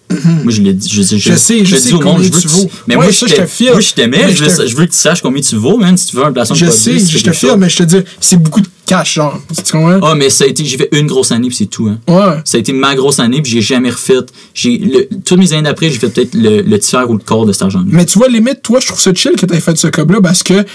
Moi, 0.44 0.52
je 0.54 0.62
l'ai 0.62 0.74
dit. 0.74 0.90
Je, 0.90 1.02
je, 1.02 1.18
Je 1.18 1.36
sais, 1.36 1.66
je 1.66 1.76
sais 1.76 1.90
dis 1.90 1.94
au 1.96 2.00
monde, 2.02 2.16
combien 2.16 2.28
je 2.28 2.34
veux 2.34 2.40
tu 2.42 2.48
que 2.48 2.52
vaux. 2.54 2.70
Mais 2.88 2.96
Ouais, 2.96 3.04
moi, 3.04 3.12
je 3.12 3.26
je 3.28 3.36
te 3.36 3.72
moi, 3.72 3.80
je 3.82 3.94
t'aimais. 3.94 4.18
Mais 4.26 4.32
Je, 4.32 4.44
je 4.46 4.50
veux- 4.50 4.68
je 4.68 4.76
veux 4.76 4.86
que 4.86 4.92
tu 4.92 4.98
saches 4.98 5.22
combien 5.22 5.42
tu 5.42 5.56
vaux, 5.56 5.78
man. 5.78 5.98
Si 5.98 6.08
tu 6.08 6.16
veux 6.16 6.26
un 6.26 6.32
placement 6.32 6.56
de 6.56 6.60
je 6.60 6.66
produit, 6.66 6.82
sais, 6.82 7.00
c'est 7.00 7.18
je 7.18 7.24
te 7.24 7.32
file, 7.32 7.56
mais 7.58 7.70
je 7.70 7.78
te 7.78 7.84
dis, 7.84 7.98
c'est 8.22 8.38
beaucoup 8.38 8.62
de 8.62 8.68
cash, 8.86 9.16
genre. 9.16 9.40
Tu 9.56 9.72
comprends? 9.72 10.00
Ah, 10.04 10.16
mais 10.16 10.30
ça 10.30 10.44
a 10.46 10.48
été. 10.48 10.64
J'ai 10.66 10.78
fait 10.78 10.90
une 10.94 11.08
grosse 11.08 11.32
année, 11.32 11.48
puis 11.48 11.56
c'est 11.58 11.66
tout, 11.66 11.88
hein. 11.88 12.00
Ouais. 12.08 12.42
Ça 12.46 12.58
a 12.58 12.60
été 12.60 12.72
ma 12.74 12.96
grosse 12.96 13.20
année, 13.20 13.42
puis 13.42 13.52
j'ai 13.52 13.62
jamais 13.62 13.90
refait. 13.90 14.14
J'ai, 14.54 14.78
le- 14.78 15.08
toutes 15.26 15.40
mes 15.40 15.52
années 15.54 15.64
d'après, 15.64 15.90
j'ai 15.90 15.98
fait 16.00 16.10
peut-être 16.10 16.34
le, 16.36 16.62
le 16.62 16.80
tiers 16.80 17.10
ou 17.10 17.14
le 17.14 17.20
quart 17.20 17.46
de 17.46 17.52
cet 17.52 17.64
argent-là. 17.64 17.86
Mais 17.90 18.06
tu 18.06 18.18
vois, 18.18 18.28
limite, 18.30 18.62
toi, 18.62 18.80
je 18.80 18.88
trouve 18.88 19.00
ça 19.02 19.14
chill 19.14 19.34
que 19.38 19.46
t'aies 19.46 19.60
fait 19.60 19.76
ce 19.78 19.88
cob-là 19.88 20.22
parce 20.22 20.44
que 20.44 20.66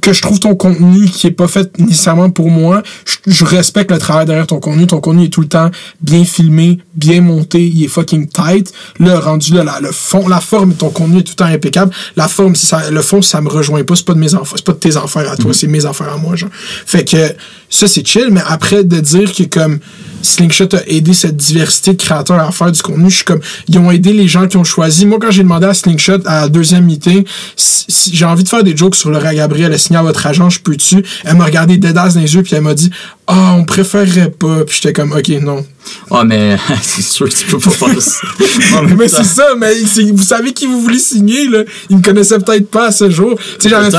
que 0.00 0.12
je 0.12 0.22
trouve 0.22 0.40
ton 0.40 0.54
contenu 0.54 1.06
qui 1.08 1.26
est 1.26 1.32
pas 1.32 1.48
fait 1.48 1.78
nécessairement 1.78 2.30
pour 2.30 2.50
moi, 2.50 2.82
je, 3.04 3.32
je 3.32 3.44
respecte 3.44 3.90
le 3.90 3.98
travail 3.98 4.26
derrière 4.26 4.46
ton 4.46 4.60
contenu. 4.60 4.86
Ton 4.86 5.00
contenu 5.00 5.24
est 5.24 5.28
tout 5.28 5.40
le 5.40 5.48
temps 5.48 5.70
bien 6.00 6.24
filmé, 6.24 6.78
bien 6.94 7.20
monté, 7.20 7.64
il 7.66 7.84
est 7.84 7.88
fucking 7.88 8.28
tight. 8.28 8.72
Là, 8.98 9.20
rendu 9.20 9.54
là, 9.54 9.64
la, 9.64 9.80
le 9.80 9.92
fond, 9.92 10.28
la 10.28 10.40
forme 10.40 10.70
de 10.70 10.78
ton 10.78 10.90
contenu 10.90 11.18
est 11.18 11.22
tout 11.22 11.32
le 11.32 11.36
temps 11.36 11.44
impeccable. 11.44 11.92
La 12.16 12.28
forme, 12.28 12.54
ça, 12.54 12.90
le 12.90 13.02
fond, 13.02 13.22
ça 13.22 13.40
me 13.40 13.48
rejoint 13.48 13.84
pas. 13.84 13.96
C'est 13.96 14.06
pas 14.06 14.14
de 14.14 14.18
mes 14.18 14.34
enfants, 14.34 14.56
c'est 14.56 14.64
pas 14.64 14.72
de 14.72 14.78
tes 14.78 14.96
affaires 14.96 15.30
à 15.30 15.36
toi, 15.36 15.52
c'est 15.52 15.66
mes 15.66 15.86
affaires 15.86 16.12
à 16.12 16.16
moi, 16.16 16.36
genre. 16.36 16.50
Fait 16.86 17.04
que 17.04 17.34
ça, 17.70 17.88
c'est 17.88 18.06
chill, 18.06 18.28
mais 18.30 18.42
après, 18.46 18.84
de 18.84 19.00
dire 19.00 19.32
que 19.32 19.44
comme 19.44 19.80
Slingshot 20.24 20.74
a 20.74 20.86
aidé 20.86 21.12
cette 21.12 21.36
diversité 21.36 21.92
de 21.92 22.02
créateurs 22.02 22.40
à 22.40 22.50
faire 22.50 22.72
du 22.72 22.80
contenu. 22.82 23.10
Je 23.10 23.16
suis 23.16 23.24
comme, 23.24 23.40
ils 23.68 23.78
ont 23.78 23.90
aidé 23.90 24.12
les 24.12 24.26
gens 24.26 24.46
qui 24.46 24.56
ont 24.56 24.64
choisi. 24.64 25.06
Moi, 25.06 25.18
quand 25.20 25.30
j'ai 25.30 25.42
demandé 25.42 25.66
à 25.66 25.74
Slingshot 25.74 26.20
à 26.24 26.42
la 26.42 26.48
deuxième 26.48 26.84
meeting, 26.84 27.24
si, 27.56 27.84
si 27.88 28.16
j'ai 28.16 28.24
envie 28.24 28.44
de 28.44 28.48
faire 28.48 28.64
des 28.64 28.76
jokes 28.76 28.94
sur 28.94 29.10
Laura 29.10 29.34
Gabriel, 29.34 29.72
signé 29.84 29.98
à 29.98 30.02
votre 30.02 30.26
agent, 30.26 30.50
je 30.50 30.60
peux-tu? 30.60 31.04
Elle 31.24 31.36
m'a 31.36 31.44
regardé 31.44 31.76
deadass 31.76 32.14
dans 32.14 32.20
les 32.20 32.34
yeux, 32.34 32.42
puis 32.42 32.54
elle 32.54 32.62
m'a 32.62 32.74
dit, 32.74 32.90
ah, 33.26 33.54
on 33.58 33.64
préférerait 33.64 34.30
pas. 34.30 34.64
Puis 34.64 34.76
j'étais 34.82 34.92
comme, 34.92 35.12
ok, 35.12 35.28
non. 35.42 35.64
Ah, 36.10 36.24
mais 36.24 36.56
c'est 36.82 37.02
sûr 37.02 37.28
que 37.28 37.34
tu 37.34 37.46
peux 37.46 37.58
pas 37.58 37.70
faire 37.70 38.02
ça. 38.02 38.82
Mais 38.96 39.08
c'est 39.08 39.24
ça, 39.24 39.54
mais 39.58 39.72
vous 40.12 40.22
savez 40.22 40.52
qui 40.52 40.66
vous 40.66 40.80
voulez 40.80 40.98
signer, 40.98 41.48
là? 41.48 41.62
Ils 41.90 41.96
me 41.98 42.02
connaissaient 42.02 42.38
peut-être 42.38 42.68
pas 42.70 42.88
à 42.88 42.92
ce 42.92 43.08
jour. 43.10 43.38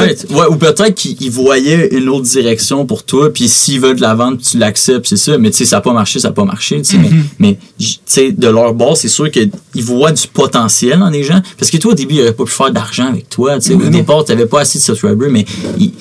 Fait. 0.06 0.32
Ouais, 0.32 0.46
ou 0.50 0.56
peut-être 0.56 0.94
qu'ils 0.96 1.32
voyaient 1.32 1.90
une 1.96 2.10
autre 2.10 2.24
direction 2.26 2.86
pour 2.86 3.04
toi, 3.04 3.32
puis 3.34 3.48
s'ils 3.48 3.80
veulent 3.80 3.96
de 3.96 4.02
la 4.02 4.14
vente, 4.16 4.42
tu 4.42 4.58
l'acceptes, 4.58 5.08
c'est 5.08 5.18
ça. 5.18 5.38
Mais 5.38 5.50
tu 5.52 5.58
sais, 5.58 5.66
ça 5.66 5.78
n'a 5.78 5.82
pas 5.82 5.94
marché, 5.94 6.20
ça 6.20 6.30
n'a 6.30 6.34
pas 6.34 6.46
marché. 6.46 6.82
Mm-hmm. 6.82 7.10
Mais, 7.40 7.58
tu 7.80 7.88
sais, 8.06 8.32
de 8.32 8.48
leur 8.48 8.74
bord, 8.74 8.96
c'est 8.98 9.08
sûr 9.08 9.30
qu'ils 9.32 9.52
voient 9.76 10.12
du 10.12 10.28
potentiel 10.28 11.00
dans 11.00 11.10
les 11.10 11.24
gens. 11.24 11.42
Parce 11.58 11.72
que 11.72 11.78
toi, 11.78 11.92
au 11.92 11.96
début, 11.96 12.16
ils 12.16 12.20
n'auraient 12.20 12.34
pas 12.34 12.46
pu 12.46 12.52
faire 12.52 12.72
d'argent 12.72 13.08
avec 13.08 13.30
toi. 13.30 13.60
tu 13.60 13.68
sais. 13.70 13.74
Au 13.74 13.90
départ, 13.90 14.24
tu 14.26 14.32
n'avais 14.32 14.46
pas 14.48 14.62
assez 14.62 14.78
de 14.80 14.84
subscribers, 14.84 15.30
mais 15.32 15.46
ils- 15.80 15.94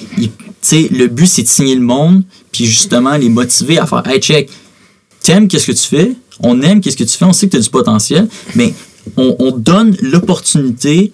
sais, 0.66 0.88
le 0.90 1.06
but, 1.08 1.26
c'est 1.26 1.42
de 1.42 1.48
signer 1.48 1.74
le 1.74 1.80
monde, 1.80 2.22
puis 2.52 2.66
justement, 2.66 3.16
les 3.16 3.28
motiver 3.28 3.78
à 3.78 3.86
faire 3.86 4.06
Hey, 4.06 4.20
check, 4.20 4.50
t'aimes 5.22 5.48
qu'est-ce 5.48 5.66
que 5.66 5.72
tu 5.72 5.86
fais, 5.86 6.12
on 6.40 6.60
aime 6.62 6.80
qu'est-ce 6.80 6.96
que 6.96 7.04
tu 7.04 7.16
fais, 7.16 7.24
on 7.24 7.32
sait 7.32 7.46
que 7.46 7.52
tu 7.52 7.56
as 7.58 7.60
du 7.60 7.70
potentiel, 7.70 8.28
mais 8.54 8.74
on, 9.16 9.36
on 9.38 9.50
donne 9.52 9.96
l'opportunité 10.00 11.12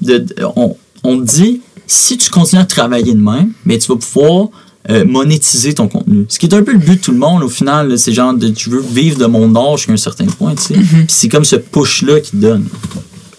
de, 0.00 0.24
on, 0.56 0.76
on 1.04 1.18
te 1.18 1.24
dit 1.24 1.60
si 1.86 2.16
tu 2.18 2.30
continues 2.30 2.62
à 2.62 2.64
travailler 2.64 3.14
de 3.14 3.20
même, 3.20 3.52
mais 3.64 3.78
tu 3.78 3.88
vas 3.88 3.96
pouvoir 3.96 4.48
euh, 4.90 5.04
monétiser 5.04 5.74
ton 5.74 5.88
contenu. 5.88 6.26
Ce 6.28 6.38
qui 6.38 6.46
est 6.46 6.54
un 6.54 6.62
peu 6.62 6.72
le 6.72 6.78
but 6.78 6.96
de 6.96 7.00
tout 7.00 7.12
le 7.12 7.18
monde 7.18 7.42
au 7.42 7.48
final, 7.48 7.98
c'est 7.98 8.12
genre 8.12 8.34
de 8.34 8.48
tu 8.48 8.70
veux 8.70 8.80
vivre 8.80 9.18
de 9.18 9.26
mon 9.26 9.54
art 9.54 9.76
jusqu'à 9.76 9.92
un 9.92 9.96
certain 9.96 10.26
point, 10.26 10.54
tu 10.54 10.62
sais. 10.62 10.74
Puis 10.74 11.06
c'est 11.08 11.28
comme 11.28 11.44
ce 11.44 11.56
push 11.56 12.02
là 12.02 12.20
qui 12.20 12.32
te 12.32 12.36
donne. 12.36 12.66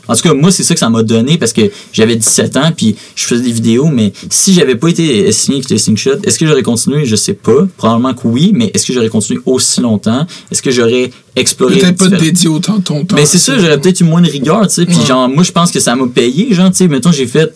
En 0.07 0.15
tout 0.15 0.21
cas, 0.21 0.33
moi, 0.33 0.51
c'est 0.51 0.63
ça 0.63 0.73
que 0.73 0.79
ça 0.79 0.89
m'a 0.89 1.03
donné 1.03 1.37
parce 1.37 1.53
que 1.53 1.69
j'avais 1.91 2.15
17 2.15 2.57
ans 2.57 2.71
puis 2.75 2.95
je 3.15 3.25
faisais 3.25 3.43
des 3.43 3.51
vidéos, 3.51 3.87
mais 3.87 4.13
si 4.29 4.53
j'avais 4.53 4.75
pas 4.75 4.89
été 4.89 5.31
signé 5.31 5.57
avec 5.57 5.69
les 5.69 5.77
Slingshot, 5.77 6.21
est-ce 6.23 6.39
que 6.39 6.45
j'aurais 6.47 6.63
continué? 6.63 7.05
Je 7.05 7.15
sais 7.15 7.33
pas. 7.33 7.67
Probablement 7.77 8.13
que 8.13 8.27
oui, 8.27 8.51
mais 8.53 8.71
est-ce 8.73 8.85
que 8.85 8.93
j'aurais 8.93 9.09
continué 9.09 9.39
aussi 9.45 9.81
longtemps? 9.81 10.25
Est-ce 10.51 10.61
que 10.61 10.71
j'aurais 10.71 11.11
exploré... 11.35 11.79
Peut-être 11.79 11.97
pas 11.97 12.07
dédié 12.17 12.47
autant 12.49 12.77
de 12.77 12.83
ton 12.83 13.05
temps. 13.05 13.15
mais 13.15 13.25
c'est 13.25 13.37
ça, 13.37 13.57
j'aurais 13.57 13.79
peut-être 13.79 14.01
eu 14.01 14.05
moins 14.05 14.21
de 14.21 14.29
rigueur, 14.29 14.67
tu 14.67 14.73
sais. 14.75 14.85
Puis 14.85 14.97
genre, 15.05 15.29
moi, 15.29 15.43
je 15.43 15.51
pense 15.51 15.71
que 15.71 15.79
ça 15.79 15.95
m'a 15.95 16.07
payé, 16.07 16.53
genre, 16.53 16.69
tu 16.71 16.77
sais. 16.77 16.87
Mettons, 16.87 17.11
j'ai 17.11 17.27
fait. 17.27 17.53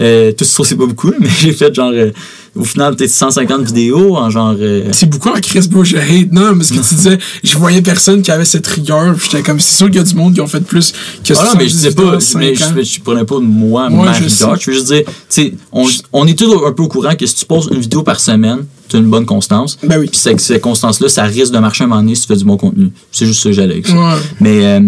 Euh, 0.00 0.32
tout 0.32 0.44
ça, 0.44 0.62
c'est 0.64 0.76
pas 0.76 0.86
beaucoup, 0.86 1.12
mais 1.20 1.28
j'ai 1.40 1.52
fait 1.52 1.74
genre. 1.74 1.90
euh, 1.92 2.10
au 2.54 2.64
final, 2.64 2.94
peut-être 2.96 3.10
150 3.10 3.62
vidéos 3.66 4.14
en 4.16 4.28
genre. 4.28 4.54
euh, 4.60 4.84
C'est 4.92 5.08
beaucoup 5.08 5.30
en 5.30 5.40
Chris 5.40 5.66
Bro, 5.70 5.84
je 5.84 5.96
hate. 5.96 6.32
Non, 6.32 6.54
mais 6.54 6.64
ce 6.64 6.74
que 6.74 6.80
tu 6.86 6.94
disais, 6.96 7.18
je 7.42 7.56
voyais 7.56 7.80
personne 7.80 8.20
qui 8.20 8.30
avait 8.30 8.44
cette 8.44 8.66
rigueur. 8.66 9.14
puis 9.14 9.28
J'étais 9.30 9.42
comme, 9.42 9.58
c'est 9.58 9.74
sûr 9.76 9.86
qu'il 9.86 9.96
y 9.96 10.00
a 10.00 10.02
du 10.02 10.14
monde 10.14 10.34
qui 10.34 10.40
ont 10.42 10.46
fait 10.46 10.60
plus 10.60 10.92
que 11.24 11.32
Ah 11.34 11.44
non, 11.44 11.50
mais 11.56 11.64
je 11.68 11.72
disais 11.74 11.92
pas, 11.92 12.20
70 12.20 12.36
mais 12.36 12.54
je, 12.54 12.90
je 12.96 13.00
prenais 13.00 13.24
pas 13.24 13.38
moi 13.40 13.88
Ouais, 13.90 13.96
ma 14.04 14.12
je 14.12 14.24
rigueur. 14.24 14.30
sais. 14.56 14.60
Je 14.60 14.70
veux 14.70 14.76
juste 14.76 14.86
dire, 14.92 15.02
tu 15.06 15.12
sais, 15.28 15.54
on, 15.72 15.86
on 16.12 16.26
est 16.26 16.38
tous 16.38 16.52
un 16.66 16.72
peu 16.72 16.82
au 16.82 16.88
courant 16.88 17.14
que 17.14 17.24
si 17.26 17.34
tu 17.34 17.46
poses 17.46 17.68
une 17.72 17.80
vidéo 17.80 18.02
par 18.02 18.20
semaine, 18.20 18.66
tu 18.88 18.96
as 18.96 18.98
une 18.98 19.08
bonne 19.08 19.24
constance. 19.26 19.78
Ben 19.82 19.98
oui. 19.98 20.08
Puis 20.08 20.18
cette, 20.20 20.38
cette 20.40 20.60
constance-là, 20.60 21.08
ça 21.08 21.22
risque 21.24 21.52
de 21.52 21.58
marcher 21.58 21.84
un 21.84 21.86
moment 21.86 22.02
donné 22.02 22.14
si 22.14 22.22
tu 22.22 22.26
fais 22.28 22.36
du 22.36 22.44
bon 22.44 22.58
contenu. 22.58 22.90
C'est 23.10 23.24
juste 23.24 23.42
ça 23.42 23.48
que 23.48 23.54
j'allais 23.54 23.72
avec 23.74 23.86
ça. 23.88 23.94
Ouais. 23.94 24.20
Mais 24.40 24.80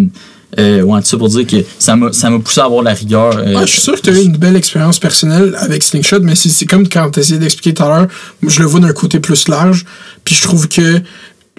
euh, 0.58 0.82
ouais, 0.82 1.00
tout 1.00 1.06
ça 1.06 1.16
pour 1.16 1.28
dire 1.28 1.46
que 1.46 1.56
ça 1.78 1.96
m'a 1.96 2.12
ça 2.12 2.30
poussé 2.30 2.60
à 2.60 2.64
avoir 2.64 2.82
la 2.82 2.94
rigueur. 2.94 3.36
euh, 3.36 3.54
Ouais, 3.54 3.66
je 3.66 3.72
suis 3.72 3.80
sûr 3.80 3.94
que 3.94 4.00
tu 4.00 4.10
as 4.10 4.20
eu 4.20 4.24
une 4.24 4.36
belle 4.36 4.56
expérience 4.56 4.98
personnelle 4.98 5.54
avec 5.58 5.82
Slingshot, 5.82 6.20
mais 6.20 6.34
c'est 6.34 6.48
c'est 6.48 6.66
comme 6.66 6.88
quand 6.88 7.10
tu 7.10 7.20
essayé 7.20 7.38
d'expliquer 7.38 7.74
tout 7.74 7.82
à 7.82 7.88
l'heure, 7.88 8.08
je 8.46 8.60
le 8.60 8.66
vois 8.66 8.80
d'un 8.80 8.92
côté 8.92 9.20
plus 9.20 9.48
large, 9.48 9.84
puis 10.24 10.34
je 10.34 10.42
trouve 10.42 10.68
que 10.68 11.00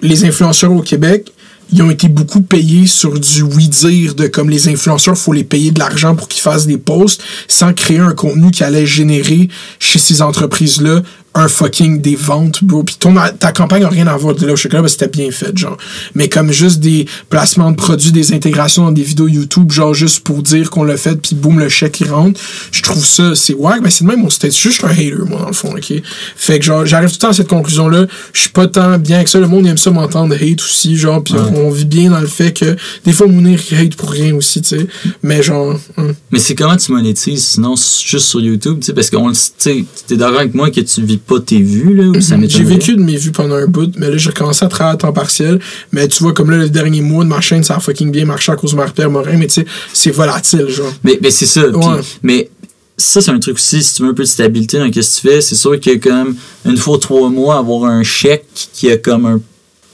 les 0.02 0.24
influenceurs 0.24 0.72
au 0.72 0.82
Québec, 0.82 1.32
ils 1.72 1.82
ont 1.82 1.90
été 1.90 2.08
beaucoup 2.08 2.42
payés 2.42 2.86
sur 2.86 3.18
du 3.18 3.42
oui-dire 3.42 4.14
de 4.14 4.28
comme 4.28 4.50
les 4.50 4.68
influenceurs, 4.68 5.18
faut 5.18 5.32
les 5.32 5.44
payer 5.44 5.72
de 5.72 5.78
l'argent 5.78 6.14
pour 6.14 6.28
qu'ils 6.28 6.42
fassent 6.42 6.66
des 6.66 6.78
posts 6.78 7.22
sans 7.48 7.72
créer 7.72 7.98
un 7.98 8.12
contenu 8.12 8.50
qui 8.50 8.62
allait 8.62 8.86
générer 8.86 9.48
chez 9.80 9.98
ces 9.98 10.22
entreprises-là 10.22 11.02
un 11.36 11.48
fucking 11.48 12.00
des 12.00 12.16
ventes, 12.16 12.64
bro. 12.64 12.82
Puis 12.82 12.96
ton, 12.98 13.14
ta 13.38 13.52
campagne 13.52 13.82
n'a 13.82 13.88
rien 13.88 14.06
à 14.06 14.16
voir 14.16 14.34
de 14.34 14.46
là 14.46 14.54
au 14.54 14.56
chocolat, 14.56 14.82
parce 14.82 14.94
que 14.96 15.04
c'était 15.04 15.18
bien 15.22 15.30
fait, 15.30 15.56
genre. 15.56 15.76
Mais 16.14 16.28
comme 16.28 16.50
juste 16.50 16.80
des 16.80 17.06
placements 17.30 17.70
de 17.70 17.76
produits, 17.76 18.10
des 18.10 18.32
intégrations 18.32 18.84
dans 18.84 18.92
des 18.92 19.02
vidéos 19.02 19.28
YouTube, 19.28 19.70
genre 19.70 19.94
juste 19.94 20.20
pour 20.20 20.42
dire 20.42 20.70
qu'on 20.70 20.82
l'a 20.84 20.96
fait, 20.96 21.16
puis 21.20 21.34
boum, 21.36 21.58
le 21.58 21.68
chèque 21.68 22.00
il 22.00 22.10
rentre. 22.10 22.40
Je 22.72 22.82
trouve 22.82 23.04
ça, 23.04 23.34
c'est 23.34 23.54
wack, 23.54 23.80
mais 23.82 23.90
c'est 23.90 24.04
de 24.04 24.08
même, 24.08 24.20
mon 24.22 24.30
c'était 24.30 24.50
juste 24.50 24.82
un 24.84 24.88
hater, 24.88 25.14
moi, 25.28 25.40
dans 25.40 25.46
le 25.48 25.52
fond, 25.52 25.74
ok? 25.76 25.92
Fait 26.36 26.58
que 26.58 26.64
genre, 26.64 26.86
j'arrive 26.86 27.10
tout 27.10 27.16
le 27.16 27.20
temps 27.20 27.28
à 27.28 27.32
cette 27.34 27.48
conclusion-là. 27.48 28.06
Je 28.32 28.40
suis 28.40 28.50
pas 28.50 28.66
tant 28.66 28.98
bien 28.98 29.22
que 29.22 29.30
ça. 29.30 29.38
Le 29.38 29.46
monde 29.48 29.66
aime 29.66 29.78
ça 29.78 29.90
m'entendre 29.90 30.34
hate 30.34 30.62
aussi, 30.62 30.96
genre, 30.96 31.22
puis 31.22 31.34
on 31.54 31.70
vit 31.70 31.84
bien 31.84 32.10
dans 32.10 32.20
le 32.20 32.26
fait 32.26 32.52
que 32.52 32.76
des 33.04 33.12
fois, 33.12 33.26
Mounir 33.26 33.60
hate 33.72 33.94
pour 33.96 34.10
rien 34.10 34.34
aussi, 34.34 34.62
tu 34.62 34.68
sais. 34.78 34.86
Mais 35.22 35.42
genre, 35.42 35.78
hum. 35.96 36.14
Mais 36.30 36.38
c'est 36.38 36.54
comment 36.54 36.76
tu 36.76 36.92
monétises 36.92 37.46
sinon 37.46 37.74
juste 37.76 38.26
sur 38.26 38.40
YouTube, 38.40 38.78
tu 38.80 38.86
sais, 38.86 38.92
parce 38.94 39.10
que 39.10 39.16
on 39.16 39.28
le- 39.28 39.34
tu 39.34 39.40
sais, 39.58 39.84
t'es 40.06 40.16
d'accord 40.16 40.40
avec 40.40 40.54
moi 40.54 40.70
que 40.70 40.80
tu 40.80 41.02
vis 41.02 41.18
pas 41.26 41.40
tes 41.40 41.60
vues, 41.60 41.94
là, 41.94 42.04
ou 42.04 42.20
ça 42.20 42.34
J'ai 42.34 42.40
m'étonnerait? 42.40 42.74
vécu 42.74 42.96
de 42.96 43.02
mes 43.02 43.16
vues 43.16 43.32
pendant 43.32 43.56
un 43.56 43.66
bout, 43.66 43.90
mais 43.98 44.10
là, 44.10 44.16
j'ai 44.16 44.30
recommencé 44.30 44.64
à 44.64 44.68
travailler 44.68 44.94
à 44.94 44.98
temps 44.98 45.12
partiel. 45.12 45.58
Mais 45.92 46.06
tu 46.08 46.22
vois, 46.22 46.32
comme 46.32 46.50
là, 46.50 46.56
le 46.58 46.68
dernier 46.68 47.00
mois 47.02 47.24
de 47.24 47.28
ma 47.28 47.40
chaîne, 47.40 47.64
ça 47.64 47.76
a 47.76 47.80
fucking 47.80 48.10
bien 48.10 48.24
marché 48.24 48.52
à 48.52 48.56
cause 48.56 48.72
de 48.72 48.76
Marie-Pierre 48.76 49.10
Morin, 49.10 49.36
mais 49.36 49.46
tu 49.46 49.54
sais, 49.54 49.66
c'est 49.92 50.10
volatile, 50.10 50.68
genre. 50.68 50.92
Mais, 51.04 51.18
mais 51.22 51.30
c'est 51.30 51.46
ça. 51.46 51.68
Ouais. 51.68 52.00
mais 52.22 52.50
ça, 52.96 53.20
c'est 53.20 53.30
un 53.30 53.38
truc 53.38 53.56
aussi, 53.56 53.82
si 53.82 53.94
tu 53.94 54.02
veux 54.02 54.08
un 54.08 54.14
peu 54.14 54.22
de 54.22 54.28
stabilité 54.28 54.78
dans 54.78 54.86
ce 54.86 54.90
que 54.90 55.00
tu 55.00 55.28
fais, 55.28 55.40
c'est 55.40 55.54
sûr 55.54 55.78
que 55.80 55.96
comme 55.96 56.34
une 56.64 56.76
fois 56.78 56.98
trois 56.98 57.28
mois, 57.28 57.58
avoir 57.58 57.90
un 57.90 58.02
chèque 58.02 58.46
qui 58.72 58.90
a 58.90 58.96
comme 58.96 59.26
un 59.26 59.40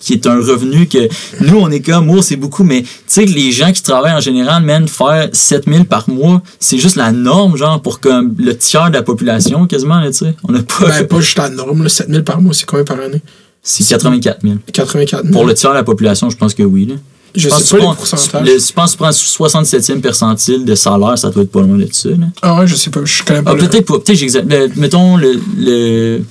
qui 0.02 0.14
est 0.14 0.26
un 0.26 0.34
revenu 0.36 0.86
que 0.88 1.08
nous 1.40 1.58
on 1.58 1.70
est 1.70 1.80
comme 1.80 2.10
oh 2.10 2.20
c'est 2.22 2.36
beaucoup 2.36 2.64
mais 2.64 2.82
tu 2.82 2.88
sais 3.06 3.24
que 3.24 3.30
les 3.30 3.52
gens 3.52 3.72
qui 3.72 3.82
travaillent 3.82 4.12
en 4.14 4.20
général 4.20 4.62
même 4.64 4.88
faire 4.88 5.28
7000 5.32 5.84
par 5.84 6.10
mois 6.10 6.42
c'est 6.60 6.76
juste 6.78 6.96
la 6.96 7.12
norme 7.12 7.56
genre 7.56 7.80
pour 7.80 8.00
comme 8.00 8.34
le 8.38 8.56
tiers 8.56 8.88
de 8.90 8.94
la 8.94 9.02
population 9.02 9.66
quasiment 9.66 10.04
tu 10.06 10.12
sais 10.12 10.34
on 10.42 10.54
a 10.54 10.62
pas 10.62 10.88
Ben, 10.88 11.06
pas 11.06 11.20
juste 11.20 11.38
la 11.38 11.48
norme, 11.48 11.84
là, 11.84 11.88
7000 11.88 12.24
par 12.24 12.40
mois, 12.40 12.52
c'est 12.52 12.66
combien 12.66 12.84
par 12.84 12.98
année? 13.00 13.22
c'est 13.62 13.86
84 13.86 14.40
000 14.42 14.56
84 14.72 15.22
000. 15.22 15.32
pour 15.32 15.46
le 15.46 15.54
tiers 15.54 15.70
de 15.70 15.76
la 15.76 15.84
population 15.84 16.28
je 16.30 16.36
pense 16.36 16.52
que 16.52 16.64
oui 16.64 16.84
là 16.86 16.94
Je 17.36 17.48
pense 17.48 17.62
sais 17.62 17.76
que 17.76 17.82
pas 17.82 17.90
les 17.90 17.96
pourcentages. 17.96 18.46
le- 18.46 18.58
je 18.58 18.72
pense 18.72 18.90
que 18.90 18.96
tu 18.96 19.02
prends 19.38 19.48
67e 19.50 20.00
percentile 20.00 20.64
de 20.64 20.74
salaire 20.74 21.16
ça 21.16 21.30
doit 21.30 21.44
être 21.44 21.52
pas 21.52 21.60
loin 21.62 21.78
de 21.78 21.88
ça 21.92 22.08
là. 22.10 22.16
Ah 22.42 22.58
ouais, 22.58 22.66
je 22.66 22.74
sais 22.74 22.90
pas, 22.90 23.00
je 23.04 23.22
connais 23.22 23.42
pas 23.42 23.52
Ah, 23.52 23.54
peut-être 23.56 23.86
pas. 23.86 23.98
Peut-être 24.00 24.18
j'exagère. 24.18 24.46
Le- 24.48 24.68
Mettons 24.76 25.16
le, 25.16 25.40
le. 25.58 26.22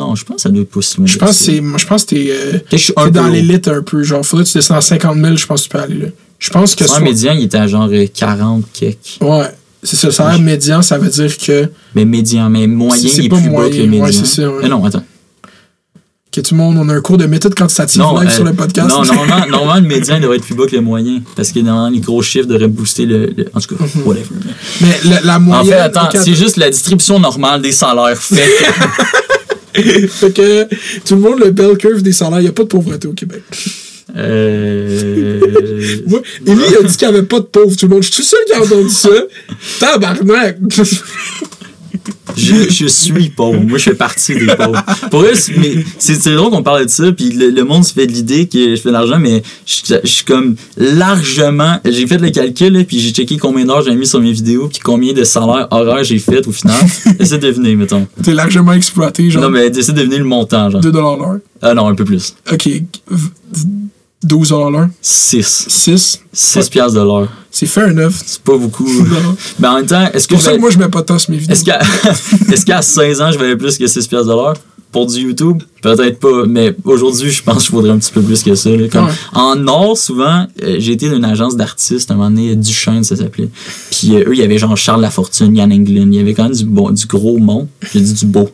Non, 0.00 0.14
je 0.14 0.24
pense 0.24 0.36
que 0.36 0.42
ça 0.42 0.48
doit 0.48 0.62
être 0.62 0.74
loin. 0.74 1.06
Je 1.06 1.18
pense 1.18 1.28
que 1.38 1.44
c'est. 1.44 1.56
Je 1.76 1.86
pense 1.86 2.04
que 2.04 2.08
t'es. 2.14 2.26
euh, 2.30 2.58
que 2.70 2.76
un 3.00 3.10
dans 3.10 3.26
l'élite 3.28 3.68
un 3.68 3.82
peu. 3.82 4.02
Genre, 4.02 4.24
faudrait 4.24 4.44
que 4.44 4.50
tu 4.50 4.58
descendes 4.58 4.78
à 4.78 4.80
50 4.80 5.16
000, 5.18 5.36
je 5.36 5.46
pense 5.46 5.60
que 5.60 5.64
tu 5.64 5.70
peux 5.70 5.78
aller 5.82 5.94
là. 5.98 6.06
Je 6.38 6.50
pense 6.50 6.74
que 6.74 6.84
Le 6.84 6.88
salaire 6.88 7.00
soit- 7.02 7.08
médian, 7.10 7.32
il 7.34 7.44
était 7.44 7.58
à 7.58 7.66
genre 7.66 7.88
euh, 7.92 8.06
40 8.12 8.64
quelques. 8.72 9.18
Ouais. 9.20 9.44
C'est 9.82 9.96
ça, 9.96 10.06
le 10.08 10.12
salaire 10.12 10.40
médian, 10.40 10.82
ça 10.82 10.98
veut 10.98 11.08
dire 11.10 11.36
que, 11.38 11.68
Mais 11.94 12.04
médian, 12.04 12.48
mais 12.50 12.66
moyen, 12.66 13.02
C'est 13.08 13.18
il 13.18 13.26
est 13.26 13.28
plus 13.28 13.40
bas 13.42 13.48
moyen, 13.48 13.70
que 13.70 13.76
le 13.76 13.86
médian. 13.86 14.04
ouais, 14.04 14.12
c'est 14.12 14.26
ça, 14.26 14.48
ouais. 14.48 14.58
Mais 14.62 14.68
non, 14.68 14.84
attends. 14.84 15.02
que 16.32 16.40
tout 16.42 16.54
le 16.54 16.58
monde, 16.58 16.76
on 16.78 16.88
a 16.88 16.94
un 16.94 17.00
cours 17.00 17.18
de 17.18 17.26
méthode 17.26 17.54
quantitative 17.56 18.00
Non, 18.00 18.18
live 18.20 18.28
euh, 18.28 18.32
sur 18.32 18.44
le 18.44 18.52
podcast. 18.54 18.88
non 18.88 19.02
normalement, 19.04 19.46
normalement, 19.48 19.74
le 19.88 19.94
médian 19.94 20.20
devrait 20.20 20.36
être 20.36 20.44
plus 20.44 20.54
bas 20.54 20.66
que 20.66 20.76
le 20.76 20.80
moyen. 20.82 21.20
Parce 21.34 21.50
que 21.50 21.58
normalement, 21.60 21.90
les 21.90 22.00
gros 22.00 22.22
chiffres 22.22 22.46
devraient 22.46 22.68
booster 22.68 23.04
le. 23.04 23.26
le- 23.36 23.46
en 23.52 23.60
tout 23.60 23.74
cas, 23.74 23.84
Mhm. 23.84 24.02
whatever. 24.06 24.28
Mais 24.80 25.00
la, 25.04 25.20
la 25.22 25.36
En 25.36 25.40
moyenne. 25.40 25.66
fait, 25.72 25.80
attends, 25.80 26.08
c'est 26.14 26.34
juste 26.34 26.56
la 26.56 26.70
distribution 26.70 27.18
normale 27.18 27.60
des 27.62 27.72
salaires. 27.72 28.16
Fait 28.16 28.36
que- 28.36 28.40
Fait 30.08 30.32
que 30.32 30.64
tout 31.04 31.14
le 31.14 31.20
monde, 31.20 31.40
le 31.40 31.50
bell 31.50 31.76
curve 31.76 32.02
des 32.02 32.12
salaires, 32.12 32.40
il 32.40 32.44
n'y 32.44 32.48
a 32.48 32.52
pas 32.52 32.62
de 32.64 32.68
pauvreté 32.68 33.06
au 33.08 33.12
Québec. 33.12 33.42
euh, 34.16 35.40
Moi, 36.06 36.20
Élie 36.46 36.76
a 36.78 36.82
dit 36.82 36.96
qu'il 36.96 37.08
n'y 37.08 37.14
avait 37.14 37.26
pas 37.26 37.38
de 37.40 37.44
pauvres, 37.44 37.76
tout 37.76 37.86
le 37.86 37.94
monde. 37.94 38.02
Je 38.02 38.10
suis 38.12 38.22
tout 38.22 38.28
seul 38.28 38.40
qui 38.46 38.52
a 38.52 38.62
entendu 38.62 38.88
ça. 38.90 39.08
Tabarnak! 39.80 40.58
Je, 42.36 42.70
je 42.70 42.86
suis 42.86 43.28
pauvre. 43.30 43.60
Moi, 43.60 43.78
je 43.78 43.84
fais 43.84 43.94
partie 43.94 44.34
des 44.34 44.46
pauvres. 44.46 44.82
Pour 45.10 45.22
eux, 45.22 45.34
c'est- 45.34 45.56
mais 45.56 45.84
c'est 45.98 46.14
c'est 46.14 46.34
drôle 46.34 46.50
qu'on 46.50 46.62
parle 46.62 46.84
de 46.84 46.90
ça, 46.90 47.10
puis 47.12 47.30
le, 47.30 47.50
le 47.50 47.64
monde 47.64 47.84
se 47.84 47.92
fait 47.92 48.06
de 48.06 48.12
l'idée 48.12 48.46
que 48.46 48.74
je 48.76 48.80
fais 48.80 48.88
de 48.88 48.94
l'argent, 48.94 49.18
mais 49.18 49.42
je, 49.66 49.94
je 50.02 50.08
suis 50.08 50.24
comme 50.24 50.56
largement. 50.76 51.78
J'ai 51.84 52.06
fait 52.06 52.18
le 52.18 52.30
calcul, 52.30 52.84
puis 52.86 53.00
j'ai 53.00 53.10
checké 53.12 53.36
combien 53.38 53.64
d'heures 53.64 53.82
j'ai 53.82 53.94
mis 53.94 54.06
sur 54.06 54.20
mes 54.20 54.32
vidéos, 54.32 54.68
puis 54.68 54.78
combien 54.78 55.12
de 55.12 55.24
salaires 55.24 55.68
horaires 55.70 56.04
j'ai 56.04 56.18
fait 56.18 56.46
au 56.46 56.52
final. 56.52 56.76
Essaie 57.18 57.38
de 57.38 57.46
deviner, 57.46 57.76
mettons. 57.76 58.06
T'es 58.22 58.32
largement 58.34 58.72
exploité, 58.72 59.30
genre 59.30 59.42
Non, 59.42 59.50
mais 59.50 59.66
essaie 59.68 59.92
de 59.92 59.98
deviner 59.98 60.18
le 60.18 60.24
montant, 60.24 60.70
genre. 60.70 60.80
2 60.80 60.90
l'heure. 60.92 61.38
Ah 61.62 61.74
non, 61.74 61.88
un 61.88 61.94
peu 61.94 62.04
plus. 62.04 62.34
Ok, 62.52 62.68
v- 64.22 64.28
v- 64.28 64.28
12 64.28 64.50
l'heure. 64.50 64.88
6. 65.00 65.64
6. 65.68 66.20
6 66.32 66.68
piastres 66.68 66.94
de 66.98 67.04
l'heure. 67.04 67.28
C'est 67.50 67.66
fair 67.66 67.88
enough. 67.88 68.12
C'est 68.24 68.40
pas 68.42 68.56
beaucoup. 68.56 68.88
Mais 69.58 69.68
en 69.68 69.74
même 69.76 69.86
temps, 69.86 70.06
est-ce 70.12 70.20
C'est 70.20 70.28
que 70.28 70.34
pour 70.34 70.40
je 70.40 70.44
ça 70.44 70.52
que 70.54 70.60
moi, 70.60 70.70
je 70.70 70.78
mets 70.78 70.88
pas 70.88 71.02
tant 71.02 71.18
sur 71.18 71.30
mes 71.32 71.38
vidéos. 71.38 71.52
Est-ce 71.54 71.64
qu'à 71.64 71.80
qu'à 72.66 72.82
16 72.82 73.20
ans, 73.22 73.32
je 73.32 73.38
valais 73.38 73.56
plus 73.56 73.76
que 73.78 73.86
6 73.86 74.06
piastres 74.06 74.28
de 74.28 74.32
l'heure? 74.32 74.54
Pour 74.92 75.06
du 75.06 75.20
YouTube? 75.20 75.62
Peut-être 75.82 76.18
pas, 76.18 76.46
mais 76.48 76.74
aujourd'hui, 76.82 77.30
je 77.30 77.42
pense 77.44 77.58
que 77.58 77.62
je 77.66 77.70
vaudrais 77.70 77.92
un 77.92 77.98
petit 77.98 78.10
peu 78.10 78.20
plus 78.22 78.42
que 78.42 78.56
ça. 78.56 78.70
là. 78.70 78.88
Comme, 78.88 79.06
Ouais. 79.06 79.12
En 79.34 79.68
or, 79.68 79.96
souvent, 79.96 80.48
euh, 80.64 80.76
j'ai 80.80 80.92
été 80.92 81.08
dans 81.08 81.16
une 81.16 81.24
agence 81.24 81.54
d'artistes, 81.56 82.10
à 82.10 82.14
un 82.14 82.16
moment 82.16 82.30
donné, 82.30 82.56
Duchesne, 82.56 83.04
ça 83.04 83.14
s'appelait. 83.14 83.50
Puis 83.92 84.16
euh, 84.16 84.24
eux, 84.26 84.32
il 84.34 84.40
y 84.40 84.42
avait 84.42 84.58
genre 84.58 84.76
Charles 84.76 85.00
Lafortune, 85.00 85.54
Yann 85.56 85.72
Englund, 85.72 86.12
il 86.12 86.16
y 86.18 86.20
avait 86.20 86.34
quand 86.34 86.42
même 86.44 86.54
du, 86.54 86.64
bon, 86.64 86.90
du 86.90 87.06
gros 87.06 87.38
monde. 87.38 87.68
J'ai 87.94 88.00
dit 88.00 88.14
du 88.14 88.26
beau. 88.26 88.48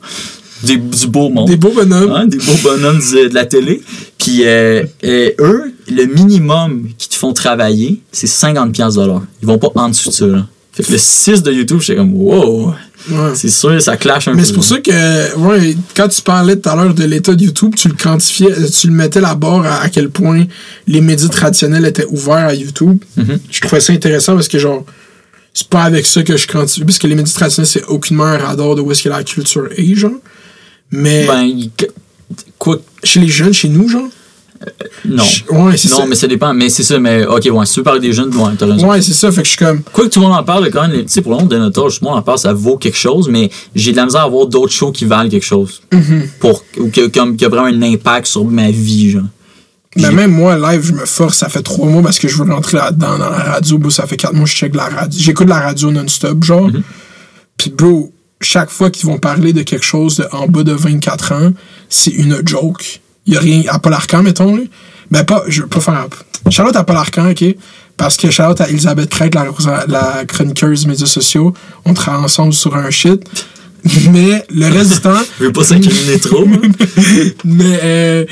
Des- 0.67 0.77
du 0.77 1.07
beau 1.09 1.29
monde. 1.29 1.49
Des 1.49 1.57
beaux 1.57 1.73
bonhommes. 1.73 2.13
Hein, 2.13 2.27
des 2.27 2.39
beaux 2.39 2.59
bonhommes 2.63 2.99
de 2.99 3.35
la 3.35 3.45
télé. 3.47 3.83
Puis 4.19 4.41
euh, 4.45 4.83
euh, 5.05 5.31
eux, 5.41 5.73
le 5.91 6.05
minimum 6.07 6.89
qu'ils 6.99 7.09
te 7.11 7.15
font 7.17 7.33
travailler, 7.33 8.01
c'est 8.13 8.27
50$ 8.27 8.73
piastres 8.73 9.01
de 9.01 9.07
l'heure. 9.07 9.23
Ils 9.43 9.47
vont 9.47 9.59
pas 9.59 9.71
en 9.77 9.89
dessous 9.89 10.09
de 10.11 10.15
ça. 10.15 10.27
Là. 10.27 10.47
Fait 10.73 10.83
que 10.83 10.93
le 10.93 10.99
6 10.99 11.43
de 11.43 11.53
YouTube, 11.53 11.81
j'étais 11.81 11.97
comme 11.99 12.13
wow. 12.15 12.75
Ouais. 13.09 13.17
C'est 13.35 13.49
sûr, 13.49 13.81
ça 13.81 13.97
clash 13.97 14.27
un 14.27 14.33
peu. 14.33 14.39
Mais 14.39 14.45
c'est 14.45 14.53
pour 14.53 14.65
ça 14.65 14.79
que, 14.81 15.37
ouais, 15.39 15.77
quand 15.97 16.09
tu 16.09 16.21
parlais 16.23 16.57
tout 16.57 16.69
à 16.69 16.75
l'heure 16.75 16.93
de 16.93 17.05
l'état 17.05 17.35
de 17.35 17.45
YouTube, 17.45 17.75
tu 17.77 17.89
le 17.89 17.95
quantifiais, 17.95 18.51
euh, 18.51 18.67
tu 18.69 18.89
le 18.89 18.93
mettais 18.93 19.21
la 19.21 19.35
barre 19.37 19.65
à, 19.65 19.83
à 19.83 19.89
quel 19.89 20.11
point 20.11 20.45
les 20.89 21.01
médias 21.01 21.29
traditionnels 21.29 21.87
étaient 21.87 22.05
ouverts 22.07 22.49
à 22.49 22.55
YouTube. 22.55 22.99
Mhm. 23.17 23.39
Je 23.51 23.61
trouvais 23.61 23.81
ça 23.81 23.93
intéressant 23.93 24.35
parce 24.35 24.49
que, 24.49 24.59
genre, 24.59 24.85
c'est 25.55 25.69
pas 25.69 25.85
avec 25.85 26.05
ça 26.05 26.23
que 26.25 26.37
je 26.37 26.47
quantifie, 26.49 26.85
parce 26.85 26.99
que 26.99 27.07
les 27.07 27.15
médias 27.15 27.33
traditionnels, 27.33 27.69
c'est 27.69 27.85
aucunement 27.85 28.25
un 28.25 28.39
radar 28.39 28.75
de 28.75 28.81
où 28.81 28.91
est-ce 28.91 29.05
que 29.05 29.09
la 29.09 29.23
culture 29.23 29.69
est, 29.77 29.95
genre. 29.95 30.11
Mais 30.91 31.27
Ben, 31.27 31.43
il- 31.43 31.71
quoi 32.59 32.79
chez 33.03 33.21
les 33.21 33.29
jeunes, 33.29 33.53
chez 33.53 33.69
nous, 33.69 33.89
genre? 33.89 34.09
Non. 35.05 35.23
je- 35.23 35.45
ouais, 35.55 35.77
c'est 35.77 35.91
Non, 35.91 35.99
ça. 35.99 36.07
mais 36.07 36.15
ça 36.17 36.27
dépend. 36.27 36.55
Mais 36.55 36.71
c'est 36.71 36.83
ça, 36.83 36.99
mais 36.99 37.27
ok, 37.27 37.47
ouais, 37.53 37.67
si 37.67 37.75
tu 37.75 37.81
veux 37.81 37.85
parler 37.85 38.01
des 38.01 38.13
jeunes, 38.13 38.35
ouais, 38.35 38.53
t'as 38.59 38.67
raison. 38.67 38.89
Ouais, 38.89 39.03
c'est 39.03 39.13
ça. 39.13 39.31
Fait 39.31 39.43
que 39.43 39.47
je 39.47 39.51
suis 39.51 39.59
comme. 39.59 39.83
Quoi 39.93 40.05
que 40.05 40.11
tout 40.11 40.21
le 40.21 40.27
monde 40.27 40.35
en 40.37 40.43
parle, 40.43 40.71
quand 40.71 40.89
même, 40.89 41.03
tu 41.03 41.09
sais, 41.09 41.21
pour 41.21 41.33
le 41.33 41.39
monde 41.39 41.49
de 41.51 41.59
notre 41.59 41.85
âge, 41.85 41.99
tout 41.99 42.05
le 42.05 42.09
monde 42.11 42.19
en 42.19 42.23
parle, 42.23 42.39
ça 42.39 42.55
vaut 42.55 42.79
quelque 42.79 42.97
chose, 42.97 43.29
mais 43.29 43.51
j'ai 43.75 43.93
de 43.93 43.97
la 43.97 44.07
misère 44.07 44.23
à 44.23 44.29
voir 44.29 44.47
d'autres 44.47 44.73
shows 44.73 44.93
qui 44.93 45.05
valent 45.05 45.29
quelque 45.29 45.45
chose. 45.45 45.83
Mm-hmm. 45.93 46.29
Pour, 46.41 46.65
ou 46.79 46.89
que, 46.89 47.07
comme, 47.09 47.37
qui 47.37 47.45
a 47.45 47.49
vraiment 47.51 47.67
un 47.67 47.83
impact 47.83 48.27
sur 48.27 48.45
ma 48.47 48.71
vie, 48.71 49.11
genre. 49.11 49.23
Mais 49.97 50.11
même 50.11 50.31
moi, 50.33 50.59
live, 50.73 50.83
je 50.85 50.93
me 50.93 51.05
force. 51.07 51.39
Ça 51.39 51.49
fait 51.49 51.63
trois 51.63 51.87
mois 51.89 52.03
parce 52.03 52.19
que 52.19 52.27
je 52.29 52.37
veux 52.43 52.51
rentrer 52.53 52.77
là-dedans 52.79 53.19
dans 53.19 53.31
la 53.31 53.39
radio. 53.39 53.79
Bro, 53.79 53.91
ça 53.91 54.07
fait 54.07 54.17
quatre 54.17 54.35
mois 54.35 54.45
que 54.45 54.51
je 54.51 54.57
check 54.57 54.75
la 54.75 54.85
radio. 54.89 55.19
J'écoute 55.23 55.49
la 55.49 55.61
radio 55.61 55.91
non-stop, 55.91 56.43
genre. 56.45 56.71
Puis, 57.57 57.71
bro, 57.71 58.13
chaque 58.41 58.71
fois 58.71 58.91
qu'ils 58.91 59.07
vont 59.07 59.19
parler 59.19 59.53
de 59.53 59.63
quelque 59.63 59.85
chose 59.85 60.17
de 60.17 60.29
en 60.33 60.47
bas 60.47 60.63
de 60.63 60.73
24 60.73 61.33
ans, 61.33 61.53
c'est 61.89 62.11
une 62.11 62.43
joke. 62.45 63.01
Il 63.27 63.35
y 63.35 63.37
a 63.37 63.41
rien. 63.41 63.63
À 63.69 63.79
Paul 63.79 63.95
Arcan, 63.95 64.23
mettons, 64.23 64.57
là. 64.57 64.63
Ben, 65.11 65.25
pas. 65.25 65.43
Je 65.49 65.63
veux 65.63 65.69
pas 65.69 65.81
faire. 65.81 66.07
Charlotte 66.51 66.77
à 66.77 66.85
Paul 66.85 66.97
Arcan, 66.97 67.31
OK? 67.31 67.45
Parce 67.97 68.17
que 68.17 68.31
Charlotte 68.31 68.61
à 68.61 68.69
Elisabeth 68.69 69.11
Craig, 69.11 69.35
la, 69.35 69.47
la 69.89 70.25
chroniqueuse 70.27 70.83
des 70.83 70.89
médias 70.89 71.07
sociaux, 71.07 71.55
on 71.85 71.95
travaille 71.95 72.25
ensemble 72.25 72.53
sur 72.53 72.77
un 72.77 72.91
shit. 72.91 73.25
Mais 74.13 74.45
le 74.51 74.69
reste 74.69 74.95
du 74.95 75.01
temps. 75.01 75.23
Je 75.39 75.45
veux 75.45 75.53
pas 75.53 75.65
s'incriminer 75.65 76.19
trop. 76.19 76.45
Mais 77.45 77.81
euh, 77.83 78.25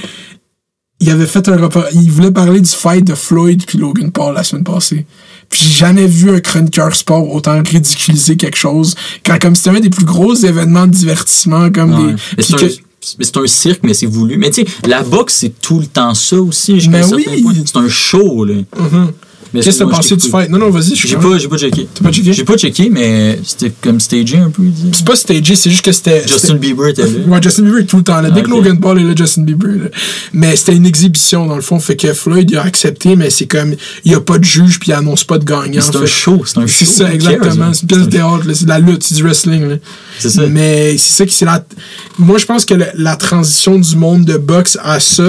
il 1.01 1.11
avait 1.11 1.27
fait 1.27 1.49
un 1.49 1.57
rapport. 1.57 1.85
Il 1.93 2.11
voulait 2.11 2.31
parler 2.31 2.61
du 2.61 2.71
fight 2.71 3.05
de 3.05 3.15
Floyd 3.15 3.65
puis 3.67 3.79
Logan 3.79 4.11
Paul 4.11 4.35
la 4.35 4.45
semaine 4.45 4.65
passée. 4.65 5.07
J'ai 5.55 5.71
jamais 5.71 6.07
vu 6.07 6.31
un 6.31 6.41
chroniqueur 6.41 6.95
sport 6.95 7.33
autant 7.35 7.63
ridiculiser 7.63 8.37
quelque 8.37 8.57
chose. 8.57 8.95
Quand 9.25 9.39
comme 9.41 9.55
c'était 9.55 9.71
un 9.77 9.81
des 9.81 9.91
plus 9.91 10.05
gros 10.05 10.35
événements 10.35 10.87
de 10.87 10.93
divertissement 10.93 11.71
comme 11.71 11.95
Ouais. 11.95 12.15
des. 12.37 12.81
C'est 13.07 13.37
un, 13.37 13.47
cirque, 13.47 13.81
mais 13.83 13.93
c'est 13.93 14.07
voulu. 14.07 14.39
Mais 14.39 14.49
tu 14.51 14.63
sais, 14.63 14.89
la 14.89 15.03
boxe, 15.03 15.35
c'est 15.41 15.61
tout 15.61 15.79
le 15.79 15.87
temps 15.87 16.15
ça 16.15 16.41
aussi. 16.41 16.73
un 16.73 17.03
certain 17.03 17.17
oui. 17.17 17.63
C'est 17.67 17.77
un 17.77 17.89
show, 17.89 18.47
là. 18.47 18.55
Mhm. 18.55 18.65
Mais 19.03 19.11
Qu'est-ce 19.63 19.79
que 19.79 19.85
t'as 19.85 19.91
pensé 19.91 20.17
du 20.17 20.29
fight? 20.29 20.49
Non, 20.51 20.59
non, 20.59 20.71
vas-y, 20.71 20.91
je 20.91 20.95
suis 20.95 21.09
J'ai 21.09 21.17
pas, 21.17 21.39
j'ai 21.39 21.49
pas 21.49 21.57
checké. 21.59 21.87
T'as 21.95 22.03
pas 22.05 22.13
checké? 22.13 22.33
J'ai 22.33 22.45
pas 22.45 22.57
checké, 22.57 22.91
mais 22.91 23.39
c'était 23.45 23.73
comme 23.81 24.01
stagé 24.01 24.39
un 24.39 24.51
peu. 24.51 24.63
C'est 24.93 25.05
pas 25.05 25.17
stagé, 25.17 25.55
c'est 25.55 25.71
juste 25.71 25.85
que 25.85 25.93
c'était. 25.93 26.27
Justin 26.27 26.55
Bieber 26.57 26.89
était 26.89 27.03
là. 27.03 27.09
Ouais, 27.29 27.43
Justin 27.43 27.63
Bieber 27.63 27.81
est 27.81 27.85
tout 27.87 27.99
le 27.99 28.03
temps 28.05 28.21
là. 28.21 28.31
Dès 28.31 28.43
que 28.43 28.49
Ok. 28.51 28.57
Logan 28.57 28.79
Paul 28.81 28.99
est 29.01 29.05
là, 29.05 29.13
Justin 29.17 29.43
Bieber 29.43 29.69
là. 29.85 29.89
Mais 30.33 30.57
c'était 30.57 30.75
une 30.75 30.87
exhibition, 30.87 31.47
dans 31.47 31.57
le 31.57 31.63
fond. 31.63 31.79
Fait 31.79 31.97
que 31.97 32.13
Floyd, 32.15 32.51
il 32.51 32.57
a 32.57 32.63
accepté, 32.63 33.17
mais 33.17 33.31
c'est 33.31 33.47
comme. 33.47 33.75
Il 34.05 34.13
y 34.13 34.15
a 34.15 34.21
pas 34.21 34.39
de 34.39 34.45
juge, 34.45 34.79
puis 34.81 34.91
il 34.91 34.95
annonce 34.95 35.25
pas 35.25 35.39
de 35.39 35.45
gagnant. 35.45 35.81
C'est 35.81 35.97
un 35.97 36.07
show, 36.07 36.43
c'est 36.45 36.59
un 36.59 36.67
C'est 36.67 36.85
show. 36.85 36.93
ça, 36.93 37.05
Who 37.05 37.11
exactement. 37.13 37.55
cares, 37.67 37.75
C'est 37.75 37.83
une 37.83 37.89
pièce 37.89 38.01
de 38.03 38.11
théâtre, 38.11 38.45
c'est 38.55 38.65
de 38.65 38.69
la 38.71 38.79
lutte, 38.79 39.03
c'est 39.03 39.15
du 39.15 39.23
wrestling. 39.23 39.79
Ça. 40.20 40.43
Mais 40.49 40.97
c'est 40.99 41.12
ça 41.15 41.27
qui 41.27 41.35
c'est 41.35 41.45
la. 41.45 41.65
Moi, 42.19 42.39
je 42.39 42.47
pense 42.47 42.65
que 42.65 42.74
le- 42.74 42.86
la 42.95 43.16
transition 43.16 43.78
du 43.78 43.97
monde 43.97 44.24
de 44.24 44.36
boxe 44.36 44.78
à 44.82 45.01
ça, 45.01 45.24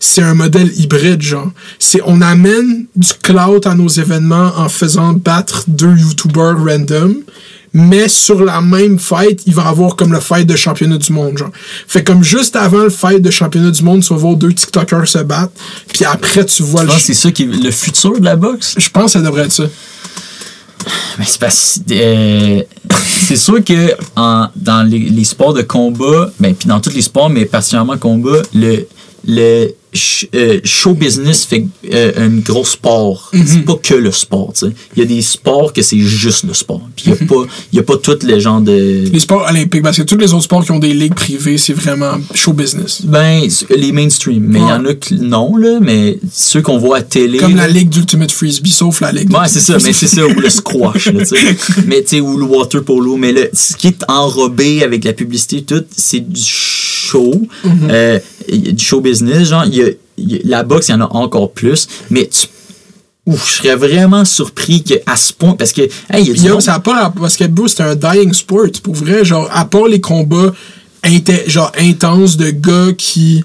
c'est 0.00 0.22
un 0.22 0.34
modèle 0.34 0.70
hybride, 0.76 1.22
genre. 1.22 1.50
C'est 1.78 2.00
on 2.04 2.20
amène 2.20 2.86
du 2.96 3.12
clout 3.22 3.66
à 3.66 3.74
nos 3.74 3.88
événements 3.88 4.52
en 4.56 4.68
faisant 4.68 5.12
battre 5.12 5.64
deux 5.68 5.94
YouTubers 5.96 6.56
random. 6.64 7.14
Mais 7.74 8.08
sur 8.08 8.42
la 8.44 8.62
même 8.62 8.98
fight, 8.98 9.42
il 9.46 9.54
va 9.54 9.66
avoir 9.68 9.94
comme 9.94 10.10
le 10.12 10.20
fight 10.20 10.46
de 10.46 10.56
championnat 10.56 10.96
du 10.96 11.12
monde, 11.12 11.36
genre. 11.36 11.50
Fait 11.86 12.02
comme 12.02 12.24
juste 12.24 12.56
avant 12.56 12.84
le 12.84 12.88
fight 12.90 13.20
de 13.20 13.30
championnat 13.30 13.70
du 13.70 13.82
monde, 13.82 14.02
tu 14.02 14.08
vas 14.08 14.18
voir 14.18 14.36
deux 14.36 14.54
TikTokers 14.54 15.06
se 15.06 15.18
battre. 15.18 15.52
Puis 15.92 16.06
après, 16.06 16.46
tu 16.46 16.62
vois 16.62 16.80
Je 16.80 16.86
le. 16.86 16.92
pense 16.92 17.00
que 17.02 17.06
c'est 17.08 17.14
ça 17.14 17.30
qui 17.30 17.42
est 17.42 17.46
le 17.46 17.70
futur 17.70 18.18
de 18.18 18.24
la 18.24 18.36
boxe? 18.36 18.74
Je 18.78 18.88
pense 18.88 19.04
que 19.12 19.18
ça 19.18 19.20
devrait 19.20 19.42
être 19.44 19.52
ça. 19.52 19.64
Mais 21.18 21.24
c'est 21.26 21.40
parce 21.40 21.80
euh, 21.90 22.62
c'est 23.28 23.36
sûr 23.36 23.62
que 23.62 23.94
en, 24.16 24.48
dans 24.56 24.88
les, 24.88 25.24
sports 25.24 25.52
de 25.52 25.60
combat, 25.60 26.30
ben 26.40 26.54
puis 26.54 26.66
dans 26.66 26.80
tous 26.80 26.94
les 26.94 27.02
sports, 27.02 27.28
mais 27.28 27.44
particulièrement 27.44 27.98
combat, 27.98 28.40
le 28.54 28.86
le 29.28 29.74
euh, 30.34 30.60
show 30.64 30.94
business 30.94 31.44
fait 31.44 31.66
euh, 31.92 32.12
un 32.16 32.28
gros 32.38 32.64
sport. 32.64 33.30
C'est 33.46 33.64
pas 33.64 33.76
que 33.82 33.94
le 33.94 34.12
sport. 34.12 34.52
Il 34.62 35.00
y 35.00 35.02
a 35.02 35.06
des 35.06 35.22
sports 35.22 35.72
que 35.72 35.82
c'est 35.82 35.98
juste 35.98 36.44
le 36.44 36.52
sport. 36.52 36.82
Puis 36.94 37.06
il 37.06 37.12
y 37.12 37.14
a 37.14 37.44
y 37.72 37.78
a 37.78 37.82
pas 37.82 37.96
tout 37.96 38.18
les 38.22 38.40
gens 38.40 38.60
de 38.60 39.08
Les 39.10 39.20
sports 39.20 39.46
olympiques, 39.48 39.82
parce 39.82 39.96
que 39.96 40.02
tous 40.02 40.16
les 40.16 40.32
autres 40.34 40.44
sports 40.44 40.64
qui 40.64 40.72
ont 40.72 40.78
des 40.78 40.92
ligues 40.92 41.14
privées, 41.14 41.56
c'est 41.58 41.72
vraiment 41.72 42.18
show 42.34 42.52
business. 42.52 43.02
ben 43.04 43.48
les 43.70 43.92
mainstream, 43.92 44.44
mais 44.46 44.58
il 44.58 44.68
y 44.68 44.72
en 44.72 44.84
a 44.84 44.94
qui 44.94 45.14
non 45.14 45.56
là, 45.56 45.78
mais 45.80 46.18
ceux 46.32 46.60
qu'on 46.60 46.78
voit 46.78 46.98
à 46.98 47.02
télé 47.02 47.38
Comme 47.38 47.56
la 47.56 47.68
ligue 47.68 47.88
d'Ultimate 47.88 48.32
Frisbee, 48.32 48.70
sauf 48.70 49.00
la 49.00 49.12
ligue. 49.12 49.32
Ouais, 49.32 49.48
c'est 49.48 49.60
ça, 49.60 49.78
mais 49.82 49.92
c'est 49.92 50.06
ça, 50.06 50.26
ou 50.26 50.40
le 50.40 50.50
squash, 50.50 51.06
là, 51.06 51.20
tu 51.20 51.26
sais. 51.26 51.36
Mais, 51.86 52.02
tu 52.02 52.08
sais, 52.08 52.20
ou 52.20 52.36
le 52.36 52.44
water 52.44 52.82
polo. 52.82 53.16
Mais 53.16 53.32
le, 53.32 53.50
ce 53.52 53.74
qui 53.76 53.88
est 53.88 54.04
enrobé 54.08 54.82
avec 54.82 55.04
la 55.04 55.12
publicité, 55.12 55.62
tout, 55.62 55.84
c'est 55.96 56.20
du 56.20 56.40
show, 56.40 56.97
euh, 57.90 58.18
y 58.48 58.68
a 58.68 58.72
du 58.72 58.84
show 58.84 59.00
business. 59.00 59.48
Genre, 59.48 59.64
y 59.66 59.82
a, 59.82 59.86
il 60.16 60.32
y 60.32 60.36
a- 60.36 60.40
la 60.44 60.62
boxe, 60.62 60.88
il 60.88 60.92
y 60.92 60.94
en 60.94 61.00
a 61.02 61.08
encore 61.12 61.52
plus. 61.52 61.86
Mais 62.10 62.26
tu. 62.26 62.46
Ouf, 63.26 63.46
je 63.46 63.62
serais 63.62 63.76
vraiment 63.76 64.24
surpris 64.24 64.82
qu'à 64.82 65.14
ce 65.16 65.34
point, 65.34 65.52
parce 65.52 65.72
que, 65.72 65.82
hey, 65.82 66.22
il 66.22 66.28
y 66.28 66.30
a 66.30 66.34
du 66.34 66.40
Yo, 66.44 66.52
monde- 66.54 66.62
ça 66.62 66.74
a 66.74 66.80
pas 66.80 67.12
parce 67.14 67.36
que 67.36 67.44
bro, 67.44 67.68
c'est 67.68 67.82
un 67.82 67.94
dying 67.94 68.32
sport 68.32 68.68
pour 68.82 68.94
vrai 68.94 69.22
genre 69.22 69.48
à 69.52 69.66
part 69.66 69.86
les 69.86 70.00
combats 70.00 70.54
inté- 71.04 71.46
genre 71.46 71.70
intenses 71.78 72.38
de 72.38 72.48
gars 72.50 72.92
qui 72.96 73.44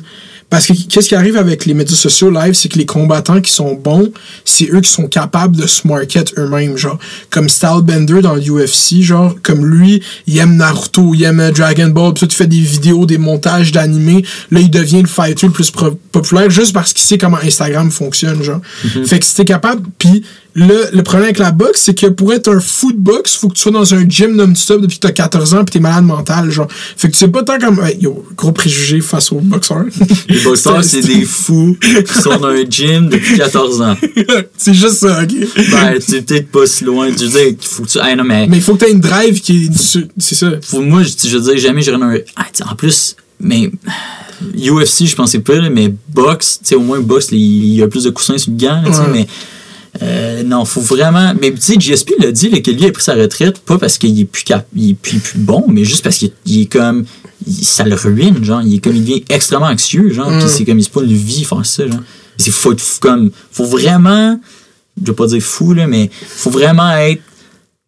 parce 0.53 0.67
que 0.67 0.73
qu'est-ce 0.87 1.09
qui 1.09 1.15
arrive 1.15 1.35
avec 1.35 1.65
les 1.65 1.73
médias 1.73 1.97
sociaux 1.97 2.29
live 2.29 2.53
c'est 2.53 2.69
que 2.69 2.77
les 2.77 2.85
combattants 2.85 3.41
qui 3.41 3.51
sont 3.51 3.73
bons 3.73 4.11
c'est 4.45 4.69
eux 4.71 4.81
qui 4.81 4.89
sont 4.91 5.07
capables 5.07 5.55
de 5.55 5.65
se 5.65 5.87
market 5.87 6.31
eux-mêmes 6.37 6.77
genre. 6.77 6.99
Comme 7.31 7.49
Stylebender 7.49 8.21
dans 8.21 8.35
l'UFC 8.35 9.01
genre 9.01 9.33
comme 9.41 9.65
lui 9.65 10.03
il 10.27 10.37
aime 10.37 10.55
Naruto 10.55 11.15
il 11.15 11.23
aime 11.23 11.49
Dragon 11.49 11.87
Ball 11.87 12.13
puis 12.13 12.27
tout 12.27 12.31
il 12.31 12.35
fait 12.35 12.45
des 12.45 12.59
vidéos 12.59 13.07
des 13.07 13.17
montages 13.17 13.71
d'animés. 13.71 14.23
Là 14.51 14.59
il 14.59 14.69
devient 14.69 15.01
le 15.01 15.07
fighter 15.07 15.47
le 15.47 15.53
plus 15.53 15.71
populaire 16.11 16.51
juste 16.51 16.71
parce 16.71 16.93
qu'il 16.93 17.03
sait 17.03 17.17
comment 17.17 17.39
Instagram 17.43 17.89
fonctionne 17.89 18.43
genre. 18.43 18.61
Fait 19.05 19.17
que 19.17 19.25
si 19.25 19.33
t'es 19.33 19.45
capable 19.45 19.81
puis 19.97 20.23
le, 20.55 20.85
le 20.93 21.01
problème 21.03 21.25
avec 21.25 21.39
la 21.39 21.51
boxe, 21.51 21.81
c'est 21.81 21.97
que 21.97 22.05
pour 22.07 22.31
être 22.31 22.47
un 22.47 22.59
fou 22.59 22.91
de 22.91 22.97
boxe, 22.97 23.35
faut 23.35 23.49
que 23.49 23.55
tu 23.55 23.61
sois 23.61 23.71
dans 23.71 23.93
un 23.95 24.07
gym 24.07 24.35
non-stop 24.35 24.81
depuis 24.81 24.97
que 24.99 25.07
t'as 25.07 25.11
14 25.11 25.55
ans 25.55 25.65
pis 25.65 25.73
t'es 25.73 25.79
malade 25.79 26.03
mental, 26.03 26.51
genre. 26.51 26.67
Fait 26.95 27.07
que 27.07 27.13
tu 27.13 27.19
sais 27.19 27.27
pas 27.27 27.43
tant 27.43 27.57
comme. 27.57 27.79
Hey, 27.83 27.97
yo, 28.01 28.23
gros 28.37 28.51
préjugé 28.51 29.01
face 29.01 29.31
aux 29.31 29.39
boxeurs. 29.39 29.85
les 30.29 30.39
boxeurs, 30.41 30.83
c'est 30.83 31.01
des 31.01 31.25
fous 31.25 31.75
qui 31.81 32.13
sont 32.13 32.37
dans 32.37 32.47
un 32.47 32.63
gym 32.69 33.09
depuis 33.09 33.37
14 33.37 33.81
ans. 33.81 33.97
c'est 34.57 34.73
juste 34.75 34.95
ça, 34.99 35.23
ok? 35.23 35.33
Ben, 35.71 35.99
tu 35.99 36.21
peut-être 36.21 36.51
pas 36.51 36.67
si 36.67 36.83
loin. 36.83 37.07
Je 37.09 37.23
veux 37.25 37.29
dire, 37.31 37.47
il 37.47 37.67
faut 37.67 37.83
que 37.83 37.89
tu. 37.89 37.97
Hey, 37.99 38.15
non, 38.15 38.23
mais. 38.23 38.45
Mais 38.47 38.57
il 38.57 38.63
faut 38.63 38.75
que 38.75 38.85
t'aies 38.85 38.91
une 38.91 38.99
drive 38.99 39.41
qui 39.41 39.65
est. 39.65 40.07
C'est 40.17 40.35
ça. 40.35 40.51
faut, 40.61 40.81
moi, 40.81 41.01
je, 41.03 41.27
je 41.27 41.37
veux 41.37 41.43
dire, 41.51 41.57
jamais 41.57 41.81
j'irais 41.81 41.97
dans 41.97 42.05
un. 42.05 42.17
Ah, 42.35 42.45
tu 42.53 42.61
en 42.63 42.75
plus, 42.75 43.15
mais. 43.39 43.71
UFC, 44.55 45.05
je 45.05 45.15
pensais 45.15 45.39
pas, 45.39 45.55
là, 45.55 45.69
mais 45.69 45.93
boxe, 46.13 46.59
tu 46.61 46.69
sais, 46.69 46.75
au 46.75 46.81
moins, 46.81 46.99
boxe, 46.99 47.29
il 47.31 47.75
y 47.75 47.81
a 47.81 47.87
plus 47.87 48.03
de 48.03 48.09
coussins 48.09 48.37
sur 48.37 48.51
le 48.51 48.57
gant, 48.57 48.81
là, 48.81 48.83
tu 48.87 48.93
sais, 48.93 48.99
Ouais. 48.99 49.07
mais. 49.11 49.27
Euh, 50.01 50.41
non, 50.43 50.65
faut 50.65 50.81
vraiment. 50.81 51.33
Mais 51.39 51.51
tu 51.51 51.61
sais, 51.61 51.75
GSP 51.77 52.13
l'a 52.19 52.31
dit 52.31 52.49
là, 52.49 52.59
que 52.61 52.71
lui 52.71 52.85
a 52.85 52.91
pris 52.91 53.03
sa 53.03 53.13
retraite, 53.13 53.59
pas 53.59 53.77
parce 53.77 53.97
qu'il 53.97 54.19
est 54.19 54.25
plus, 54.25 54.43
cap... 54.43 54.65
il 54.75 54.91
est 54.91 54.93
plus, 54.95 55.19
plus 55.19 55.37
bon, 55.39 55.65
mais 55.67 55.85
juste 55.85 56.03
parce 56.03 56.17
qu'il 56.17 56.31
il 56.45 56.61
est 56.61 56.65
comme. 56.65 57.05
il- 57.45 57.63
ça 57.63 57.83
le 57.83 57.95
ruine, 57.95 58.43
genre. 58.43 58.61
Il 58.63 58.75
est 58.75 58.79
comme. 58.79 58.95
Il 58.95 59.01
devient 59.03 59.23
extrêmement 59.29 59.67
anxieux, 59.67 60.11
genre. 60.11 60.31
Mm. 60.31 60.39
Puis 60.39 60.49
c'est 60.49 60.65
comme. 60.65 60.79
Il 60.79 60.83
se 60.83 60.89
pas 60.89 61.01
une 61.03 61.13
vie 61.13 61.43
faire 61.43 61.65
ça, 61.65 61.85
genre. 61.87 62.01
C'est 62.37 62.51
faut 62.51 62.75
comme. 62.99 63.29
Faut 63.51 63.65
vraiment. 63.65 64.39
Je 64.99 65.07
vais 65.11 65.15
pas 65.15 65.27
dire 65.27 65.41
fou, 65.41 65.73
là, 65.73 65.87
mais 65.87 66.09
faut 66.27 66.49
vraiment 66.51 66.91
être 66.97 67.21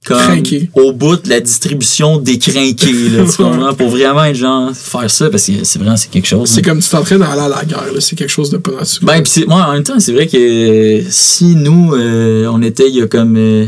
comme 0.05 0.17
Crinqué. 0.19 0.69
au 0.75 0.91
bout 0.93 1.17
de 1.17 1.29
la 1.29 1.39
distribution 1.39 2.17
décrinquée, 2.17 3.09
là, 3.09 3.23
tu 3.29 3.37
comprends? 3.43 3.73
Pour 3.73 3.89
vraiment 3.89 4.23
être 4.25 4.35
genre 4.35 4.71
faire 4.73 5.09
ça, 5.09 5.29
parce 5.29 5.47
que 5.47 5.63
c'est 5.63 5.79
vraiment 5.79 5.97
c'est 5.97 6.09
quelque 6.11 6.27
chose. 6.27 6.47
C'est 6.49 6.59
hein. 6.59 6.63
comme 6.69 6.79
tu 6.79 6.89
t'entraînes 6.89 7.21
à 7.23 7.31
aller 7.31 7.41
à 7.41 7.49
la 7.49 7.65
guerre. 7.65 7.83
C'est 7.99 8.15
quelque 8.15 8.29
chose 8.31 8.49
de 8.49 8.57
pas 8.57 8.71
naturel. 8.71 9.05
Ben, 9.07 9.23
pis 9.23 9.45
moi, 9.47 9.65
en 9.69 9.73
même 9.73 9.83
temps, 9.83 9.99
c'est 9.99 10.13
vrai 10.13 10.27
que 10.27 11.01
si 11.09 11.55
nous, 11.55 11.93
euh, 11.95 12.47
on 12.51 12.61
était 12.61 12.87
il 12.87 12.95
y 12.95 13.01
a 13.01 13.07
comme. 13.07 13.35
euh, 13.37 13.65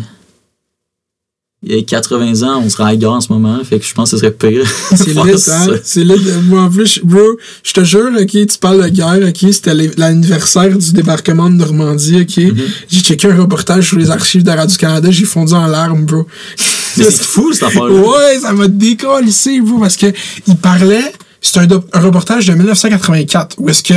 il 1.63 1.75
y 1.75 1.79
a 1.79 1.81
80 1.81 2.43
ans, 2.43 2.61
on 2.63 2.69
serait 2.69 3.03
à 3.03 3.09
en 3.09 3.19
ce 3.19 3.33
moment, 3.33 3.57
fait 3.63 3.79
que 3.79 3.85
je 3.85 3.93
pense 3.93 4.11
que 4.11 4.17
ce 4.17 4.21
serait 4.21 4.31
pire. 4.31 4.63
C'est 4.95 5.07
lit, 5.13 5.19
hein? 5.19 5.79
C'est 5.83 6.03
lit. 6.03 6.15
Moi, 6.43 6.61
en 6.61 6.69
plus, 6.69 6.99
bro, 7.03 7.19
je 7.63 7.73
te 7.73 7.83
jure, 7.83 8.11
ok, 8.15 8.27
tu 8.27 8.57
parles 8.61 8.83
de 8.83 8.89
guerre, 8.89 9.19
ok, 9.27 9.51
c'était 9.51 9.73
l'anniversaire 9.97 10.77
du 10.77 10.91
débarquement 10.93 11.49
de 11.49 11.55
Normandie, 11.55 12.21
ok. 12.21 12.27
Mm-hmm. 12.27 12.61
J'ai 12.89 13.01
checké 13.01 13.27
un 13.29 13.35
reportage 13.35 13.87
sur 13.87 13.97
les 13.97 14.11
archives 14.11 14.43
de 14.43 14.51
Radio-Canada, 14.51 15.09
j'ai 15.09 15.25
fondu 15.25 15.53
en 15.53 15.65
larmes, 15.65 16.05
bro. 16.05 16.27
C'est 16.55 17.11
fou, 17.11 17.51
cette 17.53 17.63
affaire-là. 17.63 17.91
Ouais, 17.91 18.39
ça 18.39 18.53
m'a 18.53 18.67
décollissé, 18.67 19.59
bro, 19.59 19.79
parce 19.79 19.97
que 19.97 20.07
il 20.47 20.57
parlait, 20.57 21.11
c'est 21.41 21.59
un 21.59 21.99
reportage 21.99 22.45
de 22.45 22.53
1984, 22.53 23.55
où 23.57 23.69
est-ce 23.69 23.81
que 23.81 23.95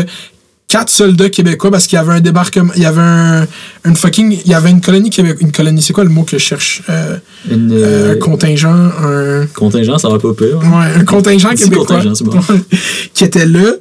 quatre 0.71 0.89
soldats 0.91 1.29
québécois, 1.31 1.71
parce 1.73 1.87
qu'il 1.89 1.97
y 1.97 1.99
avait 1.99 2.13
un 2.13 2.21
débarquement, 2.21 2.73
il 2.77 2.83
y 2.83 2.87
avait 2.87 3.01
un, 3.01 3.47
une 3.85 3.97
fucking, 3.97 4.39
il 4.45 4.51
y 4.51 4.55
avait 4.55 4.71
une 4.71 4.81
colonie 4.81 5.11
québécoise, 5.11 5.43
une 5.43 5.51
colonie, 5.53 5.83
c'est 5.83 5.93
quoi 5.93 6.05
le 6.05 6.11
mot 6.11 6.23
que 6.23 6.39
je 6.39 6.43
cherche? 6.51 6.83
Euh, 6.89 7.17
Une, 7.51 7.73
euh, 7.73 7.77
euh, 7.85 8.13
un 8.13 8.19
contingent, 8.19 8.73
un... 8.73 9.47
contingent, 9.53 9.99
ça 9.99 10.09
va 10.09 10.19
pas 10.21 10.33
pire. 10.33 10.61
hein. 10.63 10.71
Ouais, 10.81 11.01
un 11.01 11.05
contingent 11.05 11.51
québécois. 11.57 11.87
contingent, 11.87 12.25
bon. 12.25 12.41
qui 13.15 13.25
était 13.25 13.47
là. 13.47 13.73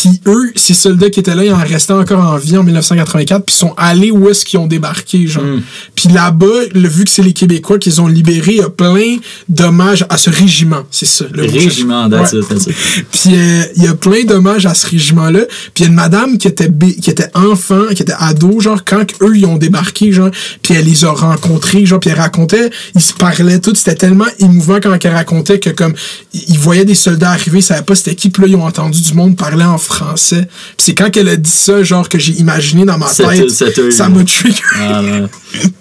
Puis 0.00 0.20
eux, 0.26 0.50
ces 0.56 0.72
soldats 0.72 1.10
qui 1.10 1.20
étaient 1.20 1.34
là, 1.34 1.44
ils 1.44 1.52
en 1.52 1.58
restaient 1.58 1.92
encore 1.92 2.24
en 2.24 2.38
vie 2.38 2.56
en 2.56 2.62
1984, 2.62 3.44
puis 3.44 3.54
ils 3.54 3.58
sont 3.58 3.74
allés 3.76 4.10
où 4.10 4.30
est-ce 4.30 4.46
qu'ils 4.46 4.58
ont 4.58 4.66
débarqué, 4.66 5.26
genre. 5.26 5.44
Mm. 5.44 5.60
Puis 5.94 6.08
là-bas, 6.08 6.46
le- 6.74 6.88
vu 6.88 7.04
que 7.04 7.10
c'est 7.10 7.20
les 7.22 7.34
Québécois 7.34 7.78
qu'ils 7.78 8.00
ont 8.00 8.06
libérés, 8.06 8.52
il 8.52 8.56
y 8.58 8.62
a 8.62 8.70
plein 8.70 9.16
d'hommages 9.50 10.06
à 10.08 10.16
ce 10.16 10.30
régiment, 10.30 10.84
c'est 10.90 11.04
ça. 11.06 11.26
Le 11.32 11.42
Régiment, 11.42 12.08
that's 12.08 12.32
Ouais. 12.32 12.38
it, 12.40 12.48
that's 12.48 12.66
it. 12.66 12.74
Puis 13.12 13.30
euh, 13.34 13.64
il 13.76 13.82
y 13.84 13.88
a 13.88 13.94
plein 13.94 14.24
d'hommages 14.24 14.64
à 14.64 14.72
ce 14.72 14.86
régiment-là. 14.86 15.40
Puis 15.74 15.80
il 15.80 15.82
y 15.82 15.84
a 15.84 15.88
une 15.88 15.94
madame 15.96 16.38
qui 16.38 16.48
était, 16.48 16.70
qui 17.02 17.10
était 17.10 17.28
enfant, 17.34 17.82
qui 17.94 18.02
était 18.02 18.14
ado, 18.18 18.58
genre, 18.60 18.82
quand 18.84 19.04
eux, 19.22 19.36
ils 19.36 19.44
ont 19.44 19.58
débarqué, 19.58 20.12
genre, 20.12 20.30
puis 20.62 20.74
elle 20.74 20.86
les 20.86 21.04
a 21.04 21.10
rencontrés, 21.10 21.84
genre, 21.84 22.00
puis 22.00 22.10
elle 22.10 22.18
racontait, 22.20 22.70
ils 22.94 23.00
se 23.02 23.12
parlaient 23.12 23.60
tous, 23.60 23.74
c'était 23.74 23.96
tellement 23.96 24.24
émouvant 24.38 24.78
quand 24.82 24.96
elle 25.04 25.12
racontait 25.12 25.58
que, 25.60 25.70
comme, 25.70 25.94
ils 26.32 26.40
ils 26.48 26.58
voyaient 26.58 26.84
des 26.84 26.94
soldats 26.94 27.30
arriver, 27.30 27.58
ils 27.58 27.62
savaient 27.62 27.82
pas 27.82 27.94
c'était 27.94 28.14
qui, 28.14 28.30
puis 28.30 28.42
là, 28.42 28.48
ils 28.48 28.56
ont 28.56 28.64
entendu 28.64 29.00
du 29.00 29.14
monde 29.14 29.36
parler 29.36 29.64
en 29.64 29.76
français. 29.78 29.89
Puis 29.90 30.46
c'est 30.78 30.94
quand 30.94 31.10
qu'elle 31.10 31.28
a 31.28 31.36
dit 31.36 31.50
ça, 31.50 31.82
genre, 31.82 32.08
que 32.08 32.18
j'ai 32.18 32.32
imaginé 32.34 32.84
dans 32.84 32.98
ma 32.98 33.06
tête, 33.06 33.50
ça 33.90 34.08
m'a 34.08 34.24
tué. 34.24 34.50
Ah, 34.78 35.02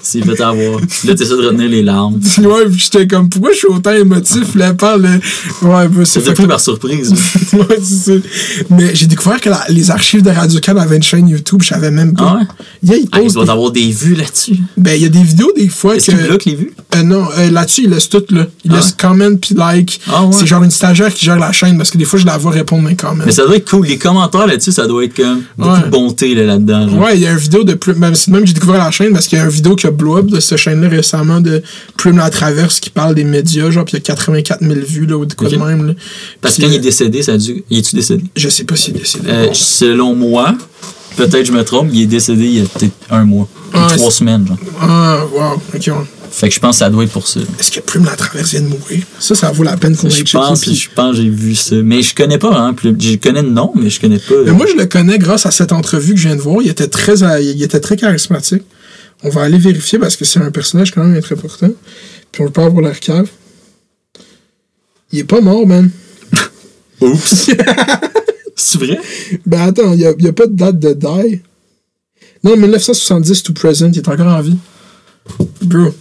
c'est 0.01 0.23
fait 0.25 0.41
avoir. 0.41 0.79
Là, 1.05 1.15
t'essaies 1.15 1.29
de 1.29 1.45
retenir 1.47 1.69
les 1.69 1.83
larmes. 1.83 2.19
ouais, 2.39 2.63
j'étais 2.75 3.05
comme, 3.07 3.29
pourquoi 3.29 3.51
je 3.53 3.57
suis 3.57 3.67
autant 3.67 3.91
émotif, 3.93 4.55
là, 4.55 4.73
parle. 4.73 5.03
Ouais, 5.61 5.87
bah, 5.87 6.05
c'est 6.05 6.21
pris 6.33 6.47
par 6.47 6.59
surprise. 6.59 7.13
Ouais, 7.53 7.79
c'est 7.83 8.19
ça. 8.19 8.27
Mais 8.69 8.93
j'ai 8.95 9.07
découvert 9.07 9.41
que 9.41 9.49
la- 9.49 9.65
les 9.69 9.89
archives 9.91 10.21
de 10.21 10.29
Radio 10.29 10.59
Can 10.63 10.77
avaient 10.77 10.97
une 10.97 11.03
chaîne 11.03 11.27
YouTube, 11.27 11.61
je 11.63 11.69
savais 11.69 11.89
même 11.91 12.13
pas. 12.13 12.35
Ah 12.35 12.35
ouais? 12.39 12.47
Yeah, 12.83 12.97
ils 12.97 13.07
Ah, 13.11 13.17
il 13.19 13.23
posent 13.23 13.33
doit 13.33 13.45
des- 13.45 13.49
avoir 13.51 13.71
des 13.71 13.91
vues 13.91 14.13
là-dessus. 14.15 14.55
Ben, 14.77 14.93
il 14.95 15.01
y 15.01 15.05
a 15.05 15.09
des 15.09 15.23
vidéos 15.23 15.51
des 15.55 15.67
fois 15.67 15.95
Est-ce 15.95 16.11
que. 16.11 16.27
bloque 16.27 16.45
les 16.45 16.55
vues? 16.55 16.71
Euh, 16.95 17.03
non, 17.03 17.27
euh, 17.37 17.49
là-dessus, 17.49 17.83
il 17.85 17.89
laisse 17.89 18.07
tout, 18.09 18.23
là. 18.29 18.45
Il 18.65 18.71
Ah 18.71 18.75
laisse 18.75 18.87
ouais? 18.89 18.91
comment 18.99 19.35
puis 19.35 19.55
like. 19.55 19.99
Ah 20.11 20.23
ouais? 20.25 20.31
C'est 20.37 20.45
genre 20.45 20.63
une 20.63 20.71
stagiaire 20.71 21.13
qui 21.13 21.25
gère 21.25 21.39
la 21.39 21.51
chaîne 21.51 21.77
parce 21.77 21.89
que 21.91 21.97
des 21.97 22.05
fois, 22.05 22.19
je 22.19 22.25
la 22.25 22.37
vois 22.37 22.51
répondre 22.51 22.87
mes 22.87 22.95
comments. 22.95 23.23
Mais 23.25 23.31
ça 23.31 23.45
doit 23.45 23.55
être 23.55 23.69
cool. 23.69 23.87
Les 23.99 24.03
commentaires 24.03 24.47
là-dessus, 24.47 24.71
ça 24.71 24.87
doit 24.87 25.03
être 25.03 25.13
comme 25.13 25.43
beaucoup 25.57 25.73
Ouais. 25.73 25.81
de 25.83 25.89
bonté 25.89 26.33
là, 26.33 26.43
là-dedans. 26.45 26.87
Ouais, 26.99 27.15
il 27.15 27.21
y 27.21 27.27
a 27.27 27.31
une 27.31 27.37
vidéo 27.37 27.65
de 27.65 27.73
Plume. 27.73 27.97
même 27.99 28.13
que 28.13 28.45
j'ai 28.45 28.53
découvert 28.53 28.77
la 28.77 28.91
chaîne 28.91 29.11
parce 29.11 29.27
qu'il 29.27 29.37
y 29.37 29.41
a 29.41 29.43
une 29.43 29.49
vidéo 29.51 29.75
qui 29.75 29.87
a 29.87 29.91
blow 29.91 30.17
up 30.19 30.27
de 30.27 30.39
cette 30.39 30.57
chaîne-là 30.57 30.87
récemment 30.87 31.41
de 31.41 31.61
Plume 31.97 32.15
la 32.15 32.29
Traverse 32.29 32.79
qui 32.79 32.89
parle 32.91 33.13
des 33.13 33.25
médias, 33.25 33.69
genre, 33.71 33.83
puis 33.83 33.97
il 33.97 33.97
y 33.97 34.01
a 34.01 34.01
84 34.15 34.61
000 34.61 34.73
vues, 34.87 35.05
là, 35.05 35.17
ou 35.17 35.25
de 35.25 35.33
quoi 35.33 35.49
de 35.49 35.57
même, 35.57 35.85
là. 35.87 35.93
Parce 36.39 36.55
que 36.55 36.61
quand 36.61 36.67
il 36.69 36.75
est 36.75 36.77
euh, 36.77 36.81
décédé, 36.81 37.21
ça 37.23 37.33
a 37.33 37.37
dû. 37.37 37.61
Il 37.69 37.79
est-tu 37.79 37.93
décédé? 37.97 38.23
Je 38.37 38.47
sais 38.47 38.63
pas 38.63 38.77
s'il 38.77 38.95
est 38.95 38.99
décédé. 38.99 39.27
Euh, 39.29 39.47
selon 39.51 40.15
moi, 40.15 40.55
peut-être 41.17 41.45
je 41.45 41.51
me 41.51 41.63
trompe, 41.65 41.89
il 41.91 42.03
est 42.03 42.05
décédé 42.05 42.45
il 42.45 42.53
y 42.59 42.61
a 42.61 42.63
peut-être 42.63 42.93
un 43.09 43.25
mois. 43.25 43.49
ou 43.73 43.77
Ah, 43.77 43.87
trois 43.97 44.11
semaines, 44.11 44.47
genre. 44.47 44.57
Ah, 44.81 45.17
wow, 45.33 45.61
ok, 45.75 45.87
ouais. 45.87 45.93
Fait 46.39 46.47
que 46.47 46.55
je 46.55 46.59
pense 46.61 46.75
que 46.77 46.79
ça 46.79 46.89
doit 46.89 47.03
être 47.03 47.11
pour 47.11 47.27
ça. 47.27 47.41
Est-ce 47.59 47.69
que 47.69 47.81
Plume 47.81 48.05
la 48.05 48.15
traverse 48.15 48.51
vient 48.51 48.61
de 48.61 48.67
mourir? 48.67 49.03
Ça, 49.19 49.35
ça 49.35 49.51
vaut 49.51 49.63
la 49.63 49.75
peine 49.75 49.95
qu'on 49.97 50.07
aille 50.09 50.23
pense, 50.23 50.61
puis- 50.61 50.73
je 50.75 50.89
pense 50.89 51.17
que 51.17 51.21
j'ai 51.21 51.29
vu 51.29 51.53
ça. 51.53 51.75
Mais 51.83 52.01
je 52.01 52.15
connais 52.15 52.37
pas, 52.37 52.55
hein. 52.57 52.73
Je 52.81 53.15
connais 53.17 53.41
le 53.41 53.49
nom, 53.49 53.73
mais 53.75 53.89
je 53.89 53.99
connais 53.99 54.19
pas. 54.19 54.35
Mais 54.45 54.51
moi, 54.53 54.65
je 54.71 54.75
le 54.77 54.85
connais 54.85 55.17
grâce 55.17 55.45
à 55.45 55.51
cette 55.51 55.73
entrevue 55.73 56.13
que 56.13 56.19
je 56.19 56.27
viens 56.29 56.37
de 56.37 56.41
voir. 56.41 56.61
Il 56.61 56.69
était 56.69 56.87
très, 56.87 57.23
à- 57.23 57.41
il 57.41 57.61
était 57.61 57.81
très 57.81 57.97
charismatique. 57.97 58.63
On 59.23 59.29
va 59.29 59.41
aller 59.41 59.57
vérifier 59.57 59.99
parce 59.99 60.15
que 60.15 60.23
c'est 60.23 60.39
un 60.39 60.49
personnage 60.49 60.91
quand 60.91 61.03
même 61.03 61.21
très 61.21 61.35
important. 61.35 61.69
Puis 62.31 62.41
on 62.41 62.45
le 62.45 62.51
parle 62.51 62.69
pour 62.71 62.81
l'air 62.81 62.97
cave. 63.01 63.27
Il 65.11 65.19
est 65.19 65.23
pas 65.25 65.41
mort, 65.41 65.67
man. 65.67 65.89
Oups. 67.01 67.49
C'est 68.55 68.77
vrai? 68.77 68.99
Ben 69.45 69.61
attends, 69.69 69.93
il 69.93 69.99
n'y 69.99 70.27
a, 70.27 70.33
pas 70.33 70.47
de 70.47 70.53
date 70.55 70.79
de 70.79 70.93
die. 70.93 71.41
Non, 72.43 72.55
1970 72.55 73.43
to 73.43 73.53
present, 73.53 73.91
il 73.93 73.97
est 73.97 74.07
encore 74.07 74.27
en 74.27 74.41
vie. 74.41 74.57
Bro. 75.61 75.93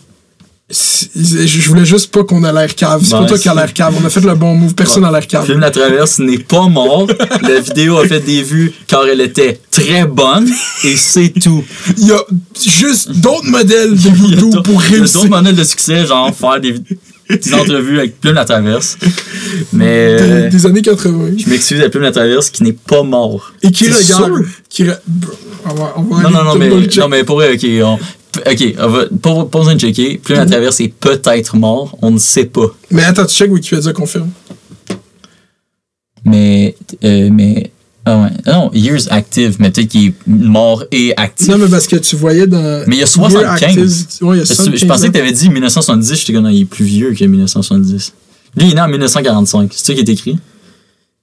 Je 0.71 1.67
voulais 1.69 1.87
juste 1.87 2.11
pas 2.13 2.25
qu'on 2.25 2.45
ait 2.45 2.53
l'air 2.53 2.75
cave. 2.75 3.01
C'est 3.03 3.15
Ouais, 3.15 3.21
pas 3.21 3.27
toi 3.27 3.39
qui 3.39 3.49
a 3.49 3.55
l'air 3.55 3.73
cave. 3.73 3.95
On 4.01 4.05
a 4.05 4.11
fait 4.11 4.21
le 4.21 4.35
bon 4.35 4.55
move. 4.55 4.75
Personne 4.75 5.03
n'a 5.03 5.11
l'air 5.11 5.27
cave. 5.27 5.47
Film 5.47 5.61
La 5.61 5.71
Traverse 5.71 6.19
n'est 6.19 6.39
pas 6.39 6.69
mort. 6.69 7.07
La 7.43 7.61
vidéo 7.61 7.97
a 7.99 8.07
fait 8.07 8.21
des 8.21 8.43
vues 8.43 8.73
car 8.87 9.07
elle 9.11 9.23
était 9.23 9.59
très 9.71 10.05
bonne 10.05 10.47
et 10.85 10.97
c'est 10.97 11.31
tout. 11.31 11.65
Il 11.97 12.09
y 12.09 12.13
a 12.13 12.21
juste 12.69 13.11
d'autres 13.13 13.47
modèles 13.49 13.95
de 13.97 14.09
a 14.09 14.37
d'autres- 14.37 14.63
pour 14.63 14.83
il 14.85 14.91
y 14.93 14.95
a 14.97 14.99
réussir. 14.99 15.21
d'autres 15.23 15.31
modèles 15.37 15.57
de 15.57 15.65
succès, 15.65 16.05
genre 16.07 16.35
faire 16.35 16.61
des, 16.61 16.75
des 17.43 17.55
entrevues 17.55 17.99
avec 17.99 18.21
Plume 18.21 18.35
La 18.35 18.45
Traverse. 18.45 18.97
Mais 19.73 20.17
Des, 20.17 20.23
euh, 20.23 20.49
des 20.49 20.67
années 20.67 20.83
80. 20.83 21.31
je 21.39 21.49
m'excuse 21.51 21.81
à 21.83 21.89
Plume 21.91 22.03
La 22.03 22.13
Traverse 22.13 22.51
qui 22.51 22.63
n'est 22.63 22.73
pas 22.73 23.03
mort. 23.03 23.53
Et 23.63 23.71
qui 23.71 23.91
regarde. 23.91 24.45
Qui 24.69 24.85
re- 24.85 24.99
on 25.67 25.75
va, 25.75 25.95
on 25.97 26.03
va 26.03 26.23
Non, 26.23 26.31
non, 26.31 26.45
non, 26.45 26.55
mais, 26.57 26.69
non, 26.69 27.09
mais 27.09 27.25
pour 27.25 27.37
vrai, 27.37 27.53
ok. 27.55 27.67
On, 27.85 27.99
ok, 28.51 28.75
on 28.79 28.89
va, 28.89 29.05
pas, 29.21 29.45
pas 29.45 29.59
besoin 29.59 29.75
de 29.75 29.81
checker. 29.81 30.19
Plume 30.23 30.39
La 30.39 30.45
Mhm. 30.45 30.51
Traverse 30.51 30.81
est 30.81 30.89
peut-être 30.89 31.57
mort. 31.57 31.99
On 32.03 32.11
ne 32.11 32.19
sait 32.19 32.47
pas. 32.47 32.67
Mais 32.91 33.05
attends, 33.05 33.27
tu 33.27 33.35
check 33.37 33.51
Wikipédia 33.53 33.93
confirme. 33.93 34.31
Mais, 36.25 36.75
euh, 37.05 37.31
mais, 37.33 37.71
ah 38.11 38.23
ouais. 38.23 38.29
Ah 38.47 38.53
Non, 38.53 38.71
Years 38.75 39.09
Active, 39.11 39.57
mais 39.59 39.71
peut-être 39.71 39.89
qu'il 39.89 40.07
est 40.09 40.15
mort 40.27 40.85
et 40.93 41.13
actif. 41.17 41.49
Non, 41.49 41.59
mais 41.59 41.69
parce 41.69 41.87
que 41.87 41.97
tu 41.97 42.17
voyais 42.17 42.47
dans. 42.47 42.85
Mais 42.87 42.97
il 42.97 42.99
y 42.99 43.03
a 43.03 43.07
Year 43.07 43.09
75. 43.09 43.47
Active- 43.61 44.27
Ouais, 44.27 44.37
il 44.37 44.41
y 44.41 44.43
a 44.43 44.47
Parce 44.47 44.51
que 44.51 44.55
75. 44.57 44.81
je 44.81 44.87
pensais 44.87 45.07
que 45.09 45.13
tu 45.13 45.19
avais 45.21 45.33
dit 45.33 45.49
1970, 45.51 46.15
j'étais 46.19 46.33
comme 46.33 46.45
non, 46.45 46.49
il 46.51 46.63
est 46.63 46.65
plus 46.65 46.85
vieux 46.85 47.13
que 47.15 47.25
1970. 47.25 48.13
Lui, 48.57 48.67
il 48.67 48.71
est 48.73 48.75
né 48.75 48.81
en 48.81 48.89
1945. 48.89 49.71
C'est 49.75 49.87
ça 49.87 49.95
qui 49.95 50.01
est 50.01 50.09
écrit? 50.09 50.39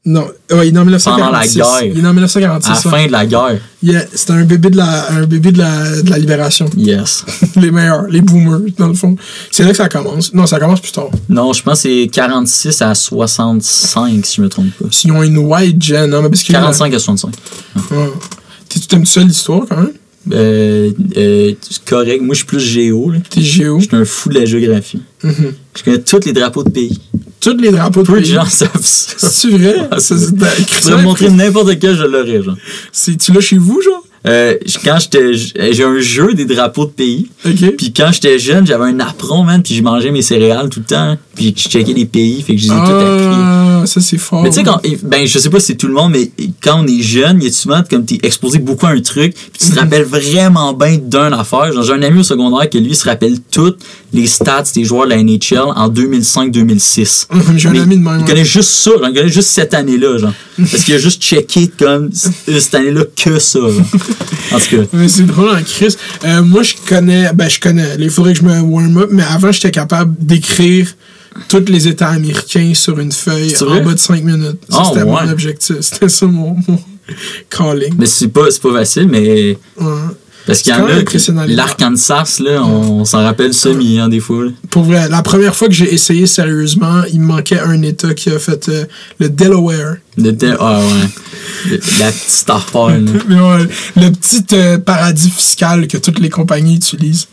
Non, 0.07 0.27
ouais, 0.52 0.68
il 0.68 0.76
est 0.76 0.77
en 0.77 0.86
1946. 0.86 1.03
Pendant 1.10 1.32
la 1.32 1.48
guerre. 1.48 1.94
Il 1.95 2.03
est 2.03 2.07
en 2.07 2.14
1946. 2.14 2.69
À 2.69 2.73
la 2.73 2.80
fin 2.98 3.07
de 3.07 3.11
la 3.11 3.26
guerre. 3.26 3.57
Yeah, 3.82 4.06
C'était 4.14 4.34
un 4.34 4.44
bébé 4.44 4.69
de 4.69 4.77
la, 4.77 5.11
un 5.11 5.26
bébé 5.26 5.52
de 5.52 5.57
la, 5.57 6.02
de 6.03 6.10
la 6.11 6.18
libération. 6.19 6.68
Yes. 6.77 7.26
les 7.56 7.72
meilleurs, 7.72 8.03
les 8.07 8.22
boomers, 8.22 8.60
dans 8.77 8.88
le 8.90 8.94
fond. 8.94 9.15
C'est 9.52 9.64
là 9.64 9.72
que 9.72 9.77
ça 9.77 9.90
commence. 9.90 10.32
Non, 10.34 10.45
ça 10.45 10.60
commence 10.60 10.80
plus 10.80 10.91
tard. 10.91 11.10
Non, 11.27 11.53
je 11.53 11.64
pense 11.64 11.82
que 11.82 11.90
c'est 12.03 12.07
46 12.11 12.82
à 12.84 12.94
65, 12.94 14.26
si 14.26 14.36
je 14.38 14.41
me 14.44 14.49
trompe 14.49 14.69
pas. 14.80 14.86
S'ils 14.91 15.11
ont 15.11 15.23
une 15.23 15.38
white 15.40 15.82
gen, 15.84 16.10
non, 16.10 16.22
mais 16.22 16.30
parce 16.30 16.44
que. 16.44 16.52
45 16.52 16.94
à 16.94 16.99
65. 16.99 17.34
Ouais. 17.91 17.98
T'es- 18.69 18.80
Tu 18.80 18.88
t'aimes 18.88 19.06
ça 19.06 19.22
l'histoire 19.22 19.61
quand 19.68 19.77
même? 19.77 19.91
Euh, 20.34 20.91
euh, 21.18 21.53
correct. 21.85 22.22
Moi, 22.22 22.34
je 22.34 22.38
suis 22.39 22.45
plus 22.47 22.60
géo. 22.60 23.11
là. 23.11 23.19
T'es 23.30 23.41
géo? 23.41 23.80
Je 23.80 23.85
suis 23.88 23.95
un 23.95 24.06
fou 24.06 24.30
de 24.30 24.39
la 24.39 24.45
géographie. 24.45 25.02
Mhm. 25.23 25.53
Je 25.77 25.84
connais 25.84 25.99
tous 26.02 26.26
les 26.26 26.34
drapeaux 26.34 26.64
de 26.64 26.69
pays. 26.69 26.99
Tous 27.39 27.56
les 27.57 27.69
drapeaux 27.72 28.02
de 28.02 28.07
Peu 28.07 28.14
de 28.19 28.22
pays. 28.23 28.31
gens 28.34 28.45
savent 28.45 28.72
ça. 28.81 29.14
C'est 29.30 29.49
vrai? 29.49 29.76
Ah, 29.91 29.99
Ça, 29.99 30.15
c'est- 30.18 31.02
montrer 31.03 31.30
n'importe 31.30 31.77
quel, 31.80 31.95
je 31.95 32.03
l'aurais, 32.03 32.41
genre. 32.41 32.57
C'est- 32.91 33.18
Tu 33.18 33.31
l'as 33.34 33.39
chez 33.41 33.57
vous, 33.57 33.81
genre? 33.81 34.03
Euh, 34.27 34.56
quand 34.84 34.97
j'étais. 34.99 35.34
J'ai 35.34 35.84
un 35.84 35.99
jeu 35.99 36.34
des 36.34 36.45
drapeaux 36.45 36.85
de 36.85 36.91
pays. 36.91 37.30
Ok. 37.45 37.76
Puis 37.77 37.93
quand 37.93 38.10
j'étais 38.11 38.39
jeune, 38.39 38.65
j'avais 38.65 38.85
un 38.85 38.99
apron, 38.99 39.43
man, 39.43 39.61
puis 39.61 39.76
je 39.76 39.84
mangeais 39.84 40.11
mes 40.11 40.22
céréales 40.22 40.69
tout 40.69 40.80
le 40.80 40.85
temps, 40.85 41.18
puis 41.35 41.53
je 41.56 41.69
checkais 41.69 41.93
les 41.93 42.06
pays, 42.06 42.41
fait 42.41 42.56
que 42.56 42.61
je 42.61 42.68
les 42.68 42.73
ai 42.73 42.76
tout 42.76 42.91
appris. 42.91 43.26
Ah, 43.27 43.84
ça 43.85 44.02
c'est 44.02 44.18
fort. 44.18 44.41
Mais 44.41 44.49
tu 44.49 44.56
sais, 44.56 44.64
quand. 44.64 44.81
Ben, 45.03 45.27
je 45.27 45.38
sais 45.38 45.49
pas 45.49 45.60
si 45.60 45.68
c'est 45.68 45.76
tout 45.76 45.88
le 45.88 45.93
monde, 45.93 46.11
mais 46.11 46.31
quand 46.61 46.81
on 46.84 46.88
est 46.88 47.02
jeune, 47.02 47.38
il 47.39 47.45
y 47.45 47.49
a 47.49 47.53
souvent 47.53 47.84
comme 47.88 48.06
t'es 48.06 48.19
exposé 48.23 48.57
beaucoup 48.57 48.88
à 48.88 48.89
un 48.89 49.02
truc, 49.02 49.34
puis 49.35 49.68
tu 49.68 49.72
te 49.72 49.80
rappelles 49.80 50.03
vraiment 50.03 50.73
bien 50.73 50.97
d'une 50.97 51.34
affaire? 51.34 51.72
Genre, 51.72 51.84
j'ai 51.84 51.93
un 51.93 52.02
ami 52.02 52.19
au 52.19 52.23
secondaire 52.23 52.69
que 52.69 52.77
lui 52.77 52.95
se 52.95 53.06
rappelle 53.06 53.38
toutes 53.52 53.80
les 54.11 54.27
stats 54.27 54.64
des 54.73 54.85
joueurs 54.85 55.06
de 55.06 55.11
la 55.11 55.22
NHL 55.22 55.72
en 55.76 55.89
2005-2006. 55.89 57.27
J'ai 57.57 57.69
un 57.69 57.76
ami 57.76 57.97
de 57.97 58.03
même. 58.03 58.19
Il 58.22 58.26
connaît 58.26 58.45
juste 58.45 58.72
ça, 58.72 58.91
genre, 58.91 59.07
il 59.10 59.14
connaît 59.14 59.30
juste 59.30 59.49
cette 59.49 59.73
année-là, 59.73 60.18
genre. 60.18 60.34
Parce 60.57 60.84
qu'il 60.84 60.95
a 60.95 60.97
juste 60.97 61.22
checké 61.22 61.68
comme 61.68 62.10
cette 62.11 62.76
année-là 62.76 63.03
que 63.15 63.39
ça, 63.39 63.60
genre. 63.60 63.72
En 64.52 64.60
tout 64.60 64.78
cas. 64.78 64.84
Mais 64.94 65.08
c'est 65.08 65.24
drôle 65.26 65.50
en 65.50 65.62
Chris. 65.64 65.96
Euh, 66.24 66.42
moi, 66.44 66.64
je 66.64 66.74
connais. 66.88 67.32
Ben, 67.34 67.50
je 67.50 67.60
connais. 67.60 67.96
Il 68.00 68.10
faudrait 68.10 68.34
que 68.34 68.40
je 68.40 68.44
me 68.46 68.60
warm 68.62 68.98
up, 68.98 69.10
mais 69.12 69.24
avant, 69.24 69.52
j'étais 69.52 69.72
capable 69.72 70.16
d'écrire 70.20 70.88
tous 71.50 71.66
les 71.68 71.88
États 71.88 72.10
américains 72.10 72.72
sur 72.74 72.98
une 73.00 73.12
feuille 73.12 73.54
en 73.62 73.66
vrai? 73.66 73.82
bas 73.82 73.94
de 73.94 74.00
5 74.00 74.24
minutes. 74.24 74.60
Ça, 74.70 74.78
Ah, 74.80 74.84
c'était 74.88 75.04
ouais. 75.04 75.26
mon 75.26 75.30
objectif. 75.32 75.76
C'était 75.82 76.10
ça 76.10 76.26
mon, 76.28 76.56
mon 76.68 76.80
calling. 77.50 77.94
Mais 77.98 78.06
c'est 78.06 78.30
pas, 78.30 78.46
pas 78.62 78.74
facile, 78.74 79.08
mais. 79.10 79.58
Ouais. 79.80 79.88
Parce 80.46 80.62
qu'il 80.62 80.74
y 80.74 80.76
en 80.78 80.86
a. 80.86 81.48
L'Arkansas, 81.48 82.40
là, 82.40 82.64
on 82.64 83.04
s'en 83.04 83.24
rappelle 83.24 83.54
semi, 83.54 84.00
hein, 84.00 84.08
des 84.10 84.20
fois. 84.20 84.46
là. 84.46 84.52
Pour 84.70 84.84
vrai, 84.84 85.10
la 85.10 85.24
première 85.24 85.56
fois 85.56 85.68
que 85.68 85.74
j'ai 85.74 85.92
essayé 85.94 86.28
sérieusement, 86.28 87.02
il 87.12 87.20
me 87.20 87.26
manquait 87.26 87.60
un 87.60 87.82
État 87.82 88.14
qui 88.14 88.30
a 88.30 88.38
fait 88.40 88.70
euh, 88.70 88.86
le 89.20 89.30
Delaware. 89.30 89.98
Ah 90.60 90.80
ouais. 90.80 91.80
La 92.00 92.12
petite 92.12 92.50
affaire, 92.50 92.84
ouais, 93.30 93.68
le 93.98 94.10
petit 94.12 94.46
euh, 94.54 94.78
paradis 94.78 95.30
fiscal 95.30 95.88
que 95.88 95.98
toutes 95.98 96.20
les 96.20 96.30
compagnies 96.30 96.76
utilisent. 96.76 97.28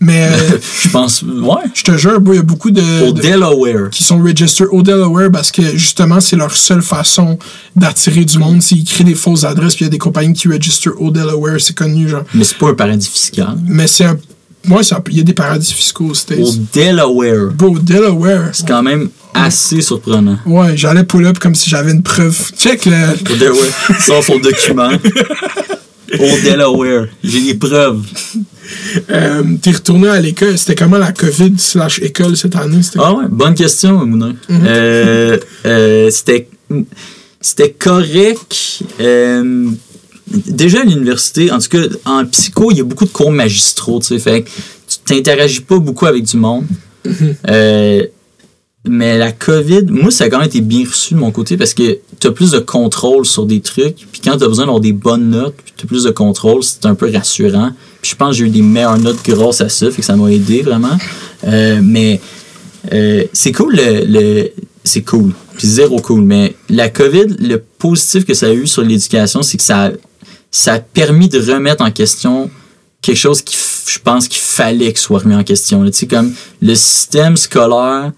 Mais 0.00 0.28
euh, 0.30 0.58
Je 0.82 0.88
pense. 0.90 1.22
Ouais. 1.22 1.62
je 1.74 1.82
te 1.84 1.96
jure, 1.96 2.20
il 2.26 2.34
y 2.34 2.38
a 2.38 2.42
beaucoup 2.42 2.70
de, 2.70 3.08
Au 3.08 3.12
de- 3.12 3.22
Delaware. 3.22 3.90
qui 3.90 4.02
sont 4.02 4.18
registered 4.22 4.68
au 4.72 4.82
Delaware 4.82 5.30
parce 5.32 5.50
que 5.52 5.62
justement, 5.76 6.20
c'est 6.20 6.36
leur 6.36 6.54
seule 6.54 6.82
façon 6.82 7.38
d'attirer 7.76 8.24
du 8.24 8.38
monde. 8.38 8.60
S'ils 8.62 8.84
créent 8.84 9.04
des 9.04 9.14
fausses 9.14 9.44
adresses, 9.44 9.74
puis 9.76 9.84
il 9.84 9.86
y 9.86 9.88
a 9.88 9.90
des 9.92 9.98
compagnies 9.98 10.34
qui 10.34 10.48
register 10.48 10.90
au 10.90 11.10
Delaware, 11.10 11.60
c'est 11.60 11.74
connu, 11.76 12.08
genre. 12.08 12.24
Mais 12.34 12.44
c'est 12.44 12.58
pas 12.58 12.68
un 12.70 12.74
paradis 12.74 13.08
fiscal. 13.08 13.56
Mais 13.66 13.86
c'est 13.86 14.04
un. 14.04 14.16
Moi, 14.66 14.80
il 15.10 15.16
y 15.16 15.20
a 15.20 15.22
des 15.22 15.32
paradis 15.34 15.72
fiscaux 15.72 16.06
aux 16.06 16.14
States. 16.14 16.40
Au 16.40 16.52
Delaware. 16.72 17.52
Bro, 17.52 17.78
Delaware. 17.78 18.50
C'est 18.52 18.66
quand 18.66 18.82
même 18.82 19.08
assez 19.34 19.80
surprenant. 19.80 20.38
Ouais, 20.46 20.76
j'allais 20.76 21.04
pull 21.04 21.26
up 21.26 21.38
comme 21.38 21.54
si 21.54 21.68
j'avais 21.68 21.92
une 21.92 22.02
preuve. 22.02 22.36
Check 22.56 22.86
le. 22.86 23.32
Au 23.32 23.36
Delaware. 23.36 23.66
Sort 24.00 24.24
son 24.24 24.38
document. 24.38 24.90
Au 26.18 26.38
Delaware. 26.44 27.08
J'ai 27.22 27.40
des 27.42 27.54
preuves. 27.54 28.02
Euh, 29.10 29.42
T'es 29.60 29.72
retourné 29.72 30.08
à 30.08 30.20
l'école. 30.20 30.56
C'était 30.56 30.74
comment 30.74 30.98
la 30.98 31.12
COVID 31.12 31.54
slash 31.58 32.00
école 32.00 32.36
cette 32.36 32.56
année? 32.56 32.80
Ah 32.98 33.12
ouais, 33.12 33.24
bonne 33.28 33.54
question, 33.54 34.06
Mouna. 34.06 34.30
Euh, 34.50 35.38
euh, 35.66 36.10
c'était, 36.10 36.48
c'était 37.40 37.70
correct. 37.70 38.82
Déjà 40.26 40.80
à 40.80 40.84
l'université, 40.84 41.50
en 41.50 41.58
tout 41.58 41.68
cas, 41.68 41.82
en 42.06 42.24
psycho, 42.26 42.70
il 42.70 42.78
y 42.78 42.80
a 42.80 42.84
beaucoup 42.84 43.04
de 43.04 43.10
cours 43.10 43.30
magistraux, 43.30 44.00
tu 44.00 44.06
sais, 44.06 44.18
fait 44.18 44.42
que 44.42 44.48
tu 44.88 44.98
t'interagis 45.04 45.60
pas 45.60 45.78
beaucoup 45.78 46.06
avec 46.06 46.24
du 46.24 46.36
monde. 46.38 46.64
Euh, 47.48 48.02
mais 48.86 49.16
la 49.18 49.32
COVID, 49.32 49.82
moi, 49.88 50.10
ça 50.10 50.24
a 50.24 50.28
quand 50.28 50.38
même 50.38 50.46
été 50.48 50.60
bien 50.60 50.84
reçu 50.86 51.14
de 51.14 51.18
mon 51.18 51.30
côté 51.30 51.56
parce 51.56 51.72
que 51.74 51.98
tu 52.20 52.26
as 52.26 52.32
plus 52.32 52.50
de 52.50 52.58
contrôle 52.58 53.24
sur 53.24 53.46
des 53.46 53.60
trucs. 53.60 54.06
Puis 54.12 54.20
quand 54.22 54.36
tu 54.36 54.44
as 54.44 54.48
besoin 54.48 54.64
d'avoir 54.66 54.80
des 54.80 54.92
bonnes 54.92 55.30
notes, 55.30 55.54
tu 55.76 55.84
as 55.84 55.88
plus 55.88 56.04
de 56.04 56.10
contrôle, 56.10 56.62
c'est 56.62 56.84
un 56.84 56.94
peu 56.94 57.10
rassurant. 57.10 57.70
Puis 58.02 58.10
je 58.12 58.16
pense 58.16 58.30
que 58.30 58.36
j'ai 58.36 58.44
eu 58.44 58.50
des 58.50 58.62
meilleures 58.62 58.98
notes 58.98 59.18
grâce 59.24 59.60
à 59.62 59.68
ça, 59.70 59.90
fait 59.90 60.00
que 60.00 60.06
ça 60.06 60.16
m'a 60.16 60.30
aidé 60.30 60.60
vraiment. 60.62 60.98
Euh, 61.46 61.80
mais 61.82 62.20
euh, 62.92 63.24
c'est 63.32 63.52
cool, 63.52 63.74
le, 63.76 64.04
le- 64.06 64.50
c'est 64.84 65.02
cool. 65.02 65.32
Puis 65.56 65.66
zéro 65.66 65.98
cool. 66.00 66.22
Mais 66.22 66.54
la 66.68 66.90
COVID, 66.90 67.36
le 67.40 67.58
positif 67.58 68.26
que 68.26 68.34
ça 68.34 68.48
a 68.48 68.52
eu 68.52 68.66
sur 68.66 68.82
l'éducation, 68.82 69.42
c'est 69.42 69.56
que 69.56 69.62
ça, 69.62 69.92
ça 70.56 70.74
a 70.74 70.78
permis 70.78 71.28
de 71.28 71.38
remettre 71.40 71.82
en 71.84 71.90
question 71.90 72.48
quelque 73.02 73.16
chose 73.16 73.42
qui, 73.42 73.56
je 73.88 73.98
pense 73.98 74.28
qu'il 74.28 74.40
fallait 74.40 74.92
que 74.92 75.00
soit 75.00 75.18
remis 75.18 75.34
en 75.34 75.42
question. 75.42 75.82
là. 75.82 75.90
Tu 75.90 75.98
sais, 75.98 76.06
comme 76.06 76.32
le 76.62 76.74
système 76.74 77.36
scolaire, 77.36 78.12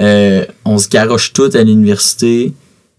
euh, 0.00 0.44
on 0.64 0.78
se 0.78 0.88
garoche 0.88 1.32
tout 1.32 1.50
à 1.52 1.62
l'université 1.62 2.52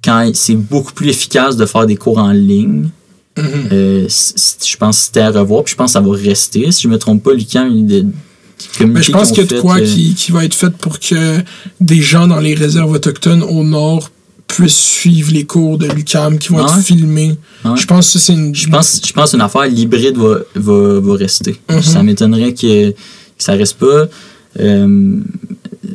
quand 0.03 0.29
c'est 0.33 0.55
beaucoup 0.55 0.93
plus 0.93 1.09
efficace 1.09 1.55
de 1.55 1.65
faire 1.65 1.85
des 1.85 1.95
cours 1.95 2.17
en 2.19 2.31
ligne. 2.31 2.89
Euh, 3.37 4.07
c- 4.07 4.33
c- 4.35 4.57
je 4.65 4.77
pense 4.77 4.97
que 4.99 5.05
c'était 5.05 5.19
à 5.21 5.31
revoir, 5.31 5.63
puis 5.63 5.71
je 5.71 5.77
pense 5.77 5.91
que 5.91 5.93
ça 5.93 6.01
va 6.01 6.11
rester. 6.15 6.71
Si 6.71 6.83
je 6.83 6.87
me 6.87 6.97
trompe 6.97 7.23
pas, 7.23 7.33
Lucas, 7.33 7.65
il 7.67 7.85
de, 7.87 8.05
Mais 8.85 9.01
je 9.01 9.11
pense 9.11 9.29
qu'il 9.31 9.43
y 9.43 9.47
a 9.53 9.55
de 9.55 9.59
quoi 9.61 9.79
qui, 9.81 10.15
qui 10.15 10.31
va 10.31 10.45
être 10.45 10.53
fait 10.53 10.69
pour 10.77 10.99
que 10.99 11.39
des 11.81 12.01
gens 12.01 12.27
dans 12.27 12.39
les 12.39 12.53
réserves 12.55 12.91
autochtones 12.91 13.41
au 13.43 13.63
nord 13.63 14.09
puissent 14.47 14.75
suivre 14.77 15.31
les 15.33 15.45
cours 15.45 15.77
de 15.77 15.87
l'UCAM 15.87 16.37
qui 16.37 16.49
vont 16.49 16.57
Ouais. 16.59 16.63
être 16.63 16.81
filmés. 16.81 17.37
Ouais. 17.63 17.71
Je 17.75 17.85
pense 17.87 18.13
que 18.13 18.19
c'est 18.19 18.33
une. 18.33 18.53
Je 18.55 18.67
pense, 18.69 19.01
je 19.05 19.11
pense 19.13 19.31
qu'une 19.31 19.41
affaire 19.41 19.65
l'hybride 19.65 20.17
va, 20.17 20.37
va, 20.55 20.99
va 20.99 21.15
rester. 21.15 21.59
Mhm. 21.69 21.81
Ça 21.81 22.03
m'étonnerait 22.03 22.53
que, 22.53 22.91
que 22.91 22.95
ça 23.37 23.53
reste 23.53 23.77
pas. 23.77 24.05
Euh, 24.59 25.19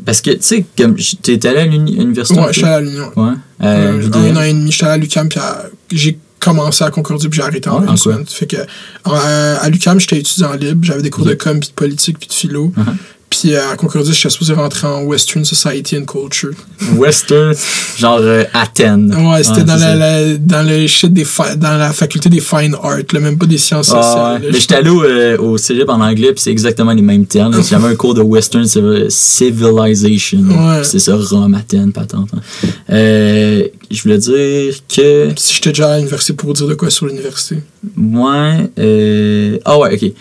parce 0.05 0.21
que, 0.21 0.31
tu 0.33 0.39
sais, 0.43 0.65
comme 0.77 0.95
tu 0.97 1.17
étais 1.33 1.49
allé 1.49 1.61
à 1.61 1.67
l'uni- 1.67 1.97
à 1.99 2.01
l'université. 2.01 2.39
un 2.39 2.43
Ouais, 2.43 2.49
peu? 2.49 2.53
j'étais 2.55 2.67
à 2.69 2.81
l'Union. 2.81 3.11
Ouais. 3.17 3.33
Euh, 3.63 4.01
Euh, 4.03 4.11
un 4.33 4.37
an 4.37 4.43
et 4.43 4.53
demi, 4.53 4.71
j'étais 4.73 4.87
à 4.87 4.97
l'UCAM, 4.97 5.29
puis 5.29 5.39
à- 5.41 5.65
j'ai 5.93 6.19
commencé 6.39 6.85
à 6.85 6.91
Concordia 6.91 7.29
puis 7.29 7.37
j'ai 7.39 7.43
arrêté 7.43 7.69
en 7.69 7.79
une 7.79 7.85
en 7.85 7.87
quoi? 7.89 7.97
semaine. 7.97 8.25
Fait 8.27 8.47
que, 8.47 8.57
euh, 8.57 9.57
à 9.61 9.69
l'UQAM, 9.71 9.99
j'étais 10.01 10.19
étudiant 10.19 10.53
libre. 10.55 10.81
J'avais 10.85 11.03
des 11.03 11.11
cours 11.11 11.25
de 11.25 11.35
com, 11.35 11.59
puis 11.61 11.69
de 11.71 11.75
politique, 11.75 12.19
puis 12.19 12.29
de 12.29 12.33
philo. 12.35 12.73
Uh-huh. 12.77 12.85
Puis 13.31 13.55
euh, 13.55 13.71
à 13.73 13.77
Concordia, 13.77 14.13
j'étais 14.13 14.29
supposé 14.29 14.53
rentrer 14.55 14.89
en 14.89 15.03
Western 15.05 15.45
Society 15.45 15.97
and 15.97 16.05
Culture. 16.05 16.51
Western, 16.97 17.55
genre 17.97 18.19
euh, 18.21 18.43
Athènes. 18.53 19.15
Ouais, 19.15 19.45
c'était 19.45 19.63
dans, 19.63 19.77
la, 19.77 20.37
dans 20.37 20.69
le 20.69 20.87
shit 20.89 21.13
des 21.13 21.25
dans 21.57 21.77
la 21.77 21.93
faculté 21.93 22.29
des 22.29 22.41
fine 22.41 22.75
art, 22.83 22.99
là, 23.13 23.21
même 23.21 23.39
pas 23.39 23.47
des 23.47 23.57
sciences 23.59 23.93
Ah, 23.95 24.03
sociales. 24.03 24.33
ouais. 24.43 24.47
là. 24.47 24.53
Mais 24.53 24.61
j'étais 24.61 24.75
allé 24.75 24.91
au, 24.91 25.05
euh, 25.05 25.39
au 25.39 25.57
cégep 25.59 25.89
en 25.89 26.01
anglais, 26.01 26.33
puis 26.33 26.41
c'est 26.43 26.51
exactement 26.51 26.93
les 26.93 27.03
mêmes 27.03 27.25
termes. 27.25 27.55
J'avais 27.63 27.87
un 27.87 27.95
cours 27.95 28.15
de 28.15 28.21
Western 28.23 28.67
Civil- 28.67 29.07
Civilization. 29.11 30.41
Ouais. 30.49 30.83
C'est 30.83 30.99
ça, 30.99 31.15
Rome, 31.17 31.55
Athènes, 31.55 31.93
patente. 31.93 32.31
hein. 32.35 32.41
Euh, 32.91 33.63
je 33.93 34.03
voulais 34.03 34.19
dire 34.19 34.75
que. 34.93 35.29
Si 35.37 35.55
j'étais 35.55 35.71
déjà 35.71 35.93
à 35.93 35.97
l'université 35.99 36.33
pour 36.33 36.53
dire 36.53 36.67
de 36.67 36.75
quoi 36.75 36.91
sur 36.91 37.07
l'université. 37.07 37.59
Moi. 37.97 38.55
Euh... 38.79 39.59
Ah 39.65 39.79
ouais, 39.79 39.95
ok. 39.95 40.13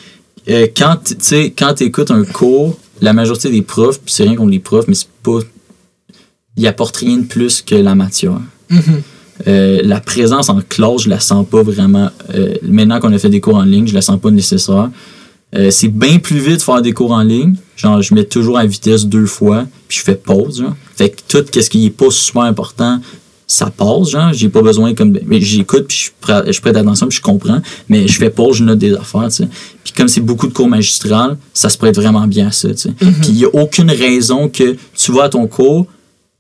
Quand 0.76 0.95
tu 1.06 1.15
sais, 1.19 1.53
quand 1.57 1.73
t'écoutes 1.76 2.10
un 2.11 2.23
cours, 2.23 2.77
la 3.01 3.13
majorité 3.13 3.49
des 3.49 3.61
profs, 3.61 3.99
c'est 4.05 4.23
rien 4.23 4.35
contre 4.35 4.51
les 4.51 4.59
profs, 4.59 4.88
mais 4.88 4.95
c'est 4.95 5.09
pas. 5.23 5.39
Ils 6.57 6.67
apportent 6.67 6.97
rien 6.97 7.17
de 7.17 7.23
plus 7.23 7.61
que 7.61 7.76
la 7.76 7.95
matière. 7.95 8.39
Mhm. 8.69 9.01
Euh, 9.47 9.80
la 9.84 10.01
présence 10.01 10.49
en 10.49 10.59
classe, 10.61 11.03
je 11.03 11.09
la 11.09 11.19
sens 11.19 11.45
pas 11.47 11.63
vraiment. 11.63 12.09
Euh, 12.34 12.55
maintenant 12.63 12.99
qu'on 12.99 13.13
a 13.13 13.17
fait 13.17 13.30
des 13.30 13.39
cours 13.39 13.55
en 13.55 13.63
ligne, 13.63 13.88
je 13.88 13.93
la 13.93 14.01
sens 14.01 14.19
pas 14.19 14.31
nécessaire. 14.31 14.89
Euh, 15.55 15.71
c'est 15.71 15.88
bien 15.88 16.19
plus 16.19 16.39
vite 16.39 16.57
de 16.57 16.61
faire 16.61 16.81
des 16.81 16.91
cours 16.91 17.11
en 17.11 17.23
ligne. 17.23 17.55
Genre, 17.76 18.01
je 18.01 18.13
mets 18.13 18.26
toujours 18.26 18.57
à 18.57 18.65
vitesse 18.65 19.05
deux 19.05 19.26
fois, 19.26 19.65
puis 19.88 19.99
je 19.99 20.03
fais 20.03 20.15
pause. 20.15 20.59
Genre. 20.59 20.76
Fait 20.95 21.09
que 21.09 21.21
tout 21.27 21.45
ce 21.53 21.69
qui 21.69 21.85
est 21.85 21.91
pas 21.91 22.11
super 22.11 22.43
important, 22.43 22.99
ça 23.47 23.71
passe. 23.71 24.09
Genre, 24.09 24.34
j'ai 24.34 24.49
pas 24.49 24.61
besoin 24.61 24.93
comme. 24.93 25.17
Mais 25.26 25.39
j'écoute, 25.39 25.88
puis 25.88 26.11
je 26.21 26.61
prête 26.61 26.76
attention, 26.76 27.07
puis 27.07 27.17
je 27.17 27.21
comprends. 27.21 27.61
Mais 27.88 28.07
je 28.07 28.17
fais 28.17 28.30
pause, 28.30 28.57
je 28.57 28.63
note 28.63 28.77
des 28.77 28.93
affaires, 28.93 29.30
tu 29.30 29.43
sais. 29.43 29.47
Puis 29.90 29.94
comme 29.98 30.07
c'est 30.07 30.22
beaucoup 30.22 30.48
de 30.48 30.53
cours 30.53 30.68
magistrales, 30.68 31.38
ça 31.53 31.70
se 31.70 31.78
prête 31.78 31.95
vraiment 31.95 32.28
bien 32.28 32.48
à 32.48 32.52
ça, 32.52 32.70
tu 32.70 32.78
sais. 32.78 32.90
Puis 32.99 33.30
il 33.30 33.38
y 33.40 33.45
a 33.45 33.49
aucune 33.53 33.90
raison 33.90 34.48
que 34.48 34.76
tu 34.95 35.11
vas 35.11 35.24
à 35.24 35.30
ton 35.30 35.48
cours, 35.48 35.88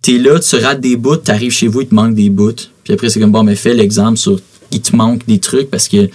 t'es 0.01 0.17
là, 0.19 0.39
tu 0.39 0.55
rates 0.57 0.79
des 0.81 0.95
bouts, 0.95 1.17
t'arrives 1.17 1.51
chez 1.51 1.67
vous, 1.67 1.81
il 1.81 1.87
te 1.87 1.95
manque 1.95 2.13
des 2.15 2.29
bouts. 2.29 2.51
Puis 2.83 2.93
après, 2.93 3.09
c'est 3.09 3.19
comme, 3.19 3.31
bon, 3.31 3.43
mais 3.43 3.55
fais 3.55 3.73
l'examen 3.73 4.15
sur. 4.15 4.39
Il 4.71 4.81
te 4.81 4.95
manque 4.95 5.25
des 5.27 5.39
trucs 5.39 5.69
parce 5.71 5.87
que 5.87 6.09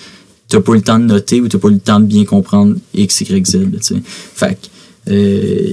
t'as 0.49 0.61
pas 0.61 0.73
eu 0.73 0.77
le 0.77 0.83
temps 0.83 0.99
de 1.01 1.05
noter 1.07 1.41
ou 1.41 1.49
t'as 1.49 1.59
pas 1.59 1.69
eu 1.69 1.73
le 1.73 1.79
temps 1.81 1.99
de 1.99 2.07
bien 2.07 2.25
comprendre 2.25 2.77
X, 2.95 3.23
Y, 3.23 3.47
Z, 3.47 3.55
là, 3.73 3.79
tu. 3.85 3.95
Fait 4.07 4.57
que, 5.07 5.11
euh, 5.13 5.73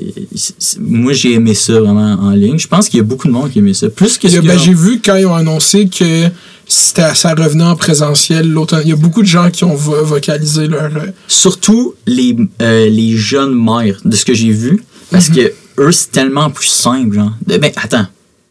moi, 0.79 1.13
j'ai 1.13 1.33
aimé 1.33 1.53
ça 1.53 1.79
vraiment 1.79 2.17
en 2.21 2.31
ligne. 2.31 2.57
Je 2.57 2.67
pense 2.67 2.89
qu'il 2.89 2.97
y 2.97 3.01
a 3.01 3.03
beaucoup 3.03 3.27
de 3.27 3.33
monde 3.33 3.51
qui 3.51 3.59
aimait 3.59 3.73
ça. 3.75 3.89
Plus 3.89 4.09
ce 4.09 4.27
a- 4.27 4.29
que- 4.41 4.47
ben, 4.47 4.57
j'ai 4.57 4.73
vu 4.73 4.99
quand 5.03 5.15
ils 5.15 5.25
ont 5.27 5.35
annoncé 5.35 5.87
que 5.87 6.27
c'était, 6.67 7.13
ça 7.15 7.33
revenait 7.33 7.63
en 7.63 7.75
présentiel 7.75 8.49
l'automne. 8.49 8.81
Il 8.85 8.89
y 8.89 8.93
a 8.93 8.95
beaucoup 8.95 9.21
de 9.21 9.27
gens 9.27 9.49
qui 9.49 9.63
ont 9.63 9.75
vo- 9.75 10.03
vocalisé 10.05 10.67
leur. 10.67 10.83
euh, 10.95 11.07
surtout 11.27 11.95
les, 12.07 12.35
euh, 12.61 12.89
les 12.89 13.15
jeunes 13.17 13.53
mères, 13.53 13.97
de 14.05 14.15
ce 14.15 14.23
que 14.25 14.33
j'ai 14.33 14.51
vu, 14.51 14.83
parce 15.11 15.29
que 15.29 15.51
eux, 15.79 15.91
c'est 15.91 16.11
tellement 16.11 16.49
plus 16.49 16.67
simple, 16.67 17.15
genre. 17.15 17.31
De- 17.45 17.57
ben, 17.57 17.71
attends, 17.75 18.05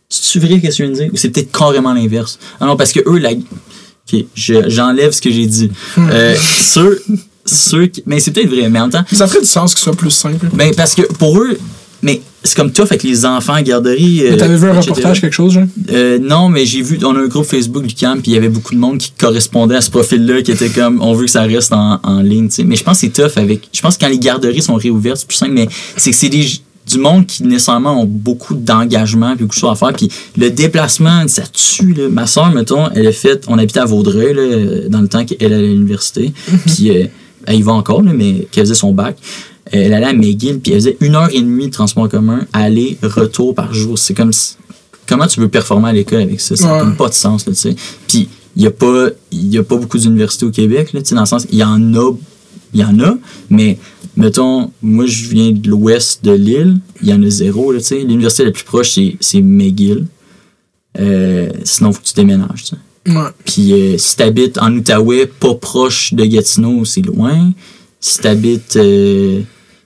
c'est-tu 0.09 0.39
vrai 0.41 0.61
qu'est-ce 0.61 0.79
que 0.79 0.83
tu 0.83 0.83
viens 0.83 0.93
de 0.93 0.97
dire? 1.05 1.11
Ou 1.13 1.17
c'est 1.17 1.31
peut-être 1.31 1.57
carrément 1.57 1.93
l'inverse? 1.95 2.39
Ah 2.61 2.67
non, 2.67 2.77
parce 2.77 2.93
que 2.93 3.01
eux, 3.07 3.19
la... 3.19 3.31
Ok, 3.33 4.25
je- 4.35 4.69
j'enlève 4.69 5.13
ce 5.13 5.21
que 5.23 5.31
j'ai 5.31 5.47
dit. 5.47 5.71
Euh, 5.99 6.35
ceux, 6.37 7.03
ceux 7.47 7.87
qui... 7.87 8.03
Mais 8.07 8.19
c'est 8.21 8.33
peut-être 8.33 8.51
vrai, 8.51 8.69
mais 8.69 8.81
en 8.81 8.89
même 8.89 8.91
temps, 8.91 9.05
Ça 9.13 9.27
ferait 9.27 9.41
du 9.41 9.47
sens 9.47 9.73
que 9.73 9.79
ce 9.81 9.85
soit 9.85 9.95
plus 9.97 10.11
simple. 10.11 10.49
ben, 10.53 10.75
parce 10.75 10.95
que 10.95 11.03
pour 11.03 11.39
eux, 11.39 11.57
mais 12.03 12.21
c'est 12.43 12.57
comme 12.57 12.73
toi, 12.73 12.87
avec 12.87 13.03
les 13.03 13.27
enfants 13.27 13.53
à 13.53 13.63
garderie. 13.63 14.23
euh, 14.25 14.37
T'avais 14.37 14.57
vu 14.57 14.67
un 14.69 14.75
etc. 14.77 14.91
reportage, 14.91 15.21
quelque 15.21 15.35
chose, 15.35 15.53
genre? 15.53 15.65
Euh, 15.93 16.19
non, 16.19 16.49
mais 16.49 16.65
j'ai 16.65 16.81
vu, 16.81 16.99
on 17.05 17.15
a 17.15 17.19
un 17.21 17.27
groupe 17.27 17.45
Facebook 17.45 17.85
du 17.87 17.95
camp, 17.95 18.15
puis 18.23 18.33
il 18.33 18.35
y 18.35 18.37
avait 18.39 18.49
beaucoup 18.49 18.75
de 18.75 18.81
monde 18.81 18.99
qui 18.99 19.13
correspondait 19.19 19.77
à 19.77 19.81
ce 19.83 19.91
profil-là, 19.91 20.41
qui 20.43 20.53
était 20.53 20.71
comme, 20.71 21.03
on 21.03 21.13
veut 21.13 21.27
que 21.27 21.31
ça 21.31 21.43
reste 21.43 21.73
en, 21.73 22.01
en 22.03 22.21
ligne, 22.21 22.49
tu 22.49 22.55
sais. 22.57 22.65
Mais 22.65 22.77
je 22.77 22.85
pense 22.85 23.01
que 23.01 23.07
c'est 23.07 23.23
tough 23.23 23.37
avec, 23.37 23.69
je 23.73 23.81
pense 23.83 23.97
que 23.97 24.05
quand 24.05 24.11
les 24.11 24.19
garderies 24.19 24.63
sont 24.63 24.75
réouvertes, 24.77 25.19
c'est 25.19 25.27
plus 25.29 25.37
simple, 25.37 25.53
mais 25.53 25.69
c'est 25.97 26.11
que 26.13 26.17
c'est 26.17 26.31
des, 26.31 26.47
du 26.91 26.99
monde 26.99 27.27
qui 27.27 27.45
nécessairement 27.45 28.01
ont 28.01 28.07
beaucoup 28.07 28.55
d'engagement, 28.55 29.37
puis 29.37 29.45
beaucoup 29.45 29.55
de 29.57 29.61
choses 29.61 29.73
à 29.73 29.75
faire, 29.75 29.93
puis 29.93 30.09
le 30.39 30.51
déplacement, 30.51 31.29
ça 31.29 31.43
tue, 31.53 31.93
là. 31.93 32.09
Ma 32.09 32.27
soeur, 32.27 32.51
mettons, 32.53 32.89
elle 32.95 33.07
a 33.07 33.13
fait, 33.13 33.45
on 33.49 33.59
habitait 33.59 33.81
à 33.81 33.85
Vaudreuil, 33.85 34.33
là, 34.35 34.89
dans 34.89 35.03
le 35.03 35.09
temps 35.09 35.27
qu'elle 35.27 35.53
allait 35.53 35.67
à 35.67 35.69
l'université, 35.69 36.33
puis 36.67 36.91
euh, 36.91 37.05
elle 37.47 37.57
y 37.57 37.63
va 37.63 37.73
encore, 37.73 38.03
là, 38.03 38.13
mais 38.15 38.47
qu'elle 38.51 38.65
faisait 38.65 38.75
son 38.75 38.93
bac. 38.93 39.17
Euh, 39.73 39.79
Elle 39.85 39.93
allait 39.95 40.07
à 40.07 40.13
McGill, 40.13 40.59
puis 40.61 40.73
elle 40.73 40.79
faisait 40.81 40.97
une 41.01 41.15
heure 41.15 41.29
et 41.33 41.41
demie 41.41 41.67
de 41.67 41.73
transport 41.73 42.09
commun, 42.09 42.47
aller, 42.53 42.99
retour 43.03 43.55
par 43.55 43.73
jour. 43.73 43.99
C'est 43.99 44.15
comme 44.15 44.33
si- 44.33 44.57
comment 45.07 45.27
tu 45.27 45.41
veux 45.41 45.49
performer 45.49 45.89
à 45.91 45.93
l'école 45.93 46.23
avec 46.23 46.41
ça? 46.41 46.57
Ça 46.57 46.67
n'a 46.67 46.85
Ouais. 46.85 46.97
pas 46.97 47.09
de 47.09 47.15
sens, 47.15 47.45
tu 47.45 47.55
sais. 47.55 47.77
Puis, 48.09 48.29
il 48.57 48.63
n'y 48.63 48.67
a, 48.67 48.71
pas- 48.73 49.11
y 49.31 49.59
a 49.59 49.63
pas 49.63 49.77
beaucoup 49.77 49.99
d'universités 49.99 50.45
au 50.47 50.51
Québec, 50.51 50.93
là, 50.93 51.01
tu 51.03 51.09
sais, 51.11 51.15
dans 51.15 51.21
le 51.23 51.27
sens, 51.27 51.47
il 51.53 51.59
y 51.59 51.65
en 51.65 51.95
a, 51.95 52.13
il 52.75 52.81
y 52.81 52.85
en 52.85 52.99
a, 53.01 53.17
mais, 53.49 53.79
mettons, 54.17 54.73
moi, 54.83 55.07
je 55.07 55.29
viens 55.29 55.53
de 55.53 55.69
l'ouest 55.69 56.25
de 56.25 56.33
l'île, 56.33 56.79
il 57.03 57.09
y 57.09 57.13
en 57.13 57.23
a 57.23 57.31
zéro, 57.31 57.73
tu 57.75 57.81
sais. 57.81 57.99
L'université 58.01 58.45
la 58.45 58.51
plus 58.51 58.65
proche, 58.65 58.91
c'est, 58.95 59.17
c'est 59.21 59.41
McGill. 59.41 60.07
Euh, 60.99 61.49
sinon, 61.65 61.93
faut 61.93 62.01
que 62.01 62.07
tu 62.07 62.15
déménages, 62.15 62.65
tu 62.65 62.71
sais. 62.71 63.13
Ouais. 63.17 63.31
Puis, 63.45 63.73
euh, 63.73 63.97
si 63.99 64.17
t'habites 64.17 64.59
en 64.59 64.73
Outaouais, 64.75 65.27
pas 65.27 65.55
proche 65.55 66.13
de 66.13 66.25
Gatineau, 66.25 66.85
c'est 66.85 67.03
loin. 67.03 67.53
Si 68.01 68.19
t'habites... 68.19 68.77
euh, 68.77 69.43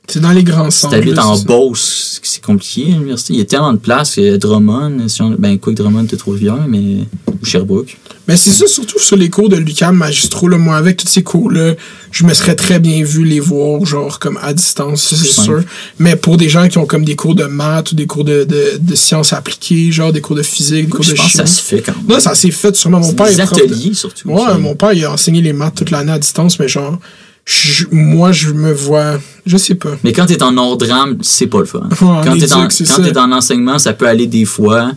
C'est 0.06 0.20
dans 0.20 0.32
les 0.32 0.44
grands 0.44 0.70
si 0.70 0.81
centres. 0.81 0.94
t'habites 0.97 1.18
en. 1.18 1.39
Beauce, 1.39 2.20
c'est 2.22 2.43
compliqué, 2.44 2.85
l'université. 2.85 3.32
Il 3.32 3.39
y 3.39 3.43
a 3.43 3.47
tellement 3.47 3.72
de 3.72 3.78
places 3.78 4.16
que 4.16 4.36
Drummond, 4.36 5.09
si 5.09 5.22
on- 5.22 5.31
ben 5.39 5.59
quoi 5.59 5.72
que 5.72 5.78
Drummond, 5.78 6.05
t'es 6.06 6.16
Trois-Rivières, 6.16 6.66
mais. 6.68 7.05
ou 7.40 7.44
Sherbrooke. 7.44 7.97
Mais 8.28 8.36
c'est 8.36 8.51
ça, 8.51 8.66
surtout 8.66 8.98
sur 8.98 9.16
les 9.16 9.28
cours 9.28 9.48
de 9.48 9.56
l'UQAM 9.56 9.97
magistraux, 9.97 10.48
là, 10.48 10.56
moi, 10.56 10.76
avec 10.76 10.97
tous 10.98 11.09
ces 11.09 11.22
cours-là, 11.22 11.74
je 12.10 12.24
me 12.24 12.32
serais 12.32 12.55
très 12.55 12.78
bien 12.81 13.02
vu 13.02 13.24
les 13.24 13.40
voir, 13.40 13.85
genre, 13.85 14.18
comme 14.18 14.39
à 14.43 14.52
distance, 14.55 15.02
c'est 15.14 15.43
sûr. 15.43 15.62
Mais 15.98 16.16
pour 16.16 16.36
des 16.36 16.48
gens 16.48 16.68
qui 16.68 16.78
ont 16.78 16.86
comme 16.86 17.05
des 17.05 17.16
cours 17.16 17.35
de 17.35 17.44
maths 17.44 17.93
ou 17.93 17.94
des 17.94 18.06
cours 18.06 18.24
de, 18.24 18.44
de, 18.44 18.78
de 18.81 18.94
sciences 18.94 19.32
appliquées, 19.32 19.90
genre 19.90 20.12
des 20.12 20.20
cours 20.20 20.36
de 20.36 20.43
physique, 20.43 20.85
des 20.86 20.90
cours 20.90 21.02
Je 21.02 21.12
de 21.12 21.16
pense 21.16 21.26
que 21.26 21.32
chimie. 21.32 21.47
ça 21.48 21.55
se 21.55 21.60
fait 21.62 21.81
quand 21.82 21.97
même. 21.97 22.06
Non, 22.09 22.20
ça 22.20 22.35
s'est 22.35 22.51
fait 22.51 22.74
sûrement. 22.76 23.01
Mon 23.01 23.12
père 23.14 23.26
des 23.26 23.32
est 23.35 23.36
de- 23.36 23.43
ateliers, 23.43 23.94
surtout. 23.94 24.28
Ouais, 24.31 24.59
mon 24.59 24.74
père, 24.74 24.93
il 24.93 25.05
a 25.05 25.12
enseigné 25.12 25.40
les 25.43 25.52
maths 25.52 25.74
toute 25.74 25.90
l'année 25.90 26.12
à 26.12 26.18
distance, 26.18 26.59
mais 26.59 26.68
genre, 26.68 26.98
je- 27.45 27.87
moi, 27.91 28.33
je 28.33 28.51
me 28.51 28.73
vois. 28.73 29.19
Je 29.47 29.57
sais 29.57 29.75
pas. 29.75 29.91
Mais 30.03 30.12
quand 30.12 30.27
t'es 30.27 30.43
en 30.43 30.57
ordre 30.57 30.87
c'est 31.23 31.47
pas 31.47 31.59
le 31.61 31.66
fun. 31.66 31.89
quand 31.99 32.23
t'es 32.39 32.53
en, 32.53 32.69
quand 32.69 33.03
en 33.19 33.33
enseignement, 33.33 33.79
ça 33.79 33.93
peut 33.93 34.07
aller 34.09 34.27
des 34.27 34.45
fois. 34.47 34.93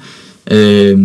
Euh, 0.51 0.95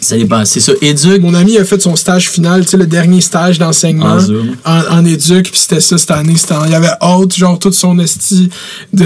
ça 0.00 0.16
dépend. 0.16 0.44
C'est 0.44 0.60
ça. 0.60 0.72
Éduc, 0.80 1.20
Mon 1.22 1.34
ami 1.34 1.58
a 1.58 1.64
fait 1.64 1.80
son 1.80 1.96
stage 1.96 2.28
final, 2.28 2.62
tu 2.64 2.70
sais, 2.70 2.76
le 2.76 2.86
dernier 2.86 3.20
stage 3.20 3.58
d'enseignement 3.58 4.06
En 4.14 4.20
Zoom. 4.20 4.56
en, 4.64 4.80
en 4.90 5.04
éduc, 5.04 5.50
puis 5.50 5.58
c'était 5.60 5.80
ça 5.80 5.98
cette 5.98 6.10
année. 6.12 6.34
il 6.66 6.70
y 6.70 6.74
avait 6.74 6.90
hâte, 7.00 7.34
genre, 7.36 7.58
toute 7.58 7.74
son 7.74 7.98
esti 7.98 8.48
de. 8.92 9.04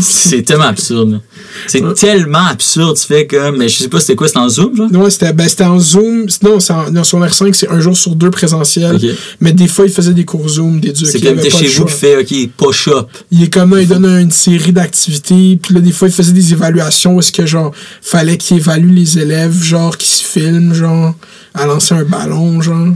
c'est 0.00 0.42
tellement 0.42 0.64
absurde. 0.64 1.20
C'est 1.66 1.82
tellement 1.94 2.46
absurde. 2.46 2.96
Tu 2.96 3.06
fais 3.06 3.26
comme. 3.26 3.58
Mais 3.58 3.68
je 3.68 3.78
sais 3.78 3.88
pas 3.88 4.00
c'était 4.00 4.16
quoi, 4.16 4.28
c'était 4.28 4.40
en 4.40 4.48
Zoom, 4.48 4.76
genre? 4.76 4.90
Ouais, 4.92 5.10
c'était 5.10 5.32
ben, 5.32 5.48
c'était 5.48 5.64
en 5.64 5.78
Zoom. 5.78 6.26
Non, 6.42 6.60
c'est 6.60 6.72
en, 6.72 7.04
son 7.04 7.20
R5, 7.20 7.52
c'est 7.52 7.68
un 7.68 7.80
jour 7.80 7.96
sur 7.96 8.14
deux 8.14 8.30
présentiel. 8.30 8.98
Mais 9.40 9.52
des 9.52 9.68
fois, 9.68 9.86
il 9.86 9.92
faisait 9.92 10.14
des 10.14 10.24
cours 10.24 10.48
Zoom, 10.48 10.80
d'éduc. 10.80 11.06
C'est 11.06 11.20
comme 11.20 11.38
t'es 11.38 11.50
chez 11.50 11.68
vous 11.68 11.84
qui 11.84 11.92
fait, 11.92 12.16
OK, 12.16 12.50
push 12.56 12.88
up. 12.88 13.08
Il 13.30 13.44
est 13.44 13.52
comme 13.52 13.74
là, 13.74 13.82
il 13.82 13.88
donne 13.88 14.06
une 14.06 14.30
série 14.30 14.72
d'activités. 14.72 15.58
Puis 15.60 15.74
là, 15.74 15.80
des 15.80 15.92
fois, 15.92 16.08
il 16.08 16.14
faisait 16.14 16.32
des 16.32 16.52
évaluations 16.52 17.16
où 17.16 17.20
est-ce 17.20 17.32
que, 17.32 17.46
genre, 17.46 17.72
fallait 18.02 18.36
qu'il 18.36 18.56
évalue 18.58 18.94
les 18.94 19.18
élèves, 19.18 19.62
genre, 19.62 19.96
qui 19.96 20.10
se 20.10 20.24
filment, 20.24 20.74
genre, 20.74 21.14
à 21.54 21.66
lancer 21.66 21.94
un 21.94 22.04
ballon, 22.04 22.60
genre. 22.60 22.88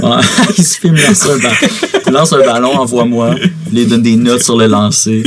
Il 0.58 0.64
se 0.64 0.78
filme 0.78 0.96
lance 0.96 1.26
un 1.26 1.38
ballon. 1.38 2.10
lance 2.10 2.32
un 2.32 2.38
ballon, 2.38 2.78
envoie-moi. 2.78 3.36
Il 3.72 3.78
lui 3.78 3.86
donne 3.86 4.02
des 4.02 4.16
notes 4.16 4.42
sur 4.42 4.56
le 4.56 4.66
lancer. 4.66 5.22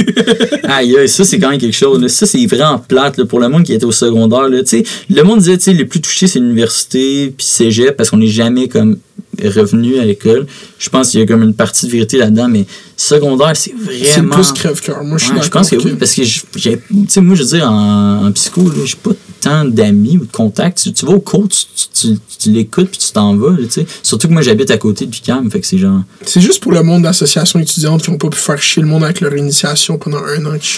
Aïe, 0.63 0.97
aïe, 0.97 1.09
ça, 1.09 1.23
c'est 1.23 1.39
quand 1.39 1.49
même 1.49 1.59
quelque 1.59 1.75
chose. 1.75 2.01
là. 2.01 2.07
Ça, 2.09 2.25
c'est 2.25 2.45
vraiment 2.45 2.79
plate 2.79 3.17
là, 3.17 3.25
pour 3.25 3.39
le 3.39 3.49
monde 3.49 3.63
qui 3.63 3.73
était 3.73 3.85
au 3.85 3.91
secondaire. 3.91 4.47
Le 4.49 5.23
monde 5.23 5.39
disait, 5.39 5.57
tu 5.57 5.73
le 5.73 5.85
plus 5.85 6.01
touché, 6.01 6.27
c'est 6.27 6.39
l'université 6.39 7.33
puis 7.35 7.45
cégep 7.45 7.95
parce 7.95 8.09
qu'on 8.09 8.17
n'est 8.17 8.27
jamais 8.27 8.67
comme 8.67 8.97
revenu 9.43 9.99
à 9.99 10.05
l'école. 10.05 10.45
Je 10.79 10.89
pense 10.89 11.09
qu'il 11.11 11.19
y 11.19 11.23
a 11.23 11.25
comme 11.25 11.43
une 11.43 11.53
partie 11.53 11.85
de 11.85 11.91
vérité 11.91 12.17
là-dedans, 12.17 12.47
mais 12.49 12.65
secondaire, 12.95 13.51
c'est 13.55 13.73
C'est 13.87 14.19
vraiment... 14.21 14.35
plus 14.35 14.51
crève-cœur. 14.53 15.03
Moi, 15.03 15.17
je 15.17 15.25
suis 15.25 15.33
Ouais, 15.33 15.41
je 15.43 15.49
pense 15.49 15.69
que 15.69 15.75
oui, 15.75 15.93
parce 15.99 16.13
que 16.15 16.23
j'ai, 16.23 16.41
tu 16.77 16.81
sais, 17.07 17.21
moi, 17.21 17.35
je 17.35 17.43
veux 17.43 17.49
dire, 17.49 17.69
en, 17.69 18.25
en 18.25 18.31
psycho, 18.31 18.71
j'ai 18.85 18.95
pas 18.95 19.11
tant 19.39 19.65
d'amis 19.65 20.17
ou 20.17 20.25
de 20.25 20.31
contacts. 20.31 20.79
Tu, 20.81 20.93
tu 20.93 21.05
vas 21.05 21.13
au 21.13 21.19
cours, 21.19 21.47
tu, 21.47 21.59
tu, 21.75 21.87
tu- 21.93 22.19
tu 22.39 22.51
l'écoutes 22.51 22.89
puis 22.89 22.99
tu 22.99 23.11
t'en 23.11 23.35
vas, 23.35 23.51
là, 23.51 23.57
tu 23.65 23.69
sais. 23.71 23.85
Surtout 24.03 24.27
que 24.27 24.33
moi, 24.33 24.41
j'habite 24.41 24.71
à 24.71 24.77
côté 24.77 25.05
du 25.05 25.19
CAM, 25.21 25.49
fait 25.51 25.59
que 25.59 25.67
c'est 25.67 25.77
genre. 25.77 26.01
C'est 26.23 26.41
juste 26.41 26.61
pour 26.61 26.71
le 26.71 26.83
monde 26.83 27.03
d'associations 27.03 27.59
étudiantes 27.59 28.03
qui 28.03 28.11
n'ont 28.11 28.17
pas 28.17 28.29
pu 28.29 28.37
faire 28.37 28.61
chier 28.61 28.81
le 28.81 28.87
monde 28.87 29.03
avec 29.03 29.21
leur 29.21 29.35
initiation 29.35 29.97
pendant 29.97 30.23
un 30.23 30.45
an 30.45 30.57
qui 30.59 30.77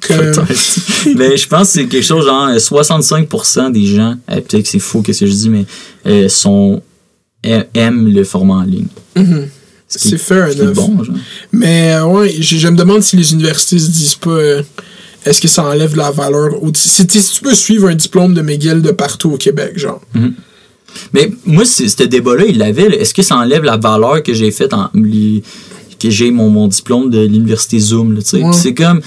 Peut-être. 0.00 0.42
mais 1.16 1.36
je 1.36 1.48
pense 1.48 1.68
que 1.68 1.74
c'est 1.74 1.86
quelque 1.86 2.04
chose 2.04 2.26
genre 2.26 2.48
euh, 2.48 2.58
65% 2.58 3.72
des 3.72 3.86
gens, 3.86 4.14
euh, 4.30 4.36
peut-être 4.36 4.62
que 4.64 4.68
c'est 4.68 4.78
faux 4.78 5.02
que 5.02 5.12
ce 5.12 5.20
que 5.20 5.26
je 5.26 5.32
dis, 5.32 5.48
mais 5.48 5.64
euh, 6.06 6.28
sont 6.28 6.82
aiment 7.42 8.08
le 8.12 8.24
format 8.24 8.54
en 8.54 8.62
ligne. 8.62 8.86
Mhm. 9.14 9.48
Ce 9.88 9.98
qui- 9.98 10.08
C'est 10.10 10.18
fair 10.18 10.48
enough. 10.48 10.74
bon, 10.74 11.04
genre. 11.04 11.14
Mais 11.52 11.92
euh, 11.94 12.04
ouais, 12.06 12.34
je, 12.40 12.56
je 12.56 12.68
me 12.68 12.76
demande 12.76 13.02
si 13.02 13.16
les 13.16 13.32
universités 13.32 13.78
se 13.78 13.88
disent 13.90 14.16
pas 14.16 14.30
euh, 14.30 14.62
est-ce 15.24 15.40
que 15.40 15.46
ça 15.48 15.64
enlève 15.64 15.94
la 15.96 16.10
valeur 16.10 16.60
au- 16.62 16.72
si, 16.74 16.88
si 16.88 17.06
tu 17.06 17.20
peux 17.42 17.54
suivre 17.54 17.88
un 17.88 17.94
diplôme 17.94 18.34
de 18.34 18.42
McGill 18.42 18.82
de 18.82 18.90
partout 18.90 19.30
au 19.30 19.36
Québec, 19.36 19.78
genre. 19.78 20.00
Mais 21.12 21.30
moi, 21.44 21.64
ce 21.64 22.02
débat-là, 22.04 22.44
il 22.48 22.58
l'avait. 22.58 22.86
Est-ce 23.00 23.12
que 23.14 23.22
ça 23.22 23.36
enlève 23.36 23.62
la 23.62 23.76
valeur 23.76 24.22
que 24.22 24.32
j'ai 24.34 24.50
faite 24.50 24.72
en. 24.72 24.90
que 24.92 26.10
j'ai 26.10 26.30
mon, 26.30 26.48
mon 26.50 26.68
diplôme 26.68 27.10
de 27.10 27.20
l'université 27.20 27.78
Zoom, 27.78 28.14
là, 28.14 28.22
tu 28.22 28.28
sais? 28.28 28.36
Ouais. 28.42 28.50
Puis 28.50 28.58
C'est 28.60 28.74
comme. 28.74 29.00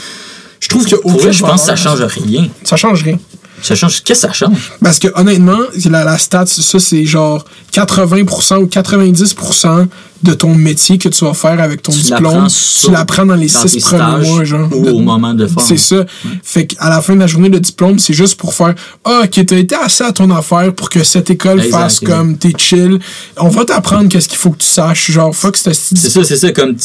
Je 0.59 0.67
trouve 0.69 0.85
que 0.85 0.95
pour 0.97 1.11
vrai, 1.11 1.31
je 1.33 1.41
pense 1.41 1.61
que 1.61 1.65
ça 1.67 1.75
change 1.75 2.01
rien. 2.01 2.47
Ça 2.63 2.75
change 2.77 3.03
rien. 3.03 3.17
Ça 3.61 3.75
change. 3.75 4.03
Qu'est-ce 4.03 4.27
que 4.27 4.27
ça 4.27 4.33
change? 4.33 4.71
Parce 4.81 4.99
que 4.99 5.07
honnêtement, 5.15 5.59
la, 5.89 6.03
la 6.03 6.17
stat, 6.17 6.45
ça 6.45 6.79
c'est 6.79 7.05
genre 7.05 7.45
80% 7.73 8.57
ou 8.57 8.65
90% 8.67 9.87
de 10.23 10.33
ton 10.33 10.53
métier 10.53 10.97
que 10.97 11.09
tu 11.09 11.23
vas 11.25 11.33
faire 11.33 11.59
avec 11.61 11.81
ton 11.81 11.91
Tu 11.91 11.99
diplôme. 12.01 12.47
Tu 12.81 12.91
l'apprends 12.91 13.25
dans 13.25 13.35
les 13.35 13.47
dans 13.47 13.67
six 13.67 13.83
premiers 13.83 14.27
mois, 14.27 14.43
genre. 14.43 14.69
ou 14.73 14.85
De- 14.85 14.91
au 14.91 14.99
moment 14.99 15.33
de 15.33 15.47
faire. 15.47 15.63
C'est 15.63 15.77
ça. 15.77 16.05
Fait 16.43 16.65
qu'à 16.67 16.89
la 16.89 17.01
fin 17.01 17.15
de 17.15 17.19
la 17.19 17.27
journée, 17.27 17.49
le 17.49 17.59
diplôme, 17.59 17.99
c'est 17.99 18.13
juste 18.13 18.35
pour 18.39 18.53
faire 18.53 18.75
Ah, 19.05 19.21
ok, 19.23 19.45
t'as 19.45 19.57
été 19.57 19.75
assez 19.75 20.03
à 20.03 20.11
ton 20.11 20.29
affaire 20.31 20.73
pour 20.73 20.89
que 20.89 21.03
cette 21.03 21.29
école 21.29 21.59
Exact, 21.61 21.71
fasse 21.79 22.01
exact. 22.01 22.15
comme 22.17 22.37
t'es 22.37 22.51
chill. 22.57 22.99
On 23.37 23.49
va 23.49 23.65
t'apprendre 23.65 24.09
qu'est-ce 24.09 24.27
qu'il 24.27 24.37
faut 24.37 24.49
que 24.51 24.57
tu 24.57 24.67
saches. 24.67 25.11
Genre, 25.11 25.35
fuck, 25.35 25.55
c'est 25.57 25.73
C'est 25.73 26.09
ça, 26.09 26.23
c'est 26.23 26.35
ça. 26.37 26.51
Comme 26.51 26.75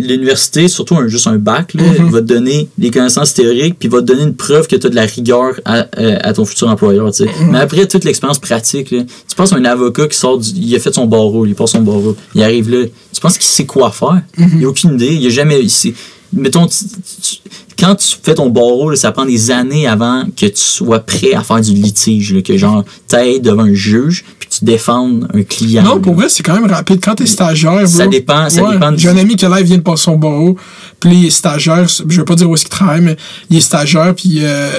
l'université, 0.00 0.68
surtout 0.68 0.96
un, 0.96 1.08
juste 1.08 1.26
un 1.26 1.36
bac, 1.38 1.74
là, 1.74 1.82
Mm-hmm. 1.84 2.10
va 2.10 2.20
te 2.20 2.26
donner 2.26 2.68
des 2.78 2.90
connaissances 2.90 3.34
théoriques, 3.34 3.76
puis 3.78 3.88
va 3.88 4.00
te 4.00 4.06
donner 4.06 4.22
une 4.22 4.34
preuve 4.34 4.66
que 4.66 4.74
tu 4.76 4.86
as 4.86 4.90
de 4.90 4.94
la 4.94 5.02
rigueur 5.06 5.52
à, 5.64 5.86
euh, 5.98 6.16
à 6.22 6.32
ton 6.32 6.44
futur 6.44 6.68
employeur. 6.68 7.10
tu 7.12 7.18
sais. 7.18 7.24
Mm-hmm. 7.24 7.50
Mais 7.50 7.58
après 7.58 7.86
toute 7.86 8.04
l'expérience 8.04 8.38
pratique, 8.38 8.90
là, 8.90 9.02
tu 9.28 9.36
penses 9.36 9.52
à 9.52 9.56
un 9.56 9.64
avocat 9.64 10.08
qui 10.08 10.16
sort, 10.16 10.38
du, 10.38 10.48
il 10.56 10.74
a 10.74 10.78
fait 10.80 10.92
son 10.94 11.06
barreau, 11.06 11.46
il 11.46 11.54
passe 11.54 11.72
son 11.72 11.82
barreau, 11.82 12.16
il 12.34 12.42
arrive 12.44 12.70
là, 12.70 12.86
tu 13.12 13.20
penses 13.20 13.38
qu'il 13.38 13.48
sait 13.48 13.66
quoi 13.66 13.90
faire? 13.90 14.22
Mm-hmm. 14.38 14.50
Il 14.58 14.64
a 14.64 14.68
aucune 14.68 14.94
idée, 14.94 15.14
il 15.14 15.26
a 15.26 15.30
jamais. 15.30 15.60
il 15.62 15.94
mettons, 16.32 16.66
tu- 16.66 16.84
tu- 17.22 17.36
quand 17.78 17.94
tu 17.96 18.16
fais 18.22 18.34
ton 18.34 18.50
barreau, 18.50 18.90
là, 18.90 18.96
ça 18.96 19.12
prend 19.12 19.24
des 19.24 19.50
années 19.50 19.86
avant 19.86 20.24
que 20.36 20.46
tu 20.46 20.52
sois 20.60 21.00
prêt 21.00 21.32
à 21.34 21.42
faire 21.42 21.60
du 21.60 21.72
litige, 21.72 22.32
là, 22.34 22.40
que 22.42 22.56
genre, 22.56 22.84
t'ailles 23.08 23.40
devant 23.40 23.64
un 23.64 23.74
juge, 23.74 24.24
puis 24.38 24.48
tu 24.48 24.64
défendes 24.64 25.28
un 25.34 25.42
client. 25.42 25.82
Non, 25.82 25.94
là. 25.96 26.00
pour 26.00 26.14
vrai, 26.14 26.28
c'est 26.28 26.42
quand 26.42 26.54
même 26.54 26.66
rapide. 26.70 27.00
Quand 27.02 27.14
t'es 27.16 27.26
stagiaire, 27.26 27.86
Ça 27.88 28.04
bro, 28.04 28.10
dépend- 28.12 28.48
ça 28.50 28.62
ouais, 28.62 28.72
dépend 28.74 28.96
J'ai 28.96 29.08
un 29.08 29.16
ami 29.16 29.36
qui 29.36 29.44
là, 29.44 29.60
il 29.60 29.66
vient 29.66 29.76
de 29.78 29.82
passer 29.82 30.04
son 30.04 30.16
barreau. 30.16 30.56
Puis 31.00 31.10
là, 31.10 31.16
il 31.16 31.26
est 31.26 31.30
stagiaire. 31.30 31.86
Je 31.88 32.18
vais 32.18 32.24
pas 32.24 32.34
dire 32.36 32.48
où 32.50 32.54
est-ce 32.54 32.62
qu'il 32.64 32.70
travaille, 32.70 33.00
mais 33.00 33.16
il 33.50 33.56
est 33.58 33.60
stagiaire. 33.60 34.14
Puis 34.16 34.38
euh, 34.42 34.70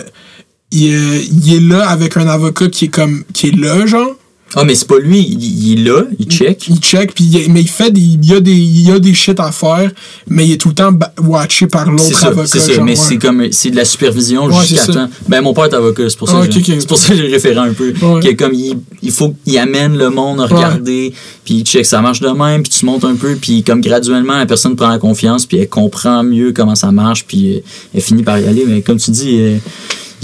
il, 0.72 0.94
euh, 0.94 1.22
il 1.32 1.54
est 1.56 1.60
là 1.62 1.88
avec 1.90 2.18
un 2.18 2.28
avocat 2.28 2.68
qui 2.70 2.86
est 2.86 2.90
comme 2.90 3.24
qui 3.34 3.48
est 3.48 3.56
là, 3.56 3.86
genre. 3.86 4.12
Ah, 4.56 4.64
mais 4.64 4.74
c'est 4.76 4.88
pas 4.88 5.00
lui, 5.00 5.20
il, 5.20 5.44
il 5.44 5.80
est 5.80 5.84
là, 5.90 6.04
il 6.18 6.26
check. 6.28 6.68
Il 6.70 6.78
check, 6.78 7.14
puis 7.14 7.26
il- 7.26 7.52
mais 7.52 7.62
il 7.62 7.68
fait 7.70 7.92
des, 7.92 8.00
il 8.02 8.26
y 8.26 8.34
a 8.34 8.40
des, 8.40 8.52
il 8.54 8.82
y 8.88 8.92
a 8.92 9.00
des 9.00 9.14
shit 9.14 9.40
à 9.40 9.52
faire, 9.52 9.92
mais 10.28 10.46
il 10.48 10.54
est 10.54 10.58
tout 10.58 10.70
le 10.70 10.76
temps 10.76 10.92
watché 11.22 11.68
par 11.68 11.90
l'autre 11.92 12.26
avocat. 12.26 12.48
c'est 12.48 12.60
ça, 12.60 12.82
mais 12.82 12.92
ouais. 12.92 12.96
c'est 12.96 13.18
comme 13.18 13.48
c'est 13.52 13.70
de 13.72 13.76
la 13.76 13.86
supervision 13.86 14.46
Ouais, 14.46 14.66
jusqu'à 14.66 14.94
temps. 14.94 15.10
Ben 15.28 15.42
mon 15.42 15.54
père 15.54 15.66
est 15.66 15.74
avocat, 15.74 16.10
c'est 16.10 16.18
pour 16.18 16.30
ça 16.30 16.40
Ah, 16.42 16.48
que 16.48 16.52
ok, 16.58 16.64
j'ai- 16.66 16.74
ok. 16.74 16.78
c'est 16.80 16.88
pour 16.88 16.98
ça 16.98 17.10
que 17.10 17.16
j'ai 17.18 17.28
référé 17.28 17.58
un 17.58 17.74
peu. 17.74 17.94
Ouais. 18.02 18.22
Que 18.22 18.34
comme 18.34 18.54
il, 18.54 18.78
il 19.02 19.12
faut 19.12 19.36
qu'il 19.46 19.58
amène 19.58 19.98
le 19.98 20.10
monde 20.10 20.40
à 20.42 20.46
regarder, 20.46 21.14
puis 21.44 21.56
il 21.56 21.64
check 21.64 21.86
ça 21.86 22.02
marche 22.02 22.22
de 22.22 22.30
même, 22.30 22.64
puis 22.64 22.72
tu 22.72 22.86
montes 22.86 23.04
un 23.04 23.16
peu, 23.16 23.36
puis 23.36 23.64
comme 23.64 23.82
graduellement 23.82 24.38
la 24.38 24.46
personne 24.46 24.76
prend 24.76 24.90
la 24.90 25.00
confiance, 25.00 25.46
puis 25.46 25.58
elle 25.58 25.70
comprend 25.70 26.24
mieux 26.24 26.54
comment 26.54 26.76
ça 26.76 26.92
marche, 26.92 27.26
puis 27.26 27.62
elle 27.94 28.02
finit 28.02 28.24
par 28.24 28.40
y 28.40 28.46
aller. 28.48 28.64
Mais 28.68 28.82
comme 28.82 28.98
tu 28.98 29.12
dis, 29.12 29.38
euh, 29.40 29.58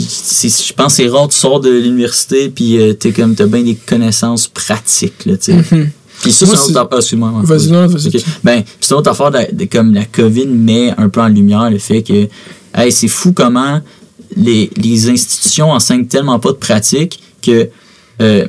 je 0.02 0.73
pense 0.73 0.98
que 0.98 1.03
c'est 1.03 1.07
rare 1.10 1.28
tu 1.28 1.38
sors 1.38 1.60
de 1.60 1.69
l'université, 1.69 2.49
puis 2.49 2.78
euh, 2.78 2.94
t'es 2.94 3.11
comme 3.11 3.36
t'as 3.36 3.45
bien 3.48 3.64
des 3.64 3.76
connaissances 3.76 4.48
pratiques 4.48 5.26
là, 5.26 5.38
tu 5.38 5.53
sais. 5.53 5.90
Puis 6.22 6.32
ça, 6.32 6.45
c'est 6.45 6.53
une 6.53 6.60
autre 6.78 6.78
affaire. 6.82 6.98
Excuse-moi. 6.99 7.30
Mhm. 7.32 7.45
Vas-y, 7.45 7.72
non, 7.72 7.88
vas-y. 7.88 8.23
Ben, 8.44 8.64
c'est 8.80 8.94
une 8.94 8.98
autre 8.99 9.10
affaire 9.10 9.32
de, 9.32 9.56
de- 9.56 9.65
comme 9.65 9.94
la 9.94 10.06
COVID 10.06 10.45
met 10.48 10.94
un 10.98 11.10
peu 11.10 11.19
en 11.22 11.28
lumière 11.30 11.69
le 11.72 11.80
fait 11.80 12.03
que 12.03 12.28
hey, 12.76 12.91
c'est 12.91 13.07
fou 13.07 13.34
comment 13.34 13.82
les, 14.38 14.69
les 14.78 15.10
institutions 15.10 15.72
enseignent 15.72 16.06
tellement 16.06 16.40
pas 16.40 16.52
de 16.52 16.57
pratique 16.57 17.19
que 17.41 17.69
euh, 18.22 18.48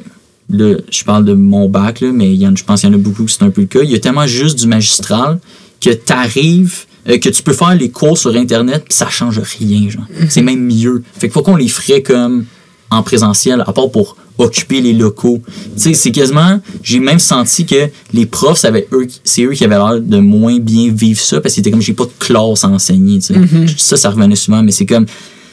là, 0.50 0.74
je 0.90 1.02
parle 1.04 1.24
de 1.24 1.32
mon 1.32 1.68
bac, 1.68 2.00
là, 2.02 2.10
mais 2.12 2.34
il 2.34 2.40
y 2.42 2.46
en, 2.46 2.54
je 2.54 2.62
pense 2.62 2.80
qu'il 2.82 2.90
y 2.90 2.92
en 2.92 2.94
a 2.94 2.98
beaucoup 2.98 3.24
que 3.24 3.30
c'est 3.30 3.42
un 3.42 3.50
peu 3.50 3.62
le 3.62 3.66
cas. 3.68 3.80
Il 3.82 3.90
y 3.90 3.94
a 3.94 3.98
tellement 4.00 4.26
juste 4.26 4.58
du 4.58 4.66
magistral 4.66 5.40
que 5.80 5.90
t'arrives 5.90 6.84
euh, 7.08 7.18
que 7.18 7.28
tu 7.28 7.42
peux 7.42 7.52
faire 7.52 7.74
les 7.74 7.90
cours 7.90 8.16
sur 8.16 8.34
internet 8.34 8.84
puis 8.88 8.94
ça 8.96 9.08
change 9.08 9.40
rien 9.58 9.88
genre. 9.88 10.06
C'est 10.28 10.42
même 10.42 10.64
mieux. 10.64 11.02
Fait 11.18 11.28
que 11.28 11.34
faut 11.34 11.42
qu'on 11.42 11.56
les 11.56 11.68
ferait 11.68 12.02
comme 12.02 12.44
en 12.90 13.02
présentiel 13.02 13.62
à 13.66 13.72
part 13.72 13.90
pour 13.90 14.16
occuper 14.38 14.80
les 14.80 14.92
locaux. 14.92 15.40
Tu 15.76 15.82
sais, 15.82 15.94
c'est 15.94 16.12
quasiment 16.12 16.60
j'ai 16.82 17.00
même 17.00 17.18
senti 17.18 17.64
que 17.66 17.88
les 18.12 18.26
profs 18.26 18.64
eux 18.92 19.06
c'est 19.24 19.42
eux 19.42 19.52
qui 19.52 19.64
avaient 19.64 19.76
l'air 19.76 20.00
de 20.00 20.18
moins 20.18 20.58
bien 20.58 20.92
vivre 20.92 21.20
ça 21.20 21.40
parce 21.40 21.54
que 21.54 21.56
c'était 21.56 21.70
comme 21.70 21.82
j'ai 21.82 21.94
pas 21.94 22.04
de 22.04 22.12
classe 22.18 22.64
à 22.64 22.68
enseigner, 22.68 23.18
tu 23.18 23.34
sais. 23.34 23.74
Ça 23.76 23.96
ça 23.96 24.10
revenait 24.10 24.36
souvent 24.36 24.62
mais 24.62 24.72
c'est 24.72 24.86
comme 24.86 25.06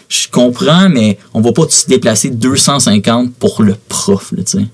je 0.10 0.28
comprends, 0.32 0.90
mais 0.90 1.18
on 1.34 1.40
va 1.42 1.52
pas 1.54 1.64
se 1.70 1.88
déplacer 1.88 2.30
250 2.32 3.32
pour 3.36 3.62
le 3.64 3.76
prof, 3.88 4.32
là, 4.36 4.44
tu 4.44 4.58
sais. 4.58 4.66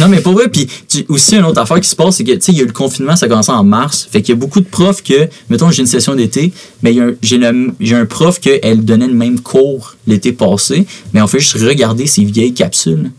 Non, 0.00 0.08
mais 0.08 0.20
pour 0.20 0.32
vrai, 0.32 0.48
puis 0.48 0.68
aussi, 1.08 1.36
une 1.36 1.44
autre 1.44 1.60
affaire 1.60 1.80
qui 1.80 1.88
se 1.88 1.94
passe, 1.94 2.16
c'est 2.16 2.24
que, 2.24 2.32
tu 2.32 2.40
sais, 2.40 2.50
il 2.52 2.58
y 2.58 2.60
a 2.60 2.64
eu 2.64 2.66
le 2.66 2.72
confinement, 2.72 3.14
ça 3.14 3.26
a 3.26 3.28
commencé 3.28 3.52
en 3.52 3.62
mars. 3.62 4.08
Fait 4.10 4.20
qu'il 4.20 4.34
y 4.34 4.36
a 4.36 4.40
beaucoup 4.40 4.58
de 4.58 4.64
profs 4.66 5.02
que, 5.04 5.28
mettons, 5.48 5.70
j'ai 5.70 5.82
une 5.82 5.86
session 5.86 6.16
d'été, 6.16 6.52
mais 6.82 6.92
j'ai 7.22 7.94
un 7.94 8.04
prof 8.06 8.40
qu'elle 8.40 8.84
donnait 8.84 9.06
le 9.06 9.14
même 9.14 9.38
cours 9.40 9.94
l'été 10.08 10.32
passé, 10.32 10.84
mais 11.12 11.22
on 11.22 11.28
fait 11.28 11.38
juste 11.38 11.54
regarder 11.62 12.08
ces 12.08 12.24
vieilles 12.24 12.52
capsules. 12.54 13.12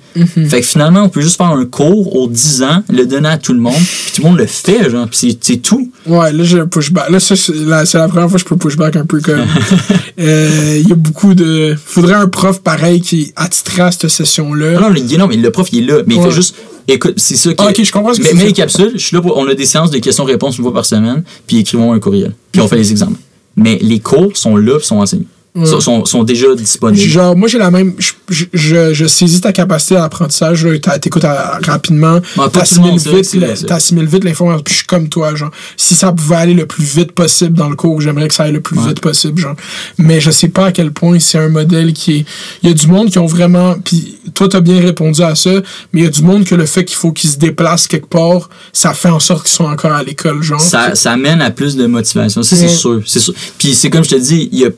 Fait 0.49 0.59
que 0.59 0.67
finalement, 0.67 1.03
on 1.03 1.09
peut 1.09 1.21
juste 1.21 1.37
faire 1.37 1.47
un 1.47 1.65
cours 1.65 2.15
aux 2.17 2.27
10 2.27 2.63
ans, 2.63 2.83
le 2.89 3.05
donner 3.05 3.29
à 3.29 3.37
tout 3.37 3.53
le 3.53 3.59
monde, 3.61 3.73
puis 3.73 4.11
tout 4.15 4.21
le 4.23 4.27
monde 4.27 4.37
le 4.37 4.45
fait, 4.45 4.89
genre, 4.89 5.07
puis 5.07 5.37
c'est- 5.39 5.57
tout. 5.63 5.89
Ouais, 6.05 6.33
là, 6.33 6.43
j'ai 6.43 6.59
un 6.59 6.67
pushback. 6.67 7.09
Là, 7.09 7.19
ça, 7.21 7.37
c'est 7.37 7.53
la, 7.55 7.85
c'est 7.85 7.97
la 7.97 8.09
première 8.09 8.29
fois 8.29 8.37
que 8.37 8.43
je 8.43 8.49
peux 8.49 8.57
pushback 8.57 8.97
un 8.97 9.05
peu 9.05 9.21
comme. 9.21 9.39
Euh, 10.19 10.77
Il 10.81 10.87
y 10.87 10.91
a 10.91 10.95
beaucoup 10.95 11.12
de. 11.33 11.75
Faudrait 11.83 12.15
un 12.15 12.27
prof 12.27 12.61
pareil 12.61 13.01
qui 13.01 13.33
attitrerait 13.35 13.83
à 13.83 13.91
cette 13.91 14.09
session-là. 14.09 14.79
Non, 14.79 14.89
mais, 14.89 15.01
non, 15.17 15.27
mais 15.27 15.37
le 15.37 15.51
prof, 15.51 15.67
il 15.71 15.83
est 15.83 15.91
là, 15.91 16.01
mais 16.05 16.15
il 16.15 16.21
fait 16.21 16.31
juste. 16.31 16.55
Écoute, 16.87 17.13
c'est 17.17 17.35
ça 17.35 17.53
qui. 17.53 17.63
Ah, 17.63 17.69
ok, 17.69 17.83
je 17.83 17.91
comprends 17.91 18.13
ce 18.13 18.19
que 18.19 18.23
mais, 18.23 18.29
tu 18.31 18.35
mais 18.35 18.45
les 18.45 18.53
capsules, 18.53 18.91
je 18.95 19.05
suis 19.05 19.15
là 19.15 19.21
pour. 19.21 19.37
On 19.37 19.47
a 19.47 19.53
des 19.53 19.65
séances 19.65 19.91
de 19.91 19.99
questions-réponses 19.99 20.57
une 20.57 20.63
fois 20.63 20.73
par 20.73 20.85
semaine, 20.85 21.23
puis 21.47 21.59
écrivons 21.59 21.93
un 21.93 21.99
courriel. 21.99 22.33
Puis 22.51 22.61
on 22.61 22.67
fait 22.67 22.77
les 22.77 22.91
examens. 22.91 23.17
Mais 23.55 23.77
les 23.81 23.99
cours 23.99 24.35
sont 24.35 24.57
là, 24.57 24.77
puis 24.77 24.85
sont 24.85 24.97
enseignés. 24.97 25.27
Sont, 25.55 25.79
sont, 25.81 26.05
sont 26.05 26.23
déjà 26.23 26.55
disponibles. 26.55 27.07
Genre, 27.07 27.35
moi, 27.37 27.47
j'ai 27.47 27.59
la 27.59 27.69
même. 27.69 27.93
Je, 27.99 28.13
je, 28.53 28.91
je, 28.93 29.05
saisis 29.05 29.39
ta 29.39 29.51
capacité 29.53 29.93
d'apprentissage. 29.93 30.65
t'as- 30.81 30.97
T'écoutes 30.97 31.25
à- 31.25 31.59
rapidement. 31.63 32.19
le 32.37 32.49
T'assimiles 32.49 32.97
vite, 32.97 33.65
t'assimiles 33.67 34.07
vite 34.07 34.23
l'information. 34.23 34.63
Puis 34.63 34.73
je 34.73 34.77
suis 34.79 34.87
comme 34.87 35.09
toi, 35.09 35.35
genre. 35.35 35.51
Si 35.77 35.93
ça 35.93 36.11
pouvait 36.11 36.37
aller 36.37 36.53
le 36.55 36.65
plus 36.65 36.83
vite 36.83 37.11
possible 37.11 37.55
dans 37.55 37.69
le 37.69 37.75
cours, 37.75 38.01
j'aimerais 38.01 38.29
que 38.29 38.33
ça 38.33 38.43
aille 38.45 38.51
le 38.51 38.61
plus 38.61 38.79
Ouais. 38.79 38.87
vite 38.87 38.99
possible, 38.99 39.39
genre. 39.39 39.55
Mais 39.99 40.19
je 40.19 40.31
sais 40.31 40.47
pas 40.47 40.65
à 40.67 40.71
quel 40.71 40.91
point 40.91 41.19
c'est 41.19 41.37
un 41.37 41.49
modèle 41.49 41.93
qui 41.93 42.13
est. 42.13 42.25
Il 42.63 42.69
y 42.69 42.71
a 42.71 42.75
du 42.75 42.87
monde 42.87 43.11
qui 43.11 43.19
ont 43.19 43.27
vraiment. 43.27 43.75
Puis 43.75 44.17
toi, 44.33 44.49
t'as 44.49 44.59
bien 44.61 44.79
répondu 44.81 45.21
à 45.21 45.35
ça. 45.35 45.51
Mais 45.93 46.01
il 46.01 46.03
y 46.03 46.07
a 46.07 46.09
du 46.09 46.23
monde 46.23 46.45
que 46.45 46.55
le 46.55 46.65
fait 46.65 46.83
qu'il 46.83 46.97
faut 46.97 47.11
qu'ils 47.11 47.29
se 47.29 47.37
déplacent 47.37 47.85
quelque 47.85 48.07
part, 48.07 48.49
ça 48.71 48.95
fait 48.95 49.09
en 49.09 49.19
sorte 49.19 49.43
qu'ils 49.45 49.53
sont 49.55 49.65
encore 49.65 49.91
à 49.91 50.01
l'école, 50.01 50.41
genre. 50.41 50.59
Ça, 50.59 50.95
ça 50.95 51.11
amène 51.11 51.43
à 51.43 51.51
plus 51.51 51.75
de 51.75 51.85
motivation. 51.85 52.41
Ça, 52.41 52.55
c'est 52.55 52.63
Ouais. 52.63 52.69
sûr. 52.69 53.01
C'est 53.05 53.19
sûr. 53.19 53.35
Puis 53.59 53.75
c'est 53.75 53.91
comme 53.91 54.03
je 54.03 54.09
te 54.09 54.15
dis, 54.15 54.49
il 54.51 54.57
y 54.59 54.65
a. 54.65 54.69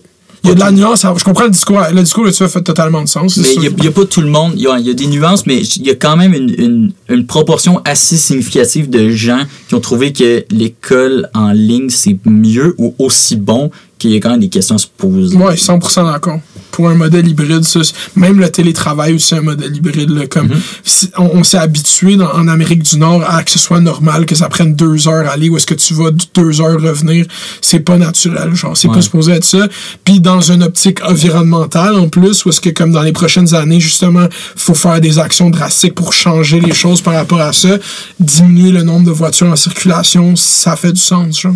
Il 0.45 0.49
y 0.49 0.51
a 0.51 0.55
de 0.55 0.59
la 0.59 0.71
nuance. 0.71 1.03
à- 1.05 1.13
Je 1.17 1.23
comprends 1.23 1.43
le 1.45 1.49
discours. 1.49 1.79
Le 1.91 2.01
discours 2.03 2.23
là, 2.25 2.31
tu 2.31 2.43
as 2.43 2.47
fait 2.47 2.61
totalement 2.61 3.01
de 3.01 3.07
sens. 3.07 3.37
Mais 3.37 3.53
il 3.55 3.61
n'y 3.61 3.87
a, 3.87 3.91
pas 3.91 4.05
tout 4.05 4.21
le 4.21 4.29
monde. 4.29 4.53
Il 4.55 4.61
y 4.61 4.67
a, 4.67 4.77
il 4.79 4.85
y 4.85 4.89
a 4.89 4.93
des 4.93 5.07
nuances, 5.07 5.45
mais 5.45 5.57
il 5.61 5.85
y 5.85 5.89
a 5.89 5.95
quand 5.95 6.15
même 6.15 6.33
une, 6.33 6.53
une, 6.57 6.91
une 7.09 7.25
proportion 7.25 7.81
assez 7.83 8.15
significative 8.17 8.89
de 8.89 9.09
gens 9.09 9.41
qui 9.67 9.75
ont 9.75 9.79
trouvé 9.79 10.13
que 10.13 10.45
l'école 10.51 11.29
en 11.33 11.51
ligne, 11.51 11.89
c'est 11.89 12.17
mieux 12.25 12.75
ou 12.77 12.93
aussi 12.99 13.35
bon 13.35 13.71
qu'il 13.97 14.11
y 14.11 14.15
a 14.15 14.19
quand 14.19 14.29
même 14.31 14.39
des 14.39 14.49
questions 14.49 14.75
à 14.75 14.77
se 14.79 14.87
poser. 14.87 15.35
Ouais, 15.37 15.55
100% 15.55 16.11
d'accord. 16.11 16.39
Pour 16.75 16.89
un 16.89 16.95
modèle 16.95 17.25
hybride, 17.25 17.63
ça, 17.63 17.79
même 18.17 18.37
le 18.37 18.49
télétravail 18.51 19.13
aussi 19.13 19.33
un 19.33 19.39
modèle 19.41 19.73
hybride. 19.73 20.09
Là, 20.09 20.27
comme 20.27 20.49
si- 20.83 21.09
on, 21.17 21.29
on 21.39 21.43
s'est 21.45 21.57
habitué 21.57 22.17
dans- 22.17 22.33
en 22.33 22.49
Amérique 22.49 22.83
du 22.83 22.97
Nord 22.97 23.23
à 23.25 23.43
que 23.43 23.51
ce 23.51 23.59
soit 23.59 23.79
normal, 23.79 24.25
que 24.25 24.35
ça 24.35 24.49
prenne 24.49 24.75
deux 24.75 25.07
heures 25.07 25.29
aller, 25.29 25.47
ou 25.47 25.55
est-ce 25.55 25.65
que 25.65 25.73
tu 25.73 25.93
vas 25.93 26.09
deux 26.33 26.59
heures 26.59 26.81
revenir? 26.81 27.25
C'est 27.61 27.79
pas 27.79 27.97
naturel, 27.97 28.53
genre. 28.55 28.75
C'est 28.75 28.89
Ouais. 28.89 28.95
pas 28.95 29.01
supposé 29.01 29.31
être 29.31 29.45
ça. 29.45 29.69
Puis 30.03 30.19
dans 30.19 30.41
une 30.41 30.63
optique 30.63 30.99
environnementale, 31.05 31.95
en 31.95 32.09
plus, 32.09 32.43
où 32.43 32.49
est-ce 32.49 32.59
que 32.59 32.71
comme 32.71 32.91
dans 32.91 33.03
les 33.03 33.13
prochaines 33.13 33.55
années, 33.55 33.79
justement, 33.79 34.27
faut 34.57 34.73
faire 34.73 34.99
des 34.99 35.17
actions 35.17 35.49
drastiques 35.49 35.95
pour 35.95 36.11
changer 36.11 36.59
les 36.59 36.73
choses 36.73 36.99
par 37.01 37.13
rapport 37.13 37.39
à 37.39 37.53
ça, 37.53 37.77
diminuer 38.19 38.71
le 38.71 38.83
nombre 38.83 39.05
de 39.05 39.11
voitures 39.11 39.47
en 39.47 39.55
circulation, 39.55 40.35
ça 40.35 40.75
fait 40.75 40.91
du 40.91 40.99
sens, 41.01 41.39
genre. 41.39 41.55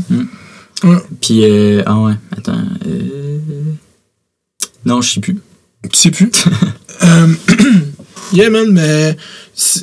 Ouais. 0.85 0.95
Puis, 1.19 1.41
euh, 1.43 1.83
ah 1.85 1.97
ouais, 1.99 2.13
attends. 2.37 2.53
euh, 2.87 3.39
Non, 4.89 5.01
je 5.01 5.13
sais 5.13 5.19
plus. 5.21 5.37
Tu 5.91 5.97
sais 5.99 6.11
plus. 6.11 6.31
euh, 7.03 7.27
yeah, 8.33 8.49
man, 8.49 8.67
mais 8.71 9.15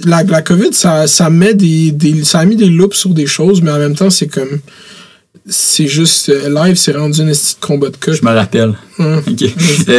la, 0.04 0.22
la 0.24 0.42
COVID, 0.42 0.72
ça, 0.72 1.06
ça 1.06 1.30
met 1.30 1.54
des, 1.54 1.92
des. 1.92 2.24
Ça 2.24 2.40
a 2.40 2.44
mis 2.44 2.56
des 2.56 2.66
loops 2.68 2.96
sur 2.96 3.10
des 3.14 3.26
choses, 3.26 3.62
mais 3.62 3.70
en 3.70 3.78
même 3.78 3.94
temps, 3.94 4.10
c'est 4.10 4.26
comme. 4.28 4.58
C'est 5.48 5.86
juste. 5.86 6.28
euh, 6.28 6.48
live, 6.64 6.74
c'est 6.76 6.96
rendu 6.96 7.20
un 7.20 7.26
de 7.26 7.36
combat 7.60 7.88
de 7.90 7.96
cas. 7.96 8.12
Je 8.12 8.22
me 8.24 8.30
rappelle. 8.32 8.74
Euh, 8.98 9.20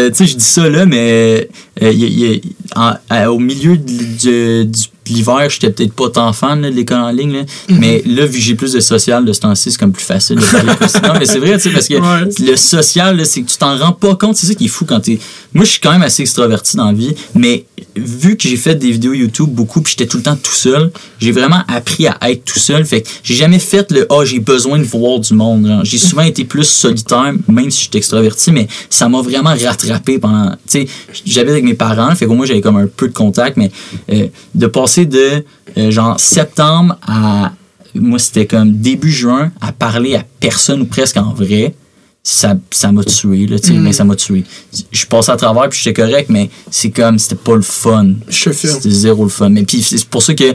tu 0.10 0.16
sais, 0.16 0.26
je 0.28 0.36
dis 0.36 0.44
ça 0.44 0.68
là, 0.70 0.86
mais 0.86 1.48
euh, 1.82 1.92
y 1.92 2.42
en- 2.76 2.98
au 3.32 3.40
milieu 3.40 3.78
du, 3.78 4.66
du 4.66 4.84
l'hiver, 5.10 5.50
j'étais 5.50 5.70
peut-être 5.70 5.94
pas 5.94 6.10
tant 6.10 6.34
fan 6.34 6.62
là, 6.62 6.70
de 6.70 6.76
l'école 6.76 7.00
en 7.00 7.12
ligne, 7.12 7.34
là. 7.34 7.42
Mhm. 7.70 7.78
mais 7.80 8.04
là, 8.06 8.26
vu 8.26 8.38
que 8.40 8.44
j'ai 8.44 8.56
plus 8.56 8.74
de 8.74 8.80
social 8.80 9.26
de 9.26 9.34
ce 9.34 9.42
temps-ci, 9.42 9.72
c'est 9.72 9.78
comme 9.78 9.92
plus 9.92 10.04
facile 10.04 10.38
de 10.38 10.42
parler. 10.42 10.72
non, 11.08 11.14
mais 11.20 11.26
c'est 11.26 11.40
vrai, 11.40 11.54
tu 11.58 11.64
sais, 11.64 11.70
parce 11.72 11.88
que 11.88 11.96
Ouais. 11.96 12.30
le 12.40 12.56
social, 12.56 13.26
c'est 13.26 13.42
que 13.42 13.50
tu 13.50 13.58
t'en 13.58 13.78
rends 13.78 13.92
pas 13.94 14.16
compte. 14.16 14.36
C'est 14.38 14.48
ça 14.48 14.54
qui 14.56 14.66
est 14.66 14.70
fou 14.70 14.86
quand 14.86 15.00
t'es. 15.00 15.20
Moi, 15.54 15.66
je 15.66 15.72
suis 15.72 15.80
quand 15.80 15.92
même 15.92 16.04
assez 16.04 16.22
extraverti 16.22 16.78
dans 16.78 16.86
la 16.88 16.94
vie, 16.94 17.16
mais 17.34 17.66
vu 17.96 18.38
que 18.38 18.48
j'ai 18.48 18.58
fait 18.58 18.76
des 18.76 18.92
vidéos 18.92 19.14
YouTube 19.14 19.50
beaucoup, 19.50 19.82
puis 19.82 19.92
j'étais 19.98 20.08
tout 20.08 20.18
le 20.18 20.24
temps 20.24 20.36
tout 20.36 20.54
seul, 20.54 20.92
j'ai 21.20 21.32
vraiment 21.32 21.64
appris 21.68 22.08
à 22.08 22.18
être 22.32 22.44
tout 22.46 22.60
seul. 22.60 22.86
Fait 22.86 23.02
que 23.02 23.10
j'ai 23.24 23.36
jamais 23.36 23.60
fait 23.60 23.92
le 23.92 24.06
Ah, 24.10 24.24
j'ai 24.26 24.40
besoin 24.40 24.78
de 24.80 24.84
voir 24.84 25.20
du 25.20 25.34
monde. 25.34 25.82
J'ai 25.84 25.98
souvent 25.98 26.22
été 26.24 26.44
plus 26.46 26.64
solitaire, 26.68 27.34
même 27.48 27.72
si 27.72 27.84
j'étais 27.86 27.98
extraverti, 27.98 28.52
mais 28.52 28.68
ça 28.90 29.10
m'a 29.10 29.22
vraiment 29.22 29.56
rattrapé 29.56 30.20
pendant. 30.20 30.52
Tu 30.52 30.58
sais, 30.68 30.88
j'habite 31.26 31.52
avec 31.52 31.64
mes 31.64 31.74
parents, 31.74 32.14
fait 32.16 32.26
qu'au 32.26 32.34
moins 32.34 32.46
j'avais 32.46 32.62
comme 32.62 32.78
un 32.78 32.88
peu 32.88 33.08
de 33.08 33.14
contact, 33.14 33.58
mais 33.58 33.72
euh, 34.12 34.28
de 34.56 34.68
passer 34.68 34.97
de 35.06 35.44
euh, 35.78 35.92
genre 35.92 36.20
septembre 36.20 36.98
à. 37.08 37.52
Moi, 37.96 38.20
c'était 38.20 38.46
comme 38.46 38.74
début 38.74 39.12
juin 39.12 39.52
à 39.60 39.72
parler 39.72 40.16
à 40.16 40.24
personne 40.40 40.82
ou 40.82 40.86
presque 40.86 41.18
en 41.18 41.34
vrai. 41.34 41.74
Ça 42.22 42.56
ça 42.72 42.92
m'a 42.92 43.04
tué 43.06 43.48
là 43.48 43.58
tu 43.58 43.68
sais 43.68 43.74
Mm. 43.74 43.82
mais 43.84 43.94
ça 43.94 44.04
m'a 44.04 44.16
tué. 44.16 44.44
Je 44.92 45.06
passais 45.06 45.32
à 45.32 45.38
travers 45.38 45.70
puis 45.70 45.80
j'étais 45.82 46.02
correct 46.02 46.30
mais 46.30 46.50
c'est 46.70 46.90
comme 46.90 47.18
c'était 47.18 47.36
pas 47.36 47.56
le 47.56 47.62
fun. 47.62 48.16
Je 48.28 48.52
c'était 48.52 48.90
zéro 48.90 49.24
le 49.24 49.30
fun. 49.30 49.50
Mais 49.50 49.64
puis 49.64 49.82
c'est 49.82 50.04
pour 50.06 50.22
ça 50.22 50.34
que 50.34 50.54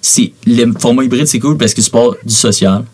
c'est 0.00 0.32
le 0.46 0.72
format 0.78 1.04
hybride 1.04 1.26
c'est 1.28 1.38
cool 1.38 1.56
parce 1.56 1.74
que 1.74 1.80
tu 1.80 1.90
pars 1.90 2.10
du 2.26 2.34
social 2.34 2.84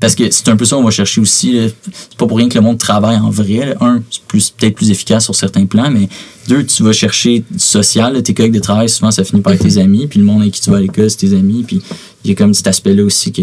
parce 0.00 0.14
que 0.14 0.30
c'est 0.30 0.48
un 0.48 0.56
peu 0.56 0.64
ça 0.64 0.76
qu'on 0.76 0.84
va 0.84 0.90
chercher 0.90 1.20
aussi 1.20 1.58
c'est 1.92 2.16
pas 2.16 2.26
pour 2.26 2.36
rien 2.38 2.48
que 2.48 2.54
le 2.54 2.60
monde 2.60 2.78
travaille 2.78 3.16
en 3.16 3.30
vrai 3.30 3.66
là. 3.66 3.74
un 3.80 4.02
c'est 4.10 4.22
plus 4.22 4.50
peut-être 4.50 4.74
plus 4.76 4.90
efficace 4.90 5.24
sur 5.24 5.34
certains 5.34 5.66
plans 5.66 5.90
mais 5.90 6.08
deux 6.48 6.64
tu 6.64 6.82
vas 6.84 6.92
chercher 6.92 7.44
du 7.50 7.58
social 7.58 8.12
là. 8.14 8.22
tes 8.22 8.32
collègues 8.34 8.54
de 8.54 8.60
travail 8.60 8.88
souvent 8.88 9.10
ça 9.10 9.24
finit 9.24 9.42
par 9.42 9.52
être 9.54 9.62
tes 9.62 9.78
amis 9.78 10.06
puis 10.06 10.20
le 10.20 10.24
monde 10.24 10.42
avec 10.42 10.52
qui 10.54 10.60
tu 10.60 10.70
vas 10.70 10.76
à 10.76 10.80
l'école 10.80 11.10
c'est 11.10 11.16
tes 11.16 11.32
amis 11.32 11.64
puis 11.66 11.82
il 12.24 12.30
y 12.30 12.32
a 12.32 12.36
comme 12.36 12.54
cet 12.54 12.66
aspect 12.68 12.94
là 12.94 13.02
aussi 13.04 13.32
que 13.32 13.42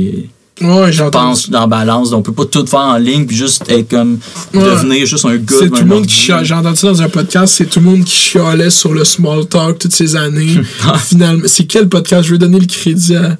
Ouais, 0.62 0.88
je 0.88 1.00
j'entends. 1.00 1.20
pense 1.32 1.50
dans 1.50 1.68
balance. 1.68 2.12
Donc, 2.12 2.20
on 2.20 2.32
peut 2.32 2.32
pas 2.32 2.46
tout 2.46 2.66
faire 2.66 2.80
en 2.80 2.96
ligne 2.96 3.26
puis 3.26 3.36
juste 3.36 3.66
être 3.70 3.90
comme 3.90 4.20
Ouais. 4.54 4.64
devenir 4.64 5.06
juste 5.06 5.26
un 5.26 5.36
gars. 5.36 5.44
C'est 5.60 5.70
tout 5.70 5.82
le 5.82 5.86
monde 5.86 6.06
qui. 6.06 6.32
J'ai 6.44 6.54
entendu 6.54 6.78
ça 6.78 6.88
dans 6.88 7.02
un 7.02 7.10
podcast, 7.10 7.56
c'est 7.58 7.66
tout 7.66 7.82
le 7.82 7.86
monde 7.88 8.06
qui 8.06 8.16
chialait 8.16 8.70
sur 8.70 8.94
le 8.94 9.04
small 9.04 9.46
talk 9.48 9.80
toutes 9.80 9.92
ces 9.92 10.16
années. 10.16 10.56
Finalement, 11.00 11.44
c'est 11.48 11.66
quel 11.66 11.90
podcast? 11.90 12.24
Je 12.28 12.32
vais 12.32 12.38
donner 12.38 12.58
le 12.62 12.68
crédit 12.68 13.18
à. 13.18 13.38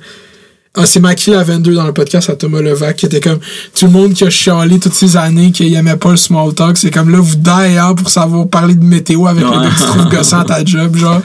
Ah, 0.78 0.86
c'est 0.86 1.00
Macri 1.00 1.34
à 1.34 1.44
22 1.44 1.74
dans 1.74 1.86
le 1.88 1.94
podcast 1.94 2.30
à 2.30 2.36
Thomas 2.36 2.62
Levac 2.62 2.98
qui 2.98 3.06
était 3.06 3.20
comme 3.22 3.40
tout 3.78 3.86
le 3.86 3.92
monde 3.92 4.14
qui 4.14 4.24
a 4.26 4.30
chialé 4.30 4.78
toutes 4.80 4.94
ces 4.94 5.16
années 5.16 5.52
qu'il 5.52 5.74
aimait 5.74 5.96
pas 5.96 6.12
le 6.12 6.18
small 6.18 6.54
talk. 6.54 6.78
C'est 6.78 6.92
comme 6.92 7.10
là, 7.10 7.20
vous 7.20 7.36
d'ailleurs 7.38 7.96
pour 7.96 8.10
savoir 8.10 8.48
parler 8.48 8.76
de 8.76 8.84
météo 8.84 9.26
avec 9.28 9.46
Ouais. 9.46 9.56
le 9.56 9.70
petit 9.70 9.86
truc 9.86 10.12
gossant 10.12 10.40
à 10.40 10.46
ta 10.46 10.66
job, 10.66 10.96
genre. 10.98 11.22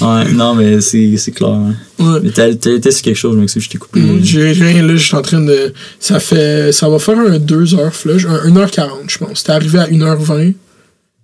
Ouais, 0.00 0.30
non, 0.32 0.54
mais 0.54 0.80
c'est 0.80 1.32
clair. 1.34 1.50
hein. 1.50 1.74
Ouais. 1.98 2.20
Mais 2.22 2.30
t'as 2.30 2.54
t'as 2.54 2.72
été 2.72 2.90
sur 2.90 3.02
quelque 3.02 3.16
chose, 3.16 3.34
je 3.34 3.40
m'excuse, 3.40 3.62
je 3.64 3.70
t'ai 3.70 3.78
coupé. 3.78 4.00
Mm, 4.00 4.18
J'ai 4.22 4.52
rien 4.52 4.82
là, 4.82 4.94
je 4.96 5.02
suis 5.04 5.16
en 5.16 5.22
train 5.22 5.40
de. 5.40 5.72
Ça 5.98 6.20
fait. 6.20 6.70
Ça 6.72 6.88
va 6.88 6.98
faire 6.98 7.18
un 7.18 7.38
2 7.38 7.74
heures 7.74 7.94
flush, 7.94 8.26
un 8.26 8.46
1h40, 8.48 8.88
je 9.08 9.18
pense. 9.18 9.42
T'es 9.44 9.52
arrivé 9.52 9.78
à 9.78 9.86
1h20. 9.88 10.52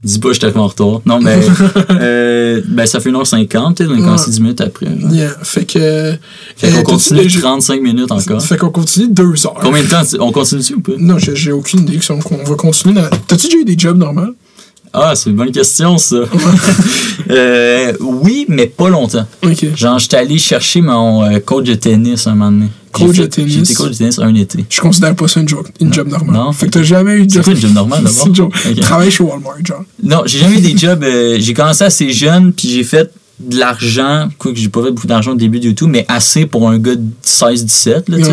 Dis 0.04 0.18
pas, 0.18 0.32
j'étais 0.32 0.56
en 0.56 0.66
retard. 0.66 1.00
Non, 1.06 1.20
mais 1.20 1.38
euh, 1.90 2.60
ben, 2.66 2.86
ça 2.86 2.98
fait 2.98 3.10
1h50, 3.10 3.74
peut-être, 3.74 3.90
on 3.90 3.94
est 3.94 3.98
commencé 4.00 4.30
10 4.30 4.40
minutes 4.40 4.60
après. 4.60 4.86
là. 4.86 5.08
Yeah. 5.12 5.30
Fait 5.42 5.64
que. 5.64 5.78
Fait 6.56 6.66
euh, 6.66 6.70
qu'on 6.70 6.76
t'as-tu 6.76 6.84
continue 6.84 7.20
déjà- 7.22 7.40
35 7.40 7.80
minutes 7.82 8.10
encore. 8.10 8.42
Fait 8.42 8.56
qu'on 8.56 8.70
continue 8.70 9.08
2 9.08 9.46
heures. 9.46 9.54
Combien 9.62 9.82
de 9.82 9.88
temps 9.88 10.02
tu- 10.04 10.16
on 10.20 10.32
continue-tu 10.32 10.74
ou 10.74 10.80
pas? 10.80 10.92
Non, 10.98 11.18
j'ai 11.18 11.36
j'ai 11.36 11.52
aucune 11.52 11.80
idée. 11.80 12.00
On, 12.10 12.14
on 12.14 12.44
va 12.44 12.54
continuer. 12.56 12.94
dans- 12.96 13.08
T'as-tu 13.28 13.46
déjà 13.46 13.58
eu 13.58 13.64
des 13.64 13.78
jobs 13.78 13.96
normaux? 13.96 14.34
Ah, 14.94 15.14
c'est 15.14 15.31
une 15.31 15.36
bonne 15.36 15.52
question, 15.52 15.98
ça. 15.98 16.16
Euh, 17.31 17.93
oui, 18.01 18.47
mais 18.48 18.66
pas 18.66 18.89
longtemps. 18.90 19.27
Ok. 19.43 19.74
Genre, 19.77 19.98
j'étais 19.98 20.16
allé 20.16 20.39
chercher 20.39 20.81
mon 20.81 21.24
euh, 21.24 21.39
coach 21.39 21.64
de 21.66 21.74
tennis 21.74 22.27
un 22.27 22.35
moment 22.35 22.51
donné. 22.51 22.66
Coach 22.90 23.16
de 23.16 23.27
tennis? 23.27 23.70
Été 23.70 23.74
coach 23.74 23.93
de 23.93 23.97
tennis 23.97 24.19
un 24.19 24.35
été. 24.35 24.64
Je 24.69 24.81
considère 24.81 25.14
pas 25.14 25.28
ça 25.28 25.40
une 25.40 25.48
job, 25.48 25.66
une 25.81 25.93
job 25.94 26.09
normale. 26.09 26.35
Non. 26.35 26.52
Fait 26.52 26.66
que 26.66 26.73
t'as 26.73 26.82
jamais 26.82 27.14
eu 27.14 27.27
de 27.27 27.31
C'est 27.31 27.36
job? 27.39 27.44
quoi 27.44 27.52
une 27.55 27.60
job 27.60 27.73
normale 27.73 28.02
C'est 28.09 28.27
une 28.27 28.32
d'abord? 28.32 28.51
job. 28.64 28.77
Travaille 28.81 29.10
chez 29.10 29.23
Walmart, 29.23 29.55
genre. 29.64 29.85
Non, 30.02 30.23
j'ai 30.27 30.40
jamais 30.40 30.59
eu 30.59 30.60
des 30.60 30.77
jobs. 30.77 31.02
euh, 31.05 31.36
j'ai 31.39 31.55
commencé 31.55 31.85
assez 31.85 32.10
jeune, 32.12 32.52
puis 32.52 32.69
j'ai 32.69 32.85
fait 32.85 33.10
de 33.40 33.56
l'argent. 33.59 34.28
Quoi 34.36 34.52
que 34.52 34.59
j'ai 34.59 34.69
pas 34.69 34.82
fait 34.82 34.90
beaucoup 34.90 35.06
d'argent 35.06 35.32
au 35.32 35.36
début 35.36 35.60
du 35.60 35.74
tout, 35.74 35.86
mais 35.86 36.05
assez 36.09 36.44
pour 36.44 36.69
un 36.69 36.78
gars 36.78 36.97
de 36.97 37.05
16-17, 37.24 38.10
là, 38.10 38.16
tu 38.19 38.24
sais. 38.24 38.31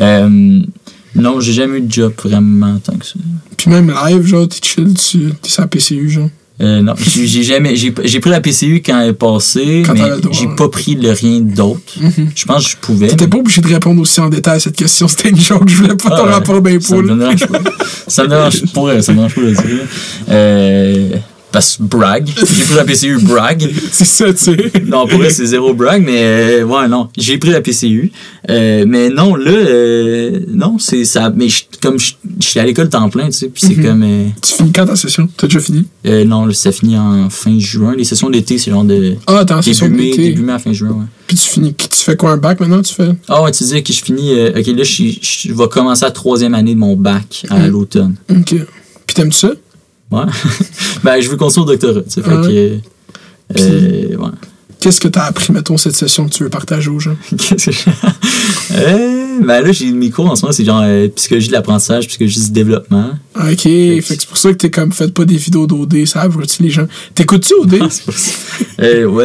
Euh, 0.00 0.60
non, 1.14 1.40
j'ai 1.40 1.52
jamais 1.52 1.78
eu 1.78 1.82
de 1.82 1.92
job 1.92 2.12
vraiment 2.24 2.78
tant 2.78 2.96
que 2.96 3.06
ça. 3.06 3.14
Puis 3.56 3.70
même 3.70 3.92
live, 4.06 4.24
genre, 4.26 4.48
t'es 4.48 4.58
chill, 4.62 4.94
tu- 4.94 5.32
t'es 5.40 5.48
sur 5.48 5.62
la 5.62 5.68
PCU, 5.68 6.08
genre. 6.10 6.28
Euh, 6.60 6.82
non, 6.82 6.94
j'ai 6.96 7.42
jamais. 7.42 7.74
J'ai 7.74 7.90
pris 7.90 8.30
la 8.30 8.40
PCU 8.40 8.80
quand 8.84 9.00
elle 9.00 9.10
est 9.10 9.12
passée, 9.12 9.82
Quand 9.84 9.92
mais 9.94 10.02
j'ai 10.30 10.46
pas 10.56 10.68
pris 10.68 10.94
le 10.94 11.10
rien 11.10 11.40
d'autre. 11.40 11.80
Je 12.36 12.44
pense 12.44 12.64
que 12.66 12.70
je 12.70 12.76
pouvais. 12.76 13.08
T'étais 13.08 13.26
pas 13.26 13.38
obligé 13.38 13.60
de 13.60 13.66
répondre 13.66 14.00
aussi 14.00 14.20
en 14.20 14.28
détail 14.28 14.56
à 14.56 14.60
cette 14.60 14.76
question. 14.76 15.08
C'était 15.08 15.30
une 15.30 15.40
joke. 15.40 15.68
Je 15.68 15.74
voulais 15.76 15.96
pas 15.96 16.10
Ah 16.12 16.16
ton 16.16 16.26
ouais. 16.26 16.30
rapport 16.32 16.54
Ça 16.54 16.60
me 16.62 17.08
d'impôt. 17.08 17.16
dérange 17.16 17.46
pas. 17.48 17.58
ça 18.06 18.22
me 18.22 18.28
dérange 18.28 18.72
pour 18.72 18.88
elle, 18.90 19.02
ça 19.02 19.12
me 19.12 19.16
dérange 19.16 19.34
pas. 19.34 20.30
Euh, 20.30 21.08
parce 21.54 21.76
que 21.76 21.84
brag. 21.84 22.26
J'ai 22.36 22.64
pris 22.64 22.74
la 22.74 22.84
PCU 22.84 23.18
brag. 23.22 23.66
C'est 23.92 24.04
ça, 24.04 24.32
tu 24.34 24.38
sais. 24.38 24.72
Non, 24.84 25.06
pour 25.06 25.18
vrai, 25.18 25.30
c'est 25.30 25.46
zéro 25.46 25.72
brag, 25.72 26.02
mais 26.04 26.18
euh, 26.22 26.64
ouais, 26.64 26.88
non. 26.88 27.08
J'ai 27.16 27.38
pris 27.38 27.50
la 27.50 27.60
PCU. 27.60 28.10
Euh, 28.50 28.84
mais 28.86 29.08
non, 29.08 29.36
là, 29.36 29.50
euh, 29.52 30.40
non, 30.52 30.78
c'est 30.78 31.04
ça. 31.04 31.32
Mais 31.34 31.48
je- 31.48 31.62
comme 31.80 31.98
je 31.98 32.12
suis 32.40 32.58
à 32.60 32.64
l'école 32.66 32.88
temps 32.90 33.08
plein, 33.08 33.26
tu 33.26 33.32
sais, 33.32 33.48
puis 33.48 33.62
c'est 33.66 33.76
comme. 33.76 34.02
euh, 34.02 34.26
Tu 34.42 34.52
finis 34.54 34.72
quand 34.72 34.84
ta 34.86 34.96
session? 34.96 35.28
T'as 35.36 35.46
déjà 35.46 35.60
fini? 35.60 35.86
non, 36.26 36.52
ça 36.52 36.72
finit 36.72 36.98
en 36.98 37.30
fin 37.30 37.58
juin. 37.58 37.94
Les 37.96 38.04
sessions 38.04 38.28
d'été, 38.30 38.58
c'est 38.58 38.70
genre 38.72 38.84
de. 38.84 39.14
Ah, 39.26 39.44
en 39.50 39.62
session 39.62 39.86
Début 39.86 39.98
mai, 39.98 40.10
d'été. 40.10 40.28
début 40.30 40.42
mai 40.42 40.52
à 40.54 40.58
fin 40.58 40.72
juin, 40.72 40.88
ouais. 40.90 41.06
Puis 41.28 41.36
tu 41.36 41.48
finis. 41.48 41.72
Tu 41.74 42.00
fais 42.00 42.16
quoi, 42.16 42.32
un 42.32 42.36
bac 42.36 42.58
maintenant? 42.60 42.82
Tu 42.82 42.92
fais? 42.92 43.10
Ah 43.28 43.42
ouais, 43.42 43.52
tu 43.52 43.62
disais 43.62 43.82
que 43.82 43.92
je 43.92 44.02
finis. 44.02 44.32
ok, 44.48 44.66
là, 44.66 44.82
je, 44.82 45.52
vais 45.54 45.68
commencer 45.70 46.04
la 46.04 46.10
troisième 46.10 46.54
année 46.54 46.74
de 46.74 46.80
mon 46.80 46.96
bac 46.96 47.46
à 47.48 47.60
Mm. 47.60 47.66
l'automne. 47.70 48.14
Ok. 48.30 48.56
Puis 49.06 49.14
t'aimes 49.14 49.32
ça? 49.32 49.52
Ouais. 50.14 50.24
ben, 51.04 51.20
je 51.20 51.28
veux 51.28 51.36
continuer 51.36 51.64
au 51.64 51.68
doctorat, 51.68 52.00
tu 52.02 52.10
sais. 52.10 52.22
Fait 52.22 52.30
Ouais. 52.36 52.80
que. 53.54 53.60
euh, 53.60 54.16
ouais. 54.16 54.30
Qu'est-ce 54.80 55.00
que 55.00 55.08
t'as 55.08 55.24
appris, 55.24 55.50
mettons, 55.52 55.78
cette 55.78 55.94
session 55.94 56.26
que 56.28 56.34
tu 56.34 56.42
veux 56.42 56.50
partager 56.50 56.90
aux 56.90 57.00
gens? 57.00 57.16
Qu'est-ce 57.38 57.66
que 57.66 57.72
je- 57.72 57.90
Euh, 58.72 59.38
ben 59.42 59.60
là, 59.62 59.72
j'ai 59.72 59.90
mes 59.92 60.10
cours 60.10 60.30
en 60.30 60.36
ce 60.36 60.42
moment, 60.42 60.52
c'est 60.52 60.64
genre 60.64 60.82
euh, 60.84 61.08
psychologie 61.08 61.48
de 61.48 61.52
l'apprentissage, 61.52 62.06
psychologie 62.08 62.40
du 62.40 62.50
développement. 62.50 63.10
Ah, 63.34 63.50
Ok, 63.52 63.62
fait 63.62 64.00
que 64.00 64.04
c'est 64.08 64.26
pour 64.26 64.36
ça 64.36 64.50
que 64.52 64.56
t'es 64.58 64.70
comme, 64.70 64.92
faites 64.92 65.12
pas 65.14 65.24
des 65.24 65.36
vidéos 65.36 65.66
d'OD, 65.66 66.04
ça 66.06 66.20
avertit 66.22 66.62
les 66.62 66.70
gens. 66.70 66.86
T'écoutes-tu 67.14 67.54
OD? 67.60 67.78
Ah, 67.80 67.86
c'est 67.90 68.04
pas 68.04 68.12
ça. 68.12 68.32
Euh, 68.80 69.04
ouais, 69.06 69.24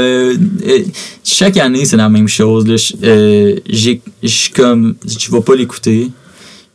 euh, 0.67 0.83
chaque 1.23 1.57
année, 1.57 1.83
c'est 1.85 1.97
la 1.97 2.09
même 2.09 2.27
chose. 2.27 2.65
Je 2.65 2.93
euh, 3.03 3.55
suis 4.23 4.51
comme, 4.55 4.95
je 5.05 5.31
vais 5.31 5.41
pas 5.41 5.55
l'écouter. 5.55 6.09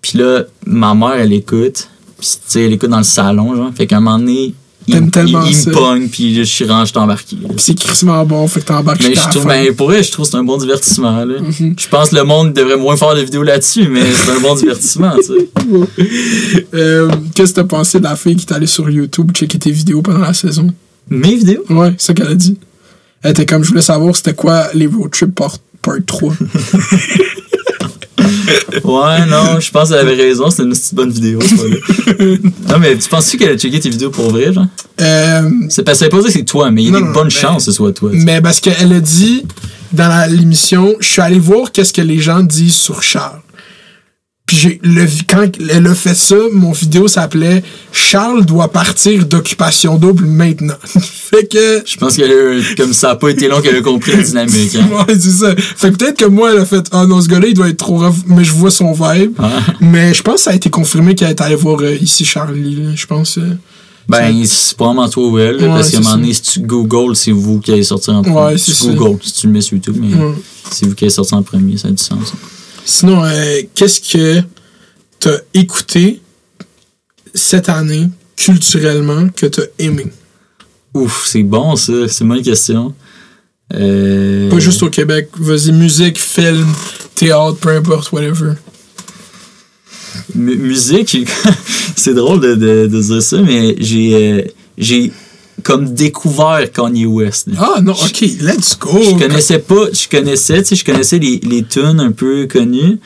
Puis 0.02 0.18
là, 0.18 0.44
ma 0.66 0.94
mère, 0.94 1.14
elle 1.14 1.32
écoute. 1.32 1.88
Puis, 2.24 2.38
tu 2.46 2.52
sais, 2.52 2.64
elle 2.64 2.72
écoute 2.72 2.90
dans 2.90 2.98
le 2.98 3.04
salon, 3.04 3.54
genre. 3.54 3.70
Fait 3.74 3.86
qu'à 3.86 3.98
un 3.98 4.00
moment 4.00 4.18
donné, 4.18 4.54
il, 4.86 4.96
il, 4.96 5.10
tellement 5.10 5.44
il 5.44 5.54
ça. 5.54 5.70
me 5.70 5.74
pogne, 5.74 6.08
puis 6.08 6.34
je 6.34 6.42
suis 6.42 6.64
rentré, 6.64 6.92
je. 6.94 7.36
Puis 7.36 7.38
c'est 7.58 7.74
crissement 7.74 8.24
bon, 8.24 8.46
fait 8.48 8.60
que 8.60 8.66
t'embarques 8.66 9.02
Mais 9.06 9.14
je 9.14 9.30
trouve, 9.30 9.46
ben, 9.46 9.74
pour 9.74 9.88
vrai, 9.88 10.02
je 10.02 10.10
trouve 10.10 10.24
que 10.24 10.30
c'est 10.30 10.36
un 10.36 10.44
bon 10.44 10.56
divertissement. 10.56 11.24
Là. 11.24 11.40
Mhm. 11.40 11.74
Je 11.78 11.88
pense 11.88 12.10
que 12.10 12.16
le 12.16 12.24
monde 12.24 12.52
devrait 12.52 12.76
moins 12.76 12.96
faire 12.96 13.14
de 13.14 13.20
vidéos 13.20 13.42
là-dessus, 13.42 13.88
mais 13.88 14.02
c'est 14.12 14.30
un 14.30 14.40
bon 14.40 14.54
divertissement, 14.54 15.12
tu 15.16 15.22
sais. 15.24 15.48
Euh, 16.74 17.10
Qu'est-ce 17.34 17.52
que 17.52 17.60
t'as 17.60 17.64
pensé 17.64 17.98
de 17.98 18.04
la 18.04 18.16
fille 18.16 18.36
qui 18.36 18.46
est 18.46 18.52
allée 18.52 18.66
sur 18.66 18.88
YouTube 18.90 19.32
checker 19.32 19.58
tes 19.58 19.70
vidéos 19.70 20.02
pendant 20.02 20.18
la 20.18 20.34
saison? 20.34 20.68
Mes 21.08 21.34
vidéos? 21.36 21.64
Ouais, 21.70 21.94
c'est 21.98 22.06
ça 22.06 22.14
qu'elle 22.14 22.28
a 22.28 22.34
dit. 22.34 22.58
Elle 23.22 23.30
était 23.30 23.46
comme, 23.46 23.62
je 23.62 23.68
voulais 23.70 23.82
savoir 23.82 24.14
c'était 24.16 24.34
quoi 24.34 24.66
les 24.74 24.86
road 24.86 25.10
trips 25.10 25.34
part, 25.34 25.56
part 25.82 25.96
3. 26.06 26.34
Ouais, 28.84 29.26
non, 29.26 29.60
je 29.60 29.70
pense 29.70 29.88
qu'elle 29.90 29.98
avait 29.98 30.14
raison, 30.14 30.50
c'était 30.50 30.64
une 30.64 30.70
petite 30.70 30.94
bonne 30.94 31.10
vidéo, 31.10 31.38
c'est. 31.42 32.18
Non, 32.70 32.78
mais 32.80 32.96
tu 32.98 33.08
penses-tu 33.08 33.36
qu'elle 33.38 33.50
a 33.52 33.56
checké 33.56 33.80
tes 33.80 33.90
vidéos 33.90 34.10
pour 34.10 34.30
vrai, 34.30 34.52
genre? 34.52 34.66
Euh, 35.00 35.48
C'est 35.68 35.82
parce 35.84 36.00
que 36.00 36.06
pas 36.06 36.16
dire 36.18 36.26
que 36.26 36.32
c'est 36.32 36.44
toi, 36.44 36.70
mais 36.70 36.82
il 36.82 36.92
y 36.92 36.94
a 36.96 36.98
des 37.00 37.06
bonnes 37.12 37.24
mais- 37.24 37.30
chances 37.30 37.58
que 37.58 37.70
ce 37.70 37.72
soit 37.72 37.92
toi. 37.92 38.10
mais 38.12 38.40
parce 38.40 38.60
qu'elle 38.60 38.92
a 38.92 39.00
dit 39.00 39.44
dans 39.92 40.30
l'émission, 40.30 40.94
je 41.00 41.08
suis 41.08 41.22
allé 41.22 41.38
voir 41.38 41.70
qu'est-ce 41.72 41.92
que 41.92 42.00
les 42.02 42.18
gens 42.18 42.40
disent 42.40 42.74
sur 42.74 43.02
Charles. 43.02 43.40
Puis 44.46 44.56
j'ai 44.58 44.80
le 44.82 45.06
quand 45.26 45.46
elle 45.70 45.86
a 45.86 45.94
fait 45.94 46.14
ça, 46.14 46.36
mon 46.52 46.72
vidéo 46.72 47.08
s'appelait 47.08 47.62
Charles 47.92 48.44
doit 48.44 48.68
partir 48.70 49.24
d'occupation 49.24 49.96
double 49.96 50.26
maintenant. 50.26 50.74
fait 50.84 51.50
que 51.50 51.82
Je 51.86 51.96
pense 51.96 52.16
qu'elle 52.16 52.30
a, 52.30 52.74
comme 52.76 52.92
ça 52.92 53.12
a 53.12 53.16
pas 53.16 53.30
été 53.30 53.48
long 53.48 53.62
qu'elle 53.62 53.76
a 53.76 53.80
compris 53.80 54.12
la 54.12 54.22
dynamique. 54.22 54.74
Hein. 54.76 54.86
Ouais, 55.08 55.14
c'est 55.18 55.30
ça. 55.30 55.54
Fait 55.56 55.90
que 55.92 55.96
peut-être 55.96 56.18
que 56.18 56.26
moi, 56.26 56.52
elle 56.52 56.58
a 56.60 56.66
fait 56.66 56.84
Ah 56.92 57.06
non, 57.06 57.22
ce 57.22 57.28
gars-là, 57.28 57.46
il 57.48 57.54
doit 57.54 57.68
être 57.70 57.78
trop 57.78 57.96
rough, 57.96 58.16
mais 58.26 58.44
je 58.44 58.52
vois 58.52 58.70
son 58.70 58.92
vibe. 58.92 59.32
Ah. 59.38 59.50
Mais 59.80 60.12
je 60.12 60.22
pense 60.22 60.34
que 60.36 60.40
ça 60.42 60.50
a 60.50 60.54
été 60.54 60.68
confirmé 60.68 61.14
qu'elle 61.14 61.30
est 61.30 61.40
allée 61.40 61.54
voir 61.56 61.80
euh, 61.80 61.94
ici 61.94 62.26
Charlie, 62.26 62.94
je 62.96 63.06
pense. 63.06 63.38
euh. 63.38 63.56
Ben, 64.06 64.44
c'est 64.44 64.76
probablement 64.76 65.08
toi 65.08 65.26
ou 65.28 65.38
elle, 65.38 65.56
Ouais, 65.56 65.68
parce 65.68 65.90
qu'à 65.90 65.96
un 65.96 66.00
moment 66.02 66.16
donné, 66.16 66.34
si 66.34 66.42
tu 66.42 66.60
Google, 66.60 67.16
c'est 67.16 67.32
vous 67.32 67.60
qui 67.60 67.72
allez 67.72 67.82
sortir 67.84 68.12
en 68.12 68.20
premier. 68.22 68.36
Ouais, 68.52 68.58
c'est. 68.58 68.94
Google, 68.94 69.18
si 69.22 69.32
tu 69.32 69.46
le 69.46 69.54
mets 69.54 69.62
sur 69.62 69.72
YouTube, 69.72 69.96
mais 69.98 70.14
Ouais. 70.14 70.34
c'est 70.70 70.84
vous 70.86 70.94
qui 70.94 71.04
allez 71.04 71.10
sortir 71.10 71.38
en 71.38 71.42
premier, 71.42 71.78
ça 71.78 71.88
a 71.88 71.90
du 71.90 71.96
sens. 72.02 72.34
Sinon, 72.84 73.24
euh, 73.24 73.62
qu'est-ce 73.74 74.00
que 74.00 74.42
t'as 75.20 75.38
écouté 75.54 76.20
cette 77.34 77.68
année 77.68 78.08
culturellement 78.36 79.28
que 79.28 79.46
t'as 79.46 79.62
aimé? 79.78 80.06
Ouf, 80.92 81.24
c'est 81.26 81.42
bon 81.42 81.76
ça, 81.76 81.92
c'est 82.08 82.24
une 82.24 82.28
bonne 82.30 82.42
question. 82.42 82.94
Euh, 83.72 84.50
Pas 84.50 84.58
juste 84.58 84.82
au 84.82 84.90
Québec. 84.90 85.30
Vas-y, 85.38 85.72
musique, 85.72 86.20
film, 86.20 86.66
théâtre, 87.14 87.56
peu 87.56 87.70
importe, 87.70 88.12
whatever. 88.12 88.52
mu- 90.34 90.56
musique, 90.56 91.16
c'est 91.96 92.14
drôle 92.14 92.40
de, 92.40 92.54
de, 92.54 92.86
de 92.86 93.00
dire 93.02 93.22
ça, 93.22 93.40
mais 93.40 93.74
j'ai 93.78 94.14
euh, 94.14 94.42
j'ai 94.78 95.12
comme 95.64 95.92
découvert 95.92 96.70
Kanye 96.72 97.06
West. 97.06 97.48
là. 97.48 97.54
Ah 97.76 97.80
non, 97.80 97.92
ok, 97.94 98.20
let's 98.40 98.78
go. 98.78 98.90
Je 99.02 99.18
connaissais 99.18 99.58
pas, 99.58 99.86
je 99.92 100.08
connaissais, 100.08 100.62
tu 100.62 100.68
sais, 100.68 100.76
je 100.76 100.84
connaissais 100.84 101.18
les, 101.18 101.40
les 101.42 101.64
tunes 101.64 101.98
un 101.98 102.12
peu 102.12 102.46
connues. 102.46 103.00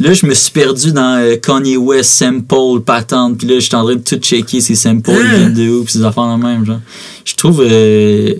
Là, 0.00 0.12
je 0.12 0.26
me 0.26 0.34
suis 0.34 0.50
perdu 0.52 0.92
dans 0.92 1.18
euh, 1.20 1.36
Kanye 1.36 1.76
West, 1.76 2.10
sample, 2.12 2.80
patente, 2.84 3.38
puis 3.38 3.46
là, 3.48 3.58
j'étais 3.58 3.74
en 3.74 3.84
train 3.84 3.96
de 3.96 4.00
tout 4.00 4.16
checker 4.16 4.60
ces 4.60 4.74
samples, 4.74 5.10
Hein? 5.10 5.36
viennent 5.36 5.54
de 5.54 5.68
où, 5.70 5.84
puis 5.84 5.92
ces 5.92 6.04
affaires 6.04 6.36
de 6.36 6.42
même, 6.42 6.64
genre. 6.64 6.80
Je 7.24 7.34
trouve... 7.34 7.62
euh, 7.68 8.34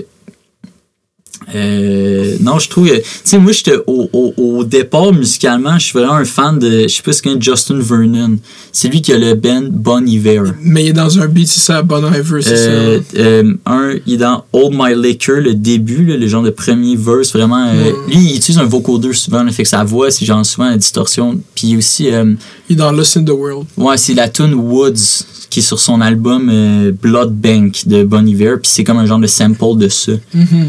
euh, 1.55 2.37
non, 2.41 2.59
je 2.59 2.69
trouve... 2.69 2.89
euh, 2.89 2.99
Tu 2.99 3.03
sais, 3.25 3.39
moi, 3.39 3.53
j'étais 3.53 3.77
au, 3.87 4.09
au, 4.13 4.35
au 4.37 4.65
départ, 4.65 5.13
musicalement, 5.13 5.79
je 5.79 5.85
suis 5.87 5.99
vraiment 5.99 6.15
un 6.15 6.25
fan 6.25 6.59
de... 6.59 6.83
Je 6.83 6.89
sais 6.89 7.03
pas 7.03 7.13
ce 7.13 7.23
qu'est 7.23 7.41
Justin 7.41 7.79
Vernon. 7.81 8.39
C'est 8.73 8.89
lui 8.89 9.01
qui 9.03 9.13
a 9.13 9.19
le 9.19 9.35
band 9.35 9.65
Bon 9.71 10.07
Iver. 10.07 10.43
Mais 10.63 10.85
il 10.85 10.89
est 10.89 10.93
dans 10.93 11.19
un 11.19 11.27
beat, 11.27 11.49
c'est 11.49 11.61
ça, 11.61 11.83
Bon 11.83 12.07
Iver, 12.13 12.41
c'est 12.43 12.53
Euh, 12.53 13.01
ça? 13.01 13.19
euh, 13.19 13.55
un, 13.67 13.95
il 14.07 14.15
est 14.15 14.19
dans 14.19 14.45
Hold 14.53 14.73
My 14.75 14.95
Liquor, 14.95 15.37
le 15.37 15.55
début, 15.55 16.05
là, 16.05 16.17
le 16.17 16.27
genre 16.27 16.43
de 16.43 16.51
premier 16.51 16.97
verse, 16.97 17.33
vraiment. 17.33 17.67
euh, 17.69 17.93
Mm. 18.07 18.11
Lui, 18.11 18.17
il 18.31 18.37
utilise 18.37 18.59
un 18.59 18.65
vocoder 18.65 19.13
souvent, 19.15 19.43
là, 19.43 19.51
fait 19.53 19.63
que 19.63 19.69
sa 19.69 19.85
voix, 19.85 20.11
c'est 20.11 20.25
genre 20.27 20.45
souvent 20.45 20.69
la 20.71 20.77
distorsion. 20.77 21.39
Puis 21.55 21.77
aussi, 21.77 22.11
euh, 22.13 22.35
Il 22.69 22.75
est 22.75 22.77
dans 22.77 22.93
Lost 22.93 23.17
in 23.17 23.25
the 23.25 23.31
World. 23.31 23.67
ouais, 23.77 23.97
c'est 23.97 24.15
la 24.15 24.29
tune 24.29 24.55
Woods 24.55 25.25
qui 25.51 25.61
est 25.61 25.63
sur 25.63 25.79
son 25.79 26.01
album 26.03 26.51
euh, 26.53 26.93
Blood 26.93 27.33
Bank 27.35 27.87
de 27.87 28.05
Bon 28.05 28.27
Iver, 28.27 28.57
puis 28.63 28.71
c'est 28.71 28.85
comme 28.85 28.99
un 28.99 29.07
genre 29.07 29.19
de 29.19 29.27
sample 29.27 29.79
de 29.79 29.89
ça. 29.89 30.13
Mhm. 30.35 30.47
Euh, 30.53 30.65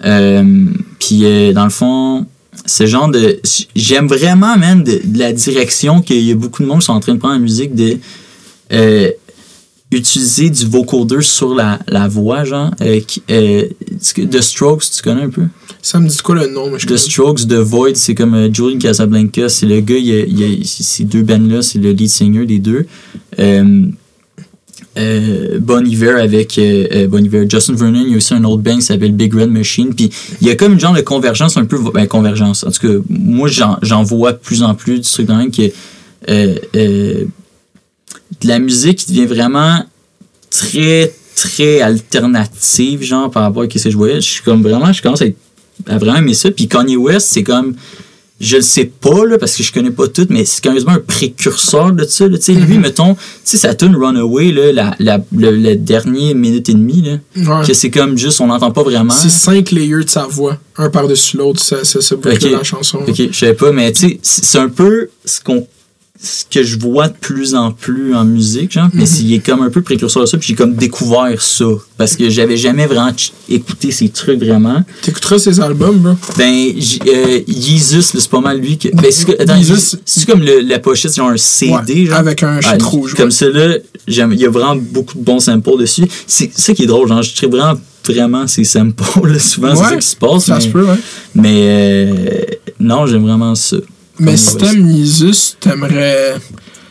puis 0.00 1.24
euh, 1.24 1.52
dans 1.52 1.64
le 1.64 1.70
fond, 1.70 2.26
ce 2.66 2.86
genre 2.86 3.08
de. 3.10 3.40
J'aime 3.74 4.06
vraiment, 4.08 4.56
man, 4.56 4.82
de, 4.82 5.00
de 5.04 5.18
la 5.18 5.32
direction 5.32 6.00
qu'il 6.02 6.22
y 6.22 6.32
a 6.32 6.34
beaucoup 6.34 6.62
de 6.62 6.68
monde 6.68 6.80
qui 6.80 6.86
sont 6.86 6.92
en 6.92 7.00
train 7.00 7.14
de 7.14 7.18
prendre 7.18 7.36
en 7.36 7.40
musique 7.40 7.74
de. 7.74 7.98
euh, 8.72 9.10
utiliser 9.90 10.50
du 10.50 10.66
vocoder 10.66 11.22
sur 11.22 11.54
la, 11.54 11.78
la 11.88 12.08
voix, 12.08 12.44
genre. 12.44 12.70
Euh, 12.82 13.00
qui- 13.00 13.22
euh, 13.30 13.64
The 14.14 14.40
Strokes, 14.42 14.84
tu 14.94 15.02
connais 15.02 15.22
un 15.22 15.30
peu? 15.30 15.44
Ça 15.80 15.98
me 15.98 16.06
dit 16.08 16.16
quoi 16.18 16.34
le 16.34 16.48
nom, 16.48 16.70
mais 16.70 16.78
je 16.78 16.84
The 16.84 16.88
connais. 16.88 17.00
Strokes, 17.00 17.46
The 17.48 17.54
Void, 17.54 17.94
c'est 17.94 18.14
comme 18.14 18.34
euh, 18.34 18.52
Julian 18.52 18.78
Casablanca. 18.78 19.48
C'est 19.48 19.64
le 19.64 19.80
gars, 19.80 19.96
il 19.96 20.06
y 20.06 20.12
a, 20.44 20.46
il 20.46 20.66
ces 20.66 21.04
deux 21.04 21.22
bands-là, 21.22 21.62
c'est 21.62 21.78
le 21.78 21.92
lead 21.92 22.10
singer 22.10 22.44
des 22.44 22.58
deux. 22.58 22.86
Euh, 24.98 25.54
euh, 25.54 25.58
Bon 25.60 25.86
Iver 25.86 26.20
avec 26.20 26.58
euh, 26.58 26.86
euh, 26.92 27.06
Bon 27.06 27.24
Iver, 27.24 27.46
Justin 27.48 27.74
Vernon, 27.74 28.02
il 28.04 28.10
y 28.10 28.14
a 28.14 28.16
aussi 28.16 28.34
un 28.34 28.44
autre 28.44 28.62
band 28.62 28.76
qui 28.76 28.82
s'appelle 28.82 29.12
Big 29.12 29.32
Red 29.34 29.50
Machine. 29.50 29.94
Puis 29.94 30.10
il 30.40 30.46
y 30.46 30.50
a 30.50 30.56
comme 30.56 30.72
une 30.72 30.80
genre 30.80 30.94
de 30.94 31.00
convergence 31.02 31.56
un 31.56 31.64
peu. 31.64 31.78
Ben, 31.94 32.06
convergence. 32.06 32.64
En 32.64 32.70
tout 32.70 32.86
cas, 32.86 32.94
moi, 33.08 33.48
j'en 33.82 34.02
vois 34.02 34.32
de 34.32 34.38
plus 34.38 34.62
en 34.62 34.74
plus 34.74 35.00
du 35.00 35.08
truc 35.08 35.26
dans 35.26 35.38
le 35.38 35.50
que. 35.50 35.70
euh, 36.28 36.54
euh, 36.76 37.24
de 38.40 38.48
la 38.48 38.58
musique 38.58 39.08
devient 39.08 39.26
vraiment 39.26 39.84
très, 40.50 41.12
très 41.34 41.80
alternative, 41.80 43.02
genre, 43.02 43.30
par 43.30 43.42
rapport 43.44 43.62
à 43.62 43.66
ce 43.66 43.84
que 43.84 43.90
je 43.90 43.96
voyais. 43.96 44.16
Je 44.20 44.28
suis 44.28 44.42
comme 44.42 44.62
vraiment, 44.62 44.92
je 44.92 45.02
commence 45.02 45.22
à, 45.22 45.26
être- 45.26 45.36
à 45.86 45.98
vraiment 45.98 46.18
aimer 46.18 46.34
ça. 46.34 46.50
Puis 46.50 46.68
Kanye 46.68 46.96
West, 46.96 47.28
c'est 47.30 47.42
comme, 47.42 47.74
je 48.40 48.56
le 48.56 48.62
sais 48.62 48.84
pas, 48.84 49.24
là, 49.26 49.36
parce 49.36 49.56
que 49.56 49.62
je 49.64 49.72
connais 49.72 49.90
pas 49.90 50.06
tout, 50.08 50.26
mais 50.30 50.44
c'est 50.44 50.60
curieusement 50.62 50.92
un 50.92 51.00
précurseur 51.00 51.92
de 51.92 52.04
ça, 52.04 52.28
là. 52.28 52.38
Tu 52.38 52.44
sais, 52.44 52.52
lui, 52.54 52.78
mettons, 52.78 53.14
tu 53.14 53.20
sais, 53.44 53.56
sa 53.56 53.74
tune 53.74 53.96
Runaway, 53.96 54.52
là, 54.52 54.72
la, 54.72 54.94
la, 55.00 55.20
le, 55.36 55.50
le 55.50 55.74
dernier 55.76 56.34
minute 56.34 56.68
et 56.68 56.74
demie, 56.74 57.02
là, 57.02 57.18
Ouais. 57.60 57.66
que 57.66 57.74
c'est 57.74 57.90
comme 57.90 58.16
juste, 58.16 58.40
on 58.40 58.46
n'entend 58.46 58.70
pas 58.70 58.82
vraiment. 58.84 59.12
C'est 59.12 59.28
cinq 59.28 59.70
layers 59.72 60.04
de 60.04 60.10
sa 60.10 60.24
voix, 60.26 60.56
un 60.76 60.88
par-dessus 60.88 61.36
l'autre, 61.36 61.60
ça, 61.60 61.82
ça, 61.84 62.00
ça 62.00 62.14
boucle 62.16 62.36
Ok. 62.44 62.50
la 62.52 62.62
chanson. 62.62 62.98
Ok, 63.06 63.16
je 63.32 63.36
savais 63.36 63.54
pas, 63.54 63.72
mais 63.72 63.90
tu 63.92 64.08
sais, 64.08 64.18
c'est 64.22 64.58
un 64.58 64.68
peu 64.68 65.08
ce 65.24 65.40
qu'on 65.40 65.66
ce 66.20 66.44
que 66.50 66.64
je 66.64 66.78
vois 66.78 67.08
de 67.08 67.14
plus 67.20 67.54
en 67.54 67.70
plus 67.70 68.14
en 68.14 68.24
musique, 68.24 68.72
genre, 68.72 68.88
mais 68.92 69.06
c'est- 69.06 69.22
il 69.22 69.34
est 69.34 69.38
comme 69.38 69.62
un 69.62 69.70
peu 69.70 69.82
précurseur 69.82 70.22
de 70.22 70.26
ça, 70.26 70.36
puis 70.36 70.48
j'ai 70.48 70.54
comme 70.56 70.74
découvert 70.74 71.40
ça, 71.40 71.64
parce 71.96 72.16
que 72.16 72.28
j'avais 72.28 72.56
jamais 72.56 72.86
vraiment 72.86 73.12
écouté 73.48 73.90
ces 73.92 74.08
trucs 74.08 74.40
vraiment. 74.40 74.82
T'écouteras 75.02 75.38
ses 75.38 75.60
albums, 75.60 75.96
bro. 75.98 76.14
Ben, 76.36 76.72
euh, 77.06 77.40
là, 77.46 78.00
c'est 78.02 78.28
pas 78.28 78.40
mal 78.40 78.58
lui 78.58 78.78
que. 78.78 78.88
Ben, 78.88 79.06
c'est 79.10 79.26
que- 79.26 79.40
attends, 79.42 79.60
c'est 80.04 80.26
comme 80.26 80.42
le- 80.42 80.60
la 80.60 80.78
pochette, 80.80 81.14
genre 81.14 81.30
un 81.30 81.36
CD, 81.36 81.70
Ouais, 81.70 82.06
genre. 82.06 82.16
avec 82.18 82.42
un 82.42 82.56
Ouais, 82.58 82.78
rouge. 82.82 83.14
Comme 83.14 83.30
j'aime- 84.08 84.32
il 84.32 84.40
y 84.40 84.46
a 84.46 84.50
vraiment 84.50 84.76
beaucoup 84.76 85.16
de 85.18 85.22
bons 85.22 85.40
samples 85.40 85.78
dessus. 85.78 86.04
C'est 86.26 86.50
ça 86.58 86.74
qui 86.74 86.82
est 86.82 86.86
drôle, 86.86 87.06
genre, 87.08 87.22
je 87.22 87.34
trouve 87.34 87.50
vraiment, 87.50 87.78
vraiment 88.04 88.46
ces 88.46 88.64
samples, 88.64 89.04
là, 89.24 89.38
souvent, 89.38 89.74
c'est 89.76 89.82
ça 89.84 89.96
qui 89.96 90.06
se 90.06 90.16
passe. 90.16 90.46
Ça 90.46 90.54
mais, 90.56 90.60
se 90.62 90.68
peut, 90.68 90.84
ouais. 90.84 90.96
mais 91.34 91.54
euh, 91.56 92.44
non, 92.80 93.06
j'aime 93.06 93.22
vraiment 93.22 93.54
ça. 93.54 93.76
Mais 94.20 94.36
si 94.36 94.56
t'aimes 94.56 94.88
Jesus, 94.96 95.56
t'aimerais. 95.60 96.36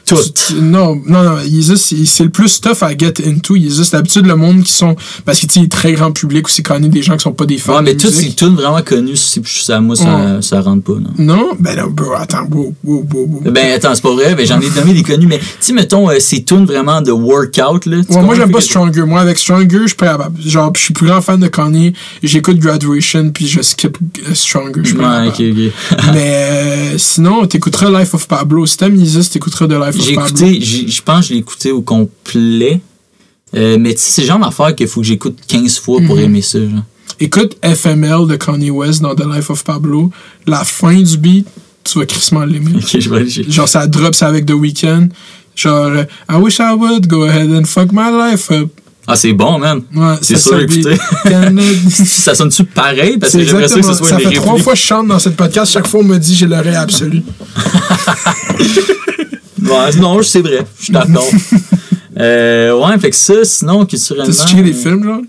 Tout. 0.08 0.16
tu- 0.16 0.54
tu- 0.56 0.62
Non, 0.62 1.02
non, 1.06 1.24
non. 1.24 1.38
Jesus, 1.40 1.78
c'est 1.78 2.06
c'est 2.06 2.24
le 2.24 2.30
plus 2.30 2.60
tough 2.62 2.82
à 2.82 2.98
get 2.98 3.14
into. 3.26 3.56
Jesus, 3.56 3.92
d'habitude, 3.92 4.26
le 4.26 4.36
monde 4.36 4.64
qui 4.64 4.72
sont. 4.74 4.96
Parce 5.26 5.40
que, 5.40 5.48
tu 5.48 5.54
sais, 5.54 5.60
il 5.62 5.66
est 5.66 5.72
très 5.72 5.94
grand 5.94 6.12
public 6.12 6.48
aussi, 6.48 6.64
connaît 6.64 6.88
des 6.90 7.02
gens 7.02 7.16
qui 7.18 7.24
sont 7.24 7.34
pas 7.34 7.46
des 7.46 7.58
fans. 7.58 7.76
Ouais, 7.78 7.82
mais 7.84 7.94
de 7.94 8.00
toutes 8.00 8.12
ces 8.12 8.24
musique. 8.24 8.38
tunes 8.38 8.56
vraiment 8.56 8.82
c'est- 9.16 9.46
ça, 9.48 9.80
moi, 9.82 9.96
ça, 9.96 10.42
ça 10.42 10.62
rentre 10.62 10.84
pas, 10.84 10.94
non. 11.00 11.12
Non? 11.36 11.50
Ben 11.60 11.76
là, 11.76 11.86
bro, 11.90 12.14
attends, 12.18 12.48
wow, 12.50 12.74
wow, 12.84 13.06
wow. 13.14 13.42
Ben, 13.52 13.74
attends, 13.76 13.94
c'est 13.94 14.02
pas 14.02 14.14
vrai, 14.14 14.34
ben, 14.36 14.46
j'en 14.46 14.60
ai 14.62 14.70
donné 14.70 14.94
des 14.94 15.04
connus, 15.04 15.28
mais, 15.28 15.40
tu 15.40 15.46
sais, 15.60 15.74
mettons, 15.74 16.10
euh, 16.10 16.16
ces 16.20 16.44
tunes 16.44 16.66
vraiment 16.66 17.02
de 17.02 17.12
workout, 17.12 17.86
là. 17.86 17.98
Ouais, 18.10 18.22
moi, 18.22 18.36
j'aime 18.36 18.52
pas 18.52 18.62
Stronger. 18.62 19.02
Moi, 19.04 19.20
avec 19.22 19.38
Stronger, 19.38 19.80
je 19.84 19.88
suis. 19.88 20.50
Genre, 20.50 20.72
je 20.76 20.82
suis 20.82 20.94
plus 20.94 21.08
grand 21.08 21.22
fan 21.22 21.40
de 21.40 21.48
Kanye. 21.48 21.94
J'écoute 22.24 22.60
Graduation, 22.60 23.30
puis 23.32 23.48
je 23.48 23.62
skip 23.62 23.98
euh, 24.30 24.34
Stronger. 24.34 24.82
Je 24.84 24.96
Ouais, 24.96 25.28
ok. 25.28 25.40
Mais 26.14 26.94
euh, 26.94 26.98
sinon, 26.98 27.46
t'écouteras 27.46 27.90
Life 28.00 28.14
of 28.14 28.28
Pablo. 28.28 28.66
Si 28.66 28.78
t'aimes 28.78 28.98
Jesus, 28.98 29.30
t'écouteras 29.32 29.68
de 29.68 29.76
Life 29.76 29.96
of 29.97 29.97
J'ai 30.02 30.14
écouté, 30.14 30.60
j'ai- 30.62 30.88
je 30.88 31.02
pense 31.02 31.22
que 31.22 31.28
je 31.30 31.34
l'ai 31.34 31.40
écouté 31.40 31.72
au 31.72 31.82
complet. 31.82 32.80
Euh, 33.56 33.78
mais 33.80 33.94
tu 33.94 34.00
sais, 34.02 34.12
c'est 34.12 34.22
le 34.24 34.28
genre 34.28 34.40
d'affaire 34.40 34.76
qu'il 34.76 34.88
faut 34.88 35.02
que 35.02 35.08
j'écoute 35.08 35.38
15 35.48 35.80
fois 35.80 36.00
pour 36.06 36.16
Mhm. 36.18 36.22
aimer 36.24 36.42
ça. 36.42 36.60
Genre. 36.60 36.84
Écoute 37.20 37.58
FML 37.64 38.28
de 38.28 38.36
Kanye 38.36 38.70
West 38.72 39.02
dans 39.02 39.16
The 39.16 39.26
Life 39.26 39.50
of 39.50 39.64
Pablo. 39.64 40.12
La 40.46 40.64
fin 40.64 41.02
du 41.02 41.18
beat, 41.18 41.48
tu 41.84 41.98
vas 42.00 42.06
crissement 42.06 42.44
l'aimer. 42.46 42.72
Ok, 42.76 43.00
je 43.00 43.10
vais 43.10 43.16
aller 43.18 43.30
chercher. 43.30 43.52
Genre, 43.52 43.68
ça 43.70 43.88
drop 43.88 44.14
ça 44.16 44.28
avec 44.28 44.46
The 44.46 44.52
Weeknd. 44.52 45.08
Genre, 45.56 45.74
euh, 45.88 46.04
I 46.30 46.36
wish 46.36 46.60
I 46.60 46.74
would 46.78 47.08
go 47.08 47.24
ahead 47.24 47.50
and 47.52 47.64
fuck 47.66 47.92
my 47.92 48.12
life 48.12 48.52
up. 48.52 48.70
Ah, 49.10 49.16
c'est 49.16 49.32
bon, 49.32 49.58
man. 49.58 49.82
Ouais, 49.96 50.16
C'est 50.22 50.36
ça, 50.36 50.50
sûr, 50.50 50.60
écoutez. 50.60 50.98
Ça 52.06 52.36
sonne-tu 52.36 52.66
pareil? 52.66 53.18
Parce 53.18 53.32
que 53.32 53.42
j'aimerais 53.46 53.70
ça 53.70 53.80
que 53.80 53.86
ce 53.86 53.94
soit 53.94 54.10
Ça 54.10 54.20
une 54.22 54.30
fait 54.30 54.36
trois 54.36 54.58
fois 54.58 54.74
que 54.74 54.80
je 54.80 54.84
chante 54.84 55.08
dans 55.08 55.18
cette 55.18 55.38
podcast. 55.38 55.72
Chaque 55.72 55.88
fois, 55.88 56.02
on 56.02 56.04
me 56.04 56.18
dit 56.18 56.36
j'ai 56.36 56.46
l'oreille 56.46 56.76
absolue. 56.76 57.24
Ouais, 59.68 59.96
non, 60.00 60.22
c'est 60.24 60.42
vrai. 60.42 60.66
Je 60.80 60.84
suis 60.86 60.94
d'accord. 60.94 61.26
euh, 62.20 62.78
ouais, 62.78 63.00
fait 63.00 63.10
que 63.10 63.16
ça, 63.16 63.44
sinon, 63.44 63.86
culturellement. 63.86 64.34
T'as 64.34 64.48
checké 64.48 64.64
des 64.64 64.72
euh, 64.72 64.82
films, 64.82 65.04
genre? 65.04 65.22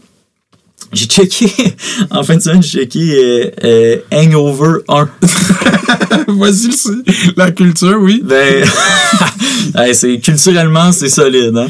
J'ai 0.93 1.07
checké, 1.07 1.51
en 2.11 2.23
fin 2.23 2.37
de 2.37 2.41
semaine, 2.41 2.63
j'ai 2.63 2.81
checké 2.81 3.15
euh, 3.15 3.51
euh, 3.65 3.97
Hangover 4.13 4.81
1. 4.89 5.09
Vas-y, 6.29 6.73
c'est 6.73 7.37
la 7.37 7.51
culture, 7.51 7.99
oui. 8.01 8.23
Ben, 8.25 8.65
c'est, 9.93 10.19
culturellement, 10.19 10.93
c'est 10.93 11.09
solide. 11.09 11.57
Hein? 11.57 11.69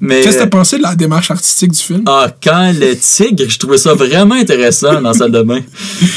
Qu'est-ce 0.00 0.36
que 0.36 0.42
t'as 0.42 0.46
pensé 0.46 0.78
de 0.78 0.82
la 0.82 0.94
démarche 0.94 1.30
artistique 1.30 1.72
du 1.72 1.78
film? 1.78 2.02
Ah, 2.06 2.28
quand 2.42 2.72
le 2.78 2.94
tigre, 2.96 3.44
je 3.48 3.58
trouvais 3.58 3.78
ça 3.78 3.94
vraiment 3.94 4.34
intéressant 4.34 4.94
dans 4.94 5.00
la 5.00 5.14
salle 5.14 5.32
de 5.32 5.42
bain. 5.42 5.60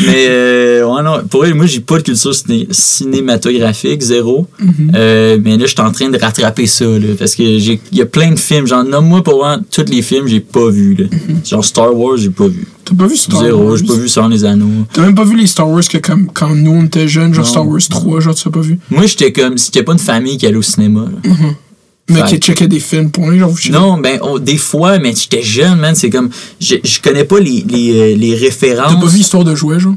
Mais, 0.05 0.27
euh, 0.29 0.85
ouais, 0.85 1.03
non, 1.03 1.23
pour 1.29 1.45
elle, 1.45 1.53
moi, 1.53 1.65
j'ai 1.65 1.79
pas 1.79 1.97
de 1.97 2.03
culture 2.03 2.33
ciné- 2.33 2.67
cinématographique, 2.71 4.01
zéro. 4.01 4.47
Mhm. 4.59 4.91
Euh, 4.95 5.37
mais 5.43 5.57
là, 5.57 5.65
je 5.65 5.71
suis 5.71 5.81
en 5.81 5.91
train 5.91 6.09
de 6.09 6.17
rattraper 6.17 6.65
ça, 6.67 6.85
là, 6.85 7.07
parce 7.17 7.35
que 7.35 7.43
j'ai, 7.59 7.79
il 7.91 7.97
y 7.97 8.01
a 8.01 8.05
plein 8.05 8.31
de 8.31 8.39
films. 8.39 8.67
Genre, 8.67 8.83
nomme-moi 8.83 9.23
pour 9.23 9.35
voir 9.35 9.59
tous 9.71 9.85
les 9.89 10.01
films, 10.01 10.27
j'ai 10.27 10.39
pas 10.39 10.69
vu, 10.69 10.95
là. 10.95 11.05
Mhm. 11.11 11.41
Genre, 11.45 11.65
Star 11.65 11.95
Wars, 11.95 12.17
j'ai 12.17 12.29
pas 12.29 12.47
vu. 12.47 12.67
T'as 12.85 12.95
pas 12.95 13.07
vu 13.07 13.15
Star 13.17 13.41
Zéro, 13.41 13.63
Wars? 13.69 13.77
j'ai 13.77 13.85
pas 13.85 13.93
vu 13.93 14.09
les 14.29 14.45
anneaux. 14.45 14.85
T'as 14.93 15.01
même 15.03 15.15
pas 15.15 15.23
vu 15.23 15.37
les 15.37 15.47
Star 15.47 15.69
Wars 15.69 15.87
que 15.87 15.97
comme 15.97 16.27
quand 16.33 16.53
nous 16.55 16.71
on 16.71 16.83
était 16.85 17.07
jeunes, 17.07 17.33
genre 17.33 17.45
Non. 17.45 17.51
Star 17.51 17.67
Wars 17.67 17.79
3, 17.89 18.19
genre 18.19 18.35
tu 18.35 18.47
l'as 18.47 18.51
pas 18.51 18.59
vu? 18.61 18.79
Moi, 18.89 19.05
j'étais 19.05 19.31
comme, 19.31 19.57
c'était 19.57 19.83
pas 19.83 19.93
une 19.93 19.99
famille 19.99 20.37
qui 20.37 20.45
allait 20.47 20.55
au 20.57 20.61
cinéma, 20.61 21.05
là. 21.11 21.35
Mais 22.09 22.23
qui 22.25 22.37
checkait 22.39 22.67
des 22.67 22.79
films, 22.81 23.09
point, 23.11 23.37
genre 23.37 23.49
vous 23.49 23.57
checkez- 23.57 23.71
Non, 23.71 23.97
ben, 23.97 24.19
des 24.41 24.57
fois, 24.57 24.99
mais 24.99 25.13
j'étais 25.15 25.41
jeune, 25.43 25.79
man. 25.79 25.95
C'est 25.95 26.09
comme. 26.09 26.29
Je, 26.59 26.75
je 26.83 26.99
connais 27.01 27.23
pas 27.23 27.39
les, 27.39 27.63
les, 27.69 27.91
euh, 28.13 28.15
les 28.17 28.35
références. 28.35 28.93
T'as 28.93 28.99
pas 28.99 29.07
vu 29.07 29.19
Histoire 29.19 29.43
de 29.45 29.55
jouets, 29.55 29.79
genre? 29.79 29.93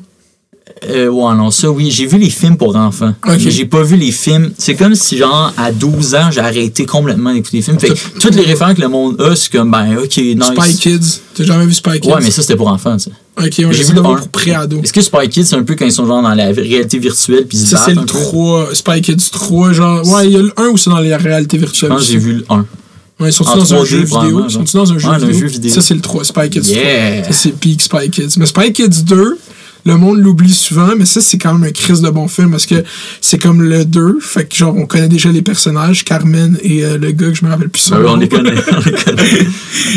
Euh, 0.91 1.09
ouais, 1.09 1.35
non, 1.35 1.51
ça, 1.51 1.71
oui. 1.71 1.91
J'ai 1.91 2.05
vu 2.07 2.19
les 2.19 2.29
films 2.29 2.57
pour 2.57 2.75
enfants. 2.77 3.15
Ok. 3.27 3.39
Mais 3.45 3.51
j'ai 3.51 3.65
pas 3.65 3.83
vu 3.83 3.97
les 3.97 4.11
films. 4.13 4.51
C'est 4.59 4.75
comme 4.75 4.95
si, 4.95 5.17
genre, 5.17 5.53
à 5.57 5.73
12 5.73 6.15
ans, 6.15 6.31
j'ai 6.31 6.41
arrêté 6.41 6.85
complètement 6.85 7.33
d'écouter 7.33 7.59
les 7.59 7.63
films. 7.63 7.79
Fait 7.79 7.89
que 7.89 8.19
toutes 8.21 8.35
les 8.35 8.43
références 8.43 8.75
que 8.75 8.81
le 8.83 8.89
monde 8.89 9.19
a, 9.21 9.35
c'est 9.35 9.51
comme, 9.51 9.71
ben, 9.71 9.97
ok, 9.97 10.17
nice. 10.19 10.43
Spy 10.45 10.77
Kids. 10.77 11.21
T'as 11.35 11.45
jamais 11.45 11.65
vu 11.67 11.73
Spy 11.73 12.01
Kids? 12.01 12.11
Ouais, 12.11 12.21
mais 12.23 12.31
ça, 12.31 12.43
c'était 12.43 12.57
pour 12.57 12.69
enfants, 12.69 12.99
ça. 12.99 13.11
Ok, 13.41 13.53
j'ai 13.57 13.73
j'ai 13.73 13.85
vu 13.85 13.93
le 13.95 14.01
un. 14.01 14.15
pour 14.17 14.29
pré-ado. 14.29 14.81
Est-ce 14.83 14.93
que 14.93 15.01
Spy 15.01 15.29
Kids, 15.31 15.45
c'est 15.47 15.57
un 15.57 15.63
peu 15.63 15.75
quand 15.75 15.87
ils 15.87 15.93
sont, 15.93 16.07
genre, 16.07 16.23
dans 16.23 16.35
la 16.35 16.47
réalité 16.53 16.99
virtuelle, 16.99 17.47
puis 17.49 17.57
ils 17.59 17.67
Ça, 17.67 17.79
c'est 17.85 17.93
un 17.93 17.95
le 17.95 18.01
peu? 18.03 18.07
3, 18.07 18.75
Spy 18.75 19.01
Kids 19.01 19.31
3, 19.33 19.73
genre. 19.73 20.07
Ouais, 20.07 20.27
il 20.27 20.33
y 20.33 20.37
a 20.37 20.43
le 20.43 20.53
1 20.57 20.67
ou 20.69 20.77
c'est 20.77 20.91
dans 20.91 21.01
les 21.01 21.15
réalités 21.17 21.57
Je 21.57 21.63
virtuelles. 21.65 21.91
pense 21.91 22.07
j'ai 22.07 22.19
vu 22.19 22.33
le 22.35 22.45
1. 22.51 22.67
Ouais, 23.21 23.31
sont-ils 23.31 23.51
en 23.51 23.57
dans 23.59 23.75
un 23.75 23.77
3D, 23.79 23.85
jeu 23.87 23.97
vidéo? 23.99 24.09
probablement, 24.11 24.49
Sont-ils 24.49 24.75
dans 24.77 24.93
un 24.93 24.99
jeu 24.99 25.09
Ouais, 25.09 25.19
le 25.21 25.27
vidéo? 25.27 25.41
jeu 25.41 25.47
vidéo. 25.47 25.73
Ça, 25.73 25.81
c'est 25.83 25.95
le 25.95 26.01
3, 26.01 26.25
Spy 26.25 26.51
Kids 26.51 26.61
Yeah. 26.73 27.23
3. 27.23 27.33
Ça, 27.33 27.39
c'est 27.41 27.53
Peak 27.53 27.81
Spy 27.83 28.11
Kids. 28.11 28.35
Mais 28.39 28.47
Spy 28.47 28.73
Kids 28.73 29.05
2, 29.05 29.39
Le 29.87 29.97
monde 29.97 30.19
l'oublie 30.19 30.53
souvent, 30.53 30.91
mais 30.97 31.05
ça, 31.05 31.21
c'est 31.21 31.37
quand 31.39 31.55
même 31.55 31.69
un 31.69 31.73
crise 31.73 32.01
de 32.01 32.09
bon 32.09 32.27
film 32.27 32.51
parce 32.51 32.67
que 32.67 32.83
c'est 33.21 33.39
comme 33.39 33.63
le 33.63 33.85
2. 33.85 34.19
Fait 34.21 34.47
que, 34.47 34.55
genre, 34.57 34.75
on 34.77 34.87
connaît 34.87 35.09
déjà 35.09 35.31
les 35.31 35.43
personnages, 35.43 36.05
Carmen 36.05 36.59
et 36.63 36.85
euh, 36.85 36.97
le 36.97 37.11
gars 37.11 37.29
que 37.29 37.35
je 37.35 37.45
me 37.45 37.51
rappelle 37.51 37.69
plus 37.69 37.91
Ah 37.93 38.01
ouais, 38.01 38.09
on 38.09 38.17
les 38.17 38.29
connaît. 38.29 38.55
on 38.73 38.81
les 38.81 38.93
connaît. 38.93 39.47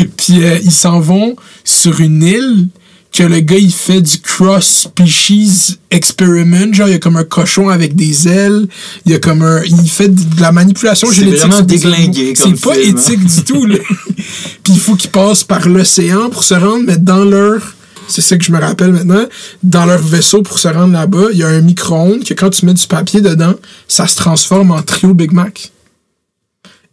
Puis 0.16 0.44
euh, 0.44 0.58
ils 0.62 0.72
s'en 0.72 1.00
vont 1.00 1.36
sur 1.64 2.00
une 2.00 2.22
île 2.22 2.68
que 3.12 3.22
le 3.22 3.40
gars 3.40 3.56
il 3.56 3.72
fait 3.72 4.02
du 4.02 4.18
cross 4.20 4.88
species 4.88 5.78
experiment 5.90 6.72
genre 6.72 6.88
il 6.88 6.92
y 6.92 6.94
a 6.94 6.98
comme 6.98 7.16
un 7.16 7.24
cochon 7.24 7.68
avec 7.68 7.96
des 7.96 8.28
ailes 8.28 8.66
il 9.06 9.12
y 9.12 9.14
a 9.14 9.18
comme 9.18 9.42
un 9.42 9.62
il 9.64 9.88
fait 9.88 10.08
de 10.08 10.40
la 10.40 10.52
manipulation 10.52 11.08
C'est 11.08 11.24
génétique 11.24 11.40
vraiment 11.40 11.56
sur 11.56 11.66
des 11.66 11.78
déglingué 11.78 12.34
comme 12.34 12.54
c'est 12.54 12.62
pas 12.62 12.74
film, 12.74 12.96
hein. 12.96 13.00
éthique 13.00 13.24
du 13.24 13.44
tout 13.44 13.64
là. 13.64 13.78
puis 14.62 14.72
il 14.74 14.78
faut 14.78 14.94
qu'ils 14.94 15.10
passent 15.10 15.44
par 15.44 15.66
l'océan 15.68 16.28
pour 16.28 16.44
se 16.44 16.54
rendre 16.54 16.84
mais 16.86 16.98
dans 16.98 17.24
leur 17.24 17.60
c'est 18.08 18.22
ça 18.22 18.36
que 18.36 18.44
je 18.44 18.50
me 18.52 18.58
rappelle 18.58 18.92
maintenant 18.92 19.24
dans 19.62 19.86
leur 19.86 20.00
vaisseau 20.02 20.42
pour 20.42 20.58
se 20.58 20.66
rendre 20.68 20.92
là-bas 20.92 21.26
il 21.32 21.38
y 21.38 21.42
a 21.44 21.48
un 21.48 21.60
micro-ondes 21.60 22.24
que 22.24 22.34
quand 22.34 22.50
tu 22.50 22.66
mets 22.66 22.74
du 22.74 22.86
papier 22.86 23.20
dedans 23.20 23.54
ça 23.86 24.06
se 24.06 24.16
transforme 24.16 24.70
en 24.72 24.82
trio 24.82 25.14
Big 25.14 25.32
Mac 25.32 25.70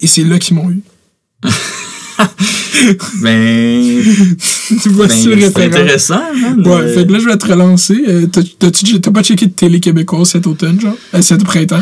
et 0.02 0.08
c'est 0.08 0.24
là 0.24 0.38
qu'ils 0.40 0.56
m'ont 0.58 0.70
eu 0.70 0.82
Ben, 3.22 4.04
tu 4.82 4.90
vois 4.90 5.08
ben 5.08 5.14
c'est 5.16 5.64
intéressant. 5.66 6.22
Ouais, 6.66 6.68
Euh, 6.72 6.94
fait 6.94 7.06
que 7.08 7.12
là, 7.14 7.20
je 7.20 7.26
vais 7.26 7.38
te 7.38 7.48
relancer. 7.48 7.98
Euh, 8.08 8.28
t'as- 8.28 9.12
pas 9.12 9.24
checké 9.24 9.48
de 9.48 9.52
télé 9.52 9.80
québécoise 9.80 10.30
cet 10.30 10.48
automne, 10.48 10.80
genre? 10.80 10.96
Euh, 11.14 11.22
cet 11.22 11.44
printemps? 11.44 11.82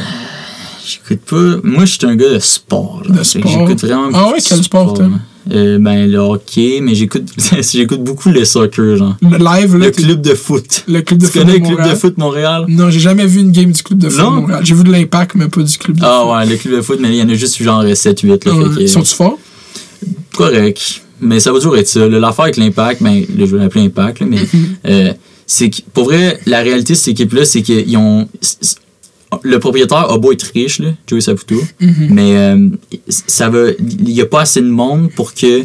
J'écoute 0.86 1.26
pas. 1.26 1.60
Moi, 1.64 1.86
je 1.86 1.94
suis 1.94 2.06
un 2.06 2.16
gars 2.16 2.30
de 2.30 2.40
sport. 2.40 3.04
là. 3.08 3.18
De 3.18 3.24
sport. 3.24 3.52
J'écoute 3.52 3.82
vraiment 3.86 4.10
Ah 4.14 4.30
ouais, 4.30 4.40
quel 4.46 4.64
sport 4.64 4.94
t'aimes? 4.94 5.20
Euh, 5.52 5.78
Ben, 5.80 6.10
le 6.10 6.18
hockey, 6.20 6.80
mais 6.82 6.96
j'écoute 6.96 7.24
j'écoute 7.74 8.04
beaucoup 8.04 8.30
le 8.30 8.46
soccer, 8.46 8.98
genre. 8.98 9.16
Le 9.22 9.38
live, 9.38 9.76
là, 9.78 9.86
Le 9.88 9.92
club 9.92 10.22
de 10.22 10.34
foot. 10.36 10.84
le 10.88 11.02
club 11.02 11.20
de 11.20 11.26
Tu 11.26 11.32
foot 11.32 11.42
connais 11.42 11.60
de 11.60 11.68
le 11.70 11.76
club 11.76 11.90
de 11.90 11.96
foot 11.96 12.18
Montréal? 12.18 12.66
Non, 12.70 12.90
j'ai 12.90 13.00
jamais 13.00 13.26
vu 13.26 13.42
une 13.42 13.52
game 13.52 13.72
du 13.72 13.82
club 13.84 14.00
de 14.00 14.10
foot 14.10 14.20
Non? 14.24 14.32
Montréal. 14.32 14.62
J'ai 14.64 14.76
vu 14.76 14.84
de 14.84 14.92
l'impact, 14.92 15.36
mais 15.36 15.48
pas 15.48 15.62
du 15.62 15.78
club 15.78 15.98
de 16.00 16.04
Ah 16.06 16.22
foot. 16.24 16.34
ouais, 16.34 16.46
le 16.54 16.56
club 16.58 16.76
de 16.78 16.82
foot, 16.82 17.00
mais 17.02 17.10
il 17.10 17.16
y 17.16 17.22
en 17.22 17.30
a 17.30 17.34
juste 17.34 17.62
genre 17.62 17.84
7-8. 17.84 18.46
Là, 18.46 18.54
Ouais. 18.56 18.64
fait 18.70 18.76
que- 18.76 18.82
Ils 18.82 18.90
sont-tu 18.90 19.14
forts? 19.16 19.38
correct. 20.36 21.02
Mais 21.22 21.40
ça 21.40 21.52
va 21.52 21.58
toujours 21.60 21.78
être 21.78 21.88
ça. 21.88 22.08
L'affaire 22.08 22.44
avec 22.46 22.58
l'impact, 22.58 23.02
ben, 23.02 23.22
là, 23.38 23.46
je 23.46 23.56
vais 23.56 23.60
l'appeler 23.64 23.86
impact, 23.86 24.20
là, 24.20 24.26
mais 24.30 24.40
euh, 24.90 25.14
c'est 25.46 25.70
que, 25.70 25.78
pour 25.94 26.06
vrai, 26.06 26.40
la 26.46 26.60
réalité 26.62 26.94
de 26.94 26.98
cette 26.98 27.10
équipe-là, 27.10 27.46
c'est 27.46 27.62
qu'ils 27.62 27.96
ont. 27.98 28.28
Le 29.44 29.60
propriétaire 29.60 30.12
a 30.12 30.18
beau 30.18 30.32
être 30.32 30.52
riche, 30.54 30.80
là, 30.80 30.90
Joey 31.08 31.22
Saputo, 31.22 31.56
mais 31.80 32.36
euh, 32.38 32.70
ça 33.08 33.50
va. 33.50 33.70
Il 33.80 34.04
n'y 34.14 34.22
a 34.22 34.26
pas 34.26 34.42
assez 34.42 34.62
de 34.62 34.68
monde 34.70 35.10
pour 35.16 35.34
que. 35.34 35.64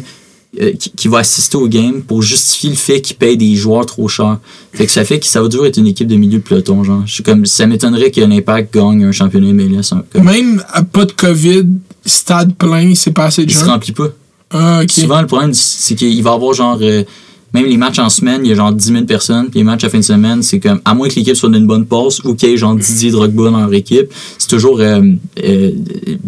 euh, 0.59 0.71
qui, 0.79 0.89
qui 0.89 1.07
va 1.07 1.19
assister 1.19 1.57
au 1.57 1.67
game 1.67 2.01
pour 2.01 2.23
justifier 2.23 2.71
le 2.71 2.75
fait 2.75 3.01
qu'il 3.01 3.15
paye 3.17 3.37
des 3.37 3.55
joueurs 3.55 3.85
trop 3.85 4.07
chers. 4.07 4.39
Fait 4.73 4.87
que 4.87 4.91
ça 4.91 5.05
fait 5.05 5.19
que 5.19 5.27
ça 5.27 5.41
va 5.43 5.47
toujours 5.47 5.67
être 5.67 5.77
une 5.77 5.85
équipe 5.85 6.07
de 6.07 6.15
milieu 6.15 6.39
de 6.39 6.43
peloton, 6.43 6.83
genre. 6.83 7.03
Je 7.05 7.21
comme, 7.21 7.45
ça 7.45 7.67
m'étonnerait 7.67 8.09
que 8.09 8.19
l'impact 8.21 8.73
gagne 8.73 9.03
un 9.05 9.11
championnat 9.11 9.53
MLS. 9.53 9.91
hein, 9.93 10.03
comme- 10.11 10.23
Même 10.25 10.63
à 10.73 10.81
pas 10.81 11.05
de 11.05 11.11
COVID, 11.11 11.65
stade 12.03 12.55
plein, 12.55 12.95
c'est 12.95 13.11
pas 13.11 13.25
assez 13.25 13.45
de 13.45 13.51
il 13.51 13.55
se 13.55 13.63
gens. 13.63 13.73
remplit 13.73 13.91
pas. 13.91 14.07
Ah. 14.51 14.81
Souvent, 14.89 15.21
le 15.21 15.27
problème, 15.27 15.53
c'est 15.53 15.93
qu'il 15.93 16.23
va 16.23 16.31
y 16.31 16.33
avoir 16.33 16.53
genre. 16.55 16.79
euh, 16.81 17.03
même 17.53 17.65
les 17.65 17.77
matchs 17.77 17.99
en 17.99 18.09
semaine, 18.09 18.41
il 18.43 18.49
y 18.49 18.51
a 18.51 18.55
genre 18.55 18.71
10 18.71 18.83
000 18.91 19.05
personnes. 19.05 19.49
Puis 19.49 19.59
les 19.59 19.63
matchs 19.63 19.83
à 19.83 19.89
fin 19.89 19.97
de 19.99 20.03
semaine, 20.03 20.43
c'est 20.43 20.59
comme. 20.59 20.79
À 20.85 20.93
moins 20.93 21.07
que 21.09 21.15
l'équipe 21.15 21.35
soit 21.35 21.49
d'une 21.49 21.65
bonne 21.67 21.85
passe 21.85 22.19
ou 22.23 22.35
qu'il 22.35 22.49
y 22.49 22.53
ait 22.53 22.57
genre 22.57 22.75
Didier 22.75 23.11
Drogba 23.11 23.49
dans 23.49 23.59
leur 23.59 23.73
équipe, 23.73 24.11
c'est 24.37 24.49
toujours 24.49 24.79
euh, 24.79 25.01
euh, 25.43 25.71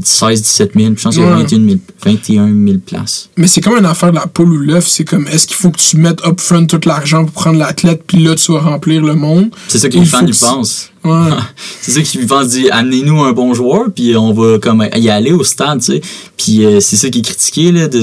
16 0.03 0.41
17 0.41 0.71
000. 0.75 0.91
Puis 0.93 0.97
je 0.97 1.03
pense 1.03 1.15
qu'il 1.15 1.23
y 1.23 1.27
a 1.27 1.31
Ouais. 1.35 1.41
21 1.43 1.65
000, 1.67 1.79
21 2.05 2.65
000 2.65 2.77
places. 2.85 3.29
Mais 3.37 3.47
c'est 3.47 3.61
comme 3.61 3.77
une 3.77 3.85
affaire 3.85 4.11
de 4.11 4.15
la 4.15 4.27
poule 4.27 4.51
ou 4.53 4.57
l'œuf. 4.57 4.87
C'est 4.87 5.05
comme, 5.05 5.27
est-ce 5.27 5.47
qu'il 5.47 5.55
faut 5.57 5.69
que 5.71 5.79
tu 5.79 5.97
mettes 5.97 6.19
upfront 6.25 6.65
tout 6.65 6.79
l'argent 6.85 7.23
pour 7.25 7.33
prendre 7.33 7.59
l'athlète, 7.59 8.03
puis 8.05 8.23
là, 8.23 8.35
tu 8.35 8.51
vas 8.51 8.59
remplir 8.59 9.01
le 9.03 9.15
monde? 9.15 9.49
C'est 9.67 9.77
ça 9.79 9.89
que 9.89 9.97
les 9.97 10.05
fans 10.05 10.25
ils 10.25 10.35
pensent. 10.35 10.89
Ouais. 11.03 11.29
c'est 11.81 11.91
ça 11.91 12.01
qu'ils 12.01 12.27
pensent 12.27 12.49
dire 12.49 12.69
amenez-nous 12.71 13.21
un 13.23 13.31
bon 13.31 13.53
joueur 13.53 13.85
puis 13.95 14.15
on 14.15 14.33
va 14.33 14.59
comme 14.59 14.87
y 14.95 15.09
aller 15.09 15.31
au 15.31 15.43
stade 15.43 15.79
tu 15.79 15.93
sais 15.93 16.01
puis 16.37 16.63
euh, 16.65 16.79
c'est 16.79 16.95
ça 16.95 17.09
qui 17.09 17.19
est 17.19 17.23
critiqué 17.23 17.71
là 17.71 17.87
de, 17.87 18.01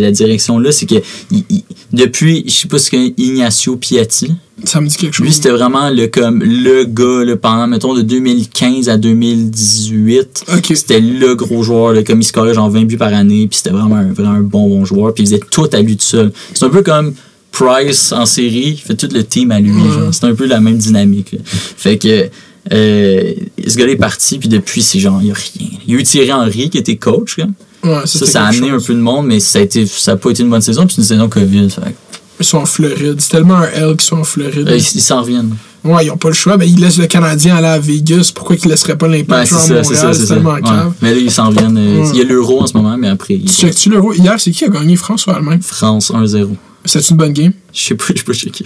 la 0.00 0.10
direction 0.12 0.58
là 0.60 0.70
c'est 0.70 0.86
que 0.86 0.94
il- 1.32 1.44
il- 1.50 1.64
depuis 1.92 2.44
je 2.46 2.52
sais 2.52 2.68
pas 2.68 2.78
ce 2.78 2.90
que 2.90 3.20
Ignacio 3.20 3.76
Piatti 3.76 4.32
Ça 4.64 4.80
me 4.80 4.86
dit 4.86 4.96
quelque 4.96 5.14
chose. 5.14 5.26
Lui, 5.26 5.32
c'était 5.32 5.50
vraiment 5.50 5.90
le, 5.90 6.06
comme, 6.06 6.40
le 6.42 6.84
gars 6.84 7.24
là, 7.24 7.36
pendant, 7.36 7.66
mettons, 7.66 7.92
de 7.94 8.02
2015 8.02 8.88
à 8.88 8.96
2018. 8.96 10.44
Ok. 10.56 10.72
C'était 10.76 11.00
le 11.00 11.34
gros 11.34 11.62
joueur, 11.64 11.92
là, 11.92 12.02
comme 12.04 12.20
il 12.20 12.24
scorait 12.24 12.54
genre 12.54 12.70
20 12.70 12.84
buts 12.84 12.96
par 12.96 13.12
année, 13.12 13.46
puis 13.48 13.56
c'était 13.58 13.70
vraiment 13.70 13.96
un, 13.96 14.12
vraiment 14.12 14.34
un 14.36 14.40
bon, 14.42 14.68
bon 14.68 14.84
joueur, 14.84 15.12
puis 15.12 15.24
il 15.24 15.26
faisait 15.26 15.40
tout 15.50 15.68
à 15.72 15.80
lui 15.80 15.96
tout 15.96 16.04
seul. 16.04 16.32
C'est 16.54 16.64
un 16.64 16.70
peu 16.70 16.82
comme 16.82 17.14
Price 17.54 18.12
en 18.12 18.26
série, 18.26 18.70
il 18.76 18.78
fait 18.78 18.94
tout 18.96 19.08
le 19.12 19.22
team 19.24 19.50
à 19.52 19.60
lui. 19.60 19.70
Genre. 19.72 20.12
C'est 20.12 20.24
un 20.24 20.34
peu 20.34 20.46
la 20.46 20.60
même 20.60 20.76
dynamique. 20.76 21.32
là. 21.32 21.38
Fait 21.44 21.98
que 21.98 22.28
euh, 22.72 23.32
ce 23.66 23.76
gars-là 23.76 23.92
est 23.92 23.96
parti, 23.96 24.38
puis 24.38 24.48
depuis, 24.48 24.82
c'est 24.82 24.98
genre, 24.98 25.18
il 25.20 25.26
n'y 25.26 25.30
a 25.30 25.34
rien. 25.34 25.68
Il 25.86 25.92
y 25.94 25.96
a 25.96 26.00
eu 26.00 26.02
Thierry 26.02 26.32
Henry 26.32 26.70
qui 26.70 26.78
était 26.78 26.96
coach. 26.96 27.36
là. 27.38 27.46
Ouais, 27.84 28.06
Ça, 28.06 28.24
ça 28.26 28.44
a 28.44 28.48
amené 28.48 28.70
un 28.70 28.80
peu 28.80 28.94
de 28.94 28.98
monde, 29.00 29.26
mais 29.26 29.38
ça 29.40 29.58
a 29.58 29.62
été 29.62 29.86
ça 29.86 30.12
a 30.12 30.16
pas 30.16 30.30
été 30.30 30.42
une 30.42 30.48
bonne 30.50 30.62
saison, 30.62 30.86
puis 30.86 30.96
une 30.98 31.04
saison 31.04 31.28
COVID. 31.28 31.68
Fait 31.70 31.94
Ils 32.40 32.46
sont 32.46 32.58
en 32.58 32.66
Floride. 32.66 33.16
C'est 33.20 33.30
tellement 33.30 33.56
un 33.56 33.68
L 33.68 33.90
qu'ils 33.96 34.00
sont 34.08 34.16
en 34.16 34.24
Floride. 34.24 34.66
euh, 34.68 34.76
ils 34.76 34.80
ils 34.96 35.00
s'en 35.02 35.20
reviennent. 35.20 35.54
Ouais, 35.84 36.06
ils 36.06 36.10
ont 36.10 36.16
pas 36.16 36.28
le 36.28 36.34
choix. 36.34 36.56
Ben, 36.56 36.68
ils 36.68 36.80
laissent 36.80 36.98
le 36.98 37.06
Canadien 37.06 37.56
aller 37.56 37.66
à 37.66 37.78
Vegas. 37.78 38.32
Pourquoi 38.34 38.56
qu'ils 38.56 38.70
laisseraient 38.70 38.96
pas 38.96 39.06
l'impact 39.08 39.52
c'est 39.52 39.68
jouer 39.68 39.78
à 39.78 39.84
ça, 39.84 39.90
c'est 39.90 39.94
ça, 39.96 40.02
Montréal? 40.06 40.14
c'est 40.14 40.20
C'est 40.20 40.26
ça. 40.26 40.86
Ouais. 40.86 40.92
Mais 41.02 41.10
là, 41.14 41.20
ils 41.20 41.30
s'en 41.30 41.50
viennent. 41.50 41.76
euh, 41.78 42.00
Ouais. 42.02 42.10
Il 42.14 42.18
y 42.18 42.22
a 42.22 42.24
l'euro 42.24 42.62
en 42.62 42.66
ce 42.66 42.74
moment, 42.76 42.96
mais 42.98 43.08
après, 43.08 43.34
il- 43.34 43.44
Tu 43.44 43.52
checkes-tu 43.54 43.90
l'euro? 43.90 44.12
Hier, 44.14 44.34
c'est 44.38 44.50
qui 44.50 44.64
a 44.64 44.68
gagné? 44.68 44.96
France 44.96 45.26
ou 45.26 45.30
Allemagne? 45.30 45.60
France 45.62 46.10
1-0. 46.10 46.56
C'était 46.86 47.06
une 47.08 47.16
bonne 47.16 47.32
game? 47.32 47.52
Je 47.72 47.80
sais 47.82 47.94
pas, 47.94 48.04
je 48.14 48.22
peux 48.22 48.34
checker. 48.34 48.62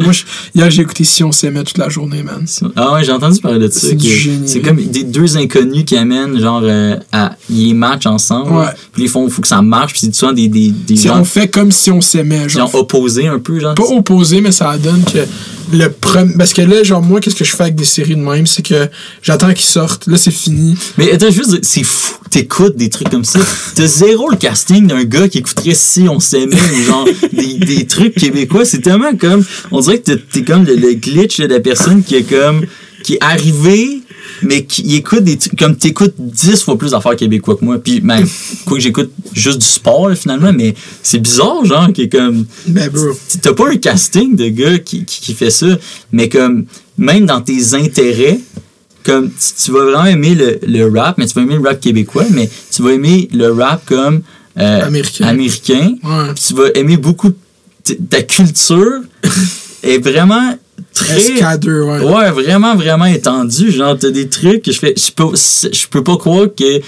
Moi, 0.00 0.12
je- 0.12 0.24
hier, 0.54 0.70
j'ai 0.70 0.80
écouté 0.82 1.04
Si 1.04 1.22
on 1.22 1.30
s'aimait 1.30 1.62
toute 1.62 1.76
la 1.76 1.90
journée, 1.90 2.22
man. 2.22 2.44
Ah 2.74 2.94
ouais, 2.94 3.04
j'ai 3.04 3.12
entendu 3.12 3.38
parler 3.38 3.58
de 3.58 3.68
ça. 3.68 3.80
C'est. 3.88 3.98
C'est 4.46 4.60
comme 4.60 4.76
des 4.82 5.04
deux 5.04 5.36
inconnus 5.36 5.84
qui 5.84 5.94
amènent 5.96 6.40
genre 6.40 6.62
euh, 6.64 6.96
à 7.12 7.36
les 7.50 7.74
matchs 7.74 8.06
ensemble. 8.06 8.50
Ouais. 8.52 8.64
Puis 8.92 9.04
ils 9.04 9.08
font, 9.10 9.28
faut 9.28 9.42
que 9.42 9.46
ça 9.48 9.60
marche. 9.60 9.92
Puis 9.92 10.00
c'est 10.04 10.14
souvent 10.14 10.32
des, 10.32 10.48
des, 10.48 10.70
des 10.70 10.96
Si 10.96 11.06
gens, 11.08 11.20
on 11.20 11.24
fait 11.24 11.48
comme 11.48 11.70
si 11.70 11.90
on 11.92 12.00
s'aimait, 12.00 12.48
genre. 12.48 12.66
gens 12.72 12.78
opposés 12.78 13.28
un 13.28 13.38
peu, 13.38 13.60
genre. 13.60 13.74
Pas 13.74 13.84
opposé, 13.84 14.40
mais 14.40 14.52
ça 14.52 14.76
donne 14.78 15.02
que 15.04 15.18
le 15.76 15.88
premier. 15.90 16.32
Parce 16.52 16.66
que 16.66 16.74
là, 16.74 16.82
genre, 16.82 17.00
moi, 17.00 17.20
qu'est-ce 17.20 17.36
que 17.36 17.44
je 17.44 17.54
fais 17.54 17.62
avec 17.62 17.76
des 17.76 17.84
séries 17.84 18.16
de 18.16 18.20
même? 18.20 18.44
C'est 18.44 18.66
que 18.66 18.88
j'attends 19.22 19.52
qu'ils 19.52 19.68
sortent. 19.68 20.08
Là, 20.08 20.16
c'est 20.16 20.32
fini. 20.32 20.76
Mais 20.98 21.12
attends, 21.12 21.30
juste, 21.30 21.56
c'est 21.62 21.84
fou. 21.84 22.16
T'écoutes 22.28 22.76
des 22.76 22.90
trucs 22.90 23.08
comme 23.08 23.24
ça. 23.24 23.38
T'as 23.76 23.86
zéro 23.86 24.28
le 24.28 24.36
casting 24.36 24.88
d'un 24.88 25.04
gars 25.04 25.28
qui 25.28 25.38
écouterait 25.38 25.74
si 25.74 26.08
on 26.08 26.18
s'aimait 26.18 26.56
ou 26.56 26.82
genre 26.82 27.08
des, 27.32 27.86
trucs 27.86 28.16
québécois. 28.16 28.64
C'est 28.64 28.80
tellement 28.80 29.14
comme. 29.14 29.44
On 29.70 29.78
dirait 29.78 30.00
que 30.00 30.10
t'es- 30.10 30.42
comme 30.42 30.64
le, 30.64 30.94
glitch 30.94 31.38
de 31.38 31.46
la 31.46 31.60
personne 31.60 32.02
qui 32.02 32.16
est 32.16 32.28
comme. 32.28 32.66
qui 33.04 33.14
est 33.14 33.22
arrivé, 33.24 33.99
mais 34.42 34.64
qui 34.64 34.96
écoute 34.96 35.24
des 35.24 35.38
comme 35.58 35.76
t'écoutes 35.76 36.14
10 36.18 36.62
fois 36.62 36.78
plus 36.78 36.92
d'affaires 36.92 37.16
québécois 37.16 37.56
que 37.56 37.64
moi. 37.64 37.78
Puis 37.78 38.00
même, 38.00 38.26
quoi 38.64 38.76
que 38.76 38.82
j'écoute 38.82 39.10
juste 39.32 39.58
du 39.58 39.66
sport 39.66 40.08
là, 40.08 40.14
finalement, 40.14 40.52
mais 40.52 40.74
c'est 41.02 41.18
bizarre, 41.18 41.64
genre, 41.64 41.92
qui 41.92 42.02
est 42.02 42.08
comme. 42.08 42.46
Ben, 42.66 42.90
bro. 42.90 43.06
T'as 43.42 43.52
pas 43.52 43.70
un 43.70 43.76
casting 43.76 44.36
de 44.36 44.48
gars 44.48 44.78
qui, 44.78 45.04
qui, 45.04 45.20
qui 45.20 45.34
fait 45.34 45.50
ça, 45.50 45.78
mais 46.12 46.28
comme, 46.28 46.66
même 46.98 47.26
dans 47.26 47.40
tes 47.40 47.74
intérêts, 47.74 48.40
comme, 49.04 49.30
tu, 49.30 49.64
tu 49.64 49.72
vas 49.72 49.84
vraiment 49.84 50.06
aimer 50.06 50.34
le, 50.34 50.58
le 50.66 50.98
rap, 50.98 51.18
mais 51.18 51.26
tu 51.26 51.34
vas 51.34 51.42
aimer 51.42 51.56
le 51.56 51.68
rap 51.68 51.80
québécois, 51.80 52.26
mais 52.30 52.48
tu 52.70 52.82
vas 52.82 52.92
aimer 52.92 53.28
le 53.32 53.52
rap 53.52 53.84
comme 53.86 54.22
euh, 54.58 54.86
Américain. 54.86 55.26
américain. 55.26 55.94
Ouais. 56.02 56.34
Tu 56.34 56.54
vas 56.54 56.68
aimer 56.74 56.96
beaucoup 56.96 57.32
ta 58.08 58.22
culture 58.22 59.00
est 59.82 59.98
vraiment 59.98 60.54
très 60.94 61.18
SK2, 61.18 61.82
ouais. 61.82 62.12
Ouais, 62.14 62.30
vraiment, 62.30 62.74
vraiment 62.74 63.06
étendu. 63.06 63.70
Genre, 63.70 63.96
t'as 63.98 64.10
des 64.10 64.28
trucs 64.28 64.62
que 64.62 64.72
je 64.72 64.78
fais. 64.78 64.94
Je 64.96 65.10
peux, 65.12 65.34
je 65.34 65.86
peux 65.88 66.02
pas 66.04 66.16
croire 66.16 66.46
qu'il 66.54 66.80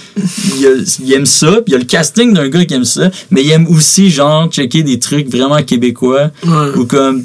il 1.03 1.13
aime 1.13 1.25
ça. 1.25 1.51
Puis 1.51 1.63
il 1.67 1.71
y 1.73 1.75
a 1.75 1.79
le 1.79 1.85
casting 1.85 2.33
d'un 2.33 2.49
gars 2.49 2.65
qui 2.65 2.73
aime 2.73 2.85
ça. 2.85 3.09
Mais 3.31 3.43
il 3.43 3.51
aime 3.51 3.67
aussi, 3.67 4.09
genre, 4.11 4.49
checker 4.51 4.83
des 4.83 4.99
trucs 4.99 5.29
vraiment 5.29 5.61
québécois. 5.63 6.31
Ouais. 6.45 6.69
Ou 6.77 6.85
comme, 6.85 7.23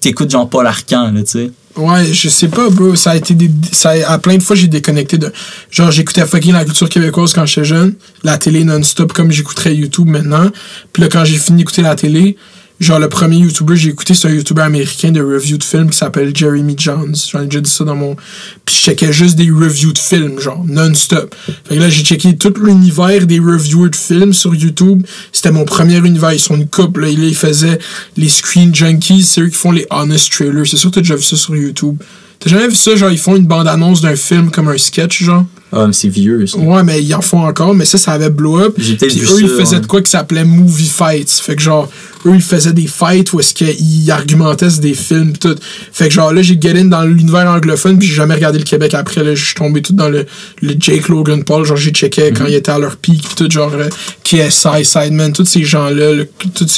t'écoutes, 0.00 0.30
genre, 0.30 0.48
Paul 0.48 0.66
Arcan, 0.66 1.12
là, 1.12 1.22
tu 1.22 1.26
sais. 1.30 1.50
Ouais, 1.76 2.04
je 2.12 2.28
sais 2.28 2.48
pas, 2.48 2.68
bro. 2.70 2.96
Ça 2.96 3.12
a 3.12 3.16
été 3.16 3.34
des. 3.34 3.48
Ça 3.70 3.90
a- 3.90 4.12
à 4.14 4.18
plein 4.18 4.36
de 4.36 4.42
fois, 4.42 4.56
j'ai 4.56 4.66
déconnecté 4.66 5.16
de. 5.16 5.32
Genre, 5.70 5.92
j'écoutais 5.92 6.26
fucking 6.26 6.52
la 6.52 6.64
culture 6.64 6.88
québécoise 6.88 7.32
quand 7.32 7.46
j'étais 7.46 7.64
jeune. 7.64 7.94
La 8.24 8.36
télé 8.36 8.64
non-stop, 8.64 9.12
comme 9.12 9.30
j'écouterais 9.30 9.76
YouTube 9.76 10.08
maintenant. 10.08 10.50
Puis 10.92 11.02
là, 11.04 11.08
quand 11.08 11.24
j'ai 11.24 11.36
fini 11.38 11.58
d'écouter 11.58 11.82
la 11.82 11.94
télé, 11.94 12.36
genre, 12.80 12.98
le 12.98 13.08
premier 13.08 13.36
YouTuber 13.36 13.76
j'ai 13.76 13.90
écouté, 13.90 14.14
c'est 14.14 14.28
un 14.28 14.32
YouTuber 14.32 14.62
américain 14.62 15.10
de 15.10 15.20
review 15.20 15.58
de 15.58 15.64
films 15.64 15.90
qui 15.90 15.96
s'appelle 15.96 16.34
Jeremy 16.34 16.74
Jones. 16.76 17.14
J'en 17.30 17.42
ai 17.42 17.46
déjà 17.46 17.60
dit 17.60 17.70
ça 17.70 17.84
dans 17.84 17.96
mon. 17.96 18.16
Puis 18.64 18.76
je 18.76 18.80
checkais 18.80 19.12
juste 19.12 19.36
des 19.36 19.50
reviews 19.50 19.92
de 19.92 19.98
films, 19.98 20.38
genre, 20.40 20.64
non-stop. 20.66 21.34
Fait 21.68 21.76
que 21.76 21.80
là, 21.80 21.88
j'ai 21.88 22.04
checké 22.04 22.36
tout 22.36 22.54
l'univers 22.62 23.26
des 23.26 23.38
reviewers 23.38 23.90
de 23.90 23.96
films 23.96 24.32
sur 24.32 24.54
YouTube. 24.54 25.02
C'était 25.32 25.52
mon 25.52 25.64
premier 25.64 25.98
univers. 25.98 26.32
Ils 26.32 26.40
sont 26.40 26.56
une 26.56 26.68
couple, 26.68 27.02
là, 27.02 27.08
ils 27.08 27.34
faisaient 27.34 27.78
les 28.16 28.28
Screen 28.28 28.74
Junkies. 28.74 29.22
C'est 29.22 29.40
eux 29.40 29.48
qui 29.48 29.56
font 29.56 29.72
les 29.72 29.86
Honest 29.90 30.32
Trailers. 30.32 30.66
C'est 30.66 30.76
sûr 30.76 30.90
que 30.90 30.96
t'as 30.96 31.00
déjà 31.00 31.16
vu 31.16 31.22
ça 31.22 31.36
sur 31.36 31.56
YouTube. 31.56 31.96
T'as 32.40 32.50
jamais 32.50 32.68
vu 32.68 32.74
ça, 32.76 32.94
genre, 32.94 33.10
ils 33.10 33.18
font 33.18 33.34
une 33.36 33.46
bande-annonce 33.46 34.00
d'un 34.00 34.14
film 34.16 34.50
comme 34.50 34.68
un 34.68 34.78
sketch, 34.78 35.22
genre? 35.24 35.44
Ah, 35.72 35.86
mais 35.86 35.92
c'est 35.92 36.08
vieux, 36.08 36.46
ça. 36.46 36.56
Ouais, 36.56 36.82
mais 36.82 37.02
ils 37.02 37.14
en 37.14 37.20
font 37.20 37.44
encore, 37.44 37.74
mais 37.74 37.84
ça, 37.84 37.98
ça 37.98 38.12
avait 38.12 38.30
blow 38.30 38.58
up. 38.58 38.74
J'ai 38.78 38.94
peut-être 38.96 39.10
Puis 39.12 39.20
vu 39.20 39.26
eux, 39.26 39.40
ils 39.42 39.48
faisaient 39.50 39.74
ouais. 39.76 39.80
de 39.82 39.86
quoi 39.86 40.00
qui 40.00 40.10
s'appelait 40.10 40.44
movie 40.44 40.88
fights. 40.88 41.28
Fait 41.30 41.56
que 41.56 41.60
genre, 41.60 41.90
eux, 42.24 42.32
ils 42.34 42.40
faisaient 42.40 42.72
des 42.72 42.86
fights 42.86 43.32
où 43.34 43.40
est-ce 43.40 43.52
qu'ils 43.52 44.10
argumentaient 44.10 44.70
sur 44.70 44.80
des 44.80 44.94
films 44.94 45.32
pis 45.32 45.40
tout. 45.40 45.56
Fait 45.92 46.08
que 46.08 46.14
genre, 46.14 46.32
là, 46.32 46.40
j'ai 46.40 46.58
get 46.58 46.78
in 46.78 46.86
dans 46.86 47.02
l'univers 47.02 47.50
anglophone 47.50 47.98
puis 47.98 48.08
j'ai 48.08 48.14
jamais 48.14 48.34
regardé 48.34 48.56
le 48.58 48.64
Québec 48.64 48.94
après. 48.94 49.22
Là, 49.22 49.34
je 49.34 49.44
suis 49.44 49.54
tombé 49.54 49.82
tout 49.82 49.92
dans 49.92 50.08
le, 50.08 50.24
le 50.62 50.74
Jake 50.78 51.08
Logan 51.08 51.44
Paul. 51.44 51.66
Genre, 51.66 51.76
j'ai 51.76 51.90
checké 51.90 52.32
quand 52.34 52.44
Mhm. 52.44 52.50
il 52.50 52.54
était 52.54 52.70
à 52.72 52.78
leur 52.78 52.96
pic 52.96 53.20
pis 53.28 53.34
tout, 53.34 53.50
genre, 53.50 53.72
euh, 53.74 53.90
KSI, 54.24 54.84
Sideman, 54.86 55.32
tous 55.34 55.44
ces 55.44 55.64
gens-là. 55.64 56.24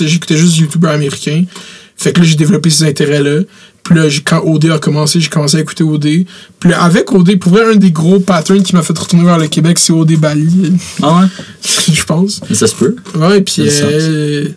J'écoutais 0.00 0.36
juste 0.36 0.56
des 0.56 0.62
youtubeurs 0.62 0.92
américains. 0.92 1.44
Fait 1.96 2.12
que 2.12 2.20
là, 2.20 2.26
j'ai 2.26 2.34
développé 2.34 2.70
ces 2.70 2.84
intérêts-là. 2.84 3.42
Puis 3.82 3.94
là, 3.94 4.04
quand 4.24 4.42
OD 4.44 4.66
a 4.66 4.78
commencé, 4.78 5.20
j'ai 5.20 5.28
commencé 5.28 5.56
à 5.56 5.60
écouter 5.60 5.84
OD. 5.84 6.24
Puis 6.60 6.70
là, 6.70 6.82
avec 6.82 7.12
OD, 7.12 7.38
pour 7.38 7.52
vrai, 7.52 7.72
un 7.72 7.76
des 7.76 7.90
gros 7.90 8.20
patterns 8.20 8.62
qui 8.62 8.74
m'a 8.74 8.82
fait 8.82 8.96
retourner 8.96 9.24
vers 9.24 9.38
le 9.38 9.48
Québec, 9.48 9.78
c'est 9.78 9.92
OD 9.92 10.16
Bali, 10.16 10.72
Ah 11.02 11.20
ouais? 11.20 11.26
je 11.92 12.04
pense. 12.04 12.40
Mais 12.48 12.54
ça 12.54 12.66
se 12.66 12.74
peut. 12.74 12.96
Ouais, 13.14 13.40
puis 13.40 13.62
euh, 13.68 14.48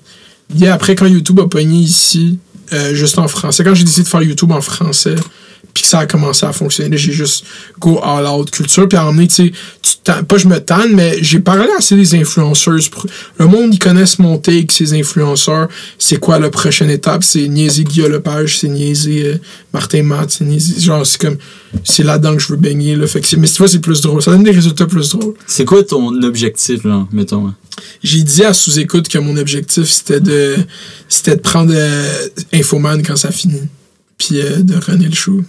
yeah, 0.56 0.74
après, 0.74 0.96
quand 0.96 1.08
YouTube 1.08 1.40
a 1.40 1.48
pogné 1.48 1.80
ici, 1.80 2.38
euh, 2.74 2.94
juste 2.94 3.18
en 3.18 3.28
français, 3.28 3.64
quand 3.64 3.74
j'ai 3.74 3.84
décidé 3.84 4.04
de 4.04 4.08
faire 4.08 4.22
YouTube 4.22 4.52
en 4.52 4.62
français, 4.62 5.16
puis 5.74 5.84
que 5.84 5.90
ça 5.90 6.00
a 6.00 6.06
commencé 6.06 6.46
à 6.46 6.54
fonctionner, 6.54 6.90
là, 6.90 6.98
j'ai 6.98 7.12
juste 7.14 7.46
go 7.80 8.00
all 8.04 8.26
out 8.28 8.52
culture, 8.52 8.88
puis 8.88 8.98
à 8.98 9.08
emmener, 9.08 9.28
tu 9.28 9.52
sais, 9.82 10.24
pas 10.28 10.38
je 10.38 10.48
me 10.48 10.60
tanne, 10.60 10.94
mais 10.94 11.18
j'ai 11.22 11.40
parlé 11.40 11.68
assez 11.78 11.96
des 11.96 12.16
influenceuses. 12.16 12.90
Le 13.38 13.48
monde, 13.48 13.74
ils 13.74 13.80
connaissent 13.80 14.20
mon 14.20 14.38
take, 14.38 14.68
ces 14.70 14.94
influenceurs. 14.94 15.70
C'est 15.98 16.18
quoi 16.18 16.40
la 16.40 16.50
prochaine 16.50 16.90
étape? 16.90 17.24
C'est 17.24 17.48
niaiser 17.48 17.86
Guillaume 17.86 18.12
Lepage, 18.12 18.60
c'est 18.60 18.68
niaiser 18.68 19.26
euh, 19.26 19.38
Martin 19.74 20.04
Matt, 20.04 20.32
c'est 20.32 20.44
niaiser. 20.44 20.82
Genre, 20.82 21.06
c'est 21.06 21.20
comme. 21.22 21.38
C'est 21.84 22.04
là-dedans 22.04 22.36
que 22.36 22.42
je 22.42 22.50
veux 22.50 22.58
baigner, 22.58 22.96
là. 22.96 23.08
Fait 23.08 23.22
que 23.22 23.36
mais 23.38 23.48
tu 23.48 23.58
vois, 23.58 23.68
c'est 23.70 23.80
plus 23.80 24.02
drôle. 24.02 24.22
Ça 24.22 24.32
donne 24.32 24.44
des 24.44 24.52
résultats 24.52 24.86
plus 24.86 25.10
drôles. 25.12 25.34
C'est 25.48 25.66
quoi 25.66 25.82
ton 25.84 26.22
objectif, 26.22 26.84
là, 26.84 27.08
mettons? 27.14 27.48
hein? 27.48 27.56
J'ai 28.04 28.22
dit 28.24 28.44
à 28.44 28.54
sous-écoute 28.54 29.08
que 29.08 29.18
mon 29.18 29.38
objectif 29.38 29.86
c'était 29.90 30.20
de 30.20 30.56
c'était 31.10 31.36
de 31.36 31.42
prendre 31.42 31.74
euh, 31.74 32.28
Infoman 32.54 33.02
quand 33.02 33.16
ça 33.16 33.32
finit. 33.32 33.62
Puis 34.26 34.40
euh, 34.40 34.64
de 34.64 34.76
runner 34.76 35.08
le 35.10 35.16
show. 35.16 35.42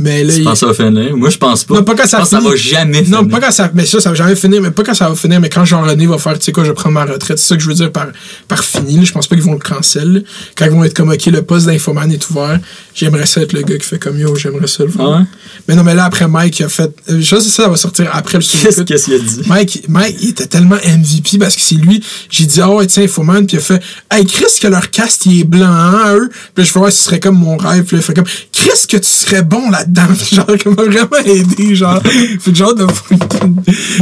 Mais 0.00 0.22
là, 0.22 0.32
Tu 0.32 0.38
il- 0.40 0.44
penses 0.44 0.60
ça 0.60 0.66
va 0.66 0.74
finir? 0.74 1.16
Moi, 1.16 1.28
je 1.30 1.38
pense 1.38 1.64
pas. 1.64 1.74
Non, 1.74 1.82
pas 1.82 1.94
quand 1.96 2.04
je 2.04 2.08
ça 2.08 2.18
pense 2.18 2.28
ça 2.30 2.38
va 2.40 2.54
jamais 2.54 3.02
finir. 3.02 3.20
Non, 3.22 3.26
pas 3.28 3.40
quand 3.40 3.50
ça. 3.50 3.68
Mais 3.74 3.84
ça, 3.84 4.00
ça 4.00 4.10
va 4.10 4.14
jamais 4.14 4.36
finir. 4.36 4.62
Mais 4.62 4.70
pas 4.70 4.84
quand 4.84 4.94
ça 4.94 5.08
va 5.08 5.16
finir. 5.16 5.40
Mais 5.40 5.48
quand 5.48 5.64
Jean-René 5.64 6.06
va 6.06 6.18
faire, 6.18 6.38
tu 6.38 6.44
sais 6.44 6.52
quoi, 6.52 6.62
je 6.62 6.68
vais 6.68 6.74
prendre 6.74 6.94
ma 6.94 7.04
retraite. 7.04 7.38
C'est 7.38 7.48
ça 7.48 7.56
que 7.56 7.62
je 7.62 7.68
veux 7.68 7.74
dire 7.74 7.90
par, 7.90 8.06
par 8.46 8.62
fini. 8.62 8.96
là. 8.98 9.02
Je 9.04 9.12
pense 9.12 9.26
pas 9.26 9.34
qu'ils 9.34 9.44
vont 9.44 9.54
le 9.54 9.58
cancel. 9.58 10.12
là. 10.12 10.20
Quand 10.56 10.66
ils 10.66 10.70
vont 10.70 10.84
être 10.84 10.94
comme, 10.94 11.10
OK, 11.10 11.26
le 11.26 11.42
poste 11.42 11.66
d'infoman 11.66 12.10
est 12.12 12.30
ouvert, 12.30 12.60
j'aimerais 12.94 13.26
ça 13.26 13.40
être 13.42 13.52
le 13.52 13.62
gars 13.62 13.76
qui 13.76 13.86
fait 13.86 13.98
comme 13.98 14.18
yo, 14.18 14.36
j'aimerais 14.36 14.68
ça 14.68 14.84
le 14.84 14.90
faire. 14.90 15.00
Ah 15.04 15.18
ouais? 15.18 15.24
Mais 15.66 15.74
non, 15.74 15.82
mais 15.82 15.94
là, 15.96 16.04
après 16.04 16.28
Mike, 16.28 16.60
il 16.60 16.64
a 16.64 16.68
fait. 16.68 16.92
euh, 17.10 17.18
Je 17.20 17.36
sais 17.36 17.36
que 17.36 17.42
ça 17.42 17.68
va 17.68 17.76
sortir 17.76 18.08
après 18.12 18.38
le 18.38 18.44
Qu'est-ce 18.84 19.04
qu'il 19.04 19.14
a 19.14 19.18
dit? 19.18 19.40
Mike, 19.46 19.84
Mike, 19.88 20.16
il 20.22 20.28
était 20.30 20.46
tellement 20.46 20.76
MVP 20.76 21.38
parce 21.38 21.56
que 21.56 21.60
c'est 21.60 21.74
lui. 21.74 22.04
J'ai 22.30 22.46
dit, 22.46 22.62
ouais, 22.62 22.86
tiens, 22.86 23.02
Infoman. 23.02 23.46
Puis 23.46 23.56
il 23.56 23.58
a 23.58 23.62
fait, 23.62 23.82
hey, 24.12 24.24
Chris, 24.24 24.44
que 24.62 24.68
leur 24.68 24.90
cast, 24.90 25.26
il 25.26 25.40
est 25.40 25.44
blanc, 25.44 25.66
hein, 25.66 26.14
eux? 26.14 26.28
Puis 26.54 26.62
là, 26.62 26.64
je 26.64 26.70
fais, 26.70 26.78
ouais, 26.78 26.90
ce 26.92 27.02
serait 27.02 27.18
comme 27.20 27.36
mon 27.38 27.56
rêve. 27.56 27.82
Puis 27.84 27.96
là, 27.96 28.02
il 28.02 28.06
fait 28.06 28.14
comme, 28.14 28.26
Chris, 28.52 28.86
que 28.88 28.96
tu 28.96 29.08
serais 29.08 29.42
bon 29.42 29.68
là-dedans. 29.94 30.14
Genre, 30.32 30.46
comme 30.62 30.74
m'a 30.74 30.84
vraiment 30.84 31.24
aidé, 31.24 31.74
genre. 31.74 32.02
fait 32.02 32.50
que 32.50 32.54
genre 32.56 32.74
de. 32.74 32.86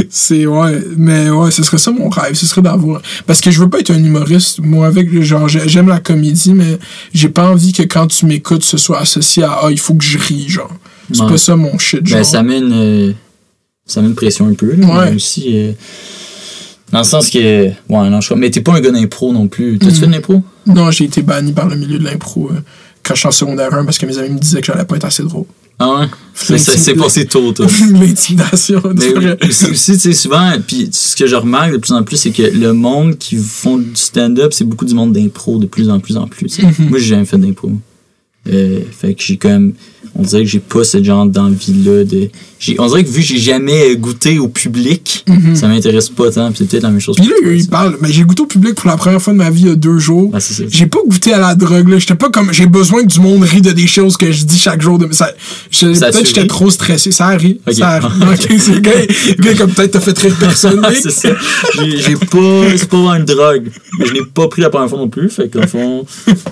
c'est, 0.09 0.45
ouais. 0.45 0.81
Mais 0.97 1.29
ouais, 1.29 1.51
ce 1.51 1.63
serait 1.63 1.77
ça 1.77 1.91
mon 1.91 2.09
rêve. 2.09 2.33
Ce 2.33 2.45
serait 2.45 2.61
d'avoir. 2.61 3.01
Parce 3.25 3.41
que 3.41 3.51
je 3.51 3.59
veux 3.59 3.69
pas 3.69 3.79
être 3.79 3.91
un 3.91 4.03
humoriste. 4.03 4.59
Moi, 4.59 4.87
avec, 4.87 5.21
genre, 5.23 5.47
j'ai- 5.47 5.67
j'aime 5.67 5.87
la 5.87 5.99
comédie, 5.99 6.53
mais 6.53 6.77
j'ai 7.13 7.29
pas 7.29 7.49
envie 7.49 7.73
que 7.73 7.83
quand 7.83 8.07
tu 8.07 8.25
m'écoutes, 8.25 8.63
ce 8.63 8.77
soit 8.77 8.99
associé 8.99 9.43
à, 9.43 9.59
ah, 9.63 9.67
il 9.71 9.79
faut 9.79 9.93
que 9.95 10.03
je 10.03 10.17
rie, 10.17 10.47
genre. 10.49 10.71
C'est 11.11 11.21
Ouais. 11.21 11.29
pas 11.29 11.37
ça 11.37 11.55
mon 11.55 11.77
shit, 11.77 12.05
genre. 12.05 12.17
Ben, 12.19 12.23
ça 12.23 12.43
mène, 12.43 12.71
euh, 12.73 13.11
ça 13.85 14.01
mène 14.01 14.13
pression 14.15 14.47
un 14.47 14.53
peu. 14.53 14.73
Là, 14.75 14.87
Ouais. 14.87 15.15
aussi, 15.15 15.45
euh, 15.55 15.71
dans 16.91 16.99
le 16.99 17.05
sens 17.05 17.29
que. 17.29 17.67
Ouais, 17.69 18.09
non, 18.09 18.19
je 18.21 18.27
crois. 18.27 18.37
Mais 18.37 18.49
t'es 18.49 18.61
pas 18.61 18.73
un 18.75 18.81
gars 18.81 18.91
d'impro 18.91 19.31
non 19.33 19.47
plus. 19.47 19.77
T'as-tu 19.77 19.93
Mhm. 19.93 19.99
fait 19.99 20.07
de 20.07 20.11
l'impro? 20.11 20.43
Non, 20.65 20.91
j'ai 20.91 21.05
été 21.05 21.21
banni 21.21 21.53
par 21.53 21.67
le 21.67 21.75
milieu 21.77 21.97
de 21.97 22.03
l'impro 22.03 22.49
euh, 22.51 22.59
quand 23.03 23.13
je 23.15 23.19
suis 23.19 23.27
en 23.27 23.31
secondaire 23.31 23.73
1 23.73 23.85
parce 23.85 23.97
que 23.97 24.05
mes 24.05 24.17
amis 24.17 24.31
me 24.31 24.39
disaient 24.39 24.59
que 24.59 24.67
j'allais 24.67 24.83
pas 24.85 24.97
être 24.97 25.05
assez 25.05 25.23
drôle. 25.23 25.45
Ah 25.79 25.99
ouais? 25.99 26.57
S'est 26.57 26.95
passé 26.95 27.25
tôt, 27.25 27.51
toi. 27.51 27.67
L'intimidation, 27.91 28.81
c'est 29.51 29.69
aussi, 29.69 29.91
tu 29.93 29.99
sais, 29.99 30.13
souvent, 30.13 30.51
puis 30.65 30.89
ce 30.91 31.15
que 31.15 31.27
je 31.27 31.35
remarque 31.35 31.73
de 31.73 31.77
plus 31.77 31.91
en 31.91 32.03
plus, 32.03 32.17
c'est 32.17 32.31
que 32.31 32.43
le 32.43 32.73
monde 32.73 33.17
qui 33.17 33.37
font 33.37 33.77
du 33.77 33.95
stand-up, 33.95 34.53
c'est 34.53 34.63
beaucoup 34.63 34.85
du 34.85 34.93
monde 34.93 35.13
d'impro 35.13 35.59
de 35.59 35.67
plus 35.67 35.89
en 35.89 35.99
plus 35.99 36.17
en 36.17 36.27
plus. 36.27 36.59
Mhm. 36.59 36.89
Moi, 36.89 36.99
j'ai 36.99 37.07
jamais 37.07 37.25
fait 37.25 37.37
d'impro. 37.37 37.71
Euh, 38.47 38.81
fait 38.91 39.13
que 39.13 39.21
j'ai 39.21 39.37
comme. 39.37 39.73
On 40.15 40.23
dirait 40.23 40.43
que 40.43 40.49
j'ai 40.49 40.59
pas 40.59 40.83
ce 40.83 41.03
genre 41.03 41.25
d'envie-là 41.25 42.03
de. 42.03 42.29
On 42.79 42.87
dirait 42.87 43.03
que 43.03 43.09
vu 43.09 43.21
que 43.21 43.27
j'ai 43.27 43.37
jamais 43.37 43.95
goûté 43.97 44.39
au 44.39 44.47
public, 44.47 45.23
ça 45.53 45.67
m'intéresse 45.67 46.09
pas 46.09 46.31
tant, 46.31 46.49
puis 46.49 46.59
c'est 46.59 46.69
peut-être 46.69 46.83
la 46.83 46.89
même 46.89 46.99
chose. 46.99 47.15
Puis 47.17 47.27
là, 47.27 47.33
toi, 47.41 47.51
il 47.51 47.63
ça. 47.63 47.69
parle. 47.69 47.97
Mais 48.01 48.11
j'ai 48.11 48.23
goûté 48.23 48.41
au 48.41 48.47
public 48.47 48.75
pour 48.75 48.89
la 48.89 48.97
première 48.97 49.21
fois 49.21 49.33
de 49.33 49.37
ma 49.37 49.49
vie 49.49 49.61
il 49.61 49.67
y 49.67 49.71
a 49.71 49.75
deux 49.75 49.99
jours. 49.99 50.31
Ça. 50.39 50.63
J'ai 50.67 50.87
pas 50.87 50.99
goûté 51.07 51.33
à 51.33 51.39
la 51.39 51.55
drogue, 51.55 51.87
là. 51.89 51.99
J'étais 51.99 52.15
pas 52.15 52.29
comme. 52.29 52.51
J'ai 52.51 52.65
besoin 52.65 53.03
que 53.03 53.07
du 53.07 53.19
monde 53.19 53.43
rie 53.43 53.61
de 53.61 53.71
des 53.71 53.87
choses 53.87 54.17
que 54.17 54.31
je 54.31 54.43
dis 54.45 54.57
chaque 54.57 54.81
jour. 54.81 54.97
De... 54.97 55.07
Ça, 55.11 55.29
peut-être 55.71 56.19
que 56.19 56.25
j'étais 56.25 56.41
rit? 56.41 56.47
trop 56.47 56.69
stressé. 56.69 57.11
Ça 57.11 57.27
arrive. 57.27 57.57
Ça 57.71 57.89
arrive. 57.89 58.11
ok, 58.21 58.59
c'est 58.59 59.57
comme 59.57 59.71
peut-être 59.71 59.91
t'as 59.91 59.99
fait 59.99 60.17
rire 60.17 60.35
personne. 60.39 60.81
C'est 61.01 61.11
ça. 61.11 61.29
J'ai 61.75 62.15
pas. 62.15 62.77
C'est 62.77 62.89
pas 62.89 63.17
une 63.17 63.25
drogue. 63.25 63.69
Mais 63.99 64.05
je 64.05 64.13
l'ai 64.13 64.25
pas 64.25 64.47
pris 64.47 64.61
la 64.61 64.69
première 64.69 64.89
fois 64.89 64.99
non 64.99 65.09
plus. 65.09 65.29
Fait 65.29 65.49
qu'au 65.49 65.65
fond, 65.67 66.05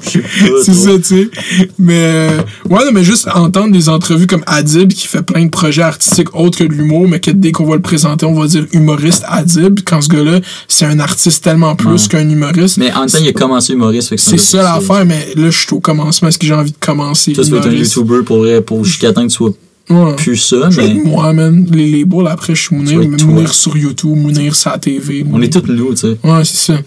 je 0.04 0.10
sais 0.10 0.20
pas. 0.20 0.28
C'est 0.64 0.74
ça, 0.74 0.92
tu 0.98 1.04
sais. 1.04 1.30
Mais, 1.78 1.94
euh, 2.00 2.42
ouais, 2.70 2.86
non, 2.86 2.92
mais 2.94 3.04
juste 3.04 3.28
entendre 3.46 3.72
des 3.72 3.90
entrevues 3.90 4.28
comme 4.28 4.44
Adib 4.48 4.92
qui 4.92 5.08
fait 5.08 5.22
plein 5.22 5.46
de 5.46 5.50
projets 5.50 5.82
artistiques 5.84 6.36
autres 6.36 6.58
que 6.58 6.64
de 6.64 6.74
l'humour, 6.74 7.08
mais 7.08 7.20
que 7.20 7.32
dès 7.32 7.52
qu'on 7.52 7.66
va 7.66 7.76
le 7.76 7.82
présenter, 7.82 8.26
on 8.26 8.34
va 8.34 8.48
dire 8.48 8.66
humoriste 8.74 9.24
Adib. 9.28 9.80
Quand 9.86 10.02
ce 10.02 10.10
gars-là, 10.10 10.40
c'est 10.68 10.86
un 10.86 11.00
artiste 11.00 11.44
tellement 11.44 11.76
plus 11.76 11.86
Ouais. 12.04 12.08
qu'un 12.10 12.30
humoriste. 12.30 12.78
Mais 12.78 12.92
en 12.94 13.02
même 13.02 13.10
temps, 13.10 13.18
il 13.22 13.28
a 13.30 13.34
commencé 13.34 13.74
humoriste. 13.74 14.14
C'est 14.18 14.38
ça 14.38 14.64
l'affaire, 14.64 15.06
mais 15.06 15.28
là, 15.36 15.50
je 15.50 15.58
suis 15.58 15.74
au 15.74 15.80
commencement. 15.80 16.28
Est-ce 16.28 16.40
que 16.40 16.46
j'ai 16.48 16.54
envie 16.54 16.72
de 16.72 16.78
commencer 16.80 17.34
tu 17.34 17.42
vas 17.42 17.58
être 17.58 17.68
un? 17.68 17.72
YouTuber 17.72 18.24
pour, 18.26 18.46
pour 18.66 18.84
jusqu'à 18.86 19.14
temps 19.14 19.24
que 19.24 19.28
tu 19.32 19.36
sois 19.36 19.52
Ouais. 19.88 20.16
plus 20.16 20.38
ça, 20.38 20.72
Je 20.72 20.82
mais 20.82 20.96
moi, 20.96 21.32
man. 21.32 21.68
Les 21.72 21.92
labels, 22.00 22.26
après, 22.28 22.56
je 22.56 22.62
suis 22.64 22.76
Mounir. 22.76 23.08
Mounir 23.08 23.54
sur 23.54 23.78
YouTube, 23.78 24.16
Mounir 24.18 24.56
sur 24.56 24.72
la 24.72 24.80
TV. 24.80 25.24
on 25.32 25.40
est 25.44 25.54
tous 25.54 25.72
nous, 25.72 25.92
tu 25.94 25.98
sais. 25.98 26.18
Ouais, 26.24 26.44
c'est 26.44 26.74
ça. 26.74 26.80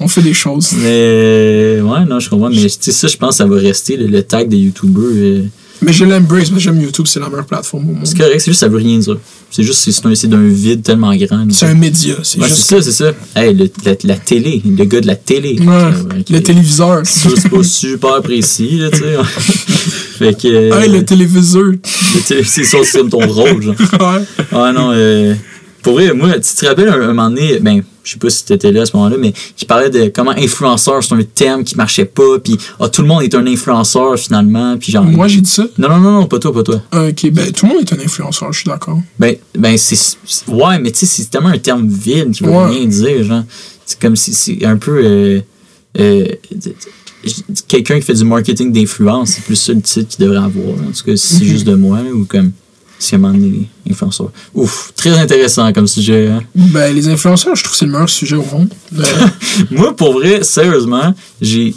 On 0.00 0.08
fait 0.08 0.22
des 0.22 0.32
choses. 0.32 0.70
Mais 0.82 1.78
ouais, 1.82 2.06
non, 2.08 2.18
je 2.20 2.30
comprends. 2.30 2.48
Mais 2.48 2.56
tu 2.56 2.70
sais, 2.80 2.92
ça, 2.92 3.06
je 3.06 3.18
pense 3.18 3.32
que 3.32 3.36
ça 3.36 3.46
va 3.46 3.56
rester 3.56 3.98
le, 3.98 4.06
le 4.06 4.22
tag 4.22 4.48
des 4.48 4.56
YouTubers. 4.56 5.02
euh, 5.04 5.42
Mais 5.80 5.92
je 5.92 6.04
l'embrace, 6.04 6.50
que 6.50 6.58
j'aime 6.58 6.80
YouTube, 6.80 7.06
c'est 7.06 7.20
la 7.20 7.28
meilleure 7.28 7.46
plateforme 7.46 7.88
au 7.90 7.92
monde. 7.92 8.06
C'est 8.06 8.16
correct, 8.18 8.40
c'est 8.40 8.50
juste 8.50 8.60
ça 8.60 8.68
veut 8.68 8.78
rien 8.78 8.98
dire. 8.98 9.16
C'est 9.50 9.62
juste 9.62 9.78
c'est- 9.80 9.92
c'est 9.92 10.04
un- 10.06 10.14
c'est 10.14 10.26
d'un 10.26 10.46
vide 10.46 10.82
tellement 10.82 11.14
grand. 11.14 11.46
C'est 11.50 11.66
un 11.66 11.74
média. 11.74 12.16
C'est 12.22 12.38
Ouais, 12.40 12.48
c'est 12.48 12.54
juste 12.56 12.68
ça, 12.68 12.82
c'est 12.82 12.92
ça. 12.92 13.12
Hey, 13.36 13.54
le- 13.54 13.70
la, 13.84 13.94
la 14.04 14.16
télé, 14.16 14.60
le 14.64 14.84
gars 14.84 15.00
de 15.00 15.06
la 15.06 15.16
télé. 15.16 15.58
Ouais, 15.60 15.66
Euh, 15.68 15.92
le 16.30 16.40
téléviseur. 16.42 17.00
Ça, 17.06 17.28
c'est 17.36 17.48
pas 17.48 17.62
super 17.62 18.20
précis, 18.22 18.78
là, 18.78 18.90
tu 18.90 18.98
sais. 18.98 19.16
fait 20.18 20.40
que. 20.40 20.48
euh, 20.48 20.80
Hey, 20.80 20.90
le 20.90 21.04
téléviseur. 21.04 21.62
le 21.64 22.20
télé- 22.26 22.42
c'est 22.44 22.64
ça, 22.64 22.78
c'est 22.84 22.98
comme 22.98 23.08
ton 23.10 23.26
rôle, 23.26 23.62
genre. 23.62 23.74
Ouais. 24.00 24.24
Ah 24.52 24.72
non, 24.72 24.90
euh, 24.92 25.34
pour 25.82 25.94
vrai, 25.94 26.12
moi, 26.12 26.30
tu 26.34 26.54
te 26.54 26.66
rappelles 26.66 26.88
un, 26.88 27.00
un 27.02 27.06
moment 27.08 27.30
donné, 27.30 27.58
ben, 27.60 27.82
je 28.08 28.14
sais 28.14 28.18
pas 28.18 28.30
si 28.30 28.42
t'étais 28.44 28.72
là 28.72 28.82
à 28.82 28.86
ce 28.86 28.96
moment-là, 28.96 29.16
mais 29.18 29.34
qui 29.54 29.66
parlait 29.66 29.90
de 29.90 30.08
comment 30.08 30.30
influenceur, 30.30 31.04
c'est 31.04 31.12
un 31.14 31.22
terme 31.22 31.62
qui 31.62 31.76
marchait 31.76 32.06
pas, 32.06 32.38
puis 32.42 32.56
ah, 32.80 32.88
tout 32.88 33.02
le 33.02 33.08
monde 33.08 33.22
est 33.22 33.34
un 33.34 33.46
influenceur 33.46 34.18
finalement, 34.18 34.78
puis 34.78 34.92
genre. 34.92 35.04
Moi, 35.04 35.28
j'ai 35.28 35.42
dit 35.42 35.50
ça. 35.50 35.66
Non, 35.76 35.88
non, 35.90 35.98
non, 35.98 36.12
non, 36.12 36.26
pas 36.26 36.38
toi, 36.38 36.52
pas 36.54 36.62
toi. 36.62 36.80
Ok, 36.92 37.30
ben, 37.30 37.52
tout 37.52 37.66
le 37.66 37.74
monde 37.74 37.82
est 37.82 37.92
un 37.92 38.02
influenceur, 38.04 38.50
je 38.52 38.60
suis 38.60 38.68
d'accord. 38.68 38.98
Ben, 39.18 39.36
ben 39.58 39.76
c'est. 39.76 40.16
Ouais, 40.48 40.78
mais 40.78 40.90
tu 40.90 41.00
sais, 41.00 41.06
c'est 41.06 41.28
tellement 41.30 41.48
un 41.50 41.58
terme 41.58 41.86
vide 41.86 42.30
qui 42.32 42.44
veut 42.44 42.50
Ouais. 42.50 42.66
rien 42.70 42.86
dire, 42.86 43.24
genre. 43.24 43.42
C'est 43.84 43.98
comme 44.00 44.16
si 44.16 44.32
c'est 44.32 44.64
un 44.64 44.76
peu. 44.76 45.00
euh, 45.04 45.40
euh, 45.98 46.24
Quelqu'un 47.66 47.96
qui 47.96 48.02
fait 48.02 48.14
du 48.14 48.24
marketing 48.24 48.72
d'influence, 48.72 49.30
c'est 49.30 49.42
plus 49.44 49.56
ça 49.56 49.72
le 49.72 49.80
titre 49.82 50.08
qu'il 50.08 50.24
devrait 50.24 50.38
avoir. 50.38 50.68
En 50.88 50.92
tout 50.92 51.04
cas, 51.04 51.16
si 51.16 51.34
c'est 51.36 51.44
Mhm. 51.44 51.50
juste 51.50 51.66
de 51.66 51.74
moi, 51.74 51.98
ou 52.14 52.24
comme. 52.24 52.52
Si 52.98 53.14
à 53.14 53.18
un 53.18 53.20
moment 53.20 53.34
donné, 53.34 53.68
influenceur. 53.90 54.30
Ouf, 54.54 54.92
très 54.96 55.10
intéressant 55.18 55.72
comme 55.72 55.86
sujet, 55.86 56.28
hein. 56.28 56.42
Ben, 56.54 56.94
les 56.94 57.06
influenceurs, 57.08 57.54
je 57.54 57.62
trouve 57.62 57.72
que 57.72 57.78
c'est 57.78 57.86
le 57.86 57.92
meilleur 57.92 58.08
sujet 58.08 58.36
au 58.36 58.44
monde. 58.44 58.68
Euh, 58.98 59.04
Moi, 59.70 59.94
pour 59.96 60.12
vrai, 60.14 60.42
sérieusement, 60.42 61.14
j'ai. 61.40 61.74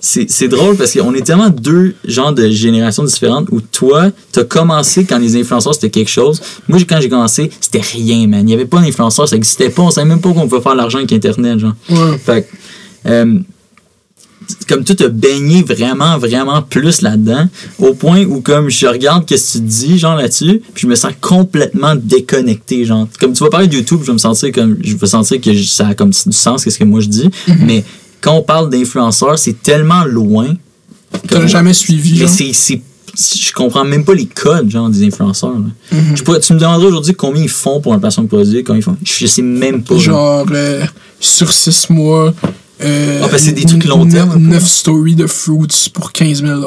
C'est 0.00 0.48
drôle 0.48 0.76
parce 0.76 0.92
qu'on 0.92 1.14
est 1.14 1.22
tellement 1.24 1.48
deux 1.48 1.94
genres 2.06 2.34
de 2.34 2.50
générations 2.50 3.04
différentes 3.04 3.48
où 3.52 3.62
toi, 3.62 4.10
t'as 4.32 4.44
commencé 4.44 5.06
quand 5.06 5.16
les 5.18 5.34
influenceurs 5.40 5.72
c'était 5.74 5.88
quelque 5.88 6.10
chose. 6.10 6.42
Moi, 6.68 6.78
quand 6.86 7.00
j'ai 7.00 7.08
commencé, 7.08 7.50
c'était 7.58 7.80
rien, 7.80 8.26
man. 8.26 8.40
Il 8.40 8.44
n'y 8.46 8.52
avait 8.52 8.66
pas 8.66 8.80
d'influenceurs, 8.82 9.26
ça 9.26 9.36
n'existait 9.36 9.70
pas. 9.70 9.80
On 9.80 9.90
savait 9.90 10.06
même 10.06 10.20
pas 10.20 10.30
qu'on 10.34 10.46
pouvait 10.46 10.60
faire 10.60 10.74
l'argent 10.74 10.98
avec 10.98 11.10
Internet, 11.12 11.58
genre. 11.58 11.72
ouais. 11.88 12.18
Fait 12.18 12.46
euh, 13.06 13.38
comme 14.68 14.84
tu 14.84 14.94
t'as 14.96 15.08
baigné 15.08 15.62
vraiment, 15.62 16.18
vraiment 16.18 16.62
plus 16.62 17.02
là-dedans, 17.02 17.48
au 17.78 17.94
point 17.94 18.24
où, 18.24 18.40
comme 18.40 18.68
je 18.70 18.86
regarde 18.86 19.24
qu'est-ce 19.26 19.54
que 19.54 19.58
tu 19.58 19.64
dis, 19.64 19.98
genre 19.98 20.16
là-dessus, 20.16 20.62
puis 20.74 20.82
je 20.82 20.86
me 20.86 20.94
sens 20.94 21.12
complètement 21.20 21.94
déconnecté, 21.96 22.84
genre. 22.84 23.06
Comme 23.20 23.32
tu 23.32 23.42
vas 23.44 23.50
parler 23.50 23.66
de 23.68 23.74
YouTube, 23.74 24.00
je 24.02 24.06
vais 24.08 24.12
me 24.14 24.18
sentir 24.18 24.50
comme, 24.52 24.76
je 24.82 24.96
vais 24.96 25.06
sentir 25.06 25.40
que 25.40 25.54
ça 25.62 25.88
a 25.88 25.94
comme 25.94 26.10
du 26.10 26.32
sens, 26.32 26.64
qu'est-ce 26.64 26.78
que 26.78 26.84
moi 26.84 27.00
je 27.00 27.08
dis, 27.08 27.30
mais 27.60 27.84
quand 28.20 28.34
on 28.34 28.42
parle 28.42 28.70
d'influenceurs, 28.70 29.38
c'est 29.38 29.62
tellement 29.62 30.04
loin. 30.04 30.48
T'as 31.28 31.46
jamais 31.46 31.74
suivi, 31.74 32.12
mais 32.12 32.18
genre? 32.20 32.28
c'est, 32.28 32.52
c'est, 32.52 32.80
je 33.38 33.52
comprends 33.52 33.84
même 33.84 34.04
pas 34.04 34.14
les 34.14 34.26
codes, 34.26 34.70
genre, 34.70 34.88
des 34.88 35.04
influenceurs. 35.04 35.54
Mhm. 35.92 36.16
Je 36.16 36.22
pourrais- 36.22 36.40
tu 36.40 36.52
me 36.54 36.58
demanderais 36.58 36.86
aujourd'hui 36.88 37.14
combien 37.14 37.42
ils 37.42 37.48
font 37.48 37.80
pour 37.80 37.92
un 37.94 37.98
placement 38.00 38.24
de 38.24 38.28
produit, 38.28 38.64
combien 38.64 38.80
ils 38.80 38.82
font? 38.82 38.96
Je 39.04 39.26
sais 39.26 39.42
même 39.42 39.82
pas. 39.84 39.96
genre. 39.98 40.46
Genre, 40.46 40.46
euh, 40.56 40.84
sur 41.20 41.52
6 41.52 41.90
mois. 41.90 42.34
Euh, 42.82 43.20
Ah, 43.24 43.28
que 43.28 43.38
c'est 43.38 43.52
des 43.52 43.64
trucs 43.64 43.84
long 43.84 44.06
terme, 44.06 44.30
un 44.30 44.34
peu. 44.34 44.38
9 44.40 44.66
stories 44.66 45.14
de 45.14 45.26
fruits 45.26 45.68
pour 45.92 46.12
15 46.12 46.42
000 46.42 46.60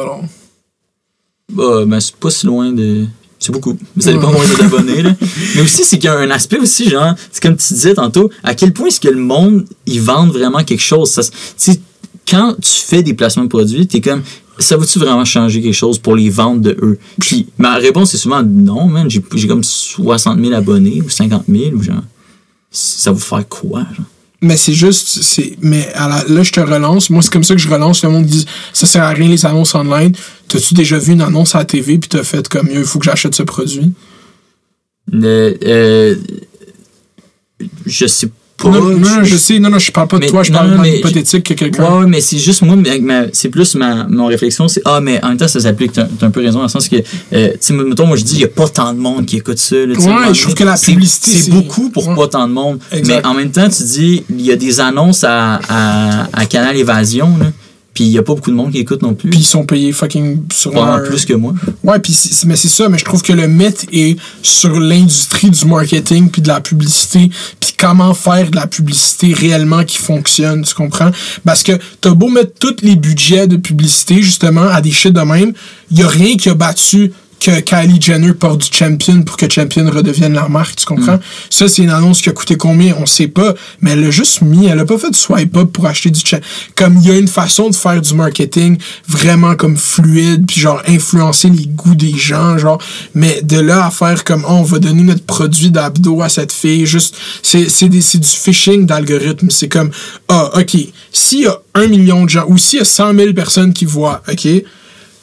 Bah, 1.53 1.85
ben, 1.85 1.99
c'est 1.99 2.15
pas 2.15 2.29
si 2.29 2.45
loin 2.45 2.71
de. 2.71 3.05
C'est 3.39 3.51
beaucoup. 3.51 3.77
Mais 3.95 4.01
ça 4.03 4.11
dépend 4.11 4.31
Ouais. 4.31 4.39
combien 4.41 4.57
d'abonnés, 4.69 5.01
là. 5.03 5.15
Mais 5.55 5.61
aussi, 5.61 5.83
c'est 5.83 5.97
qu'il 5.99 6.05
y 6.09 6.13
a 6.13 6.17
un 6.17 6.31
aspect 6.31 6.57
aussi, 6.59 6.89
genre, 6.89 7.13
c'est 7.31 7.41
comme 7.41 7.55
tu 7.55 7.73
disais 7.73 7.93
tantôt, 7.93 8.29
à 8.43 8.55
quel 8.55 8.73
point 8.73 8.87
est-ce 8.87 8.99
que 8.99 9.09
le 9.09 9.19
monde, 9.21 9.65
ils 9.85 10.01
vendent 10.01 10.31
vraiment 10.31 10.63
quelque 10.63 10.81
chose? 10.81 11.11
Ça, 11.11 11.21
se- 11.23 11.29
tu 11.31 11.35
sais, 11.57 11.79
quand 12.29 12.55
tu 12.59 12.71
fais 12.71 13.03
des 13.03 13.13
placements 13.13 13.43
de 13.43 13.49
produits, 13.49 13.85
t'es 13.85 14.01
comme, 14.01 14.23
ça 14.59 14.75
va-tu 14.75 14.97
vraiment 14.97 15.23
changer 15.23 15.61
quelque 15.61 15.73
chose 15.75 15.99
pour 15.99 16.15
les 16.15 16.29
ventes 16.31 16.61
de 16.61 16.75
eux? 16.81 16.97
Puis 17.21 17.47
ma 17.59 17.75
réponse 17.75 18.13
est 18.15 18.17
souvent 18.17 18.41
non, 18.43 18.87
man, 18.87 19.07
j'ai 19.09 19.23
j'ai 19.35 19.47
comme 19.47 19.63
60 19.63 20.39
000 20.41 20.53
abonnés 20.53 21.01
ou 21.03 21.09
50 21.09 21.43
000 21.47 21.75
ou 21.75 21.83
genre, 21.83 22.01
ça 22.71 23.11
va 23.11 23.19
faire 23.19 23.47
quoi, 23.47 23.81
genre? 23.95 24.05
Mais 24.41 24.55
c'est 24.55 24.73
juste, 24.73 25.23
c'est, 25.23 25.57
mais 25.61 25.87
là, 25.95 26.43
je 26.43 26.51
te 26.51 26.59
relance. 26.59 27.09
Moi, 27.09 27.23
c'est 27.23 27.31
comme 27.31 27.43
ça 27.43 27.55
que 27.55 27.61
je 27.61 27.69
relance. 27.69 28.03
Le 28.03 28.09
monde 28.09 28.25
dit, 28.25 28.45
ça 28.71 28.85
sert 28.85 29.03
à 29.03 29.09
rien 29.09 29.27
les 29.27 29.45
annonces 29.45 29.73
online. 29.73 30.13
T'as-tu 30.47 30.75
déjà 30.75 30.99
vu 30.99 31.13
une 31.13 31.21
annonce 31.21 31.55
à 31.55 31.59
la 31.59 31.65
TV 31.65 31.97
puis 31.97 32.09
t'as 32.09 32.23
fait 32.23 32.47
comme, 32.47 32.69
il 32.71 32.83
faut 32.83 32.99
que 32.99 33.05
j'achète 33.05 33.33
ce 33.33 33.43
produit? 33.43 33.93
Euh, 35.13 36.15
je 37.85 38.05
sais 38.05 38.29
pas. 38.57 38.69
non, 38.69 38.81
non, 38.97 39.23
je 39.23 39.37
sais, 39.37 39.59
non, 39.59 39.69
non, 39.69 39.79
je 39.79 39.91
parle 39.91 40.07
pas 40.07 40.17
de 40.17 40.23
Mais- 40.25 40.29
toi, 40.29 40.43
je 40.43 40.51
non, 40.51 40.57
parle 40.59 40.69
non, 40.71 40.75
d'un 40.77 40.81
mais 40.81 40.97
hypothétique 40.99 41.43
que 41.43 41.53
quelqu'un. 41.53 41.99
Ouais, 42.01 42.05
mais 42.07 42.21
c'est 42.21 42.37
juste 42.37 42.61
moi, 42.63 42.75
c'est 43.33 43.49
plus 43.49 43.75
ma 43.75 44.05
mon 44.07 44.25
réflexion, 44.27 44.67
c'est 44.67 44.81
ah, 44.85 44.99
mais 45.01 45.23
en 45.23 45.29
même 45.29 45.37
temps, 45.37 45.47
ça 45.47 45.59
s'applique, 45.59 45.91
t'as 45.93 46.05
t'as 46.19 46.25
un 46.27 46.31
peu 46.31 46.41
raison, 46.41 46.57
dans 46.59 46.63
le 46.63 46.69
sens 46.69 46.89
que, 46.89 46.95
euh, 46.97 47.49
tu 47.51 47.57
sais, 47.59 47.73
mettons, 47.73 48.05
moi 48.07 48.17
je 48.17 48.23
dis, 48.23 48.33
il 48.35 48.39
n'y 48.39 48.43
a 48.43 48.47
pas 48.49 48.67
tant 48.67 48.93
de 48.93 48.99
monde 48.99 49.25
qui 49.25 49.37
écoute 49.37 49.57
ça. 49.59 49.75
là, 49.75 49.93
Ouais, 49.95 50.33
je 50.33 50.41
trouve 50.41 50.55
que 50.55 50.63
la 50.63 50.75
c'est- 50.75 50.91
publicité, 50.91 51.31
C'est 51.31 51.37
c'est- 51.43 51.51
beaucoup 51.51 51.89
pour 51.89 52.07
ouais. 52.07 52.15
pas 52.15 52.27
tant 52.27 52.47
de 52.47 52.53
monde. 52.53 52.79
Exact. 52.91 53.21
Mais 53.23 53.25
en 53.29 53.33
même 53.33 53.51
temps, 53.51 53.69
tu 53.69 53.83
dis, 53.83 54.23
il 54.29 54.41
y 54.41 54.51
a 54.51 54.55
des 54.55 54.79
annonces 54.79 55.23
à, 55.23 55.59
à, 55.69 56.27
à 56.33 56.45
Canal 56.45 56.75
Évasion, 56.77 57.37
là, 57.39 57.45
puis 57.97 58.03
il 58.05 58.11
n'y 58.11 58.19
a 58.19 58.21
pas 58.21 58.35
beaucoup 58.35 58.51
de 58.51 58.55
monde 58.55 58.71
qui 58.71 58.77
écoute 58.77 59.01
non 59.01 59.15
plus. 59.15 59.31
Puis 59.31 59.39
ils 59.39 59.43
sont 59.43 59.65
payés 59.65 59.91
fucking 59.91 60.43
sur 60.53 60.71
leur- 60.71 61.01
plus 61.03 61.25
que 61.25 61.33
moi. 61.33 61.55
Ouais, 61.83 61.97
puis 61.97 62.13
c'est- 62.13 62.45
mais 62.45 62.55
c'est 62.55 62.67
ça, 62.67 62.87
mais 62.89 62.99
je 62.99 63.05
trouve 63.05 63.23
que 63.23 63.33
le 63.33 63.47
mythe 63.47 63.87
est 63.91 64.17
sur 64.43 64.79
l'industrie 64.79 65.49
du 65.49 65.65
marketing 65.65 66.29
puis 66.29 66.43
de 66.43 66.47
la 66.47 66.61
publicité, 66.61 67.31
puis 67.59 67.73
comment 67.75 68.13
faire 68.13 68.51
de 68.51 68.55
la 68.55 68.67
publicité 68.67 69.33
réellement 69.33 69.83
qui 69.83 69.97
fonctionne, 69.97 70.61
tu 70.63 70.75
comprends? 70.75 71.09
Parce 71.43 71.63
que 71.63 71.71
t'as 71.99 72.13
beau 72.13 72.27
mettre 72.29 72.51
tous 72.59 72.75
les 72.83 72.95
budgets 72.95 73.47
de 73.47 73.57
publicité, 73.57 74.21
justement, 74.21 74.67
à 74.69 74.79
des 74.79 74.91
shit 74.91 75.11
de 75.13 75.21
même, 75.21 75.53
il 75.89 75.97
y 75.97 76.03
a 76.03 76.07
rien 76.07 76.37
qui 76.37 76.49
a 76.49 76.53
battu 76.53 77.11
que 77.39 77.59
Kylie 77.61 78.01
Jenner 78.01 78.33
porte 78.33 78.61
du 78.71 78.75
Champion 78.77 79.21
pour 79.21 79.37
que 79.37 79.49
Champion 79.51 79.89
redevienne 79.89 80.33
la 80.33 80.47
marque, 80.47 80.75
tu 80.77 80.85
comprends? 80.85 81.19
Ça, 81.49 81.67
c'est 81.67 81.83
une 81.83 81.89
annonce 81.91 82.21
qui 82.21 82.29
a 82.29 82.31
coûté 82.31 82.57
combien, 82.57 82.95
on 82.99 83.05
sait 83.05 83.27
pas, 83.27 83.53
mais 83.81 83.91
elle 83.91 84.03
a 84.05 84.11
juste 84.11 84.41
mis, 84.41 84.65
elle 84.65 84.79
a 84.79 84.85
pas 84.85 84.97
fait 84.97 85.11
de 85.11 85.15
swipe 85.15 85.55
up 85.55 85.71
pour 85.71 85.85
acheter 85.85 86.09
du 86.09 86.19
Champion. 86.19 86.45
Comme 86.75 86.97
il 86.97 87.07
y 87.07 87.11
a 87.11 87.17
une 87.17 87.27
façon 87.27 87.69
de 87.69 87.75
faire 87.75 88.01
du 88.01 88.13
marketing 88.15 88.77
vraiment 89.07 89.55
comme 89.55 89.77
fluide, 89.77 90.45
puis 90.47 90.59
genre 90.61 90.81
influencer 90.87 91.49
les 91.49 91.67
goûts 91.67 91.95
des 91.95 92.17
gens, 92.17 92.57
genre, 92.57 92.81
mais 93.13 93.41
de 93.43 93.59
là 93.59 93.85
à 93.85 93.91
faire 93.91 94.23
comme, 94.23 94.43
oh, 94.47 94.53
on 94.53 94.63
va 94.63 94.79
donner 94.79 95.03
notre 95.03 95.23
produit 95.23 95.69
d'abdos 95.71 96.21
à 96.21 96.29
cette 96.29 96.51
fille, 96.51 96.85
juste, 96.85 97.15
c'est 97.43 97.69
c'est 97.69 97.89
des- 97.89 98.01
c'est 98.01 98.17
du 98.19 98.27
phishing 98.27 98.85
d'algorithme, 98.85 99.49
c'est 99.51 99.69
comme, 99.69 99.91
ah, 100.27 100.49
ok, 100.59 100.75
s'il 101.11 101.41
y 101.41 101.47
a 101.47 101.57
un 101.75 101.87
million 101.87 102.23
de 102.25 102.29
gens, 102.29 102.45
ou 102.47 102.57
s'il 102.57 102.79
y 102.79 102.81
a 102.81 102.85
100 102.85 103.13
000 103.15 103.33
personnes 103.33 103.73
qui 103.73 103.85
voient, 103.85 104.21
ok, 104.27 104.47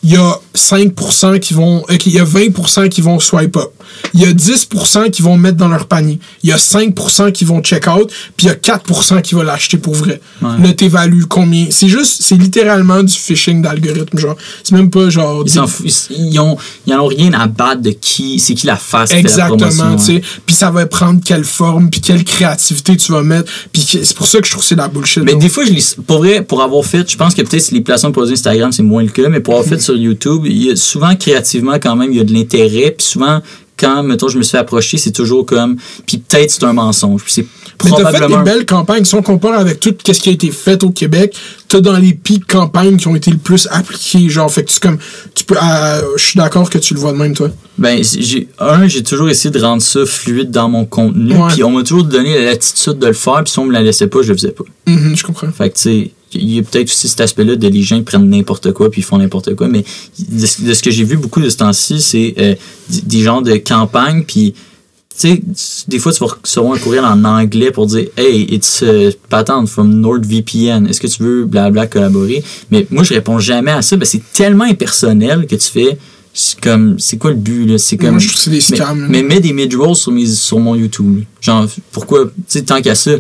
il 0.05 0.12
y 0.12 0.16
a 0.16 0.39
5% 0.55 1.41
qui 1.41 1.55
vont. 1.55 1.78
ok, 1.78 2.07
il 2.07 2.12
y 2.12 2.18
a 2.18 2.24
20% 2.24 2.91
qui 2.91 3.00
vont 3.00 3.18
swipe 3.18 3.57
up. 3.57 3.70
Il 4.12 4.20
y 4.20 4.26
a 4.26 4.33
10% 4.33 5.10
qui 5.10 5.23
vont 5.23 5.36
mettre 5.39 5.57
dans 5.57 5.68
leur 5.68 5.86
panier. 5.86 6.20
Il 6.42 6.50
y 6.50 6.52
a 6.52 6.57
5% 6.57 7.33
qui 7.33 7.44
vont 7.44 7.62
check 7.62 7.86
out. 7.89 8.10
Puis 8.36 8.47
il 8.47 8.50
y 8.50 8.50
a 8.50 8.55
4% 8.55 9.23
qui 9.23 9.34
vont 9.34 9.42
l'acheter 9.42 9.78
pour 9.78 9.94
vrai. 9.94 10.20
Ouais. 10.42 10.50
Là, 10.62 10.73
t'évalues 10.74 11.24
combien. 11.24 11.68
C'est 11.70 11.89
juste, 11.89 12.18
c'est 12.20 12.36
littéralement 12.36 13.02
du 13.02 13.12
phishing 13.12 13.62
d'algorithme. 13.62 14.18
Genre, 14.18 14.36
c'est 14.62 14.74
même 14.74 14.91
pas 14.91 15.08
genre. 15.08 15.42
Ils 15.47 15.50
s'en. 15.50 15.66
Ils, 16.10 16.39
ont, 16.39 16.58
ils 16.86 16.94
en 16.94 17.05
ont 17.05 17.07
rien 17.07 17.33
à 17.33 17.47
battre 17.47 17.81
de 17.81 17.91
qui, 17.91 18.39
c'est 18.39 18.55
qui 18.55 18.66
la 18.66 18.76
face 18.76 19.10
Exactement, 19.10 19.97
tu 19.97 20.05
sais. 20.05 20.23
Puis 20.44 20.55
ça 20.55 20.70
va 20.70 20.84
prendre 20.84 21.20
quelle 21.24 21.44
forme, 21.44 21.89
puis 21.89 22.02
quelle 22.02 22.24
créativité 22.24 22.97
tu 22.99 23.10
vas 23.10 23.23
mettre. 23.23 23.50
Puis 23.73 23.83
c'est 23.83 24.15
pour 24.15 24.26
ça 24.26 24.41
que 24.41 24.47
je 24.47 24.50
trouve 24.50 24.62
que 24.62 24.68
c'est 24.68 24.74
de 24.74 24.81
la 24.81 24.89
bullshit. 24.89 25.23
Mais 25.23 25.33
donc. 25.33 25.41
des 25.41 25.49
fois, 25.49 25.65
je 25.65 25.73
lis, 25.73 25.97
pour 26.07 26.18
vrai, 26.18 26.42
pour 26.42 26.62
avoir 26.62 26.84
fait, 26.84 27.10
je 27.10 27.16
pense 27.16 27.34
que 27.34 27.41
peut-être 27.41 27.70
les 27.70 27.81
placements 27.81 28.12
produits 28.12 28.34
Instagram, 28.34 28.70
c'est 28.70 28.83
moins 28.83 29.02
le 29.02 29.08
cas, 29.08 29.28
mais 29.31 29.41
pour 29.41 29.55
avoir 29.55 29.66
fait 29.66 29.81
sur 29.81 29.93
YouTube, 29.97 30.42
il 30.47 30.64
y 30.64 30.70
a 30.70 30.76
souvent 30.76 31.14
créativement 31.16 31.74
quand 31.74 31.97
même, 31.97 32.10
il 32.12 32.18
y 32.18 32.20
a 32.20 32.24
de 32.24 32.32
l'intérêt, 32.32 32.94
puis 32.97 33.06
souvent, 33.06 33.40
quand, 33.76 34.02
mettons, 34.02 34.28
je 34.28 34.39
me 34.39 34.42
suis 34.42 34.52
fait 34.52 34.58
approcher, 34.58 34.98
c'est 34.98 35.12
toujours 35.12 35.44
comme, 35.47 35.76
puis 36.06 36.18
peut-être 36.18 36.50
c'est 36.50 36.64
un 36.64 36.73
mensonge, 36.73 37.23
puis 37.24 37.32
c'est 37.32 37.47
Mais 37.84 37.90
t'as 37.90 37.97
fait 37.97 38.02
probablement... 38.02 38.42
des 38.42 38.50
belles 38.50 38.66
campagnes. 38.66 39.05
Si 39.05 39.14
on 39.14 39.23
compare 39.23 39.58
avec 39.58 39.81
tout 39.81 39.94
ce 40.06 40.12
qui 40.12 40.28
a 40.28 40.32
été 40.32 40.50
fait 40.50 40.82
au 40.84 40.90
Québec, 40.90 41.36
t'as 41.68 41.81
dans 41.81 41.98
les 41.98 42.14
pics 42.14 42.47
campagnes 42.47 42.97
qui 42.97 43.08
ont 43.08 43.16
été 43.16 43.31
le 43.31 43.36
plus 43.36 43.66
appliquées. 43.70 44.28
Genre, 44.28 44.50
fait 44.50 44.62
que 44.62 44.70
tu 44.70 44.78
comme. 44.78 44.98
Tu 45.34 45.44
peux. 45.44 45.56
euh, 45.56 46.02
je 46.16 46.24
suis 46.24 46.39
d'accord 46.39 46.70
que 46.70 46.78
tu 46.78 46.94
le 46.94 47.00
vois 47.00 47.12
de 47.12 47.18
même, 47.18 47.34
toi. 47.34 47.50
Ben, 47.76 48.02
j'ai, 48.02 48.48
un, 48.60 48.86
j'ai 48.86 49.02
toujours 49.02 49.28
essayé 49.28 49.50
de 49.50 49.60
rendre 49.60 49.82
ça 49.82 50.06
fluide 50.06 50.52
dans 50.52 50.68
mon 50.68 50.84
contenu, 50.84 51.34
puis 51.48 51.64
on 51.64 51.70
m'a 51.70 51.82
toujours 51.82 52.05
donné 52.05 52.39
la 52.39 52.44
latitude 52.44 52.98
de 52.98 53.08
le 53.08 53.12
faire, 53.12 53.42
puis 53.42 53.52
si 53.52 53.58
on 53.58 53.66
me 53.66 53.73
la 53.73 53.82
laissait 53.82 54.06
pas, 54.06 54.23
je 54.23 54.28
le 54.28 54.34
faisais 54.34 54.52
pas. 54.52 54.64
Mhm, 54.86 55.16
je 55.16 55.24
comprends. 55.24 55.50
Fait 55.50 55.70
que, 55.70 55.74
tu 55.74 55.81
sais, 55.82 56.10
il 56.34 56.54
y 56.54 56.58
a 56.58 56.62
peut-être 56.62 56.88
aussi 56.88 57.08
cet 57.08 57.20
aspect-là 57.20 57.56
de 57.56 57.68
les 57.68 57.82
gens 57.82 57.96
ils 57.96 58.04
prennent 58.04 58.28
n'importe 58.28 58.72
quoi 58.72 58.90
puis 58.90 59.00
ils 59.00 59.04
font 59.04 59.18
n'importe 59.18 59.54
quoi. 59.54 59.68
Mais 59.68 59.84
de 60.18 60.46
ce, 60.46 60.62
de 60.62 60.74
ce 60.74 60.82
que 60.82 60.90
j'ai 60.90 61.04
vu 61.04 61.16
beaucoup 61.16 61.40
de 61.40 61.48
ce 61.48 61.56
temps-ci, 61.56 62.00
c'est 62.00 62.34
euh, 62.38 62.54
des, 62.88 63.22
genres 63.22 63.42
de 63.42 63.56
campagnes. 63.56 64.24
Puis, 64.24 64.54
tu 65.18 65.28
sais, 65.28 65.42
des 65.88 65.98
fois, 65.98 66.12
tu 66.12 66.20
vas 66.20 66.26
recevoir 66.42 66.74
un 66.74 66.78
courriel 66.78 67.04
en 67.04 67.24
anglais 67.24 67.70
pour 67.70 67.86
dire 67.86 68.06
Hey, 68.16 68.46
it's 68.50 68.82
a 68.82 69.10
patent 69.28 69.66
from 69.66 69.92
NordVPN. 70.00 70.86
Est-ce 70.88 71.00
que 71.00 71.06
tu 71.06 71.22
veux 71.22 71.44
blabla 71.44 71.86
collaborer? 71.86 72.42
Mais 72.70 72.86
moi, 72.90 73.04
je 73.04 73.14
réponds 73.14 73.38
jamais 73.38 73.70
à 73.70 73.82
ça. 73.82 73.96
Ben, 73.96 74.04
c'est 74.04 74.22
tellement 74.32 74.64
impersonnel 74.64 75.46
que 75.46 75.56
tu 75.56 75.68
fais. 75.68 75.98
C'est 76.36 76.60
comme, 76.60 76.98
c'est 76.98 77.16
quoi 77.16 77.30
le 77.30 77.36
but, 77.36 77.64
là? 77.64 77.78
C'est 77.78 77.96
comme. 77.96 78.10
Moi, 78.10 78.18
je 78.18 78.26
trouve 78.26 78.38
que 78.38 78.42
c'est 78.42 78.50
des 78.50 78.56
mais, 78.70 78.76
scams. 78.76 79.06
mais 79.08 79.22
mets 79.22 79.38
des 79.38 79.52
mid-rolls 79.52 79.94
sur, 79.94 80.10
mes- 80.10 80.26
sur 80.26 80.58
mon 80.58 80.74
YouTube. 80.74 81.22
Genre, 81.40 81.68
pourquoi? 81.92 82.24
Tu 82.24 82.32
sais, 82.48 82.62
tant 82.62 82.82
qu'à 82.82 82.96
ça. 82.96 83.12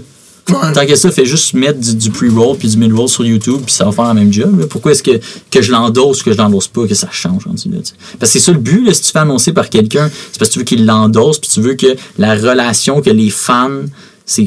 Ouais. 0.50 0.72
Tant 0.74 0.84
que 0.84 0.94
ça, 0.94 1.10
fais 1.10 1.24
juste 1.24 1.54
mettre 1.54 1.78
du, 1.78 1.94
du 1.94 2.10
pre-roll 2.10 2.56
puis 2.58 2.68
du 2.68 2.76
mid-roll 2.76 3.08
sur 3.08 3.24
YouTube 3.24 3.62
puis 3.64 3.74
ça 3.74 3.86
va 3.86 3.92
faire 3.92 4.04
la 4.04 4.14
même 4.14 4.32
job. 4.32 4.60
là. 4.60 4.66
Pourquoi 4.66 4.92
est-ce 4.92 5.02
que, 5.02 5.18
que 5.50 5.62
je 5.62 5.72
l'endosse 5.72 6.20
ou 6.20 6.24
que 6.24 6.32
je 6.32 6.38
l'endosse 6.38 6.68
pas, 6.68 6.86
que 6.86 6.94
ça 6.94 7.08
change 7.10 7.46
rendu 7.46 7.70
là. 7.70 7.78
Parce 8.18 8.32
que 8.32 8.38
c'est 8.38 8.44
ça 8.44 8.52
le 8.52 8.58
but, 8.58 8.84
là, 8.84 8.92
si 8.92 9.02
tu 9.02 9.10
fais 9.10 9.20
annoncer 9.20 9.52
par 9.52 9.70
quelqu'un, 9.70 10.10
c'est 10.32 10.38
parce 10.38 10.50
que 10.50 10.54
tu 10.54 10.58
veux 10.58 10.64
qu'il 10.64 10.84
l'endosse 10.84 11.38
puis 11.38 11.50
tu 11.50 11.60
veux 11.60 11.74
que 11.74 11.96
la 12.18 12.34
relation 12.34 13.00
que 13.00 13.10
les 13.10 13.30
fans, 13.30 13.84
ses, 14.26 14.44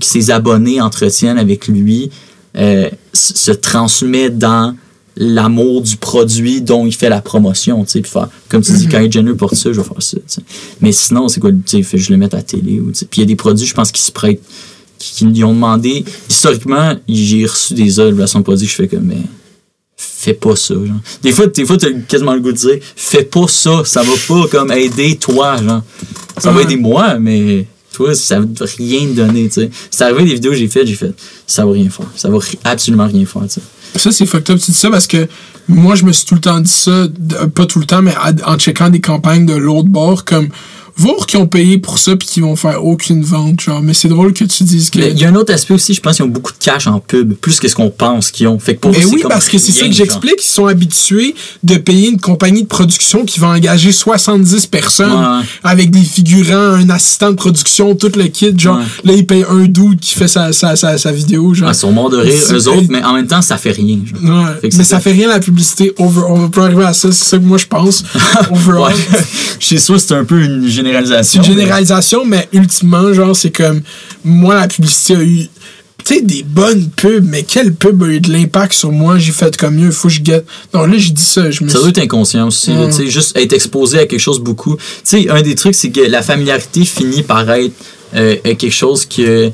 ses 0.00 0.30
abonnés 0.30 0.80
entretiennent 0.80 1.38
avec 1.38 1.68
lui 1.68 2.10
euh, 2.56 2.90
se 3.12 3.52
transmet 3.52 4.30
dans 4.30 4.74
l'amour 5.16 5.80
du 5.82 5.96
produit 5.96 6.60
dont 6.60 6.86
il 6.86 6.94
fait 6.94 7.08
la 7.08 7.20
promotion, 7.22 7.84
puis 7.84 8.02
faire, 8.04 8.28
comme 8.48 8.62
tu 8.62 8.72
dis, 8.72 8.86
Kylie 8.86 9.10
Jenner 9.10 9.32
porte 9.32 9.54
ça, 9.54 9.72
je 9.72 9.80
vais 9.80 9.86
faire 9.86 10.02
ça. 10.02 10.18
Mais 10.80 10.92
sinon, 10.92 11.28
c'est 11.28 11.40
quoi, 11.40 11.50
sais, 11.64 11.82
fait, 11.82 11.96
je 11.96 12.10
le 12.10 12.18
mets 12.18 12.32
à 12.34 12.38
la 12.38 12.42
télé. 12.42 12.82
Puis 12.92 13.06
il 13.16 13.20
y 13.20 13.22
a 13.22 13.26
des 13.26 13.36
produits, 13.36 13.66
je 13.66 13.74
pense, 13.74 13.90
qui 13.92 14.02
se 14.02 14.12
prêtent 14.12 14.42
qui, 14.98 15.14
qui 15.14 15.24
lui 15.26 15.44
ont 15.44 15.54
demandé. 15.54 16.04
Historiquement, 16.28 16.94
j'ai 17.08 17.46
reçu 17.46 17.74
des 17.74 17.98
œuvres 17.98 18.22
à 18.22 18.26
son 18.26 18.42
produit 18.42 18.66
que 18.66 18.72
je 18.72 18.76
fais 18.76 18.88
comme, 18.88 19.04
mais 19.04 19.22
fais 19.96 20.34
pas 20.34 20.56
ça. 20.56 20.74
Genre. 20.74 21.00
Des 21.22 21.32
fois, 21.32 21.46
des 21.46 21.64
fois, 21.64 21.76
t'as 21.76 21.92
quasiment 22.08 22.34
le 22.34 22.40
goût 22.40 22.52
de 22.52 22.56
dire, 22.56 22.78
fais 22.96 23.24
pas 23.24 23.48
ça, 23.48 23.82
ça 23.84 24.02
va 24.02 24.12
pas 24.28 24.48
comme 24.48 24.72
aider 24.72 25.16
toi, 25.16 25.56
genre. 25.62 25.82
Ça 26.38 26.50
va 26.50 26.62
aider 26.62 26.76
moi, 26.76 27.18
mais 27.18 27.66
toi, 27.92 28.14
ça 28.14 28.40
va 28.40 28.46
rien 28.76 29.06
donner, 29.06 29.48
tu 29.48 29.54
sais. 29.54 29.70
C'est 29.90 30.04
arrivé 30.04 30.24
des 30.24 30.34
vidéos 30.34 30.50
que 30.50 30.58
j'ai 30.58 30.68
faites, 30.68 30.86
j'ai 30.86 30.94
fait, 30.94 31.14
ça 31.46 31.64
va 31.64 31.72
rien 31.72 31.88
faire. 31.88 32.06
Ça 32.14 32.28
va 32.28 32.38
absolument 32.64 33.06
rien 33.06 33.24
faire, 33.24 33.42
tu 33.42 33.48
sais. 33.48 33.60
Ça, 33.98 34.12
c'est 34.12 34.26
fucked 34.26 34.50
up. 34.50 34.60
Tu 34.60 34.72
dis 34.72 34.76
ça 34.76 34.90
parce 34.90 35.06
que 35.06 35.26
moi, 35.68 35.94
je 35.94 36.04
me 36.04 36.12
suis 36.12 36.26
tout 36.26 36.34
le 36.34 36.40
temps 36.40 36.60
dit 36.60 36.70
ça, 36.70 37.08
pas 37.54 37.64
tout 37.64 37.78
le 37.78 37.86
temps, 37.86 38.02
mais 38.02 38.14
en 38.44 38.58
checkant 38.58 38.90
des 38.90 39.00
campagnes 39.00 39.46
de 39.46 39.54
l'autre 39.54 39.88
bord, 39.88 40.24
comme 40.24 40.48
voir 40.96 41.26
qui 41.26 41.36
ont 41.36 41.46
payé 41.46 41.78
pour 41.78 41.98
ça 41.98 42.16
puis 42.16 42.26
qui 42.26 42.40
vont 42.40 42.56
faire 42.56 42.84
aucune 42.84 43.22
vente, 43.22 43.60
genre. 43.60 43.82
Mais 43.82 43.94
c'est 43.94 44.08
drôle 44.08 44.32
que 44.32 44.44
tu 44.44 44.64
dises 44.64 44.90
que. 44.90 44.98
Il 44.98 45.18
y 45.18 45.24
a 45.24 45.28
un 45.28 45.34
autre 45.34 45.52
aspect 45.52 45.74
aussi, 45.74 45.94
je 45.94 46.00
pense 46.00 46.16
qu'ils 46.16 46.24
ont 46.24 46.28
beaucoup 46.28 46.52
de 46.52 46.58
cash 46.58 46.86
en 46.86 47.00
pub, 47.00 47.34
plus 47.34 47.60
que 47.60 47.68
ce 47.68 47.74
qu'on 47.74 47.90
pense 47.90 48.30
qu'ils 48.30 48.48
ont. 48.48 48.58
Fait 48.58 48.74
que 48.74 48.80
pour 48.80 48.92
Mais 48.92 49.02
eux, 49.04 49.08
oui, 49.12 49.22
parce 49.28 49.48
que 49.48 49.58
c'est 49.58 49.72
ça 49.72 49.86
que 49.86 49.92
j'explique. 49.92 50.36
Ils 50.38 50.48
sont 50.48 50.66
habitués 50.66 51.34
de 51.62 51.76
payer 51.76 52.08
une 52.08 52.20
compagnie 52.20 52.62
de 52.62 52.68
production 52.68 53.24
qui 53.24 53.40
va 53.40 53.48
engager 53.48 53.92
70 53.92 54.66
personnes 54.66 55.12
Ouais. 55.12 55.44
avec 55.62 55.90
des 55.90 56.00
figurants, 56.02 56.54
un 56.74 56.88
assistant 56.90 57.30
de 57.30 57.36
production, 57.36 57.94
tout 57.94 58.12
le 58.16 58.24
kit. 58.24 58.52
Genre, 58.56 58.78
Ouais. 58.78 58.84
là, 59.04 59.12
ils 59.12 59.26
payent 59.26 59.44
un 59.50 59.64
dude 59.66 60.00
qui 60.00 60.14
fait 60.14 60.28
sa, 60.28 60.52
sa, 60.52 60.76
sa, 60.76 60.96
sa 60.98 61.12
vidéo. 61.12 61.52
Genre. 61.54 61.68
Ils 61.70 61.74
sont 61.74 61.92
morts 61.92 62.10
de 62.10 62.18
rire, 62.18 62.32
eux 62.52 62.68
autres, 62.68 62.86
mais 62.88 63.02
en 63.02 63.12
même 63.12 63.26
temps, 63.26 63.42
ça 63.42 63.56
fait 63.58 63.72
rien. 63.72 63.98
genre. 64.04 64.22
Ouais. 64.22 64.52
Fait 64.62 64.68
que 64.70 64.76
Mais 64.76 64.84
ça 64.84 65.00
fait 65.00 65.12
rien 65.12 65.28
la 65.28 65.40
publicité. 65.40 65.92
Over, 65.98 66.22
on 66.28 66.48
peut 66.48 66.62
arriver 66.62 66.84
à 66.84 66.92
ça, 66.94 67.10
c'est 67.12 67.24
ça 67.24 67.38
que 67.38 67.44
moi 67.44 67.58
je 67.58 67.66
pense. 67.66 68.02
Overall. 68.50 68.94
Je 69.60 69.66
suis 69.66 69.80
sûr 69.80 70.00
c'est 70.00 70.14
un 70.14 70.24
peu 70.24 70.42
une 70.42 70.68
C'est 70.85 70.85
généralisation. 70.86 71.42
une 71.42 71.48
généralisation, 71.48 72.24
mais 72.24 72.48
ultimement, 72.52 73.12
genre, 73.12 73.34
c'est 73.36 73.50
comme 73.50 73.82
moi, 74.24 74.54
la 74.54 74.68
publicité 74.68 75.16
a 75.16 75.22
eu. 75.22 75.48
Tu 76.04 76.14
sais, 76.14 76.20
des 76.20 76.44
bonnes 76.44 76.88
pubs, 76.90 77.24
mais 77.28 77.42
quelle 77.42 77.74
pub 77.74 78.00
a 78.04 78.06
eu 78.06 78.20
de 78.20 78.30
l'impact 78.32 78.74
sur 78.74 78.92
moi? 78.92 79.18
J'ai 79.18 79.32
fait 79.32 79.56
comme 79.56 79.74
mieux, 79.74 79.90
faut 79.90 80.06
que 80.06 80.14
je 80.14 80.22
get. 80.22 80.44
Non, 80.72 80.86
là, 80.86 80.94
j'ai 80.98 81.10
dit 81.10 81.20
ça. 81.22 81.50
Je 81.50 81.64
me 81.64 81.68
Ça 81.68 81.74
suis- 81.78 81.80
doit 81.82 81.88
être 81.88 81.98
inconscient 81.98 82.46
aussi, 82.46 82.70
Ouais. 82.70 82.86
tu 82.88 82.92
sais, 82.92 83.06
juste 83.08 83.36
être 83.36 83.52
exposé 83.52 83.98
à 83.98 84.06
quelque 84.06 84.20
chose 84.20 84.38
beaucoup. 84.38 84.76
Tu 84.76 84.82
sais, 85.02 85.28
un 85.30 85.42
des 85.42 85.56
trucs, 85.56 85.74
c'est 85.74 85.90
que 85.90 86.00
la 86.02 86.22
familiarité 86.22 86.84
finit 86.84 87.24
par 87.24 87.50
être 87.50 87.72
euh, 88.14 88.36
quelque 88.44 88.70
chose 88.70 89.04
que, 89.04 89.50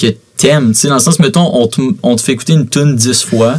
que 0.00 0.06
t'aimes. 0.36 0.72
Tu 0.72 0.80
sais, 0.82 0.88
dans 0.88 0.94
le 0.94 1.00
sens, 1.00 1.18
mettons, 1.18 1.50
on 1.60 1.66
te, 1.66 1.80
on 2.04 2.14
te 2.14 2.20
fait 2.22 2.32
écouter 2.32 2.52
une 2.52 2.68
tune 2.68 2.94
10 2.94 3.24
fois, 3.24 3.58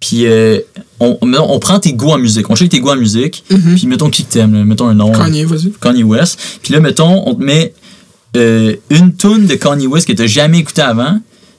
puis 0.00 0.26
euh, 0.26 0.60
on, 1.00 1.18
mettons, 1.24 1.50
on 1.50 1.58
prend 1.58 1.80
tes 1.80 1.92
goûts 1.92 2.10
en 2.10 2.18
musique, 2.18 2.48
on 2.50 2.56
check 2.56 2.68
tes 2.68 2.80
goûts 2.80 2.90
en 2.90 2.96
musique, 2.96 3.44
puis 3.48 3.86
mettons 3.86 4.10
qui 4.10 4.26
là, 4.34 4.46
mettons 4.46 4.88
un 4.88 4.94
nom. 4.94 5.12
Kanye, 5.12 5.44
vas-y. 5.44 5.72
Kanye 5.80 6.02
West. 6.02 6.38
Puis 6.62 6.72
là, 6.74 6.80
mettons, 6.80 7.26
on 7.26 7.34
te 7.34 7.42
met 7.42 7.72
euh, 8.36 8.76
une 8.90 9.14
tune 9.16 9.46
de 9.46 9.54
Kanye 9.54 9.86
West 9.86 10.06
que 10.06 10.12
tu 10.12 10.28
jamais 10.28 10.58
écouté 10.58 10.82
avant, 10.82 11.18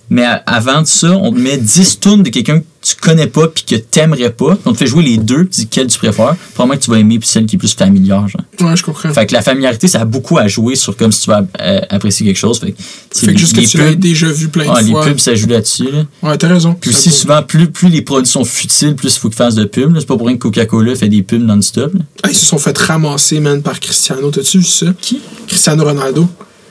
mais 0.09 0.25
avant 0.45 0.81
de 0.81 0.87
ça, 0.87 1.11
on 1.17 1.31
te 1.33 1.37
met 1.39 1.57
10 1.57 1.99
tunes 1.99 2.23
de 2.23 2.29
quelqu'un 2.29 2.59
que 2.59 2.65
tu 2.81 2.95
connais 2.95 3.27
pas 3.27 3.47
puis 3.49 3.63
que 3.65 3.75
t'aimerais 3.75 4.29
pas. 4.29 4.57
On 4.65 4.71
te 4.71 4.77
fait 4.77 4.87
jouer 4.87 5.03
les 5.03 5.17
deux, 5.17 5.39
puis 5.45 5.49
tu 5.49 5.61
dis 5.61 5.67
quelle 5.67 5.87
tu 5.87 5.97
préfères? 5.97 6.35
Probablement 6.53 6.79
que 6.79 6.85
tu 6.85 6.91
vas 6.91 6.99
aimer 6.99 7.19
puis 7.19 7.27
celle 7.27 7.45
qui 7.45 7.57
est 7.57 7.59
plus 7.59 7.73
familière. 7.73 8.25
Genre. 8.27 8.41
Ouais, 8.61 8.77
je 8.77 8.83
comprends. 8.83 9.11
Fait 9.13 9.25
que 9.25 9.33
la 9.33 9.41
familiarité, 9.41 9.87
ça 9.89 10.01
a 10.01 10.05
beaucoup 10.05 10.37
à 10.37 10.47
jouer 10.47 10.75
sur 10.75 10.95
comme 10.95 11.11
si 11.11 11.21
tu 11.21 11.29
vas 11.29 11.43
apprécier 11.89 12.25
quelque 12.25 12.37
chose. 12.37 12.59
Fait 12.59 12.71
que, 12.71 12.77
Fait 13.13 13.25
que 13.27 13.31
les- 13.31 13.37
juste 13.37 13.55
que 13.55 13.61
les 13.61 13.67
tu 13.67 13.77
l'as 13.77 13.95
déjà 13.95 14.27
vu 14.27 14.47
plein 14.47 14.65
ah, 14.69 14.81
de 14.81 14.85
les 14.87 14.91
fois. 14.91 15.05
pubs, 15.05 15.19
ça 15.19 15.35
joue 15.35 15.47
là-dessus. 15.47 15.89
Là. 15.91 16.05
Ouais, 16.23 16.37
t'as 16.37 16.47
raison. 16.47 16.73
Puis 16.79 16.91
aussi, 16.91 17.11
souvent, 17.11 17.43
plus, 17.43 17.69
plus 17.69 17.89
les 17.89 18.01
produits 18.01 18.31
sont 18.31 18.45
futiles, 18.45 18.95
plus 18.95 19.13
il 19.15 19.19
faut 19.19 19.27
qu'ils 19.27 19.37
fassent 19.37 19.55
de 19.55 19.65
pubs. 19.65 19.93
C'est 19.99 20.05
pas 20.05 20.15
pour 20.15 20.27
rien 20.27 20.37
que 20.37 20.43
Coca-Cola 20.43 20.95
fait 20.95 21.09
des 21.09 21.23
pubs 21.23 21.41
non-stop. 21.43 21.91
Ah, 22.23 22.29
ils 22.29 22.35
se 22.35 22.45
sont 22.45 22.57
fait 22.57 22.77
ramasser, 22.77 23.39
man, 23.41 23.61
par 23.61 23.79
Cristiano. 23.79 24.31
T'as-tu 24.31 24.59
vu 24.59 24.63
ça? 24.65 24.85
Qui? 25.01 25.19
Cristiano 25.47 25.83
Ronaldo. 25.83 26.27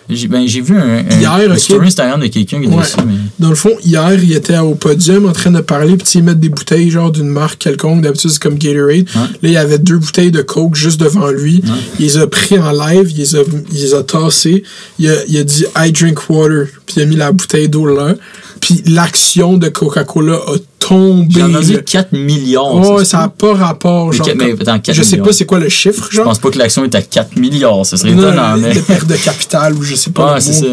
J'ai 0.08 0.28
ben, 0.28 0.46
j'ai 0.46 0.60
vu 0.60 0.76
un, 0.76 0.98
un, 0.98 1.18
Hier, 1.18 1.50
un 1.50 1.56
story 1.56 1.88
Instagram 1.88 2.20
de 2.20 2.28
quelqu'un 2.28 2.60
qui 2.60 2.68
Ouais. 2.68 2.76
était 2.76 2.84
ça, 2.84 3.04
mais... 3.04 3.14
Dans 3.40 3.48
le 3.48 3.56
fond, 3.56 3.72
hier, 3.84 4.12
il 4.22 4.32
était 4.32 4.56
au 4.58 4.74
podium 4.76 5.26
en 5.26 5.32
train 5.32 5.50
de 5.50 5.60
parler, 5.60 5.96
puis 5.96 6.06
ils 6.14 6.22
mettent 6.22 6.38
des 6.38 6.48
bouteilles, 6.48 6.90
genre 6.90 7.10
d'une 7.10 7.28
marque 7.28 7.58
quelconque. 7.58 8.02
D'habitude, 8.02 8.30
c'est 8.30 8.42
comme 8.42 8.56
Gatorade. 8.58 9.06
Là, 9.14 9.28
il 9.42 9.50
y 9.50 9.56
avait 9.56 9.78
deux 9.78 9.98
bouteilles 9.98 10.30
de 10.30 10.42
Coke 10.42 10.76
juste 10.76 11.00
devant 11.00 11.28
lui. 11.30 11.62
Il 11.98 12.04
les 12.06 12.18
a 12.18 12.26
pris 12.26 12.58
en 12.58 12.70
live, 12.70 13.10
il 13.10 13.18
les 13.18 13.34
a, 13.36 13.40
il 13.72 13.78
les 13.82 13.94
a 13.94 14.02
tassées. 14.04 14.62
Il 14.98 15.08
a, 15.10 15.14
il 15.28 15.36
a 15.38 15.44
dit 15.44 15.64
I 15.76 15.90
drink 15.92 16.30
water, 16.30 16.66
puis 16.86 16.96
il 16.98 17.02
a 17.02 17.06
mis 17.06 17.16
la 17.16 17.32
bouteille 17.32 17.68
d'eau 17.68 17.86
là. 17.86 18.14
Puis 18.60 18.82
l'action 18.86 19.58
de 19.58 19.68
Coca-Cola 19.68 20.34
a 20.34 20.56
tombé. 20.78 21.26
J'ai 21.34 21.42
entendu 21.42 21.72
là. 21.74 21.82
4 21.82 22.12
milliards. 22.12 22.98
Se 23.00 23.04
ça 23.04 23.18
n'a 23.18 23.28
pas 23.28 23.54
rapport. 23.54 24.12
Genre, 24.12 24.26
que- 24.26 24.32
mais 24.32 24.50
comme- 24.52 24.60
attends, 24.62 24.78
4 24.78 24.94
je 24.96 25.02
sais 25.02 25.16
pas 25.18 25.32
c'est 25.32 25.44
quoi 25.46 25.58
le 25.58 25.68
chiffre, 25.68 26.08
Je 26.10 26.16
genre. 26.16 26.24
pense 26.26 26.38
pas 26.38 26.50
que 26.50 26.58
l'action 26.58 26.84
est 26.84 26.94
à 26.94 27.02
4 27.02 27.36
milliards. 27.36 27.84
Ça 27.86 27.96
serait 27.96 28.12
Non, 28.12 28.22
étonnant, 28.22 28.56
mais. 28.56 28.72
de 28.74 28.80
perte 28.80 29.06
de 29.06 29.16
capital 29.16 29.74
ou 29.74 29.82
je 29.82 29.94
sais 29.94 30.10
pas. 30.10 30.34
Le 30.36 30.40
c'est 30.40 30.52
ça. 30.52 30.66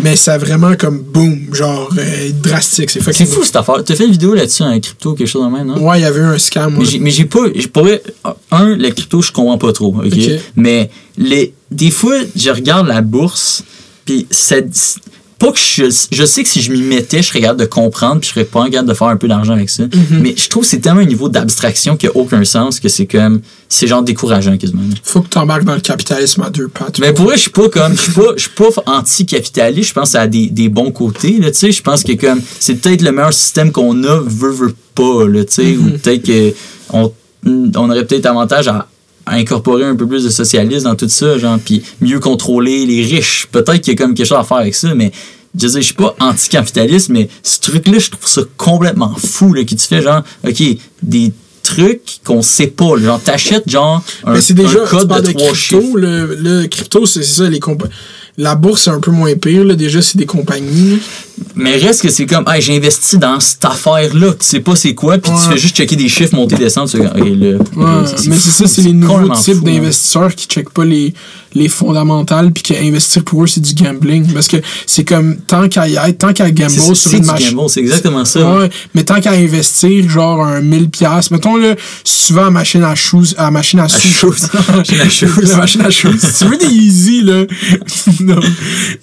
Mais 0.00 0.16
ça 0.16 0.34
a 0.34 0.38
vraiment 0.38 0.74
comme 0.76 0.98
boom, 0.98 1.52
genre 1.52 1.88
euh, 1.98 2.30
drastique. 2.42 2.90
C'est 2.90 3.00
fucking 3.02 3.26
fou 3.26 3.42
cette 3.44 3.56
affaire. 3.56 3.82
T'as 3.84 3.94
fait 3.94 4.06
une 4.06 4.12
vidéo 4.12 4.34
là-dessus, 4.34 4.62
un 4.62 4.78
crypto, 4.80 5.14
quelque 5.14 5.26
chose 5.28 5.44
de 5.44 5.50
même, 5.50 5.66
non? 5.66 5.78
Ouais, 5.86 5.98
il 5.98 6.02
y 6.02 6.06
avait 6.06 6.20
eu 6.20 6.24
un 6.24 6.38
scam. 6.38 6.72
Mais 6.72 6.78
ouais. 6.80 6.84
j'ai- 6.84 6.98
Mais 6.98 7.10
j'ai 7.10 7.24
pas. 7.26 7.40
j'ai- 7.54 7.68
Pour 7.68 7.82
vrai, 7.84 8.02
un, 8.50 8.76
le 8.76 8.90
crypto, 8.90 9.20
je 9.22 9.30
comprends 9.32 9.58
pas 9.58 9.72
trop. 9.72 9.88
ok? 9.94 10.06
Ok. 10.06 10.30
Mais 10.56 10.90
les, 11.18 11.52
des 11.70 11.90
fois, 11.90 12.14
je 12.34 12.50
regarde 12.50 12.86
la 12.88 13.02
bourse, 13.02 13.62
puis 14.04 14.26
ça. 14.30 14.56
Pas 15.38 15.52
que 15.52 15.58
je, 15.58 15.84
je 16.12 16.24
sais 16.24 16.42
que 16.42 16.48
si 16.48 16.62
je 16.62 16.72
m'y 16.72 16.80
mettais, 16.80 17.22
je 17.22 17.28
serais 17.28 17.42
capable 17.42 17.60
de 17.60 17.66
comprendre, 17.66 18.20
puis 18.20 18.28
je 18.28 18.34
serais 18.34 18.46
pas 18.46 18.64
capable 18.70 18.88
de 18.88 18.94
faire 18.94 19.08
un 19.08 19.16
peu 19.16 19.28
d'argent 19.28 19.52
avec 19.52 19.68
ça. 19.68 19.82
Mhm. 19.82 20.20
Mais 20.22 20.34
je 20.34 20.48
trouve 20.48 20.62
que 20.62 20.68
c'est 20.68 20.78
tellement 20.78 21.02
un 21.02 21.06
niveau 21.06 21.28
d'abstraction 21.28 21.96
qui 21.96 22.06
a 22.06 22.16
aucun 22.16 22.42
sens 22.44 22.80
que 22.80 22.88
c'est 22.88 23.06
comme. 23.06 23.42
C'est 23.68 23.86
genre 23.86 24.02
décourageant 24.02 24.56
quasiment. 24.56 24.82
Faut 25.02 25.20
que 25.20 25.28
tu 25.28 25.36
embarques 25.36 25.64
dans 25.64 25.74
le 25.74 25.80
capitalisme 25.80 26.42
à 26.42 26.50
deux 26.50 26.68
pattes. 26.68 26.98
Mais 27.00 27.12
pour 27.12 27.26
vrai, 27.26 27.36
je 27.36 27.42
suis 27.42 27.50
pas 27.50 27.68
comme. 27.68 27.94
Je 27.94 28.00
suis 28.00 28.12
pas, 28.12 28.32
je 28.36 28.42
suis 28.42 28.50
pas 28.50 28.68
anti-capitaliste. 28.86 29.88
Je 29.90 29.94
pense 29.94 30.08
que 30.08 30.12
ça 30.12 30.22
a 30.22 30.26
des, 30.26 30.46
des 30.46 30.70
bons 30.70 30.90
côtés, 30.90 31.38
là, 31.38 31.50
tu 31.50 31.58
sais. 31.58 31.72
Je 31.72 31.82
pense 31.82 32.02
que 32.02 32.12
comme. 32.12 32.40
C'est 32.58 32.76
peut-être 32.76 33.02
le 33.02 33.12
meilleur 33.12 33.34
système 33.34 33.72
qu'on 33.72 34.04
a, 34.04 34.20
veut, 34.20 34.52
veut 34.52 34.74
pas, 34.94 35.26
là, 35.28 35.44
tu 35.44 35.52
sais. 35.52 35.76
Ou 35.76 35.98
peut-être 35.98 36.22
que. 36.22 36.54
On, 36.92 37.12
on 37.44 37.90
aurait 37.90 38.06
peut-être 38.06 38.26
avantage 38.26 38.68
à, 38.68 38.76
à 38.76 38.86
incorporer 39.26 39.84
un 39.84 39.96
peu 39.96 40.06
plus 40.06 40.24
de 40.24 40.30
socialisme 40.30 40.84
dans 40.84 40.94
tout 40.94 41.08
ça, 41.08 41.38
genre, 41.38 41.58
puis 41.64 41.82
mieux 42.00 42.20
contrôler 42.20 42.86
les 42.86 43.02
riches. 43.02 43.46
Peut-être 43.50 43.80
qu'il 43.80 43.92
y 43.92 43.96
a 43.96 43.98
comme 43.98 44.14
quelque 44.14 44.26
chose 44.26 44.38
à 44.38 44.44
faire 44.44 44.58
avec 44.58 44.74
ça, 44.74 44.94
mais. 44.94 45.12
Je 45.58 45.68
dire, 45.68 45.80
je 45.80 45.86
suis 45.86 45.94
pas 45.94 46.14
anti-capitaliste, 46.20 47.08
mais 47.08 47.30
ce 47.42 47.60
truc-là, 47.60 47.98
je 47.98 48.10
trouve 48.10 48.28
ça 48.28 48.42
complètement 48.58 49.14
fou, 49.16 49.54
là, 49.54 49.64
qui 49.64 49.74
te 49.74 49.80
fait 49.80 50.02
genre, 50.02 50.22
OK, 50.46 50.62
des 51.02 51.32
trucs 51.62 52.18
qu'on 52.24 52.42
sait 52.42 52.66
pas, 52.66 52.98
genre, 52.98 53.18
t'achètes 53.22 53.66
genre 53.66 54.02
un, 54.24 54.34
Mais 54.34 54.42
c'est 54.42 54.52
déjà, 54.52 54.82
un 54.82 54.84
tu 54.84 54.90
code 54.90 55.08
de 55.08 55.32
crypto, 55.32 55.96
le, 55.96 56.34
le 56.34 56.66
crypto, 56.66 57.06
c'est 57.06 57.22
ça, 57.22 57.48
les 57.48 57.58
compa- 57.58 57.88
La 58.38 58.54
bourse, 58.54 58.82
c'est 58.84 58.90
un 58.90 59.00
peu 59.00 59.10
moins 59.10 59.34
pire, 59.34 59.64
là. 59.64 59.74
Déjà, 59.74 60.02
c'est 60.02 60.18
des 60.18 60.26
compagnies. 60.26 60.98
Mais 61.54 61.76
reste 61.76 62.02
que 62.02 62.10
c'est 62.10 62.26
comme, 62.26 62.44
hey, 62.48 62.60
j'ai 62.60 62.76
investi 62.76 63.18
dans 63.18 63.40
cette 63.40 63.64
affaire-là, 63.64 64.32
tu 64.32 64.46
sais 64.46 64.60
pas 64.60 64.76
c'est 64.76 64.94
quoi, 64.94 65.18
puis 65.18 65.32
tu 65.32 65.50
fais 65.50 65.58
juste 65.58 65.76
checker 65.76 65.96
des 65.96 66.08
chiffres, 66.08 66.34
monter, 66.34 66.56
descendre, 66.56 66.90
tu 66.90 66.98
Ouais, 66.98 67.08
mais 68.26 68.36
c'est 68.36 68.50
ça, 68.50 68.66
c'est 68.66 68.82
les 68.82 68.92
nouveaux 68.92 69.34
types 69.34 69.56
hein. 69.56 69.62
d'investisseurs 69.64 70.34
qui 70.34 70.46
checkent 70.46 70.70
pas 70.70 70.84
les, 70.84 71.14
les 71.54 71.68
fondamentales 71.68 72.52
puis 72.52 72.62
qui 72.62 72.76
investir 72.76 73.24
pour 73.24 73.44
eux, 73.44 73.46
c'est 73.46 73.60
du 73.60 73.74
gambling. 73.74 74.32
Parce 74.32 74.48
que 74.48 74.58
c'est 74.86 75.04
comme, 75.04 75.36
tant 75.36 75.68
qu'à 75.68 75.88
y 75.88 75.96
être, 75.96 76.18
tant 76.18 76.32
qu'à 76.32 76.50
gamble 76.50 76.70
sur 76.70 77.14
une 77.14 77.24
machine. 77.24 77.58
c'est 77.68 77.80
exactement 77.80 78.24
ça. 78.24 78.58
Ouais, 78.58 78.70
mais 78.94 79.04
tant 79.04 79.20
qu'à 79.20 79.32
investir 79.32 80.08
genre 80.08 80.44
un 80.44 80.60
1000 80.60 80.90
pièces, 80.90 81.30
mettons 81.30 81.56
là, 81.56 81.74
si 82.04 82.26
tu 82.26 82.32
vas 82.32 82.46
à 82.46 82.50
machine 82.50 82.82
à 82.82 82.94
shoes, 82.94 83.34
à 83.36 83.50
machine 83.50 83.80
à 83.80 83.88
shoes. 83.88 84.26
Machine 84.76 85.00
à 85.00 85.08
shoes. 85.08 85.42
la 85.42 85.56
machine 85.56 85.80
à 85.82 85.90
shoes. 85.90 86.18
si 86.18 86.38
tu 86.38 86.44
veux 86.50 86.56
des 86.58 86.66
easy 86.66 87.22
là, 87.22 87.44
non. 88.20 88.40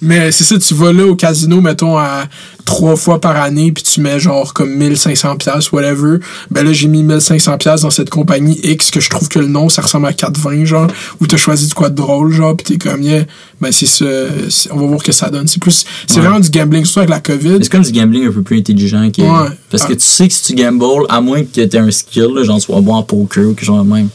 Mais 0.00 0.30
c'est 0.32 0.44
ça, 0.44 0.58
tu 0.58 0.74
vas 0.74 0.92
là 0.92 1.06
au 1.06 1.16
casino, 1.16 1.60
mettons 1.60 1.98
à 1.98 2.24
trois 2.64 2.96
fois 2.96 3.20
par 3.20 3.36
année, 3.36 3.72
puis 3.72 3.82
tu 3.82 4.00
mets 4.00 4.18
genre 4.18 4.54
comme 4.54 4.74
1500 4.74 5.36
pièces 5.36 5.72
whatever. 5.72 6.18
Ben 6.50 6.64
là 6.64 6.72
j'ai 6.72 6.88
mis 6.88 7.02
1500 7.02 7.58
pièces 7.58 7.82
dans 7.82 7.90
cette 7.90 8.10
compagnie 8.10 8.58
X 8.62 8.90
que 8.90 9.00
je 9.00 9.10
trouve 9.10 9.28
que 9.28 9.38
le 9.38 9.46
nom 9.46 9.68
ça 9.68 9.82
ressemble 9.82 10.06
à 10.06 10.12
420 10.12 10.64
genre, 10.64 10.86
où 11.20 11.26
t'as 11.26 11.36
choisi 11.36 11.68
de 11.68 11.74
quoi 11.74 11.90
de 11.90 11.94
drôle 11.94 12.32
genre, 12.34 12.56
puis 12.56 12.64
t'es 12.76 12.88
comme 12.88 13.02
yeah, 13.02 13.24
ben 13.60 13.70
c'est 13.72 13.86
ça, 13.86 14.04
c'est- 14.48 14.70
on 14.72 14.76
va 14.76 14.86
voir 14.86 15.00
ce 15.00 15.04
que 15.04 15.12
ça 15.12 15.30
donne. 15.30 15.46
C'est 15.48 15.60
plus, 15.60 15.84
c'est 16.06 16.16
Ouais. 16.16 16.20
vraiment 16.22 16.40
du 16.40 16.50
gambling, 16.50 16.84
surtout 16.84 17.00
avec 17.00 17.10
la 17.10 17.20
COVID. 17.20 17.58
C'est 17.62 17.70
comme 17.70 17.82
du 17.82 17.92
gambling 17.92 18.26
un 18.28 18.32
peu 18.32 18.42
plus 18.42 18.58
intelligent. 18.58 19.10
Que, 19.10 19.22
Ouais. 19.22 19.48
Parce 19.70 19.84
que 19.84 19.92
Ah. 19.92 19.96
tu 19.96 20.04
sais 20.04 20.28
que 20.28 20.34
si 20.34 20.44
tu 20.44 20.54
gambles, 20.54 21.06
à 21.08 21.20
moins 21.20 21.42
que 21.42 21.48
tu 21.52 21.60
aies 21.60 21.76
un 21.78 21.90
skill, 21.90 22.28
là, 22.34 22.42
genre 22.44 22.58
tu 22.58 22.66
sois 22.66 22.80
bon 22.80 22.94
en 22.94 23.02
poker 23.02 23.44
ou 23.48 23.54
chose 23.60 23.84
de 23.84 23.90
même, 23.92 24.08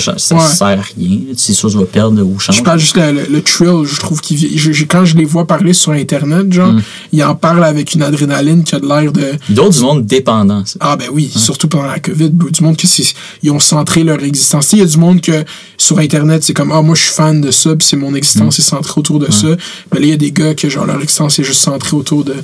ça, 0.00 0.14
ça, 0.18 0.34
Ouais. 0.34 0.40
sert 0.42 0.66
à 0.66 0.70
rien. 0.74 1.18
Tu 1.30 1.34
sais 1.36 1.52
sûr 1.52 1.70
tu 1.70 1.76
vas 1.76 1.84
perdre 1.84 2.22
au 2.22 2.38
change. 2.38 2.56
Je 2.58 2.62
parle 2.62 2.78
juste 2.78 2.96
le, 2.96 3.12
le, 3.12 3.26
le 3.30 3.42
thrill, 3.42 3.84
je 3.84 3.98
trouve 4.00 4.20
qu'il 4.20 4.38
je- 4.58 4.72
je- 4.72 4.84
quand 4.84 5.04
je 5.04 5.16
les 5.16 5.24
vois 5.24 5.46
parler 5.46 5.72
sur 5.72 5.92
internet, 5.92 6.52
genre, 6.52 6.72
Mm. 6.72 6.82
ils 7.12 7.24
en 7.24 7.34
parlent 7.34 7.64
avec 7.64 7.94
une 7.94 8.02
adrénaline 8.02 8.64
qui 8.64 8.74
a 8.74 8.80
de 8.80 8.86
l'air 8.86 9.12
de 9.12 9.32
D'autres 9.50 9.70
du 9.78 9.80
monde 9.80 10.06
dépendants. 10.06 10.64
ça. 10.64 10.78
ah 10.80 10.96
ben 10.96 11.08
oui, 11.12 11.30
surtout 11.34 11.68
pendant 11.68 11.86
la 11.86 11.98
COVID, 12.00 12.30
du 12.30 12.62
monde 12.62 12.76
c'est 12.84 13.14
ils 13.42 13.50
ont 13.50 13.58
centré 13.60 14.04
leur 14.04 14.22
existence. 14.22 14.72
Il 14.72 14.78
y 14.80 14.82
a 14.82 14.86
du 14.86 14.96
monde 14.98 15.20
que 15.20 15.44
sur 15.78 15.98
internet, 15.98 16.44
c'est 16.44 16.54
comme 16.54 16.70
ah 16.72 16.82
moi 16.82 16.94
je 16.94 17.02
suis 17.02 17.12
fan 17.14 17.40
de 17.40 17.50
ça, 17.50 17.74
puis 17.76 17.86
c'est 17.86 17.96
mon 17.96 18.14
existence 18.14 18.58
est 18.58 18.62
centrée 18.62 18.94
autour 18.98 19.18
de 19.18 19.30
ça. 19.30 19.48
Mais 19.92 20.00
là 20.00 20.06
il 20.06 20.10
y 20.10 20.12
a 20.12 20.16
des 20.16 20.32
gars 20.32 20.54
que 20.54 20.68
genre 20.68 20.86
leur 20.86 20.96
existence 21.00 21.38
est 21.38 21.44
juste 21.44 21.60
centrée 21.62 21.96
autour 21.96 22.24
de 22.24 22.34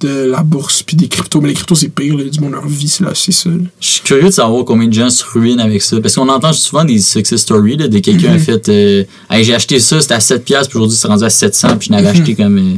de 0.00 0.30
la 0.30 0.42
bourse 0.42 0.82
puis 0.82 0.96
des 0.96 1.08
cryptos, 1.08 1.40
mais 1.40 1.48
les 1.48 1.54
cryptos 1.54 1.74
c'est 1.74 1.88
pire, 1.88 2.16
là, 2.16 2.24
du 2.24 2.38
monde 2.40 2.52
leur 2.52 2.66
vie 2.68 2.86
c'est 2.88 3.02
là, 3.04 3.10
c'est 3.14 3.32
ça. 3.32 3.50
Je 3.80 3.86
suis 3.86 4.02
curieux 4.02 4.24
de 4.26 4.30
savoir 4.30 4.64
combien 4.64 4.86
de 4.86 4.92
gens 4.92 5.10
se 5.10 5.24
ruinent 5.24 5.60
avec 5.60 5.82
ça. 5.82 6.00
Parce 6.00 6.14
qu'on 6.14 6.28
entend 6.28 6.52
souvent 6.52 6.84
des 6.84 6.98
success 7.00 7.40
stories 7.40 7.76
là, 7.76 7.88
de 7.88 7.98
quelqu'un 7.98 8.28
Mhm. 8.30 8.36
a 8.36 8.38
fait 8.38 8.68
euh, 8.68 9.04
Hey, 9.30 9.44
j'ai 9.44 9.54
acheté 9.54 9.80
ça, 9.80 10.00
c'était 10.00 10.14
à 10.14 10.20
7$, 10.20 10.68
puis 10.68 10.78
aujourd'hui 10.78 10.96
c'est 10.96 11.08
rendu 11.08 11.24
à 11.24 11.28
700$, 11.30 11.76
puis 11.78 11.88
je 11.88 11.92
Mhm. 11.92 11.96
n'avais 12.02 12.08
acheté 12.18 12.34
comme 12.34 12.58
euh, 12.58 12.74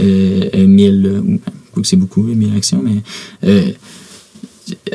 euh, 0.00 0.48
euh, 0.54 0.66
1000, 0.66 1.02
là, 1.02 1.10
ou 1.76 1.80
que 1.80 1.86
c'est 1.86 1.96
beaucoup, 1.96 2.26
là, 2.26 2.34
1000 2.34 2.56
actions, 2.56 2.82
mais 2.84 3.02
euh, 3.48 3.70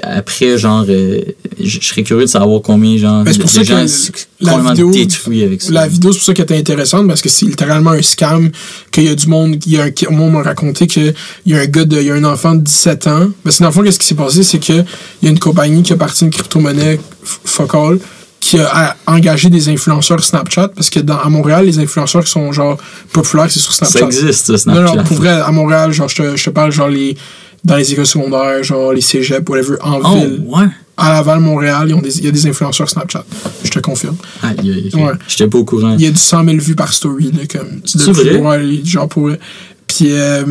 après, 0.02 0.58
genre, 0.58 0.86
euh, 0.90 1.22
je 1.64 1.80
serais 1.82 2.04
curieux 2.04 2.26
de 2.26 2.30
savoir 2.30 2.62
combien, 2.62 2.98
genre, 2.98 3.24
Ben, 3.24 3.38
pour 3.38 3.50
ça 3.50 3.64
gens 3.64 3.86
que 3.86 4.20
la 4.42 4.58
vidéo- 4.58 4.92
détruits 4.92 5.44
avec 5.44 5.62
ça. 5.62 5.72
La 5.72 5.88
vidéo, 5.88 6.12
c'est 6.12 6.18
pour 6.20 6.26
ça 6.26 6.34
qu'elle 6.34 6.44
était 6.46 6.58
intéressante 6.58 7.08
parce 7.08 7.22
que 7.22 7.30
c'est 7.30 7.46
littéralement 7.46 7.92
un 7.92 8.02
scam. 8.02 8.50
Qu'il 8.92 9.04
y 9.04 9.10
a 9.10 9.16
du 9.16 9.28
monde, 9.28 9.58
il 9.66 9.72
y 9.74 9.78
a 9.78 9.84
un, 9.84 9.92
au 10.08 10.12
monde 10.12 10.34
m'a 10.34 10.42
raconté 10.44 10.88
qu'il 10.88 11.14
y 11.46 11.54
a 11.54 11.60
un 11.60 11.66
gars, 11.66 11.86
de, 11.86 11.98
il 12.00 12.08
y 12.08 12.12
a 12.12 12.16
un 12.16 12.24
enfant 12.24 12.56
de 12.56 12.62
17 12.62 13.08
ans. 13.08 13.28
Mais 13.46 13.52
c'est 13.52 13.62
dans 13.62 13.70
le 13.70 13.74
fond, 13.74 13.84
qu'est-ce 13.84 14.00
qui 14.00 14.08
s'est 14.08 14.16
passé? 14.16 14.44
C'est 14.44 14.60
qu'il 14.60 14.86
y 15.24 15.28
a 15.28 15.30
une 15.30 15.40
compagnie 15.40 15.84
qui 15.84 15.94
a 15.94 15.98
parti 15.98 16.24
une 16.26 16.32
crypto-monnaie 16.32 16.96
f- 16.96 17.00
focal 17.46 18.00
qui 18.40 18.58
a, 18.58 18.96
engagé 19.06 19.50
des 19.50 19.68
influenceurs 19.68 20.24
Snapchat 20.24 20.70
parce 20.70 20.90
que 20.90 21.02
dans, 21.02 21.18
à 21.20 21.28
Montréal, 21.30 21.66
les 21.66 21.78
influenceurs 21.78 22.24
qui 22.24 22.32
sont 22.32 22.52
genre 22.54 22.78
populaires, 23.12 23.52
c'est 23.52 23.60
sur 23.60 23.74
Snapchat. 23.74 24.00
ça 24.00 24.06
existe, 24.06 24.46
ça, 24.46 24.54
Non, 24.54 24.58
Snapchat. 24.58 24.96
non, 24.96 25.04
pour 25.04 25.18
vrai, 25.18 25.30
à 25.30 25.52
Montréal, 25.52 25.92
genre, 25.92 26.08
je 26.08 26.16
te, 26.16 26.36
je 26.38 26.44
te 26.46 26.50
parle, 26.50 26.72
genre, 26.72 26.88
les, 26.88 27.18
dans 27.64 27.76
les 27.76 27.92
écoles 27.92 28.06
secondaires, 28.06 28.64
genre, 28.64 28.94
les 28.94 29.02
cégeps, 29.02 29.48
whatever, 29.50 29.76
en 29.82 30.00
Oh, 30.04 30.16
ville. 30.16 30.44
ouais. 30.48 30.66
À 30.98 31.14
Laval, 31.14 31.40
Montréal, 31.40 31.94
il 32.06 32.26
y 32.26 32.28
a 32.28 32.32
des 32.32 32.48
influenceurs 32.48 32.90
Snapchat. 32.90 33.24
Je 33.64 33.70
te 33.70 33.80
confirme. 33.80 34.18
Aïe, 34.44 34.56
aïe. 34.60 34.92
Ouais. 34.96 35.14
J'étais 35.30 35.48
pas 35.48 35.58
au 35.58 35.64
courant. 35.64 35.96
Il 35.98 36.02
y 36.04 36.08
a 36.08 36.12
du 36.12 36.18
100 36.18 36.44
000 36.44 36.58
vues 36.58 36.76
par 36.76 36.92
story, 36.92 37.32
là, 37.32 37.44
comme. 37.50 37.82
C'est 37.86 38.02
vrai? 38.12 38.38
Ouais, 38.38 38.82
genre 38.84 39.08
pour. 39.08 39.30
Puis, 39.88 40.08
euh, 40.12 40.44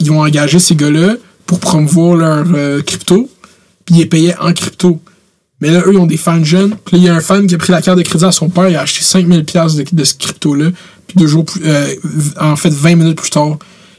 ils 0.00 0.10
ont 0.10 0.20
engagé 0.22 0.58
ces 0.58 0.74
gars-là 0.74 1.14
pour 1.46 1.60
promouvoir 1.60 2.16
leur 2.16 2.44
euh, 2.54 2.82
crypto, 2.82 3.28
puis 3.84 3.94
ils 3.94 3.98
les 3.98 4.06
payaient 4.06 4.36
en 4.40 4.52
crypto. 4.52 5.00
Mais 5.60 5.70
là, 5.70 5.80
eux, 5.86 5.92
ils 5.92 5.98
ont 5.98 6.06
des 6.06 6.16
fans 6.16 6.42
jeunes. 6.42 6.74
Puis 6.84 6.96
là, 6.96 6.98
il 6.98 7.04
y 7.04 7.08
a 7.08 7.14
un 7.14 7.20
fan 7.20 7.46
qui 7.46 7.54
a 7.54 7.58
pris 7.58 7.70
la 7.72 7.80
carte 7.80 7.98
de 7.98 8.02
crédit 8.02 8.24
à 8.24 8.32
son 8.32 8.48
père, 8.48 8.68
il 8.68 8.74
a 8.74 8.80
acheté 8.80 9.02
5000 9.04 9.44
pièces 9.44 9.76
de, 9.76 9.84
de 9.90 10.04
ce 10.04 10.14
crypto-là. 10.14 10.70
Puis 11.06 11.16
deux 11.16 11.26
jours 11.28 11.44
plus. 11.44 11.60
euh, 11.64 11.94
en 12.40 12.56
fait, 12.56 12.70
20 12.70 12.96
minutes 12.96 13.18
plus 13.20 13.30
tard, 13.30 13.56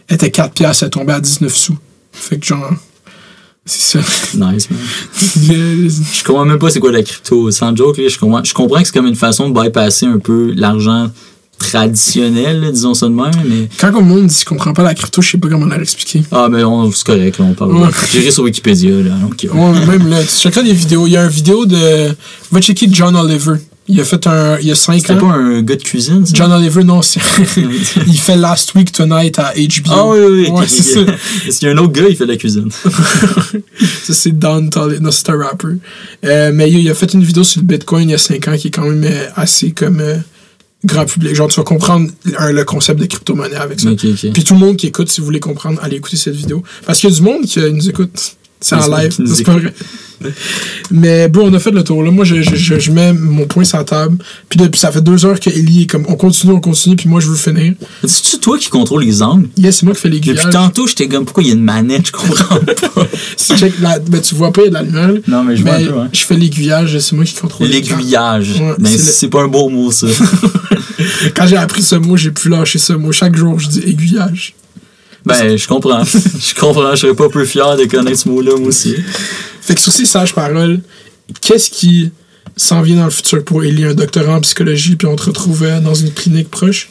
elle 0.10 0.16
était 0.16 0.32
4 0.32 0.52
piastres, 0.54 0.84
elle 0.84 0.90
tombait 0.90 1.14
à 1.14 1.22
19 1.22 1.56
sous. 1.56 1.78
Fait 2.16 2.40
que 2.40 2.46
genre, 2.46 2.72
c'est 3.66 4.00
ça. 4.00 4.00
Nice, 4.36 4.70
man. 4.70 4.80
Je 5.16 6.24
comprends 6.24 6.46
même 6.46 6.60
pas 6.60 6.70
c'est 6.70 6.80
quoi 6.80 6.92
la 6.92 7.02
crypto. 7.02 7.50
Sans 7.52 7.76
joke, 7.76 7.98
là, 7.98 8.08
je, 8.08 8.20
comprends, 8.20 8.44
je 8.44 8.54
comprends 8.54 8.80
que 8.80 8.86
c'est 8.88 8.94
comme 8.94 9.08
une 9.08 9.16
façon 9.16 9.50
de 9.50 9.60
bypasser 9.60 10.06
un 10.06 10.20
peu 10.20 10.54
l'argent 10.56 11.10
traditionnel, 11.58 12.62
là, 12.62 12.72
disons 12.72 12.94
ça 12.94 13.08
de 13.08 13.14
même, 13.14 13.32
mais... 13.48 13.70
Quand 13.80 13.92
le 13.92 14.02
monde 14.02 14.28
dit 14.28 14.36
qu'il 14.36 14.46
comprend 14.46 14.74
pas 14.74 14.84
la 14.84 14.94
crypto, 14.94 15.22
je 15.22 15.32
sais 15.32 15.38
pas 15.38 15.48
comment 15.48 15.66
leur 15.66 15.80
expliquer. 15.80 16.22
Ah, 16.32 16.48
mais 16.52 16.64
on, 16.64 16.92
c'est 16.92 17.06
correct, 17.06 17.40
là, 17.40 17.46
on 17.46 17.54
parle. 17.54 17.78
Ouais. 17.78 17.88
J'irai 18.12 18.30
sur 18.30 18.44
Wikipédia, 18.44 18.92
là. 18.92 19.16
donc, 19.16 19.44
euh, 19.46 19.48
Ouais, 19.54 19.86
même 19.86 20.10
là, 20.10 20.22
tu 20.22 20.28
checkes 20.28 20.64
des 20.64 20.74
vidéos. 20.74 21.08
Il 21.08 21.14
y 21.14 21.18
a 21.18 21.24
une 21.24 21.30
vidéo 21.30 21.66
de. 21.66 22.14
Va 22.52 22.62
checker 22.62 22.88
John 22.92 23.16
Oliver. 23.16 23.54
Il 23.88 24.02
a 24.02 24.04
fait 24.04 24.26
un. 24.26 24.58
Il 24.60 24.68
y 24.68 24.72
a 24.72 24.76
5 24.76 25.00
C'était 25.00 25.14
ans. 25.14 25.18
pas 25.20 25.34
un 25.34 25.62
gars 25.62 25.76
de 25.76 25.84
cuisine, 25.84 26.26
ça? 26.26 26.32
John 26.34 26.52
Oliver, 26.52 26.84
non, 26.84 27.02
c'est. 27.04 27.20
il 28.08 28.18
fait 28.18 28.36
Last 28.36 28.74
Week 28.74 28.92
Tonight 28.92 29.38
à 29.38 29.54
HBO. 29.54 29.92
Ah 29.92 30.08
oui, 30.08 30.18
oui, 30.20 30.42
oui. 30.42 30.50
Ouais, 30.50 30.68
c'est 30.68 30.82
ça. 30.82 31.00
qu'il 31.04 31.68
y 31.68 31.72
a 31.72 31.74
un 31.74 31.78
autre 31.78 31.94
gars, 31.94 32.06
il 32.10 32.16
fait 32.16 32.26
de 32.26 32.32
la 32.32 32.38
cuisine. 32.38 32.70
Ça, 34.04 34.14
c'est 34.14 34.32
Don 34.38 34.68
Tolliver. 34.70 35.00
Non, 35.02 35.12
c'est 35.12 35.30
un 35.30 35.38
rapper. 35.38 35.68
Euh, 36.26 36.52
mais 36.54 36.72
il, 36.72 36.80
il 36.80 36.90
a 36.90 36.96
fait 36.96 37.14
une 37.14 37.24
vidéo 37.24 37.44
sur 37.44 37.62
le 37.62 37.68
Bitcoin 37.68 38.10
il 38.10 38.14
y 38.14 38.16
a 38.16 38.18
5 38.18 38.48
ans 38.48 38.58
qui 38.58 38.68
est 38.68 38.72
quand 38.72 38.86
même 38.90 39.04
euh, 39.04 39.28
assez 39.36 39.72
comme 39.72 40.00
euh, 40.00 40.18
grand 40.84 41.06
public. 41.06 41.36
Genre, 41.36 41.48
tu 41.48 41.58
vas 41.58 41.64
comprendre 41.64 42.10
le 42.24 42.64
concept 42.64 43.00
de 43.00 43.06
crypto-monnaie 43.06 43.56
avec 43.56 43.80
ça. 43.80 43.90
Puis 43.96 44.44
tout 44.44 44.56
le 44.56 44.60
monde 44.60 44.78
qui 44.78 44.88
écoute, 44.88 45.10
si 45.10 45.22
vous 45.22 45.26
voulez 45.26 45.40
comprendre, 45.40 45.80
allez 45.84 45.98
écouter 45.98 46.18
cette 46.18 46.36
vidéo. 46.36 46.64
Parce 46.86 47.00
qu'il 47.00 47.10
y 47.10 47.14
a 47.14 47.16
du 47.16 47.22
monde 47.22 47.44
qui 47.46 47.60
nous 47.60 47.88
écoute. 47.90 48.36
C'est 48.62 48.76
en 48.76 48.88
live, 48.98 49.12
c'est 49.36 49.44
pas 49.44 49.54
vrai. 49.58 49.74
Mais 50.92 51.28
bon, 51.28 51.52
on 51.52 51.54
a 51.54 51.60
fait 51.60 51.72
le 51.72 51.84
tour. 51.84 52.02
Là, 52.02 52.10
moi, 52.10 52.24
je, 52.26 52.42
je, 52.42 52.56
je, 52.56 52.80
je 52.80 52.92
mets 52.92 53.12
mon 53.14 53.46
point 53.46 53.64
sur 53.64 53.78
la 53.78 53.84
table. 53.84 54.18
Puis 54.50 54.58
depuis, 54.58 54.80
ça 54.80 54.92
fait 54.92 55.02
deux 55.02 55.26
heures 55.26 55.40
que 55.40 55.50
Ellie 55.50 55.84
est 55.84 55.86
comme 55.88 56.06
on 56.08 56.16
continue, 56.16 56.54
on 56.54 56.62
continue, 56.62 56.96
puis 56.96 57.10
moi, 57.10 57.20
je 57.20 57.28
veux 57.28 57.36
finir. 57.36 57.74
C'est-tu 58.04 58.40
toi 58.40 58.58
qui 58.58 58.70
contrôle 58.70 59.04
les 59.04 59.22
angles? 59.22 59.50
Yes, 59.58 59.78
c'est 59.78 59.86
moi 59.86 59.94
qui 59.94 60.02
fais 60.02 60.10
l'aiguillage. 60.10 60.38
Depuis 60.46 60.54
tantôt, 60.54 60.88
j'étais 60.88 61.08
comme, 61.08 61.26
pourquoi 61.26 61.44
il 61.44 61.48
y 61.48 61.52
a 61.52 61.56
une 61.56 61.64
manette? 61.64 62.08
Je 62.08 62.12
comprends 62.14 62.56
pas. 62.60 63.08
Check 63.38 63.74
la- 63.82 64.00
ben, 64.00 64.22
tu 64.22 64.36
vois 64.36 64.52
pas, 64.54 64.62
il 64.62 64.66
y 64.66 64.68
a 64.68 64.70
de 64.70 64.74
la 64.76 64.84
lumière. 64.84 65.08
là. 65.12 65.20
Non, 65.28 65.44
mais 65.44 65.58
je 65.58 65.62
vois 65.64 65.74
un 65.76 65.86
peu, 65.86 65.92
ouais. 65.94 66.06
Je 66.14 66.22
fais 66.22 66.38
l'aiguillage, 66.38 66.98
c'est 67.00 67.16
moi 67.16 67.26
qui 67.26 67.36
contrôle 67.36 67.68
L'aiguillage. 67.68 68.52
Ouais, 68.60 68.74
mais 68.80 68.90
c'est 68.90 68.98
le- 68.98 69.12
c'est 69.12 69.28
pas 69.30 69.44
un 69.44 69.48
beau 69.48 69.70
mot, 69.70 69.92
ça. 69.92 70.08
Quand 71.36 71.46
j'ai 71.46 71.58
appris 71.58 71.84
ce 71.84 71.96
mot, 71.96 72.16
j'ai 72.18 72.32
pu 72.32 72.50
lâcher 72.50 72.80
ce 72.80 72.94
mot. 72.94 73.12
Chaque 73.12 73.36
jour, 73.36 73.60
je 73.60 73.68
dis 73.68 73.80
aiguillage. 73.86 74.56
Ben, 75.26 75.58
je 75.58 75.68
comprends. 75.68 76.04
je 76.04 76.60
comprends. 76.60 76.92
Je 76.92 77.02
serais 77.02 77.16
pas 77.16 77.30
peu 77.30 77.46
fier 77.46 77.76
de 77.78 77.86
connaître 77.86 78.20
ce 78.20 78.30
mot-là, 78.30 78.58
moi 78.58 78.70
aussi. 78.70 78.96
Fait 79.62 79.76
que 79.76 79.82
sur 79.82 79.92
ces 79.92 80.06
sages 80.06 80.34
paroles, 80.34 80.82
qu'est-ce 81.42 81.70
qui 81.70 82.12
s'en 82.56 82.82
vient 82.82 82.98
dans 82.98 83.06
le 83.06 83.12
futur 83.12 83.44
pour 83.44 83.64
Ellie, 83.64 83.86
un 83.86 83.94
doctorat 83.94 84.36
en 84.36 84.42
psychologie, 84.42 84.96
puis 84.96 85.08
on 85.08 85.16
te 85.16 85.24
retrouve 85.24 85.66
dans 85.82 85.96
une 85.96 86.12
clinique 86.12 86.50
proche? 86.50 86.90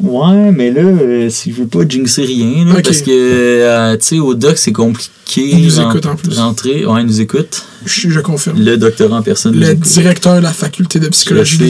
Ouais, 0.00 0.50
mais 0.52 0.70
là, 0.70 0.82
euh, 0.82 1.30
si 1.30 1.52
je 1.52 1.62
veux 1.62 1.66
pas 1.66 1.80
jinxer 1.88 2.22
rien, 2.24 2.64
là, 2.66 2.74
parce 2.84 3.00
que, 3.00 3.10
euh, 3.10 3.96
tu 3.96 4.04
sais, 4.04 4.18
au 4.18 4.34
doc, 4.34 4.58
c'est 4.58 4.72
compliqué. 4.72 5.10
Il 5.36 5.64
nous 5.64 5.80
écoute 5.80 6.04
en 6.06 6.16
plus. 6.16 6.38
Rentrer. 6.38 6.84
Ouais, 6.84 7.00
il 7.00 7.06
nous 7.06 7.20
écoute. 7.20 7.62
Je, 7.84 8.10
je 8.10 8.20
confirme. 8.20 8.58
Le 8.62 8.76
doctorant 8.76 9.18
en 9.18 9.22
personne. 9.22 9.58
Le 9.58 9.74
directeur 9.74 10.36
de 10.36 10.40
la 10.40 10.52
faculté 10.52 10.98
de 11.00 11.08
psychologie 11.08 11.56
de 11.58 11.64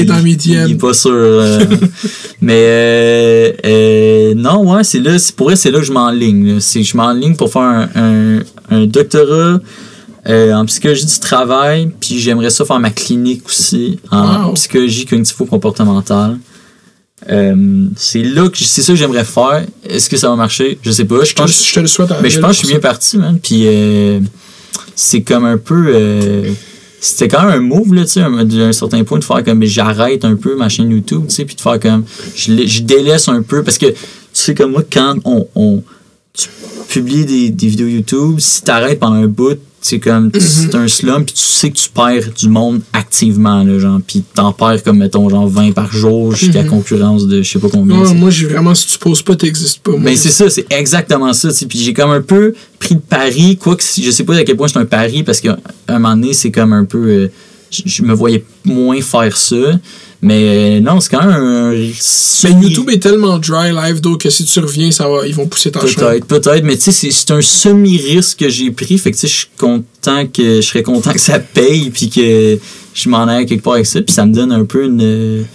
est 0.00 0.04
dans 0.04 0.22
mes 0.22 0.32
Il 0.44 0.56
est 0.56 0.66
DM. 0.68 0.76
pas 0.78 0.92
sûr. 0.92 1.10
euh, 1.14 1.64
mais 2.42 4.34
non, 4.36 4.70
ouais, 4.74 4.84
c'est 4.84 5.00
là, 5.00 5.18
c'est- 5.18 5.34
pour 5.34 5.46
vrai, 5.46 5.56
c'est 5.56 5.70
là 5.70 5.78
que 5.80 5.84
je 5.86 5.92
m'enligne. 5.92 6.58
Je 6.60 6.96
m'enligne 6.96 7.34
pour 7.36 7.50
faire 7.52 7.62
un, 7.62 7.88
un, 7.94 8.38
un 8.70 8.86
doctorat 8.86 9.60
euh, 10.28 10.52
en 10.52 10.66
psychologie 10.66 11.06
du 11.06 11.18
travail, 11.18 11.90
puis 11.98 12.18
j'aimerais 12.18 12.50
ça 12.50 12.64
faire 12.64 12.78
ma 12.80 12.90
clinique 12.90 13.46
aussi 13.46 13.98
en 14.10 14.48
Wow. 14.48 14.52
psychologie 14.54 15.06
cognitivo-comportementale. 15.06 16.38
Euh, 17.28 17.86
c'est 17.96 18.22
là 18.22 18.48
que 18.48 18.58
c'est 18.58 18.82
ça 18.82 18.92
que 18.92 18.98
j'aimerais 18.98 19.24
faire. 19.24 19.64
Est-ce 19.88 20.08
que 20.08 20.16
ça 20.16 20.30
va 20.30 20.36
marcher? 20.36 20.78
Je 20.82 20.90
sais 20.90 21.04
pas. 21.04 21.22
Je 21.24 21.34
pense, 21.34 21.68
je 21.68 21.74
te 21.74 21.80
le 21.80 21.86
souhaite. 21.86 22.10
mais 22.22 22.30
je 22.30 22.40
pense 22.40 22.50
que 22.50 22.62
je 22.62 22.66
suis 22.66 22.68
bien 22.68 22.80
parti, 22.80 23.18
man. 23.18 23.38
Puis 23.42 23.64
euh, 23.66 24.20
c'est 24.94 25.20
comme 25.22 25.44
un 25.44 25.58
peu. 25.58 25.86
euh, 25.88 26.50
c'était 27.00 27.28
quand 27.28 27.44
même 27.44 27.58
un 27.58 27.60
move, 27.60 27.94
là, 27.94 28.04
tu 28.04 28.10
sais, 28.12 28.20
d'un 28.44 28.72
certain 28.72 29.02
point, 29.04 29.18
de 29.18 29.24
faire 29.24 29.42
comme 29.42 29.64
j'arrête 29.64 30.24
un 30.24 30.36
peu 30.36 30.54
ma 30.54 30.68
chaîne 30.68 30.90
YouTube, 30.90 31.24
tu 31.28 31.34
sais, 31.34 31.44
puis 31.44 31.56
de 31.56 31.60
faire 31.60 31.80
comme. 31.80 32.04
Je, 32.34 32.66
je 32.66 32.82
délaisse 32.82 33.28
un 33.28 33.42
peu. 33.42 33.62
Parce 33.62 33.78
que, 33.78 33.86
tu 33.86 33.96
sais, 34.32 34.54
comme 34.54 34.72
moi, 34.72 34.84
quand 34.90 35.16
on. 35.24 35.46
on 35.54 35.82
tu 36.32 36.48
publies 36.88 37.24
des, 37.26 37.50
des 37.50 37.66
vidéos 37.66 37.86
YouTube, 37.88 38.36
si 38.38 38.62
t'arrêtes 38.62 38.98
pendant 39.00 39.16
un 39.16 39.26
bout, 39.26 39.58
c'est 39.82 39.98
comme. 39.98 40.30
C'est 40.38 40.74
un 40.74 40.88
slum, 40.88 41.24
puis 41.24 41.34
tu 41.34 41.42
sais 41.42 41.70
que 41.70 41.76
tu 41.76 41.88
perds 41.88 42.30
du 42.38 42.48
monde 42.48 42.80
activement, 42.92 43.64
là, 43.64 43.78
genre. 43.78 44.00
Puis 44.06 44.22
t'en 44.34 44.52
perds 44.52 44.82
comme, 44.82 44.98
mettons, 44.98 45.28
genre 45.28 45.48
20 45.48 45.72
par 45.72 45.90
jour 45.92 46.34
jusqu'à 46.34 46.64
concurrence 46.64 47.26
de 47.26 47.42
je 47.42 47.50
sais 47.50 47.58
pas 47.58 47.68
combien. 47.70 47.96
Non, 47.96 48.14
moi, 48.14 48.30
j'ai 48.30 48.46
vraiment, 48.46 48.74
si 48.74 48.86
tu 48.88 48.98
poses 48.98 49.22
pas, 49.22 49.36
t'existes 49.36 49.80
pas. 49.80 49.92
moi. 49.92 50.00
mais 50.02 50.16
c'est 50.16 50.30
ça, 50.30 50.50
c'est 50.50 50.66
exactement 50.70 51.32
ça. 51.32 51.48
Puis 51.68 51.78
j'ai 51.78 51.94
comme 51.94 52.10
un 52.10 52.20
peu 52.22 52.52
pris 52.78 52.94
le 52.94 53.00
pari, 53.00 53.56
quoique 53.56 53.82
si- 53.82 54.02
je 54.02 54.10
sais 54.10 54.24
pas 54.24 54.36
à 54.36 54.44
quel 54.44 54.56
point 54.56 54.68
c'est 54.68 54.78
un 54.78 54.84
pari, 54.84 55.22
parce 55.22 55.40
qu'à 55.40 55.56
un 55.88 55.98
moment 55.98 56.14
donné, 56.16 56.32
c'est 56.34 56.50
comme 56.50 56.72
un 56.72 56.84
peu. 56.84 56.98
euh, 57.08 57.28
je 57.72 58.02
me 58.02 58.12
voyais 58.12 58.44
moins 58.64 59.00
faire 59.00 59.36
ça. 59.36 59.56
Mais 60.22 60.78
euh, 60.78 60.80
non, 60.80 61.00
c'est 61.00 61.10
quand 61.10 61.24
même 61.24 61.30
un. 61.30 61.70
Mais 61.72 61.88
YouTube 62.68 62.90
est 62.90 62.98
tellement 63.02 63.38
dry 63.38 63.72
live, 63.72 64.00
donc 64.02 64.20
que 64.20 64.28
si 64.30 64.44
tu 64.44 64.60
reviens, 64.60 64.90
ça 64.90 65.08
va, 65.08 65.26
ils 65.26 65.34
vont 65.34 65.46
pousser 65.46 65.70
ta 65.70 65.80
chaîne. 65.86 65.94
Peut-être, 65.94 66.26
peut-être, 66.26 66.62
mais 66.64 66.76
tu 66.76 66.92
sais, 66.92 67.10
c'est- 67.10 67.30
un 67.30 67.40
semi-risque 67.40 68.38
que 68.40 68.48
j'ai 68.50 68.70
pris. 68.70 68.98
Fait 68.98 69.10
que 69.12 69.16
tu 69.16 69.22
sais, 69.22 69.28
je 69.28 69.36
suis 69.38 69.48
content 69.56 70.26
que. 70.26 70.56
Je 70.60 70.66
serais 70.66 70.82
content 70.82 71.12
que 71.12 71.18
ça 71.20 71.38
paye, 71.38 71.88
puis 71.90 72.10
que 72.10 72.58
je 72.94 73.08
m'en 73.08 73.24
aille 73.28 73.46
quelque 73.46 73.62
part 73.62 73.74
avec 73.74 73.86
ça. 73.86 74.02
Puis 74.02 74.14
ça 74.14 74.26
me 74.26 74.34
donne 74.34 74.52
un 74.52 74.64
peu 74.66 74.84
une, 74.84 75.46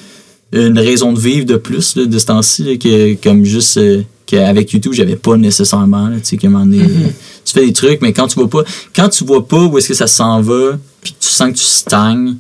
une 0.51 0.79
raison 0.79 1.13
de 1.13 1.19
vivre 1.19 1.45
de 1.45 1.57
plus, 1.57 1.95
là, 1.95 2.05
de 2.05 2.17
ce 2.17 2.25
temps-ci, 2.25 2.79
que 2.79 3.13
comme 3.23 3.45
juste. 3.45 3.77
euh, 3.77 4.01
qu'avec 4.25 4.71
YouTube, 4.73 4.93
j'avais 4.93 5.15
pas 5.17 5.37
nécessairement. 5.37 6.07
là, 6.09 6.15
Tu 6.19 6.39
sais, 6.39 6.47
moment 6.47 6.65
donné, 6.65 6.79
tu 7.45 7.53
fais 7.53 7.63
des 7.67 7.73
trucs, 7.73 8.01
mais 8.01 8.11
quand 8.13 8.25
tu 8.25 8.33
vois 8.39 8.49
pas. 8.49 8.63
Quand 8.95 9.09
tu 9.09 9.23
vois 9.23 9.47
pas 9.47 9.61
où 9.63 9.77
est-ce 9.77 9.89
que 9.89 9.93
ça 9.93 10.07
s'en 10.07 10.41
va, 10.41 10.79
puis 11.03 11.13
que 11.13 11.17
tu 11.23 11.29
sens 11.29 11.49
que 11.51 11.57
tu 11.57 11.63
stagnes, 11.63 12.35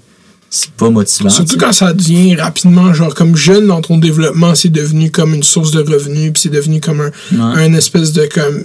c'est 0.57 0.71
pas 0.71 0.89
motivant. 0.89 1.29
Surtout 1.29 1.57
quand 1.57 1.73
ça 1.73 1.91
devient 1.91 2.35
rapidement, 2.35 2.93
genre 2.93 3.13
comme 3.13 3.35
jeune 3.35 3.67
dans 3.67 3.81
ton 3.81 3.97
développement, 3.97 4.55
c'est 4.55 4.69
devenu 4.71 5.11
comme 5.11 5.33
une 5.33 5.43
source 5.43 5.71
de 5.71 5.79
revenus, 5.79 6.31
puis 6.31 6.41
c'est 6.43 6.49
devenu 6.49 6.79
comme 6.79 7.01
un, 7.01 7.07
Ouais. 7.55 7.65
un 7.65 7.73
espèce 7.73 8.13
de 8.13 8.25
comme 8.33 8.63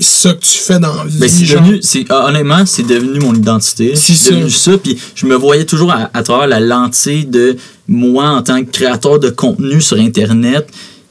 ça 0.00 0.32
que 0.34 0.40
tu 0.40 0.58
fais 0.58 0.78
dans 0.78 0.94
la 0.94 1.04
vie. 1.04 1.18
Ben, 1.18 1.28
c'est 1.28 1.44
devenu, 1.54 1.78
c'est, 1.82 2.04
ah, 2.10 2.26
honnêtement, 2.28 2.64
c'est 2.66 2.86
devenu 2.86 3.18
mon 3.18 3.34
identité. 3.34 3.96
C'est 3.96 4.12
C'est 4.14 4.30
devenu 4.34 4.50
ça. 4.50 4.78
Puis 4.78 4.96
je 5.16 5.26
me 5.26 5.34
voyais 5.34 5.64
toujours 5.64 5.90
à, 5.90 6.08
à 6.14 6.22
travers 6.22 6.46
la 6.46 6.60
lentille 6.60 7.26
de 7.26 7.56
moi 7.88 8.28
en 8.30 8.42
tant 8.42 8.62
que 8.64 8.70
créateur 8.70 9.18
de 9.18 9.30
contenu 9.30 9.80
sur 9.80 9.98
Internet. 9.98 10.68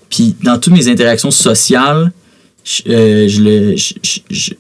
Puis 0.10 0.35
dans 0.43 0.58
toutes 0.58 0.74
mes 0.74 0.88
interactions 0.88 1.32
sociales, 1.32 2.11
je, 2.64 2.82
euh, 2.90 3.27
je 3.27 3.42
le. 3.42 3.76
je- 3.76 4.53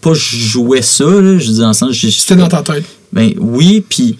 pas 0.00 0.14
je 0.14 0.36
jouais 0.36 0.82
ça, 0.82 1.04
là, 1.04 1.38
je 1.38 1.50
dis 1.50 1.60
le 1.60 1.72
sens. 1.72 1.92
je- 1.92 2.08
C'était 2.08 2.36
dans 2.36 2.48
ta 2.48 2.62
tête. 2.62 2.84
ben 3.12 3.32
oui, 3.38 3.84
puis 3.88 4.16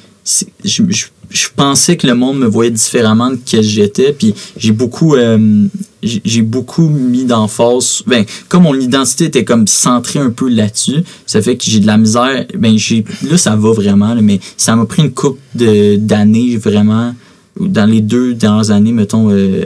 je, 0.65 0.83
je, 1.31 1.49
pensais 1.55 1.97
que 1.97 2.07
le 2.07 2.15
monde 2.15 2.39
me 2.39 2.47
voyait 2.47 2.71
différemment 2.71 3.31
de 3.31 3.37
qui 3.37 3.63
j'étais, 3.63 4.13
puis 4.13 4.35
j'ai 4.57 4.73
beaucoup 4.73 5.15
euh, 5.15 5.69
beaucoup 6.43 6.89
mis 6.89 7.25
d'emphase. 7.25 8.03
Ben 8.07 8.25
comme 8.49 8.65
mon 8.65 8.75
identité 8.75 9.27
était 9.27 9.45
comme 9.45 9.67
centrée 9.67 10.19
un 10.19 10.31
peu 10.31 10.49
là-dessus, 10.49 11.05
ça 11.27 11.41
fait 11.41 11.57
que 11.57 11.65
j'ai 11.65 11.81
de 11.81 11.87
la 11.87 11.97
misère. 11.97 12.47
Ben 12.59 12.77
j'ai 12.77 13.05
là 13.29 13.39
ça 13.39 13.55
va 13.57 13.71
vraiment, 13.71 14.15
mais 14.21 14.41
ça 14.57 14.75
m'a 14.75 14.85
pris 14.85 15.03
une 15.03 15.13
couple 15.13 15.41
de 15.55 15.97
d'années 15.97 16.57
vraiment 16.57 17.15
dans 17.61 17.87
les 17.87 18.01
deux 18.01 18.35
dernières 18.35 18.71
années, 18.71 18.93
mettons. 18.93 19.31
euh, 19.31 19.65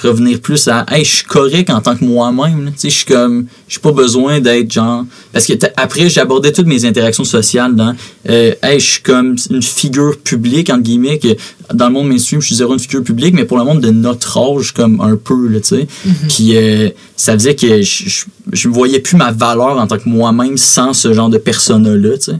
revenir 0.00 0.40
plus 0.40 0.68
à 0.68 0.86
hey 0.90 1.04
je 1.04 1.16
suis 1.16 1.26
correct 1.26 1.68
en 1.68 1.82
tant 1.82 1.94
que 1.94 2.04
moi-même 2.04 2.72
tu 2.72 2.78
sais 2.78 2.90
je 2.90 2.96
suis 2.96 3.04
comme 3.04 3.46
j'ai 3.68 3.78
pas 3.78 3.92
besoin 3.92 4.40
d'être 4.40 4.72
genre 4.72 5.04
parce 5.32 5.46
que 5.46 5.52
après 5.76 6.08
j'abordais 6.08 6.50
toutes 6.50 6.66
mes 6.66 6.86
interactions 6.86 7.24
sociales 7.24 7.76
dans 7.76 7.94
euh, 8.30 8.54
hey 8.62 8.80
je 8.80 8.92
suis 8.92 9.02
comme 9.02 9.36
une 9.50 9.62
figure 9.62 10.18
publique 10.18 10.70
entre 10.70 10.82
guillemets 10.82 11.18
que 11.18 11.36
dans 11.74 11.88
le 11.88 11.92
monde 11.92 12.08
mainstream 12.08 12.40
je 12.40 12.46
suis 12.46 12.56
zéro 12.56 12.72
une 12.72 12.78
figure 12.78 13.02
publique 13.02 13.34
mais 13.34 13.44
pour 13.44 13.58
le 13.58 13.64
monde 13.64 13.82
de 13.82 13.90
notre 13.90 14.38
âge 14.38 14.72
comme 14.72 14.98
un 15.02 15.16
peu 15.16 15.48
là 15.48 15.60
tu 15.60 15.68
sais. 15.68 15.86
Puis 16.28 16.56
euh, 16.56 16.88
ça 17.14 17.34
faisait 17.34 17.54
que 17.54 17.82
je, 17.82 18.24
je, 18.50 18.68
voyais 18.68 18.98
plus 18.98 19.16
ma 19.16 19.30
valeur 19.30 19.78
en 19.78 19.86
tant 19.86 19.98
que 19.98 20.08
moi-même 20.08 20.56
sans 20.56 20.94
ce 20.94 21.12
genre 21.12 21.28
de 21.28 21.38
persona 21.38 21.94
là 21.94 22.16
tu 22.16 22.32
sais 22.32 22.36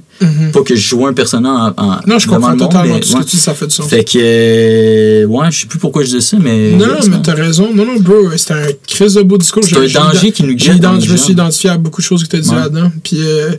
pas 0.53 0.63
que 0.63 0.75
je 0.77 0.81
jouais 0.89 1.07
un 1.09 1.13
persona 1.13 1.75
en, 1.77 1.83
en- 1.85 1.99
Non, 2.07 2.19
je 2.19 2.29
comprends 2.29 2.51
monde, 2.51 2.59
totalement 2.59 2.95
mais, 2.95 3.01
tout 3.01 3.09
ce 3.09 3.15
ouais. 3.17 3.21
que 3.25 3.29
tu 3.29 3.37
dis, 3.37 3.43
ça 3.43 3.55
fait 3.55 3.67
du 3.67 3.75
sens. 3.75 3.89
fait 3.89 4.05
que 4.05 4.19
euh, 4.21 5.25
ouais 5.27 5.51
je 5.51 5.61
sais 5.61 5.67
plus 5.67 5.79
pourquoi 5.79 6.05
je 6.05 6.17
dis 6.17 6.23
ça 6.23 6.37
mais 6.41 6.73
Non, 6.73 6.87
non, 6.87 6.95
mais 7.11 7.17
t'as 7.23 7.35
raison. 7.35 7.71
Non, 7.75 7.85
non, 7.85 7.97
bro, 7.99 8.31
c'était 8.37 8.55
un 8.55 8.67
crise 8.87 9.15
de 9.15 9.23
beau 9.23 9.39
discours. 9.39 9.63
C'est 9.65 9.77
un 9.77 9.87
danger 10.05 10.33
qui 10.33 10.43
nous 10.45 10.55
dans 10.79 10.93
les 10.95 11.01
Je 11.01 11.13
me 11.13 11.17
suis 11.17 11.33
identifié 11.33 11.71
à 11.71 11.77
beaucoup 11.77 12.01
de 12.01 12.07
choses 12.07 12.23
que 12.25 12.29
tu 12.29 12.37
as 12.37 12.41
dit 12.41 12.51
Ouais. 12.51 12.57
là-dedans. 12.57 12.91
Puis 13.03 13.19
euh, 13.21 13.53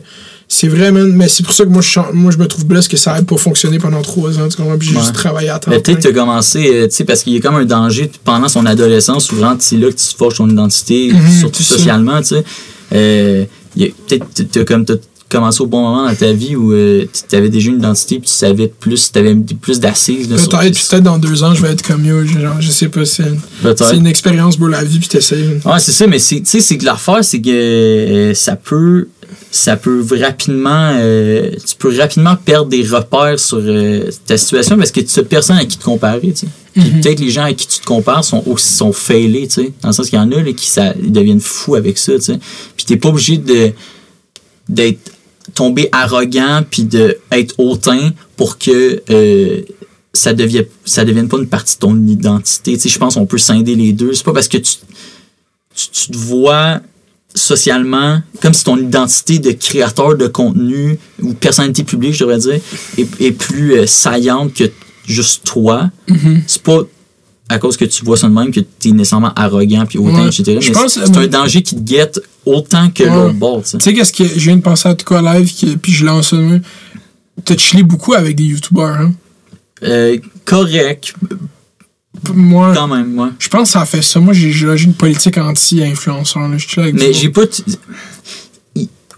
c'est 0.48 0.68
vrai, 0.68 0.90
man. 0.92 1.10
Mais 1.12 1.28
c'est 1.28 1.42
pour 1.42 1.52
ça 1.54 1.64
que 1.64 1.70
moi 1.70 1.82
je, 1.82 2.00
moi, 2.12 2.30
je 2.30 2.38
me 2.38 2.46
trouve 2.46 2.64
blessé 2.66 2.88
que 2.88 2.96
ça 2.96 3.18
ait 3.18 3.22
pas 3.22 3.36
fonctionné 3.36 3.78
pendant 3.78 4.00
trois 4.02 4.38
ans. 4.38 4.48
Tu 4.48 4.56
comprends? 4.56 4.78
Puis 4.78 4.88
j'ai 4.88 4.94
Ouais. 4.96 5.00
juste 5.02 5.14
travaillé 5.14 5.48
à 5.50 5.58
temps. 5.58 5.70
Mais 5.70 5.80
peut-être 5.80 5.98
que 5.98 6.02
tu 6.02 6.08
as 6.08 6.12
commencé, 6.12 6.70
euh, 6.72 6.88
tu 6.88 6.94
sais, 6.94 7.04
parce 7.04 7.22
qu'il 7.22 7.32
y 7.34 7.36
a 7.36 7.40
comme 7.40 7.56
un 7.56 7.64
danger 7.64 8.10
pendant 8.24 8.48
son 8.48 8.64
adolescence, 8.66 9.26
souvent, 9.26 9.54
c'est 9.58 9.76
là 9.76 9.88
que 9.88 9.96
tu 9.96 10.06
te 10.06 10.16
forges 10.16 10.36
ton 10.36 10.48
identité, 10.48 11.10
Mhm, 11.12 11.38
surtout 11.40 11.62
socialement, 11.62 12.20
tu 12.20 12.28
sais. 12.28 12.44
Euh, 12.94 13.44
peut-être 13.76 14.24
tu 14.52 14.58
as 14.60 14.64
comme 14.64 14.84
t'as 14.84 14.94
commencé 15.28 15.62
au 15.62 15.66
bon 15.66 15.82
moment 15.82 16.06
dans 16.06 16.14
ta 16.14 16.32
vie 16.32 16.54
où 16.56 16.72
tu 16.72 17.36
avais 17.36 17.48
déjà 17.48 17.70
une 17.70 17.78
identité 17.78 18.18
puis 18.18 18.28
tu 18.28 18.34
savais 18.34 18.68
plus, 18.68 19.10
tu 19.12 19.18
avais 19.18 19.34
plus 19.34 19.80
d'assises. 19.80 20.28
Peut-être, 20.28 20.88
peut-être 20.88 21.02
dans 21.02 21.18
deux 21.18 21.42
ans, 21.42 21.54
je 21.54 21.62
vais 21.62 21.72
être 21.72 21.82
comme 21.82 22.04
yo. 22.04 22.24
Genre, 22.24 22.60
je 22.60 22.70
sais 22.70 22.88
pas, 22.88 23.04
c'est 23.04 23.24
c'est 23.76 23.96
une 23.96 24.06
expérience 24.06 24.56
pour 24.56 24.68
la 24.68 24.84
vie, 24.84 24.98
puis 24.98 25.08
t'essayes. 25.08 25.60
Ouais, 25.64 25.78
c'est 25.78 25.92
ça, 25.92 26.06
mais 26.06 26.18
c'est, 26.18 26.40
tu 26.40 26.46
sais, 26.46 26.60
c'est 26.60 26.78
que 26.78 26.84
l'affaire, 26.84 27.24
c'est 27.24 27.40
que 27.40 27.50
euh, 27.50 28.34
ça 28.34 28.56
peut, 28.56 29.08
ça 29.50 29.76
peut 29.76 30.04
rapidement, 30.20 30.92
euh, 30.96 31.50
tu 31.66 31.76
peux 31.76 31.96
rapidement 31.96 32.36
perdre 32.36 32.68
des 32.68 32.82
repères 32.82 33.38
sur 33.38 33.58
euh, 33.60 34.10
ta 34.26 34.36
situation 34.36 34.76
parce 34.76 34.90
que 34.90 35.00
tu 35.00 35.20
as 35.20 35.22
personne 35.22 35.56
à 35.56 35.64
qui 35.64 35.78
te 35.78 35.84
comparer, 35.84 36.32
tu 36.32 36.46
sais. 36.46 36.46
Puis 36.74 36.90
peut-être 36.90 37.20
les 37.20 37.30
gens 37.30 37.44
à 37.44 37.52
qui 37.52 37.68
tu 37.68 37.78
te 37.78 37.84
compares 37.84 38.24
sont 38.24 38.42
aussi 38.46 38.72
sont 38.72 38.92
failés, 38.92 39.46
tu 39.46 39.62
sais. 39.62 39.72
Dans 39.80 39.90
le 39.90 39.94
sens 39.94 40.08
qu'il 40.08 40.18
y 40.18 40.22
en 40.22 40.30
a 40.32 40.42
là, 40.42 40.52
qui 40.52 40.66
ça, 40.66 40.92
ils 41.00 41.12
deviennent 41.12 41.40
fous 41.40 41.76
avec 41.76 41.98
ça, 41.98 42.14
tu 42.14 42.22
sais. 42.22 42.38
Puis 42.76 42.86
t'es 42.86 42.96
pas 42.96 43.10
obligé 43.10 43.38
de 43.38 43.72
d'être 44.68 45.12
tombé 45.54 45.88
arrogant 45.92 46.62
puis 46.68 46.84
de 46.84 47.18
être 47.30 47.54
hautain 47.58 48.10
pour 48.36 48.58
que 48.58 49.02
euh, 49.10 49.62
ça 50.12 50.32
devienne 50.32 50.66
ça 50.84 51.04
devienne 51.04 51.28
pas 51.28 51.38
une 51.38 51.48
partie 51.48 51.76
de 51.76 51.80
ton 51.80 52.06
identité. 52.06 52.74
Tu 52.74 52.80
sais, 52.80 52.88
je 52.88 52.98
pense 52.98 53.14
qu'on 53.14 53.26
peut 53.26 53.38
scinder 53.38 53.74
les 53.74 53.92
deux. 53.92 54.14
C'est 54.14 54.24
pas 54.24 54.32
parce 54.32 54.48
que 54.48 54.58
tu 54.58 54.76
tu, 55.74 55.88
tu 55.90 56.12
te 56.12 56.16
vois 56.16 56.80
socialement 57.34 58.22
comme 58.40 58.54
si 58.54 58.64
ton 58.64 58.76
identité 58.76 59.40
de 59.40 59.50
créateur 59.50 60.16
de 60.16 60.28
contenu 60.28 60.98
ou 61.20 61.34
personnalité 61.34 61.82
publique, 61.82 62.14
je 62.14 62.20
devrais 62.20 62.38
dire, 62.38 62.60
est, 62.96 63.20
est 63.20 63.32
plus 63.32 63.74
euh, 63.74 63.86
saillante 63.86 64.54
que 64.54 64.64
juste 65.06 65.44
toi. 65.44 65.90
C'est 66.46 66.62
pas 66.62 66.82
à 67.48 67.58
cause 67.58 67.76
que 67.76 67.84
tu 67.84 68.04
vois 68.04 68.16
ça 68.16 68.28
de 68.28 68.32
même 68.32 68.50
que 68.50 68.60
tu 68.60 68.88
es 68.88 68.92
nécessairement 68.92 69.32
arrogant 69.34 69.84
puis 69.86 69.98
Ouais. 69.98 70.26
etc. 70.26 70.42
Mais 70.56 70.88
c'est 70.88 71.00
euh, 71.00 71.20
un 71.22 71.26
danger 71.26 71.62
qui 71.62 71.76
te 71.76 71.80
guette 71.80 72.20
autant 72.46 72.88
que 72.90 73.02
Ouais. 73.04 73.10
l'autre 73.10 73.34
bord. 73.34 73.62
tu 73.62 73.78
sais. 73.80 73.92
Qu'est-ce 73.92 74.12
que 74.12 74.24
je 74.24 74.38
viens 74.46 74.56
de 74.56 74.62
penser 74.62 74.88
à 74.88 74.94
tout 74.94 75.04
cas 75.04 75.20
live, 75.20 75.52
qui- 75.52 75.76
puis 75.76 75.92
je 75.92 76.04
lance 76.06 76.32
un. 76.32 76.60
T'as 77.44 77.56
chillé 77.56 77.82
beaucoup 77.82 78.14
avec 78.14 78.36
des 78.36 78.44
youtubeurs, 78.44 78.96
hein? 78.98 79.12
Euh, 79.82 80.16
correct, 80.46 81.14
Moi, 82.32 82.72
quand 82.74 82.88
même, 82.88 83.18
ouais. 83.18 83.28
je 83.38 83.48
pense 83.48 83.68
que 83.72 83.78
ça 83.78 83.84
fait 83.84 84.00
ça. 84.00 84.20
Moi, 84.20 84.32
j'ai 84.32 84.50
une 84.84 84.94
politique 84.94 85.36
anti-influenceur. 85.36 86.48
Mais 86.94 87.12
j'ai 87.12 87.28
pas. 87.28 87.42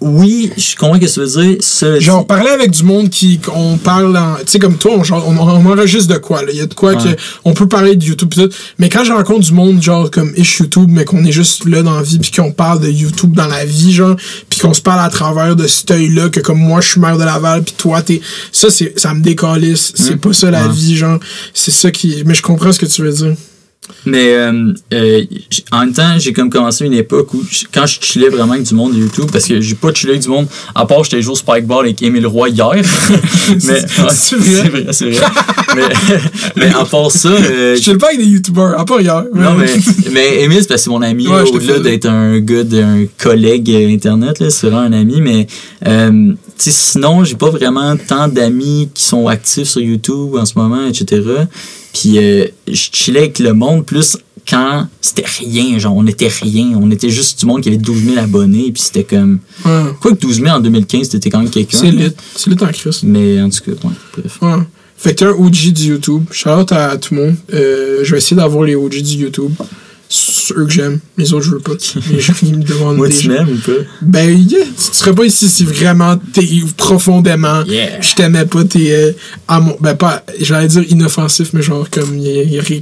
Oui, 0.00 0.52
je 0.58 0.76
comprends 0.76 0.96
ce 0.96 1.00
que 1.00 1.06
ça 1.06 1.20
veut 1.22 1.26
dire. 1.26 1.58
Dit- 1.58 2.04
Genre, 2.04 2.26
parler 2.26 2.50
avec 2.50 2.70
du 2.70 2.82
monde 2.82 3.08
qui. 3.08 3.40
On 3.54 3.76
parle 3.78 4.16
en. 4.16 4.34
Tu 4.36 4.42
sais, 4.46 4.58
comme 4.58 4.76
toi, 4.76 4.92
on, 4.96 5.02
genre, 5.04 5.26
on, 5.26 5.36
on 5.38 5.66
enregistre 5.72 6.12
de 6.12 6.18
quoi, 6.18 6.42
là. 6.42 6.48
Il 6.52 6.58
y 6.58 6.60
a 6.60 6.66
de 6.66 6.74
quoi 6.74 6.92
Ouais. 6.94 7.14
que. 7.14 7.20
On 7.44 7.54
peut 7.54 7.66
parler 7.66 7.96
de 7.96 8.04
YouTube 8.04 8.28
pis 8.28 8.40
tout. 8.40 8.50
Mais 8.78 8.88
quand 8.90 9.04
je 9.04 9.12
rencontre 9.12 9.40
du 9.40 9.52
monde, 9.52 9.82
genre, 9.82 10.10
comme 10.10 10.32
ish 10.36 10.58
YouTube, 10.58 10.88
mais 10.90 11.04
qu'on 11.04 11.24
est 11.24 11.32
juste 11.32 11.64
là 11.66 11.82
dans 11.82 11.94
la 11.96 12.02
vie 12.02 12.18
puis 12.18 12.30
qu'on 12.30 12.52
parle 12.52 12.80
de 12.80 12.88
YouTube 12.90 13.32
dans 13.34 13.46
la 13.46 13.64
vie, 13.64 13.92
genre, 13.92 14.16
puis 14.50 14.60
qu'on 14.60 14.74
se 14.74 14.82
parle 14.82 15.00
à 15.04 15.08
travers 15.08 15.56
de 15.56 15.66
cet 15.66 15.90
œil-là, 15.90 16.28
que 16.28 16.40
comme 16.40 16.58
moi, 16.58 16.80
je 16.82 16.88
suis 16.90 17.00
maire 17.00 17.16
de 17.16 17.24
Laval 17.24 17.62
puis 17.64 17.74
toi, 17.78 18.02
t'es. 18.02 18.20
Ça, 18.52 18.68
c'est, 18.70 18.98
ça 18.98 19.14
me 19.14 19.22
décalisse. 19.22 19.92
C'est 19.94 20.16
pas 20.16 20.32
ça 20.32 20.50
la 20.50 20.66
Ouais. 20.66 20.72
vie, 20.74 20.96
genre. 20.96 21.18
C'est 21.54 21.70
ça 21.70 21.90
qui. 21.90 22.22
Mais 22.26 22.34
je 22.34 22.42
comprends 22.42 22.72
ce 22.72 22.78
que 22.78 22.86
tu 22.86 23.02
veux 23.02 23.12
dire. 23.12 23.34
Mais 24.04 24.34
euh, 24.34 24.72
euh, 24.94 25.24
en 25.72 25.80
même 25.80 25.92
temps, 25.92 26.18
j'ai 26.18 26.32
comme 26.32 26.48
commencé 26.50 26.84
une 26.84 26.92
époque 26.92 27.34
où 27.34 27.42
quand 27.72 27.86
je 27.86 27.98
chillais 28.00 28.28
vraiment 28.28 28.52
avec 28.52 28.64
du 28.64 28.74
monde 28.74 28.94
de 28.94 28.98
YouTube, 28.98 29.26
parce 29.32 29.46
que 29.46 29.60
j'ai 29.60 29.74
pas 29.74 29.92
chillé 29.92 30.12
avec 30.12 30.22
du 30.22 30.28
monde, 30.28 30.46
à 30.74 30.86
part 30.86 31.02
j'étais 31.04 31.22
joué 31.22 31.32
au 31.32 31.36
Spikeball 31.36 31.86
avec 31.86 32.00
Émile 32.02 32.26
Roy 32.26 32.50
hier. 32.50 32.70
mais 32.74 33.58
C'est 33.58 34.36
vrai? 34.36 34.86
c'est 34.92 35.10
vrai, 35.10 35.26
mais, 35.74 35.82
mais 36.56 36.74
à 36.74 36.84
part 36.84 37.10
ça, 37.10 37.28
euh, 37.28 37.76
Je 37.76 37.82
chill 37.82 37.98
pas 37.98 38.08
avec 38.08 38.20
des 38.20 38.26
YouTubeurs, 38.26 38.78
à 38.78 38.84
part 38.84 39.00
hier. 39.00 39.24
non, 39.34 39.54
mais, 39.54 39.66
mais 40.12 40.42
Émile, 40.42 40.60
c'est 40.60 40.68
parce 40.68 40.80
que 40.80 40.84
c'est 40.84 40.90
mon 40.90 41.02
ami, 41.02 41.26
Ouais, 41.26 41.42
au-delà 41.42 41.80
d'être 41.80 42.06
un 42.06 42.38
gars, 42.38 42.64
d'un 42.64 43.06
collègue 43.18 43.70
euh, 43.70 43.88
Internet, 43.92 44.50
c'est 44.50 44.68
vraiment 44.68 44.82
un 44.82 44.92
ami, 44.92 45.20
mais 45.20 45.46
euh, 45.86 46.32
tu 46.58 46.64
sais, 46.64 46.70
sinon, 46.70 47.24
j'ai 47.24 47.34
pas 47.34 47.50
vraiment 47.50 47.96
tant 47.96 48.28
d'amis 48.28 48.88
qui 48.94 49.04
sont 49.04 49.26
actifs 49.26 49.68
sur 49.68 49.80
YouTube 49.80 50.36
en 50.36 50.46
ce 50.46 50.54
moment, 50.56 50.86
etc. 50.86 51.22
Puis 51.98 52.18
euh, 52.18 52.46
je 52.68 52.88
chillais 52.92 53.20
avec 53.20 53.38
le 53.38 53.54
monde 53.54 53.86
plus 53.86 54.18
quand 54.48 54.86
c'était 55.00 55.24
rien, 55.26 55.78
genre, 55.78 55.96
on 55.96 56.06
était 56.06 56.28
rien. 56.28 56.78
On 56.80 56.90
était 56.90 57.08
juste 57.08 57.40
du 57.40 57.46
monde 57.46 57.62
qui 57.62 57.68
avait 57.68 57.78
12 57.78 58.04
000 58.04 58.18
abonnés, 58.18 58.70
puis 58.70 58.82
c'était 58.82 59.04
comme... 59.04 59.40
Ouais. 59.64 59.82
Quoi 60.00 60.12
que 60.12 60.18
12 60.18 60.36
000 60.42 60.48
en 60.48 60.60
2015, 60.60 61.08
c'était 61.08 61.30
quand 61.30 61.40
même 61.40 61.50
quelqu'un. 61.50 61.78
C'est 61.78 61.90
lit. 61.90 62.12
C'est 62.36 62.50
lit 62.50 62.56
en 62.62 62.68
Christ. 62.68 63.02
Mais 63.02 63.40
en 63.40 63.48
tout 63.48 63.64
cas, 63.64 63.72
ouais, 63.72 63.94
bref. 64.16 64.38
Ouais. 64.42 64.62
Fait 64.98 65.14
que 65.14 65.18
t'es 65.18 65.24
un 65.24 65.30
OG 65.30 65.72
du 65.72 65.84
YouTube. 65.88 66.24
Shout 66.30 66.50
out 66.50 66.72
à 66.72 66.96
tout 66.96 67.14
le 67.14 67.22
monde. 67.22 67.36
Euh, 67.52 68.00
je 68.02 68.12
vais 68.12 68.18
essayer 68.18 68.36
d'avoir 68.36 68.64
les 68.64 68.76
OG 68.76 69.02
du 69.02 69.16
YouTube. 69.16 69.52
Ceux 70.08 70.66
que 70.66 70.70
j'aime. 70.70 71.00
Les 71.18 71.32
autres, 71.32 71.44
je 71.46 71.50
veux 71.50 71.58
pas. 71.58 71.72
Les 72.12 72.20
gens, 72.20 72.32
me 72.42 72.62
demandent 72.62 72.96
Moi, 72.96 73.08
tu 73.08 73.28
m'aimes 73.28 73.48
ou 73.48 73.56
pas? 73.66 73.72
Ben, 74.02 74.30
yeah, 74.48 74.64
tu 74.64 74.96
serais 74.96 75.12
pas 75.14 75.24
ici 75.24 75.48
si 75.48 75.64
vraiment 75.64 76.16
t'es 76.32 76.46
profondément. 76.76 77.64
Yeah. 77.64 78.00
Je 78.00 78.14
t'aimais 78.14 78.44
pas, 78.46 78.62
t'es. 78.64 78.92
euh, 78.92 79.12
à 79.48 79.58
mon- 79.60 79.76
ben, 79.80 79.94
pas. 79.96 80.22
J'allais 80.40 80.68
dire 80.68 80.84
inoffensif, 80.90 81.48
mais 81.52 81.62
genre, 81.62 81.88
comme. 81.90 82.20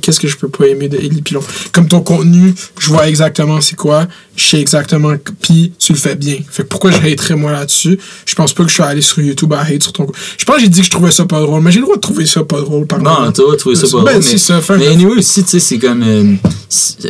Qu'est-ce 0.03 0.21
que 0.21 0.29
je 0.29 0.37
peux 0.37 0.49
pas 0.49 0.67
aimer 0.67 0.89
de 0.89 0.99
Ellie 0.99 1.23
Pilon? 1.23 1.41
Comme 1.73 1.89
ton 1.89 2.01
contenu, 2.01 2.55
je 2.79 2.89
vois 2.89 3.09
exactement 3.09 3.61
c'est 3.63 3.77
quoi. 3.77 4.07
Je 4.37 4.45
sais 4.45 4.61
exactement. 4.61 5.15
Puis, 5.41 5.73
tu 5.79 5.93
le 5.93 5.99
fais 5.99 6.17
bien. 6.17 6.37
Fait 6.51 6.65
que 6.65 6.69
pourquoi 6.69 6.91
je 6.91 6.99
haterais 6.99 7.37
moi 7.37 7.53
là-dessus? 7.53 7.99
Je 8.27 8.35
pense 8.35 8.53
pas 8.53 8.65
que 8.65 8.69
je 8.69 8.75
suis 8.75 8.83
allé 8.83 9.01
sur 9.01 9.21
YouTube 9.21 9.53
à 9.55 9.61
hate 9.63 9.83
sur 9.83 9.93
ton. 9.93 10.07
Je 10.37 10.45
pense 10.45 10.57
que 10.57 10.63
j'ai 10.63 10.69
dit 10.69 10.81
que 10.81 10.87
je 10.87 10.91
trouvais 10.91 11.11
ça 11.13 11.25
pas 11.25 11.41
drôle, 11.41 11.63
mais 11.63 11.71
j'ai 11.73 11.79
le 11.79 11.85
droit 11.85 11.97
de 11.97 12.01
trouver 12.01 12.27
ça 12.27 12.45
pas 12.45 12.61
drôle 12.61 12.87
par 12.87 12.99
Non, 13.01 13.33
toi, 13.33 13.57
trouver 13.57 13.77
ça 13.77 13.87
pas 13.87 14.03
Ben, 14.05 14.11
drôle, 14.13 14.23
c'est 14.23 14.33
mais- 14.33 14.39
ça, 14.39 14.61
Mais 14.77 14.89
anyway, 14.89 15.19
aussi, 15.19 15.43
tu 15.45 15.51
sais, 15.51 15.61
c'est 15.61 15.79
comme. 15.79 16.03
euh, 16.03 16.35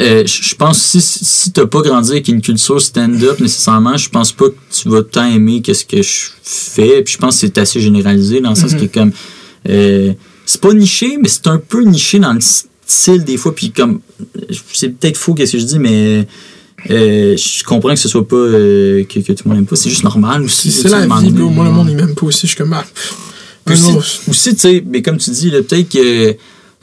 euh, 0.05 0.23
je 0.26 0.55
pense 0.55 0.81
si, 0.81 1.00
si 1.00 1.50
t'as 1.52 1.66
pas 1.66 1.81
grandi 1.83 2.10
avec 2.12 2.28
une 2.28 2.41
culture 2.42 2.81
stand-up 2.81 3.41
nécessairement, 3.41 3.97
je 3.97 4.08
pense 4.08 4.33
pas 4.33 4.49
que 4.50 4.55
tu 4.70 4.89
vas 4.89 5.02
tant 5.02 5.26
aimer 5.26 5.62
qu'est-ce 5.62 5.84
que 5.84 6.02
je 6.02 6.31
fais. 6.42 7.02
Puis 7.02 7.15
je 7.15 7.18
pense 7.18 7.34
que 7.36 7.41
c'est 7.47 7.58
assez 7.58 7.81
généralisé 7.81 8.41
dans 8.41 8.50
le 8.50 8.57
sens 8.57 8.74
que, 8.74 8.84
comme. 8.86 9.12
euh, 9.68 10.12
c'est 10.47 10.60
pas 10.60 10.73
niché, 10.74 11.16
mais 11.20 11.28
c'est 11.28 11.47
un 11.47 11.58
peu 11.58 11.83
niché 11.83 12.18
dans 12.18 12.33
le 12.34 12.41
style 12.86 13.24
des 13.24 13.36
fois. 13.36 13.55
Puis 13.55 13.70
comme. 13.70 14.00
C'est 14.73 14.91
peut-être 14.91 15.16
faux, 15.16 15.34
qu'est-ce 15.34 15.52
que 15.52 15.58
je 15.58 15.65
dis, 15.65 15.78
mais. 15.78 16.26
euh, 16.91 17.36
je 17.36 17.65
comprends 17.65 17.91
que 17.91 17.97
ce 18.00 18.08
soit 18.08 18.28
pas. 18.28 18.36
euh, 18.36 19.05
que, 19.05 19.20
que 19.20 19.33
tout 19.33 19.44
le 19.44 19.49
monde 19.50 19.58
aime 19.60 19.66
pas. 19.66 19.76
C'est 19.76 19.91
juste 19.91 20.05
normal 20.05 20.42
aussi. 20.42 20.70
C'est 20.70 20.89
la 20.91 21.07
vie, 21.07 21.31
bro. 21.31 21.49
Moi, 21.50 21.65
le 21.65 21.70
monde, 21.70 21.89
il 21.91 21.97
m'aime 21.97 22.15
pas 22.15 22.26
aussi. 22.26 22.42
Je 22.42 22.49
suis 22.49 22.57
comme. 22.57 22.74
Ah, 22.74 23.73
aussi, 24.28 24.55
tu 24.55 24.60
sais, 24.60 24.84
mais 24.86 25.00
comme 25.00 25.16
tu 25.16 25.31
dis, 25.31 25.50
peut-être 25.50 25.89
que 25.89 26.36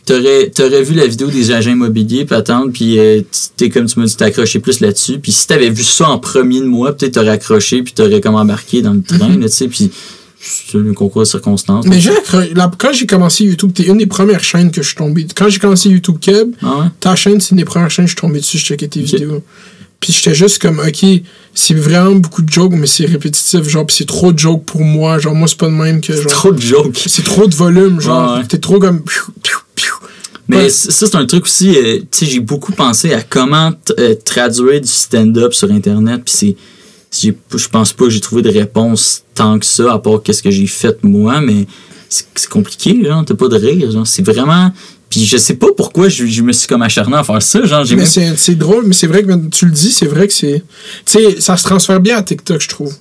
t'aurais, 0.06 0.50
t'aurais 0.50 0.84
vu 0.84 0.94
la 0.94 1.06
vidéo 1.08 1.28
des 1.28 1.52
agents 1.52 1.72
immobiliers, 1.72 2.26
puis 2.26 2.36
attendre, 2.36 2.72
puis 2.72 3.00
euh, 3.00 3.22
t'es 3.58 3.70
comme 3.70 3.86
tu 3.86 4.00
m'as 4.00 4.06
dit, 4.06 4.16
t'as 4.16 4.26
accroché 4.26 4.60
plus 4.60 4.80
là-dessus. 4.80 5.20
Puis 5.20 5.32
si 5.32 5.48
t'avais 5.48 5.70
vu 5.70 5.84
ça 5.84 6.10
en 6.10 6.20
premier 6.20 6.60
de 6.60 6.66
moi, 6.66 6.96
peut-être 6.96 7.14
t'aurais 7.16 7.30
accroché, 7.30 7.84
puis 7.84 7.94
t'aurais 7.94 8.22
comme 8.22 8.36
embarqué 8.36 8.82
dans 8.82 8.94
le 8.94 9.02
train, 9.02 9.38
là, 9.38 9.48
tu 9.50 9.56
sais, 9.56 9.68
puis 9.68 9.92
c'est 10.40 10.78
un 10.78 10.94
concours 10.94 11.22
de 11.22 11.28
circonstances. 11.28 11.86
Mais 11.88 12.00
j'ai 12.00 12.12
quand 12.78 12.94
j'ai 12.94 13.06
commencé 13.06 13.44
YouTube, 13.44 13.72
t'es 13.74 13.84
une 13.84 13.98
des 14.00 14.08
premières 14.08 14.44
chaînes 14.44 14.72
que 14.72 14.82
je 14.82 14.88
suis 14.88 14.96
tombé. 14.98 15.28
Quand 15.36 15.50
j'ai 15.50 15.60
commencé 15.60 15.90
YouTube 15.90 16.18
Keb, 16.20 16.54
Ah 16.64 16.78
ouais? 16.80 16.86
ta 17.00 17.16
chaîne, 17.16 17.40
c'est 17.40 17.52
une 17.52 17.58
des 17.58 17.66
premières 17.66 17.92
chaînes 17.92 18.06
que 18.06 18.10
je 18.12 18.16
suis 18.16 18.22
tombé 18.22 18.40
dessus, 18.40 18.58
je 18.58 18.66
checkais 18.66 18.88
tes 18.88 19.02
vidéos. 19.02 19.44
Puis 20.00 20.12
j'étais 20.14 20.34
juste 20.34 20.60
comme, 20.60 20.80
ok, 20.80 21.06
c'est 21.54 21.76
vraiment 21.76 22.16
beaucoup 22.16 22.42
de 22.42 22.52
jokes, 22.52 22.74
mais 22.76 22.88
c'est 22.88 23.06
répétitif, 23.06 23.62
genre, 23.70 23.86
pis 23.86 23.94
c'est 23.98 24.08
trop 24.08 24.34
de 24.34 24.40
jokes 24.40 24.66
pour 24.66 24.82
moi. 24.84 25.20
Genre, 25.20 25.36
moi, 25.36 25.48
c'est 25.48 25.60
pas 25.60 25.68
de 25.68 25.74
même 25.74 26.02
que, 26.02 26.12
genre. 26.14 26.26
Trop 26.26 26.52
de 26.52 26.60
jokes. 26.60 27.04
C'est 27.06 27.24
trop 27.24 27.46
de 27.46 27.54
volume, 27.54 28.02
genre. 28.02 28.38
Ouais. 28.40 28.46
T'es 28.48 28.58
trop 28.58 28.80
comme. 28.80 29.04
Mais 30.52 30.64
Ouais. 30.64 30.70
ça, 30.70 30.92
c'est 31.08 31.16
un 31.16 31.26
truc 31.26 31.46
aussi, 31.46 31.76
euh, 31.76 32.00
tu 32.00 32.06
sais, 32.12 32.26
j'ai 32.26 32.40
beaucoup 32.40 32.74
pensé 32.74 33.14
à 33.14 33.22
comment 33.22 33.72
euh, 34.00 34.16
traduire 34.26 34.82
du 34.82 34.88
stand-up 34.88 35.54
sur 35.54 35.72
Internet, 35.72 36.22
puis 36.26 36.34
c'est. 36.36 36.56
Je 37.58 37.68
pense 37.68 37.92
pas 37.94 38.06
que 38.06 38.10
j'ai 38.10 38.22
trouvé 38.22 38.42
de 38.42 38.50
réponse 38.50 39.24
tant 39.36 39.60
que 39.60 39.66
ça, 39.66 39.94
à 39.94 40.00
part 40.00 40.22
qu'est-ce 40.24 40.42
que 40.44 40.50
j'ai 40.52 40.68
fait 40.68 40.98
moi, 41.04 41.42
mais 41.42 41.66
c'est 42.10 42.48
compliqué, 42.50 43.04
genre, 43.04 43.24
t'as 43.26 43.34
pas 43.36 43.48
de 43.50 43.56
rire, 43.58 43.92
genre, 43.92 44.06
c'est 44.08 44.26
vraiment. 44.26 44.72
Puis 45.10 45.26
je 45.26 45.36
sais 45.36 45.56
pas 45.56 45.68
pourquoi 45.76 46.08
je, 46.08 46.26
je 46.26 46.42
me 46.42 46.54
suis 46.54 46.68
comme 46.70 46.82
acharné 46.82 47.18
à 47.18 47.24
faire 47.24 47.42
ça, 47.42 47.66
genre, 47.66 47.84
j'ai 47.84 47.98
Mais 47.98 48.04
même. 48.16 48.34
c'est 48.38 48.56
drôle, 48.56 48.86
mais 48.88 48.94
c'est 48.94 49.08
vrai 49.08 49.24
que 49.24 49.32
tu 49.50 49.66
le 49.66 49.72
dis, 49.72 49.92
c'est 49.92 50.06
vrai 50.06 50.26
que 50.28 50.34
c'est. 50.34 50.64
Tu 51.06 51.12
sais, 51.20 51.42
ça 51.42 51.58
se 51.58 51.64
transfère 51.66 52.00
bien 52.00 52.16
à 52.18 52.24
TikTok, 52.24 52.62
je 52.62 52.70
trouve. 52.70 52.94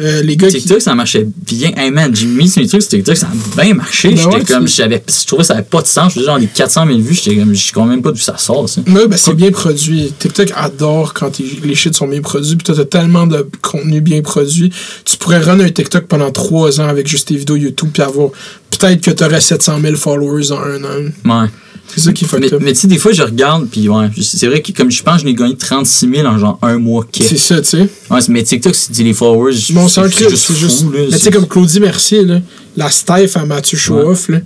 Euh, 0.00 0.22
les 0.22 0.36
gars 0.36 0.48
qui. 0.48 0.58
TikTok, 0.58 0.82
ça 0.82 0.94
marchait 0.94 1.26
bien. 1.46 1.70
Hey 1.76 1.90
man, 1.90 2.14
j'ai 2.14 2.26
mis 2.26 2.48
sur 2.48 2.60
mes 2.60 2.68
trucs 2.68 2.82
sur 2.82 2.90
TikTok, 2.90 3.16
ça 3.16 3.28
a 3.28 3.62
bien 3.62 3.74
marché. 3.74 4.08
Ben 4.08 4.16
J'étais 4.16 4.36
ouais, 4.36 4.44
comme, 4.44 4.66
j'avais, 4.66 5.02
je 5.06 5.26
trouvais 5.26 5.42
que 5.42 5.46
ça 5.46 5.54
avait 5.54 5.62
pas 5.62 5.82
de 5.82 5.86
sens. 5.86 6.12
Je 6.12 6.14
faisais 6.14 6.26
genre 6.26 6.38
les 6.38 6.46
400 6.46 6.86
000 6.86 6.98
vues, 6.98 7.14
j'étais 7.14 7.36
comme, 7.36 7.54
je 7.54 7.72
comprends 7.72 7.88
même 7.88 8.02
pas 8.02 8.10
d'où 8.10 8.18
ça 8.18 8.36
sort, 8.36 8.68
ça. 8.68 8.80
Ouais, 8.88 9.06
ben 9.06 9.16
c'est 9.16 9.34
bien 9.34 9.52
produit. 9.52 10.12
TikTok 10.18 10.52
adore 10.56 11.14
quand 11.14 11.38
les 11.38 11.74
shit 11.74 11.94
sont 11.94 12.08
bien 12.08 12.20
produits. 12.20 12.56
Puis 12.56 12.74
t'as 12.74 12.84
tellement 12.84 13.26
de 13.26 13.48
contenu 13.62 14.00
bien 14.00 14.20
produit. 14.22 14.72
Tu 15.04 15.16
pourrais 15.16 15.38
run 15.38 15.60
un 15.60 15.70
TikTok 15.70 16.06
pendant 16.06 16.30
trois 16.32 16.80
ans 16.80 16.88
avec 16.88 17.06
juste 17.06 17.28
tes 17.28 17.36
vidéos 17.36 17.56
YouTube. 17.56 17.90
Puis 17.92 18.02
avoir. 18.02 18.30
Peut-être 18.70 19.00
que 19.00 19.10
t'aurais 19.12 19.40
700 19.40 19.80
000 19.80 19.94
followers 19.94 20.50
en 20.50 20.58
un 20.58 20.84
an. 20.84 21.42
Ouais. 21.42 21.48
C'est 21.88 22.00
ça 22.00 22.12
qui 22.12 22.24
est 22.24 22.32
Mais, 22.38 22.50
mais 22.60 22.72
tu 22.72 22.80
sais, 22.80 22.88
des 22.88 22.98
fois, 22.98 23.12
je 23.12 23.22
regarde, 23.22 23.68
puis 23.70 23.88
ouais, 23.88 24.10
c'est 24.20 24.46
vrai 24.46 24.62
que 24.62 24.72
comme 24.72 24.90
je 24.90 25.02
pense, 25.02 25.20
je 25.20 25.26
n'ai 25.26 25.34
gagné 25.34 25.56
36 25.56 26.10
000 26.12 26.26
en 26.26 26.38
genre 26.38 26.58
un 26.62 26.78
mois 26.78 27.06
C'est 27.12 27.36
ça, 27.36 27.60
tu 27.60 27.68
sais. 27.68 27.88
Ouais, 28.10 28.20
mais 28.28 28.42
TikTok, 28.42 28.74
c'est 28.74 29.02
les 29.02 29.14
followers. 29.14 29.54
Bon, 29.70 29.86
c'est 29.86 30.02
juste 30.10 30.52
juste. 30.52 30.82
fou, 30.82 30.90
là. 30.90 31.00
Mais 31.10 31.16
tu 31.16 31.24
sais, 31.24 31.30
comme 31.30 31.46
Claudie 31.46 31.80
Mercier, 31.80 32.24
là, 32.24 32.40
la 32.76 32.90
Steph 32.90 33.36
à 33.36 33.44
Mathieu 33.44 33.78
Chouoff, 33.78 34.28
là. 34.28 34.40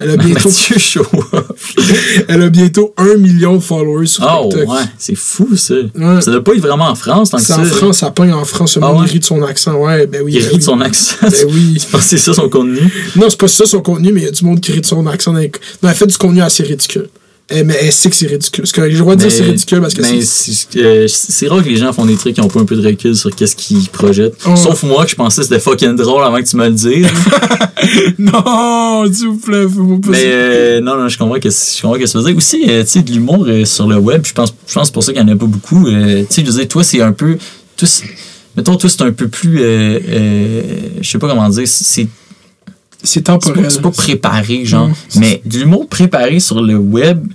Elle 0.00 0.10
a 0.10 0.16
bientôt, 0.24 0.50
elle 2.28 2.42
a 2.42 2.48
bientôt 2.50 2.94
un 2.96 3.16
million 3.16 3.56
de 3.56 3.60
followers 3.60 4.06
sur 4.06 4.24
Oh, 4.24 4.48
TikTok. 4.48 4.68
ouais, 4.68 4.82
c'est 4.96 5.16
fou, 5.16 5.56
ça. 5.56 5.74
Ouais. 5.74 6.20
Ça 6.20 6.30
doit 6.30 6.44
pas 6.44 6.52
être 6.54 6.60
vraiment 6.60 6.88
en 6.88 6.94
France, 6.94 7.30
tant 7.30 7.38
que 7.38 7.42
C'est 7.42 7.52
ça. 7.54 7.60
en 7.60 7.64
France, 7.64 7.98
ça 7.98 8.10
pogne 8.12 8.32
en 8.32 8.44
France. 8.44 8.76
Le 8.76 8.82
Ah 8.84 8.92
monde 8.92 9.00
ouais? 9.02 9.06
il 9.08 9.12
rit 9.14 9.18
de 9.18 9.24
son 9.24 9.42
accent. 9.42 9.74
Ouais, 9.74 10.06
ben 10.06 10.22
oui. 10.24 10.34
Il 10.36 10.42
ben 10.42 10.50
rit 10.50 10.58
de 10.58 10.62
son 10.62 10.80
accent. 10.80 11.16
Ben 11.22 11.32
oui. 11.48 11.78
C'est 12.00 12.18
ça 12.18 12.32
son 12.32 12.48
contenu. 12.48 12.80
Non, 13.16 13.26
c'est 13.28 13.38
pas 13.40 13.48
ça 13.48 13.66
son 13.66 13.80
contenu, 13.80 14.12
mais 14.12 14.20
il 14.20 14.24
y 14.24 14.28
a 14.28 14.30
du 14.30 14.44
monde 14.44 14.60
qui 14.60 14.70
rit 14.72 14.80
de 14.80 14.86
son 14.86 15.04
accent. 15.06 15.32
Non, 15.32 15.40
elle 15.40 15.94
fait 15.94 16.06
du 16.06 16.16
contenu 16.16 16.42
assez 16.42 16.62
ridicule. 16.62 17.08
Eh, 17.50 17.62
mais 17.62 17.74
elle 17.80 17.92
sait 17.92 18.10
que 18.10 18.16
c'est 18.16 18.26
ridicule? 18.26 18.64
J'ai 18.66 18.88
le 18.90 18.98
droit 18.98 19.14
de 19.14 19.20
dire 19.20 19.28
que 19.28 19.34
c'est 19.34 19.44
ridicule 19.44 19.80
parce 19.80 19.94
que 19.94 20.02
c'est. 20.02 20.20
c'est 20.20 20.78
euh, 20.78 21.06
c'est 21.08 21.48
rare 21.48 21.62
que 21.62 21.68
les 21.68 21.76
gens 21.76 21.92
font 21.94 22.04
des 22.04 22.16
trucs 22.16 22.34
qui 22.34 22.40
ont 22.42 22.48
pas 22.48 22.60
un 22.60 22.66
peu 22.66 22.76
de 22.76 22.86
recul 22.86 23.16
sur 23.16 23.34
qu'est-ce 23.34 23.56
qu'ils 23.56 23.88
projettent. 23.88 24.36
Oh. 24.46 24.54
Sauf 24.54 24.82
moi 24.82 25.04
que 25.04 25.10
je 25.10 25.16
pensais 25.16 25.40
que 25.40 25.48
c'était 25.48 25.60
fucking 25.60 25.96
drôle 25.96 26.22
avant 26.24 26.36
que 26.36 26.48
tu 26.48 26.56
me 26.56 26.66
le 26.66 26.74
dises. 26.74 27.06
Non, 28.18 29.04
s'il 29.12 29.28
vous 29.28 29.36
plaît, 29.36 29.66
fais-moi 29.68 29.98
pas 30.00 30.10
mais 30.10 30.24
euh, 30.24 30.80
non, 30.80 30.96
non, 30.96 31.08
je 31.08 31.16
comprends 31.16 31.38
que 31.38 31.48
je 31.48 31.80
comprends 31.80 31.98
que 31.98 32.06
ça 32.06 32.18
veut 32.18 32.24
dire. 32.24 32.36
Aussi, 32.36 32.64
euh, 32.68 32.82
tu 32.82 32.88
sais, 32.88 33.02
de 33.02 33.12
l'humour 33.12 33.44
euh, 33.46 33.64
sur 33.64 33.86
le 33.86 33.96
web, 33.96 34.22
je 34.26 34.32
pense, 34.32 34.52
je 34.66 34.74
pense 34.74 34.90
pour 34.90 35.02
ça 35.02 35.12
qu'il 35.12 35.22
y 35.22 35.24
en 35.24 35.28
a 35.28 35.36
pas 35.36 35.46
beaucoup. 35.46 35.86
Tu 35.86 36.26
sais, 36.28 36.44
je 36.44 36.50
veux 36.50 36.58
dire, 36.58 36.68
toi, 36.68 36.84
c'est 36.84 37.00
un 37.00 37.12
peu. 37.12 37.38
Toi, 37.76 37.88
mettons, 38.56 38.76
toi, 38.76 38.90
c'est 38.90 39.02
un 39.02 39.12
peu 39.12 39.28
plus. 39.28 39.58
je 39.58 41.08
sais 41.08 41.18
pas 41.18 41.28
comment 41.28 41.48
dire. 41.48 41.66
C'est 41.66 42.08
C'est 43.02 43.22
temporel. 43.22 43.70
c'est 43.70 43.80
pas 43.82 43.90
préparé, 43.90 44.64
genre. 44.64 44.88
Non, 44.88 44.94
c'est- 45.08 45.18
mais 45.20 45.42
de 45.44 45.58
l'humour 45.58 45.88
préparé 45.88 46.40
sur 46.40 46.60
le 46.62 46.76
web, 46.76 47.26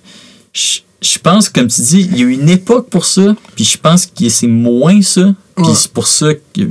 je 0.53 0.79
je 1.05 1.19
pense, 1.19 1.49
comme 1.49 1.67
tu 1.67 1.81
dis, 1.81 2.07
il 2.13 2.17
y 2.17 2.21
a 2.21 2.25
eu 2.27 2.31
une 2.31 2.47
époque 2.47 2.87
pour 2.89 3.03
ça, 3.05 3.35
puis 3.57 3.65
je 3.65 3.77
pense 3.77 4.05
que 4.05 4.29
c'est 4.29 4.47
moins 4.47 5.01
ça. 5.01 5.35
Puis 5.53 5.65
Ouais. 5.65 5.73
c'est 5.75 5.91
pour 5.91 6.07
ça 6.07 6.33
que, 6.33 6.61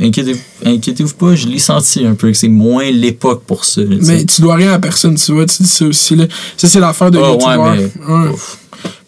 inquiétez- 0.00 0.36
inquiétez-vous 0.64 1.14
pas, 1.14 1.34
je 1.34 1.48
l'ai 1.48 1.58
senti 1.58 2.06
un 2.06 2.14
peu, 2.14 2.28
que 2.30 2.36
c'est 2.36 2.46
moins 2.48 2.88
l'époque 2.92 3.42
pour 3.48 3.64
ça. 3.64 3.82
Mais 4.02 4.24
tu 4.24 4.40
dois 4.40 4.54
rien 4.54 4.72
à 4.72 4.78
personne, 4.78 5.16
tu 5.16 5.32
vois, 5.32 5.46
tu 5.46 5.64
dis 5.64 5.68
ça 5.68 5.84
aussi. 5.84 6.14
Là. 6.14 6.26
Ça, 6.56 6.68
c'est 6.68 6.78
l'affaire 6.78 7.10
de 7.10 7.18
Ah, 7.18 7.32
ouais, 7.58 7.90
mais- 7.98 8.14
Ouais. 8.14 8.30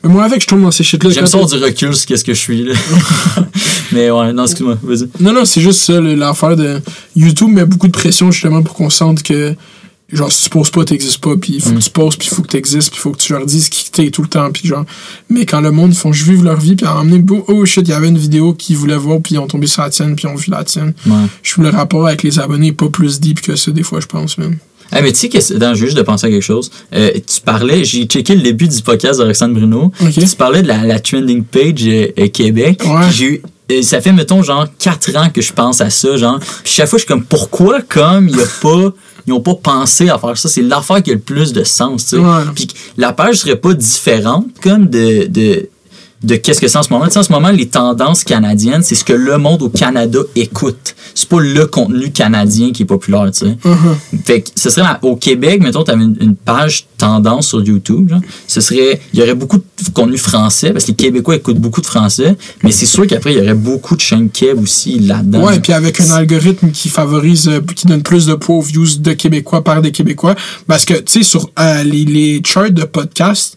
Mais 0.04 0.10
moi, 0.10 0.24
avec, 0.24 0.42
je 0.42 0.46
tombe 0.48 0.62
dans 0.62 0.70
ces 0.70 0.82
shit-là. 0.84 1.10
J'aime 1.10 1.26
ça 1.26 1.36
avoir 1.38 1.50
du 1.50 1.62
recul 1.62 1.94
sur 1.94 2.06
qu'est-ce 2.06 2.24
que 2.24 2.34
je 2.34 2.38
suis, 2.40 2.64
là. 2.64 2.74
mais 3.92 4.10
ouais, 4.10 4.32
non, 4.32 4.44
excuse-moi, 4.44 4.76
vas-y. 4.82 5.08
Non, 5.20 5.32
non, 5.32 5.44
c'est 5.44 5.60
juste 5.60 5.80
ça, 5.80 6.00
l'affaire 6.00 6.56
de 6.56 6.80
YouTube 7.16 7.50
met 7.50 7.64
beaucoup 7.64 7.86
de 7.86 7.92
pression 7.92 8.30
justement 8.30 8.62
pour 8.62 8.74
qu'on 8.74 8.90
sente 8.90 9.22
que, 9.22 9.54
genre, 10.12 10.30
si 10.32 10.44
tu 10.44 10.50
poses 10.50 10.70
pas, 10.70 10.84
t'existes 10.84 11.18
pas, 11.18 11.36
puis 11.36 11.54
il 11.54 11.62
faut 11.62 11.70
Mm. 11.70 11.78
que 11.78 11.84
tu 11.84 11.90
poses, 11.90 12.16
puis 12.16 12.28
il 12.30 12.34
faut 12.34 12.42
que 12.42 12.48
t'existes, 12.48 12.90
puis 12.90 12.98
il 12.98 13.02
faut 13.02 13.12
que 13.12 13.18
tu 13.18 13.32
leur 13.32 13.46
dises 13.46 13.68
qui 13.68 13.90
t'es 13.90 14.10
tout 14.10 14.22
le 14.22 14.28
temps, 14.28 14.50
puis 14.50 14.66
genre. 14.68 14.84
Mais 15.30 15.46
quand 15.46 15.60
le 15.60 15.70
monde, 15.70 15.94
font 15.94 16.12
juste 16.12 16.28
vivre 16.28 16.44
leur 16.44 16.58
vie, 16.58 16.74
puis 16.74 16.86
à 16.86 16.94
moment 16.94 17.16
donné, 17.16 17.44
oh 17.48 17.64
shit, 17.64 17.86
il 17.86 17.90
y 17.90 17.94
avait 17.94 18.08
une 18.08 18.18
vidéo 18.18 18.54
qu'ils 18.54 18.76
voulaient 18.76 18.96
voir, 18.96 19.20
puis 19.22 19.36
ils 19.36 19.38
ont 19.38 19.46
tombé 19.46 19.66
sur 19.66 19.82
la 19.82 19.90
tienne, 19.90 20.16
puis 20.16 20.26
ils 20.26 20.32
ont 20.32 20.36
vu 20.36 20.50
la 20.50 20.64
tienne. 20.64 20.94
Ouais. 21.06 21.14
Je 21.42 21.52
trouve 21.52 21.64
le 21.64 21.70
rapport 21.70 22.06
avec 22.06 22.22
les 22.24 22.38
abonnés 22.40 22.72
pas 22.72 22.88
plus 22.88 23.20
deep 23.20 23.40
que 23.40 23.54
ça, 23.56 23.70
des 23.70 23.82
fois, 23.84 24.00
je 24.00 24.06
pense, 24.06 24.36
même. 24.38 24.56
Ah, 24.92 25.02
mais 25.02 25.12
tu 25.12 25.18
sais, 25.20 25.28
que- 25.28 25.38
veux 25.58 25.74
juste 25.74 25.96
de 25.96 26.02
penser 26.02 26.26
à 26.26 26.30
quelque 26.30 26.42
chose. 26.42 26.70
Euh, 26.94 27.10
tu 27.14 27.40
parlais, 27.40 27.82
j'ai 27.84 28.04
checké 28.04 28.34
le 28.34 28.42
début 28.42 28.68
du 28.68 28.80
podcast 28.82 29.18
de 29.20 29.24
Roxane 29.24 29.54
Bruno. 29.54 29.90
Ok. 30.00 30.12
Tu 30.12 30.36
parlais 30.36 30.62
de 30.62 30.68
la, 30.68 30.84
la 30.84 31.00
trending 31.00 31.42
page 31.44 31.82
euh, 31.86 32.08
euh, 32.18 32.28
Québec. 32.28 32.82
Ouais. 32.84 33.10
J'ai 33.10 33.24
eu, 33.26 33.42
euh, 33.70 33.82
ça 33.82 34.00
fait, 34.00 34.12
mettons, 34.12 34.42
genre 34.42 34.66
4 34.78 35.16
ans 35.16 35.30
que 35.32 35.40
je 35.40 35.52
pense 35.52 35.80
à 35.80 35.90
ça, 35.90 36.16
genre. 36.16 36.38
Puis 36.38 36.72
chaque 36.74 36.88
fois, 36.88 36.98
je 36.98 37.04
suis 37.04 37.08
comme, 37.08 37.24
pourquoi, 37.24 37.80
comme, 37.88 38.28
il 38.28 38.38
a 38.38 38.44
pas, 38.60 38.92
ils 39.26 39.32
ont 39.32 39.40
pas 39.40 39.54
pensé 39.54 40.08
à 40.10 40.18
faire 40.18 40.36
ça? 40.36 40.48
C'est 40.48 40.62
l'affaire 40.62 41.02
qui 41.02 41.10
a 41.10 41.14
le 41.14 41.20
plus 41.20 41.52
de 41.52 41.64
sens, 41.64 42.04
tu 42.04 42.16
sais. 42.16 42.22
Ouais. 42.22 42.42
Puis 42.54 42.68
la 42.98 43.12
page 43.12 43.36
serait 43.36 43.56
pas 43.56 43.72
différente, 43.74 44.46
comme 44.62 44.86
de, 44.88 45.26
de, 45.26 45.68
de 46.22 46.36
qu'est-ce 46.36 46.60
que 46.60 46.68
c'est 46.68 46.78
en 46.78 46.82
ce 46.82 46.90
moment. 46.90 47.06
Tu 47.06 47.12
sais, 47.12 47.18
en 47.18 47.22
ce 47.22 47.32
moment, 47.32 47.50
les 47.50 47.68
tendances 47.68 48.24
canadiennes, 48.24 48.82
c'est 48.82 48.94
ce 48.94 49.04
que 49.04 49.12
le 49.12 49.38
monde 49.38 49.62
au 49.62 49.68
Canada 49.68 50.20
écoute. 50.36 50.94
C'est 51.14 51.28
pas 51.28 51.40
le 51.40 51.66
contenu 51.66 52.10
canadien 52.10 52.72
qui 52.72 52.82
est 52.82 52.86
populaire, 52.86 53.30
tu 53.32 53.46
sais. 53.46 53.56
Uh-huh. 53.64 54.20
Fait 54.24 54.42
que 54.42 54.50
ce 54.54 54.70
serait 54.70 54.86
au 55.02 55.16
Québec, 55.16 55.62
mettons, 55.62 55.84
tu 55.84 55.90
avais 55.90 56.04
une, 56.04 56.16
une 56.20 56.36
page 56.36 56.86
tendance 56.96 57.48
sur 57.48 57.62
YouTube, 57.62 58.08
genre, 58.08 58.20
ce 58.46 58.60
serait 58.60 59.00
il 59.12 59.20
y 59.20 59.22
aurait 59.22 59.34
beaucoup 59.34 59.58
de 59.58 59.90
contenu 59.92 60.16
français 60.16 60.70
parce 60.70 60.84
que 60.84 60.90
les 60.90 60.96
Québécois 60.96 61.36
écoutent 61.36 61.58
beaucoup 61.58 61.80
de 61.80 61.86
français, 61.86 62.36
mais 62.62 62.70
c'est 62.70 62.86
sûr 62.86 63.06
qu'après 63.06 63.32
il 63.32 63.38
y 63.38 63.40
aurait 63.40 63.54
beaucoup 63.54 63.96
de 63.96 64.00
chaînes 64.00 64.30
Keb 64.30 64.62
aussi 64.62 65.00
là-dedans. 65.00 65.44
Ouais, 65.44 65.58
puis 65.60 65.72
avec 65.72 66.00
un 66.00 66.10
algorithme 66.10 66.70
qui 66.70 66.88
favorise, 66.88 67.48
euh, 67.48 67.60
qui 67.74 67.86
donne 67.86 68.02
plus 68.02 68.26
de 68.26 68.34
poids 68.34 68.56
aux 68.56 68.62
views 68.62 68.98
de 68.98 69.12
Québécois 69.12 69.64
par 69.64 69.82
des 69.82 69.90
Québécois. 69.90 70.34
Parce 70.66 70.84
que, 70.84 70.94
tu 70.94 71.02
sais, 71.06 71.22
sur 71.22 71.50
euh, 71.58 71.82
les, 71.82 72.04
les 72.04 72.42
charts 72.44 72.70
de 72.70 72.84
podcast, 72.84 73.56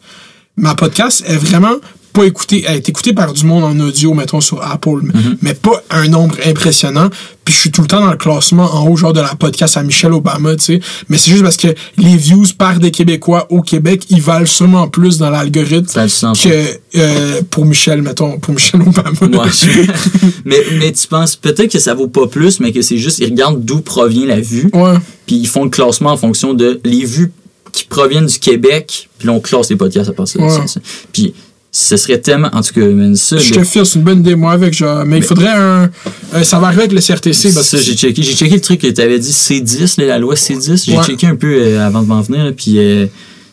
ma 0.57 0.75
podcast 0.75 1.23
est 1.27 1.37
vraiment 1.37 1.75
pas 2.15 2.23
écoutée, 2.25 2.63
elle 2.67 2.77
est 2.77 2.89
écoutée 2.89 3.13
par 3.13 3.33
du 3.33 3.45
monde 3.45 3.63
en 3.63 3.79
audio, 3.79 4.13
mettons, 4.13 4.41
sur 4.41 4.63
Apple, 4.65 4.99
mais- 5.03 5.13
Mm-hmm. 5.13 5.37
mais 5.41 5.53
pas 5.53 5.83
un 5.89 6.07
nombre 6.07 6.35
impressionnant. 6.45 7.09
Puis 7.43 7.53
je 7.53 7.59
suis 7.59 7.71
tout 7.71 7.81
le 7.81 7.87
temps 7.87 7.99
dans 7.99 8.09
le 8.09 8.17
classement 8.17 8.73
en 8.73 8.87
haut, 8.87 8.95
genre 8.97 9.13
de 9.13 9.19
la 9.21 9.35
podcast 9.35 9.77
à 9.77 9.83
Michelle 9.83 10.13
Obama, 10.13 10.55
tu 10.55 10.63
sais. 10.63 10.79
Mais 11.09 11.17
c'est 11.17 11.29
juste 11.29 11.43
parce 11.43 11.57
que 11.57 11.67
les 11.97 12.17
views 12.17 12.45
par 12.57 12.79
des 12.79 12.89
Québécois 12.89 13.45
au 13.51 13.61
Québec, 13.61 14.05
ils 14.09 14.21
valent 14.21 14.47
sûrement 14.47 14.87
plus 14.87 15.19
dans 15.19 15.29
l'algorithme 15.29 15.85
que 15.85 16.79
euh, 16.97 17.41
pour 17.51 17.65
Michel, 17.65 18.01
mettons, 18.01 18.39
pour 18.39 18.53
Michelle 18.55 18.81
Obama. 18.81 19.11
Ouais, 19.43 19.49
je- 19.51 19.91
mais, 20.45 20.57
mais 20.79 20.91
tu 20.91 21.05
penses 21.07 21.35
peut-être 21.35 21.71
que 21.71 21.79
ça 21.79 21.93
vaut 21.93 22.07
pas 22.07 22.25
plus, 22.27 22.59
mais 22.59 22.71
que 22.71 22.81
c'est 22.81 22.97
juste, 22.97 23.19
ils 23.19 23.25
regardent 23.25 23.63
d'où 23.63 23.81
provient 23.81 24.25
la 24.25 24.39
vue, 24.39 24.69
Ouais. 24.73 24.95
puis 25.27 25.35
ils 25.35 25.47
font 25.47 25.65
le 25.65 25.69
classement 25.69 26.11
en 26.13 26.17
fonction 26.17 26.53
de 26.55 26.79
les 26.83 27.05
vues 27.05 27.31
qui 27.71 27.83
proviennent 27.85 28.25
du 28.27 28.39
Québec, 28.39 29.09
puis 29.19 29.27
là 29.27 29.33
on 29.33 29.39
classe 29.39 29.69
les 29.69 29.75
podcasts 29.75 30.09
à 30.09 30.13
partir 30.13 30.41
de 30.41 30.45
Ouais. 30.47 30.67
ça. 30.67 30.79
Puis 31.11 31.33
ce 31.77 31.97
serait 31.97 32.19
tellement, 32.19 32.49
en 32.53 32.61
tout 32.61 32.73
cas, 32.73 32.85
man, 32.87 33.17
ça, 33.17 33.35
Je 33.35 33.53
te 33.53 33.61
file, 33.65 33.85
c'est 33.85 33.99
une 33.99 34.05
bonne 34.05 34.19
idée, 34.19 34.35
moi, 34.35 34.53
avec 34.53 34.73
genre. 34.73 35.03
Mais 35.05 35.17
il 35.17 35.23
faudrait 35.23 35.49
un. 35.51 35.89
euh, 36.33 36.43
ça 36.43 36.57
va 36.57 36.67
arriver 36.67 36.83
avec 36.83 36.93
le 36.93 37.01
CRTC. 37.01 37.51
Parce 37.53 37.67
ça, 37.67 37.77
que 37.77 37.83
j'ai 37.83 37.95
checké. 37.95 38.23
J'ai 38.23 38.33
checké 38.33 38.55
le 38.55 38.61
truc 38.61 38.79
que 38.79 38.87
tu 38.87 39.01
avais 39.01 39.19
dit 39.19 39.31
C10, 39.31 39.99
là, 39.99 40.07
la 40.07 40.17
loi 40.19 40.35
C10. 40.35 40.85
J'ai 40.85 40.97
Ouais. 40.97 41.03
checké 41.03 41.27
un 41.27 41.35
peu 41.35 41.53
euh, 41.53 41.85
avant 41.85 42.01
de 42.01 42.07
m'en 42.07 42.21
venir. 42.21 42.45
là, 42.45 42.51
Puis 42.53 42.77
euh, 42.77 43.07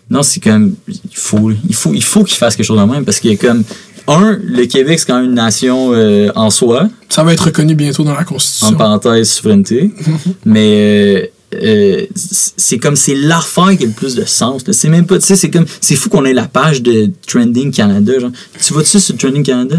non, 0.09 0.23
c'est 0.23 0.39
comme. 0.39 0.75
Il 0.86 0.94
faut, 1.15 1.51
il 1.68 1.75
faut, 1.75 1.92
il 1.94 2.02
faut 2.05 2.23
qu'il 2.23 2.36
fasse 2.36 2.55
quelque 2.55 2.67
chose 2.67 2.78
de 2.78 2.84
même 2.84 3.05
parce 3.05 3.18
que, 3.18 3.34
comme. 3.34 3.65
Un, 4.07 4.39
le 4.42 4.67
Québec, 4.67 5.01
c'est 5.01 5.07
quand 5.07 5.17
même 5.20 5.26
une 5.31 5.34
nation 5.34 5.91
euh, 5.92 6.31
en 6.36 6.51
soi, 6.51 6.89
ça 7.09 7.25
va 7.25 7.33
être 7.33 7.47
reconnu 7.47 7.75
bientôt 7.75 8.05
dans 8.05 8.15
la 8.15 8.20
en 8.20 8.25
Constitution. 8.25 8.76
parenthèse 8.76 9.31
souveraineté. 9.31 9.91
mais 10.44 11.32
euh, 11.55 11.59
euh, 12.03 12.07
c'est 12.15 12.79
comme 12.79 12.97
c'est 12.97 13.15
l'affaire 13.15 13.77
qui 13.77 13.85
a 13.85 13.87
le 13.87 13.93
plus 13.93 14.15
de 14.15 14.25
sens. 14.25 14.63
C'est 14.71 14.89
même 14.89 15.07
pas, 15.07 15.19
tu 15.19 15.27
sais, 15.27 15.37
c'est 15.37 15.51
comme, 15.51 15.67
c'est 15.81 15.97
fou 15.97 16.09
qu'on 16.09 16.25
ait 16.25 16.33
la 16.33 16.47
page 16.47 16.83
de 16.83 17.11
Trending 17.27 17.73
Canada. 17.73 18.19
Genre. 18.19 18.31
Tu 18.65 18.73
vas-tu 18.75 18.99
sur 19.01 19.17
Trending 19.17 19.43
Canada? 19.43 19.77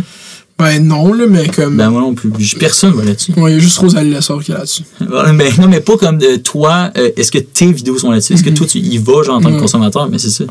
Ben 0.59 0.85
non, 0.85 1.11
là, 1.13 1.25
mais 1.27 1.47
comme. 1.47 1.77
Ben 1.77 1.89
moi 1.89 2.01
non 2.01 2.13
plus. 2.13 2.29
Personne 2.59 2.91
va 2.93 3.03
là-dessus. 3.03 3.33
Ouais, 3.35 3.51
il 3.51 3.55
y 3.55 3.57
a 3.57 3.59
juste 3.59 3.77
Rosalie 3.79 4.11
Lessard 4.11 4.43
qui 4.43 4.51
est 4.51 4.55
là-dessus. 4.55 4.83
Voilà, 4.99 5.33
mais, 5.33 5.49
non, 5.59 5.67
mais 5.67 5.79
pas 5.81 5.97
comme 5.97 6.19
de 6.19 6.35
toi. 6.35 6.91
euh, 6.95 7.09
Est-ce 7.17 7.31
que 7.31 7.39
tes 7.39 7.71
vidéos 7.71 7.97
sont 7.97 8.11
là-dessus? 8.11 8.33
Est-ce 8.33 8.43
que 8.43 8.51
toi, 8.51 8.67
tu 8.67 8.77
y 8.77 8.97
vas, 8.99 9.23
genre, 9.23 9.37
en 9.37 9.41
tant 9.41 9.49
que 9.49 9.55
Mhm. 9.55 9.61
consommateur? 9.61 10.07
Mais 10.09 10.19
c'est 10.19 10.29
ça. 10.29 10.43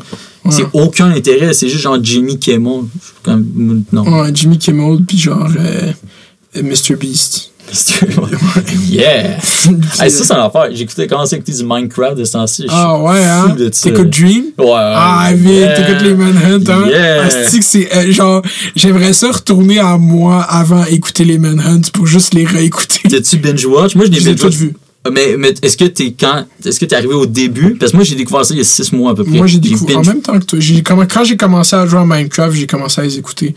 C'est 0.49 0.65
aucun 0.73 1.09
intérêt. 1.11 1.53
C'est 1.53 1.69
juste 1.69 1.81
genre 1.81 1.97
Jimmy 2.03 2.37
Kimmel. 2.37 2.81
Comme, 3.23 3.83
non. 3.93 4.03
Ouais, 4.21 4.29
Jimmy 4.33 4.57
Kimmel, 4.57 4.99
puis 5.07 5.17
genre. 5.17 5.49
euh, 5.57 5.93
euh, 6.57 6.61
Mr. 6.61 6.95
Beast. 6.99 7.51
yeah! 8.89 9.37
Hey, 9.99 10.11
ça, 10.11 10.23
c'est 10.25 10.33
l'affaire. 10.35 10.67
J'ai 10.73 10.83
écouté, 10.83 11.07
commencé 11.07 11.35
à 11.35 11.37
écouter 11.37 11.53
du 11.57 11.63
Minecraft 11.63 12.17
de 12.17 12.23
ce 12.25 12.33
temps-ci. 12.33 12.63
Je 12.63 12.67
suis 12.67 12.77
Ah 12.77 12.99
ouais, 13.01 13.23
hein? 13.23 13.55
T'écoutes 13.81 14.09
Dream? 14.09 14.43
Ouais. 14.57 14.65
Ah, 14.75 15.31
yeah. 15.33 15.73
t'écoutes 15.73 16.01
les 16.01 16.13
Manhunt, 16.15 16.63
hein? 16.69 16.87
Yeah. 16.89 17.27
Que 17.29 17.61
c'est. 17.61 17.95
euh, 17.95 18.11
genre, 18.11 18.41
j'aimerais 18.75 19.13
ça 19.13 19.31
retourner 19.31 19.79
à 19.79 19.97
moi 19.97 20.41
avant 20.43 20.83
écouter 20.85 21.23
les 21.25 21.37
Manhunt 21.37 21.81
pour 21.93 22.05
juste 22.05 22.33
les 22.33 22.45
réécouter. 22.45 23.07
T'as-tu 23.09 23.37
binge-watch? 23.37 23.95
Moi, 23.95 24.05
je 24.05 24.11
l'ai 24.11 24.19
binge-watch. 24.19 24.39
toutes 24.41 24.53
vues. 24.55 24.73
Mais, 25.11 25.35
mais 25.37 25.53
est-ce 25.61 25.75
que 25.75 25.83
t'es 25.85 26.15
quand. 26.17 26.45
Est-ce 26.65 26.79
que 26.79 26.85
t'es 26.85 26.95
arrivé 26.95 27.13
au 27.13 27.25
début? 27.25 27.75
Parce 27.75 27.91
que 27.91 27.97
moi, 27.97 28.05
j'ai 28.05 28.15
découvert 28.15 28.45
ça 28.45 28.53
il 28.53 28.57
y 28.59 28.61
a 28.61 28.63
six 28.63 28.91
mois 28.93 29.11
à 29.11 29.15
peu 29.15 29.23
près. 29.25 29.35
Moi, 29.37 29.47
j'ai 29.47 29.59
découvert 29.59 29.99
en 29.99 30.03
même 30.03 30.21
temps 30.21 30.39
que 30.39 30.45
toi. 30.45 30.59
J'ai 30.61 30.81
comm- 30.81 31.05
Quand 31.13 31.23
j'ai 31.25 31.35
commencé 31.37 31.75
à 31.75 31.85
jouer 31.85 31.99
à 31.99 32.05
Minecraft, 32.05 32.55
j'ai 32.55 32.67
commencé 32.67 33.01
à 33.01 33.03
les 33.03 33.17
écouter. 33.17 33.53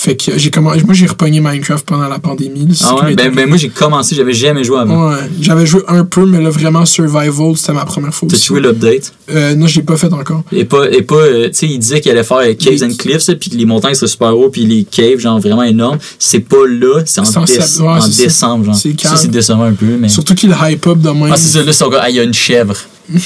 Fait 0.00 0.14
que 0.14 0.38
j'ai 0.38 0.50
commencé. 0.52 0.84
Moi, 0.84 0.94
j'ai 0.94 1.06
repogné 1.06 1.40
Minecraft 1.40 1.84
pendant 1.84 2.06
la 2.06 2.20
pandémie. 2.20 2.68
Ah 2.84 2.94
ouais? 3.04 3.16
Ben, 3.16 3.34
ben, 3.34 3.48
moi, 3.48 3.56
j'ai 3.58 3.68
commencé, 3.68 4.14
j'avais 4.14 4.32
jamais 4.32 4.62
joué 4.62 4.78
avant. 4.78 5.10
Ouais, 5.10 5.16
j'avais 5.40 5.66
joué 5.66 5.82
un 5.88 6.04
peu, 6.04 6.24
mais 6.24 6.40
là, 6.40 6.50
vraiment, 6.50 6.86
Survival, 6.86 7.56
c'était 7.56 7.72
ma 7.72 7.84
première 7.84 8.14
fois 8.14 8.28
T'as 8.30 8.36
joué 8.36 8.60
l'update? 8.60 9.12
Euh, 9.28 9.56
non, 9.56 9.66
je 9.66 9.74
l'ai 9.74 9.82
pas 9.82 9.96
fait 9.96 10.12
encore. 10.12 10.44
Et 10.52 10.64
pas, 10.64 10.88
et 10.88 11.02
pas 11.02 11.16
euh, 11.16 11.48
tu 11.48 11.54
sais, 11.54 11.66
il 11.66 11.80
disait 11.80 12.00
qu'il 12.00 12.12
allait 12.12 12.22
faire 12.22 12.36
euh, 12.36 12.54
Caves 12.54 12.84
and 12.84 12.94
Cliffs, 12.96 13.26
puis 13.40 13.50
que 13.50 13.56
les 13.56 13.64
montagnes 13.66 13.94
seraient 13.94 14.06
super 14.06 14.38
haut, 14.38 14.50
puis 14.50 14.64
les 14.66 14.84
caves, 14.84 15.18
genre 15.18 15.40
vraiment 15.40 15.64
énormes. 15.64 15.98
C'est 16.20 16.38
pas 16.48 16.64
là, 16.68 17.00
c'est 17.04 17.20
en, 17.20 17.24
en 17.24 17.42
déce- 17.44 17.60
sept- 17.60 17.80
ouais, 17.80 17.88
en 17.88 18.06
décembre, 18.08 18.64
genre. 18.66 18.76
C'est 18.76 19.00
Ça, 19.00 19.16
c'est 19.16 19.30
décevant 19.32 19.64
un 19.64 19.72
peu, 19.72 19.96
mais. 19.98 20.08
Surtout 20.08 20.36
qu'il 20.36 20.54
hype 20.62 20.86
up 20.86 20.98
de 21.00 21.10
même. 21.10 21.30
Ah, 21.32 21.36
c'est 21.36 21.58
ça, 21.58 21.64
là, 21.64 21.72
c'est 21.72 21.82
encore- 21.82 22.02
ah, 22.04 22.08
il 22.08 22.14
y 22.14 22.20
a 22.20 22.22
une 22.22 22.32
chèvre. 22.34 22.76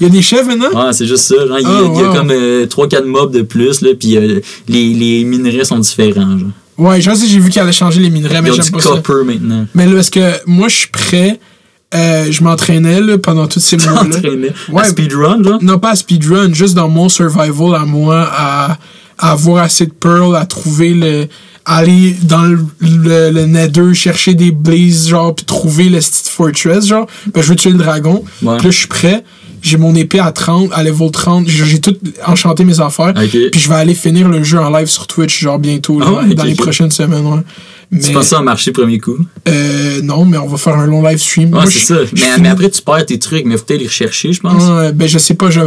Il 0.00 0.04
y 0.06 0.06
a 0.06 0.12
des 0.12 0.22
chefs 0.22 0.46
maintenant? 0.46 0.86
Ouais, 0.86 0.92
c'est 0.92 1.06
juste 1.06 1.24
ça. 1.24 1.34
Genre, 1.46 1.58
il 1.58 1.62
y 1.62 1.66
a, 1.66 1.70
Ah, 1.70 1.80
il 1.94 2.00
y 2.00 2.04
a 2.04 2.08
wow. 2.10 2.14
comme 2.14 2.30
3-4 2.88 3.04
mobs 3.04 3.32
de 3.32 3.42
plus, 3.42 3.80
là, 3.82 3.90
puis 3.98 4.16
euh, 4.16 4.40
les, 4.68 4.94
les 4.94 5.24
minerais 5.24 5.64
sont 5.64 5.78
différents, 5.78 6.38
genre. 6.38 6.48
Ouais, 6.76 7.00
je 7.00 7.10
sais, 7.12 7.26
j'ai 7.26 7.40
vu 7.40 7.50
qu'il 7.50 7.60
allait 7.60 7.72
changer 7.72 8.00
les 8.00 8.08
minerais, 8.10 8.40
mais 8.40 8.52
j'aime 8.52 8.70
pas 8.70 8.80
ça. 8.80 8.90
copper 8.90 9.24
maintenant. 9.24 9.66
Mais 9.74 9.86
là, 9.86 9.94
parce 9.96 10.10
que 10.10 10.20
moi, 10.46 10.68
je 10.68 10.76
suis 10.76 10.88
prêt. 10.88 11.40
Euh, 11.94 12.26
je 12.30 12.44
m'entraînais 12.44 13.18
pendant 13.18 13.46
tous 13.48 13.60
ces 13.60 13.76
mois-là? 13.88 14.18
Ouais. 14.70 14.82
À 14.82 14.84
speedrun, 14.84 15.42
genre? 15.42 15.58
Non, 15.62 15.78
pas 15.78 15.90
à 15.92 15.96
speedrun, 15.96 16.52
juste 16.52 16.74
dans 16.74 16.88
mon 16.88 17.08
survival 17.08 17.74
à 17.74 17.84
moi, 17.86 18.28
à, 18.30 18.78
à 19.18 19.32
avoir 19.32 19.64
assez 19.64 19.86
de 19.86 19.92
pearl, 19.92 20.36
à 20.36 20.44
trouver 20.46 20.92
le. 20.94 21.26
aller 21.64 22.14
dans 22.22 22.42
le, 22.42 22.58
le, 22.80 23.30
le 23.30 23.46
Nether, 23.46 23.94
chercher 23.94 24.34
des 24.34 24.50
blazes, 24.52 25.08
genre, 25.08 25.34
puis 25.34 25.46
trouver 25.46 25.88
le 25.88 26.00
Steel 26.00 26.30
Fortress, 26.30 26.86
genre. 26.86 27.06
Ben, 27.34 27.42
je 27.42 27.48
veux 27.48 27.56
tuer 27.56 27.70
le 27.70 27.78
dragon. 27.78 28.22
Ouais. 28.42 28.56
Puis 28.58 28.66
là, 28.66 28.70
je 28.70 28.78
suis 28.78 28.86
prêt. 28.86 29.24
J'ai 29.62 29.76
mon 29.76 29.94
épée 29.94 30.20
à 30.20 30.32
30, 30.32 30.70
à 30.72 30.82
level 30.82 31.10
30. 31.10 31.48
J'ai 31.48 31.80
tout 31.80 31.96
enchanté 32.26 32.64
mes 32.64 32.80
affaires. 32.80 33.12
Puis 33.50 33.60
je 33.60 33.68
vais 33.68 33.74
aller 33.74 33.94
finir 33.94 34.28
le 34.28 34.42
jeu 34.42 34.58
en 34.58 34.70
live 34.76 34.86
sur 34.88 35.06
Twitch, 35.06 35.40
genre, 35.40 35.58
bientôt, 35.58 35.98
là, 36.00 36.06
Ah 36.08 36.12
ouais, 36.26 36.34
dans 36.34 36.44
les 36.44 36.54
prochaines 36.54 36.90
semaines, 36.90 37.24
ouais. 37.26 37.40
Mais, 37.90 38.00
Tu 38.00 38.12
penses 38.12 38.26
ça 38.26 38.38
a 38.38 38.42
marché 38.42 38.70
premier 38.70 38.98
coup? 38.98 39.16
euh, 39.48 40.02
non, 40.02 40.26
mais 40.26 40.36
on 40.36 40.46
va 40.46 40.58
faire 40.58 40.74
un 40.74 40.86
long 40.86 41.02
live 41.02 41.16
stream. 41.18 41.46
Ouais, 41.54 41.62
Moi, 41.62 41.66
c'est 41.66 41.78
ça. 41.78 41.96
Mais, 42.38 42.48
après, 42.50 42.68
tu 42.68 42.82
perds 42.82 43.06
tes 43.06 43.18
trucs, 43.18 43.46
mais 43.46 43.56
faut 43.56 43.64
peut-être 43.64 43.80
les 43.80 43.86
rechercher, 43.86 44.30
je 44.34 44.40
pense. 44.42 44.62
Ouais, 44.62 44.92
ben 44.92 45.08
je 45.08 45.16
sais 45.18 45.32
pas, 45.32 45.48
je- 45.50 45.60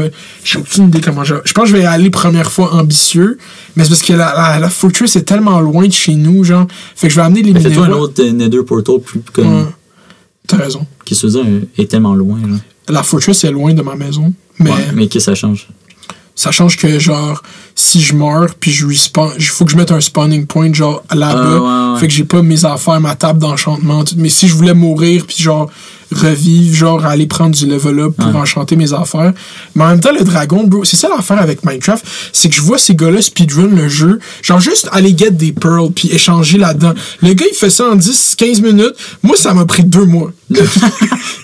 j'ai 0.44 0.60
aucune 0.60 0.90
idée 0.90 1.02
comment 1.02 1.24
je. 1.24 1.34
Je 1.44 1.52
pense 1.54 1.64
que 1.64 1.72
je 1.72 1.78
vais 1.78 1.86
aller 1.86 2.12
première 2.12 2.52
fois 2.52 2.76
ambitieux, 2.76 3.40
mais 3.76 3.84
c'est 3.86 3.90
parce 3.90 4.04
que 4.04 4.14
la, 4.14 4.34
la, 4.36 4.60
la 4.60 4.70
Fortress 4.70 5.16
est 5.16 5.24
tellement 5.24 5.60
loin 5.62 5.88
de 5.88 5.92
chez 5.94 6.14
nous, 6.14 6.44
genre. 6.44 6.68
Fait 6.96 7.08
que 7.08 7.14
je 7.14 7.20
vais 7.20 7.26
amener 7.26 7.42
les 7.42 7.54
Mais 7.54 7.60
Fais-toi 7.60 7.88
un 7.88 7.92
autre 7.94 8.24
Nether 8.24 8.62
Portal 8.68 9.00
plus 9.04 9.22
comme. 9.34 9.56
Ouais. 9.62 9.66
T'as 10.48 10.58
raison. 10.58 10.86
Veux 11.10 11.30
dire? 11.30 11.42
euh, 11.46 11.62
Est 11.80 11.90
tellement 11.90 12.14
loin, 12.14 12.40
là. 12.42 12.56
La 12.90 13.04
Fortress 13.04 13.44
est 13.44 13.52
loin 13.52 13.74
de 13.74 13.82
ma 13.82 13.96
maison, 13.96 14.34
mais 14.60 14.70
Ouais, 14.72 14.76
mais 14.94 15.08
qu'est-ce 15.08 15.28
que 15.28 15.36
ça 15.36 15.36
change? 15.36 15.68
ça 16.34 16.52
change 16.52 16.76
que, 16.78 16.98
genre, 16.98 17.44
si 17.76 18.02
je 18.02 18.16
meurs 18.16 18.56
puis 18.60 18.72
je 18.72 18.88
respawn, 18.88 19.32
il 19.38 19.44
faut 19.46 19.64
que 19.66 19.72
je 19.72 19.78
mette 19.78 19.92
un 19.92 20.00
spawning 20.02 20.46
point, 20.48 20.74
genre, 20.74 21.04
là-bas. 21.14 21.36
Ah, 21.36 21.60
ouais, 21.90 21.94
ouais. 21.94 22.00
Fait 22.00 22.08
que 22.08 22.14
j'ai 22.14 22.24
pas 22.24 22.42
mes 22.42 22.66
affaires, 22.66 23.00
ma 23.00 23.16
table 23.16 23.40
d'enchantement, 23.40 24.04
tout. 24.04 24.16
Mais 24.18 24.30
si 24.30 24.48
je 24.48 24.56
voulais 24.56 24.74
mourir 24.74 25.26
puis, 25.28 25.38
genre, 25.44 25.70
revivre, 26.12 26.76
genre, 26.76 27.06
aller 27.06 27.26
prendre 27.28 27.56
du 27.56 27.66
level 27.66 28.00
up 28.00 28.14
pour 28.18 28.28
Ouais. 28.30 28.36
enchanter 28.42 28.76
mes 28.76 28.94
affaires. 28.94 29.34
Mais 29.76 29.84
en 29.84 29.88
même 29.90 30.00
temps, 30.00 30.12
le 30.18 30.24
dragon, 30.24 30.64
bro, 30.66 30.84
c'est 30.84 30.98
ça 30.98 31.08
l'affaire 31.10 31.42
avec 31.42 31.66
Minecraft, 31.66 32.06
c'est 32.34 32.50
que 32.50 32.56
je 32.56 32.62
vois 32.62 32.78
ces 32.78 32.96
gars-là 32.96 33.22
speedrun 33.22 33.68
le 33.68 33.88
jeu, 33.90 34.20
genre, 34.42 34.60
juste 34.60 34.90
aller 34.92 35.16
get 35.18 35.32
des 35.32 35.52
pearls 35.52 35.92
puis 35.92 36.10
échanger 36.12 36.58
là-dedans. 36.58 36.94
Le 37.22 37.34
gars, 37.34 37.46
il 37.52 37.56
fait 37.56 37.70
ça 37.70 37.90
en 37.90 37.96
10-15 37.96 38.62
minutes. 38.62 38.94
Moi, 39.24 39.36
ça 39.38 39.54
m'a 39.54 39.66
pris 39.66 39.84
deux 39.84 40.06
mois. 40.06 40.32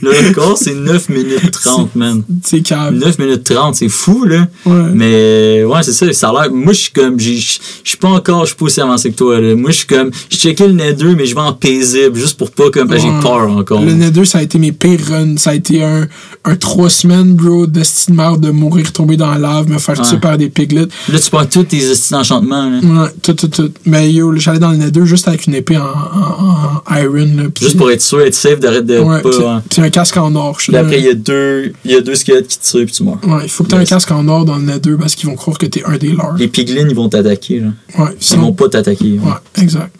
Le 0.01 0.11
record, 0.27 0.57
c'est 0.57 0.75
9 0.75 1.09
minutes 1.09 1.51
30, 1.51 1.95
man. 1.95 2.23
C'est 2.43 2.61
calme. 2.61 2.97
9 2.97 3.17
minutes 3.19 3.43
30, 3.45 3.75
c'est 3.75 3.89
fou, 3.89 4.25
là. 4.25 4.47
Ouais. 4.65 4.89
Mais 4.93 5.63
ouais, 5.63 5.81
c'est 5.83 5.93
ça, 5.93 6.11
ça 6.13 6.29
a 6.29 6.33
l'air. 6.43 6.51
Moi, 6.51 6.73
je 6.73 6.79
suis 6.81 6.91
comme. 6.91 7.19
j'ai- 7.19 7.37
Je 7.37 7.59
suis 7.91 7.97
pas 7.97 8.09
encore, 8.09 8.41
je 8.41 8.47
suis 8.47 8.55
pas 8.55 8.65
aussi 8.65 8.81
avancé 8.81 9.09
que 9.11 9.15
toi, 9.15 9.39
là. 9.39 9.55
Moi, 9.55 9.71
je 9.71 9.77
suis 9.77 9.87
comme. 9.87 10.11
Je 10.29 10.37
checkais 10.37 10.67
le 10.67 10.73
Nether, 10.73 11.15
mais 11.15 11.25
je 11.25 11.33
vais 11.33 11.41
en 11.41 11.53
paisible, 11.53 12.15
juste 12.19 12.37
pour 12.37 12.51
pas 12.51 12.69
comme. 12.69 12.89
Ouais. 12.89 12.99
J'ai 12.99 13.09
peur 13.21 13.49
encore. 13.49 13.81
Le 13.81 13.93
Nether, 13.93 14.25
ça 14.25 14.39
a 14.39 14.41
été 14.43 14.56
mes 14.57 14.71
pires 14.71 14.99
runs. 15.09 15.37
Ça 15.37 15.51
a 15.51 15.53
été 15.55 15.83
un, 15.83 16.07
un 16.45 16.55
trois 16.55 16.89
semaines, 16.89 17.33
bro, 17.33 17.67
de 17.67 17.81
merde 18.11 18.41
de 18.41 18.51
mourir, 18.51 18.91
tomber 18.91 19.17
dans 19.17 19.31
la 19.31 19.37
lave, 19.37 19.69
me 19.69 19.77
faire 19.77 19.95
tuer 20.01 20.13
Ouais. 20.15 20.19
par 20.19 20.37
des 20.37 20.49
piglets. 20.49 20.87
Là, 21.09 21.19
tu 21.19 21.29
prends 21.29 21.45
tous 21.45 21.63
tes 21.63 21.77
estis 21.77 22.11
d'enchantement, 22.13 22.69
là. 22.69 22.79
Ouais, 23.03 23.09
tout, 23.21 23.33
tout, 23.33 23.47
tout. 23.47 23.71
Mais 23.85 24.11
yo, 24.11 24.35
j'allais 24.37 24.59
dans 24.59 24.71
le 24.71 24.77
Nether 24.77 25.05
juste 25.05 25.27
avec 25.27 25.47
une 25.47 25.55
épée 25.55 25.77
en, 25.77 25.83
en, 25.83 26.81
en 26.85 26.95
iron. 26.97 27.35
Là, 27.37 27.43
Juste 27.59 27.77
pour 27.77 27.91
être 27.91 28.01
sûr, 28.01 28.21
être 28.21 28.33
safe, 28.35 28.59
d'arrêter 28.59 28.83
de 28.95 28.99
Ouais, 28.99 29.21
pas. 29.21 29.29
puis- 29.29 29.39
ouais. 29.79 29.85
un 29.85 29.89
casque 29.89 30.17
en 30.17 30.33
or. 30.35 30.57
Puis 30.57 30.75
après, 30.75 30.99
il 30.99 31.05
y 31.05 31.09
a 31.09 31.13
deux, 31.13 31.73
y 31.85 31.95
a 31.95 32.01
deux 32.01 32.15
squelettes 32.15 32.47
qui 32.47 32.59
te 32.59 32.65
tuent, 32.69 32.85
puis 32.85 32.93
tu 32.95 33.03
meurs. 33.03 33.19
Ouais, 33.25 33.41
il 33.43 33.49
faut 33.49 33.63
que 33.63 33.69
tu 33.69 33.75
aies 33.75 33.79
Yes. 33.79 33.91
un 33.91 33.95
casque 33.95 34.11
en 34.11 34.27
or 34.27 34.45
dans 34.45 34.57
le 34.57 34.63
Nether 34.63 34.95
parce 34.99 35.15
qu'ils 35.15 35.29
vont 35.29 35.35
croire 35.35 35.57
que 35.57 35.65
t'es 35.65 35.83
un 35.85 35.97
des 35.97 36.09
leurs. 36.09 36.35
Les 36.37 36.47
piglins, 36.47 36.87
ils 36.89 36.95
vont 36.95 37.09
t'attaquer, 37.09 37.59
là. 37.59 37.67
Ouais, 37.97 38.11
Ils 38.19 38.23
sinon, 38.25 38.41
vont 38.43 38.53
pas 38.53 38.69
t'attaquer. 38.69 39.19
Ouais, 39.23 39.61
exact. 39.61 39.93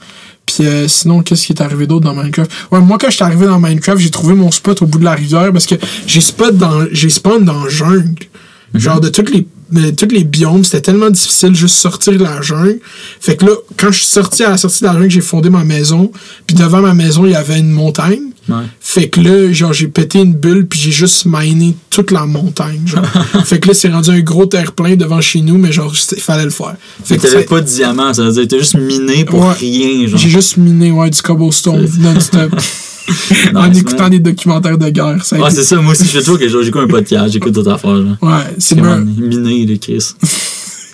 Puis 0.48 0.66
euh, 0.66 0.88
sinon, 0.88 1.22
qu'est-ce 1.22 1.45
qui 1.45 1.53
est 1.53 1.61
arrivé 1.61 1.85
d'autre 1.85 2.06
dans 2.06 2.16
Minecraft? 2.16 2.50
Ouais, 2.72 2.80
moi, 2.80 2.98
quand 3.00 3.09
je 3.09 3.16
suis 3.16 3.24
arrivé 3.24 3.45
dans 3.45 3.59
Minecraft, 3.59 4.00
j'ai 4.00 4.09
trouvé 4.09 4.34
mon 4.34 4.50
spot 4.50 4.82
au 4.82 4.88
bout 4.88 4.98
de 4.98 5.03
la 5.03 5.14
rivière 5.14 5.51
parce 5.51 5.67
que 5.67 5.76
j'ai 6.08 6.22
spot 6.22 6.58
dans, 6.58 6.85
j'ai 6.92 7.09
spawn 7.09 7.45
dans 7.45 7.66
la 7.66 7.69
jungle. 7.69 8.26
Genre, 8.74 9.00
de 9.00 9.09
toutes 9.09 9.30
les, 9.30 9.45
de 9.72 9.92
tous 9.92 10.08
les 10.09 10.24
biomes, 10.24 10.64
c'était 10.64 10.82
tellement 10.82 11.09
difficile 11.09 11.53
juste 11.53 11.76
sortir 11.76 12.14
de 12.14 12.24
la 12.24 12.42
jungle. 12.42 12.80
Fait 13.19 13.35
que 13.35 13.45
là, 13.45 13.51
quand 13.76 13.92
je 13.92 14.00
suis 14.00 14.08
sorti 14.08 14.43
à 14.43 14.50
la 14.50 14.58
sortie 14.58 14.82
de 14.82 14.85
la 14.85 14.93
jungle, 14.93 15.11
j'ai 15.11 15.22
fondé 15.22 15.50
ma 15.50 15.64
maison. 15.64 16.11
Puis 16.48 16.56
devant 16.56 16.82
ma 16.82 16.93
maison, 16.93 17.26
il 17.26 17.32
y 17.32 17.35
avait 17.35 17.59
une 17.59 17.72
montagne. 17.72 18.32
Ouais. 18.50 18.64
Fait 18.80 19.09
que 19.09 19.19
là, 19.19 19.51
genre, 19.51 19.74
j'ai 19.74 19.88
pété 19.88 20.19
une 20.19 20.34
bulle, 20.34 20.67
puis 20.67 20.80
j'ai 20.80 20.92
juste 20.92 21.26
miné 21.26 21.76
toute 21.90 22.11
la 22.11 22.26
montagne, 22.26 22.82
genre. 22.85 23.06
fait 23.45 23.59
que 23.59 23.67
là, 23.67 23.74
c'est 23.74 23.90
rendu 23.90 24.09
un 24.09 24.19
gros 24.22 24.45
terre-plein 24.45 24.95
devant 24.95 25.19
chez 25.22 25.42
nous, 25.42 25.58
mais 25.58 25.72
genre, 25.72 25.93
il 26.16 26.22
fallait 26.22 26.45
le 26.45 26.50
faire. 26.50 26.76
Fait 27.03 27.17
que 27.17 27.22
que 27.24 27.27
t'avais 27.27 27.43
pas 27.45 27.61
de 27.61 27.66
diamant, 27.66 28.14
ça 28.14 28.24
veut 28.24 28.32
dire 28.32 28.43
que 28.43 28.48
t'as 28.48 28.58
juste 28.59 28.76
miné 28.77 29.26
pour 29.26 29.42
Ouais. 29.45 29.53
rien, 29.53 30.08
genre. 30.08 30.19
J'ai 30.19 30.30
juste 30.30 30.58
miné, 30.58 30.92
ouais, 30.92 31.09
du 31.09 31.22
cobblestone 31.22 31.88
non-stop. 32.00 32.56
en 33.56 33.67
Nice, 33.69 33.80
écoutant 33.80 34.03
man. 34.03 34.11
des 34.11 34.19
documentaires 34.19 34.77
de 34.77 34.90
guerre. 34.90 35.24
Ça 35.24 35.38
Ouais, 35.38 35.50
c'est 35.50 35.64
ça, 35.64 35.77
moi 35.77 35.93
aussi, 35.93 36.03
je 36.03 36.09
fais 36.09 36.19
toujours 36.19 36.40
chose. 36.40 36.66
J'écoute 36.66 36.82
un 36.84 36.88
podcast, 36.88 37.32
j'écoute 37.34 37.53
d'autres 37.53 37.72
affaires, 37.72 37.95
genre. 37.95 38.17
Ouais, 38.22 38.43
c'est 38.58 38.76
meilleur. 38.76 39.00
miner, 39.00 39.66
les 39.66 39.77
Chris. 39.77 40.14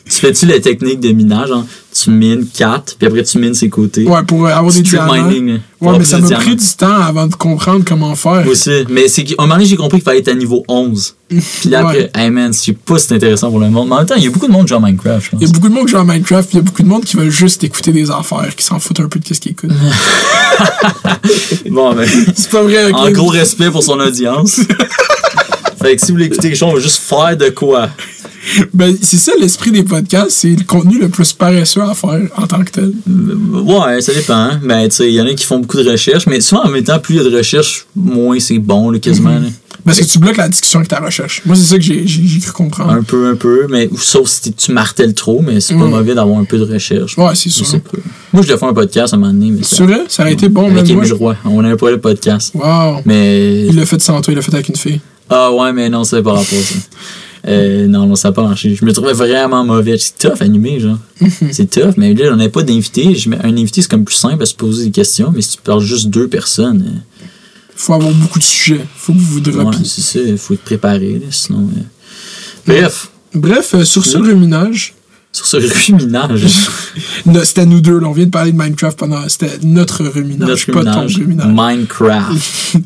tu 0.05 0.15
fais-tu 0.17 0.45
la 0.45 0.59
technique 0.59 0.99
de 0.99 1.11
minage, 1.13 1.49
tu 1.93 2.09
mines 2.09 2.45
4, 2.53 2.95
puis 2.97 3.07
après 3.07 3.23
tu 3.23 3.37
mines 3.39 3.53
ses 3.53 3.69
côtés? 3.69 4.03
Ouais, 4.05 4.23
pour 4.23 4.45
avoir 4.47 4.65
des 4.65 4.79
Strip 4.79 4.89
diamants. 4.89 5.29
mining, 5.29 5.59
Ouais, 5.79 5.97
mais 5.97 6.03
ça 6.05 6.19
m'a 6.19 6.29
pris 6.37 6.55
du 6.55 6.65
temps 6.77 6.95
avant 7.01 7.27
de 7.27 7.35
comprendre 7.35 7.83
comment 7.85 8.15
faire. 8.15 8.45
Aussi. 8.47 8.85
Mais 8.89 9.07
c'est 9.07 9.23
qu'à 9.23 9.35
un 9.39 9.47
moment 9.47 9.63
j'ai 9.63 9.75
compris 9.75 9.97
qu'il 9.99 10.03
fallait 10.05 10.19
être 10.19 10.29
à 10.29 10.33
niveau 10.33 10.63
11. 10.67 11.15
Puis 11.29 11.69
là, 11.69 11.79
après, 11.81 11.97
Ouais. 11.97 12.11
hey 12.15 12.29
man, 12.29 12.53
je 12.53 12.59
sais 12.59 12.73
pas 12.73 12.97
si 12.99 13.07
c'est 13.07 13.15
intéressant 13.15 13.49
pour 13.49 13.59
le 13.59 13.69
monde. 13.69 13.87
Mais 13.87 13.95
en 13.95 13.97
même 13.99 14.05
temps, 14.07 14.15
il 14.15 14.23
y 14.23 14.27
a 14.27 14.29
beaucoup 14.29 14.47
de 14.47 14.51
monde 14.51 14.63
qui 14.65 14.69
joue 14.69 14.75
à 14.75 14.79
Minecraft, 14.79 15.25
je 15.25 15.29
pense. 15.31 15.41
Il 15.41 15.47
y 15.47 15.49
a 15.49 15.53
beaucoup 15.53 15.69
de 15.69 15.73
monde 15.73 15.85
qui 15.85 15.91
joue 15.91 15.97
à 15.97 16.03
Minecraft, 16.03 16.49
il 16.53 16.55
y 16.55 16.59
a 16.59 16.61
beaucoup 16.61 16.83
de 16.83 16.87
monde 16.87 17.03
qui 17.05 17.17
veulent 17.17 17.29
juste 17.31 17.63
écouter 17.63 17.91
des 17.91 18.11
affaires, 18.11 18.55
qui 18.55 18.63
s'en 18.63 18.79
foutent 18.79 18.99
un 18.99 19.07
peu 19.07 19.19
de 19.19 19.25
ce 19.33 19.39
qu'ils 19.39 19.51
écoutent. 19.53 19.71
Bon, 21.69 21.93
ben, 21.95 22.07
c'est 22.35 22.49
pas 22.51 22.61
vrai, 22.63 22.91
en 22.91 23.09
gros 23.11 23.27
respect 23.29 23.71
pour 23.71 23.83
son 23.83 23.99
audience. 23.99 24.59
fait 25.81 25.95
que 25.95 26.01
si 26.01 26.07
vous 26.07 26.13
voulez 26.13 26.25
écouter 26.25 26.49
quelque 26.49 26.57
chose, 26.57 26.69
on 26.71 26.75
va 26.75 26.79
juste 26.79 26.97
faire 27.01 27.35
de 27.37 27.49
quoi. 27.49 27.89
Ben, 28.73 28.95
c'est 29.01 29.17
ça 29.17 29.31
l'esprit 29.39 29.71
des 29.71 29.83
podcasts, 29.83 30.31
c'est 30.31 30.49
le 30.49 30.63
contenu 30.65 30.99
le 30.99 31.07
plus 31.09 31.31
paresseux 31.33 31.81
à 31.81 31.93
faire 31.93 32.19
en 32.37 32.45
tant 32.47 32.63
que 32.63 32.71
tel. 32.71 32.91
Ouais, 33.53 34.01
ça 34.01 34.13
dépend. 34.13 34.33
hein. 34.35 34.59
Ben, 34.63 34.87
tu 34.89 34.95
sais, 34.97 35.07
il 35.07 35.13
y 35.13 35.21
en 35.21 35.25
a 35.25 35.33
qui 35.33 35.45
font 35.45 35.59
beaucoup 35.59 35.77
de 35.77 35.89
recherches, 35.89 36.27
mais 36.27 36.41
souvent, 36.41 36.63
en 36.63 36.69
même 36.69 36.83
temps, 36.83 36.99
plus 36.99 37.15
il 37.15 37.17
y 37.23 37.25
a 37.25 37.29
de 37.29 37.35
recherches, 37.35 37.85
moins 37.95 38.39
c'est 38.39 38.59
bon, 38.59 38.89
là, 38.89 38.99
quasiment. 38.99 39.29
là. 39.29 39.47
Parce 39.85 39.99
que 39.99 40.05
tu 40.05 40.17
bloques 40.19 40.37
la 40.37 40.47
discussion 40.47 40.79
avec 40.79 40.89
ta 40.89 40.99
recherche. 40.99 41.41
Moi, 41.45 41.55
c'est 41.55 41.63
ça 41.63 41.75
que 41.77 41.81
j'ai 41.83 42.39
cru 42.39 42.51
comprendre. 42.53 42.91
Un 42.91 43.03
peu, 43.03 43.27
un 43.29 43.35
peu, 43.35 43.67
mais 43.69 43.89
sauf 43.97 44.27
si 44.29 44.53
tu 44.53 44.71
martèles 44.71 45.13
trop, 45.13 45.41
mais 45.41 45.59
c'est 45.59 45.73
pas 45.75 45.85
Mm. 45.85 45.89
mauvais 45.89 46.15
d'avoir 46.15 46.39
un 46.39 46.45
peu 46.45 46.57
de 46.57 46.63
recherche. 46.73 47.17
Ouais, 47.17 47.35
c'est 47.35 47.49
sûr. 47.49 47.65
pas. 47.81 47.97
Moi, 48.31 48.43
je 48.43 48.47
devais 48.47 48.57
faire 48.59 48.69
un 48.69 48.73
podcast 48.73 49.13
à 49.13 49.17
un 49.17 49.19
moment 49.19 49.33
donné, 49.33 49.51
mais. 49.51 49.59
C'est 49.63 49.83
vrai? 49.83 50.01
Ça 50.07 50.23
aurait 50.23 50.33
été 50.33 50.47
bon, 50.49 50.69
Avec 50.71 50.87
même. 50.87 50.97
Émile 50.99 51.13
Roy. 51.13 51.35
On 51.45 51.63
a 51.63 51.69
un 51.69 51.75
projet 51.75 51.95
de 51.95 52.01
podcast. 52.01 52.51
Wow. 52.53 53.01
Mais. 53.05 53.65
Il 53.67 53.75
l'a 53.75 53.85
fait 53.85 54.01
sans 54.01 54.21
toi, 54.21 54.31
il 54.33 54.35
l'a 54.37 54.41
fait 54.41 54.53
avec 54.53 54.69
une 54.69 54.75
fille. 54.75 55.01
Ah 55.29 55.51
ouais, 55.51 55.73
mais 55.73 55.89
non, 55.89 56.03
c'est 56.03 56.21
pas 56.21 56.31
rapport 56.33 56.43
à 56.59 56.61
ça. 56.61 56.75
Euh, 57.45 57.87
non, 57.87 58.07
non, 58.07 58.15
ça 58.15 58.29
n'a 58.29 58.33
pas 58.33 58.43
marché. 58.43 58.73
Je 58.73 58.85
me 58.85 58.93
trouvais 58.93 59.13
vraiment 59.13 59.65
mauvais. 59.65 59.97
C'est 59.97 60.17
tough 60.17 60.41
animé, 60.41 60.79
genre. 60.79 60.97
c'est 61.51 61.69
tough, 61.69 61.93
mais 61.97 62.13
là, 62.13 62.29
on 62.31 62.37
n'avait 62.37 62.49
pas 62.49 62.63
d'invité. 62.63 63.15
Un 63.43 63.57
invité, 63.57 63.81
c'est 63.81 63.89
comme 63.91 64.05
plus 64.05 64.15
simple 64.15 64.41
à 64.41 64.45
se 64.45 64.55
poser 64.55 64.85
des 64.85 64.91
questions, 64.91 65.31
mais 65.35 65.41
si 65.41 65.57
tu 65.57 65.61
parles 65.61 65.81
juste 65.83 66.07
deux 66.07 66.27
personnes, 66.27 67.01
Faut 67.75 67.93
avoir 67.93 68.11
beaucoup 68.11 68.39
de 68.39 68.43
sujets. 68.43 68.85
Faut 68.95 69.11
que 69.13 69.17
vous 69.17 69.25
vous 69.25 69.39
euh, 69.49 69.51
ouais, 69.51 69.63
dropiez. 69.63 69.83
c'est 69.85 70.01
ça, 70.01 70.19
il 70.25 70.37
faut 70.37 70.53
être 70.53 70.61
préparé, 70.63 71.13
là, 71.19 71.27
sinon. 71.31 71.69
euh. 71.75 71.81
Bref, 72.65 73.09
Bref, 73.33 73.73
euh, 73.73 73.83
sur 73.83 74.05
ce 74.05 74.17
ruminage, 74.17 74.93
sur 75.31 75.45
ce 75.47 75.57
ruminage, 75.91 76.45
c'était 77.43 77.65
nous 77.65 77.81
deux, 77.81 77.99
là, 77.99 78.07
on 78.07 78.11
vient 78.13 78.25
de 78.25 78.29
parler 78.29 78.51
de 78.51 78.57
Minecraft 78.57 78.97
pendant. 78.97 79.27
C'était 79.27 79.57
notre 79.63 80.05
ruminage, 80.05 80.47
notre 80.67 80.71
pas 80.71 80.79
ruminage, 80.79 81.13
ton 81.15 81.19
ruminage. 81.19 81.47
Minecraft. 81.53 82.77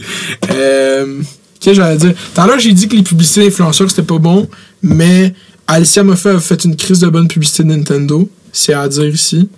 Euh, 0.51 1.21
Que 1.67 1.73
j'allais 1.73 1.97
dire? 1.97 2.13
Tout 2.33 2.39
à 2.39 2.57
j'ai 2.57 2.71
dit 2.71 2.87
que 2.87 2.95
les 2.95 3.03
publicités 3.03 3.43
d'influenceurs, 3.43 3.89
c'était 3.89 4.01
pas 4.01 4.19
bon, 4.19 4.47
mais 4.81 5.33
Alicia 5.67 6.01
m'a 6.01 6.15
fait, 6.15 6.39
fait 6.39 6.63
une 6.63 6.77
crise 6.77 7.01
de 7.01 7.09
bonne 7.09 7.27
publicité 7.27 7.61
de 7.63 7.67
Nintendo. 7.67 8.29
C'est 8.53 8.71
à 8.71 8.87
dire 8.87 9.13
ici. 9.13 9.49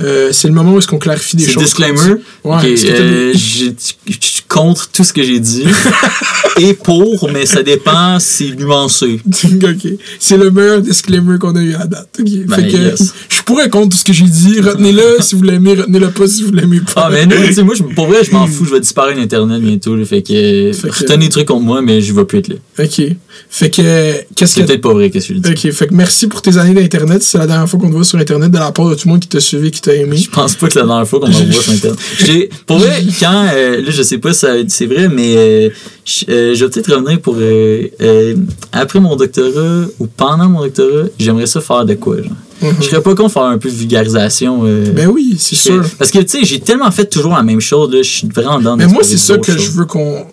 Euh, 0.00 0.28
c'est 0.32 0.46
le 0.46 0.54
moment 0.54 0.74
où 0.74 0.78
est-ce 0.78 0.86
qu'on 0.86 0.98
clarifie 0.98 1.36
des 1.36 1.48
choses. 1.48 1.62
disclaimer. 1.64 1.98
Ouais, 2.44 2.56
Ok, 2.56 2.64
est-ce 2.64 2.86
que 2.86 2.92
t'as 2.92 3.02
euh, 3.02 3.32
je 3.34 3.72
suis 4.20 4.42
contre 4.46 4.88
tout 4.90 5.02
ce 5.02 5.12
que 5.12 5.22
j'ai 5.24 5.40
dit. 5.40 5.64
Et 6.60 6.74
pour, 6.74 7.28
mais 7.32 7.46
ça 7.46 7.62
dépend, 7.62 8.18
c'est 8.20 8.50
nuancé. 8.56 9.20
ok. 9.44 9.92
C'est 10.20 10.36
le 10.36 10.50
meilleur 10.50 10.80
disclaimer 10.82 11.38
qu'on 11.38 11.54
a 11.56 11.60
eu 11.62 11.74
à 11.74 11.86
date. 11.86 12.08
Ok. 12.20 12.26
Ben, 12.46 12.54
fait 12.56 12.68
que 12.68 12.76
yes. 12.76 13.12
je 13.28 13.34
suis 13.34 13.44
pour 13.44 13.60
et 13.60 13.68
contre 13.68 13.88
tout 13.90 13.96
ce 13.98 14.04
que 14.04 14.12
j'ai 14.12 14.24
dit. 14.24 14.60
Retenez-le 14.60 15.16
si 15.20 15.34
vous 15.34 15.42
l'aimez, 15.42 15.74
retenez-le 15.74 16.10
pas 16.10 16.26
si 16.28 16.42
vous 16.44 16.52
l'aimez 16.52 16.80
pas. 16.80 17.04
Ah, 17.06 17.10
mais 17.12 17.26
non, 17.26 17.36
moi, 17.64 17.74
je- 17.76 17.82
pour 17.94 18.06
vrai, 18.06 18.22
je 18.24 18.30
m'en 18.32 18.46
fous, 18.46 18.64
je 18.66 18.70
vais 18.70 18.80
disparaître 18.80 19.18
d'Internet 19.18 19.60
bientôt. 19.60 19.96
là, 19.96 20.04
fait 20.04 20.22
que, 20.22 20.72
Fait 20.72 20.88
que- 20.90 20.98
retenez 20.98 21.26
des 21.26 21.30
trucs 21.30 21.46
contre 21.48 21.64
moi, 21.64 21.82
mais 21.82 22.00
je 22.00 22.12
vais 22.12 22.24
plus 22.24 22.38
être 22.38 22.48
là. 22.48 22.56
Ok. 22.78 23.02
Fait 23.50 23.70
que 23.70 24.12
qu'est-ce 24.34 24.54
C'est 24.54 24.60
que 24.62 24.66
peut-être 24.66 24.80
pas 24.80 24.92
vrai, 24.92 25.10
qu'est-ce 25.10 25.28
que 25.28 25.34
je 25.34 25.38
dis. 25.40 25.50
Ok, 25.68 25.72
fait 25.72 25.86
que 25.86 25.94
merci 25.94 26.26
pour 26.26 26.42
tes 26.42 26.56
années 26.58 26.74
d'Internet. 26.74 27.22
C'est 27.22 27.38
la 27.38 27.46
dernière 27.46 27.68
fois 27.68 27.78
qu'on 27.80 27.88
te 27.88 27.94
voit 27.94 28.04
sur 28.04 28.18
Internet 28.18 28.50
de 28.50 28.58
la 28.58 28.72
part 28.72 28.88
de 28.90 28.94
tout 28.94 29.06
le 29.08 29.12
monde 29.12 29.20
qui 29.20 29.28
t'a 29.28 29.40
suivi, 29.40 29.70
qui 29.70 29.80
t'a 29.80 29.94
aimé. 29.94 30.16
Je 30.16 30.30
pense 30.30 30.54
pas 30.54 30.66
que 30.66 30.72
c'est 30.74 30.80
la 30.80 30.86
dernière 30.86 31.08
fois 31.08 31.20
qu'on 31.20 31.26
va 31.30 31.38
voir 31.44 31.62
sur 31.62 31.72
Internet. 31.72 31.98
J'ai, 32.24 32.50
pour 32.66 32.78
vrai, 32.78 33.02
quand, 33.20 33.46
euh, 33.54 33.80
là, 33.82 33.90
je 33.90 34.02
sais 34.02 34.18
pas 34.18 34.32
si 34.32 34.46
c'est 34.68 34.86
vrai, 34.86 35.08
mais 35.08 35.34
euh, 35.36 35.68
je 36.04 36.24
euh, 36.28 36.54
je 36.54 36.64
vais 36.64 36.70
peut-être 36.70 36.92
revenir 36.94 37.20
pour, 37.20 37.36
euh, 37.38 38.34
après 38.72 39.00
mon 39.00 39.16
doctorat 39.16 39.86
ou 39.98 40.06
pendant 40.06 40.48
mon 40.48 40.60
doctorat, 40.62 41.08
j'aimerais 41.18 41.46
ça 41.46 41.60
faire 41.60 41.84
de 41.84 41.94
quoi, 41.94 42.16
genre. 42.18 42.32
Mhm. 42.60 42.74
Je 42.80 42.86
serais 42.86 43.00
pas 43.02 43.14
con 43.14 43.26
de 43.28 43.30
faire 43.32 43.42
un 43.44 43.58
peu 43.58 43.70
de 43.70 43.74
vulgarisation. 43.74 44.62
euh, 44.64 44.90
Ben 44.92 45.06
oui, 45.08 45.36
c'est 45.38 45.54
sûr. 45.54 45.84
Parce 45.96 46.10
que, 46.10 46.18
tu 46.18 46.28
sais, 46.40 46.44
j'ai 46.44 46.58
tellement 46.58 46.90
fait 46.90 47.06
toujours 47.08 47.34
la 47.34 47.42
même 47.44 47.60
chose, 47.60 47.92
là, 47.92 48.02
je 48.02 48.08
suis 48.10 48.28
vraiment 48.28 48.58
dans 48.58 48.76
Mais 48.76 48.86
moi, 48.88 49.02
c'est 49.04 49.16
ça 49.16 49.38
que 49.38 49.56
je 49.56 49.70
veux 49.70 49.84
qu'on. 49.84 50.26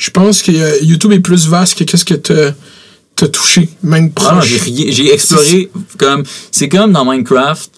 Je 0.00 0.10
pense 0.10 0.42
que 0.42 0.50
euh, 0.50 0.78
YouTube 0.82 1.12
est 1.12 1.20
plus 1.20 1.46
vaste 1.46 1.76
que 1.78 1.84
qu'est-ce 1.84 2.06
que 2.06 2.14
t'as 2.14 3.28
touché, 3.28 3.68
même 3.82 4.10
Ah 4.16 4.32
non, 4.32 4.38
proche. 4.38 4.48
j'ai 4.66 5.12
exploré 5.12 5.70
comme 5.98 6.24
c'est 6.50 6.70
comme 6.70 6.92
dans 6.92 7.04
Minecraft 7.04 7.70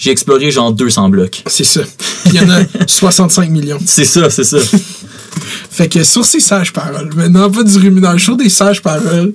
j'ai 0.00 0.10
exploré 0.10 0.50
genre 0.50 0.72
200 0.72 1.10
blocs. 1.10 1.42
C'est 1.46 1.62
ça. 1.64 1.82
Il 2.26 2.34
y 2.34 2.40
en 2.40 2.48
a 2.50 2.62
65 2.88 3.50
millions. 3.50 3.78
C'est 3.84 4.04
ça, 4.06 4.30
c'est 4.30 4.44
ça. 4.44 4.56
Fait 5.70 5.88
que 5.88 6.02
sur 6.02 6.24
ces 6.24 6.40
sages 6.40 6.72
paroles, 6.72 7.10
maintenant 7.14 7.48
pas 7.50 7.62
du 7.62 7.78
ruminage, 7.78 8.24
sur 8.24 8.36
des 8.36 8.48
sages 8.48 8.82
paroles, 8.82 9.32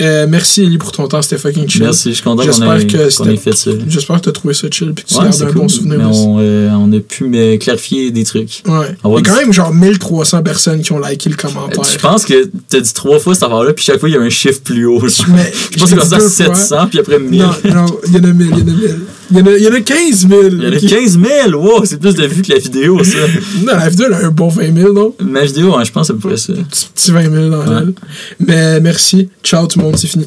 euh, 0.00 0.26
merci 0.28 0.62
Ellie 0.62 0.78
pour 0.78 0.90
ton 0.90 1.06
temps, 1.06 1.22
c'était 1.22 1.38
fucking 1.38 1.68
chill. 1.68 1.82
Merci, 1.82 2.10
je 2.10 2.14
suis 2.14 2.24
content 2.24 2.42
qu'on 2.42 2.50
J'espère 2.50 2.72
ait, 2.72 3.34
ait 3.34 3.36
fait 3.36 3.52
ça. 3.54 3.70
J'espère 3.86 4.16
que 4.16 4.22
t'as 4.22 4.32
trouvé 4.32 4.54
ça 4.54 4.66
chill 4.70 4.92
puis 4.92 5.04
que 5.04 5.10
tu 5.10 5.14
Ouais, 5.16 5.24
gardes 5.24 5.42
un 5.42 5.46
cool. 5.46 5.54
bon 5.54 5.68
souvenir 5.68 5.98
Mais 5.98 6.04
on, 6.04 6.38
euh, 6.40 6.70
on 6.72 6.92
a 6.92 7.00
pu 7.00 7.24
me 7.24 7.56
clarifier 7.56 8.10
des 8.10 8.24
trucs. 8.24 8.62
Ouais. 8.66 8.96
Il 9.04 9.10
y 9.10 9.16
a 9.16 9.20
quand 9.22 9.36
même 9.36 9.52
genre 9.52 9.72
1300 9.72 10.42
personnes 10.42 10.80
qui 10.82 10.92
ont 10.92 10.98
liké 10.98 11.28
le 11.30 11.36
commentaire. 11.36 11.84
Je 11.84 11.98
pense 11.98 12.24
que 12.24 12.50
t'as 12.68 12.80
dit 12.80 12.92
trois 12.92 13.18
fois 13.20 13.34
cette 13.34 13.44
affaire-là, 13.44 13.72
puis 13.74 13.84
chaque 13.84 14.00
fois 14.00 14.08
il 14.08 14.14
y 14.14 14.18
a 14.18 14.20
un 14.20 14.30
chiffre 14.30 14.60
plus 14.62 14.86
haut. 14.86 15.00
Mais 15.28 15.52
je 15.72 15.78
pense 15.78 15.84
que 15.84 15.86
c'est 15.88 15.96
comme 15.96 16.08
ça 16.08 16.16
deux 16.18 16.28
fois. 16.46 16.54
700, 16.56 16.86
puis 16.88 16.98
après 16.98 17.18
1000. 17.18 17.40
Non, 17.40 17.48
non, 17.74 17.86
il 18.08 18.14
y 18.14 18.16
en 18.20 18.24
a 18.24 18.32
1000, 18.32 18.46
il 18.46 18.50
y 18.50 18.52
en 18.54 18.56
a 18.58 18.62
1000. 18.62 19.00
Il 19.30 19.38
y 19.38 19.42
en 19.42 19.46
a, 19.46 19.50
il 19.56 19.62
y 19.62 19.68
en 19.68 19.72
a 19.72 19.80
15 19.80 20.28
000. 20.28 20.42
Il 20.42 20.62
y 20.62 20.66
en 20.66 20.72
a 20.72 20.76
ok? 20.76 20.86
15 20.86 21.18
000! 21.20 21.50
Wow, 21.52 21.84
c'est 21.84 22.00
plus 22.00 22.14
de 22.14 22.26
vues 22.26 22.42
que 22.42 22.52
la 22.52 22.58
vidéo, 22.58 23.02
ça. 23.04 23.18
Non, 23.64 23.76
la 23.76 23.88
vidéo, 23.88 24.06
elle 24.08 24.14
a 24.14 24.26
un 24.26 24.30
bon 24.30 24.48
20 24.48 24.74
000, 24.74 24.92
non? 24.92 25.14
Ma 25.20 25.44
vidéo, 25.44 25.74
hein, 25.76 25.84
je 25.84 25.92
pense 25.92 26.10
à 26.10 26.14
peu 26.14 26.20
près 26.20 26.36
ça. 26.36 26.52
Petit, 26.52 26.88
petit 26.94 27.10
20 27.12 27.30
000 27.30 27.48
dans 27.50 27.60
Ouais. 27.60 27.92
Mais 28.40 28.80
merci. 28.80 29.28
Ciao 29.42 29.66
tout 29.66 29.78
le 29.78 29.84
monde, 29.84 29.96
c'est 29.96 30.08
fini. 30.08 30.26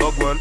Dog 0.00 0.24
One. 0.24 0.38